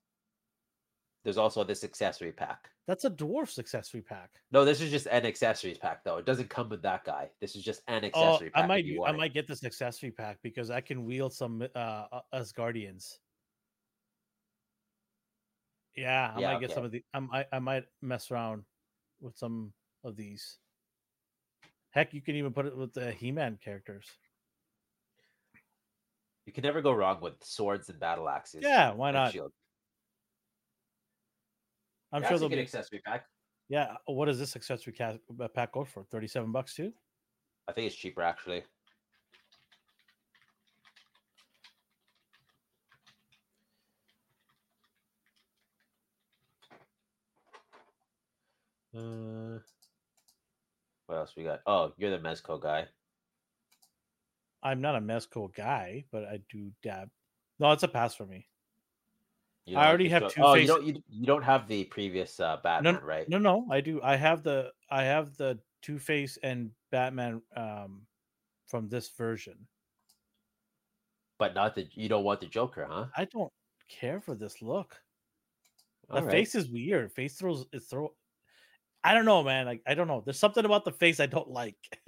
There's 1.23 1.38
also 1.38 1.64
this 1.64 1.84
accessory 1.84 2.31
pack. 2.31 2.72
That's 2.88 3.05
a 3.05 3.09
dwarf's 3.09 3.59
accessory 3.59 4.01
pack. 4.01 4.41
No, 4.51 4.65
this 4.65 4.81
is 4.81 4.89
just 4.89 5.07
an 5.07 5.26
accessories 5.26 5.77
pack, 5.77 6.03
though. 6.03 6.18
It 6.18 6.26
doesn't 6.26 6.49
come 6.49 6.69
with 6.69 6.81
that 6.81 7.03
guy. 7.03 7.30
This 7.41 7.55
is 7.55 7.64
just 7.64 7.81
an 7.88 8.03
Oh, 8.05 8.07
accessory 8.07 8.49
pack. 8.49 8.64
I 8.64 8.68
might, 8.68 8.85
I 9.05 9.11
might 9.11 9.34
get 9.34 9.45
this 9.47 9.64
accessory 9.64 10.11
pack 10.11 10.39
because 10.41 10.72
I 10.72 10.81
can 10.81 11.05
wield 11.05 11.34
some 11.34 11.61
uh 11.61 11.77
uh, 11.77 12.22
Asgardians. 12.34 13.19
Yeah, 15.95 16.34
I 16.35 16.39
Yeah, 16.39 16.53
might 16.53 16.61
get 16.61 16.72
some 16.72 16.85
of 16.85 16.91
the. 16.91 17.03
I 17.14 17.19
might, 17.19 17.47
I 17.51 17.59
might 17.59 17.84
mess 18.01 18.31
around 18.31 18.64
with 19.19 19.35
some 19.35 19.73
of 20.03 20.15
these. 20.15 20.57
Heck, 21.91 22.14
you 22.14 22.22
can 22.22 22.35
even 22.35 22.53
put 22.53 22.65
it 22.65 22.77
with 22.77 22.93
the 22.93 23.11
He-Man 23.11 23.57
characters. 23.64 24.05
You 26.45 26.53
can 26.53 26.64
never 26.64 26.81
go 26.81 26.91
wrong 26.91 27.19
with 27.22 27.43
swords 27.43 27.89
and 27.89 27.99
battle 27.99 28.30
axes. 28.30 28.64
Yeah, 28.64 28.93
why 28.93 29.11
not? 29.11 29.31
shield. 29.34 29.51
I'm 32.11 32.22
Yeah, 32.22 32.30
sure 32.30 32.39
they'll 32.39 32.49
be. 32.49 32.59
accessory 32.59 33.01
pack. 33.03 33.26
Yeah, 33.68 33.95
what 34.05 34.26
does 34.27 34.39
this 34.39 34.55
accessory 34.55 34.95
uh, 35.01 35.47
pack 35.53 35.73
go 35.73 35.84
for? 35.84 36.05
Thirty-seven 36.05 36.51
bucks 36.53 36.73
too. 36.73 36.93
I 37.68 37.73
think 37.73 37.88
it's 37.88 37.95
cheaper 37.97 38.22
actually. 38.22 38.64
Uh, 48.95 49.59
what 51.07 51.17
else 51.17 51.34
we 51.35 51.43
got? 51.43 51.61
Oh, 51.65 51.93
you're 51.97 52.11
the 52.11 52.19
Mezco 52.19 52.61
guy. 52.61 52.85
I'm 54.61 54.81
not 54.81 54.95
a 54.95 54.99
Mezco 54.99 55.53
guy, 55.53 56.05
but 56.11 56.23
I 56.25 56.39
do 56.49 56.71
dab. 56.84 57.09
No, 57.59 57.71
it's 57.71 57.84
a 57.84 57.88
pass 57.88 58.15
for 58.15 58.25
me. 58.25 58.47
You 59.65 59.77
I 59.77 59.88
already 59.88 60.09
have 60.09 60.31
Two 60.31 60.41
Oh, 60.43 60.53
you 60.53 60.67
don't. 60.67 60.85
You, 60.85 61.03
you 61.09 61.25
don't 61.25 61.43
have 61.43 61.67
the 61.67 61.84
previous 61.85 62.39
uh, 62.39 62.57
Batman, 62.63 62.99
right? 63.03 63.27
No, 63.27 63.38
no, 63.38 63.67
I 63.69 63.81
do. 63.81 64.01
I 64.01 64.15
have 64.15 64.43
the 64.43 64.71
I 64.89 65.03
have 65.03 65.35
the 65.35 65.59
Two 65.81 65.99
Face 65.99 66.38
and 66.41 66.71
Batman 66.89 67.41
um 67.55 68.03
from 68.65 68.88
this 68.88 69.09
version. 69.09 69.67
But 71.38 71.53
not 71.53 71.75
the. 71.75 71.88
You 71.93 72.07
don't 72.07 72.23
want 72.23 72.39
the 72.39 72.47
Joker, 72.47 72.88
huh? 72.89 73.07
I 73.15 73.25
don't 73.25 73.51
care 73.89 74.21
for 74.21 74.35
this 74.35 74.61
look. 74.61 74.95
The 76.09 76.15
All 76.15 76.21
right. 76.21 76.31
face 76.31 76.55
is 76.55 76.69
weird. 76.69 77.11
Face 77.11 77.35
throws 77.35 77.65
it 77.73 77.81
throw. 77.81 78.13
I 79.09 79.13
don't 79.13 79.25
know, 79.25 79.43
man. 79.43 79.65
Like 79.65 79.81
I 79.88 79.93
don't 79.95 80.07
know. 80.07 80.21
There's 80.21 80.39
something 80.39 80.65
about 80.65 80.85
the 80.85 80.91
face 80.91 81.19
I 81.19 81.27
don't 81.27 81.49
like. 81.49 81.77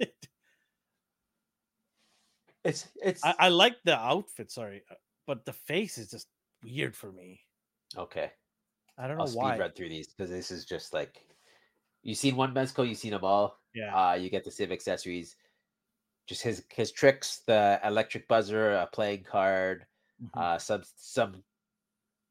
It's 2.64 2.88
it's 3.02 3.22
I, 3.22 3.34
I 3.38 3.48
like 3.48 3.76
the 3.84 3.96
outfit, 3.98 4.50
sorry, 4.50 4.82
uh, 4.90 4.94
but 5.26 5.44
the 5.44 5.52
face 5.52 5.96
is 5.98 6.10
just 6.10 6.28
weird 6.62 6.94
for 6.94 7.10
me. 7.10 7.40
okay. 7.96 8.32
I 8.98 9.08
don't 9.08 9.18
know 9.18 9.22
I'll 9.22 9.28
speed 9.28 9.36
why. 9.36 9.58
run 9.58 9.72
through 9.72 9.88
these 9.88 10.08
because 10.08 10.30
this 10.30 10.50
is 10.50 10.64
just 10.64 10.92
like 10.92 11.26
you've 12.02 12.18
seen 12.18 12.36
one 12.36 12.54
Mezco, 12.54 12.88
you've 12.88 12.98
seen 12.98 13.12
them 13.12 13.24
all. 13.24 13.60
Yeah, 13.74 13.94
Uh, 13.94 14.14
you 14.14 14.30
get 14.30 14.44
the 14.44 14.50
Civ 14.50 14.72
accessories, 14.72 15.36
just 16.26 16.42
his 16.42 16.64
his 16.70 16.92
tricks, 16.92 17.40
the 17.46 17.80
electric 17.84 18.28
buzzer, 18.28 18.72
a 18.72 18.86
playing 18.88 19.24
card, 19.24 19.86
Mhm. 20.22 20.30
uh, 20.34 20.58
some 20.58 20.84
some 20.96 21.44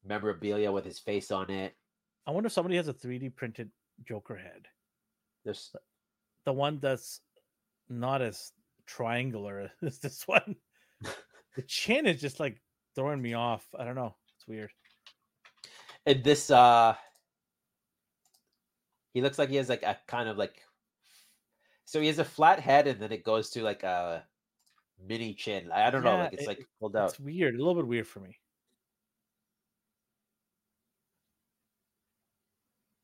memorabilia 0.04 0.72
with 0.72 0.84
his 0.84 0.98
face 1.00 1.30
on 1.30 1.50
it. 1.50 1.76
I 2.26 2.30
wonder 2.30 2.46
if 2.46 2.52
somebody 2.52 2.76
has 2.76 2.88
a 2.88 2.94
3D 2.94 3.28
printed 3.28 3.70
Joker 4.06 4.36
head. 4.36 4.66
This 5.44 5.74
The 6.44 6.52
one 6.52 6.78
that's 6.80 7.20
not 7.88 8.22
as 8.22 8.52
triangular 8.86 9.70
as 9.82 9.98
this 9.98 10.26
one. 10.26 10.56
the 11.56 11.62
chin 11.62 12.06
is 12.06 12.20
just 12.20 12.40
like 12.40 12.60
throwing 12.94 13.20
me 13.22 13.34
off. 13.34 13.66
I 13.78 13.84
don't 13.84 13.94
know. 13.94 14.14
It's 14.36 14.46
weird. 14.48 14.70
and 16.06 16.22
this 16.24 16.50
uh 16.50 16.94
he 19.12 19.20
looks 19.22 19.38
like 19.38 19.48
he 19.50 19.56
has 19.56 19.68
like 19.68 19.82
a 19.82 19.98
kind 20.06 20.28
of 20.28 20.36
like 20.38 20.62
so 21.84 22.00
he 22.00 22.06
has 22.06 22.18
a 22.20 22.24
flat 22.24 22.60
head 22.60 22.86
and 22.86 23.00
then 23.00 23.10
it 23.12 23.24
goes 23.24 23.50
to 23.50 23.62
like 23.62 23.82
a 23.82 24.24
mini 25.06 25.34
chin. 25.34 25.70
I 25.72 25.90
don't 25.90 26.04
know, 26.04 26.18
like 26.18 26.32
it's 26.32 26.42
it- 26.44 26.48
like 26.48 26.68
pulled 26.78 26.96
out. 26.96 27.10
It's 27.10 27.20
weird. 27.20 27.54
A 27.54 27.58
little 27.58 27.74
bit 27.74 27.86
weird 27.86 28.06
for 28.06 28.20
me. 28.20 28.38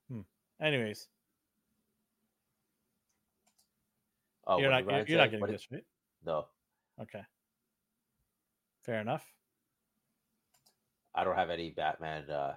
Hmm. 0.08 0.20
Anyways, 0.60 1.08
Oh, 4.46 4.60
you're 4.60 4.70
not 4.70 4.88
you're, 4.88 5.04
you're 5.06 5.18
not 5.18 5.30
getting 5.30 5.46
this, 5.46 5.70
right? 5.70 5.84
No, 6.22 6.48
Okay. 6.98 7.22
Fair 8.80 9.00
enough. 9.02 9.34
I 11.16 11.24
don't 11.24 11.34
have 11.34 11.50
any 11.50 11.70
Batman. 11.70 12.30
uh 12.30 12.56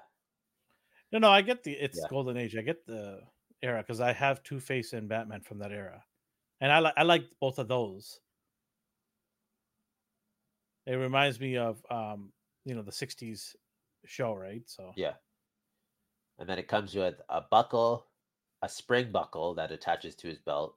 No, 1.11 1.19
no, 1.19 1.29
I 1.29 1.41
get 1.41 1.63
the 1.63 1.73
it's 1.73 1.99
Yeah. 1.99 2.07
golden 2.07 2.37
age. 2.37 2.55
I 2.55 2.61
get 2.61 2.85
the 2.85 3.21
era 3.61 3.81
because 3.81 3.99
I 4.01 4.13
have 4.13 4.43
Two 4.43 4.59
Face 4.59 4.93
and 4.93 5.09
Batman 5.09 5.41
from 5.41 5.59
that 5.59 5.71
era, 5.71 6.05
and 6.61 6.71
I 6.71 6.79
like 6.79 6.93
I 6.97 7.03
like 7.03 7.25
both 7.39 7.59
of 7.59 7.67
those. 7.67 8.21
It 10.85 10.93
reminds 10.95 11.39
me 11.39 11.57
of 11.57 11.85
um, 11.89 12.33
you 12.65 12.75
know, 12.75 12.81
the 12.81 12.91
'60s 12.91 13.55
show, 14.05 14.33
right? 14.33 14.67
So 14.69 14.95
Yeah. 14.95 15.15
And 16.39 16.47
then 16.47 16.57
it 16.57 16.67
comes 16.67 16.95
with 16.95 17.21
a 17.29 17.41
buckle, 17.41 18.05
a 18.61 18.69
spring 18.69 19.11
buckle 19.11 19.53
that 19.55 19.71
attaches 19.71 20.15
to 20.15 20.27
his 20.27 20.39
belt, 20.39 20.75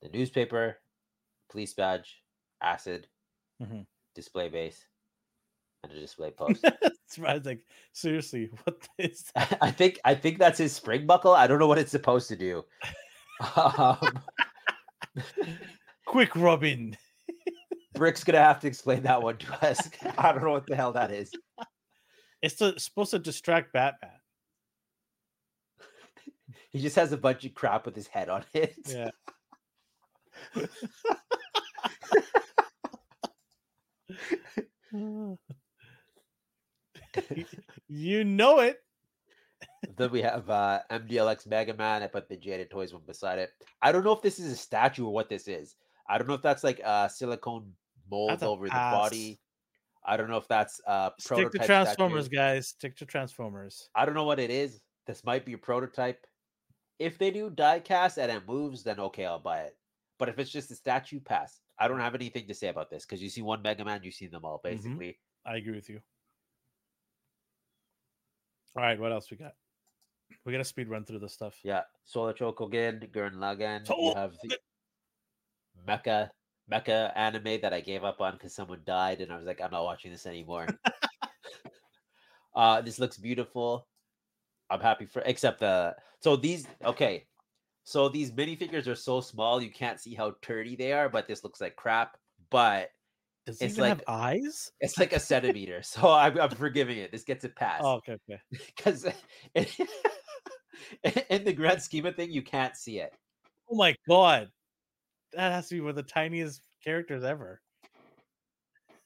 the 0.00 0.08
newspaper, 0.10 0.78
police 1.50 1.74
badge, 1.74 2.22
acid, 2.62 3.08
Mhm. 3.60 3.86
display 4.14 4.48
base, 4.48 4.86
and 5.82 5.92
a 5.92 6.00
display 6.00 6.30
post. 6.36 6.60
it's 6.64 7.18
I 7.18 7.34
was 7.34 7.44
like, 7.46 7.64
seriously, 7.92 8.50
what 8.64 8.88
is 8.98 9.30
that? 9.34 9.58
I 9.62 9.70
think 9.72 9.98
I 10.04 10.14
think 10.14 10.38
that's 10.38 10.58
his 10.58 10.72
spring 10.72 11.04
buckle. 11.06 11.32
I 11.34 11.46
don't 11.46 11.58
know 11.58 11.66
what 11.66 11.78
it's 11.78 11.90
supposed 11.90 12.28
to 12.28 12.36
do. 12.36 12.64
Um, 13.56 13.98
Quick 16.06 16.34
Robin. 16.36 16.96
Brick's 17.94 18.24
gonna 18.24 18.38
have 18.38 18.60
to 18.60 18.66
explain 18.66 19.02
that 19.04 19.22
one 19.22 19.36
to 19.38 19.66
us. 19.68 19.88
I 20.18 20.32
don't 20.32 20.42
know 20.44 20.50
what 20.52 20.66
the 20.66 20.76
hell 20.76 20.92
that 20.92 21.10
is. 21.12 21.32
It's 22.42 22.56
to, 22.56 22.78
supposed 22.78 23.12
to 23.12 23.18
distract 23.18 23.72
Batman. 23.72 24.10
He 26.74 26.80
just 26.80 26.96
has 26.96 27.12
a 27.12 27.16
bunch 27.16 27.44
of 27.44 27.54
crap 27.54 27.86
with 27.86 27.94
his 27.94 28.08
head 28.08 28.28
on 28.28 28.44
it. 28.52 28.74
Yeah. 28.86 29.10
you 37.88 38.24
know 38.24 38.58
it. 38.58 38.78
then 39.96 40.10
we 40.10 40.20
have 40.20 40.50
uh, 40.50 40.80
MDLX 40.90 41.46
Mega 41.46 41.74
Man. 41.74 42.02
I 42.02 42.08
put 42.08 42.28
the 42.28 42.36
Jada 42.36 42.68
Toys 42.68 42.92
one 42.92 43.02
beside 43.06 43.38
it. 43.38 43.50
I 43.80 43.92
don't 43.92 44.04
know 44.04 44.12
if 44.12 44.20
this 44.20 44.40
is 44.40 44.52
a 44.52 44.56
statue 44.56 45.06
or 45.06 45.12
what 45.12 45.28
this 45.28 45.46
is. 45.46 45.76
I 46.08 46.18
don't 46.18 46.26
know 46.26 46.34
if 46.34 46.42
that's 46.42 46.64
like 46.64 46.80
a 46.80 47.08
silicone 47.08 47.72
mold 48.10 48.30
That's 48.30 48.42
over 48.42 48.66
the 48.66 48.72
body. 48.72 49.40
I 50.04 50.16
don't 50.16 50.28
know 50.28 50.38
if 50.38 50.48
that's 50.48 50.80
a 50.86 51.12
Stick 51.18 51.52
to 51.52 51.58
statue. 51.58 51.66
Transformers, 51.66 52.28
guys. 52.28 52.68
Stick 52.68 52.96
to 52.96 53.06
Transformers. 53.06 53.88
I 53.94 54.04
don't 54.04 54.14
know 54.14 54.24
what 54.24 54.40
it 54.40 54.50
is. 54.50 54.80
This 55.06 55.24
might 55.24 55.46
be 55.46 55.52
a 55.52 55.58
prototype. 55.58 56.26
If 56.98 57.18
they 57.18 57.30
do 57.30 57.50
die 57.50 57.80
cast 57.80 58.18
and 58.18 58.30
it 58.30 58.46
moves, 58.46 58.82
then 58.82 59.00
okay, 59.00 59.26
I'll 59.26 59.38
buy 59.38 59.60
it. 59.60 59.76
But 60.18 60.28
if 60.28 60.38
it's 60.38 60.50
just 60.50 60.70
a 60.70 60.76
statue, 60.76 61.20
pass. 61.20 61.60
I 61.78 61.88
don't 61.88 62.00
have 62.00 62.14
anything 62.14 62.46
to 62.46 62.54
say 62.54 62.68
about 62.68 62.88
this 62.88 63.04
because 63.04 63.22
you 63.22 63.28
see 63.28 63.42
one 63.42 63.62
Mega 63.62 63.84
Man, 63.84 64.02
you 64.04 64.12
see 64.12 64.28
them 64.28 64.44
all 64.44 64.58
Mhm. 64.58 64.62
basically. 64.62 65.18
I 65.44 65.56
agree 65.56 65.74
with 65.74 65.88
you. 65.88 66.00
All 68.76 68.82
right, 68.82 68.98
what 68.98 69.12
else 69.12 69.30
we 69.30 69.36
got? 69.36 69.54
We 70.44 70.52
got 70.52 70.58
to 70.58 70.64
speed 70.64 70.88
run 70.88 71.04
through 71.04 71.20
this 71.20 71.32
stuff. 71.32 71.58
Yeah, 71.62 71.82
Soul 72.04 72.28
of 72.28 72.36
Chogokin, 72.36 73.10
Gurren 73.10 73.34
Lagann. 73.34 73.88
You 73.88 74.14
have 74.14 74.36
the 74.42 74.58
Mecha 75.86 76.30
Mecha 76.70 77.12
anime 77.14 77.60
that 77.60 77.72
I 77.72 77.80
gave 77.80 78.04
up 78.04 78.20
on 78.20 78.32
because 78.32 78.54
someone 78.54 78.82
died, 78.84 79.20
and 79.20 79.32
I 79.32 79.36
was 79.36 79.46
like, 79.46 79.60
I'm 79.60 79.70
not 79.70 79.84
watching 79.84 80.10
this 80.10 80.26
anymore. 80.26 80.66
uh, 82.54 82.80
this 82.80 82.98
looks 82.98 83.18
beautiful. 83.18 83.86
I'm 84.70 84.80
happy 84.80 85.06
for 85.06 85.22
except 85.26 85.60
the 85.60 85.94
so 86.20 86.36
these 86.36 86.66
okay. 86.84 87.26
So 87.86 88.08
these 88.08 88.32
minifigures 88.32 88.86
are 88.86 88.94
so 88.94 89.20
small 89.20 89.60
you 89.62 89.70
can't 89.70 90.00
see 90.00 90.14
how 90.14 90.30
turdy 90.42 90.76
they 90.76 90.92
are, 90.92 91.08
but 91.10 91.28
this 91.28 91.44
looks 91.44 91.60
like 91.60 91.76
crap. 91.76 92.16
But 92.50 92.88
Does 93.44 93.60
It's 93.60 93.76
have 93.76 93.98
like- 93.98 94.04
eyes? 94.08 94.72
it's 94.80 94.98
like 94.98 95.12
a 95.12 95.20
centimeter, 95.20 95.82
so 95.82 96.10
I'm, 96.10 96.40
I'm 96.40 96.48
forgiving 96.50 96.96
it. 96.98 97.12
This 97.12 97.24
gets 97.24 97.44
a 97.44 97.50
pass 97.50 97.82
Oh, 97.84 97.96
okay, 97.96 98.16
okay. 98.30 98.40
because 98.76 99.04
in 101.30 101.44
the 101.44 101.52
grand 101.52 101.82
scheme 101.82 102.06
of 102.06 102.16
thing, 102.16 102.30
you 102.30 102.40
can't 102.42 102.74
see 102.74 103.00
it. 103.00 103.12
Oh 103.70 103.76
my 103.76 103.94
god, 104.08 104.48
that 105.34 105.52
has 105.52 105.68
to 105.68 105.74
be 105.74 105.80
one 105.82 105.90
of 105.90 105.96
the 105.96 106.02
tiniest 106.02 106.62
characters 106.82 107.22
ever. 107.24 107.60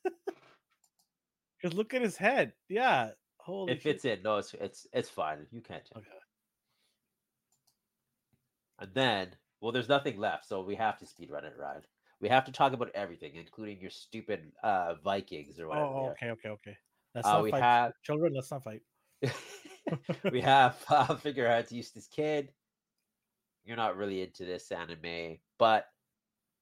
Because 1.61 1.77
look 1.77 1.93
at 1.93 2.03
his 2.03 2.17
head. 2.17 2.53
Yeah, 2.69 3.11
holy. 3.49 3.73
It 3.73 3.83
fits 3.83 4.05
in. 4.05 4.23
No, 4.23 4.37
it's 4.39 4.55
it's 4.55 4.87
it's 4.93 5.09
fine. 5.09 5.47
You 5.51 5.61
can't. 5.61 5.89
Okay. 5.97 6.07
And 8.79 8.91
then, 8.95 9.29
well, 9.61 9.73
there's 9.73 9.89
nothing 9.89 10.19
left, 10.19 10.47
so 10.47 10.63
we 10.63 10.77
have 10.77 10.99
to 10.99 11.07
speed 11.07 11.31
run 11.31 11.45
it, 11.45 11.55
Ryan. 11.59 11.83
We 12.21 12.29
have 12.29 12.45
to 12.45 12.53
talk 12.53 12.73
about 12.73 12.91
everything, 12.95 13.33
including 13.35 13.81
your 13.81 13.91
stupid 13.91 14.53
uh 14.63 14.95
Vikings 15.05 15.59
or 15.59 15.69
whatever. 15.69 15.87
oh, 15.87 16.09
okay, 16.11 16.31
okay, 16.31 16.49
okay. 16.51 16.77
Let's 17.15 17.27
Uh, 17.27 17.33
not 17.33 17.43
we 17.43 17.51
fight. 17.51 17.63
have- 17.63 17.93
Children, 18.03 18.33
let's 18.35 18.51
not 18.51 18.63
fight. 18.65 18.83
we 20.33 20.41
have 20.41 20.77
uh, 20.89 21.15
figure 21.17 21.47
out 21.49 21.67
Eustass 21.69 22.09
Kid. 22.11 22.53
You're 23.65 23.77
not 23.77 23.97
really 23.97 24.23
into 24.23 24.45
this 24.45 24.71
anime, 24.73 25.39
but 25.59 25.87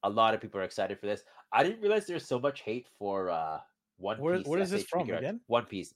a 0.02 0.10
lot 0.10 0.34
of 0.34 0.40
people 0.40 0.60
are 0.60 0.64
excited 0.64 0.98
for 0.98 1.06
this. 1.06 1.22
I 1.52 1.62
didn't 1.62 1.80
realize 1.80 2.06
there's 2.06 2.26
so 2.26 2.38
much 2.38 2.60
hate 2.62 2.88
for 2.98 3.30
uh 3.30 3.58
One 3.98 4.18
Where- 4.20 4.38
Piece. 4.38 4.46
where 4.46 4.60
is 4.60 4.70
this 4.70 4.84
from 4.84 5.08
again? 5.10 5.40
One 5.48 5.66
Piece. 5.66 5.92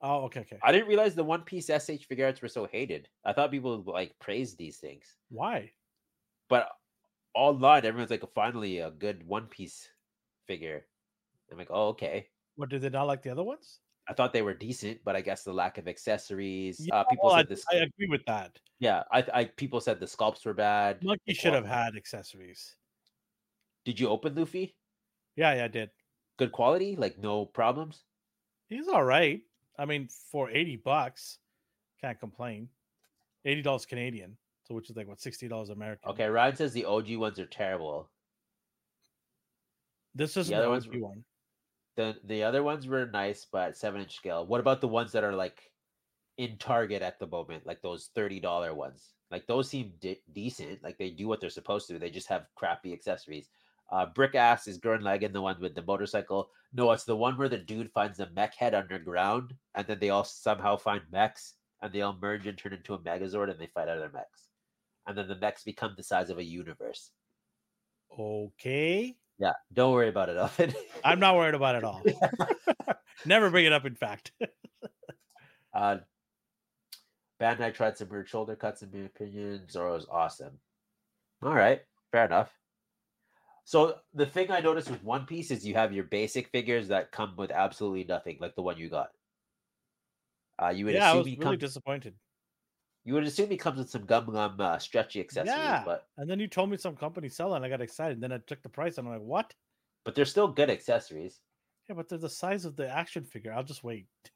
Oh, 0.00 0.24
okay, 0.24 0.40
okay. 0.40 0.58
I 0.62 0.72
didn't 0.72 0.88
realize 0.88 1.14
the 1.14 1.24
One 1.24 1.42
Piece 1.42 1.68
SH 1.70 2.06
Figuarts 2.08 2.42
were 2.42 2.48
so 2.48 2.66
hated. 2.66 3.08
I 3.24 3.32
thought 3.32 3.50
people 3.50 3.82
would, 3.82 3.92
like 3.92 4.18
praise 4.18 4.54
these 4.56 4.78
things. 4.78 5.16
Why? 5.28 5.72
but 6.48 6.68
online 7.34 7.84
everyone's 7.84 8.10
like 8.10 8.24
finally 8.34 8.78
a 8.78 8.90
good 8.90 9.26
one 9.26 9.46
piece 9.46 9.88
figure 10.46 10.86
i'm 11.52 11.58
like 11.58 11.70
oh 11.70 11.88
okay 11.88 12.28
What 12.56 12.68
did 12.70 12.82
they 12.82 12.88
not 12.90 13.06
like 13.08 13.22
the 13.22 13.30
other 13.30 13.42
ones? 13.44 13.80
i 14.08 14.14
thought 14.14 14.32
they 14.32 14.42
were 14.42 14.54
decent 14.54 15.00
but 15.04 15.16
i 15.16 15.20
guess 15.20 15.42
the 15.44 15.52
lack 15.52 15.78
of 15.78 15.88
accessories 15.88 16.80
Yeah, 16.86 16.94
uh 17.00 17.04
people 17.04 17.28
well, 17.28 17.36
said 17.38 17.48
this 17.48 17.64
I 17.72 17.76
agree 17.76 18.08
with 18.08 18.24
that. 18.26 18.58
yeah 18.78 19.04
I, 19.12 19.24
I 19.34 19.44
people 19.46 19.80
said 19.80 20.00
the 20.00 20.06
sculpts 20.06 20.44
were 20.46 20.54
bad 20.54 21.00
Monkey 21.02 21.34
should 21.34 21.54
have 21.54 21.66
had 21.66 21.96
accessories. 21.96 22.76
did 23.84 23.98
you 24.00 24.08
open 24.08 24.34
luffy 24.34 24.76
Yeah, 25.36 25.54
yeah, 25.54 25.64
I 25.64 25.68
did. 25.68 25.90
good 26.38 26.52
quality 26.52 26.96
like 26.96 27.18
no 27.18 27.46
problems 27.46 28.04
He's 28.68 28.88
all 28.88 29.04
right. 29.04 29.42
I 29.78 29.84
mean, 29.84 30.08
for 30.32 30.50
80 30.50 30.76
bucks, 30.76 31.38
can't 32.00 32.18
complain. 32.18 32.68
$80 33.46 33.86
Canadian. 33.88 34.36
So 34.64 34.74
which 34.74 34.90
is 34.90 34.96
like 34.96 35.06
what 35.06 35.18
$60 35.18 35.70
American. 35.70 36.10
okay 36.10 36.26
ryan 36.26 36.56
says 36.56 36.72
the 36.72 36.84
og 36.86 37.08
ones 37.16 37.38
are 37.38 37.46
terrible 37.46 38.10
This 40.14 40.36
is 40.36 40.48
the 40.48 40.54
the 40.54 40.58
other 40.58 40.70
ones 40.70 40.88
were- 40.88 40.98
one. 40.98 41.24
the 41.96 42.16
the 42.24 42.42
other 42.42 42.62
ones 42.62 42.86
were 42.88 43.06
nice 43.06 43.46
but 43.50 43.76
seven 43.76 44.00
inch 44.00 44.16
scale 44.16 44.44
what 44.46 44.60
about 44.60 44.80
the 44.80 44.88
ones 44.88 45.12
that 45.12 45.22
are 45.24 45.34
like 45.34 45.70
in 46.38 46.56
target 46.58 47.00
at 47.02 47.18
the 47.18 47.26
moment 47.28 47.64
like 47.66 47.80
those 47.80 48.10
$30 48.16 48.74
ones 48.74 49.14
like 49.30 49.46
those 49.46 49.70
seem 49.70 49.92
de- 50.00 50.20
decent 50.32 50.82
like 50.82 50.98
they 50.98 51.10
do 51.10 51.28
what 51.28 51.40
they're 51.40 51.48
supposed 51.50 51.86
to 51.88 51.98
they 51.98 52.10
just 52.10 52.28
have 52.28 52.46
crappy 52.56 52.92
accessories 52.92 53.48
uh 53.90 54.06
brick 54.06 54.34
ass 54.34 54.66
is 54.66 54.78
Gurren 54.78 55.02
Lagann 55.02 55.32
the 55.32 55.40
one 55.40 55.60
with 55.60 55.74
the 55.74 55.82
motorcycle 55.82 56.50
no 56.72 56.90
it's 56.92 57.04
the 57.04 57.16
one 57.16 57.36
where 57.38 57.48
the 57.48 57.58
dude 57.58 57.90
finds 57.92 58.18
the 58.18 58.28
mech 58.34 58.54
head 58.54 58.74
underground 58.74 59.54
and 59.74 59.86
then 59.86 59.98
they 60.00 60.10
all 60.10 60.24
somehow 60.24 60.76
find 60.76 61.02
mechs 61.10 61.54
and 61.82 61.92
they 61.92 62.02
all 62.02 62.16
merge 62.20 62.46
and 62.46 62.56
turn 62.56 62.72
into 62.72 62.94
a 62.94 62.98
Megazord, 62.98 63.50
and 63.50 63.60
they 63.60 63.66
fight 63.66 63.88
other 63.88 64.10
mechs, 64.12 64.48
and 65.06 65.16
then 65.16 65.28
the 65.28 65.36
mechs 65.36 65.64
become 65.64 65.94
the 65.96 66.02
size 66.02 66.30
of 66.30 66.38
a 66.38 66.44
universe. 66.44 67.10
Okay. 68.18 69.16
Yeah, 69.38 69.52
don't 69.72 69.92
worry 69.92 70.08
about 70.08 70.30
it, 70.30 70.36
Elvin. 70.36 70.72
I'm 71.04 71.20
not 71.20 71.36
worried 71.36 71.54
about 71.54 71.74
it 71.74 71.78
at 71.78 71.84
all. 71.84 72.02
Never 73.26 73.50
bring 73.50 73.66
it 73.66 73.72
up, 73.72 73.84
in 73.84 73.94
fact. 73.94 74.32
uh, 75.74 75.98
Bandai 77.40 77.74
tried 77.74 77.98
some 77.98 78.08
weird 78.08 78.28
shoulder 78.28 78.56
cuts, 78.56 78.82
in 78.82 78.90
my 78.92 79.00
opinion. 79.00 79.68
Zoro 79.70 79.94
is 79.96 80.06
awesome. 80.10 80.58
All 81.42 81.54
right, 81.54 81.82
fair 82.12 82.24
enough. 82.24 82.50
So 83.66 84.00
the 84.14 84.24
thing 84.24 84.50
I 84.50 84.60
noticed 84.60 84.88
with 84.90 85.02
One 85.04 85.26
Piece 85.26 85.50
is 85.50 85.66
you 85.66 85.74
have 85.74 85.92
your 85.92 86.04
basic 86.04 86.48
figures 86.48 86.88
that 86.88 87.12
come 87.12 87.36
with 87.36 87.50
absolutely 87.50 88.04
nothing, 88.04 88.38
like 88.40 88.54
the 88.54 88.62
one 88.62 88.78
you 88.78 88.88
got. 88.88 89.12
Uh, 90.60 90.68
you 90.68 90.84
would 90.86 90.94
yeah, 90.94 91.10
I 91.10 91.14
assume 91.14 91.14
was 91.14 91.26
he 91.26 91.36
really 91.36 91.56
comes. 91.56 91.56
disappointed. 91.56 92.18
You 93.04 93.14
would 93.14 93.24
assume 93.24 93.48
he 93.48 93.56
comes 93.56 93.78
with 93.78 93.88
some 93.88 94.04
gum 94.04 94.26
gum 94.26 94.60
uh, 94.60 94.78
stretchy 94.78 95.18
accessories, 95.18 95.80
Yeah. 95.80 95.82
but 95.82 96.10
And 96.16 96.28
then 96.30 96.40
you 96.40 96.48
told 96.48 96.70
me 96.70 96.76
some 96.76 96.96
company 96.96 97.28
selling. 97.28 97.62
I 97.64 97.68
got 97.68 97.80
excited. 97.80 98.20
Then 98.20 98.32
I 98.32 98.38
took 98.38 98.62
the 98.62 98.68
price 98.68 98.98
and 98.98 99.06
I'm 99.06 99.14
like, 99.14 99.22
what? 99.22 99.54
but 100.04 100.14
they're 100.14 100.24
still 100.24 100.48
good 100.48 100.70
accessories. 100.70 101.42
Yeah, 101.88 101.94
but 101.94 102.08
they're 102.08 102.18
the 102.18 102.28
size 102.28 102.64
of 102.64 102.76
the 102.76 102.88
action 102.88 103.24
figure. 103.24 103.52
I'll 103.52 103.64
just 103.64 103.84
wait. 103.84 104.08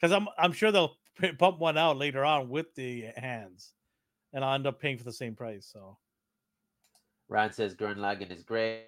Because 0.00 0.12
I'm 0.12 0.28
I'm 0.38 0.52
sure 0.52 0.72
they'll 0.72 0.98
pump 1.38 1.58
one 1.58 1.78
out 1.78 1.96
later 1.96 2.24
on 2.24 2.50
with 2.50 2.74
the 2.74 3.12
hands. 3.16 3.74
And 4.32 4.44
I'll 4.44 4.54
end 4.54 4.66
up 4.66 4.80
paying 4.80 4.98
for 4.98 5.04
the 5.04 5.12
same 5.12 5.36
price. 5.36 5.66
So 5.66 5.98
Ryan 7.28 7.52
says 7.52 7.74
Gurren 7.74 7.96
Lagann 7.96 8.30
is 8.30 8.42
great. 8.42 8.84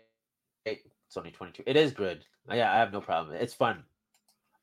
It's 0.65 1.16
only 1.16 1.31
22. 1.31 1.62
It 1.66 1.77
is 1.77 1.93
good. 1.93 2.24
Uh, 2.51 2.55
Yeah, 2.55 2.73
I 2.73 2.77
have 2.78 2.93
no 2.93 3.01
problem. 3.01 3.36
It's 3.36 3.55
fun. 3.55 3.85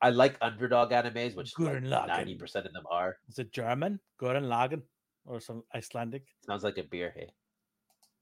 I 0.01 0.09
like 0.09 0.37
underdog 0.41 0.91
animes, 0.91 1.35
which 1.35 1.57
like 1.57 1.81
Gurren 1.83 1.87
90% 1.87 2.65
of 2.65 2.73
them 2.73 2.83
are. 2.91 3.17
is 3.27 3.39
it 3.39 3.51
German? 3.51 3.99
Gurren 4.21 4.45
Lagann? 4.45 4.83
Or 5.25 5.39
some 5.39 5.63
Icelandic? 5.73 6.23
Sounds 6.45 6.63
like 6.63 6.77
a 6.77 6.83
beer. 6.83 7.11
Hey. 7.15 7.31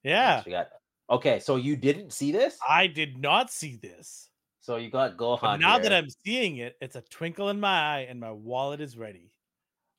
Yeah. 0.04 0.42
got. 0.50 0.70
Okay, 1.10 1.40
so 1.40 1.58
you 1.58 1.76
didn't 1.76 2.14
see 2.14 2.32
this? 2.32 2.58
I 2.68 2.88
did 2.88 3.18
not 3.18 3.52
see 3.52 3.76
this. 3.76 4.30
So 4.62 4.78
you 4.78 4.90
got 4.90 5.18
But 5.18 5.42
Gohan. 5.42 5.60
now 5.60 5.78
that. 5.78 5.92
I'm 5.92 6.08
seeing 6.26 6.58
it, 6.58 6.78
it's 6.80 6.96
a 6.96 7.02
twinkle 7.02 7.50
in 7.50 7.60
my 7.60 7.78
eye 7.98 8.08
and 8.10 8.22
my 8.22 8.32
wallet 8.32 8.80
is 8.80 8.98
ready. 8.98 9.33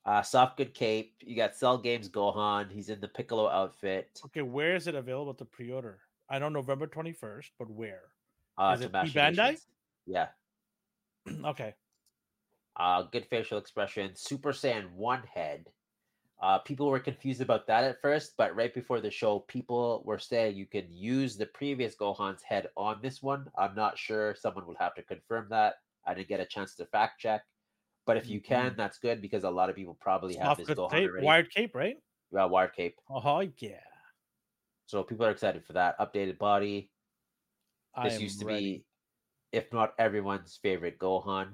Uh 0.05 0.21
soft 0.21 0.57
good 0.57 0.73
cape. 0.73 1.15
You 1.21 1.35
got 1.35 1.55
Cell 1.55 1.77
Games 1.77 2.09
Gohan. 2.09 2.71
He's 2.71 2.89
in 2.89 3.01
the 3.01 3.07
Piccolo 3.07 3.49
outfit. 3.49 4.19
Okay, 4.25 4.41
where 4.41 4.75
is 4.75 4.87
it 4.87 4.95
available 4.95 5.33
to 5.35 5.45
pre-order? 5.45 5.99
I 6.29 6.39
know 6.39 6.49
November 6.49 6.87
21st, 6.87 7.51
but 7.57 7.69
where? 7.69 8.03
Uh 8.57 8.75
Is 8.77 8.81
it 8.81 8.91
Bandai? 8.91 9.59
Yeah. 10.05 10.27
okay. 11.45 11.73
Uh 12.75 13.03
good 13.03 13.25
facial 13.25 13.57
expression. 13.57 14.11
Super 14.15 14.51
Saiyan 14.51 14.91
one 14.91 15.23
head. 15.23 15.65
Uh 16.41 16.59
people 16.59 16.87
were 16.89 16.99
confused 16.99 17.41
about 17.41 17.65
that 17.67 17.83
at 17.83 18.01
first, 18.01 18.33
but 18.37 18.55
right 18.55 18.73
before 18.73 19.01
the 19.01 19.09
show, 19.11 19.39
people 19.39 20.03
were 20.05 20.19
saying 20.19 20.55
you 20.55 20.67
can 20.67 20.85
use 20.91 21.35
the 21.35 21.47
previous 21.47 21.95
Gohan's 21.95 22.43
head 22.43 22.67
on 22.77 22.99
this 23.01 23.23
one. 23.23 23.47
I'm 23.57 23.73
not 23.75 23.97
sure. 23.97 24.35
Someone 24.35 24.67
would 24.67 24.77
have 24.77 24.93
to 24.95 25.03
confirm 25.03 25.47
that. 25.49 25.75
I 26.05 26.13
didn't 26.13 26.27
get 26.27 26.39
a 26.39 26.45
chance 26.45 26.75
to 26.75 26.85
fact 26.85 27.19
check. 27.19 27.41
But 28.05 28.17
if 28.17 28.29
you 28.29 28.39
can, 28.39 28.75
that's 28.77 28.99
good 28.99 29.21
because 29.21 29.43
a 29.43 29.49
lot 29.49 29.69
of 29.69 29.75
people 29.75 29.97
probably 29.99 30.35
have 30.35 30.57
this 30.57 30.67
Gohan 30.67 30.91
tape, 30.91 31.09
already. 31.09 31.25
wired 31.25 31.51
cape, 31.51 31.73
right? 31.73 31.97
Uh, 32.37 32.47
wired 32.47 32.73
cape. 32.75 32.95
Oh 33.09 33.39
yeah. 33.57 33.71
So 34.85 35.03
people 35.03 35.25
are 35.25 35.31
excited 35.31 35.65
for 35.65 35.73
that. 35.73 35.97
Updated 35.99 36.37
body. 36.37 36.91
This 38.03 38.19
used 38.19 38.39
to 38.41 38.45
ready. 38.45 38.83
be, 39.51 39.57
if 39.57 39.71
not 39.73 39.93
everyone's 39.97 40.59
favorite 40.61 40.99
Gohan. 40.99 41.53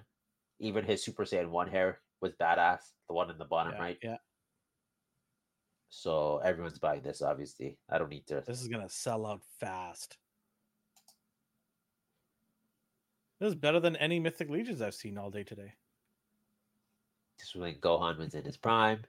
Even 0.59 0.83
his 0.83 1.03
Super 1.03 1.23
Saiyan 1.23 1.49
1 1.49 1.67
hair 1.69 1.99
was 2.21 2.33
badass. 2.33 2.79
The 3.07 3.13
one 3.13 3.31
in 3.31 3.37
the 3.37 3.45
bottom 3.45 3.73
yeah, 3.75 3.81
right. 3.81 3.97
yeah. 4.03 4.17
So 5.89 6.39
everyone's 6.43 6.79
buying 6.79 7.01
this, 7.01 7.21
obviously. 7.21 7.77
I 7.89 7.97
don't 7.97 8.09
need 8.09 8.27
to. 8.27 8.43
This 8.45 8.61
is 8.61 8.67
gonna 8.67 8.89
sell 8.89 9.25
out 9.25 9.41
fast. 9.59 10.17
This 13.39 13.49
is 13.49 13.55
better 13.55 13.79
than 13.79 13.95
any 13.95 14.19
Mythic 14.19 14.49
Legions 14.49 14.81
I've 14.81 14.93
seen 14.93 15.17
all 15.17 15.31
day 15.31 15.43
today. 15.43 15.73
This 17.41 17.55
was 17.55 17.61
when 17.61 17.75
Gohan 17.75 18.19
was 18.19 18.35
in 18.35 18.45
his 18.45 18.55
prime. 18.55 19.01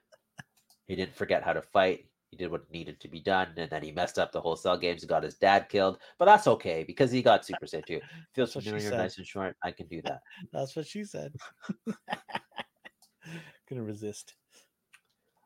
He 0.87 0.95
didn't 0.95 1.15
forget 1.15 1.43
how 1.43 1.53
to 1.53 1.61
fight. 1.61 2.07
He 2.31 2.37
did 2.37 2.49
what 2.49 2.69
needed 2.71 2.99
to 3.01 3.07
be 3.07 3.19
done, 3.19 3.49
and 3.57 3.69
then 3.69 3.83
he 3.83 3.91
messed 3.91 4.17
up 4.17 4.31
the 4.31 4.41
whole 4.41 4.55
cell 4.55 4.75
games 4.75 5.03
and 5.03 5.09
got 5.09 5.21
his 5.21 5.35
dad 5.35 5.69
killed. 5.69 5.99
But 6.17 6.25
that's 6.25 6.47
okay 6.47 6.83
because 6.83 7.11
he 7.11 7.21
got 7.21 7.45
Super 7.45 7.67
Saiyan 7.67 7.85
2. 7.85 8.01
Feels 8.33 8.53
That's 8.55 8.65
familiar, 8.65 8.89
nice 8.89 9.19
and 9.19 9.27
short. 9.27 9.55
I 9.63 9.69
can 9.69 9.85
do 9.85 10.01
that. 10.01 10.21
That's 10.51 10.75
what 10.75 10.87
she 10.87 11.03
said. 11.03 11.35
Gonna 13.69 13.83
resist. 13.83 14.33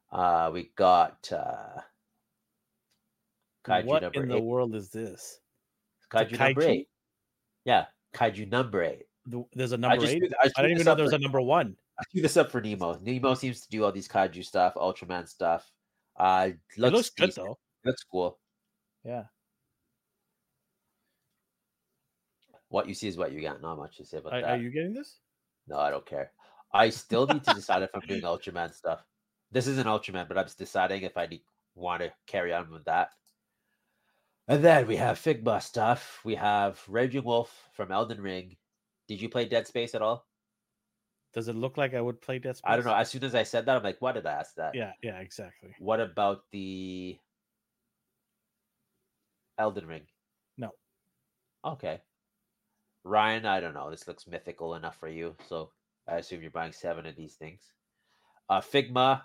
Uh, 0.09 0.49
we 0.53 0.71
got 0.77 1.29
uh, 1.33 1.81
Kaiju 3.65 3.83
what 3.85 4.01
number 4.03 4.23
in 4.23 4.31
eight. 4.31 4.35
the 4.35 4.41
world 4.41 4.73
is 4.75 4.89
this? 4.89 5.41
Kaiju 6.09 6.39
number 6.39 6.61
eight. 6.61 6.87
Yeah, 7.65 7.87
Kaiju 8.15 8.49
number 8.49 8.81
eight. 8.81 9.03
The- 9.25 9.43
There's 9.53 9.73
a 9.73 9.77
number 9.77 9.97
just 9.97 10.13
eight. 10.13 10.31
I 10.41 10.49
I 10.55 10.61
didn't 10.61 10.71
even 10.77 10.85
know 10.85 10.95
there 10.95 11.03
was 11.03 11.11
a 11.11 11.19
number 11.19 11.41
one. 11.41 11.75
I 11.99 12.03
threw 12.11 12.21
this 12.21 12.37
up 12.37 12.51
for 12.51 12.61
Nemo. 12.61 12.99
Nemo 13.01 13.33
seems 13.33 13.61
to 13.61 13.69
do 13.69 13.83
all 13.83 13.91
these 13.91 14.07
kaiju 14.07 14.43
stuff, 14.45 14.75
Ultraman 14.75 15.27
stuff. 15.27 15.71
Uh, 16.19 16.49
It 16.51 16.59
looks, 16.77 16.93
looks 16.93 17.09
good 17.11 17.31
though. 17.35 17.57
Looks 17.85 18.03
cool. 18.03 18.39
Yeah. 19.03 19.23
What 22.69 22.87
you 22.87 22.93
see 22.93 23.07
is 23.07 23.17
what 23.17 23.31
you 23.31 23.41
got. 23.41 23.61
Not 23.61 23.77
much 23.77 23.97
to 23.97 24.05
say 24.05 24.17
about 24.17 24.33
Are, 24.33 24.41
that. 24.41 24.49
are 24.51 24.57
you 24.57 24.69
getting 24.69 24.93
this? 24.93 25.19
No, 25.67 25.77
I 25.79 25.89
don't 25.89 26.05
care. 26.05 26.31
I 26.73 26.89
still 26.89 27.25
need 27.25 27.43
to 27.45 27.53
decide 27.53 27.81
if 27.83 27.89
I'm 27.93 28.01
doing 28.01 28.21
Ultraman 28.23 28.73
stuff. 28.73 29.03
This 29.51 29.67
isn't 29.67 29.87
Ultraman, 29.87 30.27
but 30.27 30.37
I'm 30.37 30.47
deciding 30.57 31.03
if 31.03 31.15
I 31.17 31.27
need, 31.27 31.41
want 31.75 32.01
to 32.01 32.11
carry 32.25 32.53
on 32.53 32.69
with 32.69 32.83
that. 32.85 33.11
And 34.49 34.63
then 34.63 34.87
we 34.87 34.97
have 34.97 35.17
Figma 35.17 35.61
stuff. 35.61 36.19
We 36.25 36.35
have 36.35 36.81
Raging 36.87 37.23
Wolf 37.23 37.69
from 37.73 37.91
Elden 37.91 38.21
Ring. 38.21 38.57
Did 39.07 39.21
you 39.21 39.29
play 39.29 39.45
Dead 39.45 39.67
Space 39.67 39.95
at 39.95 40.01
all? 40.01 40.26
Does 41.33 41.47
it 41.47 41.55
look 41.55 41.77
like 41.77 41.93
I 41.93 42.01
would 42.01 42.21
play 42.21 42.39
Dead 42.39 42.57
Space? 42.57 42.69
I 42.69 42.75
don't 42.75 42.85
know. 42.85 42.95
As 42.95 43.09
soon 43.09 43.23
as 43.23 43.35
I 43.35 43.43
said 43.43 43.65
that, 43.65 43.75
I'm 43.75 43.83
like, 43.83 44.01
why 44.01 44.11
did 44.11 44.25
I 44.25 44.31
ask 44.33 44.55
that? 44.55 44.73
Yeah, 44.75 44.93
yeah, 45.03 45.19
exactly. 45.19 45.75
What 45.79 45.99
about 45.99 46.43
the 46.51 47.19
Elden 49.57 49.85
Ring? 49.87 50.07
No. 50.57 50.71
Okay. 51.63 52.01
Ryan, 53.03 53.45
I 53.45 53.59
don't 53.59 53.73
know. 53.73 53.89
This 53.89 54.07
looks 54.07 54.27
mythical 54.27 54.75
enough 54.75 54.97
for 54.99 55.07
you, 55.07 55.35
so 55.47 55.71
I 56.07 56.17
assume 56.17 56.41
you're 56.41 56.51
buying 56.51 56.73
seven 56.73 57.05
of 57.05 57.15
these 57.15 57.35
things. 57.35 57.61
Uh 58.49 58.61
Figma. 58.61 59.21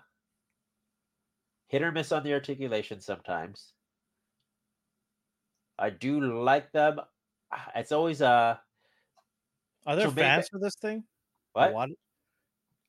Hit 1.68 1.82
or 1.82 1.92
miss 1.92 2.12
on 2.12 2.22
the 2.22 2.34
articulation 2.34 3.00
sometimes. 3.00 3.72
I 5.78 5.90
do 5.90 6.20
like 6.20 6.70
them. 6.72 7.00
Ah, 7.50 7.70
It's 7.74 7.92
always 7.92 8.20
uh 8.20 8.58
Are 9.86 9.96
there 9.96 10.10
fans 10.10 10.48
for 10.48 10.58
this 10.58 10.76
thing? 10.76 11.04
What? 11.52 11.72
What? 11.72 11.90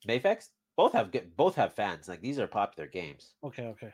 Mafex? 0.07 0.49
Both 0.75 0.93
have 0.93 1.11
good 1.11 1.35
both 1.35 1.55
have 1.55 1.73
fans. 1.73 2.07
Like 2.07 2.21
these 2.21 2.39
are 2.39 2.47
popular 2.47 2.87
games. 2.89 3.33
Okay, 3.43 3.67
okay. 3.67 3.93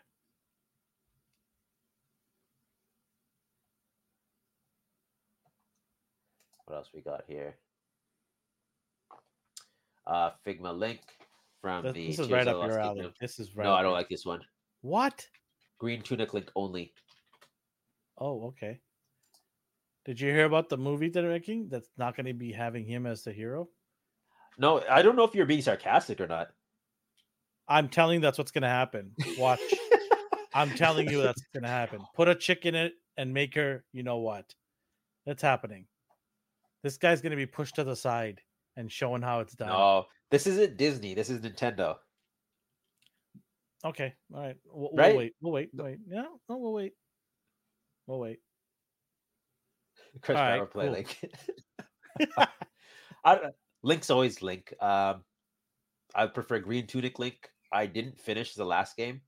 What 6.66 6.76
else 6.76 6.90
we 6.94 7.02
got 7.02 7.24
here? 7.28 7.56
Uh 10.08 10.32
Figma 10.46 10.78
Link 10.78 11.02
from 11.62 11.84
This, 11.84 11.94
the 11.94 12.08
this 12.08 12.20
is 12.20 12.28
Tears 12.28 12.32
right 12.32 12.48
up 12.48 12.66
your 12.66 12.80
alley. 12.80 12.96
Kingdom. 12.96 13.14
This 13.20 13.40
is 13.40 13.56
right. 13.56 13.66
No, 13.66 13.74
I 13.74 13.82
don't 13.82 13.94
like 13.94 14.10
this 14.10 14.26
one. 14.26 14.42
What? 14.82 15.28
Green 15.80 16.02
Tunic 16.02 16.34
Link 16.34 16.50
only. 16.56 16.94
Oh, 18.18 18.48
okay. 18.48 18.80
Did 20.06 20.20
you 20.20 20.32
hear 20.32 20.46
about 20.46 20.70
the 20.70 20.78
movie 20.78 21.10
they're 21.10 21.30
making? 21.30 21.70
That's 21.70 21.90
not 21.98 22.16
going 22.16 22.26
to 22.26 22.34
be 22.34 22.52
having 22.52 22.86
him 22.86 23.06
as 23.06 23.24
the 23.24 23.32
hero. 23.32 23.70
No, 24.60 24.84
I 24.90 25.02
don't 25.02 25.16
know 25.16 25.24
if 25.24 25.34
you're 25.34 25.46
being 25.46 25.62
sarcastic 25.62 26.20
or 26.20 26.28
not. 26.28 26.50
I'm 27.68 27.88
telling 27.88 28.16
you, 28.16 28.20
that's 28.20 28.38
what's 28.38 28.52
going 28.52 28.64
to 28.64 28.68
happen. 28.68 29.12
Watch. 29.38 29.62
I'm 30.54 30.72
telling 30.72 31.10
you, 31.10 31.22
that's 31.22 31.42
going 31.54 31.64
to 31.64 31.70
happen. 31.70 32.02
Put 32.16 32.28
a 32.28 32.36
chick 32.36 32.66
in 32.66 32.76
it 32.76 32.94
and 33.16 33.34
make 33.34 33.56
her. 33.56 33.86
You 33.94 34.04
know 34.04 34.18
what? 34.18 34.46
That's 35.26 35.42
happening. 35.42 35.86
This 36.84 36.98
guy's 36.98 37.22
going 37.22 37.32
to 37.32 37.38
be 37.38 37.46
pushed 37.46 37.76
to 37.76 37.84
the 37.84 37.96
side 37.96 38.42
and 38.76 38.92
showing 38.92 39.22
how 39.22 39.40
it's 39.40 39.54
done. 39.54 39.70
no, 39.70 40.06
this 40.32 40.46
isn't 40.48 40.78
Disney. 40.78 41.14
This 41.14 41.30
is 41.30 41.40
Nintendo. 41.42 41.96
Okay. 43.86 44.14
All 44.34 44.42
right. 44.42 44.56
We'll, 44.66 44.90
Right? 44.94 45.14
we'll 45.14 45.18
wait. 45.18 45.34
We'll 45.42 45.54
wait. 45.54 45.70
Wait. 45.74 45.98
No, 46.08 46.26
no, 46.50 46.58
we'll 46.58 46.74
wait. 46.74 46.94
We'll 48.08 48.20
wait. 48.20 48.40
Chris 50.22 50.38
All 50.38 50.44
right, 50.44 50.70
play 50.70 50.86
cool. 50.86 50.94
Link. 50.94 51.20
I 53.24 53.36
don't, 53.36 53.54
Link's 53.84 54.10
always 54.10 54.42
Link. 54.42 54.74
Um, 54.82 55.24
I 56.16 56.28
prefer 56.28 56.60
Green 56.60 56.88
Tunic 56.88 57.20
Link. 57.20 57.50
I 57.72 57.86
didn't 57.86 58.20
finish 58.20 58.54
the 58.54 58.66
last 58.66 58.98
game. 58.98 59.22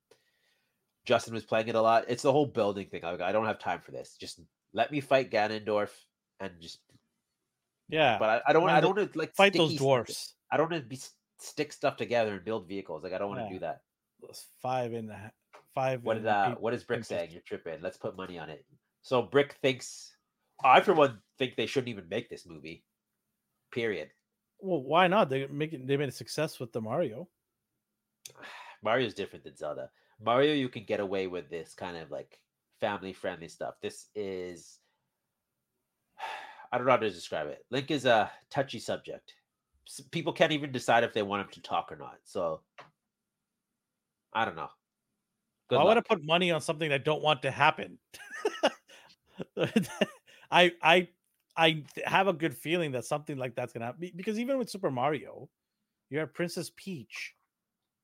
Justin 1.06 1.34
was 1.34 1.44
playing 1.46 1.68
it 1.68 1.76
a 1.76 1.82
lot. 1.82 2.06
It's 2.08 2.24
the 2.24 2.32
whole 2.32 2.46
building 2.46 2.88
thing. 2.88 3.04
I, 3.04 3.14
I 3.14 3.32
don't 3.32 3.46
have 3.46 3.60
time 3.60 3.82
for 3.84 3.92
this. 3.92 4.16
Just 4.20 4.40
let 4.74 4.92
me 4.92 5.00
fight 5.00 5.32
Ganondorf 5.32 5.90
and 6.40 6.52
just. 6.60 6.80
Yeah. 7.90 8.18
But 8.20 8.30
I, 8.30 8.42
I 8.50 8.54
don't. 8.54 8.64
want. 8.64 8.74
I 8.76 8.82
don't 8.82 8.96
want 8.96 9.12
to 9.12 9.18
like 9.18 9.36
Fight 9.36 9.54
those 9.54 9.76
dwarfs. 9.76 10.36
I 10.52 10.58
don't 10.58 10.70
want 10.70 10.84
to 10.84 10.88
be 10.88 11.00
stick 11.40 11.74
stuff 11.74 11.98
together 11.98 12.34
and 12.34 12.46
build 12.46 12.68
vehicles. 12.68 13.04
Like 13.04 13.14
I 13.14 13.18
don't 13.18 13.30
want 13.30 13.40
to 13.42 13.46
Yeah. 13.46 13.54
do 13.54 13.60
that. 13.60 13.82
Five 14.62 14.94
and 14.94 15.10
a 15.10 15.32
five. 15.74 16.04
What 16.04 16.18
is 16.18 16.26
uh, 16.26 16.50
eight 16.52 16.62
what 16.62 16.74
is 16.74 16.84
Brick 16.84 17.04
saying? 17.04 17.32
You're 17.32 17.42
tripping. 17.42 17.82
Let's 17.82 17.98
put 17.98 18.16
money 18.16 18.38
on 18.38 18.50
it. 18.50 18.64
So 19.02 19.24
Brick 19.24 19.58
thinks 19.62 20.16
I 20.64 20.82
for 20.82 20.94
one 20.94 21.20
think 21.40 21.56
they 21.56 21.66
shouldn't 21.66 21.90
even 21.90 22.08
make 22.10 22.30
this 22.30 22.46
movie. 22.46 22.84
Period. 23.72 24.10
Well, 24.62 24.82
why 24.84 25.08
not? 25.08 25.30
They 25.30 25.48
make 25.48 25.74
it, 25.74 25.88
they 25.88 25.98
made 25.98 26.10
a 26.10 26.14
success 26.14 26.60
with 26.60 26.72
the 26.72 26.82
Mario. 26.82 27.28
Mario's 28.84 29.14
different 29.14 29.44
than 29.44 29.56
Zelda. 29.56 29.90
Mario, 30.24 30.54
you 30.54 30.70
can 30.70 30.84
get 30.84 31.00
away 31.00 31.28
with 31.28 31.50
this 31.50 31.74
kind 31.74 31.98
of 31.98 32.12
like 32.12 32.40
family 32.80 33.14
friendly 33.14 33.48
stuff. 33.48 33.76
This 33.82 34.08
is, 34.16 34.80
I 36.72 36.78
don't 36.78 36.86
know 36.86 36.92
how 36.94 36.98
to 36.98 37.10
describe 37.10 37.48
it. 37.48 37.66
Link 37.70 37.92
is 37.92 38.06
a 38.06 38.32
touchy 38.50 38.80
subject. 38.80 39.34
People 40.12 40.32
can't 40.32 40.52
even 40.52 40.72
decide 40.72 41.04
if 41.04 41.14
they 41.14 41.24
want 41.24 41.42
him 41.42 41.50
to 41.54 41.62
talk 41.62 41.92
or 41.92 41.98
not. 41.98 42.18
So, 42.24 42.62
I 44.34 44.46
don't 44.46 44.56
know. 44.56 44.70
Good 45.70 45.80
Why 45.80 45.84
would 45.84 45.98
I 45.98 46.02
luck. 46.02 46.08
put 46.08 46.24
money 46.24 46.52
on 46.52 46.62
something 46.62 46.92
I 46.92 46.98
don't 46.98 47.22
want 47.24 47.42
to 47.42 47.52
happen? 47.52 47.98
I 50.52 50.72
I 50.82 51.08
I 51.58 51.84
have 52.06 52.28
a 52.28 52.34
good 52.34 52.56
feeling 52.56 52.92
that 52.94 53.06
something 53.06 53.38
like 53.38 53.56
that's 53.56 53.74
gonna 53.74 53.86
happen 53.86 54.12
because 54.16 54.40
even 54.40 54.58
with 54.58 54.70
Super 54.70 54.92
Mario, 54.92 55.50
you 56.10 56.20
have 56.20 56.34
Princess 56.34 56.72
Peach 56.76 57.36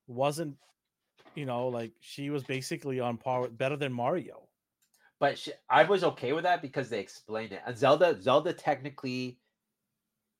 wasn't, 0.06 0.56
you 1.34 1.46
know, 1.46 1.68
like 1.68 1.92
she 2.00 2.30
was 2.30 2.44
basically 2.44 3.00
on 3.00 3.16
par 3.16 3.42
with 3.42 3.56
better 3.56 3.76
than 3.76 3.92
Mario. 3.92 4.48
But 5.20 5.38
sh- 5.38 5.48
I 5.68 5.82
was 5.84 6.04
okay 6.04 6.32
with 6.32 6.44
that 6.44 6.62
because 6.62 6.88
they 6.88 7.00
explained 7.00 7.52
it. 7.52 7.62
And 7.66 7.76
Zelda, 7.76 8.20
Zelda 8.20 8.52
technically 8.52 9.38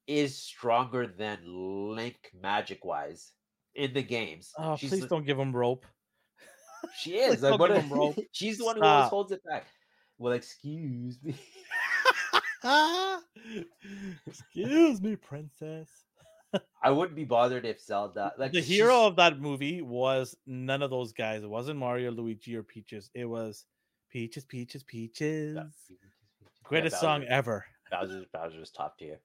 is 0.07 0.37
stronger 0.37 1.07
than 1.07 1.39
Link 1.45 2.31
magic 2.41 2.85
wise 2.85 3.33
in 3.75 3.93
the 3.93 4.03
games. 4.03 4.53
Oh, 4.57 4.77
She's 4.77 4.91
please 4.91 5.07
don't 5.07 5.27
give 5.27 5.39
him 5.39 5.55
rope. 5.55 5.85
She 6.97 7.15
is. 7.19 7.43
Like, 7.43 7.59
what 7.59 7.69
give 7.69 7.79
a- 7.79 7.81
him 7.81 7.93
rope. 7.93 8.19
she's 8.33 8.59
the 8.59 8.65
one 8.65 8.77
who 8.77 8.83
always 8.83 9.11
holds 9.11 9.33
it 9.33 9.43
back. 9.45 9.67
Well, 10.17 10.33
excuse 10.33 11.19
me. 11.23 11.35
Ah. 12.65 13.21
Excuse 14.27 15.01
me, 15.01 15.17
princess. 15.17 15.89
I 16.83 16.91
wouldn't 16.91 17.17
be 17.17 17.25
bothered 17.25 17.65
if 17.67 17.81
Zelda 17.81 18.33
like 18.39 18.53
the 18.53 18.63
she's- 18.63 18.77
hero 18.79 19.07
of 19.07 19.17
that 19.17 19.41
movie 19.41 19.83
was 19.83 20.37
none 20.47 20.83
of 20.83 20.91
those 20.91 21.13
guys. 21.13 21.43
It 21.43 21.51
wasn't 21.51 21.79
Mario, 21.79 22.11
Luigi, 22.11 22.57
or 22.57 22.63
Peaches. 22.63 23.11
It 23.15 23.27
was 23.27 23.65
Peaches, 24.11 24.45
Peaches, 24.45 24.83
Peaches. 24.83 25.57
Yeah, 25.57 25.97
Greatest 26.65 27.01
song 27.01 27.21
Bowser- 27.21 27.33
ever. 27.33 27.65
Bowser's 27.91 28.27
Bowser's 28.33 28.71
top 28.71 28.99
tier. 28.99 29.21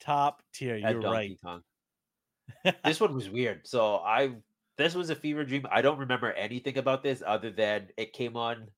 Top 0.00 0.42
tier. 0.52 0.76
You're 0.76 1.00
Donkey 1.00 1.06
right. 1.06 1.38
Kong. 1.44 1.62
this 2.84 3.00
one 3.00 3.14
was 3.14 3.30
weird. 3.30 3.66
So 3.66 3.96
I 3.98 4.32
this 4.76 4.94
was 4.94 5.10
a 5.10 5.14
fever 5.14 5.44
dream. 5.44 5.66
I 5.70 5.80
don't 5.82 5.98
remember 5.98 6.32
anything 6.32 6.78
about 6.78 7.02
this 7.02 7.22
other 7.24 7.50
than 7.50 7.88
it 7.96 8.12
came 8.12 8.36
on 8.36 8.68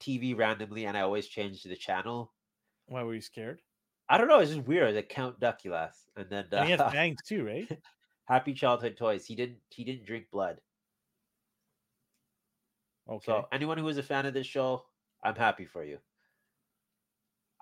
TV 0.00 0.36
randomly 0.36 0.84
and 0.84 0.96
I 0.96 1.00
always 1.00 1.26
changed 1.26 1.68
the 1.68 1.76
channel. 1.76 2.32
Why 2.88 3.02
were 3.02 3.14
you 3.14 3.20
scared? 3.20 3.60
I 4.08 4.16
don't 4.18 4.28
know, 4.28 4.38
it's 4.38 4.52
just 4.52 4.66
weird. 4.66 4.94
Like 4.94 5.08
Count 5.08 5.38
Duckula's. 5.38 5.94
And 6.16 6.28
then 6.30 6.46
And 6.50 6.64
he 6.64 6.70
has 6.72 6.80
uh, 6.80 6.90
fangs 6.90 7.20
too, 7.26 7.44
right? 7.44 7.68
Happy 8.24 8.54
Childhood 8.54 8.96
Toys. 8.96 9.24
He 9.24 9.34
didn't 9.34 9.58
he 9.70 9.84
didn't 9.84 10.06
drink 10.06 10.26
blood. 10.30 10.60
Okay. 13.08 13.24
So 13.24 13.46
anyone 13.52 13.78
who 13.78 13.88
is 13.88 13.96
a 13.98 14.02
fan 14.02 14.26
of 14.26 14.34
this 14.34 14.46
show, 14.46 14.84
I'm 15.22 15.34
happy 15.34 15.64
for 15.64 15.84
you. 15.84 15.98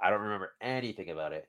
I 0.02 0.10
don't 0.10 0.20
remember 0.20 0.52
anything 0.60 1.10
about 1.10 1.32
it. 1.32 1.48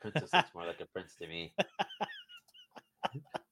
Princess 0.00 0.32
looks 0.32 0.54
more 0.54 0.66
like 0.66 0.80
a 0.80 0.86
prince 0.86 1.14
to 1.20 1.26
me. 1.26 1.54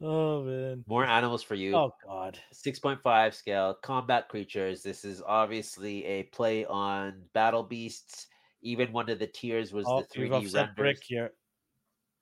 oh 0.00 0.42
man. 0.42 0.84
More 0.86 1.04
animals 1.04 1.42
for 1.42 1.54
you. 1.54 1.74
Oh 1.76 1.92
god. 2.04 2.38
6.5 2.52 3.34
scale 3.34 3.74
combat 3.82 4.28
creatures. 4.28 4.82
This 4.82 5.04
is 5.04 5.22
obviously 5.26 6.04
a 6.04 6.24
play 6.24 6.64
on 6.66 7.22
battle 7.32 7.62
beasts. 7.62 8.26
Even 8.62 8.92
one 8.92 9.10
of 9.10 9.18
the 9.18 9.26
tiers 9.26 9.72
was 9.72 9.84
Oh, 9.88 10.02
the 10.02 10.20
3D 10.20 10.32
upset 10.32 10.54
renders. 10.54 10.74
Brick 10.76 10.98
here. 11.04 11.32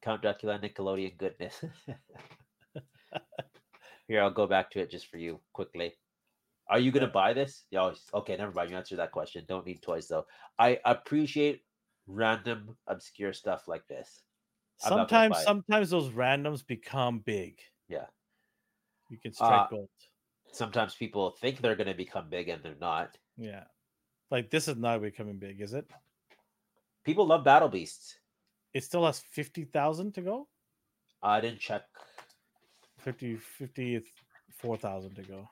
Count 0.02 0.22
Duckula 0.22 0.60
Nickelodeon 0.60 1.16
goodness. 1.16 1.64
Here, 4.08 4.22
I'll 4.22 4.30
go 4.30 4.46
back 4.46 4.70
to 4.72 4.80
it 4.80 4.90
just 4.90 5.06
for 5.06 5.16
you 5.18 5.40
quickly. 5.52 5.94
Are 6.68 6.78
you 6.78 6.90
gonna 6.90 7.06
buy 7.08 7.32
this? 7.32 7.64
Yeah, 7.70 7.82
oh, 7.82 8.18
okay, 8.18 8.36
never 8.36 8.52
mind. 8.52 8.70
You 8.70 8.76
answered 8.76 8.98
that 8.98 9.12
question. 9.12 9.44
Don't 9.46 9.66
need 9.66 9.82
toys 9.82 10.08
though. 10.08 10.26
I 10.58 10.80
appreciate 10.84 11.62
random 12.06 12.76
obscure 12.86 13.32
stuff 13.32 13.68
like 13.68 13.86
this. 13.88 14.22
I'm 14.84 14.96
not 14.96 15.08
gonna 15.08 15.34
Sometimes 15.34 15.44
sometimes 15.44 15.90
those 15.90 16.10
randoms 16.10 16.66
become 16.66 17.20
big. 17.20 17.60
Yeah. 17.88 18.06
You 19.10 19.18
can 19.18 19.32
strike 19.32 19.66
Uh, 19.66 19.68
gold. 19.68 19.88
Sometimes 20.52 20.94
people 20.94 21.30
think 21.30 21.60
they're 21.60 21.76
gonna 21.76 21.94
become 21.94 22.28
big 22.28 22.48
and 22.48 22.62
they're 22.62 22.76
not. 22.80 23.16
Yeah. 23.36 23.64
Like 24.30 24.50
this 24.50 24.68
is 24.68 24.76
not 24.76 25.02
becoming 25.02 25.38
big, 25.38 25.60
is 25.60 25.74
it? 25.74 25.90
People 27.04 27.26
love 27.26 27.44
battle 27.44 27.68
beasts. 27.68 28.18
It 28.72 28.84
still 28.84 29.04
has 29.04 29.20
50,000 29.20 30.12
to 30.14 30.22
go? 30.22 30.48
I 31.22 31.40
didn't 31.40 31.60
check 31.60 31.82
50 32.98 33.36
54,000 33.36 35.14
to 35.14 35.22
go. 35.22 35.48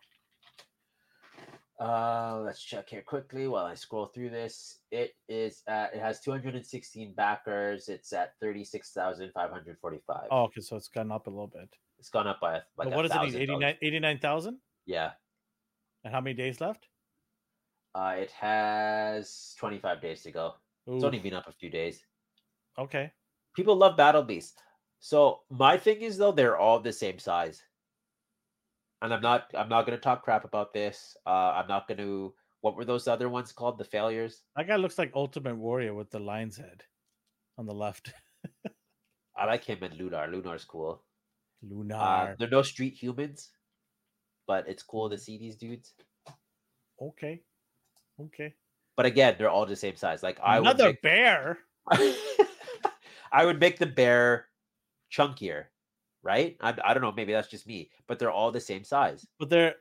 Uh, 1.81 2.43
let's 2.44 2.62
check 2.62 2.90
here 2.90 3.01
quickly 3.01 3.48
while 3.48 3.65
I 3.65 3.74
scroll 3.74 4.07
through 4.07 4.28
this. 4.31 4.81
It 4.90 5.15
is 5.28 5.62
at 5.66 5.94
it 5.94 6.01
has 6.01 6.20
216 6.20 7.15
backers. 7.15 7.89
It's 7.89 8.12
at 8.12 8.35
36,545. 8.40 10.28
Oh, 10.31 10.43
okay, 10.43 10.61
so 10.61 10.77
it's 10.77 10.89
gone 10.89 11.11
up 11.11 11.27
a 11.27 11.31
little 11.31 11.47
bit. 11.47 11.70
It's 11.98 12.11
gone 12.11 12.27
up 12.27 12.39
by 12.40 12.61
like 12.77 12.90
what 12.90 13.02
does 13.02 13.12
it 13.12 13.23
need? 13.23 13.47
thousand 13.48 13.65
89 13.65 13.77
89,000? 13.81 14.59
Yeah. 14.86 15.11
and 16.05 16.12
how 16.12 16.20
many 16.20 16.35
days 16.35 16.61
left? 16.61 16.86
Uh, 17.94 18.15
it 18.19 18.31
has 18.32 19.55
25 19.59 20.01
days 20.02 20.23
to 20.23 20.31
go. 20.31 20.55
It's 20.86 21.05
only 21.05 21.19
been 21.19 21.35
up 21.35 21.48
a 21.48 21.52
few 21.52 21.70
days. 21.70 22.05
okay. 22.78 23.12
People 23.57 23.74
love 23.77 23.97
Battle 23.97 24.23
Beasts. 24.23 24.61
So 25.01 25.40
my 25.51 25.77
thing 25.77 26.02
is 26.02 26.19
though, 26.19 26.31
they're 26.32 26.57
all 26.59 26.78
the 26.78 26.93
same 26.93 27.19
size. 27.19 27.62
And 29.02 29.14
I'm 29.14 29.22
not 29.22 29.51
I'm 29.55 29.68
not 29.68 29.86
gonna 29.86 29.98
talk 29.98 30.22
crap 30.22 30.44
about 30.44 30.72
this. 30.72 31.16
Uh 31.27 31.52
I'm 31.56 31.68
not 31.68 31.89
gonna 31.89 32.28
what 32.60 32.77
were 32.77 32.85
those 32.85 33.09
other 33.09 33.28
ones 33.28 33.52
called? 33.52 33.78
The 33.78 33.85
failures? 33.85 34.43
That 34.56 34.68
guy 34.68 34.77
looks 34.77 34.98
like 34.98 35.12
Ultimate 35.14 35.56
Warrior 35.56 35.94
with 35.94 36.10
the 36.10 36.18
lion's 36.18 36.56
head 36.56 36.82
on 37.56 37.66
the 37.66 37.74
left. 37.74 38.12
I 39.36 39.47
like 39.47 39.64
him 39.64 39.82
and 39.82 39.94
Lunar. 39.94 40.27
Lunar's 40.27 40.64
cool. 40.64 41.02
Uh, 41.62 41.74
Lunar. 41.74 42.36
they're 42.39 42.48
no 42.48 42.62
street 42.62 42.94
humans, 42.94 43.51
but 44.47 44.68
it's 44.68 44.82
cool 44.82 45.09
to 45.09 45.16
see 45.16 45.39
these 45.39 45.56
dudes. 45.56 45.94
okay. 47.01 47.40
Okay. 48.20 48.55
But 48.97 49.06
again, 49.06 49.36
they're 49.39 49.48
all 49.48 49.64
the 49.64 49.77
same 49.77 49.97
size. 49.97 50.22
Like 50.22 50.39
I 50.43 50.59
Another 50.59 50.89
would 50.89 51.01
bear. 51.01 51.59
I 53.32 53.47
would 53.47 53.60
make 53.60 53.78
the 53.78 53.86
bear 53.86 54.47
chunkier, 55.10 55.66
right? 56.23 56.57
I, 56.61 56.75
I 56.85 56.95
don't 56.95 57.03
know. 57.03 57.13
Maybe 57.13 57.33
that's 57.33 57.49
just 57.49 57.67
me, 57.67 57.91
but 58.07 58.19
they're 58.19 58.31
all 58.31 58.51
the 58.53 58.61
same 58.61 58.85
size. 58.85 59.27
But 59.39 59.51
they're 59.51 59.77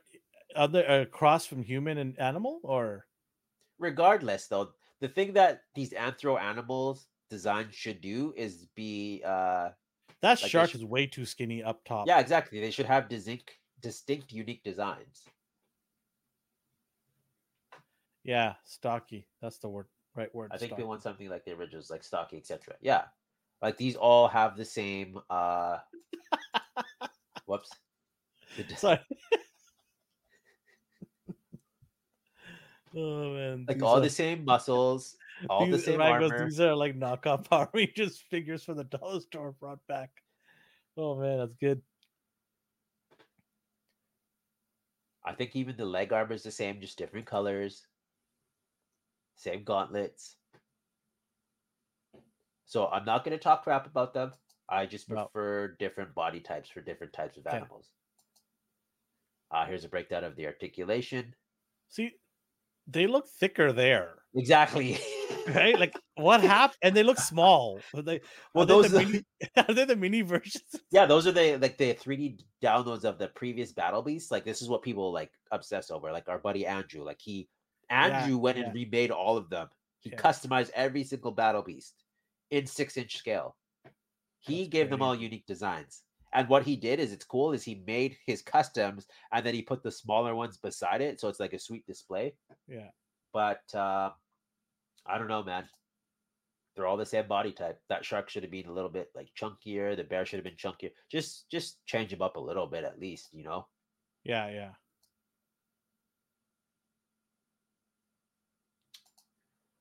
are 0.56 0.66
they 0.68 0.84
a 0.84 1.06
cross 1.06 1.46
from 1.46 1.62
human 1.62 1.98
and 1.98 2.18
animal 2.18 2.60
or 2.62 3.06
Regardless, 3.78 4.46
though, 4.46 4.72
the 5.00 5.08
thing 5.08 5.32
that 5.34 5.62
these 5.74 5.90
anthro 5.90 6.38
animals 6.40 7.06
design 7.30 7.68
should 7.70 8.00
do 8.00 8.34
is 8.36 8.66
be 8.74 9.22
uh 9.24 9.70
that 10.20 10.40
they 10.40 10.48
shark 10.48 10.70
should- 10.70 10.80
is 10.80 10.84
way 10.84 11.06
too 11.06 11.24
skinny 11.24 11.62
up 11.62 11.82
top. 11.84 12.06
yeah, 12.06 12.18
exactly. 12.20 12.60
They 12.60 12.70
should 12.70 12.86
have 12.86 13.08
distinct 13.08 13.52
distinct 13.80 14.32
unique 14.32 14.62
designs. 14.64 15.22
Yeah, 18.24 18.54
stocky. 18.64 19.26
That's 19.40 19.58
the 19.58 19.68
word. 19.68 19.86
Right 20.14 20.34
word. 20.34 20.50
I 20.52 20.58
think 20.58 20.76
they 20.76 20.82
want 20.82 21.02
something 21.02 21.28
like 21.30 21.44
the 21.44 21.52
originals, 21.52 21.90
like 21.90 22.04
stocky, 22.04 22.36
etc. 22.36 22.74
Yeah, 22.82 23.04
like 23.62 23.76
these 23.78 23.96
all 23.96 24.28
have 24.28 24.56
the 24.56 24.64
same. 24.64 25.18
uh 25.30 25.78
Whoops. 27.50 27.70
Sorry. 28.76 29.00
oh 32.96 33.34
man. 33.34 33.64
like 33.66 33.78
these 33.78 33.82
all 33.82 33.96
are- 33.96 34.00
the 34.00 34.08
same 34.08 34.44
muscles, 34.44 35.16
all 35.48 35.66
the 35.66 35.72
these- 35.72 35.84
same 35.84 35.98
Ryan 35.98 36.20
goes, 36.20 36.30
armor. 36.30 36.44
These 36.44 36.60
are 36.60 36.76
like 36.76 36.96
knockoff 36.96 37.44
Power 37.50 37.68
Rangers 37.74 38.22
figures 38.30 38.62
for 38.62 38.74
the 38.74 38.84
dollar 38.84 39.18
store 39.18 39.50
brought 39.58 39.84
back. 39.88 40.10
Oh 40.96 41.16
man, 41.16 41.38
that's 41.38 41.56
good. 41.56 41.82
I 45.24 45.32
think 45.34 45.56
even 45.56 45.76
the 45.76 45.84
leg 45.84 46.12
armor 46.12 46.34
is 46.34 46.44
the 46.44 46.52
same, 46.52 46.80
just 46.80 46.98
different 46.98 47.26
colors. 47.26 47.84
Same 49.34 49.64
gauntlets. 49.64 50.36
So 52.64 52.86
I'm 52.86 53.04
not 53.04 53.24
going 53.24 53.36
to 53.36 53.42
talk 53.42 53.64
crap 53.64 53.86
about 53.88 54.14
them. 54.14 54.30
I 54.70 54.86
just 54.86 55.08
No. 55.10 55.24
prefer 55.26 55.76
different 55.78 56.14
body 56.14 56.40
types 56.40 56.70
for 56.70 56.80
different 56.80 57.12
types 57.12 57.36
of 57.36 57.46
animals. 57.46 57.88
Uh, 59.50 59.66
here's 59.66 59.84
a 59.84 59.88
breakdown 59.88 60.24
of 60.24 60.36
the 60.36 60.46
articulation. 60.46 61.34
See, 61.88 62.12
they 62.86 63.06
look 63.06 63.28
thicker 63.28 63.72
there. 63.72 64.22
Exactly. 64.34 64.98
right? 65.48 65.78
Like 65.80 65.94
what 66.16 66.40
happened? 66.42 66.76
And 66.82 66.94
they 66.96 67.02
look 67.02 67.18
small. 67.18 67.80
Are 67.94 68.02
they, 68.02 68.20
Well, 68.54 68.62
are 68.62 68.66
they 68.66 68.74
those 68.74 68.90
the 68.92 68.98
are- 69.00 69.06
mini, 69.06 69.24
are 69.56 69.74
they 69.74 69.84
the 69.86 69.96
mini 69.96 70.22
versions? 70.22 70.62
Yeah, 70.92 71.06
those 71.06 71.26
are 71.26 71.32
the 71.32 71.56
like 71.56 71.78
the 71.78 71.94
3D 71.94 72.40
downloads 72.62 73.04
of 73.04 73.18
the 73.18 73.28
previous 73.28 73.72
Battle 73.72 74.02
Beasts. 74.02 74.30
Like 74.30 74.44
this 74.44 74.62
is 74.62 74.68
what 74.68 74.82
people 74.82 75.12
like 75.12 75.32
obsess 75.50 75.90
over. 75.90 76.12
Like 76.12 76.28
our 76.28 76.38
buddy 76.38 76.64
Andrew, 76.66 77.02
like 77.02 77.20
he 77.20 77.48
Andrew 77.88 78.36
went 78.38 78.58
yeah. 78.58 78.64
and 78.66 78.74
remade 78.74 79.10
all 79.10 79.36
of 79.36 79.50
them. 79.50 79.68
He 80.00 80.10
Yeah. 80.10 80.16
customized 80.18 80.70
every 80.74 81.02
single 81.02 81.32
Battle 81.32 81.62
Beast 81.62 82.04
in 82.50 82.66
six 82.66 82.96
inch 82.96 83.16
scale. 83.16 83.56
He 84.40 84.62
That's 84.62 84.70
gave 84.70 84.90
them 84.90 85.02
all 85.02 85.14
unique 85.14 85.46
designs. 85.46 86.02
And 86.32 86.48
what 86.48 86.62
he 86.62 86.76
did 86.76 87.00
is 87.00 87.12
it's 87.12 87.24
cool 87.24 87.52
is 87.52 87.64
he 87.64 87.82
made 87.86 88.16
his 88.26 88.40
customs 88.40 89.06
and 89.32 89.44
then 89.44 89.54
he 89.54 89.62
put 89.62 89.82
the 89.82 89.90
smaller 89.90 90.34
ones 90.34 90.58
beside 90.58 91.00
it, 91.00 91.20
so 91.20 91.28
it's 91.28 91.40
like 91.40 91.52
a 91.52 91.58
sweet 91.58 91.84
display. 91.86 92.34
Yeah. 92.68 92.88
But 93.32 93.62
uh, 93.74 94.10
I 95.06 95.18
don't 95.18 95.28
know, 95.28 95.42
man. 95.42 95.64
They're 96.76 96.86
all 96.86 96.96
the 96.96 97.04
same 97.04 97.26
body 97.26 97.52
type. 97.52 97.80
That 97.88 98.04
shark 98.04 98.30
should 98.30 98.44
have 98.44 98.52
been 98.52 98.68
a 98.68 98.72
little 98.72 98.90
bit 98.90 99.10
like 99.14 99.28
chunkier. 99.38 99.96
The 99.96 100.04
bear 100.04 100.24
should 100.24 100.38
have 100.38 100.44
been 100.44 100.54
chunkier. 100.54 100.90
Just 101.10 101.50
just 101.50 101.84
change 101.84 102.10
them 102.10 102.22
up 102.22 102.36
a 102.36 102.40
little 102.40 102.66
bit 102.66 102.84
at 102.84 103.00
least, 103.00 103.30
you 103.32 103.42
know. 103.42 103.66
Yeah, 104.22 104.50
yeah. 104.50 104.70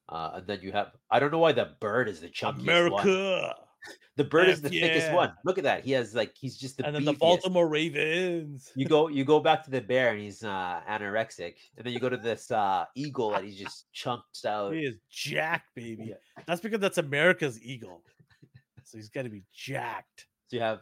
Uh, 0.10 0.32
and 0.36 0.48
then 0.48 0.60
you 0.64 0.72
have 0.72 0.88
I 1.12 1.20
don't 1.20 1.32
know 1.32 1.38
why 1.38 1.52
the 1.52 1.76
bird 1.80 2.10
is 2.10 2.22
the 2.22 2.30
chunkiest 2.30 2.92
one. 2.92 3.54
The 4.18 4.24
bird 4.26 4.50
is 4.50 4.62
Heck 4.62 4.72
the 4.72 4.82
thickest 4.82 5.14
one. 5.14 5.32
Look 5.46 5.58
at 5.58 5.64
that. 5.64 5.86
He 5.86 5.94
has 5.94 6.14
like 6.14 6.36
he's 6.36 6.58
just 6.58 6.78
the 6.78 6.86
and 6.86 6.96
then 6.96 7.06
the. 7.06 7.14
Baltimore 7.14 7.68
Ravens. 7.68 8.72
You 8.76 8.86
go 8.86 9.08
you 9.08 9.24
go 9.24 9.40
back 9.40 9.64
to 9.64 9.72
the 9.72 9.80
bear 9.80 10.12
and 10.12 10.22
he's 10.22 10.44
uh 10.44 10.82
anorexic, 10.90 11.56
and 11.78 11.86
then 11.86 11.94
you 11.94 12.00
go 12.00 12.10
to 12.10 12.18
this 12.18 12.52
uh 12.52 12.86
eagle 12.96 13.34
and 13.34 13.46
he's 13.46 13.58
just 13.58 13.92
chunked 13.94 14.46
out. 14.46 14.74
He 14.74 14.82
is 14.82 14.96
jacked, 15.10 15.74
baby. 15.76 16.08
Yeah. 16.10 16.44
That's 16.46 16.62
because 16.62 16.80
that's 16.80 16.98
America's 16.98 17.62
eagle. 17.62 18.04
So 18.84 18.98
he's 18.98 19.10
got 19.10 19.24
to 19.24 19.30
be 19.30 19.44
jacked. 19.54 20.28
So 20.48 20.58
you 20.58 20.64
have 20.64 20.80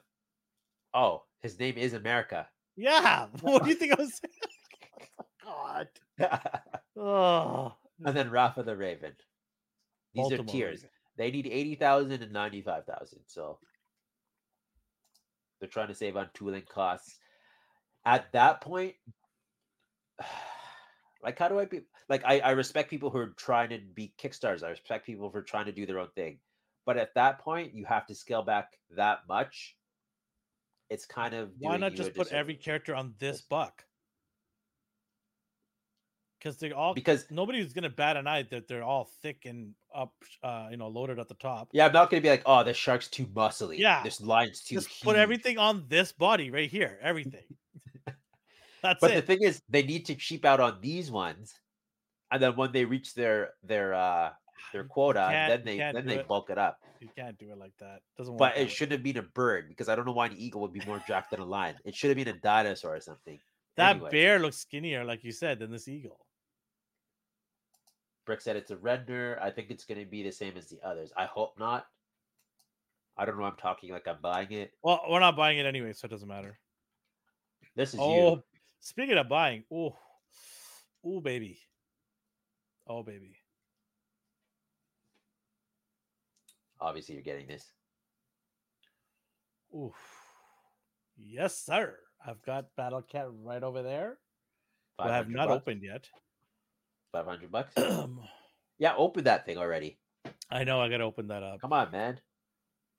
oh, 0.93 1.23
his 1.41 1.59
name 1.59 1.77
is 1.77 1.93
America. 1.93 2.47
Yeah. 2.75 3.27
What 3.41 3.63
do 3.63 3.69
you 3.69 3.75
think 3.75 3.93
I 3.93 4.01
was 4.01 4.19
saying? 4.19 5.37
God. 5.43 5.87
Oh. 6.99 7.75
and 8.03 8.17
then 8.17 8.31
Rafa 8.31 8.63
the 8.63 8.75
Raven. 8.75 9.13
These 10.15 10.31
are 10.31 10.37
tears. 10.37 10.47
tiers. 10.49 10.85
They 11.17 11.31
need 11.31 11.47
80,000 11.47 12.21
and 12.21 12.31
95,000. 12.31 13.19
So 13.25 13.59
they're 15.59 15.69
trying 15.69 15.87
to 15.87 15.95
save 15.95 16.17
on 16.17 16.29
tooling 16.33 16.63
costs. 16.67 17.15
At 18.05 18.31
that 18.33 18.61
point, 18.61 18.95
like, 21.23 21.37
how 21.37 21.47
do 21.47 21.59
I 21.59 21.65
be 21.65 21.81
like? 22.09 22.23
I, 22.25 22.39
I 22.39 22.51
respect 22.51 22.89
people 22.89 23.09
who 23.09 23.17
are 23.17 23.33
trying 23.37 23.69
to 23.69 23.79
be 23.79 24.13
Kickstarters. 24.21 24.63
I 24.63 24.69
respect 24.69 25.05
people 25.05 25.29
for 25.29 25.41
trying 25.41 25.65
to 25.65 25.71
do 25.71 25.85
their 25.85 25.99
own 25.99 26.09
thing. 26.15 26.39
But 26.85 26.97
at 26.97 27.15
that 27.15 27.39
point, 27.39 27.73
you 27.75 27.85
have 27.85 28.07
to 28.07 28.15
scale 28.15 28.43
back 28.43 28.77
that 28.95 29.19
much. 29.27 29.75
It's 30.89 31.05
kind 31.05 31.33
of 31.33 31.51
Why 31.59 31.75
not 31.75 31.95
just 31.95 32.15
put 32.15 32.31
every 32.31 32.55
character 32.55 32.95
on 32.95 33.13
this 33.19 33.41
buck? 33.41 33.83
Because 36.39 36.57
they're 36.57 36.75
all 36.75 36.93
because 36.93 37.25
nobody's 37.29 37.73
gonna 37.73 37.89
bat 37.89 38.15
an 38.15 38.27
eye 38.27 38.43
that 38.51 38.69
they're 38.69 38.83
all 38.83 39.09
thick 39.21 39.43
and 39.45 39.73
up, 39.97 40.13
uh, 40.43 40.67
you 40.71 40.77
know, 40.77 40.87
loaded 40.87 41.19
at 41.19 41.27
the 41.27 41.35
top. 41.35 41.69
yeah, 41.73 41.87
I'm 41.87 41.93
not 41.93 42.09
gonna 42.09 42.21
be 42.21 42.29
like, 42.29 42.43
oh, 42.45 42.63
the 42.63 42.73
shark's 42.73 43.07
too 43.07 43.25
muscly. 43.25 43.79
Yeah. 43.79 44.03
this 44.03 44.21
line's 44.21 44.61
too. 44.61 44.75
Just 44.75 45.03
put 45.03 45.15
everything 45.15 45.57
on 45.57 45.85
this 45.89 46.11
body 46.11 46.51
right 46.51 46.69
here. 46.69 46.99
Everything. 47.01 47.43
That's 48.83 49.01
But 49.01 49.15
the 49.15 49.21
thing 49.21 49.41
is, 49.41 49.61
they 49.67 49.83
need 49.83 50.05
to 50.05 50.15
cheap 50.15 50.45
out 50.45 50.59
on 50.59 50.77
these 50.81 51.09
ones, 51.09 51.53
and 52.31 52.41
then 52.41 52.55
when 52.55 52.71
they 52.71 52.85
reach 52.85 53.15
their 53.15 53.53
their 53.63 53.93
uh 53.95 54.29
their 54.71 54.83
quota, 54.83 55.27
then 55.31 55.63
they 55.65 55.77
then 55.77 56.05
they 56.05 56.19
it. 56.19 56.27
bulk 56.27 56.49
it 56.51 56.57
up. 56.57 56.79
You 56.99 57.09
can't 57.15 57.37
do 57.37 57.51
it 57.51 57.57
like 57.57 57.73
that. 57.79 58.01
Doesn't. 58.17 58.37
But 58.37 58.57
it 58.57 58.69
shouldn't 58.69 58.93
have 58.93 59.03
been 59.03 59.17
a 59.17 59.27
bird 59.27 59.67
because 59.67 59.89
I 59.89 59.95
don't 59.95 60.05
know 60.05 60.13
why 60.13 60.27
an 60.27 60.35
eagle 60.37 60.61
would 60.61 60.73
be 60.73 60.81
more 60.85 61.01
jacked 61.07 61.31
than 61.31 61.39
a 61.39 61.45
lion. 61.45 61.75
It 61.85 61.95
should 61.95 62.09
have 62.09 62.17
been 62.17 62.33
a 62.33 62.39
dinosaur 62.39 62.95
or 62.95 63.01
something. 63.01 63.39
That 63.75 63.97
Anyways, 63.97 64.11
bear 64.11 64.39
looks 64.39 64.57
skinnier, 64.57 65.05
like 65.05 65.23
you 65.23 65.31
said, 65.31 65.59
than 65.59 65.71
this 65.71 65.87
eagle. 65.87 66.19
Brick 68.27 68.41
said 68.41 68.57
it's 68.57 68.71
a 68.71 68.77
render. 68.77 69.39
I 69.41 69.49
think 69.49 69.71
it's 69.71 69.85
going 69.85 69.99
to 69.99 70.05
be 70.05 70.21
the 70.21 70.31
same 70.31 70.57
as 70.57 70.67
the 70.67 70.77
others. 70.83 71.11
I 71.17 71.25
hope 71.25 71.57
not. 71.57 71.87
I 73.17 73.25
don't 73.25 73.39
know. 73.39 73.45
I'm 73.45 73.55
talking 73.55 73.91
like 73.91 74.07
I'm 74.07 74.17
buying 74.21 74.51
it. 74.51 74.73
Well, 74.83 75.01
we're 75.09 75.21
not 75.21 75.37
buying 75.37 75.57
it 75.57 75.65
anyway, 75.65 75.93
so 75.93 76.05
it 76.05 76.11
doesn't 76.11 76.27
matter. 76.27 76.59
This 77.75 77.93
is 77.93 77.99
Oh, 78.03 78.35
you. 78.35 78.43
speaking 78.81 79.17
of 79.17 79.29
buying, 79.29 79.63
oh, 79.73 79.95
oh, 81.05 81.21
baby, 81.21 81.57
oh, 82.85 83.01
baby. 83.01 83.37
Obviously, 86.79 87.15
you're 87.15 87.23
getting 87.23 87.47
this. 87.47 87.71
Ooh, 89.73 89.93
yes, 91.15 91.57
sir. 91.57 91.97
I've 92.25 92.41
got 92.43 92.75
Battle 92.75 93.01
Cat 93.01 93.27
right 93.41 93.63
over 93.63 93.81
there. 93.81 94.17
I 94.99 95.15
have 95.15 95.29
not 95.29 95.47
bucks? 95.47 95.61
opened 95.61 95.83
yet. 95.83 96.07
500 97.11 97.51
bucks. 97.51 97.73
Yeah, 98.79 98.93
open 98.95 99.23
that 99.23 99.43
thing 99.43 99.57
already. 99.57 99.97
I 100.51 100.63
know 100.63 100.79
I 100.79 100.87
got 100.87 100.97
to 100.97 101.03
open 101.03 101.29
that 101.29 101.41
up. 101.41 101.59
Come 101.61 101.73
on, 101.73 101.91
man. 101.91 102.19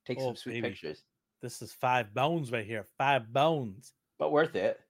Take 0.04 0.18
Oh, 0.18 0.26
some 0.26 0.34
sweet 0.36 0.54
baby. 0.54 0.70
pictures. 0.70 1.04
This 1.40 1.62
is 1.62 1.72
five 1.72 2.12
bones 2.12 2.50
right 2.50 2.66
here. 2.66 2.88
Five 2.98 3.32
bones. 3.32 3.92
But 4.18 4.32
worth 4.32 4.56
it. 4.56 4.80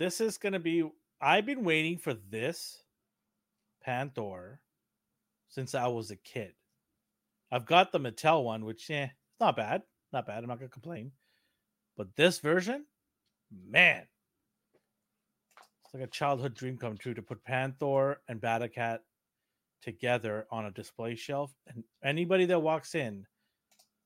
This 0.00 0.20
is 0.20 0.36
gonna 0.36 0.58
be. 0.58 0.90
I've 1.20 1.46
been 1.46 1.62
waiting 1.62 1.96
for 1.96 2.12
this 2.12 2.82
Panther 3.84 4.60
since 5.48 5.76
I 5.76 5.86
was 5.86 6.10
a 6.10 6.16
kid. 6.16 6.54
I've 7.52 7.66
got 7.66 7.92
the 7.92 8.00
Mattel 8.00 8.42
one, 8.42 8.64
which 8.64 8.90
eh, 8.90 9.04
it's 9.04 9.38
not 9.40 9.54
bad. 9.54 9.82
Not 10.12 10.26
bad. 10.26 10.42
I'm 10.42 10.48
not 10.48 10.58
gonna 10.58 10.70
complain. 10.70 11.12
But 11.96 12.16
this 12.16 12.40
version, 12.40 12.84
man, 13.52 14.08
it's 15.92 16.00
like 16.00 16.08
a 16.08 16.10
childhood 16.10 16.54
dream 16.54 16.78
come 16.78 16.96
true 16.96 17.12
to 17.12 17.22
put 17.22 17.44
Panther 17.44 18.20
and 18.28 18.40
Battlecat 18.40 19.00
together 19.82 20.46
on 20.50 20.66
a 20.66 20.70
display 20.70 21.14
shelf, 21.14 21.54
and 21.66 21.84
anybody 22.02 22.46
that 22.46 22.62
walks 22.62 22.94
in, 22.94 23.26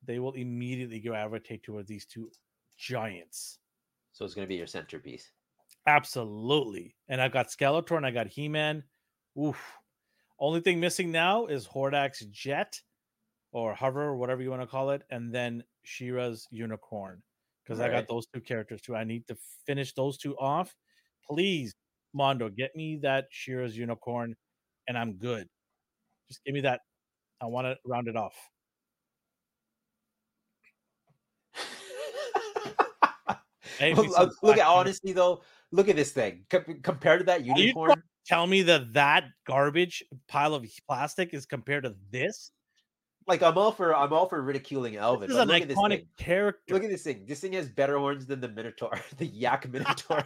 they 0.04 0.18
will 0.18 0.32
immediately 0.32 0.98
gravitate 0.98 1.62
towards 1.62 1.88
these 1.88 2.06
two 2.06 2.30
giants. 2.76 3.58
So 4.12 4.24
it's 4.24 4.34
going 4.34 4.46
to 4.46 4.48
be 4.48 4.56
your 4.56 4.66
centerpiece. 4.66 5.30
Absolutely. 5.86 6.96
And 7.08 7.20
I've 7.20 7.32
got 7.32 7.48
Skeletor 7.48 7.96
and 7.96 8.06
I 8.06 8.10
got 8.10 8.26
He 8.26 8.48
Man. 8.48 8.82
Oof. 9.38 9.60
Only 10.40 10.60
thing 10.60 10.80
missing 10.80 11.12
now 11.12 11.46
is 11.46 11.68
Hordak's 11.68 12.24
Jet 12.26 12.80
or 13.52 13.74
Hover, 13.74 14.02
or 14.02 14.16
whatever 14.16 14.42
you 14.42 14.50
want 14.50 14.62
to 14.62 14.66
call 14.66 14.90
it, 14.90 15.02
and 15.10 15.32
then 15.32 15.62
She-Ra's 15.84 16.48
Unicorn. 16.50 17.22
Because 17.62 17.80
I 17.80 17.88
got 17.88 18.08
those 18.08 18.26
two 18.26 18.40
characters 18.40 18.80
too. 18.80 18.96
I 18.96 19.04
need 19.04 19.26
to 19.28 19.36
finish 19.66 19.92
those 19.92 20.18
two 20.18 20.36
off. 20.38 20.74
Please, 21.28 21.74
Mondo, 22.14 22.48
get 22.48 22.74
me 22.74 22.98
that 23.02 23.26
She-Ra's 23.30 23.76
Unicorn 23.76 24.34
and 24.88 24.96
I'm 24.96 25.14
good. 25.14 25.48
Just 26.28 26.42
give 26.44 26.54
me 26.54 26.60
that. 26.62 26.80
I 27.40 27.46
want 27.46 27.66
to 27.66 27.76
round 27.84 28.08
it 28.08 28.16
off. 28.16 28.34
Hey, 33.78 33.92
Well, 33.92 34.14
uh, 34.16 34.22
look- 34.24 34.42
look 34.42 34.58
at 34.58 34.66
honestly 34.66 35.12
though. 35.12 35.42
Look 35.70 35.88
at 35.88 35.96
this 35.96 36.12
thing 36.12 36.46
Com- 36.48 36.80
compared 36.82 37.20
to 37.20 37.24
that 37.26 37.44
you 37.44 37.52
unicorn. 37.56 38.02
Tell 38.26 38.46
me 38.46 38.62
that 38.62 38.94
that 38.94 39.24
garbage 39.46 40.02
pile 40.28 40.54
of 40.54 40.64
plastic 40.88 41.34
is 41.34 41.44
compared 41.44 41.84
to 41.84 41.94
this. 42.10 42.52
Like 43.26 43.42
I'm 43.42 43.58
all 43.58 43.72
for 43.72 43.94
I'm 43.94 44.12
all 44.12 44.28
for 44.28 44.40
ridiculing 44.40 44.96
Elvin. 44.96 45.28
This 45.28 45.36
is 45.36 45.42
an 45.42 45.48
look 45.48 45.62
at 45.62 45.68
this 45.68 45.76
iconic 45.76 46.06
character. 46.16 46.74
Look 46.74 46.84
at 46.84 46.90
this 46.90 47.02
thing. 47.02 47.26
This 47.26 47.40
thing 47.40 47.52
has 47.54 47.68
better 47.68 47.98
horns 47.98 48.24
than 48.26 48.40
the 48.40 48.48
Minotaur, 48.48 48.98
the 49.18 49.26
Yak 49.26 49.68
Minotaur. 49.70 50.24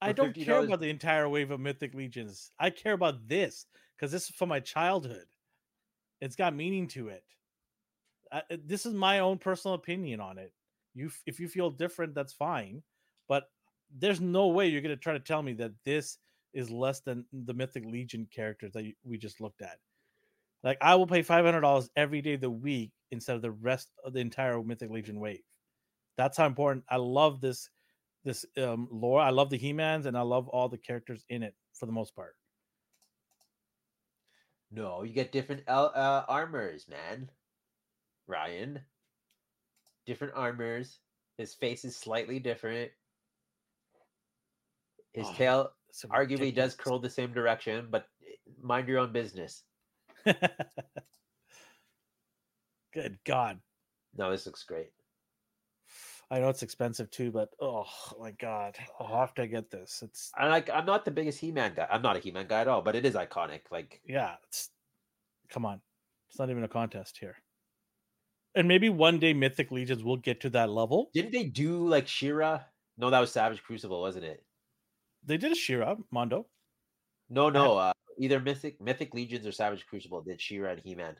I 0.00 0.12
don't 0.12 0.34
care 0.34 0.64
about 0.64 0.80
the 0.80 0.90
entire 0.90 1.28
wave 1.28 1.50
of 1.50 1.60
Mythic 1.60 1.94
Legions. 1.94 2.50
I 2.58 2.70
care 2.70 2.92
about 2.92 3.28
this 3.28 3.66
because 3.96 4.12
this 4.12 4.28
is 4.28 4.34
from 4.36 4.48
my 4.48 4.60
childhood. 4.60 5.26
It's 6.20 6.36
got 6.36 6.54
meaning 6.54 6.88
to 6.88 7.08
it. 7.08 7.24
I, 8.32 8.38
uh, 8.38 8.56
this 8.64 8.86
is 8.86 8.94
my 8.94 9.20
own 9.20 9.38
personal 9.38 9.74
opinion 9.74 10.20
on 10.20 10.38
it. 10.38 10.52
You, 10.94 11.10
if 11.26 11.40
you 11.40 11.48
feel 11.48 11.70
different, 11.70 12.14
that's 12.14 12.32
fine. 12.32 12.82
But 13.28 13.44
there's 13.96 14.20
no 14.20 14.48
way 14.48 14.68
you're 14.68 14.82
going 14.82 14.94
to 14.94 15.00
try 15.00 15.14
to 15.14 15.20
tell 15.20 15.42
me 15.42 15.54
that 15.54 15.72
this 15.84 16.18
is 16.52 16.70
less 16.70 17.00
than 17.00 17.24
the 17.32 17.54
Mythic 17.54 17.84
Legion 17.84 18.26
characters 18.30 18.72
that 18.72 18.84
we 19.04 19.18
just 19.18 19.40
looked 19.40 19.62
at. 19.62 19.78
Like 20.64 20.78
I 20.80 20.94
will 20.96 21.06
pay 21.06 21.22
five 21.22 21.44
hundred 21.44 21.60
dollars 21.60 21.88
every 21.96 22.20
day 22.20 22.34
of 22.34 22.40
the 22.40 22.50
week 22.50 22.92
instead 23.10 23.36
of 23.36 23.42
the 23.42 23.50
rest 23.50 23.88
of 24.04 24.12
the 24.12 24.20
entire 24.20 24.62
Mythic 24.62 24.90
Legion 24.90 25.20
wave. 25.20 25.42
That's 26.16 26.36
how 26.36 26.46
important. 26.46 26.84
I 26.90 26.96
love 26.96 27.40
this 27.40 27.70
this 28.24 28.44
um, 28.58 28.88
lore. 28.90 29.20
I 29.20 29.30
love 29.30 29.50
the 29.50 29.56
He-Mans 29.58 30.06
and 30.06 30.16
I 30.16 30.22
love 30.22 30.48
all 30.48 30.68
the 30.68 30.78
characters 30.78 31.24
in 31.28 31.42
it 31.42 31.54
for 31.74 31.86
the 31.86 31.92
most 31.92 32.14
part. 32.14 32.34
no, 34.70 35.02
you 35.02 35.12
get 35.12 35.32
different 35.32 35.66
uh, 35.68 36.24
armors, 36.28 36.88
man. 36.88 37.30
Ryan, 38.26 38.80
different 40.06 40.34
armors. 40.36 41.00
His 41.38 41.54
face 41.54 41.84
is 41.84 41.96
slightly 41.96 42.38
different. 42.40 42.90
His 45.12 45.26
Oh, 45.28 45.34
tail 45.34 45.72
arguably 46.10 46.54
does 46.54 46.74
curl 46.74 46.98
the 46.98 47.10
same 47.10 47.32
direction, 47.32 47.88
but 47.90 48.06
mind 48.60 48.88
your 48.88 48.98
own 48.98 49.12
business. 49.12 49.64
Good 52.92 53.18
God. 53.24 53.60
No, 54.14 54.30
this 54.30 54.46
looks 54.46 54.64
great. 54.64 54.90
I 56.30 56.40
know 56.40 56.50
it's 56.50 56.62
expensive 56.62 57.10
too, 57.10 57.30
but 57.30 57.50
oh 57.60 57.86
my 58.20 58.32
God. 58.32 58.76
I'll 59.00 59.20
have 59.20 59.34
to 59.34 59.46
get 59.46 59.70
this. 59.70 60.02
It's, 60.04 60.30
I 60.36 60.48
like. 60.48 60.68
I'm 60.68 60.84
not 60.84 61.04
the 61.04 61.10
biggest 61.10 61.38
He-Man 61.38 61.72
guy. 61.74 61.86
I'm 61.90 62.02
not 62.02 62.16
a 62.16 62.20
He-Man 62.20 62.46
guy 62.46 62.60
at 62.60 62.68
all, 62.68 62.82
but 62.82 62.94
it 62.94 63.06
is 63.06 63.14
iconic. 63.14 63.60
Like, 63.70 64.00
yeah, 64.06 64.34
it's, 64.46 64.70
come 65.48 65.64
on. 65.64 65.80
It's 66.28 66.38
not 66.38 66.50
even 66.50 66.64
a 66.64 66.68
contest 66.68 67.16
here. 67.18 67.36
And 68.54 68.68
maybe 68.68 68.88
one 68.90 69.18
day 69.18 69.32
Mythic 69.32 69.70
Legions 69.70 70.04
will 70.04 70.16
get 70.16 70.40
to 70.42 70.50
that 70.50 70.68
level. 70.68 71.10
didn't 71.14 71.32
they 71.32 71.44
do 71.44 71.86
like 71.86 72.08
She-Ra? 72.08 72.60
No, 72.98 73.08
that 73.10 73.20
was 73.20 73.32
Savage 73.32 73.62
Crucible, 73.62 74.00
wasn't 74.00 74.24
it? 74.24 74.44
They 75.24 75.36
did 75.36 75.52
a 75.52 75.54
She-Ra, 75.54 75.96
Mondo. 76.10 76.46
No, 77.30 77.48
no. 77.50 77.76
Uh, 77.76 77.92
either 78.18 78.40
Mythic 78.40 78.80
Mythic 78.80 79.14
Legions 79.14 79.46
or 79.46 79.52
Savage 79.52 79.86
Crucible 79.86 80.22
did 80.22 80.40
She-Ra 80.40 80.72
and 80.72 80.80
He-Man. 80.80 81.16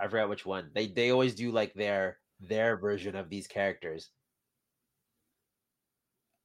I 0.00 0.08
forgot 0.08 0.28
which 0.28 0.44
one. 0.44 0.70
They 0.74 0.88
they 0.88 1.10
always 1.10 1.34
do 1.34 1.52
like 1.52 1.74
their 1.74 2.18
their 2.40 2.76
version 2.76 3.14
of 3.14 3.30
these 3.30 3.46
characters. 3.46 4.10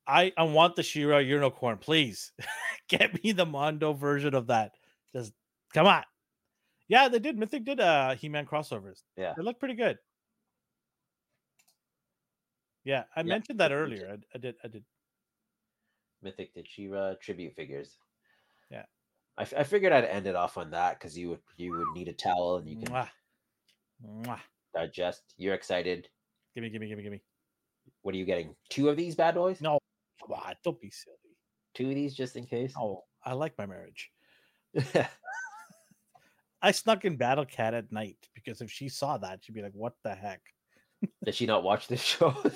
I, 0.10 0.34
I 0.38 0.44
want 0.44 0.76
the 0.76 0.84
She-Ra 0.84 1.20
Unicorn, 1.20 1.78
please. 1.78 2.32
Get 2.90 3.24
me 3.24 3.32
the 3.32 3.46
Mondo 3.46 3.94
version 3.94 4.34
of 4.34 4.48
that. 4.48 4.72
Just 5.14 5.34
come 5.74 5.86
on. 5.86 6.04
Yeah, 6.88 7.08
they 7.08 7.20
did. 7.20 7.38
Mythic 7.38 7.64
did 7.66 7.80
uh 7.80 8.16
He-Man 8.16 8.48
crossovers. 8.48 9.04
Yeah. 9.16 9.34
They 9.38 9.44
look 9.44 9.60
pretty 9.60 9.76
good. 9.76 10.00
Yeah, 12.84 13.04
I 13.16 13.20
Yeah, 13.22 13.24
mentioned 13.26 13.60
that 13.60 13.72
Mythic 13.72 13.84
earlier. 13.84 14.18
I, 14.18 14.18
I 14.36 14.38
did. 14.40 14.56
I 14.64 14.68
did. 14.68 14.84
Mythic 16.24 16.54
did 16.56 16.68
She-Ra 16.68 17.14
tribute 17.22 17.54
figures. 17.56 17.98
Yeah. 18.72 18.84
I, 19.38 19.44
f- 19.44 19.54
I 19.58 19.64
figured 19.64 19.94
I'd 19.94 20.06
end 20.06 20.28
it 20.28 20.36
off 20.36 20.58
on 20.58 20.72
that 20.72 21.00
because 21.00 21.18
you 21.18 21.30
would 21.30 21.40
you 21.58 21.72
would 21.78 21.88
need 21.96 22.08
a 22.08 22.14
towel 22.14 22.58
and 22.58 22.68
you 22.68 22.78
can 22.78 22.88
Mwah. 22.90 23.08
Mwah. 24.06 24.40
digest. 24.74 25.22
You're 25.38 25.54
excited. 25.54 26.10
Gimme, 26.56 26.70
gimme, 26.70 26.88
gimme, 26.88 27.04
gimme. 27.04 27.22
What 28.02 28.16
are 28.16 28.18
you 28.18 28.26
getting? 28.26 28.56
Two 28.70 28.90
of 28.90 28.98
these 28.98 29.16
bad 29.16 29.36
boys? 29.36 29.62
No, 29.62 29.78
come 30.22 30.34
on, 30.34 30.54
don't 30.64 30.80
be 30.80 30.90
silly. 30.90 31.16
Two 31.74 31.90
of 31.90 31.96
these 31.96 32.16
just 32.16 32.36
in 32.36 32.46
case. 32.46 32.74
Oh, 32.78 33.04
I 33.24 33.34
like 33.34 33.58
my 33.58 33.66
marriage. 33.66 34.12
I 36.62 36.72
snuck 36.72 37.06
in 37.06 37.16
Battle 37.16 37.46
Cat 37.46 37.74
at 37.74 37.92
night 37.92 38.18
because 38.34 38.62
if 38.62 38.70
she 38.70 38.90
saw 38.90 39.18
that, 39.18 39.40
she'd 39.44 39.56
be 39.56 39.62
like, 39.62 39.74
"What 39.74 39.94
the 40.04 40.14
heck?" 40.14 40.42
Did 41.26 41.36
she 41.36 41.46
not 41.46 41.64
watch 41.64 41.88
this 41.88 42.02
show? 42.02 42.36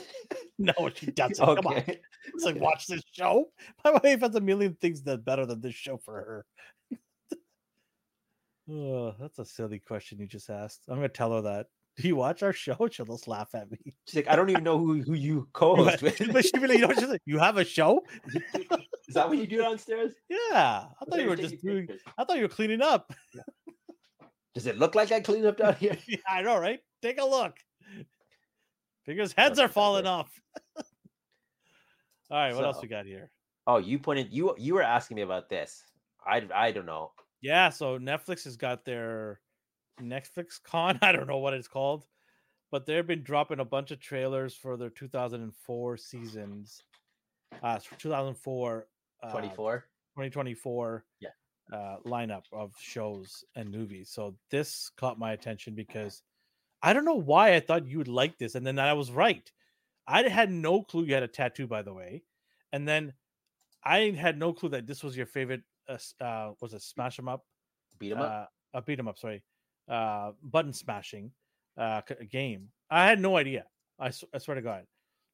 No, 0.60 0.74
she 0.94 1.08
doesn't. 1.08 1.44
Come 1.44 1.66
on, 1.66 1.78
okay. 1.78 2.00
it's 2.28 2.46
like 2.46 2.60
watch 2.60 2.86
this 2.86 3.02
show. 3.12 3.50
My 3.84 3.92
wife 3.92 4.22
has 4.22 4.36
a 4.36 4.40
million 4.40 4.78
things 4.80 5.02
that 5.02 5.26
better 5.26 5.48
than 5.48 5.62
this 5.62 5.74
show 5.74 5.98
for 5.98 6.14
her. 6.14 6.46
oh, 8.70 9.16
that's 9.20 9.40
a 9.40 9.46
silly 9.46 9.80
question 9.80 10.20
you 10.20 10.28
just 10.28 10.52
asked. 10.52 10.82
I'm 10.88 10.98
gonna 10.98 11.10
tell 11.10 11.34
her 11.34 11.42
that. 11.42 11.68
Do 11.96 12.08
you 12.08 12.16
watch 12.16 12.42
our 12.42 12.54
show? 12.54 12.76
She'll 12.92 13.06
just 13.06 13.28
laugh 13.28 13.54
at 13.54 13.70
me. 13.70 13.78
She's 14.08 14.16
like, 14.16 14.30
I 14.30 14.36
don't 14.36 14.50
even 14.50 14.64
know 14.64 14.78
who, 14.78 15.02
who 15.02 15.14
you 15.14 15.48
co-host 15.54 16.02
with. 16.02 16.20
But 16.34 16.46
she'd 16.46 16.62
be 16.62 16.68
like, 16.68 16.80
you 16.80 16.88
know, 16.88 17.08
like, 17.08 17.22
you 17.26 17.38
have 17.40 17.58
a 17.58 17.66
show? 17.66 18.02
Is 19.08 19.16
that 19.16 19.28
what 19.28 19.38
you 19.38 19.46
do 19.48 19.60
downstairs? 19.60 20.14
Yeah, 20.30 20.86
I 21.02 21.06
thought 21.06 21.20
you 21.20 21.30
were 21.30 21.36
just 21.36 21.62
doing. 21.62 21.88
pictures. 21.88 22.02
I 22.18 22.24
thought 22.24 22.38
you 22.38 22.44
were 22.44 22.50
cleaning 22.50 22.82
up. 22.82 23.14
Does 24.56 24.68
it 24.68 24.78
look 24.78 24.96
like 24.96 25.12
I 25.12 25.20
cleaned 25.20 25.46
up 25.46 25.58
down 25.58 25.76
here? 25.76 25.98
Yeah, 26.08 26.18
I 26.30 26.42
know, 26.42 26.58
right? 26.58 26.80
Take 27.02 27.20
a 27.20 27.26
look. 27.26 27.58
Because 29.06 29.34
heads 29.34 29.60
are 29.60 29.68
falling 29.68 30.06
off. 30.06 30.32
All 30.78 32.40
right, 32.40 32.56
what 32.56 32.64
else 32.64 32.82
we 32.82 32.88
got 32.88 33.06
here? 33.06 33.30
Oh, 33.68 33.78
you 33.78 34.00
pointed 34.00 34.32
you 34.32 34.56
you 34.58 34.74
were 34.74 34.82
asking 34.82 35.16
me 35.16 35.22
about 35.22 35.50
this. 35.50 35.84
I 36.26 36.42
I 36.54 36.72
don't 36.72 36.86
know. 36.86 37.12
Yeah, 37.42 37.70
so 37.70 38.00
Netflix 38.00 38.46
has 38.46 38.56
got 38.56 38.86
their 38.86 39.40
Netflix 40.02 40.62
Con. 40.62 41.00
I 41.02 41.12
don't 41.12 41.28
know 41.28 41.40
what 41.40 41.54
it's 41.54 41.68
called, 41.68 42.06
but 42.72 42.86
they've 42.86 43.06
been 43.06 43.24
dropping 43.24 43.60
a 43.60 43.66
bunch 43.66 43.92
of 43.92 44.00
trailers 44.00 44.56
for 44.56 44.78
their 44.78 44.90
2004 44.90 45.98
seasons. 45.98 46.82
Uh, 47.62 47.80
2004, 48.00 48.88
uh, 49.24 49.32
24. 49.32 49.80
2024 50.16 51.06
Yeah. 51.20 51.30
uh, 51.72 51.98
lineup 52.06 52.44
of 52.52 52.74
shows 52.80 53.44
and 53.56 53.72
movies. 53.72 54.10
So 54.10 54.36
this 54.50 54.90
caught 54.98 55.18
my 55.20 55.34
attention 55.34 55.76
because 55.76 56.24
I 56.82 56.94
don't 56.94 57.06
know 57.06 57.16
why 57.16 57.56
I 57.56 57.60
thought 57.60 57.88
you 57.88 57.98
would 58.00 58.08
like 58.08 58.38
this, 58.38 58.56
and 58.56 58.66
then 58.66 58.80
I 58.80 58.94
was 58.94 59.12
right. 59.12 59.50
I 60.08 60.24
had 60.24 60.52
no 60.52 60.84
clue 60.84 61.06
you 61.06 61.14
had 61.14 61.24
a 61.24 61.28
tattoo, 61.28 61.68
by 61.68 61.82
the 61.82 61.94
way, 61.94 62.24
and 62.74 62.88
then 62.88 63.14
I 63.84 64.12
had 64.12 64.38
no 64.38 64.52
clue 64.54 64.70
that 64.70 64.88
this 64.88 65.04
was 65.04 65.16
your 65.16 65.26
favorite. 65.26 65.64
Uh, 65.88 65.98
uh 66.22 66.54
was 66.62 66.74
it 66.74 66.82
Smash 66.82 67.20
'em 67.20 67.30
Up? 67.30 67.46
Beat 68.00 68.12
'em 68.12 68.22
up. 68.22 68.50
Uh, 68.74 68.78
uh, 68.78 68.82
beat 68.82 69.00
'em 69.00 69.08
up. 69.08 69.18
Sorry, 69.18 69.44
uh, 69.90 70.32
button 70.44 70.74
smashing 70.74 71.32
uh 71.78 72.02
game. 72.32 72.70
I 72.90 73.08
had 73.08 73.20
no 73.20 73.38
idea. 73.38 73.66
I 74.00 74.12
I 74.34 74.38
swear 74.38 74.56
to 74.56 74.62
God, 74.62 74.86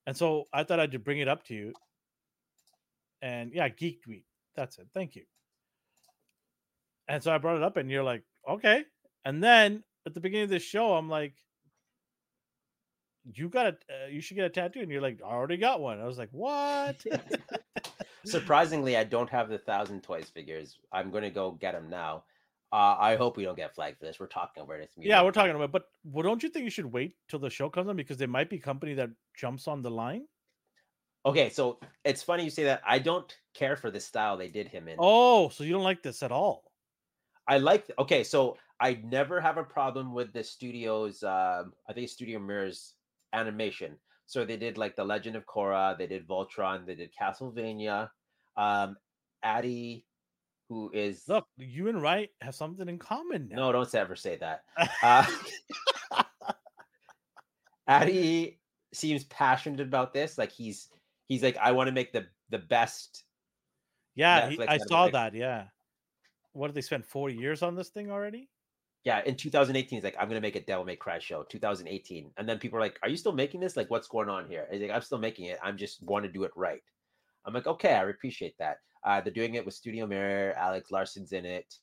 and 0.06 0.16
so 0.16 0.45
I 0.53 0.64
thought 0.64 0.80
I'd 0.80 1.03
bring 1.03 1.19
it 1.19 1.28
up 1.28 1.44
to 1.45 1.53
you. 1.53 1.74
And 3.22 3.52
yeah, 3.53 3.68
Geeked 3.69 4.08
Week. 4.08 4.26
That's 4.56 4.78
it. 4.78 4.88
Thank 4.94 5.16
you. 5.16 5.24
And 7.08 7.24
so 7.24 7.34
I 7.34 7.38
brought 7.38 7.58
it 7.58 7.64
up, 7.64 7.78
and 7.78 7.90
you're 7.90 8.03
like, 8.03 8.24
okay. 8.48 8.84
And 9.26 9.44
then 9.44 9.84
at 10.06 10.14
the 10.14 10.19
beginning 10.19 10.45
of 10.45 10.50
the 10.52 10.60
show, 10.60 10.94
I'm 10.94 11.10
like, 11.10 11.34
you 13.34 13.50
got 13.50 13.66
a, 13.68 13.69
uh, 13.69 14.08
you 14.10 14.22
should 14.22 14.36
get 14.36 14.45
a 14.45 14.50
tattoo, 14.50 14.80
and 14.82 14.92
you're 14.92 15.02
like, 15.02 15.19
I 15.26 15.30
already 15.30 15.58
got 15.58 15.82
one. 15.82 16.00
I 16.00 16.06
was 16.06 16.18
like, 16.18 16.30
what? 16.34 17.03
Surprisingly, 18.26 18.95
I 18.98 19.03
don't 19.03 19.30
have 19.30 19.50
the 19.50 19.58
thousand 19.58 20.03
toys 20.03 20.30
figures. 20.30 20.78
I'm 20.92 21.10
gonna 21.10 21.30
go 21.30 21.52
get 21.52 21.74
them 21.74 21.90
now. 21.90 22.24
Uh, 22.72 22.96
I 23.00 23.16
hope 23.16 23.36
we 23.36 23.44
don't 23.44 23.56
get 23.56 23.74
flagged 23.74 23.98
for 24.00 24.06
this. 24.06 24.20
We're 24.20 24.28
talking 24.28 24.62
about 24.62 24.80
it. 24.80 24.92
yeah, 24.98 25.24
we're 25.24 25.32
talking 25.32 25.56
about, 25.56 25.72
but 25.72 25.86
well, 26.04 26.24
don't 26.24 26.44
you 26.44 26.50
think 26.50 26.66
you 26.66 26.72
should 26.72 26.86
wait 26.86 27.16
till 27.28 27.40
the 27.40 27.50
show 27.50 27.68
comes 27.70 27.90
on 27.90 27.96
because 27.96 28.18
there 28.18 28.28
might 28.28 28.50
be 28.50 28.60
company 28.60 28.94
that 28.94 29.10
jumps 29.36 29.68
on 29.68 29.82
the 29.82 29.90
line? 29.90 30.26
Okay, 31.26 31.50
so 31.50 31.80
it's 32.06 32.24
funny 32.24 32.44
you 32.44 32.50
say 32.50 32.64
that. 32.66 32.82
I 32.88 33.00
don't 33.00 33.36
care 33.54 33.76
for 33.76 33.92
the 33.92 34.00
style 34.00 34.38
they 34.38 34.48
did 34.48 34.68
him 34.68 34.88
in. 34.88 34.98
Oh, 35.00 35.50
so 35.50 35.64
you 35.64 35.74
don't 35.74 35.84
like 35.84 36.04
this 36.04 36.24
at 36.24 36.32
all? 36.32 36.64
I 37.48 37.58
like. 37.58 37.90
Okay, 37.98 38.24
so 38.24 38.58
I 38.80 39.00
never 39.04 39.42
have 39.42 39.58
a 39.58 39.64
problem 39.64 40.14
with 40.14 40.32
the 40.32 40.44
studio's. 40.44 41.24
Um, 41.24 41.74
I 41.90 41.94
think 41.94 42.08
Studio 42.10 42.40
Mir's 42.40 42.94
animation. 43.34 43.98
So 44.28 44.46
they 44.46 44.58
did 44.58 44.78
like 44.78 44.96
the 44.96 45.04
Legend 45.04 45.36
of 45.36 45.46
Korra. 45.48 45.98
They 45.98 46.08
did 46.08 46.28
Voltron. 46.28 46.86
They 46.86 46.96
did 46.96 47.10
Castlevania. 47.20 48.12
Um, 48.56 48.96
Adi, 49.44 50.06
who 50.70 50.92
is 50.94 51.24
Look, 51.28 51.48
you 51.58 51.90
and 51.90 52.02
Wright 52.02 52.30
have 52.42 52.56
something 52.56 52.88
in 52.88 53.00
common 53.00 53.50
now. 53.50 53.58
no, 53.58 53.72
don't 53.72 53.96
ever 53.96 54.16
say 54.16 54.38
that. 54.38 54.64
Uh, 55.04 55.26
Adi 57.88 58.60
seems 58.94 59.24
passionate 59.26 59.80
about 59.80 60.14
this. 60.14 60.38
Like 60.38 60.52
he's 60.52 60.90
he's 61.28 61.42
like, 61.42 61.58
I 61.58 61.72
want 61.72 61.88
to 61.88 61.92
make 61.92 62.14
the 62.14 62.28
the 62.50 62.60
best. 62.60 63.24
yeah, 64.16 64.50
he, 64.50 64.62
I 64.62 64.78
saw 64.78 65.10
that. 65.10 65.34
Yeah. 65.34 65.66
What 66.54 66.68
did 66.68 66.76
they 66.76 66.82
spend 66.82 67.06
four 67.06 67.30
years 67.30 67.64
on 67.64 67.76
this 67.76 67.90
thing 67.90 68.12
already? 68.12 68.50
Yeah, 69.06 69.22
in 69.26 69.36
2018, 69.36 69.98
he's 69.98 70.04
like, 70.04 70.16
I'm 70.20 70.28
gonna 70.28 70.42
make 70.42 70.56
a 70.56 70.62
Devil 70.62 70.86
May 70.86 70.98
Cry 70.98 71.20
show. 71.20 71.44
2018, 71.44 72.32
and 72.38 72.48
then 72.48 72.60
people 72.60 72.78
are 72.78 72.82
like, 72.82 73.00
Are 73.02 73.10
you 73.10 73.18
still 73.18 73.32
making 73.32 73.62
this? 73.62 73.76
Like, 73.76 73.90
what's 73.90 74.08
going 74.08 74.30
on 74.30 74.48
here? 74.48 74.68
He's 74.72 74.82
like, 74.82 74.92
I'm 74.92 75.02
still 75.02 75.18
making 75.18 75.46
it. 75.46 75.58
I'm 75.64 75.78
just 75.78 76.04
want 76.04 76.26
to 76.26 76.32
do 76.32 76.44
it 76.44 76.52
right. 76.56 76.84
I'm 77.46 77.54
like, 77.54 77.68
okay, 77.68 77.94
I 77.94 78.04
appreciate 78.04 78.58
that. 78.60 78.80
Uh, 79.03 79.22
they're 79.22 79.34
doing 79.34 79.56
it 79.56 79.66
with 79.66 79.74
Studio 79.74 80.06
Mir. 80.08 80.53
Alex 80.53 80.92
Larson's 80.92 81.32
in 81.32 81.45
it. 81.45 81.74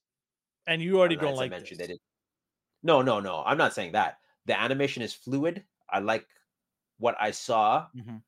And 0.67 0.83
you 0.83 0.99
already 0.99 1.15
And 1.15 1.23
don't 1.23 1.33
as 1.33 1.39
I 1.39 1.43
like 1.43 1.51
mentioned, 1.51 1.81
this. 1.81 1.87
they 1.89 1.93
did. 1.95 2.01
No, 2.83 3.03
no, 3.03 3.21
no. 3.21 3.43
I'm 3.45 3.59
not 3.59 3.73
saying 3.75 3.93
that. 3.93 4.19
The 4.47 4.59
animation 4.59 5.03
is 5.03 5.15
fluid. 5.15 5.65
I 5.91 6.01
like 6.01 6.27
what 6.99 7.17
I 7.21 7.31
saw. 7.31 7.89
Mhm. 7.97 8.23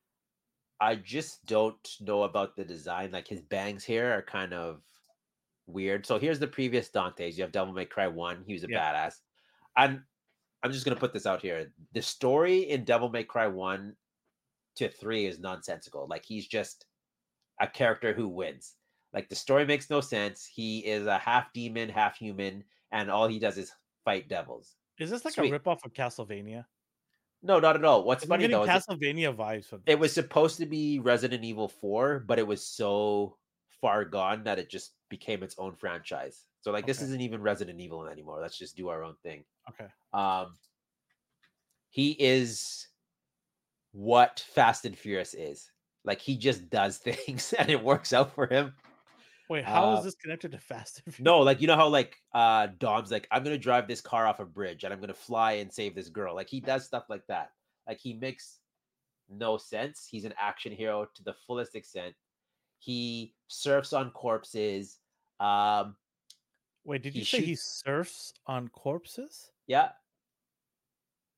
I 0.81 0.95
just 0.97 1.45
don't 1.47 1.97
know 2.01 2.23
about 2.23 2.57
the 2.57 2.65
design. 2.65 3.11
Like 3.13 3.29
his 3.29 3.43
bangs 3.43 3.85
here 3.85 4.13
are 4.17 4.23
kind 4.23 4.55
of 4.55 4.85
weird. 5.67 6.07
So 6.07 6.19
here's 6.19 6.39
the 6.39 6.47
previous 6.49 6.89
Dante's. 6.91 7.37
You 7.37 7.43
have 7.45 7.53
Devil 7.53 7.75
May 7.75 7.87
Cry 7.87 8.07
1. 8.07 8.45
He 8.45 8.53
was 8.55 8.65
a 8.65 8.69
Yeah. 8.69 8.81
badass. 8.81 9.21
And 9.77 10.05
I'm 10.63 10.73
just 10.73 10.85
gonna 10.85 10.97
put 10.99 11.13
this 11.13 11.27
out 11.27 11.43
here. 11.43 11.73
The 11.93 12.03
story 12.03 12.61
in 12.71 12.85
Devil 12.85 13.11
May 13.11 13.25
Cry 13.25 13.47
1 13.49 13.97
to 14.77 14.89
3 14.89 15.27
is 15.27 15.39
nonsensical. 15.41 16.07
Like 16.09 16.25
he's 16.25 16.47
just 16.49 16.87
a 17.61 17.69
character 17.69 18.15
who 18.15 18.29
wins. 18.29 18.78
Like 19.13 19.29
the 19.29 19.35
story 19.35 19.65
makes 19.65 19.91
no 19.91 20.01
sense. 20.01 20.47
He 20.53 20.81
is 20.81 21.07
a 21.07 21.19
half 21.19 21.53
demon, 21.53 21.89
half 21.89 22.17
human, 22.17 22.65
and 22.93 23.11
all 23.11 23.27
he 23.27 23.39
does 23.39 23.57
is 23.59 23.73
fight 24.05 24.29
devils. 24.29 24.77
Is 24.99 25.11
this 25.11 25.25
like 25.25 25.35
Sweet. 25.35 25.53
a 25.53 25.59
ripoff 25.59 25.85
of 25.85 25.93
Castlevania? 25.93 26.65
No, 27.43 27.61
not 27.61 27.77
at 27.77 27.85
all. 27.85 28.05
What's 28.05 28.25
I'm 28.25 28.29
funny 28.31 28.47
though 28.49 28.67
Castlevania 28.67 29.35
vibes 29.35 29.67
from 29.67 29.83
it 29.87 29.99
was 29.99 30.13
supposed 30.13 30.59
to 30.59 30.67
be 30.67 30.99
Resident 30.99 31.45
Evil 31.45 31.69
4, 31.69 32.25
but 32.27 32.39
it 32.39 32.47
was 32.47 32.65
so 32.67 33.37
far 33.81 34.05
gone 34.05 34.43
that 34.45 34.59
it 34.59 34.69
just 34.69 34.95
became 35.09 35.43
its 35.43 35.55
own 35.59 35.75
franchise. 35.77 36.45
So 36.61 36.73
like 36.73 36.87
this 36.87 37.01
isn't 37.01 37.21
even 37.21 37.41
Resident 37.41 37.81
Evil 37.81 38.07
anymore. 38.07 38.41
Let's 38.41 38.59
just 38.59 38.77
do 38.77 38.89
our 38.89 39.05
own 39.05 39.15
thing. 39.23 39.45
okay. 39.71 39.87
Um 40.13 40.55
he 41.91 42.11
is 42.13 42.89
what 43.93 44.45
Fast 44.53 44.85
and 44.85 44.97
Furious 44.97 45.33
is. 45.35 45.71
Like 46.05 46.21
he 46.21 46.37
just 46.37 46.69
does 46.71 46.99
things 46.99 47.55
and 47.57 47.71
it 47.71 47.83
works 47.83 48.13
out 48.13 48.35
for 48.35 48.47
him. 48.47 48.75
Wait, 49.49 49.65
how 49.65 49.91
is 49.93 50.03
Uh, 50.03 50.03
this 50.03 50.15
connected 50.15 50.53
to 50.53 50.59
Fast 50.59 51.03
and 51.05 51.15
Furious? 51.15 51.25
No, 51.25 51.41
like 51.41 51.61
you 51.61 51.67
know 51.67 51.77
how 51.77 51.89
like 51.89 52.17
uh 52.33 52.69
Dom's 52.79 53.11
like, 53.11 53.27
I'm 53.31 53.43
gonna 53.43 53.59
drive 53.59 53.89
this 53.89 54.01
car 54.01 54.27
off 54.27 54.41
a 54.41 54.45
bridge 54.45 54.85
and 54.85 54.93
I'm 54.93 55.01
gonna 55.01 55.15
fly 55.15 55.53
and 55.53 55.73
save 55.73 55.95
this 55.95 56.09
girl. 56.09 56.35
Like 56.35 56.49
he 56.49 56.61
does 56.61 56.85
stuff 56.87 57.07
like 57.09 57.27
that. 57.27 57.53
Like 57.87 57.99
he 57.99 58.15
makes 58.15 58.61
no 59.29 59.59
sense. 59.59 60.07
He's 60.11 60.25
an 60.25 60.35
action 60.39 60.73
hero 60.73 61.07
to 61.15 61.25
the 61.25 61.35
fullest 61.35 61.77
extent. 61.77 62.17
He 62.79 63.37
surfs 63.49 63.93
on 63.93 64.13
corpses. 64.13 65.01
Um, 65.41 65.97
Wait, 66.83 67.03
did 67.03 67.15
he 67.15 67.21
you 67.21 67.25
say 67.25 67.41
he 67.41 67.55
surfs 67.55 68.35
on 68.45 68.67
corpses? 68.69 69.53
yeah. 69.67 69.93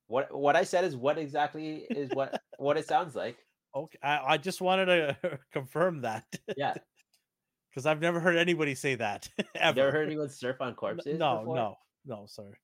What 0.08 0.34
what 0.36 0.56
I 0.56 0.64
said 0.64 0.84
is 0.84 0.96
what 0.96 1.16
exactly 1.18 1.84
is 1.94 2.12
what 2.12 2.42
what 2.56 2.76
it 2.76 2.86
sounds 2.86 3.14
like. 3.14 3.46
Okay, 3.74 3.98
I, 4.02 4.34
I 4.34 4.36
just 4.38 4.60
wanted 4.60 4.86
to 4.86 5.38
confirm 5.52 6.00
that. 6.02 6.26
Yeah. 6.54 6.76
Because 7.70 7.86
I've 7.86 8.00
never 8.00 8.18
heard 8.20 8.36
anybody 8.36 8.74
say 8.74 8.96
that 8.96 9.28
ever. 9.54 9.76
Never 9.76 9.90
heard 9.92 10.06
anyone 10.06 10.28
surf 10.28 10.60
on 10.60 10.74
corpses? 10.74 11.18
No, 11.18 11.38
before? 11.38 11.56
no, 11.56 11.76
no, 12.06 12.26
sorry. 12.26 12.56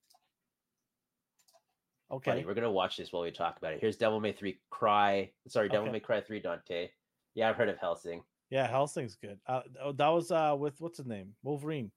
Funny, 2.09 2.19
Okay, 2.39 2.45
we're 2.45 2.55
gonna 2.55 2.71
watch 2.71 2.97
this 2.97 3.13
while 3.13 3.23
we 3.23 3.31
talk 3.33 3.57
about 3.59 3.73
it. 3.73 3.81
Here's 3.81 3.97
Devil 3.97 4.21
May 4.21 4.33
3 4.33 4.59
Cry. 4.71 5.31
Sorry, 5.49 5.69
Devil 5.69 5.85
Okay. 5.87 5.93
May 5.93 6.01
Cry 6.01 6.21
3 6.21 6.41
Dante. 6.41 6.89
Yeah, 7.35 7.49
I've 7.51 7.57
heard 7.57 7.69
of 7.69 7.79
Hellsing. 7.79 8.23
yeah, 8.51 8.69
Hellsing's 8.69 9.17
good. 9.17 9.39
Uh, 9.47 9.63
oh, 9.83 9.93
that 9.93 10.09
was 10.09 10.31
uh 10.31 10.55
with 10.59 10.81
what's 10.81 10.99
his 10.99 11.07
name, 11.07 11.35
Wolverine, 11.43 11.91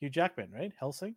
Hugh 0.00 0.08
Jackman, 0.08 0.50
right? 0.50 0.72
Hellsing. 0.78 1.14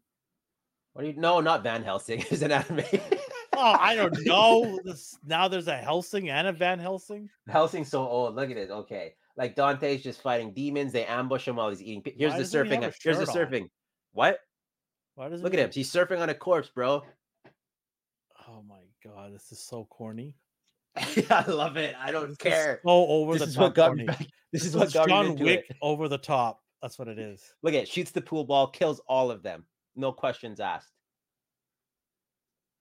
What 0.94 1.04
do 1.04 1.08
you 1.10 1.14
no, 1.16 1.40
not 1.40 1.64
Van 1.64 1.84
Helsing. 1.84 2.20
It's 2.32 2.42
an 2.42 2.52
anime. 2.52 2.84
Oh, 3.60 3.76
I 3.80 3.96
don't 3.96 4.16
know. 4.24 4.78
This, 4.84 5.18
now 5.26 5.48
there's 5.48 5.68
a 5.68 5.76
Hellsing 5.76 6.30
and 6.30 6.46
a 6.46 6.52
Van 6.54 6.78
Helsing. 6.78 7.28
Hellsing's 7.50 7.90
so 7.90 8.08
old. 8.08 8.36
Look 8.36 8.52
at 8.52 8.58
it. 8.58 8.70
Okay. 8.70 9.16
Like 9.38 9.56
Dante's 9.56 10.02
just 10.04 10.22
fighting 10.22 10.52
demons. 10.54 10.92
They 10.92 11.06
ambush 11.06 11.48
him 11.48 11.58
while 11.58 11.70
he's 11.70 11.82
eating. 11.82 12.02
Here's 12.18 12.32
Why 12.32 12.38
the 12.40 12.44
doesn't 12.44 12.66
he 12.66 12.72
surfing. 12.76 12.94
Here's 13.04 13.18
the 13.20 13.26
shirt 13.26 13.30
on? 13.30 13.52
surfing. 13.52 13.70
What? 14.14 14.40
Why 15.16 15.30
does 15.30 15.42
Look 15.44 15.54
at 15.54 15.60
him. 15.60 15.70
He's 15.72 15.92
surfing 15.92 16.20
on 16.20 16.30
a 16.30 16.34
corpse, 16.34 16.70
bro. 16.70 17.04
Oh 18.48 18.64
my 18.68 18.82
god, 19.04 19.34
this 19.34 19.52
is 19.52 19.60
so 19.60 19.86
corny. 19.90 20.36
I 21.30 21.46
love 21.48 21.78
it. 21.78 21.96
I 22.00 22.12
don't 22.12 22.24
This 22.24 22.32
is 22.32 22.38
care. 22.38 22.80
So 22.84 22.90
over 22.90 23.34
This 23.34 23.42
the 23.44 23.48
is 23.50 23.56
top 23.56 23.62
what 23.64 23.76
got 23.76 23.96
me 23.96 24.06
corny. 24.06 24.18
back. 24.18 24.28
This 24.52 24.64
is 24.66 24.72
This 24.74 24.80
what 24.80 24.88
is 24.88 24.94
got 24.94 25.06
me 25.08 25.12
John 25.14 25.26
into 25.28 25.44
Wick 25.44 25.66
it. 25.70 25.76
over 25.82 26.08
the 26.08 26.18
top. 26.18 26.62
That's 26.82 26.98
what 26.98 27.08
it 27.08 27.20
is. 27.20 27.44
Look 27.62 27.74
at 27.76 27.82
it. 27.84 27.88
Shoots 27.88 28.12
the 28.12 28.22
pool 28.22 28.44
ball, 28.46 28.68
kills 28.68 29.00
all 29.08 29.30
of 29.30 29.44
them. 29.44 29.66
No 29.96 30.12
questions 30.12 30.60
asked. 30.60 30.94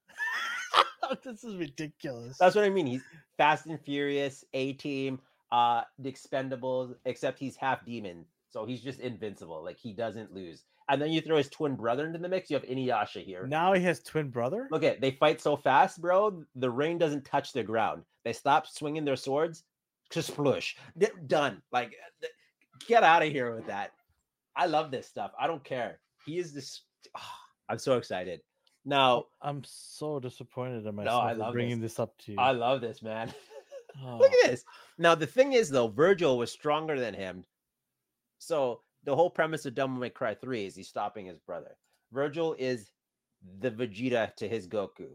this 1.25 1.45
is 1.45 1.57
ridiculous. 1.57 2.39
That's 2.39 2.55
what 2.55 2.65
I 2.65 2.71
mean. 2.71 2.87
He's 2.87 3.03
Fast 3.37 3.67
and 3.67 3.81
Furious, 3.81 4.45
A 4.55 4.73
Team, 4.75 5.21
uh, 5.53 5.83
the 5.99 6.11
Expendables, 6.11 6.95
except 7.05 7.39
he's 7.39 7.57
half 7.57 7.85
demon, 7.85 8.25
so 8.51 8.65
he's 8.67 8.83
just 8.83 9.01
invincible. 9.01 9.63
Like 9.63 9.79
he 9.79 9.93
doesn't 9.93 10.33
lose. 10.35 10.65
And 10.89 11.03
then 11.03 11.11
you 11.11 11.21
throw 11.21 11.37
his 11.37 11.49
twin 11.49 11.75
brother 11.75 12.07
into 12.07 12.19
the 12.21 12.29
mix. 12.29 12.49
You 12.49 12.55
have 12.55 12.65
Inuyasha 12.65 13.25
here. 13.25 13.47
now 13.47 13.73
he 13.73 13.83
has 13.83 14.01
twin 14.01 14.29
brother. 14.29 14.69
Look 14.71 14.85
at 14.85 15.01
they 15.01 15.11
fight 15.11 15.41
so 15.41 15.57
fast, 15.57 16.01
bro. 16.01 16.45
The 16.55 16.71
ring 16.71 16.97
doesn't 16.99 17.25
touch 17.25 17.53
the 17.53 17.65
ground. 17.65 18.03
They 18.25 18.33
stop 18.33 18.67
swinging 18.67 19.05
their 19.05 19.17
swords. 19.17 19.65
Just. 20.11 20.37
They're 20.95 21.11
done. 21.27 21.63
Like, 21.73 21.97
get 22.87 23.03
out 23.03 23.25
of 23.25 23.33
here 23.33 23.53
with 23.55 23.67
that. 23.67 23.91
I 24.55 24.67
love 24.67 24.93
this 24.93 25.09
stuff. 25.09 25.33
I 25.39 25.49
don't 25.49 25.65
care. 25.65 25.99
He 26.25 26.39
is 26.39 26.53
this. 26.53 26.83
I'm 27.69 27.79
so 27.79 27.97
excited. 27.97 28.41
Now, 28.85 29.27
I'm 29.43 29.63
so 29.65 30.21
disappointed 30.21 30.79
in 30.79 30.85
No, 30.85 30.93
myself 30.93 31.25
I 31.25 31.33
love 31.33 31.53
bringing 31.53 31.81
this, 31.81 31.99
up 31.99 32.17
to 32.19 32.33
you. 32.33 32.39
I 32.39 32.53
love 32.53 32.81
this 32.81 33.03
man. 33.03 33.35
Oh, 34.05 34.19
Look 34.19 34.33
at 34.33 34.39
oh. 34.45 34.49
this. 34.51 34.65
Now 34.99 35.15
the 35.15 35.27
thing 35.27 35.53
is 35.53 35.69
though, 35.71 35.89
Vergil 35.89 36.39
was 36.39 36.51
stronger 36.51 36.99
than 36.99 37.15
him. 37.15 37.45
So 38.39 38.81
the 39.05 39.15
whole 39.17 39.31
premise 39.31 39.67
of 39.67 39.75
Devil 39.75 39.97
May 39.97 40.11
Cry 40.11 40.35
3 40.35 40.67
is 40.67 40.75
he's 40.75 40.89
stopping 40.89 41.27
his 41.27 41.39
brother. 41.39 41.77
Vergil 42.15 42.55
is 42.59 42.91
the 43.61 43.71
Vegeta 43.71 44.35
to 44.37 44.49
his 44.49 44.67
Goku. 44.69 45.09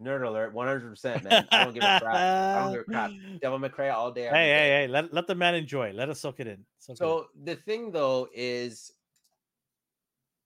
Nerd 0.00 0.24
alert, 0.26 0.54
100%, 0.54 1.24
man. 1.24 1.48
I 1.50 1.64
don't 1.64 1.74
give 1.74 1.82
a 1.82 1.98
crap. 2.00 2.14
I 2.14 2.62
don't 2.62 2.72
give 2.72 2.80
a 2.82 2.84
crap. 2.84 3.10
Devil 3.42 3.58
May 3.58 3.68
Cry 3.68 3.88
all 3.88 4.12
day. 4.12 4.26
every 4.28 4.38
Hey, 4.38 4.46
day. 4.46 4.52
hey, 4.58 4.68
hey! 4.82 4.86
Let, 4.88 5.12
let 5.12 5.26
the 5.26 5.34
man 5.34 5.54
enjoy. 5.56 5.92
Let 5.92 6.08
us 6.08 6.20
soak 6.20 6.38
it 6.38 6.46
in. 6.46 6.64
Soak 6.78 7.00
it 7.00 7.04
in. 7.04 7.08
So 7.08 7.26
the 7.42 7.56
thing 7.56 7.90
though 7.90 8.28
is 8.32 8.92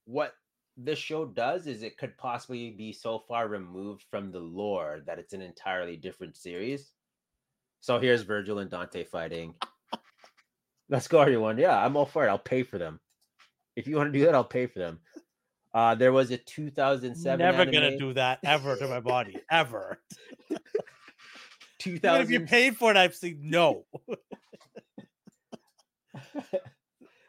what 0.07 0.35
this 0.79 0.99
show 0.99 1.27
does 1.27 1.67
is 1.67 1.83
it 1.83 1.99
could 1.99 2.17
possibly 2.17 2.71
be 2.71 2.93
so 2.95 3.19
far 3.19 3.47
removed 3.47 4.05
from 4.11 4.33
the 4.33 4.41
lore 4.41 5.03
that 5.07 5.19
it's 5.19 5.35
an 5.35 5.43
entirely 5.43 5.97
different 5.97 6.35
series. 6.37 6.93
So 7.83 7.99
here's 7.99 8.23
Vergil 8.25 8.63
and 8.63 8.71
Dante 8.71 9.03
fighting. 9.03 9.55
Let's 10.89 11.09
go, 11.09 11.21
everyone. 11.21 11.59
Yeah, 11.59 11.77
I'm 11.77 11.97
all 11.97 12.07
for 12.07 12.25
it. 12.25 12.29
I'll 12.29 12.39
pay 12.39 12.63
for 12.63 12.79
them. 12.79 13.01
If 13.75 13.89
you 13.89 13.97
want 13.97 14.13
to 14.13 14.17
do 14.19 14.25
that, 14.25 14.37
I'll 14.37 14.45
pay 14.45 14.67
for 14.67 14.79
them. 14.79 15.01
Uh, 15.75 15.97
there 15.97 16.13
was 16.13 16.31
a 16.31 16.37
2007 16.37 17.39
never 17.39 17.65
gonna 17.65 17.99
do 17.99 18.13
that 18.13 18.39
ever 18.45 18.77
to 18.77 18.87
my 18.87 19.01
body 19.01 19.37
ever. 19.51 19.99
Even 21.85 21.99
2000 22.01 22.23
if 22.23 22.31
you 22.31 22.41
paid 22.47 22.77
for 22.77 22.93
it, 22.93 22.97
I've 22.97 23.17
seen 23.17 23.39
no. 23.43 23.85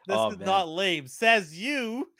This 0.06 0.16
Oh, 0.18 0.30
is 0.32 0.38
man. 0.38 0.46
not 0.46 0.68
lame. 0.68 1.08
Says 1.08 1.58
you. 1.58 2.10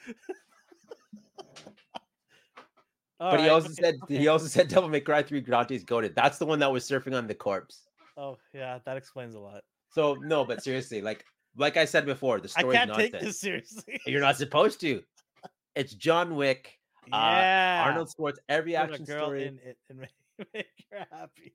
but 3.19 3.39
he 3.39 3.47
also 3.47 3.69
said 3.69 3.95
he 4.09 4.27
also 4.27 4.47
said 4.47 4.67
Devil 4.67 4.89
May 4.89 4.99
Cry 5.01 5.21
3 5.21 5.39
Dante's 5.41 5.83
goaded. 5.83 6.15
That's 6.15 6.39
the 6.39 6.47
one 6.47 6.57
that 6.59 6.71
was 6.71 6.83
surfing 6.83 7.15
on 7.15 7.27
the 7.27 7.35
corpse. 7.35 7.83
Oh 8.17 8.37
yeah, 8.53 8.79
that 8.85 8.97
explains 8.97 9.35
a 9.35 9.39
lot. 9.39 9.63
So 9.91 10.15
no, 10.15 10.45
but 10.45 10.63
seriously, 10.63 11.01
like 11.01 11.25
like 11.57 11.77
I 11.77 11.85
said 11.85 12.05
before, 12.05 12.39
the 12.39 12.51
I 12.55 12.59
story's 12.59 12.77
can't 12.77 12.89
nonsense. 12.89 13.11
take 13.11 13.21
this 13.21 13.39
seriously. 13.39 13.99
You're 14.05 14.21
not 14.21 14.37
supposed 14.37 14.79
to. 14.81 15.01
It's 15.75 15.93
John 15.93 16.35
Wick, 16.35 16.79
uh, 17.11 17.17
yeah, 17.17 17.83
Arnold 17.85 18.09
Sports, 18.09 18.39
every 18.47 18.73
Put 18.73 18.79
action 18.91 19.05
story. 19.05 19.45
in 19.47 19.59
it 19.63 19.77
and 19.89 19.99
make, 20.37 20.47
make 20.53 20.85
her 20.91 21.05
happy. 21.11 21.53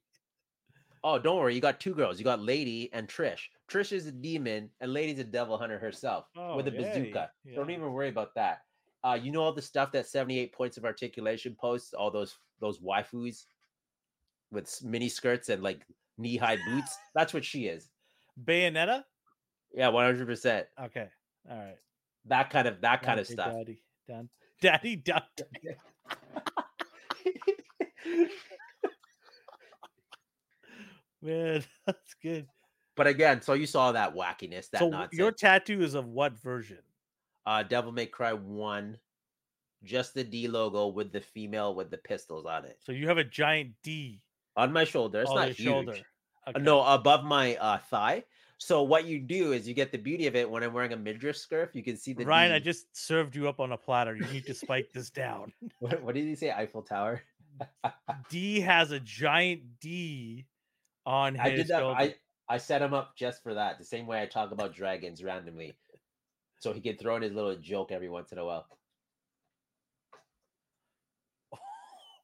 Oh, 1.02 1.18
don't 1.18 1.38
worry, 1.38 1.54
you 1.54 1.62
got 1.62 1.80
two 1.80 1.94
girls. 1.94 2.18
You 2.18 2.24
got 2.24 2.40
Lady 2.40 2.90
and 2.92 3.08
Trish. 3.08 3.40
Trish 3.70 3.92
is 3.92 4.06
a 4.06 4.12
demon, 4.12 4.68
and 4.82 4.92
Lady's 4.92 5.18
a 5.18 5.24
devil 5.24 5.56
hunter 5.56 5.78
herself 5.78 6.26
with 6.54 6.68
a 6.68 6.70
Oh, 6.70 6.74
yay, 6.74 6.88
bazooka. 6.90 7.30
Don't 7.54 7.70
even 7.70 7.90
worry 7.92 8.10
about 8.10 8.34
that. 8.34 8.58
Uh, 9.02 9.18
you 9.20 9.32
know 9.32 9.40
all 9.42 9.52
the 9.54 9.62
stuff 9.62 9.92
that 9.92 10.06
78 10.06 10.52
points 10.52 10.76
of 10.76 10.84
articulation 10.84 11.56
posts, 11.58 11.94
all 11.94 12.10
those 12.10 12.36
those 12.60 12.80
waifus 12.80 13.46
with 14.52 14.82
mini 14.84 15.08
skirts 15.08 15.48
and 15.48 15.62
like 15.62 15.86
knee 16.20 16.36
high 16.36 16.58
boots. 16.68 16.96
That's 17.14 17.32
what 17.34 17.44
she 17.44 17.66
is. 17.66 17.88
Bayonetta. 18.44 19.04
Yeah, 19.72 19.88
100. 19.88 20.26
percent 20.26 20.66
Okay, 20.80 21.08
all 21.50 21.56
right. 21.58 21.76
That 22.26 22.50
kind 22.50 22.68
of 22.68 22.80
that 22.82 23.02
kind 23.02 23.18
of 23.20 23.26
stuff. 23.26 23.52
Daddy, 23.52 23.82
Dan, 24.08 24.28
Daddy, 24.60 24.96
Dante. 24.96 25.44
Man, 31.22 31.62
that's 31.86 32.14
good. 32.22 32.46
But 32.96 33.06
again, 33.06 33.42
so 33.42 33.54
you 33.54 33.66
saw 33.66 33.92
that 33.92 34.14
wackiness, 34.14 34.70
that 34.70 34.80
so 34.80 34.88
nonsense. 34.88 35.18
your 35.18 35.32
tattoo 35.32 35.82
is 35.82 35.94
of 35.94 36.06
what 36.06 36.38
version? 36.40 36.78
uh 37.46 37.62
Devil 37.62 37.92
May 37.92 38.06
Cry 38.06 38.32
one, 38.34 38.98
just 39.82 40.14
the 40.14 40.22
D 40.24 40.46
logo 40.48 40.88
with 40.88 41.12
the 41.12 41.20
female 41.20 41.74
with 41.74 41.90
the 41.90 41.96
pistols 41.96 42.44
on 42.44 42.66
it 42.66 42.78
So 42.84 42.92
you 42.92 43.08
have 43.08 43.16
a 43.18 43.24
giant 43.24 43.72
D 43.82 44.20
on 44.56 44.72
my 44.72 44.84
shoulder. 44.84 45.22
It's 45.22 45.30
on 45.30 45.36
not 45.36 45.48
huge. 45.48 45.66
shoulder. 45.66 45.96
Uh, 46.50 46.58
Okay. 46.58 46.64
No, 46.64 46.82
above 46.82 47.24
my 47.24 47.56
uh 47.56 47.78
thigh. 47.78 48.24
So 48.58 48.82
what 48.82 49.06
you 49.06 49.18
do 49.18 49.52
is 49.52 49.66
you 49.66 49.72
get 49.72 49.90
the 49.90 49.96
beauty 49.98 50.26
of 50.26 50.36
it 50.36 50.48
when 50.50 50.62
I'm 50.62 50.74
wearing 50.74 50.92
a 50.92 50.96
midriff 50.96 51.36
scarf. 51.36 51.70
You 51.74 51.82
can 51.82 51.96
see 51.96 52.12
the 52.12 52.26
Ryan, 52.26 52.52
I 52.52 52.58
D. 52.58 52.64
just 52.66 52.94
served 52.94 53.34
you 53.34 53.48
up 53.48 53.58
on 53.58 53.72
a 53.72 53.76
platter. 53.78 54.14
You 54.14 54.26
need 54.26 54.44
to 54.46 54.54
spike 54.54 54.90
this 54.92 55.08
down. 55.10 55.52
What, 55.78 56.02
what 56.02 56.14
did 56.14 56.26
he 56.26 56.34
say? 56.34 56.50
Eiffel 56.50 56.82
Tower. 56.82 57.22
D 58.28 58.60
has 58.72 58.90
a 58.90 59.00
giant 59.00 59.62
D 59.80 60.46
on 61.06 61.34
his 61.36 61.40
I 61.42 61.50
did 61.56 61.68
that. 61.68 61.82
I 61.82 62.14
I 62.48 62.58
set 62.58 62.82
him 62.82 62.92
up 62.92 63.16
just 63.16 63.42
for 63.42 63.54
that. 63.54 63.78
The 63.78 63.84
same 63.84 64.06
way 64.06 64.20
I 64.20 64.26
talk 64.26 64.50
about 64.50 64.74
dragons 64.74 65.22
randomly, 65.24 65.72
so 66.58 66.72
he 66.72 66.80
can 66.80 66.96
throw 66.96 67.16
in 67.16 67.22
his 67.22 67.32
little 67.32 67.56
joke 67.56 67.92
every 67.92 68.08
once 68.10 68.32
in 68.32 68.38
a 68.38 68.44
while. 68.44 68.66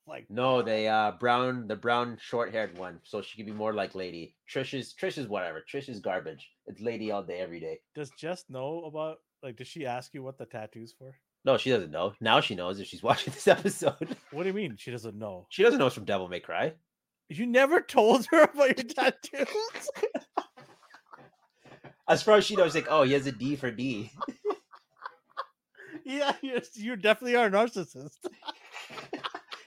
Like 0.06 0.26
No, 0.30 0.62
they 0.62 0.88
uh 0.88 1.12
brown 1.12 1.66
the 1.68 1.76
brown 1.76 2.18
short 2.20 2.52
haired 2.52 2.76
one, 2.78 3.00
so 3.04 3.22
she 3.22 3.36
could 3.36 3.46
be 3.46 3.52
more 3.52 3.72
like 3.72 3.94
Lady. 3.94 4.34
Trish 4.52 4.72
is 4.78 4.94
Trish 5.00 5.18
is 5.18 5.28
whatever. 5.28 5.62
Trish 5.72 5.88
is 5.88 6.00
garbage. 6.00 6.48
It's 6.66 6.80
Lady 6.80 7.10
all 7.10 7.22
day, 7.22 7.38
every 7.40 7.60
day. 7.60 7.80
does 7.94 8.10
Jess 8.18 8.44
know 8.48 8.84
about 8.84 9.18
like 9.42 9.56
does 9.56 9.68
she 9.68 9.86
ask 9.86 10.14
you 10.14 10.22
what 10.22 10.38
the 10.38 10.46
tattoo's 10.46 10.94
for? 10.98 11.14
No, 11.44 11.56
she 11.56 11.70
doesn't 11.70 11.92
know. 11.92 12.12
Now 12.20 12.40
she 12.40 12.54
knows 12.56 12.80
if 12.80 12.86
she's 12.88 13.02
watching 13.10 13.32
this 13.32 13.46
episode. 13.48 14.16
What 14.32 14.42
do 14.42 14.48
you 14.48 14.54
mean 14.54 14.76
she 14.78 14.90
doesn't 14.90 15.18
know? 15.18 15.46
she 15.50 15.62
doesn't 15.62 15.78
know 15.78 15.86
it's 15.86 15.94
from 15.94 16.04
Devil 16.04 16.28
May 16.28 16.40
Cry. 16.40 16.72
You 17.28 17.46
never 17.46 17.80
told 17.80 18.26
her 18.30 18.42
about 18.54 18.76
your 18.78 18.86
tattoos? 18.86 19.90
As 22.08 22.22
far 22.22 22.36
as 22.36 22.44
she 22.44 22.54
knows, 22.54 22.74
like, 22.74 22.86
oh, 22.88 23.02
he 23.02 23.12
has 23.14 23.26
a 23.26 23.32
D 23.32 23.56
for 23.56 23.70
D. 23.72 24.12
yeah, 26.04 26.34
you're, 26.40 26.60
you 26.74 26.94
definitely 26.94 27.34
are 27.34 27.46
a 27.46 27.50
narcissist. 27.50 28.18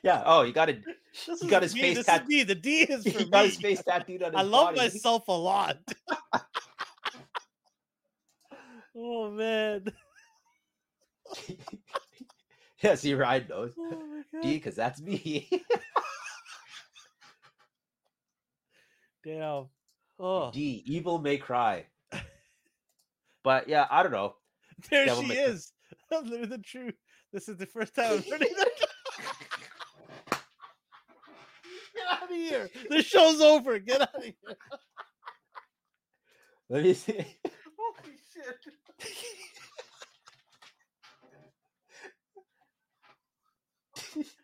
Yeah. 0.03 0.23
Oh, 0.25 0.43
you 0.43 0.53
got 0.53 0.69
a 0.69 0.73
This 1.27 1.41
is 1.41 1.49
got 1.49 1.63
his 1.63 1.73
me, 1.73 1.81
face 1.81 1.97
this 1.97 2.05
tat- 2.05 2.21
is 2.23 2.27
me. 2.27 2.43
The 2.43 2.55
D 2.55 2.81
is 2.83 3.03
for 3.03 3.19
he 3.19 3.25
got 3.25 3.45
his 3.45 3.57
face 3.57 3.83
tattooed 3.83 4.21
on 4.23 4.31
his 4.33 4.39
I 4.39 4.43
love 4.43 4.75
body. 4.75 4.77
myself 4.77 5.27
a 5.27 5.31
lot. 5.31 5.77
oh 8.95 9.31
man. 9.31 9.85
yeah, 12.83 12.95
see, 12.95 13.13
Ryan 13.15 13.47
knows. 13.49 13.73
Oh. 13.77 14.23
D, 14.41 14.53
because 14.55 14.75
that's 14.75 15.01
me. 15.01 15.49
Damn. 19.23 19.65
Oh, 20.19 20.51
D, 20.51 20.83
evil 20.85 21.19
may 21.19 21.37
cry. 21.37 21.85
But 23.43 23.67
yeah, 23.67 23.87
I 23.89 24.03
don't 24.03 24.11
know. 24.11 24.35
there 24.89 25.05
Devil 25.05 25.23
she 25.23 25.29
May 25.29 25.35
is. 25.39 25.71
I'm 26.11 26.29
living 26.29 26.49
the 26.49 26.57
truth. 26.57 26.95
This 27.31 27.47
is 27.47 27.57
the 27.57 27.65
first 27.65 27.95
time 27.95 28.13
I'm 28.13 28.17
that. 28.21 28.39
Get 31.95 32.05
out 32.11 32.18
of 32.29 32.37
here. 32.37 32.69
The 32.89 33.01
show's 33.01 33.41
over. 33.41 33.79
Get 33.79 34.01
out 34.01 34.15
of 34.15 34.23
here. 34.23 34.33
Let 36.69 36.83
me 36.83 36.93
see. 36.93 37.13
Holy 37.13 38.15
shit. 38.33 38.55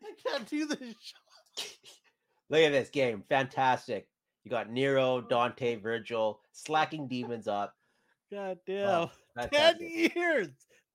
I 0.04 0.30
can't 0.30 0.50
do 0.50 0.66
this. 0.68 0.80
show. 1.00 1.66
Look 2.50 2.62
at 2.62 2.72
this 2.72 2.90
game. 2.90 3.24
Fantastic. 3.30 4.08
You 4.44 4.52
got 4.52 4.70
Nero, 4.70 5.22
Dante, 5.22 5.80
Vergil, 5.80 6.38
slacking 6.52 7.08
demons 7.08 7.48
up. 7.48 7.74
God 8.32 8.58
oh, 8.58 8.62
damn. 8.68 8.88
Wow, 8.88 9.12
Ten 9.52 9.78
years. 9.80 10.50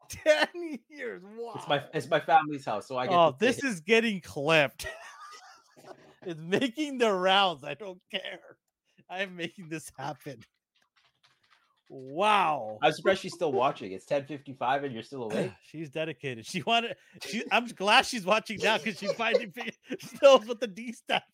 Ten 0.08 0.48
years. 0.88 1.22
Wow. 1.36 1.52
It's 1.56 1.68
my 1.68 1.82
it's 1.94 2.08
my 2.08 2.20
family's 2.20 2.64
house, 2.64 2.88
so 2.88 2.96
I 2.96 3.06
get 3.06 3.14
oh, 3.14 3.36
this 3.38 3.62
is 3.62 3.80
getting 3.80 4.20
clipped. 4.20 4.86
it's 6.24 6.40
making 6.40 6.98
the 6.98 7.12
rounds. 7.12 7.64
I 7.64 7.74
don't 7.74 8.00
care. 8.10 8.56
I'm 9.08 9.36
making 9.36 9.68
this 9.68 9.90
happen. 9.98 10.40
Wow. 11.88 12.78
I'm 12.82 12.92
surprised 12.92 13.20
she's 13.20 13.34
still 13.34 13.52
watching. 13.52 13.90
It's 13.92 14.06
10:55 14.06 14.84
and 14.84 14.94
you're 14.94 15.02
still 15.02 15.24
awake. 15.24 15.50
she's 15.62 15.90
dedicated. 15.90 16.46
She 16.46 16.62
wanted. 16.62 16.96
She. 17.24 17.42
I'm 17.50 17.66
glad 17.66 18.06
she's 18.06 18.24
watching 18.24 18.58
now 18.62 18.78
because 18.78 18.98
she 18.98 19.08
finally 19.08 19.46
figured, 19.54 19.74
she 19.98 20.16
knows 20.22 20.46
what 20.46 20.60
the 20.60 20.68
D 20.68 20.92
stands. 20.92 21.24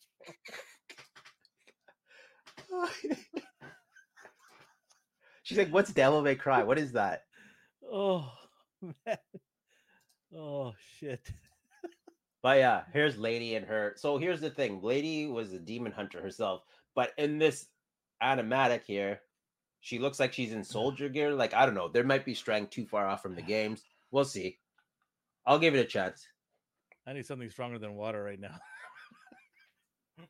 She's 5.43 5.57
like, 5.57 5.69
"What's 5.69 5.93
Devil 5.93 6.21
May 6.21 6.35
Cry? 6.35 6.63
What 6.63 6.77
is 6.77 6.91
that?" 6.91 7.21
Oh 7.89 8.29
man. 8.81 9.17
Oh 10.35 10.73
shit. 10.99 11.21
But 12.47 12.59
yeah, 12.59 12.83
here's 12.93 13.17
Lady 13.17 13.55
and 13.55 13.65
her. 13.65 13.91
So 13.97 14.17
here's 14.17 14.39
the 14.39 14.49
thing: 14.49 14.79
Lady 14.81 15.27
was 15.27 15.51
a 15.51 15.59
demon 15.59 15.91
hunter 15.91 16.21
herself, 16.21 16.63
but 16.95 17.11
in 17.17 17.37
this 17.37 17.65
animatic 18.23 18.83
here, 18.85 19.19
she 19.81 19.99
looks 19.99 20.17
like 20.17 20.31
she's 20.31 20.53
in 20.53 20.63
soldier 20.63 21.09
gear. 21.09 21.33
Like 21.33 21.53
I 21.53 21.65
don't 21.65 21.75
know, 21.75 21.89
there 21.89 22.05
might 22.05 22.23
be 22.23 22.33
straying 22.33 22.67
too 22.67 22.85
far 22.85 23.05
off 23.05 23.21
from 23.21 23.35
the 23.35 23.41
games. 23.41 23.83
We'll 24.11 24.23
see. 24.23 24.59
I'll 25.45 25.59
give 25.59 25.75
it 25.75 25.79
a 25.79 25.85
chance. 25.85 26.25
I 27.05 27.11
need 27.11 27.25
something 27.25 27.49
stronger 27.49 27.79
than 27.79 27.95
water 27.95 28.23
right 28.23 28.39
now. 28.39 28.55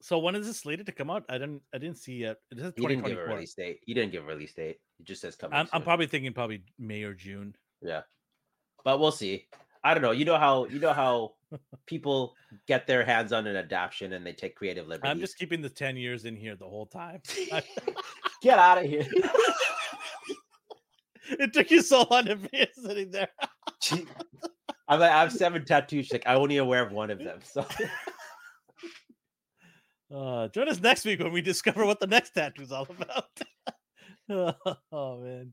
so 0.00 0.20
when 0.20 0.36
is 0.36 0.46
this 0.46 0.58
slated 0.58 0.86
to 0.86 0.92
come 0.92 1.10
out? 1.10 1.24
I 1.28 1.38
didn't. 1.38 1.62
I 1.74 1.78
didn't 1.78 1.98
see 1.98 2.18
yet. 2.18 2.36
It 2.52 2.58
says 2.58 2.72
He 2.76 2.86
didn't 2.86 3.02
give 3.02 3.18
a 3.18 3.22
2024. 3.22 3.34
release 3.34 3.54
date. 3.54 3.80
He 3.84 3.94
didn't 3.94 4.12
give 4.12 4.22
a 4.22 4.26
release 4.28 4.54
date. 4.54 4.76
It 5.00 5.06
just 5.06 5.22
says 5.22 5.34
coming. 5.34 5.58
I'm, 5.58 5.66
I'm 5.72 5.82
probably 5.82 6.06
thinking 6.06 6.32
probably 6.32 6.62
May 6.78 7.02
or 7.02 7.14
June. 7.14 7.56
Yeah. 7.82 8.02
But 8.84 9.00
we'll 9.00 9.12
see. 9.12 9.46
I 9.82 9.94
don't 9.94 10.02
know. 10.02 10.10
You 10.10 10.24
know 10.24 10.38
how 10.38 10.66
you 10.66 10.78
know 10.78 10.92
how 10.92 11.34
people 11.86 12.34
get 12.66 12.86
their 12.86 13.04
hands 13.04 13.32
on 13.32 13.46
an 13.46 13.56
adaptation 13.56 14.12
and 14.12 14.26
they 14.26 14.32
take 14.32 14.54
creative 14.54 14.88
liberties. 14.88 15.10
I'm 15.10 15.20
just 15.20 15.38
keeping 15.38 15.62
the 15.62 15.70
10 15.70 15.96
years 15.96 16.24
in 16.24 16.36
here 16.36 16.56
the 16.56 16.68
whole 16.68 16.86
time. 16.86 17.20
Get 18.42 18.58
out 18.58 18.78
of 18.78 18.84
here. 18.84 19.06
it 21.38 21.52
took 21.52 21.70
you 21.70 21.82
so 21.82 22.06
long 22.10 22.24
to 22.24 22.36
be 22.36 22.66
sitting 22.72 23.10
there. 23.10 23.28
I'm 24.88 24.98
like, 24.98 25.10
I 25.10 25.20
have 25.20 25.32
seven 25.32 25.64
tattoos. 25.64 26.10
Like 26.12 26.24
I'm 26.26 26.38
only 26.38 26.56
aware 26.56 26.84
of 26.84 26.92
one 26.92 27.10
of 27.10 27.18
them. 27.18 27.40
So 27.44 27.66
Uh, 30.12 30.48
join 30.48 30.68
us 30.68 30.80
next 30.80 31.04
week 31.04 31.20
when 31.20 31.32
we 31.32 31.40
discover 31.40 31.86
what 31.86 32.00
the 32.00 32.06
next 32.06 32.30
tattoo's 32.30 32.72
all 32.72 32.86
about. 32.88 34.56
oh 34.92 35.20
man. 35.20 35.52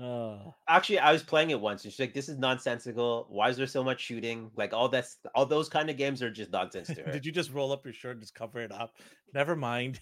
Uh, 0.00 0.38
actually, 0.68 0.98
I 0.98 1.12
was 1.12 1.22
playing 1.22 1.50
it 1.50 1.60
once, 1.60 1.84
and 1.84 1.92
she's 1.92 2.00
like, 2.00 2.14
"This 2.14 2.28
is 2.30 2.38
nonsensical. 2.38 3.26
Why 3.28 3.48
is 3.50 3.56
there 3.58 3.66
so 3.66 3.84
much 3.84 4.00
shooting? 4.00 4.50
Like 4.56 4.72
all 4.72 4.88
that's 4.88 5.18
all 5.34 5.44
those 5.44 5.68
kind 5.68 5.90
of 5.90 5.96
games 5.98 6.22
are 6.22 6.30
just 6.30 6.50
nonsense 6.50 6.88
to 6.88 7.02
her." 7.04 7.12
did 7.12 7.26
you 7.26 7.32
just 7.32 7.52
roll 7.52 7.70
up 7.72 7.84
your 7.84 7.92
shirt 7.92 8.12
and 8.12 8.20
just 8.22 8.34
cover 8.34 8.60
it 8.60 8.72
up? 8.72 8.94
Never 9.34 9.54
mind. 9.56 10.00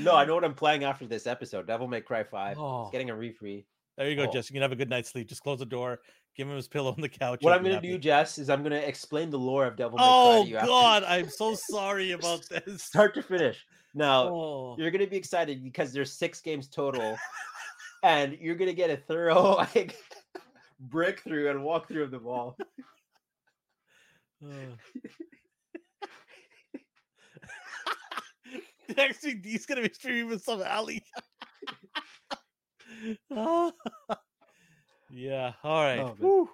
No, 0.00 0.14
I 0.14 0.24
know 0.26 0.34
what 0.34 0.44
I'm 0.44 0.54
playing 0.54 0.84
after 0.84 1.06
this 1.06 1.26
episode. 1.26 1.66
Devil 1.66 1.88
May 1.88 2.00
Cry 2.00 2.22
Five. 2.24 2.58
Oh. 2.58 2.82
It's 2.82 2.92
getting 2.92 3.10
a 3.10 3.16
refree. 3.16 3.64
there 3.96 4.10
you 4.10 4.16
go, 4.16 4.24
Oh. 4.28 4.32
Jess. 4.32 4.50
You 4.50 4.54
can 4.54 4.62
have 4.62 4.72
a 4.72 4.76
good 4.76 4.90
night's 4.90 5.10
sleep. 5.10 5.28
Just 5.28 5.42
close 5.42 5.58
the 5.60 5.64
door. 5.66 6.00
Give 6.36 6.46
him 6.48 6.56
his 6.56 6.68
pillow 6.68 6.92
on 6.92 7.00
the 7.00 7.08
couch. 7.08 7.38
What 7.40 7.54
I'm 7.54 7.62
gonna 7.62 7.76
happy. 7.76 7.92
do, 7.92 7.98
Jess, 7.98 8.36
is 8.36 8.50
I'm 8.50 8.62
gonna 8.62 8.76
explain 8.76 9.30
the 9.30 9.38
lore 9.38 9.64
of 9.64 9.76
Devil 9.76 9.96
May 9.96 10.04
Cry 10.04 10.12
Oh 10.12 10.44
to 10.44 10.50
God, 10.66 11.02
I'm 11.04 11.30
so 11.30 11.54
sorry 11.70 12.12
about 12.12 12.46
this. 12.66 12.82
start 12.82 13.14
to 13.14 13.22
finish. 13.22 13.64
Now, 13.96 14.28
Oh. 14.28 14.76
you're 14.78 14.90
gonna 14.90 15.06
be 15.06 15.16
excited 15.16 15.64
because 15.64 15.90
there's 15.90 16.12
six 16.12 16.42
games 16.42 16.68
total, 16.68 17.16
and 18.04 18.34
you're 18.38 18.54
gonna 18.54 18.74
get 18.74 18.90
a 18.90 18.96
thorough 18.98 19.56
like 19.74 19.96
breakthrough 20.78 21.48
and 21.50 21.60
walkthrough 21.60 22.02
of 22.04 22.10
them 22.10 22.26
all. 22.26 22.58
Uh. 24.44 24.48
Next 28.96 29.24
week, 29.24 29.42
D's 29.42 29.64
gonna 29.64 29.80
be 29.82 29.90
streaming 29.92 30.28
with 30.28 30.44
some 30.44 30.60
alley. 30.62 31.02
Oh. 33.30 33.72
yeah. 35.10 35.54
All 35.64 35.82
right. 35.82 36.14
Oh, 36.22 36.50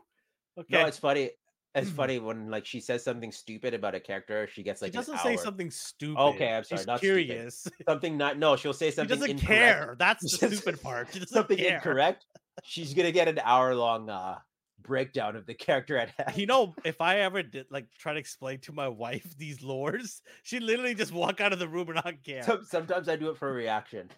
Okay. 0.57 0.67
No, 0.71 0.87
it's 0.87 0.99
funny. 0.99 1.31
It's 1.75 1.89
funny 1.91 2.19
when 2.19 2.51
like 2.51 2.67
she 2.67 2.81
says 2.81 3.03
something 3.03 3.33
stupid 3.33 3.73
about 3.73 3.95
a 3.95 4.01
character, 4.01 4.47
she 4.53 4.63
gets 4.63 4.83
like 4.83 4.93
she 4.93 4.99
doesn't 4.99 5.19
say 5.21 5.37
something 5.37 5.71
stupid. 5.71 6.21
Okay, 6.21 6.53
I'm 6.55 6.65
sorry, 6.65 6.79
She's 6.81 6.87
not 6.87 6.99
stupid. 6.99 7.27
curious. 7.27 7.67
something 7.89 8.19
not 8.19 8.39
no, 8.39 8.57
she'll 8.57 8.75
say 8.75 8.91
something. 8.91 9.17
She 9.17 9.21
doesn't 9.21 9.41
incorrect. 9.41 9.47
care. 9.87 9.97
That's 9.99 10.23
the 10.39 10.49
stupid 10.51 10.83
part. 10.83 11.09
She 11.13 11.19
doesn't 11.21 11.35
something 11.35 11.57
care. 11.57 11.77
incorrect. 11.77 12.27
She's 12.63 12.93
gonna 12.93 13.11
get 13.13 13.27
an 13.29 13.39
hour 13.43 13.75
long 13.75 14.11
uh 14.11 14.37
breakdown 14.83 15.35
of 15.37 15.47
the 15.47 15.55
character 15.55 15.97
at 15.97 16.11
hand. 16.19 16.37
You 16.37 16.45
know, 16.47 16.75
if 16.85 17.01
I 17.01 17.21
ever 17.21 17.43
did 17.43 17.67
like 17.71 17.87
try 17.99 18.13
to 18.13 18.19
explain 18.19 18.59
to 18.63 18.73
my 18.73 18.89
wife 18.89 19.25
these 19.39 19.61
lores, 19.61 20.21
she 20.43 20.61
literally 20.61 20.95
just 20.95 21.13
walk 21.13 21.41
out 21.41 21.55
of 21.55 21.59
the 21.59 21.69
room 21.69 21.89
and 21.89 22.01
not 22.05 22.23
care. 22.23 22.43
Some- 22.43 22.65
sometimes 22.65 23.09
I 23.09 23.17
do 23.17 23.31
it 23.31 23.39
for 23.39 23.49
a 23.49 23.53
reaction. 23.53 24.11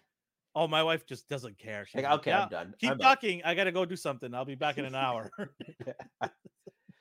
oh, 0.56 0.66
my 0.66 0.82
wife 0.82 1.06
just 1.06 1.28
doesn't 1.28 1.58
care. 1.58 1.84
She's 1.86 1.96
Like, 1.96 2.04
like, 2.04 2.14
okay, 2.20 2.30
"Yeah, 2.30 2.42
I'm 2.44 2.48
done. 2.48 2.74
Keep 2.80 2.90
I'm 2.90 3.00
out." 3.00 3.02
talking. 3.02 3.42
I 3.44 3.54
gotta 3.54 3.72
go 3.72 3.84
do 3.84 3.94
something. 3.96 4.34
I'll 4.34 4.44
be 4.44 4.54
back 4.56 4.76
in 4.78 4.84
an 4.86 4.94
hour. 4.96 5.30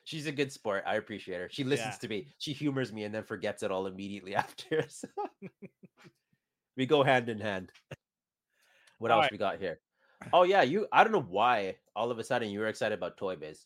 She's 0.06 0.28
a 0.28 0.32
good 0.32 0.52
sport. 0.52 0.84
I 0.86 0.96
appreciate 0.96 1.38
her. 1.40 1.48
She 1.50 1.64
listens 1.64 1.94
Yeah. 1.96 2.00
to 2.00 2.08
me. 2.10 2.28
She 2.38 2.52
humors 2.54 2.92
me 2.92 3.04
and 3.06 3.14
then 3.16 3.24
forgets 3.24 3.64
it 3.64 3.72
all 3.72 3.88
immediately 3.88 4.36
after. 4.44 4.86
So 4.90 5.08
we 6.76 6.86
go 6.86 7.04
hand 7.04 7.30
in 7.30 7.40
hand. 7.40 7.72
What 9.00 9.12
All 9.12 9.18
else 9.20 9.26
right. 9.26 9.32
we 9.32 9.38
got 9.38 9.60
here? 9.60 9.80
Oh 10.32 10.44
yeah, 10.44 10.62
you. 10.62 10.88
I 10.92 11.04
don't 11.04 11.12
know 11.12 11.20
why 11.22 11.76
all 11.98 12.10
of 12.10 12.18
a 12.18 12.24
sudden 12.24 12.50
you 12.50 12.60
were 12.60 12.68
excited 12.68 12.98
about 12.98 13.18
Toy 13.18 13.36
Biz. 13.36 13.66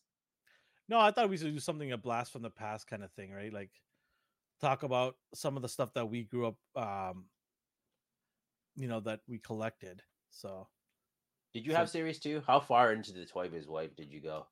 No, 0.90 1.00
I 1.00 1.12
thought 1.12 1.30
we 1.30 1.38
should 1.38 1.54
do 1.54 1.60
something 1.60 1.92
a 1.92 1.98
blast 1.98 2.32
from 2.32 2.42
the 2.42 2.50
past 2.50 2.88
kind 2.88 3.04
of 3.04 3.12
thing, 3.12 3.32
right? 3.32 3.54
Like 3.54 3.70
talk 4.60 4.82
about 4.82 5.18
some 5.36 5.56
of 5.56 5.62
the 5.62 5.70
stuff 5.70 5.94
that 5.94 6.10
we 6.10 6.24
grew 6.24 6.48
up 6.48 6.56
um 6.76 7.26
you 8.76 8.88
know 8.88 9.00
that 9.02 9.20
we 9.28 9.38
collected. 9.38 10.02
So 10.32 10.68
Did 11.54 11.64
you 11.66 11.74
So- 11.74 11.78
have 11.78 11.90
series 11.92 12.20
two? 12.20 12.42
How 12.48 12.60
far 12.60 12.92
into 12.92 13.12
the 13.14 13.26
Toy 13.26 13.50
Biz 13.50 13.68
wipe 13.68 13.96
did 13.96 14.12
you 14.12 14.20
go? 14.20 14.48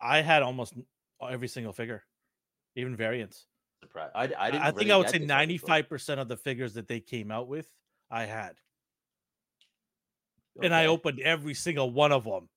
I 0.00 0.22
had 0.22 0.42
almost 0.42 0.72
every 1.30 1.48
single 1.48 1.72
figure, 1.72 2.02
even 2.76 2.96
variants. 2.96 3.46
Surprise! 3.82 4.10
I, 4.14 4.20
I 4.20 4.24
I, 4.24 4.50
didn't. 4.50 4.62
I 4.62 4.70
think 4.70 4.90
I 4.90 4.96
would 4.96 5.10
say 5.10 5.18
Biz 5.18 5.28
wipe. 5.28 5.88
95% 5.88 6.18
of 6.18 6.28
the 6.28 6.36
figures 6.36 6.74
that 6.74 6.86
they 6.88 7.00
came 7.00 7.30
out 7.30 7.48
with, 7.48 7.68
I 8.10 8.24
had. 8.24 8.54
And 10.62 10.74
I 10.74 10.86
opened 10.86 11.18
every 11.20 11.54
single 11.54 11.90
one 11.90 12.12
of 12.12 12.24
them. 12.24 12.48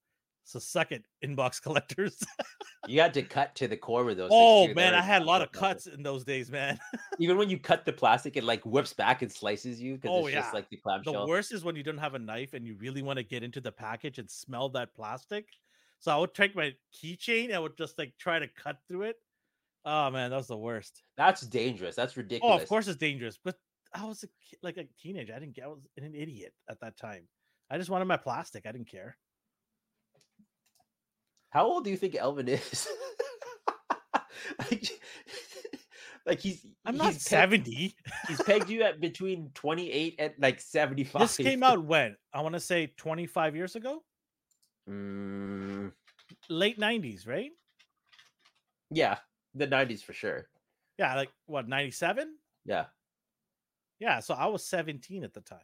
So 0.43 0.59
second 0.59 1.05
inbox 1.23 1.59
collectors. 1.63 2.21
You 2.87 3.01
had 3.01 3.15
to 3.15 3.23
cut 3.23 3.55
to 3.55 3.67
the 3.67 3.77
core 3.77 4.03
with 4.03 4.17
those. 4.17 4.29
oh 4.31 4.71
man, 4.75 4.93
I 4.93 5.01
had 5.01 5.23
a 5.23 5.25
lot 5.25 5.41
of 5.41 5.51
cuts 5.51 5.87
in 5.87 6.03
those 6.03 6.23
days, 6.23 6.51
man. 6.51 6.77
Even 7.19 7.37
when 7.37 7.49
you 7.49 7.57
cut 7.57 7.83
the 7.85 7.93
plastic, 7.93 8.37
it 8.37 8.43
like 8.43 8.63
whips 8.63 8.93
back 8.93 9.23
and 9.23 9.31
slices 9.31 9.81
you 9.81 9.95
because 9.95 10.11
Oh, 10.13 10.27
it's 10.27 10.35
yeah. 10.35 10.41
just 10.41 10.53
like 10.53 10.69
the 10.69 10.77
clamshell. 10.77 11.25
The 11.25 11.25
worst 11.27 11.51
is 11.51 11.63
when 11.63 11.75
you 11.75 11.81
don't 11.81 11.97
have 11.97 12.13
a 12.13 12.19
knife 12.19 12.53
and 12.53 12.63
you 12.63 12.75
really 12.75 13.01
want 13.01 13.17
to 13.17 13.23
get 13.23 13.41
into 13.41 13.59
the 13.59 13.71
package 13.71 14.19
and 14.19 14.29
smell 14.29 14.69
that 14.69 14.93
plastic. 14.93 15.47
So 16.05 16.11
I 16.11 16.17
would 16.17 16.35
take 16.35 16.55
my 16.55 16.71
keychain, 16.93 17.51
I 17.51 17.57
would 17.57 17.75
just 17.79 17.97
like 17.97 18.13
try 18.19 18.37
to 18.37 18.47
cut 18.47 18.77
through 18.87 19.01
it. 19.03 19.15
Oh 19.85 20.11
man, 20.11 20.29
that 20.29 20.37
was 20.37 20.45
the 20.45 20.55
worst. 20.55 21.01
That's 21.17 21.41
dangerous. 21.41 21.95
That's 21.95 22.15
ridiculous. 22.15 22.59
Oh, 22.59 22.61
of 22.61 22.69
course 22.69 22.87
it's 22.87 22.99
dangerous, 22.99 23.39
but 23.43 23.55
I 23.91 24.05
was 24.05 24.23
a, 24.23 24.27
like 24.61 24.77
a 24.77 24.85
teenager. 25.01 25.33
I 25.35 25.39
didn't 25.39 25.55
get. 25.55 25.65
I 25.65 25.69
was 25.69 25.87
an 25.97 26.13
idiot 26.13 26.53
at 26.69 26.79
that 26.81 26.95
time. 26.95 27.27
I 27.71 27.79
just 27.79 27.89
wanted 27.89 28.05
my 28.05 28.17
plastic. 28.17 28.67
I 28.67 28.71
didn't 28.71 28.87
care. 28.87 29.17
How 31.49 31.65
old 31.65 31.85
do 31.85 31.89
you 31.89 31.97
think 31.97 32.15
Elvin 32.15 32.49
is? 32.49 32.87
Like, 34.59 34.91
Like 36.27 36.39
he's 36.39 36.65
I'm 36.85 36.97
not 36.97 37.13
he's 37.13 37.27
pegged, 37.27 37.65
70. 37.65 37.95
he's 38.27 38.41
pegged 38.43 38.69
you 38.69 38.83
at 38.83 39.01
between 39.01 39.49
28 39.55 40.15
and 40.19 40.33
like 40.37 40.59
75. 40.61 41.19
This 41.19 41.37
came 41.37 41.63
out 41.63 41.83
when? 41.83 42.15
I 42.31 42.41
want 42.41 42.53
to 42.53 42.59
say 42.59 42.93
25 42.97 43.55
years 43.55 43.75
ago? 43.75 44.03
Mm, 44.89 45.91
Late 46.49 46.79
90s, 46.79 47.27
right? 47.27 47.51
yeah, 48.91 49.17
the 49.53 49.67
90s 49.67 50.03
for 50.03 50.13
sure. 50.13 50.47
Yeah, 50.97 51.15
like 51.15 51.31
what, 51.47 51.67
97? 51.67 52.35
Yeah. 52.65 52.85
Yeah, 53.99 54.19
so 54.19 54.33
I 54.33 54.47
was 54.47 54.65
17 54.65 55.23
at 55.23 55.33
the 55.33 55.41
time. 55.41 55.59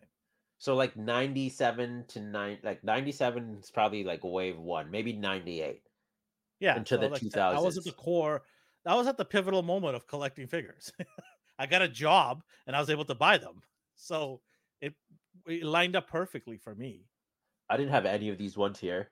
So 0.57 0.75
like 0.75 0.95
97 0.95 2.05
to 2.09 2.21
9 2.21 2.59
like 2.63 2.83
97 2.83 3.57
is 3.61 3.71
probably 3.71 4.03
like 4.03 4.23
wave 4.23 4.57
1, 4.57 4.91
maybe 4.91 5.13
98. 5.13 5.81
Yeah, 6.59 6.77
Into 6.77 6.97
the 6.97 7.09
like, 7.09 7.35
I 7.35 7.59
was 7.59 7.77
at 7.77 7.83
the 7.83 7.91
core. 7.91 8.43
I 8.85 8.95
was 8.95 9.07
at 9.07 9.17
the 9.17 9.25
pivotal 9.25 9.63
moment 9.63 9.95
of 9.95 10.07
collecting 10.07 10.47
figures. 10.47 10.91
I 11.59 11.65
got 11.65 11.81
a 11.81 11.87
job 11.87 12.43
and 12.67 12.75
I 12.75 12.79
was 12.79 12.89
able 12.89 13.05
to 13.05 13.15
buy 13.15 13.37
them. 13.37 13.61
So 13.95 14.41
it, 14.81 14.93
it 15.47 15.63
lined 15.63 15.95
up 15.95 16.07
perfectly 16.07 16.57
for 16.57 16.75
me. 16.75 17.05
I 17.71 17.77
didn't 17.77 17.93
have 17.93 18.05
any 18.05 18.27
of 18.27 18.37
these 18.37 18.57
ones 18.57 18.77
here. 18.77 19.09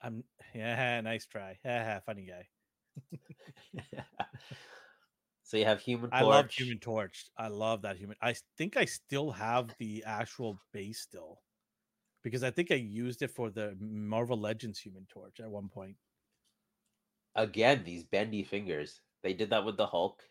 I'm 0.00 0.22
yeah, 0.54 1.00
nice 1.00 1.26
try. 1.26 1.58
Funny 2.06 2.24
guy. 2.24 2.46
so 5.42 5.56
you 5.56 5.64
have 5.64 5.80
Human 5.80 6.10
Torch. 6.10 6.22
I 6.22 6.24
love 6.24 6.50
Human 6.52 6.78
Torch. 6.78 7.26
I 7.36 7.48
love 7.48 7.82
that 7.82 7.96
human. 7.96 8.16
I 8.22 8.36
think 8.56 8.76
I 8.76 8.84
still 8.84 9.32
have 9.32 9.74
the 9.80 10.04
actual 10.06 10.60
base 10.72 11.00
still, 11.00 11.40
because 12.22 12.44
I 12.44 12.52
think 12.52 12.70
I 12.70 12.76
used 12.76 13.20
it 13.22 13.32
for 13.32 13.50
the 13.50 13.76
Marvel 13.80 14.38
Legends 14.38 14.78
Human 14.78 15.06
Torch 15.12 15.40
at 15.40 15.50
one 15.50 15.68
point. 15.68 15.96
Again, 17.34 17.82
these 17.84 18.04
bendy 18.04 18.44
fingers. 18.44 19.00
They 19.24 19.34
did 19.34 19.50
that 19.50 19.64
with 19.64 19.76
the 19.76 19.86
Hulk. 19.86 20.22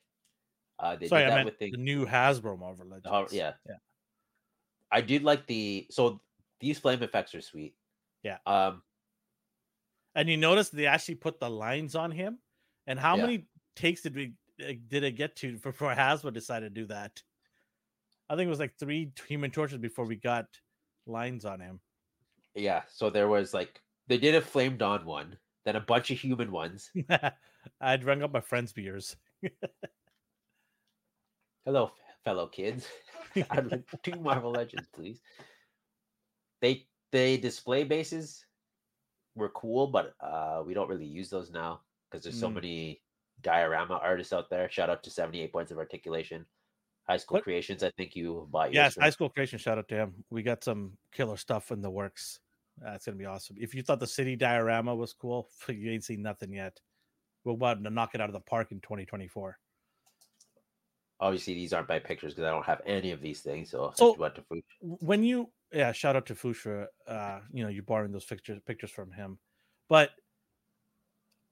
Uh, 0.80 0.96
they 0.96 1.08
Sorry, 1.10 1.24
did 1.24 1.28
I 1.28 1.30
that 1.32 1.36
meant 1.36 1.46
with 1.48 1.60
the, 1.60 1.72
the 1.72 1.78
new 1.78 2.06
Hasbro 2.06 2.58
Marvel 2.58 2.88
Legends. 2.88 3.34
yeah. 3.34 3.52
yeah. 3.68 3.76
I 4.90 5.02
did 5.02 5.24
like 5.24 5.46
the 5.46 5.86
so 5.92 6.22
these 6.60 6.80
flame 6.80 7.02
effects 7.04 7.34
are 7.36 7.42
sweet. 7.42 7.76
Yeah. 8.24 8.38
Um, 8.46 8.84
And 10.16 10.28
you 10.30 10.38
notice 10.38 10.70
they 10.70 10.86
actually 10.88 11.16
put 11.16 11.40
the 11.40 11.50
lines 11.50 11.96
on 11.96 12.12
him. 12.12 12.40
And 12.88 13.00
how 13.00 13.16
Yeah. 13.16 13.22
many 13.22 13.48
takes 13.76 14.02
did 14.02 14.16
we 14.16 14.34
uh, 14.62 14.74
did 14.88 15.04
it 15.04 15.12
get 15.14 15.36
to 15.38 15.58
before 15.58 15.94
Hasbro 15.96 16.34
decided 16.34 16.74
to 16.76 16.82
do 16.82 16.88
that? 16.88 17.22
I 18.30 18.36
think 18.36 18.48
it 18.48 18.50
was 18.50 18.60
like 18.60 18.76
three 18.78 19.12
Human 19.28 19.52
Torches 19.52 19.78
before 19.78 20.06
we 20.06 20.16
got 20.18 20.46
lines 21.08 21.46
on 21.46 21.60
him. 21.60 21.80
yeah. 22.56 22.84
So 22.92 23.10
there 23.10 23.28
was 23.30 23.54
like 23.54 23.82
they 24.08 24.18
did 24.18 24.36
a 24.36 24.42
flame 24.42 24.76
dawn 24.78 25.06
one, 25.06 25.38
then 25.66 25.76
a 25.78 25.82
bunch 25.82 26.12
of 26.12 26.20
human 26.20 26.52
ones. 26.52 26.92
I'd 27.82 28.04
rung 28.04 28.22
up 28.24 28.34
my 28.34 28.42
friends' 28.42 28.74
beers. 28.74 29.16
Hello, 31.66 31.92
fellow 32.26 32.48
kids. 32.48 32.88
I'd 33.50 33.72
like 33.72 33.84
two 34.04 34.20
Marvel 34.20 34.52
Legends, 34.52 34.88
please. 34.94 35.22
They 36.62 36.88
they 37.12 37.38
display 37.38 37.84
bases 37.84 38.46
were 39.36 39.50
cool, 39.50 39.88
but 39.88 40.14
uh 40.20 40.64
we 40.66 40.74
don't 40.74 40.90
really 40.90 41.06
use 41.06 41.30
those 41.30 41.52
now 41.52 41.82
because 42.10 42.24
there's 42.24 42.40
so 42.40 42.50
Mm. 42.50 42.56
many 42.56 43.02
diorama 43.42 43.96
artists 44.04 44.34
out 44.34 44.50
there. 44.50 44.70
Shout 44.70 44.90
out 44.90 45.04
to 45.04 45.10
78 45.10 45.52
points 45.54 45.72
of 45.72 45.78
articulation. 45.78 46.46
High 47.08 47.18
school 47.18 47.36
What- 47.38 47.44
creations. 47.44 47.84
I 47.84 47.92
think 47.92 48.16
you 48.16 48.48
bought. 48.52 48.74
Yes, 48.74 48.96
high 49.00 49.10
school 49.10 49.30
creation. 49.30 49.58
Shout 49.58 49.78
out 49.78 49.88
to 49.88 49.96
him. 49.96 50.26
We 50.30 50.44
got 50.44 50.64
some 50.64 50.98
killer 51.14 51.38
stuff 51.38 51.72
in 51.72 51.82
the 51.82 51.90
works. 51.90 52.40
That's 52.78 53.06
gonna 53.06 53.18
be 53.18 53.26
awesome. 53.26 53.56
If 53.60 53.74
you 53.74 53.82
thought 53.82 54.00
the 54.00 54.08
city 54.08 54.36
diorama 54.36 54.94
was 54.96 55.14
cool, 55.14 55.50
you 55.70 55.92
ain't 55.92 56.04
seen 56.04 56.22
nothing 56.22 56.54
yet. 56.54 56.80
We're 57.46 57.54
about 57.54 57.82
to 57.84 57.90
knock 57.90 58.14
it 58.16 58.22
out 58.22 58.30
of 58.30 58.34
the 58.34 58.42
park 58.42 58.72
in 58.72 58.82
2024. 58.82 59.58
Obviously, 61.22 61.54
these 61.54 61.74
aren't 61.74 61.88
by 61.88 62.00
pictures 62.00 62.34
because 62.34 62.46
I 62.48 62.52
don't 62.52 62.66
have 62.66 62.82
any 62.86 63.12
of 63.12 63.22
these 63.22 63.42
things. 63.42 63.70
So, 63.72 63.92
So- 63.96 64.16
to 64.16 64.44
When 64.82 65.24
you, 65.24 65.52
yeah, 65.72 65.92
shout 65.92 66.16
out 66.16 66.26
to 66.28 66.36
for, 66.36 66.88
uh, 67.08 67.42
you 67.52 67.64
know, 67.64 67.70
you're 67.70 67.84
borrowing 67.84 68.12
those 68.12 68.26
pictures 68.26 68.60
pictures 68.66 68.92
from 68.92 69.12
him. 69.12 69.40
But 69.88 70.12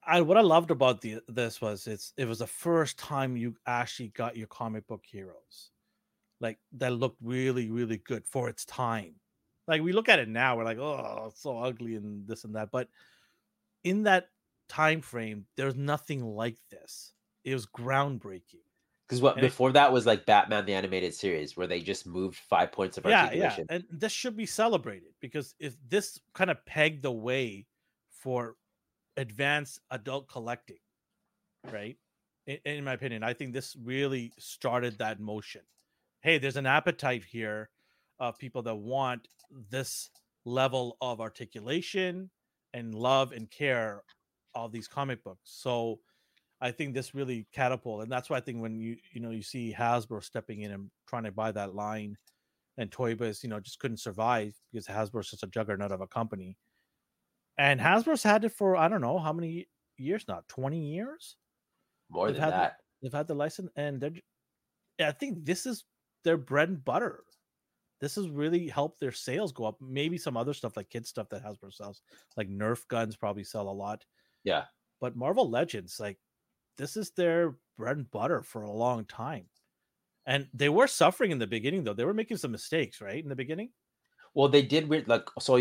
I, 0.04 0.20
what 0.22 0.36
I 0.36 0.40
loved 0.40 0.70
about 0.70 1.00
the 1.00 1.20
this 1.28 1.60
was 1.60 1.86
it's 1.86 2.12
it 2.16 2.26
was 2.26 2.38
the 2.38 2.46
first 2.46 2.98
time 2.98 3.36
you 3.36 3.56
actually 3.66 4.08
got 4.08 4.36
your 4.36 4.46
comic 4.46 4.86
book 4.86 5.04
heroes, 5.04 5.70
like 6.40 6.58
that 6.72 6.92
looked 6.92 7.18
really 7.22 7.70
really 7.70 7.98
good 7.98 8.26
for 8.26 8.48
its 8.48 8.64
time. 8.64 9.16
Like 9.68 9.82
we 9.82 9.92
look 9.92 10.08
at 10.08 10.18
it 10.20 10.28
now, 10.28 10.56
we're 10.56 10.64
like, 10.64 10.78
oh, 10.78 11.26
it's 11.30 11.42
so 11.42 11.58
ugly 11.58 11.96
and 11.96 12.26
this 12.26 12.44
and 12.44 12.54
that. 12.56 12.70
But 12.72 12.88
in 13.84 14.04
that 14.04 14.30
time 14.68 15.02
frame, 15.02 15.46
there's 15.56 15.76
nothing 15.76 16.24
like 16.24 16.58
this. 16.70 17.14
It 17.44 17.54
was 17.54 17.66
groundbreaking. 17.66 18.67
Because 19.08 19.22
what 19.22 19.36
And 19.36 19.46
it- 19.46 19.48
before 19.48 19.72
that 19.72 19.92
was 19.92 20.06
like 20.06 20.26
Batman 20.26 20.66
the 20.66 20.74
animated 20.74 21.14
series, 21.14 21.56
where 21.56 21.66
they 21.66 21.80
just 21.80 22.06
moved 22.06 22.36
five 22.38 22.72
points 22.72 22.98
of 22.98 23.06
yeah, 23.06 23.22
articulation. 23.22 23.66
yeah, 23.70 23.76
and 23.76 23.84
this 23.90 24.12
should 24.12 24.36
be 24.36 24.46
celebrated 24.46 25.14
because 25.20 25.54
if 25.58 25.76
this 25.86 26.20
kind 26.34 26.50
of 26.50 26.64
pegged 26.66 27.02
the 27.02 27.12
way 27.12 27.66
for 28.10 28.56
advanced 29.16 29.80
adult 29.90 30.28
collecting, 30.28 30.78
right? 31.72 31.98
In, 32.46 32.58
in 32.64 32.84
my 32.84 32.94
opinion, 32.94 33.22
I 33.22 33.34
think 33.34 33.52
this 33.52 33.76
really 33.76 34.32
started 34.38 34.98
that 34.98 35.20
motion. 35.20 35.62
Hey, 36.22 36.38
there's 36.38 36.56
an 36.56 36.66
appetite 36.66 37.24
here 37.24 37.70
of 38.18 38.38
people 38.38 38.62
that 38.62 38.76
want 38.76 39.28
this 39.70 40.10
level 40.44 40.96
of 41.00 41.20
articulation 41.20 42.30
and 42.74 42.94
love 42.94 43.32
and 43.32 43.50
care 43.50 44.04
of 44.54 44.72
these 44.72 44.88
comic 44.88 45.22
books. 45.24 45.40
So 45.44 46.00
I 46.60 46.70
think 46.72 46.94
this 46.94 47.14
really 47.14 47.46
catapult, 47.52 48.02
and 48.02 48.10
that's 48.10 48.28
why 48.30 48.36
I 48.38 48.40
think 48.40 48.60
when 48.60 48.78
you 48.80 48.96
you 49.12 49.20
know 49.20 49.30
you 49.30 49.42
see 49.42 49.72
Hasbro 49.76 50.22
stepping 50.24 50.62
in 50.62 50.72
and 50.72 50.90
trying 51.06 51.24
to 51.24 51.32
buy 51.32 51.52
that 51.52 51.74
line, 51.74 52.16
and 52.76 52.90
Toy 52.90 53.14
Biz, 53.14 53.42
you 53.44 53.48
know, 53.48 53.60
just 53.60 53.78
couldn't 53.78 53.98
survive 53.98 54.54
because 54.72 54.86
Hasbro's 54.86 55.30
such 55.30 55.42
a 55.42 55.46
juggernaut 55.46 55.92
of 55.92 56.00
a 56.00 56.06
company. 56.08 56.56
And 57.58 57.80
Hasbro's 57.80 58.22
had 58.22 58.44
it 58.44 58.52
for 58.52 58.76
I 58.76 58.88
don't 58.88 59.00
know 59.00 59.18
how 59.18 59.32
many 59.32 59.68
years 59.96 60.24
now, 60.28 60.42
twenty 60.48 60.92
years. 60.92 61.36
More 62.10 62.26
They've 62.28 62.36
than 62.36 62.50
the- 62.50 62.56
that. 62.56 62.76
They've 63.02 63.12
had 63.12 63.28
the 63.28 63.34
license, 63.34 63.70
and 63.76 64.00
they're. 64.00 64.12
I 65.00 65.12
think 65.12 65.44
this 65.44 65.64
is 65.66 65.84
their 66.24 66.36
bread 66.36 66.68
and 66.68 66.84
butter. 66.84 67.22
This 68.00 68.16
has 68.16 68.28
really 68.28 68.66
helped 68.68 68.98
their 68.98 69.12
sales 69.12 69.52
go 69.52 69.64
up. 69.64 69.76
Maybe 69.80 70.18
some 70.18 70.36
other 70.36 70.52
stuff 70.54 70.76
like 70.76 70.90
kid 70.90 71.06
stuff 71.06 71.28
that 71.28 71.44
Hasbro 71.44 71.72
sells, 71.72 72.02
like 72.36 72.48
Nerf 72.48 72.86
guns, 72.88 73.16
probably 73.16 73.44
sell 73.44 73.68
a 73.68 73.70
lot. 73.70 74.04
Yeah. 74.42 74.64
But 75.00 75.14
Marvel 75.16 75.48
Legends, 75.48 76.00
like 76.00 76.18
this 76.78 76.96
is 76.96 77.10
their 77.10 77.56
bread 77.76 77.98
and 77.98 78.10
butter 78.10 78.42
for 78.42 78.62
a 78.62 78.70
long 78.70 79.04
time. 79.04 79.46
And 80.26 80.48
they 80.52 80.68
were 80.68 80.86
suffering 80.86 81.30
in 81.30 81.38
the 81.38 81.46
beginning, 81.46 81.84
though. 81.84 81.94
They 81.94 82.04
were 82.04 82.14
making 82.14 82.36
some 82.36 82.52
mistakes, 82.52 83.00
right? 83.00 83.22
In 83.22 83.28
the 83.28 83.36
beginning. 83.36 83.70
Well, 84.34 84.48
they 84.48 84.62
did 84.62 84.88
weird 84.88 85.08
like 85.08 85.28
so. 85.40 85.58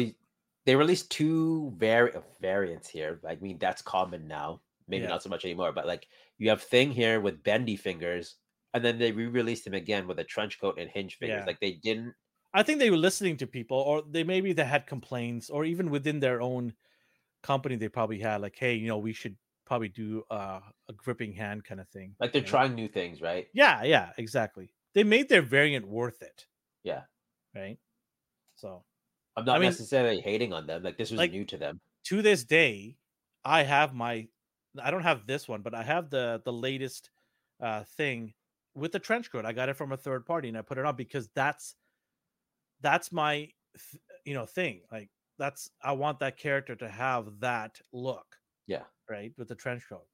They 0.66 0.76
released 0.76 1.10
two 1.10 1.74
vari- 1.78 2.14
uh, 2.14 2.22
variants 2.42 2.90
here. 2.90 3.22
I 3.28 3.36
mean, 3.36 3.58
that's 3.58 3.82
common 3.82 4.28
now. 4.28 4.62
Maybe 4.88 5.04
Yeah. 5.04 5.10
not 5.10 5.24
so 5.24 5.30
much 5.30 5.46
anymore. 5.46 5.72
But 5.72 5.88
like, 5.88 6.08
you 6.38 6.50
have 6.50 6.62
Thing 6.62 6.92
here 6.92 7.22
with 7.22 7.44
bendy 7.44 7.78
fingers, 7.78 8.36
and 8.74 8.84
then 8.84 9.00
they 9.00 9.12
re-released 9.12 9.66
him 9.66 9.74
again 9.74 10.08
with 10.08 10.20
a 10.20 10.24
trench 10.26 10.60
coat 10.60 10.78
and 10.78 10.90
hinge 10.90 11.18
fingers. 11.18 11.42
Yeah. 11.42 11.46
Like 11.46 11.60
they 11.62 11.74
didn't. 11.74 12.14
I 12.54 12.64
think 12.64 12.80
they 12.80 12.90
were 12.90 12.98
listening 12.98 13.38
to 13.38 13.48
people, 13.48 13.78
or 13.78 14.02
they 14.02 14.24
maybe 14.24 14.52
they 14.52 14.66
had 14.66 14.88
complaints, 14.88 15.50
or 15.50 15.64
even 15.64 15.90
within 15.90 16.20
their 16.20 16.42
own 16.42 16.74
company, 17.42 17.78
they 17.78 17.88
probably 17.90 18.20
had 18.20 18.42
like, 18.42 18.58
hey, 18.58 18.76
you 18.76 18.88
know, 18.88 18.98
we 18.98 19.14
should 19.14 19.38
probably 19.68 19.90
do 19.90 20.24
uh, 20.32 20.60
a 20.90 20.94
gripping 20.94 21.34
hand 21.34 21.64
kind 21.66 21.80
of 21.82 21.88
thing. 21.90 22.16
Like 22.20 22.32
they're 22.34 22.42
trying 22.42 22.74
new 22.74 22.88
things, 22.88 23.22
right? 23.22 23.48
Yeah, 23.54 23.84
yeah, 23.84 24.10
exactly. 24.18 24.72
They 24.94 25.04
made 25.04 25.30
their 25.30 25.42
variant 25.44 25.88
worth 25.88 26.22
it. 26.22 26.46
Yeah. 26.84 27.04
Right. 27.56 27.78
So 28.56 28.84
I'm 29.36 29.46
not 29.46 29.58
I 29.58 29.60
mean- 29.60 29.70
necessarily 29.70 30.22
hating 30.22 30.54
on 30.54 30.66
them. 30.68 30.84
Like 30.84 30.98
this 30.98 31.12
was 31.12 31.18
Like- 31.20 31.32
new 31.32 31.46
to 31.46 31.58
them. 31.58 31.80
to 32.06 32.22
this 32.22 32.44
day, 32.44 32.98
I 33.44 33.64
have 33.64 33.94
my 33.94 34.28
I 34.82 34.92
don't 34.92 35.04
have 35.04 35.26
this 35.28 35.48
one, 35.48 35.62
but 35.62 35.74
I 35.76 35.84
have 35.84 36.10
the 36.10 36.42
the 36.46 36.54
latest 36.54 37.10
uh 37.60 37.84
thing 37.84 38.34
with 38.76 38.92
the 38.92 39.00
trench 39.00 39.32
coat. 39.32 39.46
I 39.46 39.52
got 39.54 39.70
it 39.70 39.76
from 39.76 39.92
a 39.92 39.98
third 39.98 40.26
party 40.26 40.48
and 40.50 40.58
I 40.58 40.62
put 40.62 40.78
it 40.78 40.86
on 40.86 40.96
because 40.96 41.28
that's 41.36 41.76
that's 42.82 43.12
my 43.12 43.36
th- 43.36 44.02
you 44.26 44.34
know 44.34 44.46
thing. 44.46 44.82
Like 44.92 45.10
that's 45.38 45.70
I 45.82 45.92
want 45.94 46.20
that 46.20 46.38
character 46.38 46.76
to 46.76 46.88
have 46.90 47.40
that 47.42 47.80
look, 47.92 48.37
Yeah. 48.68 48.84
right? 49.10 49.32
With 49.38 49.48
the 49.48 49.56
trench 49.56 49.84
coat. 49.90 50.06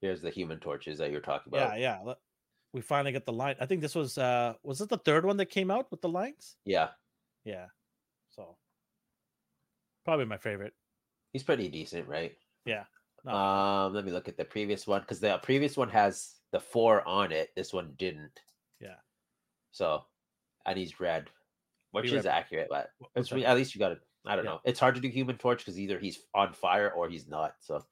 Here's 0.00 0.20
the 0.22 0.30
Human 0.30 0.58
Torches 0.58 0.98
that 0.98 1.10
you're 1.10 1.20
talking 1.20 1.52
about. 1.52 1.78
yeah. 1.78 1.98
yeah. 2.04 2.14
We 2.72 2.80
finally 2.80 3.12
got 3.12 3.26
the 3.26 3.32
line. 3.32 3.56
I 3.60 3.66
think 3.66 3.80
this 3.82 3.94
was 3.94 4.16
uh 4.16 4.54
was 4.62 4.80
it 4.80 4.88
the 4.88 4.96
third 4.98 5.24
one 5.26 5.36
that 5.36 5.46
came 5.50 5.70
out 5.70 5.90
with 5.90 6.00
the 6.00 6.08
lines? 6.08 6.56
Yeah. 6.64 6.88
Yeah. 7.44 7.66
So 8.30 8.56
probably 10.04 10.24
my 10.24 10.38
favorite. 10.38 10.72
He's 11.32 11.42
pretty 11.42 11.68
decent, 11.68 12.08
right? 12.08 12.32
No. 13.24 13.32
Um, 13.32 13.94
let 13.94 14.04
me 14.04 14.10
look 14.10 14.26
at 14.26 14.36
the 14.36 14.44
previous 14.44 14.86
one 14.86 15.00
because 15.02 15.20
the 15.20 15.38
previous 15.42 15.76
one 15.76 15.88
has 15.90 16.34
the 16.50 16.58
four 16.60 17.06
on 17.06 17.30
it. 17.30 17.50
This 17.54 17.72
one 17.72 17.92
didn't. 17.96 18.40
Yeah. 18.80 18.96
So, 19.70 20.02
and 20.66 20.76
he's 20.76 20.98
red, 20.98 21.28
which 21.92 22.10
Be 22.10 22.16
is 22.16 22.24
right- 22.26 22.34
accurate, 22.34 22.66
but 22.68 22.90
it's 23.00 23.30
what's 23.30 23.32
re- 23.32 23.42
that? 23.42 23.50
at 23.50 23.56
least 23.56 23.74
you 23.74 23.78
got 23.78 23.92
it. 23.92 24.00
I 24.24 24.36
don't 24.36 24.44
Yeah. 24.44 24.52
know. 24.52 24.60
It's 24.64 24.80
hard 24.80 24.94
to 24.94 25.00
do 25.00 25.08
Human 25.08 25.36
Torch 25.38 25.58
because 25.58 25.78
either 25.78 25.98
he's 25.98 26.20
on 26.34 26.52
fire 26.52 26.90
or 26.90 27.08
he's 27.08 27.28
not. 27.28 27.56
So 27.60 27.84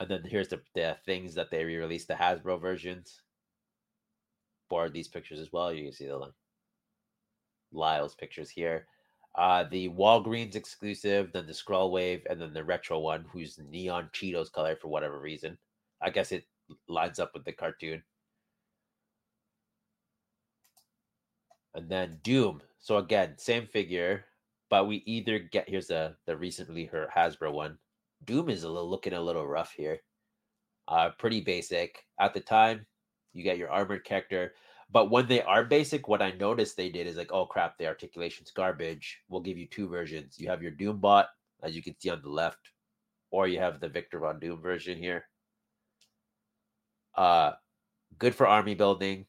And 0.00 0.08
then 0.08 0.22
here's 0.24 0.48
the, 0.48 0.62
the 0.74 0.96
things 1.04 1.34
that 1.34 1.50
they 1.50 1.64
re-released, 1.64 2.08
the 2.08 2.14
Hasbro 2.14 2.60
versions. 2.60 3.22
Board 4.68 4.92
these 4.92 5.08
pictures 5.08 5.40
as 5.40 5.52
well. 5.52 5.72
You 5.72 5.84
can 5.84 5.92
see 5.92 6.06
the 6.06 6.16
like, 6.16 6.32
Lyle's 7.72 8.14
pictures 8.14 8.50
here. 8.50 8.86
Uh, 9.34 9.64
the 9.64 9.88
Walgreens 9.88 10.54
exclusive, 10.54 11.32
then 11.32 11.46
the 11.46 11.52
Skrull 11.52 11.90
Wave, 11.90 12.26
and 12.28 12.40
then 12.40 12.52
the 12.52 12.64
retro 12.64 12.98
one, 12.98 13.24
who's 13.32 13.58
neon 13.58 14.10
Cheetos 14.12 14.50
color 14.52 14.76
for 14.76 14.88
whatever 14.88 15.18
reason. 15.18 15.58
I 16.00 16.10
guess 16.10 16.32
it 16.32 16.46
lines 16.88 17.18
up 17.18 17.34
with 17.34 17.44
the 17.44 17.52
cartoon. 17.52 18.02
And 21.74 21.88
then 21.88 22.20
Doom. 22.22 22.62
So 22.78 22.98
again, 22.98 23.38
same 23.38 23.66
figure, 23.66 24.26
but 24.70 24.86
we 24.86 24.96
either 25.06 25.38
get 25.38 25.68
here's 25.68 25.88
the 25.88 26.14
the 26.26 26.36
recently 26.36 26.84
her 26.86 27.08
Hasbro 27.14 27.52
one. 27.52 27.78
Doom 28.24 28.48
is 28.48 28.64
a 28.64 28.68
little 28.68 28.90
looking 28.90 29.12
a 29.12 29.20
little 29.20 29.46
rough 29.46 29.72
here. 29.72 30.00
Uh, 30.88 31.10
pretty 31.18 31.40
basic 31.40 32.04
at 32.18 32.34
the 32.34 32.40
time. 32.40 32.86
You 33.32 33.42
get 33.42 33.58
your 33.58 33.70
armored 33.70 34.04
character, 34.04 34.54
but 34.90 35.10
when 35.10 35.26
they 35.26 35.42
are 35.42 35.64
basic, 35.64 36.08
what 36.08 36.22
I 36.22 36.32
noticed 36.32 36.76
they 36.76 36.88
did 36.88 37.06
is 37.06 37.16
like, 37.16 37.32
oh 37.32 37.46
crap, 37.46 37.76
the 37.78 37.86
articulation's 37.86 38.50
garbage. 38.50 39.18
We'll 39.28 39.42
give 39.42 39.58
you 39.58 39.66
two 39.66 39.88
versions. 39.88 40.36
You 40.38 40.48
have 40.48 40.62
your 40.62 40.72
Doom 40.72 40.98
bot, 40.98 41.28
as 41.62 41.76
you 41.76 41.82
can 41.82 41.98
see 42.00 42.10
on 42.10 42.22
the 42.22 42.30
left, 42.30 42.70
or 43.30 43.46
you 43.46 43.58
have 43.60 43.80
the 43.80 43.88
Victor 43.88 44.18
Von 44.20 44.40
Doom 44.40 44.62
version 44.62 44.98
here. 44.98 45.26
Uh, 47.14 47.52
good 48.18 48.34
for 48.34 48.46
army 48.46 48.74
building. 48.74 49.26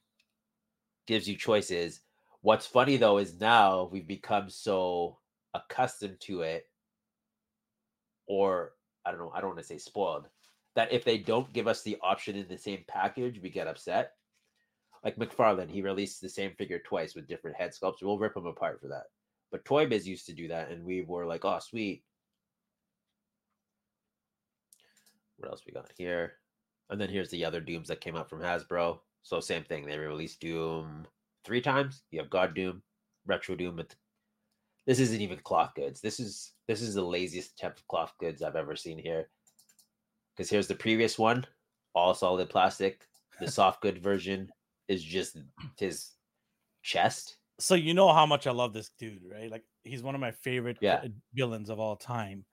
Gives 1.07 1.27
you 1.27 1.35
choices. 1.35 2.01
What's 2.41 2.65
funny 2.65 2.95
though 2.97 3.17
is 3.17 3.39
now 3.39 3.89
we've 3.91 4.07
become 4.07 4.49
so 4.49 5.17
accustomed 5.53 6.19
to 6.21 6.41
it, 6.41 6.67
or 8.27 8.73
I 9.05 9.11
don't 9.11 9.19
know, 9.19 9.31
I 9.33 9.41
don't 9.41 9.51
want 9.51 9.59
to 9.59 9.65
say 9.65 9.77
spoiled, 9.77 10.27
that 10.75 10.91
if 10.91 11.03
they 11.03 11.17
don't 11.17 11.51
give 11.53 11.67
us 11.67 11.81
the 11.81 11.97
option 12.01 12.35
in 12.35 12.47
the 12.47 12.57
same 12.57 12.83
package, 12.87 13.39
we 13.41 13.49
get 13.49 13.67
upset. 13.67 14.13
Like 15.03 15.15
McFarlane, 15.15 15.69
he 15.69 15.81
released 15.81 16.21
the 16.21 16.29
same 16.29 16.51
figure 16.51 16.79
twice 16.79 17.15
with 17.15 17.27
different 17.27 17.57
head 17.57 17.71
sculpts. 17.71 18.01
We'll 18.01 18.19
rip 18.19 18.33
them 18.33 18.45
apart 18.45 18.81
for 18.81 18.87
that. 18.89 19.05
But 19.51 19.65
Toy 19.65 19.87
Biz 19.87 20.07
used 20.07 20.25
to 20.27 20.33
do 20.33 20.47
that, 20.49 20.69
and 20.69 20.85
we 20.85 21.01
were 21.01 21.25
like, 21.25 21.45
oh, 21.45 21.57
sweet. 21.59 22.03
What 25.37 25.49
else 25.49 25.63
we 25.65 25.71
got 25.71 25.89
here? 25.97 26.33
And 26.89 26.99
then 26.99 27.09
here's 27.09 27.29
the 27.29 27.45
other 27.45 27.61
Dooms 27.61 27.87
that 27.87 28.01
came 28.01 28.15
out 28.15 28.29
from 28.29 28.41
Hasbro. 28.41 28.99
So 29.23 29.39
same 29.39 29.63
thing. 29.63 29.85
They 29.85 29.97
released 29.97 30.41
Doom 30.41 31.07
three 31.45 31.61
times. 31.61 32.03
You 32.11 32.19
have 32.19 32.29
God 32.29 32.53
Doom, 32.53 32.81
Retro 33.25 33.55
Doom. 33.55 33.81
This 34.89 34.97
isn't 34.97 35.21
even 35.21 35.37
cloth 35.37 35.75
goods. 35.75 36.01
This 36.01 36.19
is 36.19 36.53
this 36.67 36.81
is 36.81 36.95
the 36.95 37.03
laziest 37.03 37.51
attempt 37.51 37.77
of 37.77 37.87
cloth 37.87 38.11
goods 38.19 38.41
I've 38.41 38.55
ever 38.55 38.75
seen 38.75 38.97
here. 38.97 39.29
Because 40.35 40.49
here's 40.49 40.65
the 40.67 40.73
previous 40.73 41.19
one, 41.19 41.45
all 41.93 42.15
solid 42.15 42.49
plastic. 42.49 43.05
The 43.39 43.51
soft 43.51 43.83
good 43.83 44.01
version 44.01 44.51
is 44.87 45.03
just 45.03 45.37
his 45.77 46.13
chest. 46.81 47.37
So 47.59 47.75
you 47.75 47.93
know 47.93 48.11
how 48.11 48.25
much 48.25 48.47
I 48.47 48.51
love 48.51 48.73
this 48.73 48.89
dude, 48.97 49.21
right? 49.31 49.51
Like 49.51 49.63
he's 49.83 50.01
one 50.01 50.15
of 50.15 50.21
my 50.21 50.31
favorite 50.31 50.79
Yeah. 50.81 51.01
uh, 51.03 51.09
villains 51.35 51.69
of 51.69 51.79
all 51.79 51.95
time. 51.95 52.45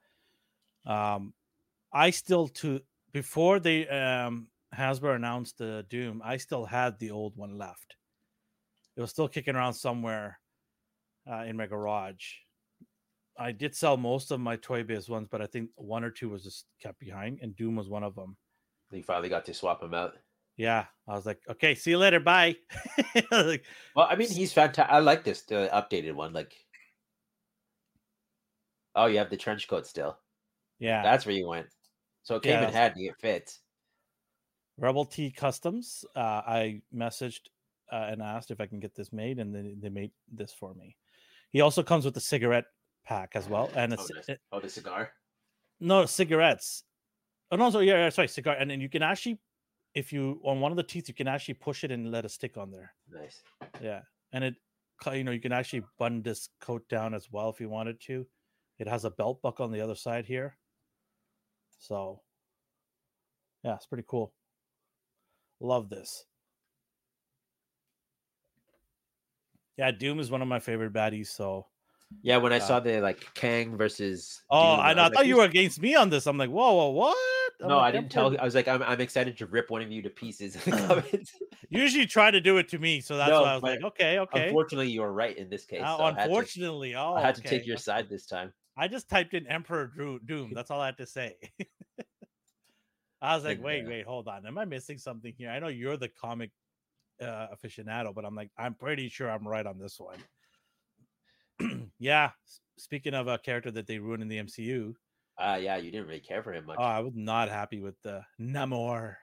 Um, 0.84 1.32
I 1.90 2.10
still 2.10 2.48
to 2.48 2.81
before 3.12 3.60
they 3.60 3.89
um 3.89 4.48
Hasbro 4.74 5.16
announced 5.16 5.56
the 5.56 5.86
Doom, 5.89 6.20
I 6.23 6.36
still 6.36 6.66
had 6.66 6.98
the 6.98 7.12
old 7.12 7.34
one 7.34 7.56
left. 7.56 7.97
It 8.94 9.00
was 9.00 9.08
still 9.08 9.26
kicking 9.26 9.56
around 9.56 9.73
somewhere 9.73 10.39
uh, 11.30 11.44
in 11.44 11.56
my 11.56 11.66
garage. 11.66 12.24
I 13.38 13.52
did 13.52 13.74
sell 13.74 13.96
most 13.96 14.30
of 14.30 14.40
my 14.40 14.56
Toy 14.56 14.82
Biz 14.82 15.08
ones, 15.08 15.28
but 15.30 15.42
I 15.42 15.46
think 15.46 15.70
one 15.76 16.05
or 16.05 16.10
two 16.10 16.30
was 16.30 16.42
just 16.42 16.66
kept 16.80 16.98
behind, 16.98 17.40
and 17.42 17.55
Doom 17.55 17.76
was 17.76 17.88
one 17.88 18.02
of 18.02 18.14
them. 18.14 18.36
You 18.92 19.02
finally 19.02 19.28
got 19.28 19.44
to 19.46 19.55
swap 19.55 19.82
him 19.82 19.92
out. 19.94 20.14
Yeah, 20.56 20.86
I 21.06 21.12
was 21.14 21.26
like, 21.26 21.40
okay, 21.50 21.74
see 21.74 21.90
you 21.90 21.98
later, 21.98 22.18
bye. 22.20 22.56
like, 23.30 23.66
Well, 23.94 24.06
I 24.08 24.16
mean, 24.16 24.30
he's 24.30 24.55
fantastic. 24.55 24.90
I 24.90 25.00
like 25.00 25.22
this 25.22 25.42
the 25.42 25.68
updated 25.72 26.14
one. 26.14 26.32
Like, 26.32 26.55
oh, 28.94 29.06
you 29.06 29.18
have 29.18 29.28
the 29.30 29.36
trench 29.36 29.68
coat 29.68 29.86
still. 29.86 30.18
yeah, 30.78 31.02
That's 31.02 31.26
where 31.26 31.34
you 31.34 31.46
went. 31.46 31.66
So 32.22 32.36
it 32.36 32.42
came 32.42 32.55
Yeah. 32.55 32.68
in 32.68 32.72
handy. 32.74 33.06
It 33.08 33.16
fits. 33.20 33.60
Rebel 34.78 35.05
T 35.05 35.30
Customs. 35.30 36.05
Uh, 36.14 36.42
I 36.46 36.82
messaged 36.94 37.48
uh, 37.92 38.08
and 38.10 38.22
asked 38.22 38.50
if 38.50 38.60
I 38.60 38.66
can 38.66 38.80
get 38.80 38.94
this 38.94 39.12
made, 39.12 39.38
and 39.38 39.55
they, 39.55 39.74
they 39.78 39.88
made 39.88 40.12
this 40.32 40.52
for 40.52 40.74
me. 40.74 40.96
He 41.56 41.62
also 41.62 41.82
comes 41.82 42.04
with 42.04 42.14
a 42.18 42.20
cigarette 42.20 42.66
pack 43.06 43.30
as 43.34 43.48
well, 43.48 43.70
and 43.74 43.90
Oh, 43.90 43.94
it's 43.94 44.28
nice. 44.28 44.38
oh, 44.52 44.60
the 44.60 44.68
cigar. 44.68 45.14
no 45.80 46.04
cigarettes. 46.04 46.84
Oh 47.50 47.56
no, 47.56 47.70
so 47.70 47.80
yeah, 47.80 47.94
yeah, 47.94 48.08
sorry, 48.10 48.28
cigar, 48.28 48.56
and 48.56 48.70
then 48.70 48.78
you 48.78 48.90
can 48.90 49.02
actually, 49.02 49.40
if 49.94 50.12
you 50.12 50.38
on 50.44 50.60
one 50.60 50.70
of 50.70 50.76
the 50.76 50.82
teeth, 50.82 51.08
you 51.08 51.14
can 51.14 51.26
actually 51.26 51.54
push 51.54 51.82
it 51.82 51.90
and 51.90 52.10
let 52.10 52.26
it 52.26 52.30
stick 52.30 52.58
on 52.58 52.70
there. 52.70 52.92
Nice. 53.10 53.42
Yeah, 53.80 54.02
and 54.32 54.44
it, 54.44 54.56
you 55.10 55.24
know, 55.24 55.30
you 55.30 55.40
can 55.40 55.52
actually 55.52 55.82
button 55.98 56.20
this 56.20 56.50
coat 56.60 56.86
down 56.90 57.14
as 57.14 57.30
well 57.32 57.48
if 57.48 57.58
you 57.58 57.70
wanted 57.70 58.02
to. 58.02 58.26
It 58.78 58.86
has 58.86 59.06
a 59.06 59.10
belt 59.10 59.40
buckle 59.40 59.64
on 59.64 59.72
the 59.72 59.80
other 59.80 59.94
side 59.94 60.26
here, 60.26 60.58
so 61.78 62.20
yeah, 63.64 63.76
it's 63.76 63.86
pretty 63.86 64.04
cool. 64.06 64.34
Love 65.60 65.88
this. 65.88 66.26
Yeah, 69.76 69.90
Doom 69.90 70.18
is 70.20 70.30
one 70.30 70.42
of 70.42 70.48
my 70.48 70.58
favorite 70.58 70.92
baddies. 70.92 71.28
So, 71.28 71.66
Yeah, 72.22 72.38
when 72.38 72.52
I 72.52 72.58
Uh, 72.58 72.60
saw 72.60 72.80
the 72.80 73.00
like 73.00 73.34
Kang 73.34 73.76
versus. 73.76 74.42
oh, 74.50 74.76
Doom, 74.76 74.80
I, 74.80 74.94
know, 74.94 75.02
I 75.02 75.05
was 75.05 75.10
like, 75.10 75.14
thought 75.14 75.26
you 75.26 75.36
were 75.36 75.44
against 75.44 75.80
me 75.80 75.94
on 75.94 76.10
this. 76.10 76.26
I'm 76.26 76.38
like, 76.38 76.50
whoa, 76.50 76.72
whoa, 76.74 76.90
what? 76.90 77.18
I'm 77.60 77.68
No, 77.68 77.76
like, 77.76 77.84
I 77.86 77.90
didn't 77.92 78.12
tell. 78.12 78.38
I 78.38 78.44
was 78.44 78.55
like, 78.55 78.68
I'm, 78.68 78.82
I'm 78.82 79.00
excited 79.00 79.36
to 79.38 79.46
rip 79.46 79.70
one 79.70 79.82
of 79.82 79.90
you 79.90 80.02
to 80.02 80.10
pieces 80.10 80.55
in 80.66 80.72
the 80.72 80.82
comments. 80.86 81.32
Usually, 81.70 82.06
try 82.06 82.30
to 82.30 82.40
do 82.40 82.58
it 82.58 82.68
to 82.68 82.78
me, 82.78 83.00
so 83.00 83.16
that's 83.16 83.30
No, 83.30 83.42
why 83.42 83.50
I 83.52 83.55
was 83.55 83.62
like, 83.62 83.82
okay, 83.82 84.18
okay. 84.20 84.46
Unfortunately, 84.46 84.90
you 84.90 85.00
were 85.00 85.12
right 85.12 85.36
in 85.36 85.48
this 85.48 85.64
case. 85.64 85.82
Uh, 85.82 85.96
so 85.96 86.05
I 86.05 86.06
had 86.06 86.14
to- 86.14 86.30
unfortunately, 86.30 86.94
oh, 86.94 87.14
I 87.14 87.20
had 87.22 87.34
to 87.36 87.40
okay, 87.40 87.58
take 87.58 87.66
your 87.66 87.76
side 87.76 88.08
this 88.08 88.26
time. 88.26 88.52
I 88.76 88.88
just 88.88 89.08
typed 89.08 89.34
in 89.34 89.46
Emperor 89.46 89.86
Drew 89.86 90.18
Doom. 90.20 90.52
That's 90.55 90.70
all 90.70 90.80
I 90.80 90.86
had 90.86 90.98
to 90.98 91.06
say. 91.06 91.38
I 93.20 93.34
was 93.34 93.44
like, 93.44 93.62
wait, 93.62 93.86
wait, 93.86 94.06
hold 94.06 94.28
on. 94.28 94.46
Am 94.46 94.58
I 94.58 94.64
missing 94.64 94.98
something 94.98 95.32
here? 95.36 95.50
I 95.50 95.58
know 95.58 95.68
you're 95.68 95.96
the 95.96 96.08
comic 96.08 96.50
uh, 97.20 97.48
aficionado, 97.54 98.14
but 98.14 98.24
I'm 98.24 98.34
like, 98.34 98.50
I'm 98.58 98.74
pretty 98.74 99.08
sure 99.08 99.30
I'm 99.30 99.46
right 99.46 99.66
on 99.66 99.78
this 99.78 99.98
one. 99.98 100.18
yeah. 101.98 102.30
Speaking 102.78 103.14
of 103.14 103.26
a 103.28 103.38
character 103.38 103.70
that 103.70 103.86
they 103.86 103.98
ruined 103.98 104.22
in 104.22 104.28
the 104.28 104.38
MCU, 104.38 104.94
Uh 105.38 105.58
yeah, 105.60 105.76
you 105.76 105.90
didn't 105.90 106.06
really 106.08 106.20
care 106.20 106.42
for 106.42 106.52
him 106.52 106.66
much. 106.66 106.76
oh, 106.78 106.82
I 106.82 107.00
was 107.00 107.14
not 107.14 107.48
happy 107.48 107.80
with 107.80 108.00
the 108.02 108.22
Namor. 108.40 109.16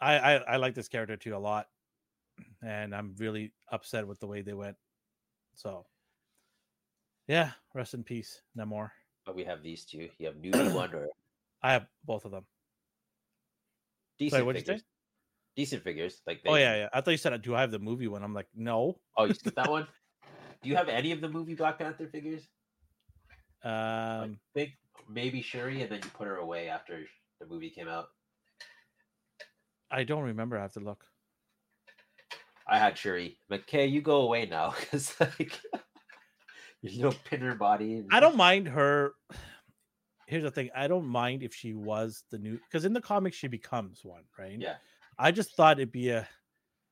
I, 0.00 0.18
I 0.18 0.34
I 0.36 0.56
like 0.56 0.74
this 0.74 0.88
character 0.88 1.16
too 1.16 1.36
a 1.36 1.38
lot, 1.38 1.66
and 2.62 2.94
I'm 2.94 3.14
really 3.18 3.52
upset 3.70 4.06
with 4.06 4.18
the 4.20 4.26
way 4.26 4.40
they 4.42 4.54
went. 4.54 4.76
So, 5.54 5.86
yeah, 7.28 7.52
rest 7.74 7.92
in 7.94 8.02
peace, 8.04 8.40
Namor. 8.56 8.90
but 9.26 9.34
we 9.36 9.44
have 9.44 9.62
these 9.62 9.84
two. 9.84 10.08
You 10.18 10.26
have 10.26 10.36
newbie 10.36 10.74
Wonder. 10.74 11.08
I 11.62 11.72
have 11.72 11.86
both 12.04 12.24
of 12.24 12.30
them. 12.32 12.46
decent 14.18 14.44
what'd 14.46 14.66
you 14.66 14.76
say? 14.78 14.82
Decent 15.56 15.82
figures. 15.82 16.22
Like 16.26 16.40
Oh 16.46 16.54
yeah, 16.54 16.76
yeah. 16.76 16.88
I 16.92 17.00
thought 17.00 17.10
you 17.10 17.16
said, 17.16 17.40
"Do 17.42 17.54
I 17.54 17.60
have 17.60 17.70
the 17.70 17.78
movie 17.78 18.08
one?" 18.08 18.22
I'm 18.22 18.32
like, 18.34 18.48
no. 18.54 18.98
Oh, 19.16 19.24
you 19.24 19.34
skipped 19.34 19.56
that 19.56 19.70
one. 19.70 19.86
Do 20.62 20.68
you 20.68 20.76
have 20.76 20.88
any 20.88 21.12
of 21.12 21.20
the 21.20 21.28
movie 21.28 21.54
Black 21.54 21.78
Panther 21.78 22.06
figures? 22.06 22.46
I 23.64 24.20
Um, 24.22 24.40
think 24.54 24.70
maybe 25.08 25.42
Shuri, 25.42 25.82
and 25.82 25.90
then 25.90 26.00
you 26.02 26.10
put 26.10 26.26
her 26.26 26.36
away 26.36 26.68
after 26.68 27.04
the 27.40 27.46
movie 27.46 27.70
came 27.70 27.88
out. 27.88 28.08
I 29.90 30.04
don't 30.04 30.22
remember. 30.22 30.56
I 30.58 30.62
have 30.62 30.72
to 30.74 30.80
look. 30.80 31.04
I 32.66 32.78
had 32.78 32.96
Shuri. 32.96 33.36
McKay, 33.50 33.90
you 33.90 34.00
go 34.02 34.20
away 34.22 34.46
now 34.46 34.74
because 34.80 35.18
like 35.18 35.60
you 36.82 37.02
don't 37.02 37.24
pin 37.24 37.40
her 37.40 37.54
body. 37.56 37.94
and- 37.96 38.08
I 38.12 38.20
don't 38.20 38.36
mind 38.36 38.68
her. 38.68 39.12
Here's 40.26 40.44
the 40.44 40.50
thing: 40.50 40.70
I 40.76 40.86
don't 40.86 41.06
mind 41.06 41.42
if 41.42 41.52
she 41.54 41.74
was 41.74 42.22
the 42.30 42.38
new 42.38 42.56
because 42.58 42.84
in 42.84 42.92
the 42.92 43.00
comics 43.00 43.36
she 43.36 43.48
becomes 43.48 44.04
one, 44.04 44.22
right? 44.38 44.56
Yeah. 44.60 44.76
I 45.20 45.32
just 45.32 45.54
thought 45.54 45.78
it'd 45.78 45.92
be 45.92 46.08
a, 46.08 46.26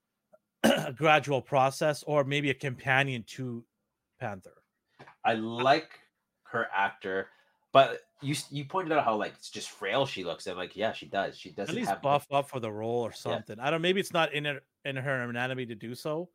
a 0.62 0.92
gradual 0.92 1.40
process, 1.40 2.05
or 2.07 2.24
maybe 2.24 2.50
a 2.50 2.55
companion 2.55 3.24
to 3.28 3.65
Panther. 4.20 4.52
I 5.24 5.34
like 5.34 5.89
her 6.42 6.68
actor, 6.74 7.28
but 7.73 8.00
you 8.20 8.34
you 8.50 8.66
pointed 8.66 8.92
out 8.92 9.05
how 9.05 9.16
like 9.16 9.32
it's 9.34 9.48
just 9.48 9.70
frail 9.70 10.05
she 10.05 10.24
looks. 10.24 10.47
And 10.47 10.58
like, 10.58 10.76
yeah, 10.76 10.92
she 10.92 11.07
does. 11.07 11.39
She 11.39 11.50
doesn't 11.50 11.74
At 11.74 11.76
least 11.76 11.90
have 11.90 12.02
buff 12.02 12.26
up 12.31 12.48
for 12.50 12.60
the 12.60 12.70
role 12.70 13.00
or 13.00 13.12
something. 13.12 13.58
I 13.58 13.70
don't. 13.70 13.81
Maybe 13.81 13.98
it's 13.98 14.12
not 14.12 14.32
in 14.34 14.44
her 14.44 14.60
in 14.84 14.97
her 14.97 15.23
anatomy 15.23 15.65
to 15.66 15.74
do 15.74 15.94
so, 15.94 16.28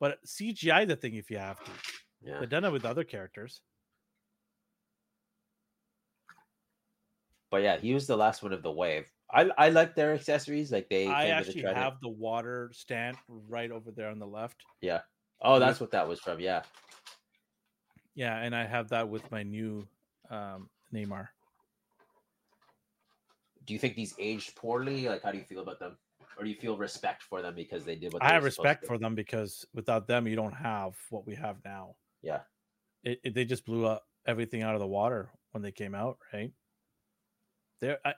but 0.00 0.18
CGI 0.26 0.86
the 0.86 0.96
thing 0.96 1.14
if 1.14 1.30
you 1.30 1.38
have 1.38 1.62
to. 1.64 1.70
Yeah. 2.22 2.40
They've 2.40 2.48
done 2.48 2.64
it 2.64 2.72
with 2.72 2.84
other 2.84 3.04
characters. 3.04 3.62
But 7.50 7.62
yeah, 7.62 7.78
he 7.78 7.94
was 7.94 8.06
the 8.06 8.16
last 8.16 8.42
one 8.42 8.52
of 8.52 8.62
the 8.62 8.72
wave. 8.72 9.06
I 9.34 9.50
I 9.58 9.68
like 9.70 9.94
their 9.94 10.14
accessories. 10.14 10.72
Like 10.72 10.88
they. 10.88 11.08
I 11.08 11.26
came 11.26 11.38
with 11.38 11.46
a 11.46 11.50
actually 11.50 11.74
have 11.74 12.00
the 12.00 12.08
water 12.08 12.70
stand 12.72 13.16
right 13.28 13.70
over 13.70 13.90
there 13.90 14.08
on 14.08 14.18
the 14.18 14.26
left. 14.26 14.62
Yeah. 14.80 15.00
Oh, 15.42 15.58
that's 15.58 15.80
what 15.80 15.90
that 15.90 16.08
was 16.08 16.20
from. 16.20 16.40
Yeah. 16.40 16.62
Yeah, 18.14 18.38
and 18.38 18.54
I 18.54 18.64
have 18.64 18.88
that 18.90 19.08
with 19.08 19.30
my 19.30 19.42
new 19.42 19.86
um 20.30 20.70
Namor. 20.92 21.28
do 23.66 23.72
you 23.72 23.78
think 23.78 23.96
these 23.96 24.14
aged 24.18 24.56
poorly? 24.56 25.08
Like, 25.08 25.22
how 25.22 25.32
do 25.32 25.38
you 25.38 25.44
feel 25.44 25.60
about 25.60 25.78
them? 25.78 25.96
Or 26.36 26.44
do 26.44 26.50
you 26.50 26.56
feel 26.56 26.76
respect 26.76 27.22
for 27.22 27.42
them 27.42 27.54
because 27.54 27.84
they 27.84 27.94
did 27.94 28.12
what 28.12 28.22
I 28.22 28.32
have 28.32 28.44
respect 28.44 28.86
for 28.86 28.98
them 28.98 29.14
because 29.14 29.64
without 29.72 30.08
them, 30.08 30.26
you 30.26 30.34
don't 30.34 30.54
have 30.54 30.96
what 31.10 31.26
we 31.26 31.34
have 31.36 31.56
now. 31.64 31.94
Yeah. 32.22 32.40
It, 33.04 33.20
it 33.22 33.34
they 33.34 33.44
just 33.44 33.64
blew 33.64 33.86
up 33.86 34.06
everything 34.26 34.62
out 34.62 34.74
of 34.74 34.80
the 34.80 34.86
water 34.86 35.30
when 35.52 35.62
they 35.62 35.70
came 35.70 35.94
out, 35.94 36.18
right? 36.32 36.50
There, 37.80 37.98
I, 38.04 38.14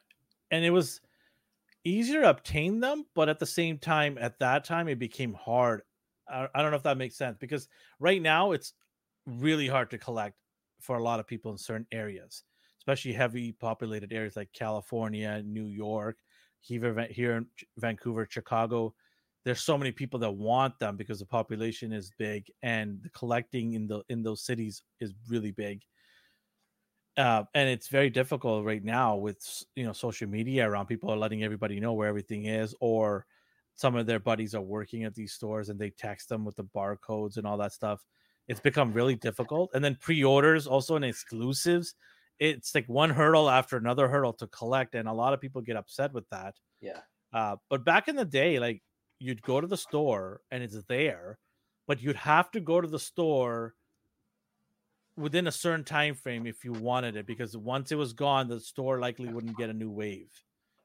and 0.57 0.65
it 0.65 0.71
was 0.71 1.03
easier 1.85 2.23
to 2.23 2.31
obtain 2.31 2.81
them, 2.81 3.05
but 3.15 3.29
at 3.29 3.39
the 3.39 3.47
same 3.47 3.79
time, 3.79 4.17
at 4.19 4.39
that 4.39 4.65
time, 4.65 4.89
it 4.89 4.99
became 4.99 5.35
hard. 5.35 5.83
I, 6.29 6.49
I 6.55 6.63
don't 6.63 6.71
know 6.71 6.79
if 6.79 6.83
that 6.85 6.97
makes 6.97 7.15
sense 7.15 7.37
because 7.39 7.69
right 8.01 8.21
now 8.23 8.53
it's 8.53 8.73
really 9.27 9.69
hard 9.69 9.91
to 9.91 9.99
collect 9.99 10.35
for 10.81 10.97
a 10.97 11.03
lot 11.03 11.21
of 11.21 11.27
people 11.27 11.53
in 11.53 11.59
certain 11.59 11.87
areas, 11.93 12.43
especially 12.79 13.13
heavy 13.13 13.53
populated 13.53 14.15
areas 14.15 14.35
like 14.35 14.49
California, 14.55 15.43
New 15.45 15.67
York, 15.67 16.17
here, 16.61 17.07
here 17.11 17.37
in 17.37 17.47
Vancouver, 17.77 18.27
Chicago. 18.29 18.95
There's 19.45 19.61
so 19.61 19.77
many 19.77 19.93
people 19.93 20.19
that 20.21 20.33
want 20.33 20.79
them 20.79 20.97
because 20.97 21.21
the 21.21 21.27
population 21.27 21.93
is 21.93 22.11
big 22.19 22.47
and 22.63 22.99
the 23.03 23.11
collecting 23.11 23.75
in 23.75 23.87
the 23.87 24.03
in 24.09 24.23
those 24.23 24.43
cities 24.43 24.83
is 25.01 25.13
really 25.29 25.53
big. 25.53 25.83
Uh, 27.17 27.45
and 27.55 27.69
it's 27.71 27.89
very 27.89 28.11
difficult 28.11 28.65
right 28.67 28.85
now 28.85 29.17
with 29.17 29.65
you 29.75 29.85
know 29.85 29.93
social 29.93 30.29
media 30.29 30.69
around 30.69 30.87
people 30.87 31.11
are 31.11 31.17
letting 31.17 31.43
everybody 31.43 31.81
know 31.81 31.95
where 31.95 32.09
everything 32.09 32.45
is 32.45 32.75
or 32.81 33.25
some 33.75 33.97
of 33.97 34.07
their 34.07 34.21
buddies 34.21 34.55
are 34.55 34.61
working 34.63 35.05
at 35.05 35.15
these 35.15 35.33
stores 35.33 35.71
and 35.71 35.79
they 35.79 35.91
text 35.91 36.29
them 36.29 36.45
with 36.45 36.57
the 36.57 36.65
barcodes 36.65 37.39
and 37.39 37.47
all 37.47 37.57
that 37.57 37.73
stuff 37.73 38.05
it's 38.49 38.61
become 38.61 38.93
really 38.93 39.15
difficult 39.15 39.71
and 39.75 39.83
then 39.83 39.97
pre-orders 39.99 40.67
also 40.67 40.95
and 40.95 41.07
exclusives 41.07 41.95
it's 42.39 42.75
like 42.75 42.87
one 42.87 43.09
hurdle 43.09 43.49
after 43.49 43.79
another 43.79 44.09
hurdle 44.09 44.35
to 44.35 44.47
collect 44.49 44.95
and 44.95 45.09
a 45.09 45.13
lot 45.13 45.33
of 45.33 45.41
people 45.41 45.63
get 45.63 45.77
upset 45.77 46.13
with 46.13 46.29
that 46.29 46.55
Yeah. 46.83 47.01
uh, 47.33 47.57
but 47.71 47.83
back 47.85 48.09
in 48.09 48.17
the 48.17 48.27
day 48.27 48.59
like 48.59 48.83
you'd 49.19 49.41
go 49.43 49.61
to 49.61 49.67
the 49.67 49.77
store 49.77 50.43
and 50.51 50.63
it's 50.63 50.77
there 50.85 51.39
but 51.87 52.03
you'd 52.03 52.17
have 52.17 52.51
to 52.51 52.61
go 52.61 52.81
to 52.81 52.89
the 52.89 52.99
store 52.99 53.75
within 55.17 55.47
a 55.47 55.53
certain 55.53 55.85
time 55.85 56.15
frame 56.15 56.47
if 56.47 56.65
you 56.65 56.73
wanted 56.73 57.17
it 57.17 57.27
because 57.27 57.57
once 57.57 57.91
it 57.93 57.97
was 57.97 58.13
gone 58.13 58.49
the 58.49 58.61
store 58.61 58.99
likely 58.99 59.29
wouldn't 59.29 59.57
get 59.57 59.71
a 59.71 59.73
new 59.73 59.91
wave 59.91 60.31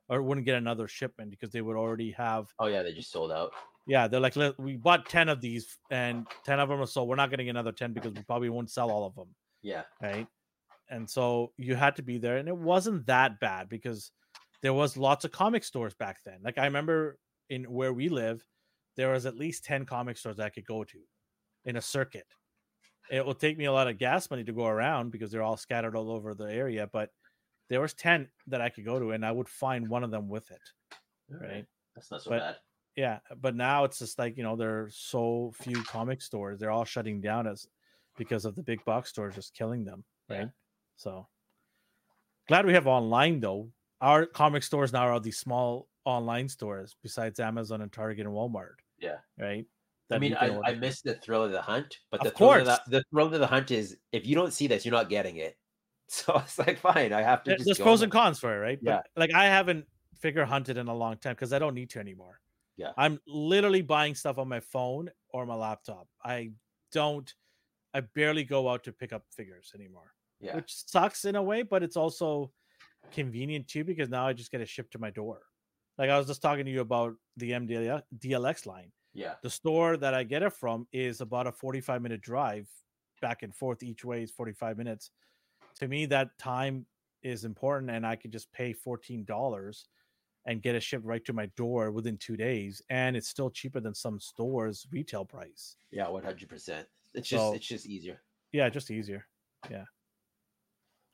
or 0.10 0.22
wouldn't 0.22 0.46
get 0.46 0.56
another 0.56 0.88
shipment 0.88 1.30
because 1.32 1.52
they 1.52 1.62
would 1.62 1.76
already 1.78 2.12
have 2.12 2.48
Oh 2.60 2.68
yeah, 2.68 2.82
they 2.84 2.94
just 2.94 3.12
sold 3.12 3.32
out. 3.32 3.52
yeah 3.88 4.08
they're 4.08 4.20
like 4.20 4.36
we 4.58 4.78
bought 4.78 5.06
10 5.08 5.30
of 5.30 5.42
these 5.42 5.78
and 5.90 6.26
10 6.46 6.60
of 6.60 6.70
them 6.70 6.82
are 6.82 6.86
sold. 6.88 7.10
We're 7.10 7.16
not 7.16 7.30
getting 7.30 7.50
another 7.50 7.72
10 7.72 7.94
because 7.94 8.14
we 8.14 8.24
probably 8.24 8.50
won't 8.50 8.70
sell 8.72 8.90
all 8.92 9.06
of 9.06 9.16
them 9.16 9.36
Yeah. 9.62 9.84
right? 10.02 10.28
And 10.90 11.10
so 11.10 11.54
you 11.58 11.76
had 11.76 11.96
to 11.98 12.02
be 12.04 12.18
there 12.18 12.38
and 12.38 12.48
it 12.48 12.58
wasn't 12.58 13.06
that 13.08 13.40
bad 13.40 13.70
because 13.70 14.12
there 14.62 14.74
was 14.74 14.96
lots 14.98 15.26
of 15.26 15.32
comic 15.32 15.64
stores 15.64 15.94
back 15.96 16.18
then. 16.26 16.40
Like 16.44 16.58
i 16.58 16.66
remember 16.66 17.18
in 17.50 17.64
where 17.66 17.94
we 17.94 18.08
live 18.10 18.46
there 18.98 19.12
was 19.12 19.26
at 19.26 19.36
least 19.36 19.64
10 19.66 19.86
comic 19.86 20.18
stores 20.18 20.40
i 20.40 20.50
could 20.50 20.66
go 20.66 20.84
to 20.84 21.00
in 21.66 21.76
a 21.78 21.82
circuit 21.82 22.28
it 23.12 23.26
will 23.26 23.36
take 23.36 23.58
me 23.58 23.66
a 23.66 23.72
lot 23.72 23.88
of 23.88 23.98
gas 23.98 24.30
money 24.32 24.44
to 24.44 24.54
go 24.54 24.66
around 24.66 25.12
because 25.12 25.30
they're 25.32 25.44
all 25.44 25.58
scattered 25.58 25.96
all 25.96 26.10
over 26.12 26.34
the 26.34 26.46
area 26.46 26.88
but 26.92 27.10
there 27.70 27.82
was 27.82 27.94
10 27.94 28.28
that 28.48 28.62
i 28.62 28.70
could 28.70 28.86
go 28.86 29.00
to 29.00 29.12
and 29.12 29.26
i 29.26 29.32
would 29.32 29.50
find 29.50 29.88
one 29.88 30.04
of 30.04 30.12
them 30.12 30.28
with 30.30 30.50
it 30.52 30.62
right 31.30 31.66
That's 31.96 32.10
not 32.12 32.22
so 32.22 32.30
But- 32.32 32.40
bad. 32.40 32.56
yeah 32.96 33.20
but 33.40 33.56
now 33.56 33.84
it's 33.86 34.00
just 34.00 34.18
like 34.20 34.38
you 34.38 34.44
know 34.44 34.56
there 34.56 34.84
are 34.84 34.90
so 34.92 35.52
few 35.56 35.84
comic 35.84 36.22
stores 36.22 36.60
they're 36.60 36.72
all 36.72 36.86
shutting 36.86 37.22
down 37.22 37.48
as 37.48 37.68
because 38.18 38.46
of 38.46 38.56
the 38.56 38.64
big 38.64 38.84
box 38.86 39.10
stores 39.10 39.36
just 39.36 39.54
killing 39.54 39.84
them 39.86 40.04
Yeah. 40.30 40.38
right 40.38 40.50
so 40.98 41.28
glad 42.48 42.66
we 42.66 42.74
have 42.74 42.88
online 42.88 43.40
though 43.40 43.70
our 44.02 44.26
comic 44.26 44.64
stores 44.64 44.92
now 44.94 45.02
are 45.08 45.12
all 45.14 45.20
these 45.20 45.38
small 45.38 45.88
online 46.06 46.50
stores 46.50 46.96
besides 47.04 47.40
amazon 47.40 47.82
and 47.82 47.92
target 47.92 48.26
and 48.26 48.36
walmart 48.36 48.76
Yeah. 49.00 49.18
right 49.40 49.66
I 50.12 50.20
mean, 50.20 50.36
I, 50.36 50.58
I 50.66 50.74
miss 50.76 51.02
the 51.02 51.16
thrill 51.16 51.44
of 51.44 51.52
the 51.52 51.62
hunt, 51.62 51.98
but 52.12 52.22
the 52.24 52.32
thrill 52.32 52.52
of 52.54 52.66
the, 52.66 52.82
the 52.88 53.04
thrill 53.12 53.28
of 53.34 53.40
the 53.40 53.48
hunt 53.48 53.72
is 53.72 53.98
if 54.12 54.26
you 54.28 54.36
don't 54.36 54.52
see 54.54 54.68
this, 54.68 54.86
you're 54.86 54.94
not 54.94 55.10
getting 55.10 55.38
it. 55.38 55.58
So 56.08 56.36
it's 56.40 56.60
like 56.60 56.78
fine, 56.78 57.14
I 57.14 57.22
have 57.22 57.42
to 57.46 57.56
there's 57.58 57.80
pros 57.80 58.02
and 58.02 58.12
cons 58.12 58.38
for 58.38 58.54
it 58.54 58.60
right 58.60 58.80
Yeah. 58.82 58.98
but 59.16 59.22
like 59.22 59.34
i 59.34 59.46
haven't 59.46 59.86
figure 60.20 60.44
hunted 60.44 60.76
in 60.78 60.90
a 60.90 60.94
long 60.94 61.16
time 61.16 61.36
because 61.36 61.54
i 61.54 61.60
don't 61.60 61.74
need 61.74 61.90
to 61.92 62.00
anymore 62.00 62.42
Yeah. 62.76 62.92
i'm 62.98 63.18
literally 63.26 63.82
buying 63.82 64.14
stuff 64.16 64.38
on 64.38 64.50
my 64.50 64.60
phone 64.60 65.10
or 65.30 65.46
my 65.46 65.56
laptop 65.56 66.10
i 66.26 66.52
don't 66.92 67.34
i 67.94 68.02
barely 68.02 68.44
go 68.44 68.68
out 68.68 68.84
to 68.84 68.92
pick 68.92 69.14
up 69.14 69.24
figures 69.32 69.72
anymore 69.74 70.12
Yeah. 70.42 70.56
which 70.58 70.74
sucks 70.74 71.24
in 71.24 71.38
a 71.38 71.42
way, 71.44 71.62
but 71.62 71.82
it's 71.82 71.96
also 71.96 72.52
convenient 73.14 73.70
too 73.70 73.86
because 73.86 74.10
now 74.10 74.28
I 74.28 74.34
just 74.34 74.52
get 74.52 74.60
it 74.60 74.68
shipped 74.68 74.92
to 74.94 75.00
my 75.00 75.12
door. 75.12 75.44
Like 75.98 76.10
I 76.10 76.18
was 76.18 76.28
just 76.28 76.42
talking 76.42 76.66
to 76.66 76.72
you 76.72 76.82
about 76.82 77.14
the 77.38 77.52
MDL 77.52 78.02
DLX 78.18 78.66
line. 78.66 78.92
Yeah. 79.14 79.36
The 79.44 79.50
store 79.50 79.98
that 79.98 80.14
I 80.14 80.24
get 80.24 80.44
it 80.44 80.54
from 80.54 80.88
is 80.94 81.22
about 81.22 81.48
a 81.48 81.52
45 81.52 82.02
minute 82.02 82.22
drive 82.22 82.70
back 83.22 83.44
and 83.44 83.54
forth 83.54 83.84
each 83.84 84.04
way 84.06 84.24
is 84.24 84.32
45 84.32 84.78
minutes. 84.78 85.12
To 85.80 85.88
me, 85.88 86.06
that 86.08 86.38
time 86.38 86.86
is 87.24 87.46
important, 87.46 87.92
and 87.92 88.06
I 88.06 88.16
could 88.16 88.32
just 88.32 88.52
pay 88.52 88.74
$14 88.74 89.84
and 90.46 90.62
get 90.62 90.74
it 90.76 90.82
shipped 90.82 91.06
right 91.06 91.24
to 91.26 91.34
my 91.34 91.46
door 91.56 91.92
within 91.92 92.18
two 92.18 92.36
days, 92.36 92.82
and 92.90 93.16
it's 93.16 93.28
still 93.30 93.52
cheaper 93.52 93.80
than 93.80 93.94
some 93.94 94.20
stores' 94.20 94.88
retail 94.92 95.24
price. 95.24 95.76
Yeah, 95.92 96.08
one 96.10 96.24
hundred 96.24 96.50
percent. 96.50 96.88
It's 97.14 97.30
just 97.30 97.42
So- 97.44 97.54
it's 97.54 97.68
just 97.68 97.86
easier. 97.86 98.22
Yeah, 98.52 98.68
just 98.70 98.90
easier. 98.90 99.28
Yeah. 99.70 99.86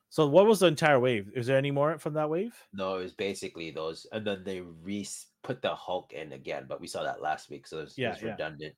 So, 0.10 0.26
what 0.28 0.48
was 0.48 0.60
the 0.62 0.68
entire 0.68 1.00
wave? 1.00 1.30
Is 1.36 1.46
there 1.48 1.58
any 1.58 1.72
more 1.72 2.00
from 2.00 2.14
that 2.14 2.30
wave? 2.30 2.56
No, 2.72 2.98
it 2.98 3.04
was 3.04 3.14
basically 3.14 3.72
those, 3.72 4.06
and 4.14 4.26
then 4.26 4.44
they 4.46 4.62
re 4.62 5.06
put 5.48 5.62
the 5.62 5.74
Hulk 5.74 6.12
in 6.12 6.34
again, 6.34 6.66
but 6.68 6.82
we 6.82 6.88
saw 6.88 7.04
that 7.04 7.22
last 7.22 7.50
week, 7.50 7.66
so 7.66 7.78
it 7.80 7.84
was, 7.84 7.98
it 7.98 8.08
was 8.08 8.22
yeah. 8.22 8.32
redundant. 8.32 8.76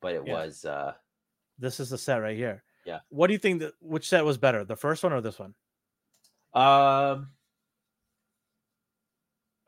But 0.00 0.14
it 0.14 0.22
Yeah. 0.24 0.32
was 0.34 0.64
uh 0.64 0.94
This 1.58 1.80
is 1.80 1.90
the 1.90 1.98
set 1.98 2.18
right 2.18 2.36
here. 2.36 2.62
Yeah. 2.86 3.00
What 3.10 3.26
do 3.26 3.32
you 3.32 3.38
think 3.38 3.60
that 3.60 3.74
which 3.80 4.08
set 4.08 4.24
was 4.24 4.38
better, 4.38 4.64
the 4.64 4.76
first 4.76 5.02
one 5.02 5.12
or 5.12 5.20
this 5.20 5.38
one? 5.38 5.54
um 6.54 7.30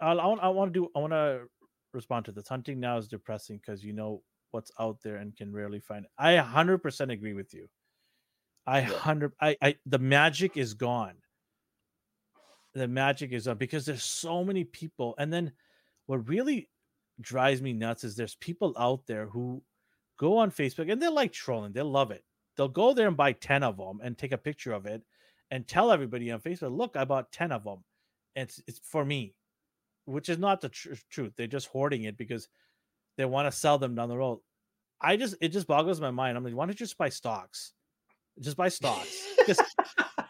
I'll, 0.00 0.20
I 0.20 0.26
want 0.26 0.40
I 0.42 0.48
want 0.48 0.72
to 0.74 0.80
do 0.80 0.90
I 0.94 0.98
want 1.00 1.12
to 1.12 1.48
respond 1.92 2.26
to 2.26 2.32
this. 2.32 2.48
Hunting 2.48 2.78
now 2.78 2.96
is 2.98 3.08
depressing 3.08 3.58
because 3.58 3.82
you 3.84 3.92
know 3.92 4.22
what's 4.52 4.70
out 4.78 5.00
there 5.02 5.16
and 5.16 5.34
can 5.36 5.52
rarely 5.52 5.80
find 5.80 6.04
it. 6.04 6.10
I 6.18 6.36
100% 6.36 7.10
agree 7.12 7.32
with 7.34 7.52
you. 7.54 7.68
I 8.66 8.80
Yeah. 8.82 8.90
100 8.92 9.32
I 9.40 9.56
I 9.62 9.76
the 9.86 9.98
magic 9.98 10.56
is 10.56 10.74
gone. 10.74 11.16
The 12.74 12.88
magic 12.88 13.32
is 13.32 13.46
gone 13.46 13.56
because 13.56 13.86
there's 13.86 14.02
so 14.04 14.44
many 14.44 14.64
people 14.64 15.14
and 15.18 15.32
then 15.32 15.52
what 16.06 16.28
really 16.28 16.68
drives 17.20 17.62
me 17.62 17.72
nuts 17.72 18.04
is 18.04 18.16
there's 18.16 18.34
people 18.36 18.74
out 18.78 19.06
there 19.06 19.26
who 19.26 19.62
go 20.18 20.38
on 20.38 20.50
Facebook 20.50 20.90
and 20.90 21.00
they 21.00 21.08
like 21.08 21.32
trolling. 21.32 21.72
They 21.72 21.82
love 21.82 22.10
it. 22.10 22.24
They'll 22.56 22.68
go 22.68 22.94
there 22.94 23.08
and 23.08 23.16
buy 23.16 23.32
10 23.32 23.62
of 23.62 23.76
them 23.76 24.00
and 24.02 24.16
take 24.16 24.32
a 24.32 24.38
picture 24.38 24.72
of 24.72 24.86
it 24.86 25.02
and 25.50 25.66
tell 25.66 25.90
everybody 25.90 26.30
on 26.30 26.40
Facebook, 26.40 26.76
look, 26.76 26.96
I 26.96 27.04
bought 27.04 27.32
10 27.32 27.52
of 27.52 27.64
them. 27.64 27.84
And 28.36 28.48
it's, 28.48 28.60
it's 28.66 28.80
for 28.80 29.04
me, 29.04 29.34
which 30.04 30.28
is 30.28 30.38
not 30.38 30.60
the 30.60 30.68
tr- 30.68 30.94
truth. 31.10 31.32
They're 31.36 31.46
just 31.46 31.68
hoarding 31.68 32.04
it 32.04 32.16
because 32.16 32.48
they 33.16 33.24
want 33.24 33.50
to 33.50 33.56
sell 33.58 33.78
them 33.78 33.94
down 33.94 34.08
the 34.08 34.16
road. 34.16 34.40
I 35.00 35.16
just, 35.16 35.36
it 35.40 35.48
just 35.48 35.66
boggles 35.66 36.00
my 36.00 36.10
mind. 36.10 36.36
I'm 36.36 36.44
like, 36.44 36.54
why 36.54 36.64
don't 36.64 36.70
you 36.70 36.86
just 36.86 36.98
buy 36.98 37.08
stocks? 37.08 37.72
Just 38.40 38.56
buy 38.56 38.68
stocks. 38.68 39.28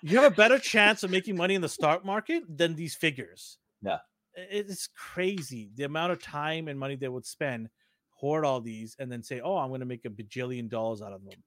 You 0.06 0.20
have 0.20 0.30
a 0.30 0.36
better 0.36 0.58
chance 0.58 1.02
of 1.02 1.10
making 1.10 1.34
money 1.34 1.54
in 1.54 1.62
the 1.62 1.68
stock 1.68 2.04
market 2.04 2.42
than 2.46 2.74
these 2.74 2.94
figures. 2.94 3.56
Yeah. 3.80 4.00
It's 4.36 4.88
crazy 4.96 5.70
the 5.74 5.84
amount 5.84 6.12
of 6.12 6.22
time 6.22 6.68
and 6.68 6.78
money 6.78 6.96
they 6.96 7.08
would 7.08 7.26
spend 7.26 7.68
hoard 8.10 8.44
all 8.44 8.60
these 8.60 8.96
and 8.98 9.10
then 9.10 9.22
say, 9.22 9.40
"Oh, 9.40 9.56
I'm 9.56 9.68
going 9.68 9.80
to 9.80 9.86
make 9.86 10.04
a 10.04 10.10
bajillion 10.10 10.68
dollars 10.68 11.02
out 11.02 11.12
of 11.12 11.24
them." 11.24 11.42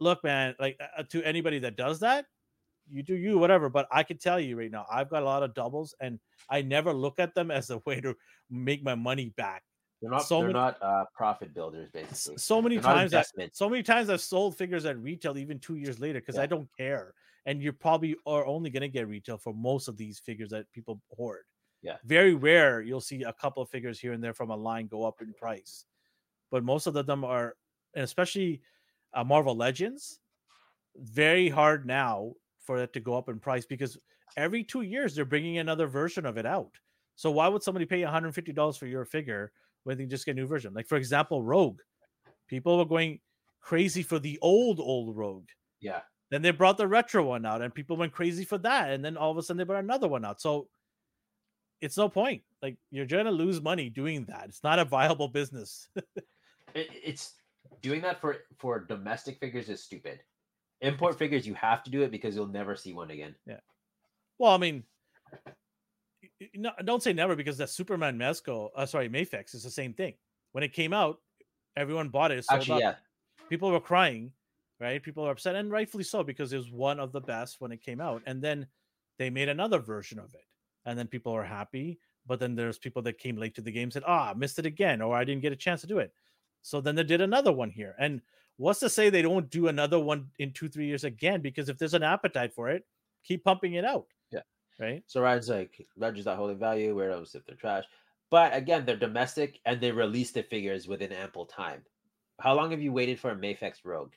Look, 0.00 0.24
man, 0.24 0.54
like 0.58 0.80
uh, 0.96 1.02
to 1.10 1.22
anybody 1.22 1.58
that 1.60 1.76
does 1.76 2.00
that, 2.00 2.26
you 2.88 3.02
do 3.02 3.14
you, 3.14 3.38
whatever. 3.38 3.68
But 3.68 3.86
I 3.92 4.02
can 4.02 4.18
tell 4.18 4.40
you 4.40 4.56
right 4.58 4.70
now, 4.70 4.86
I've 4.90 5.08
got 5.10 5.22
a 5.22 5.26
lot 5.26 5.42
of 5.42 5.54
doubles, 5.54 5.94
and 6.00 6.18
I 6.50 6.62
never 6.62 6.92
look 6.92 7.20
at 7.20 7.34
them 7.34 7.50
as 7.58 7.70
a 7.70 7.78
way 7.86 8.00
to 8.00 8.14
make 8.50 8.82
my 8.82 8.94
money 8.94 9.32
back. 9.36 9.62
they're 10.00 10.10
not 10.10 10.24
So 10.24 10.38
they're 10.38 10.48
many- 10.48 10.52
not 10.58 10.82
uh 10.82 11.04
profit 11.14 11.54
builders 11.54 11.88
basically. 11.92 12.38
So 12.38 12.60
many 12.60 12.76
They're 12.76 12.82
times, 12.94 13.14
I, 13.14 13.24
so 13.52 13.68
many 13.68 13.82
times 13.82 14.10
I've 14.10 14.20
sold 14.20 14.56
figures 14.56 14.84
at 14.86 14.98
retail 14.98 15.38
even 15.38 15.58
two 15.60 15.76
years 15.76 16.00
later 16.00 16.20
because 16.20 16.36
Yeah. 16.36 16.42
I 16.42 16.46
don't 16.46 16.68
care. 16.76 17.14
And 17.46 17.62
you 17.62 17.72
probably 17.72 18.16
are 18.26 18.46
only 18.46 18.70
going 18.70 18.82
to 18.82 18.88
get 18.88 19.08
retail 19.08 19.36
for 19.38 19.52
most 19.52 19.88
of 19.88 19.96
these 19.96 20.18
figures 20.20 20.50
that 20.50 20.70
people 20.72 21.00
hoard. 21.16 21.44
Yeah. 21.82 21.96
Very 22.04 22.34
rare 22.34 22.80
you'll 22.80 23.00
see 23.00 23.22
a 23.24 23.32
couple 23.32 23.62
of 23.62 23.68
figures 23.68 23.98
here 23.98 24.12
and 24.12 24.22
there 24.22 24.32
from 24.32 24.50
a 24.50 24.56
line 24.56 24.86
go 24.86 25.04
up 25.04 25.20
in 25.20 25.32
price, 25.34 25.84
but 26.50 26.64
most 26.64 26.86
of 26.86 26.94
them 26.94 27.24
are, 27.24 27.56
and 27.94 28.04
especially 28.04 28.62
uh, 29.14 29.24
Marvel 29.24 29.56
Legends, 29.56 30.20
very 30.96 31.48
hard 31.48 31.86
now 31.86 32.32
for 32.60 32.78
it 32.78 32.92
to 32.92 33.00
go 33.00 33.16
up 33.16 33.28
in 33.28 33.38
price 33.38 33.66
because 33.66 33.98
every 34.36 34.62
two 34.62 34.82
years 34.82 35.14
they're 35.14 35.24
bringing 35.24 35.58
another 35.58 35.86
version 35.86 36.24
of 36.24 36.38
it 36.38 36.46
out. 36.46 36.72
So 37.16 37.30
why 37.30 37.48
would 37.48 37.62
somebody 37.62 37.84
pay 37.84 38.00
$150 38.00 38.78
for 38.78 38.86
your 38.86 39.04
figure 39.04 39.52
when 39.84 39.98
they 39.98 40.06
just 40.06 40.24
get 40.24 40.32
a 40.32 40.40
new 40.40 40.46
version? 40.46 40.72
Like 40.74 40.88
for 40.88 40.96
example, 40.96 41.42
Rogue. 41.42 41.80
People 42.48 42.78
were 42.78 42.84
going 42.84 43.18
crazy 43.60 44.02
for 44.02 44.18
the 44.18 44.38
old 44.42 44.78
old 44.78 45.16
Rogue. 45.16 45.48
Yeah. 45.80 46.00
Then 46.30 46.42
they 46.42 46.50
brought 46.50 46.78
the 46.78 46.88
retro 46.88 47.24
one 47.24 47.44
out, 47.44 47.60
and 47.60 47.74
people 47.74 47.96
went 47.96 48.12
crazy 48.12 48.44
for 48.44 48.58
that. 48.58 48.90
And 48.90 49.04
then 49.04 49.16
all 49.16 49.30
of 49.30 49.36
a 49.36 49.42
sudden 49.42 49.58
they 49.58 49.64
brought 49.64 49.84
another 49.84 50.08
one 50.08 50.24
out. 50.24 50.40
So 50.40 50.68
it's 51.82 51.98
no 51.98 52.08
point. 52.08 52.42
Like 52.62 52.76
you're 52.90 53.06
gonna 53.06 53.30
lose 53.30 53.60
money 53.60 53.90
doing 53.90 54.24
that. 54.26 54.46
It's 54.48 54.62
not 54.64 54.78
a 54.78 54.84
viable 54.84 55.28
business. 55.28 55.88
It, 56.74 56.88
it's 57.04 57.34
doing 57.82 58.00
that 58.00 58.18
for 58.18 58.36
for 58.56 58.80
domestic 58.80 59.38
figures 59.38 59.68
is 59.68 59.82
stupid. 59.82 60.20
Import 60.80 61.18
figures, 61.18 61.46
you 61.46 61.52
have 61.52 61.82
to 61.82 61.90
do 61.90 62.00
it 62.00 62.10
because 62.10 62.34
you'll 62.34 62.46
never 62.46 62.74
see 62.76 62.94
one 62.94 63.10
again. 63.10 63.34
Yeah. 63.46 63.60
Well, 64.38 64.52
I 64.52 64.56
mean, 64.56 64.84
no, 66.54 66.70
don't 66.84 67.02
say 67.02 67.12
never 67.12 67.36
because 67.36 67.58
that 67.58 67.68
Superman 67.68 68.18
Mezco, 68.18 68.70
uh, 68.74 68.86
sorry, 68.86 69.10
Mafex 69.10 69.54
is 69.54 69.62
the 69.62 69.70
same 69.70 69.92
thing. 69.92 70.14
When 70.52 70.64
it 70.64 70.72
came 70.72 70.94
out, 70.94 71.18
everyone 71.76 72.08
bought 72.08 72.32
it. 72.32 72.44
Actually, 72.50 72.80
yeah, 72.80 72.94
people 73.48 73.70
were 73.70 73.80
crying, 73.80 74.32
right? 74.80 75.02
People 75.02 75.24
were 75.24 75.30
upset, 75.30 75.56
and 75.56 75.70
rightfully 75.70 76.04
so 76.04 76.22
because 76.22 76.52
it 76.52 76.56
was 76.56 76.70
one 76.70 76.98
of 76.98 77.12
the 77.12 77.20
best 77.20 77.60
when 77.60 77.70
it 77.70 77.82
came 77.82 78.00
out. 78.00 78.22
And 78.26 78.42
then 78.42 78.66
they 79.18 79.30
made 79.30 79.48
another 79.48 79.78
version 79.78 80.18
of 80.18 80.34
it, 80.34 80.44
and 80.86 80.98
then 80.98 81.06
people 81.06 81.32
are 81.32 81.44
happy. 81.44 81.98
But 82.26 82.38
then 82.38 82.54
there's 82.54 82.78
people 82.78 83.02
that 83.02 83.18
came 83.18 83.36
late 83.36 83.54
to 83.56 83.60
the 83.60 83.72
game 83.72 83.90
said, 83.90 84.04
"Ah, 84.06 84.34
missed 84.36 84.58
it 84.58 84.66
again," 84.66 85.02
or 85.02 85.16
"I 85.16 85.24
didn't 85.24 85.42
get 85.42 85.52
a 85.52 85.56
chance 85.56 85.80
to 85.80 85.86
do 85.86 85.98
it." 85.98 86.12
So 86.62 86.80
then 86.80 86.94
they 86.94 87.02
did 87.02 87.20
another 87.20 87.52
one 87.52 87.70
here. 87.70 87.94
And 87.98 88.22
what's 88.56 88.80
to 88.80 88.88
say 88.88 89.10
they 89.10 89.22
don't 89.22 89.50
do 89.50 89.68
another 89.68 89.98
one 89.98 90.30
in 90.38 90.52
two, 90.52 90.68
three 90.68 90.86
years 90.86 91.04
again? 91.04 91.40
Because 91.40 91.68
if 91.68 91.78
there's 91.78 91.94
an 91.94 92.04
appetite 92.04 92.54
for 92.54 92.70
it, 92.70 92.86
keep 93.24 93.44
pumping 93.44 93.74
it 93.74 93.84
out. 93.84 94.06
Yeah. 94.30 94.42
Right. 94.78 95.02
So 95.06 95.20
Ryan's 95.20 95.48
like, 95.48 95.86
legends 95.96 96.26
not 96.26 96.36
holding 96.36 96.58
value, 96.58 96.94
weirdos 96.94 97.34
if 97.34 97.44
they're 97.44 97.56
trash. 97.56 97.84
But 98.30 98.54
again, 98.54 98.86
they're 98.86 98.96
domestic 98.96 99.60
and 99.66 99.80
they 99.80 99.92
release 99.92 100.30
the 100.30 100.42
figures 100.42 100.88
within 100.88 101.12
ample 101.12 101.44
time. 101.44 101.82
How 102.40 102.54
long 102.54 102.70
have 102.70 102.80
you 102.80 102.92
waited 102.92 103.20
for 103.20 103.30
a 103.30 103.36
Mafex 103.36 103.84
Rogue? 103.84 104.14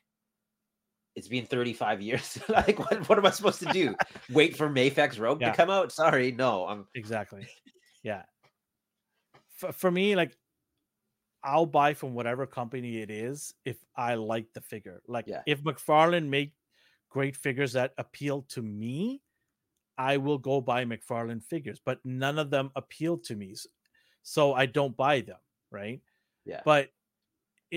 It's 1.15 1.27
been 1.27 1.45
35 1.45 2.01
years. 2.01 2.37
like, 2.49 2.77
what, 2.79 3.07
what 3.07 3.17
am 3.17 3.25
I 3.25 3.29
supposed 3.31 3.59
to 3.59 3.71
do? 3.71 3.95
Wait 4.31 4.55
for 4.57 4.69
Mafex 4.69 5.19
Rogue 5.19 5.41
Yeah. 5.41 5.51
to 5.51 5.55
come 5.57 5.69
out? 5.69 5.91
Sorry, 5.91 6.31
no. 6.31 6.65
I'm 6.67 6.87
Exactly. 6.95 7.47
Yeah. 8.03 8.23
For, 9.57 9.71
for 9.71 9.89
me, 9.91 10.15
like 10.15 10.35
I'll 11.43 11.65
buy 11.65 11.93
from 11.93 12.13
whatever 12.15 12.45
company 12.45 12.97
it 13.01 13.09
is 13.09 13.53
if 13.65 13.77
I 13.95 14.15
like 14.15 14.47
the 14.53 14.61
figure. 14.61 15.01
Like 15.07 15.25
Yeah. 15.27 15.41
if 15.45 15.63
McFarlane 15.63 16.27
make 16.27 16.51
great 17.09 17.35
figures 17.37 17.73
that 17.73 17.93
appeal 17.97 18.41
to 18.49 18.61
me, 18.61 19.21
I 19.97 20.17
will 20.17 20.37
go 20.37 20.59
buy 20.59 20.83
McFarlane 20.83 21.41
figures, 21.41 21.79
but 21.85 21.99
none 22.03 22.37
of 22.37 22.49
them 22.49 22.71
appeal 22.75 23.17
to 23.19 23.35
me. 23.35 23.55
So 24.23 24.53
I 24.53 24.65
don't 24.65 24.97
buy 24.97 25.21
them, 25.21 25.37
right? 25.71 26.01
yeah. 26.45 26.61
But 26.65 26.89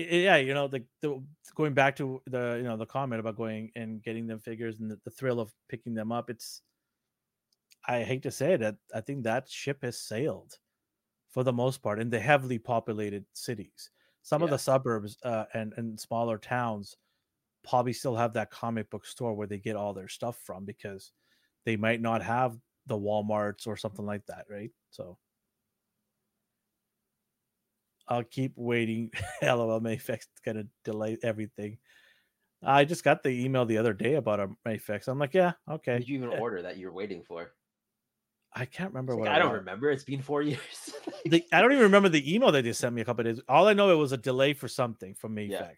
yeah, 0.09 0.37
you 0.37 0.53
know, 0.53 0.67
the, 0.67 0.83
the 1.01 1.21
going 1.55 1.73
back 1.73 1.95
to 1.97 2.21
the 2.27 2.55
you 2.57 2.63
know 2.63 2.77
the 2.77 2.85
comment 2.85 3.19
about 3.19 3.35
going 3.35 3.71
and 3.75 4.01
getting 4.03 4.27
them 4.27 4.39
figures 4.39 4.79
and 4.79 4.89
the, 4.91 4.99
the 5.03 5.11
thrill 5.11 5.39
of 5.39 5.53
picking 5.67 5.93
them 5.93 6.11
up, 6.11 6.29
it's 6.29 6.61
I 7.87 8.03
hate 8.03 8.23
to 8.23 8.31
say 8.31 8.53
it, 8.53 8.59
that 8.59 8.75
I 8.93 9.01
think 9.01 9.23
that 9.23 9.49
ship 9.49 9.79
has 9.83 9.99
sailed 9.99 10.57
for 11.29 11.43
the 11.43 11.53
most 11.53 11.81
part 11.81 11.99
in 11.99 12.09
the 12.09 12.19
heavily 12.19 12.59
populated 12.59 13.25
cities. 13.33 13.91
Some 14.21 14.43
of 14.43 14.49
the 14.49 14.57
suburbs 14.59 15.17
uh, 15.23 15.45
and 15.53 15.73
and 15.77 15.99
smaller 15.99 16.37
towns 16.37 16.97
probably 17.67 17.93
still 17.93 18.15
have 18.15 18.33
that 18.33 18.51
comic 18.51 18.89
book 18.89 19.05
store 19.05 19.33
where 19.33 19.47
they 19.47 19.57
get 19.57 19.75
all 19.75 19.93
their 19.93 20.07
stuff 20.07 20.37
from 20.43 20.65
because 20.65 21.11
they 21.65 21.75
might 21.75 22.01
not 22.01 22.21
have 22.21 22.57
the 22.87 22.97
Walmarts 22.97 23.67
or 23.67 23.77
something 23.77 24.05
like 24.05 24.25
that, 24.25 24.45
right? 24.49 24.71
So 24.91 25.17
I'll 28.09 28.23
keep 28.23 28.53
waiting. 28.55 29.11
LOL 29.41 29.79
Mafex 29.79 30.25
gonna 30.43 30.65
delay 30.83 31.17
everything. 31.23 31.77
I 32.63 32.83
just 32.83 33.03
got 33.03 33.23
the 33.23 33.29
email 33.29 33.65
the 33.65 33.77
other 33.77 33.93
day 33.93 34.15
about 34.15 34.39
a 34.39 34.49
Mafex. 34.67 35.07
I'm 35.07 35.19
like, 35.19 35.33
yeah, 35.33 35.53
okay. 35.69 35.99
Did 35.99 36.09
you 36.09 36.17
even 36.17 36.29
order 36.39 36.61
that 36.63 36.77
you're 36.77 36.91
waiting 36.91 37.23
for? 37.23 37.51
I 38.53 38.65
can't 38.65 38.89
remember 38.89 39.13
It's 39.13 39.19
what 39.19 39.27
like, 39.27 39.35
I 39.35 39.39
don't 39.39 39.53
remember. 39.53 39.91
It's 39.91 40.03
been 40.03 40.21
four 40.21 40.41
years. 40.41 40.91
the, 41.25 41.43
I 41.53 41.61
don't 41.61 41.71
even 41.71 41.83
remember 41.83 42.09
the 42.09 42.35
email 42.35 42.51
that 42.51 42.63
they 42.63 42.73
sent 42.73 42.95
me 42.95 43.01
a 43.01 43.05
couple 43.05 43.25
of 43.25 43.35
days. 43.35 43.43
All 43.47 43.67
I 43.67 43.73
know 43.73 43.91
it 43.91 43.95
was 43.95 44.11
a 44.11 44.17
delay 44.17 44.53
for 44.53 44.67
something 44.67 45.13
from 45.13 45.35
Mafex. 45.35 45.49
Yeah. 45.51 45.69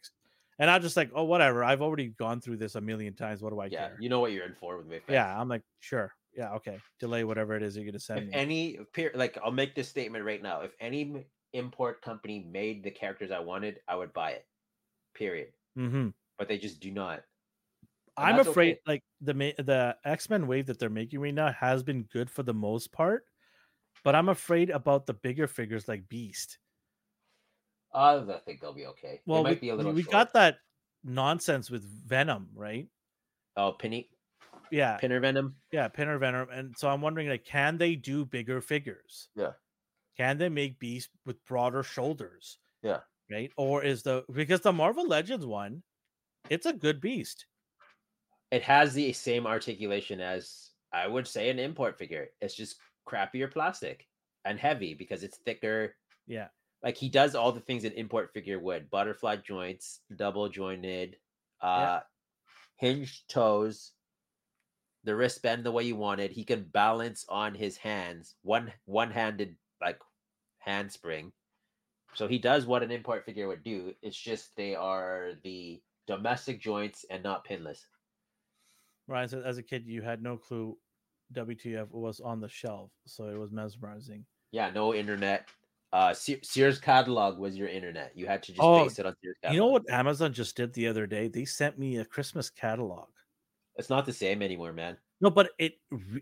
And 0.57 0.69
I'm 0.69 0.81
just 0.81 0.95
like, 0.95 1.11
oh, 1.13 1.25
whatever. 1.25 1.63
I've 1.63 1.81
already 1.81 2.07
gone 2.07 2.39
through 2.39 2.57
this 2.57 2.75
a 2.75 2.81
million 2.81 3.13
times. 3.13 3.41
What 3.41 3.51
do 3.51 3.59
I 3.59 3.65
yeah, 3.65 3.89
care? 3.89 3.97
you 3.99 4.09
know 4.09 4.19
what 4.19 4.31
you're 4.31 4.45
in 4.45 4.53
for 4.53 4.77
with 4.77 4.87
Mafex. 4.89 5.09
Yeah, 5.09 5.39
I'm 5.39 5.49
like, 5.49 5.63
sure. 5.79 6.13
Yeah, 6.35 6.53
okay. 6.53 6.79
Delay 6.99 7.23
whatever 7.25 7.55
it 7.55 7.63
is 7.63 7.75
you're 7.75 7.85
gonna 7.85 7.99
send 7.99 8.19
if 8.19 8.27
me. 8.27 8.33
any 8.33 8.79
like 9.15 9.37
i'll 9.43 9.51
make 9.51 9.75
this 9.75 9.89
statement 9.89 10.23
right 10.23 10.41
now 10.41 10.61
if 10.61 10.71
any 10.79 11.25
import 11.53 12.01
company 12.01 12.47
made 12.51 12.83
the 12.83 12.91
characters 12.91 13.31
i 13.31 13.39
wanted 13.39 13.79
i 13.87 13.95
would 13.95 14.13
buy 14.13 14.31
it 14.31 14.45
period 15.13 15.49
hmm 15.75 16.09
but 16.37 16.47
they 16.47 16.57
just 16.57 16.79
do 16.79 16.91
not 16.91 17.23
And 18.17 18.27
I'm 18.35 18.39
afraid 18.39 18.73
okay. 18.73 18.81
like 18.85 19.03
the 19.21 19.33
the 19.33 19.97
X 20.05 20.29
Men 20.29 20.47
wave 20.47 20.65
that 20.67 20.79
they're 20.79 20.89
making 20.89 21.19
right 21.19 21.33
now 21.33 21.51
has 21.51 21.83
been 21.83 22.03
good 22.03 22.29
for 22.29 22.43
the 22.43 22.53
most 22.53 22.91
part, 22.91 23.25
but 24.03 24.15
I'm 24.15 24.29
afraid 24.29 24.69
about 24.69 25.05
the 25.05 25.13
bigger 25.13 25.47
figures 25.47 25.87
like 25.87 26.07
Beast. 26.09 26.59
uh, 27.93 28.23
i 28.29 28.39
think 28.45 28.61
they'll 28.61 28.73
be 28.73 28.85
okay 28.85 29.21
Well, 29.25 29.39
they 29.39 29.49
might 29.51 29.61
we, 29.61 29.67
be 29.67 29.69
a 29.69 29.75
little 29.75 29.93
we 29.93 30.03
got 30.03 30.33
that 30.33 30.57
nonsense 31.03 31.69
with 31.69 31.83
Venom, 31.83 32.49
right? 32.55 32.87
oh 33.57 33.71
pinny 33.73 34.09
Yeah, 34.71 34.97
pinner 34.97 35.19
venom 35.19 35.55
yeah, 35.71 35.87
Pinner 35.89 36.17
Venom, 36.17 36.49
and 36.49 36.77
so 36.77 36.89
I'm 36.89 37.01
wondering 37.01 37.27
like, 37.27 37.45
can 37.45 37.77
they 37.77 37.95
do 37.95 38.25
bigger 38.25 38.61
figures? 38.61 39.29
Yeah. 39.35 39.51
Can 40.17 40.37
they 40.37 40.49
make 40.49 40.79
Beast 40.79 41.09
with 41.25 41.43
broader 41.45 41.83
shoulders? 41.83 42.59
Yeah. 42.83 43.01
Right. 43.31 43.51
Or 43.57 43.83
is 43.83 44.03
the 44.03 44.25
because 44.31 44.61
the 44.61 44.73
Marvel 44.73 45.07
Legends 45.07 45.45
one, 45.45 45.83
it's 46.49 46.65
a 46.67 46.73
good 46.73 47.01
Beast. 47.01 47.47
it 48.51 48.61
has 48.63 48.93
the 48.93 49.13
same 49.13 49.47
articulation 49.47 50.19
as 50.19 50.71
i 50.93 51.07
would 51.07 51.27
say 51.27 51.49
an 51.49 51.59
import 51.59 51.97
figure 51.97 52.29
it's 52.41 52.55
just 52.55 52.77
crappier 53.07 53.51
plastic 53.51 54.07
and 54.45 54.59
heavy 54.59 54.93
because 54.93 55.23
it's 55.23 55.37
thicker 55.37 55.95
Yeah. 56.27 56.49
like 56.83 56.97
he 56.97 57.09
does 57.09 57.35
all 57.35 57.51
the 57.51 57.59
things 57.61 57.83
an 57.85 57.93
import 57.93 58.33
figure 58.33 58.59
would 58.59 58.89
butterfly 58.89 59.37
joints 59.37 60.01
double 60.15 60.49
jointed 60.49 61.17
uh 61.61 62.01
hinged 62.77 63.29
toes 63.29 63.93
the 65.03 65.15
wrist 65.15 65.41
bend 65.41 65.63
the 65.65 65.71
way 65.71 65.83
you 65.83 65.95
want 65.95 66.21
it. 66.21 66.31
he 66.31 66.43
can 66.43 66.63
balance 66.63 67.25
on 67.29 67.55
his 67.55 67.77
hands 67.77 68.35
one 68.43 68.71
one-handed 68.85 69.55
like 69.81 69.99
handspring. 70.59 71.31
So 72.13 72.27
he 72.27 72.37
does 72.37 72.65
what 72.65 72.83
an 72.83 72.91
import 72.91 73.25
figure 73.25 73.47
would 73.47 73.63
do. 73.63 73.93
It's 74.01 74.17
just 74.17 74.55
they 74.55 74.75
are 74.75 75.33
the 75.43 75.81
domestic 76.07 76.59
joints 76.61 77.05
and 77.09 77.23
not 77.23 77.45
pinless. 77.45 77.85
Ryan 79.07 79.29
said, 79.29 79.43
as 79.45 79.57
a 79.57 79.63
kid, 79.63 79.85
you 79.87 80.01
had 80.01 80.21
no 80.21 80.37
clue 80.37 80.77
WTF 81.33 81.89
was 81.91 82.19
on 82.19 82.39
the 82.41 82.49
shelf, 82.49 82.91
so 83.05 83.25
it 83.29 83.37
was 83.37 83.51
mesmerizing. 83.51 84.25
yeah 84.51 84.69
no 84.69 84.93
internet. 84.93 85.47
Uh 85.93 86.13
Se- 86.13 86.41
sears 86.43 86.79
catalog 86.79 87.37
was 87.37 87.55
your 87.57 87.67
internet. 87.69 88.11
You 88.15 88.27
had 88.27 88.43
to 88.43 88.51
just 88.51 88.61
Oh, 88.61 88.83
base 88.83 88.99
it 88.99 89.05
on 89.05 89.15
sears 89.23 89.37
catalog 89.41 89.55
You 89.55 89.59
know 89.61 89.71
what 89.71 89.89
Amazon 89.89 90.33
just 90.33 90.55
did 90.57 90.73
the 90.73 90.87
other 90.87 91.07
day? 91.07 91.27
They 91.29 91.45
sent 91.45 91.79
me 91.79 91.97
a 91.97 92.05
Christmas 92.05 92.49
catalog. 92.49 93.07
it's 93.77 93.89
not 93.89 94.05
the 94.05 94.13
same 94.13 94.41
anymore 94.41 94.73
man. 94.73 94.97
No, 95.21 95.29
but 95.29 95.51
it 95.57 95.75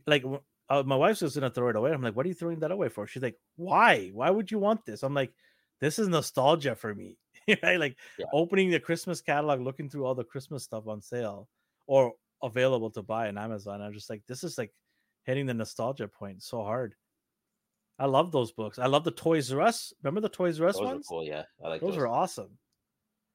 like 0.05 0.23
uh, 0.69 0.83
my 0.85 0.95
wife's 0.95 1.22
just 1.22 1.35
gonna 1.35 1.49
throw 1.49 1.69
it 1.69 1.75
away. 1.75 1.91
I'm 1.91 2.01
like, 2.01 2.15
what 2.15 2.25
are 2.25 2.30
you 2.30 2.35
throwing 2.35 2.59
that 2.59 2.72
away 2.72 2.89
for? 2.89 3.07
She's 3.07 3.23
like, 3.23 3.38
why? 3.56 4.09
Why 4.14 4.30
would 4.30 4.51
you 4.51 4.59
want 4.59 4.85
this? 4.85 5.03
I'm 5.03 5.14
like, 5.14 5.33
this 5.81 5.98
is 5.99 6.07
nostalgia 6.07 6.75
for 6.75 6.93
me, 6.93 7.17
right? 7.64 7.80
Like 7.80 7.98
Yeah. 8.17 8.27
opening 8.33 8.69
the 8.69 8.80
Christmas 8.80 9.22
catalog, 9.22 9.61
looking 9.61 9.89
through 9.89 10.06
all 10.06 10.15
the 10.15 10.23
Christmas 10.23 10.64
stuff 10.64 10.88
on 10.88 11.01
sale 11.01 11.48
or 11.88 12.14
available 12.43 12.91
to 12.91 13.01
buy 13.01 13.27
on 13.27 13.38
Amazon. 13.38 13.81
I'm 13.81 13.93
just 13.93 14.09
like, 14.09 14.22
this 14.27 14.43
is 14.43 14.57
like 14.57 14.72
hitting 15.23 15.45
the 15.45 15.53
nostalgia 15.53 16.07
point 16.07 16.43
so 16.43 16.64
hard. 16.64 16.95
I 17.98 18.06
love 18.06 18.31
those 18.31 18.51
books. 18.51 18.80
I 18.80 18.88
love 18.88 19.03
the 19.03 19.11
Toys 19.11 19.51
R 19.51 19.61
Us. 19.61 19.93
Remember 20.03 20.22
the 20.22 20.30
Toys 20.30 20.61
R 20.61 20.67
Us 20.67 20.75
those 20.75 20.85
ones? 20.85 21.06
cool 21.07 21.23
yeah 21.23 21.43
i 21.64 21.67
like 21.67 21.81
those, 21.81 21.91
those, 21.91 21.98
were 21.98 22.07
awesome. 22.07 22.57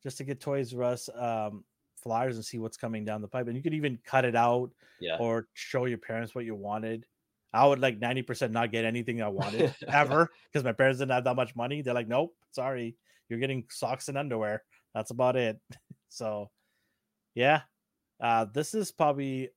Just 0.02 0.18
to 0.18 0.24
get 0.24 0.40
Toys 0.40 0.74
R 0.74 0.82
Us 0.84 1.08
um, 1.14 1.64
flyers 2.02 2.36
and 2.36 2.44
see 2.44 2.58
what's 2.58 2.76
coming 2.76 3.04
down 3.04 3.20
the 3.20 3.28
pipe, 3.28 3.46
and 3.46 3.56
you 3.56 3.62
could 3.62 3.74
even 3.74 3.98
cut 4.04 4.24
it 4.24 4.36
out 4.36 4.70
yeah 5.00 5.16
or 5.18 5.48
show 5.54 5.86
your 5.86 5.98
parents 5.98 6.34
what 6.34 6.44
you 6.44 6.54
wanted. 6.54 7.04
I 7.54 7.66
would 7.66 7.78
like 7.78 8.00
90% 8.00 8.50
not 8.50 8.72
get 8.72 8.84
anything 8.84 9.22
I 9.22 9.28
wanted 9.28 9.74
ever 9.88 10.28
because 10.52 10.64
my 10.64 10.72
parents 10.72 10.98
didn't 10.98 11.12
have 11.12 11.24
that 11.24 11.36
much 11.36 11.54
money. 11.54 11.82
They're 11.82 11.94
like, 11.94 12.08
nope, 12.08 12.34
sorry, 12.50 12.96
you're 13.28 13.38
getting 13.38 13.64
socks 13.70 14.08
and 14.08 14.18
underwear. 14.18 14.64
That's 14.94 15.12
about 15.12 15.36
it. 15.36 15.58
so, 16.08 16.50
yeah, 17.34 17.62
uh, 18.20 18.46
this 18.52 18.74
is 18.74 18.90
probably 18.90 19.50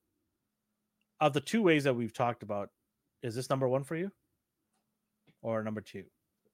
of 1.20 1.34
the 1.34 1.42
two 1.42 1.64
ways 1.64 1.86
that 1.86 1.96
we've 1.96 2.14
talked 2.14 2.44
about. 2.44 2.70
Is 3.24 3.34
this 3.34 3.50
number 3.50 3.68
one 3.68 3.84
for 3.84 3.96
you 3.96 4.12
or 5.42 5.64
number 5.64 5.82
two? 5.82 6.04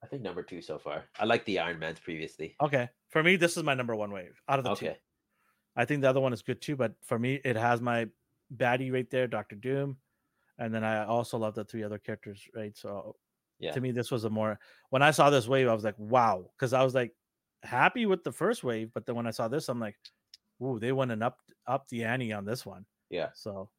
I 0.02 0.06
think 0.06 0.22
number 0.22 0.42
two 0.42 0.62
so 0.62 0.78
far. 0.78 1.04
I 1.18 1.26
like 1.26 1.44
the 1.44 1.58
Iron 1.58 1.78
Man's 1.78 2.00
previously. 2.00 2.56
Okay, 2.62 2.88
for 3.10 3.22
me, 3.22 3.36
this 3.36 3.56
is 3.56 3.62
my 3.62 3.74
number 3.74 3.94
one 3.94 4.10
wave 4.10 4.40
out 4.48 4.58
of 4.58 4.64
the 4.64 4.74
two. 4.74 4.92
I 5.76 5.84
think 5.84 6.00
the 6.00 6.08
other 6.08 6.20
one 6.20 6.32
is 6.32 6.42
good 6.42 6.62
too, 6.62 6.76
but 6.76 6.94
for 7.02 7.18
me, 7.18 7.40
it 7.44 7.56
has 7.56 7.80
my 7.80 8.06
baddie 8.54 8.92
right 8.92 9.08
there, 9.10 9.26
Doctor 9.26 9.56
Doom, 9.56 9.96
and 10.58 10.72
then 10.74 10.84
I 10.84 11.04
also 11.04 11.38
love 11.38 11.54
the 11.54 11.64
three 11.64 11.82
other 11.82 11.98
characters, 11.98 12.42
right? 12.54 12.76
So, 12.76 13.16
Yeah. 13.58 13.72
to 13.72 13.80
me, 13.80 13.92
this 13.92 14.10
was 14.10 14.24
a 14.24 14.30
more 14.30 14.58
when 14.90 15.02
I 15.02 15.10
saw 15.12 15.30
this 15.30 15.48
wave, 15.48 15.68
I 15.68 15.74
was 15.74 15.84
like, 15.84 15.98
wow, 15.98 16.50
because 16.56 16.72
I 16.72 16.82
was 16.82 16.94
like 16.94 17.14
happy 17.62 18.06
with 18.06 18.24
the 18.24 18.32
first 18.32 18.64
wave, 18.64 18.90
but 18.94 19.06
then 19.06 19.14
when 19.16 19.26
I 19.26 19.30
saw 19.32 19.48
this, 19.48 19.68
I'm 19.68 19.80
like, 19.80 19.96
ooh, 20.62 20.78
they 20.78 20.92
went 20.92 21.12
and 21.12 21.22
up 21.22 21.40
up 21.66 21.88
the 21.88 22.04
ante 22.04 22.32
on 22.32 22.44
this 22.44 22.66
one. 22.66 22.86
Yeah. 23.10 23.30
So, 23.34 23.70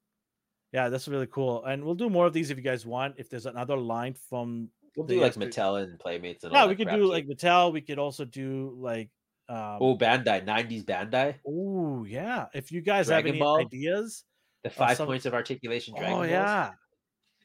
Yeah, 0.74 0.90
that's 0.90 1.08
really 1.08 1.28
cool. 1.28 1.64
And 1.66 1.84
we'll 1.86 1.96
do 1.96 2.10
more 2.10 2.26
of 2.28 2.34
these 2.34 2.52
if 2.52 2.58
you 2.58 2.64
guys 2.64 2.86
want. 2.86 3.16
If 3.18 3.30
there's 3.30 3.46
another 3.46 3.78
line 3.78 4.14
from 4.30 4.70
We'll 4.96 5.08
do 5.08 5.20
like 5.20 5.36
Mattel 5.36 5.84
and 5.84 6.00
Playmates 6.00 6.44
and 6.44 6.54
all 6.54 6.64
Yeah, 6.64 6.68
we 6.68 6.76
could 6.76 6.90
do 6.90 7.06
like 7.06 7.28
Mattel. 7.28 7.72
We 7.74 7.82
could 7.82 8.00
also 8.00 8.26
do 8.26 8.76
like 8.80 9.10
um 9.48 9.78
oh 9.82 9.98
Bandai, 9.98 10.44
90s 10.46 10.84
Bandai, 10.84 11.36
oh 11.46 12.04
yeah. 12.06 12.48
If 12.54 12.72
you 12.72 12.82
guys 12.82 13.08
Dragon 13.08 13.28
have 13.28 13.36
any 13.36 13.40
Ball, 13.40 13.60
ideas, 13.60 14.24
the 14.66 14.70
five 14.72 14.98
some- 14.98 15.08
points 15.08 15.26
of 15.26 15.34
articulation. 15.34 15.94
Dragon 15.96 16.14
oh 16.14 16.18
Balls. 16.18 16.30
yeah. 16.30 16.72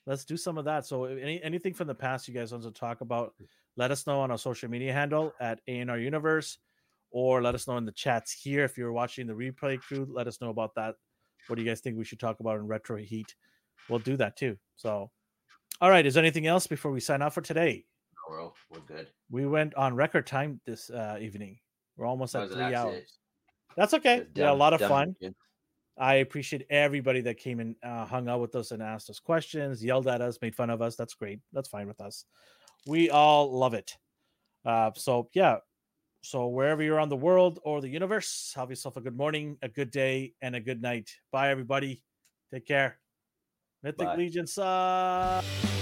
Let's 0.06 0.24
do 0.24 0.36
some 0.36 0.56
of 0.58 0.64
that. 0.64 0.86
So 0.86 1.04
any 1.04 1.42
anything 1.42 1.74
from 1.74 1.86
the 1.86 1.94
past 1.94 2.26
you 2.26 2.34
guys 2.34 2.50
want 2.52 2.64
to 2.64 2.70
talk 2.72 3.00
about, 3.02 3.34
let 3.76 3.90
us 3.90 4.06
know 4.06 4.20
on 4.20 4.30
our 4.30 4.38
social 4.38 4.68
media 4.70 4.92
handle 4.92 5.34
at 5.40 5.60
ANR 5.68 6.02
Universe, 6.02 6.58
or 7.10 7.42
let 7.42 7.54
us 7.54 7.68
know 7.68 7.76
in 7.76 7.84
the 7.84 7.92
chats 7.92 8.32
here. 8.32 8.64
If 8.64 8.78
you're 8.78 8.92
watching 8.92 9.26
the 9.26 9.34
replay 9.34 9.78
crew, 9.80 10.08
let 10.10 10.26
us 10.26 10.40
know 10.40 10.48
about 10.50 10.74
that. 10.76 10.94
What 11.46 11.56
do 11.56 11.62
you 11.62 11.68
guys 11.68 11.80
think 11.80 11.96
we 11.98 12.04
should 12.04 12.18
talk 12.20 12.40
about 12.40 12.56
in 12.58 12.66
retro 12.66 12.96
heat? 12.96 13.34
We'll 13.88 13.98
do 13.98 14.16
that 14.16 14.36
too. 14.36 14.56
So 14.76 15.10
all 15.80 15.90
right, 15.90 16.04
is 16.04 16.14
there 16.14 16.22
anything 16.24 16.46
else 16.46 16.66
before 16.66 16.90
we 16.90 17.00
sign 17.00 17.22
off 17.22 17.34
for 17.34 17.40
today? 17.42 17.84
Bro, 18.28 18.54
we're 18.70 18.80
good. 18.80 19.08
We 19.30 19.46
went 19.46 19.74
on 19.74 19.94
record 19.94 20.26
time 20.26 20.60
this 20.64 20.88
uh, 20.90 21.18
evening. 21.20 21.58
We're 21.96 22.06
almost 22.06 22.34
at 22.34 22.50
three 22.50 22.62
hours. 22.62 22.74
accident. 22.76 23.04
That's 23.76 23.94
okay. 23.94 24.18
Just 24.20 24.36
We 24.36 24.42
a 24.44 24.52
lot 24.54 24.72
of 24.72 24.80
dumb 24.80 24.88
fun. 24.88 25.16
kid. 25.20 25.34
I 25.98 26.16
appreciate 26.16 26.66
everybody 26.70 27.20
that 27.22 27.36
came 27.36 27.60
and 27.60 27.76
uh, 27.82 28.06
hung 28.06 28.28
out 28.28 28.40
with 28.40 28.54
us 28.54 28.70
and 28.70 28.82
asked 28.82 29.10
us 29.10 29.18
questions, 29.20 29.84
yelled 29.84 30.08
at 30.08 30.20
us, 30.20 30.38
made 30.40 30.54
fun 30.54 30.70
of 30.70 30.80
us. 30.80 30.96
That's 30.96 31.14
great. 31.14 31.40
That's 31.52 31.68
fine 31.68 31.86
with 31.86 32.00
us. 32.00 32.24
We 32.86 33.10
all 33.10 33.52
love 33.52 33.74
it. 33.74 33.96
Uh, 34.64 34.92
so 34.94 35.28
yeah. 35.34 35.56
So 36.22 36.48
wherever 36.48 36.82
you're 36.82 37.00
on 37.00 37.08
the 37.08 37.16
world 37.16 37.60
or 37.64 37.80
the 37.80 37.88
universe, 37.88 38.52
have 38.54 38.68
yourself 38.68 38.96
a 38.96 39.00
good 39.00 39.16
morning, 39.16 39.56
a 39.62 39.68
good 39.68 39.90
day, 39.90 40.34
and 40.42 40.54
a 40.54 40.60
good 40.60 40.82
night. 40.82 41.10
Bye, 41.32 41.50
everybody. 41.50 42.02
Take 42.52 42.66
care. 42.66 42.98
Mythic 43.82 44.06
Bye. 44.06 44.16
Legion 44.16 44.46
sucks. 44.46 45.79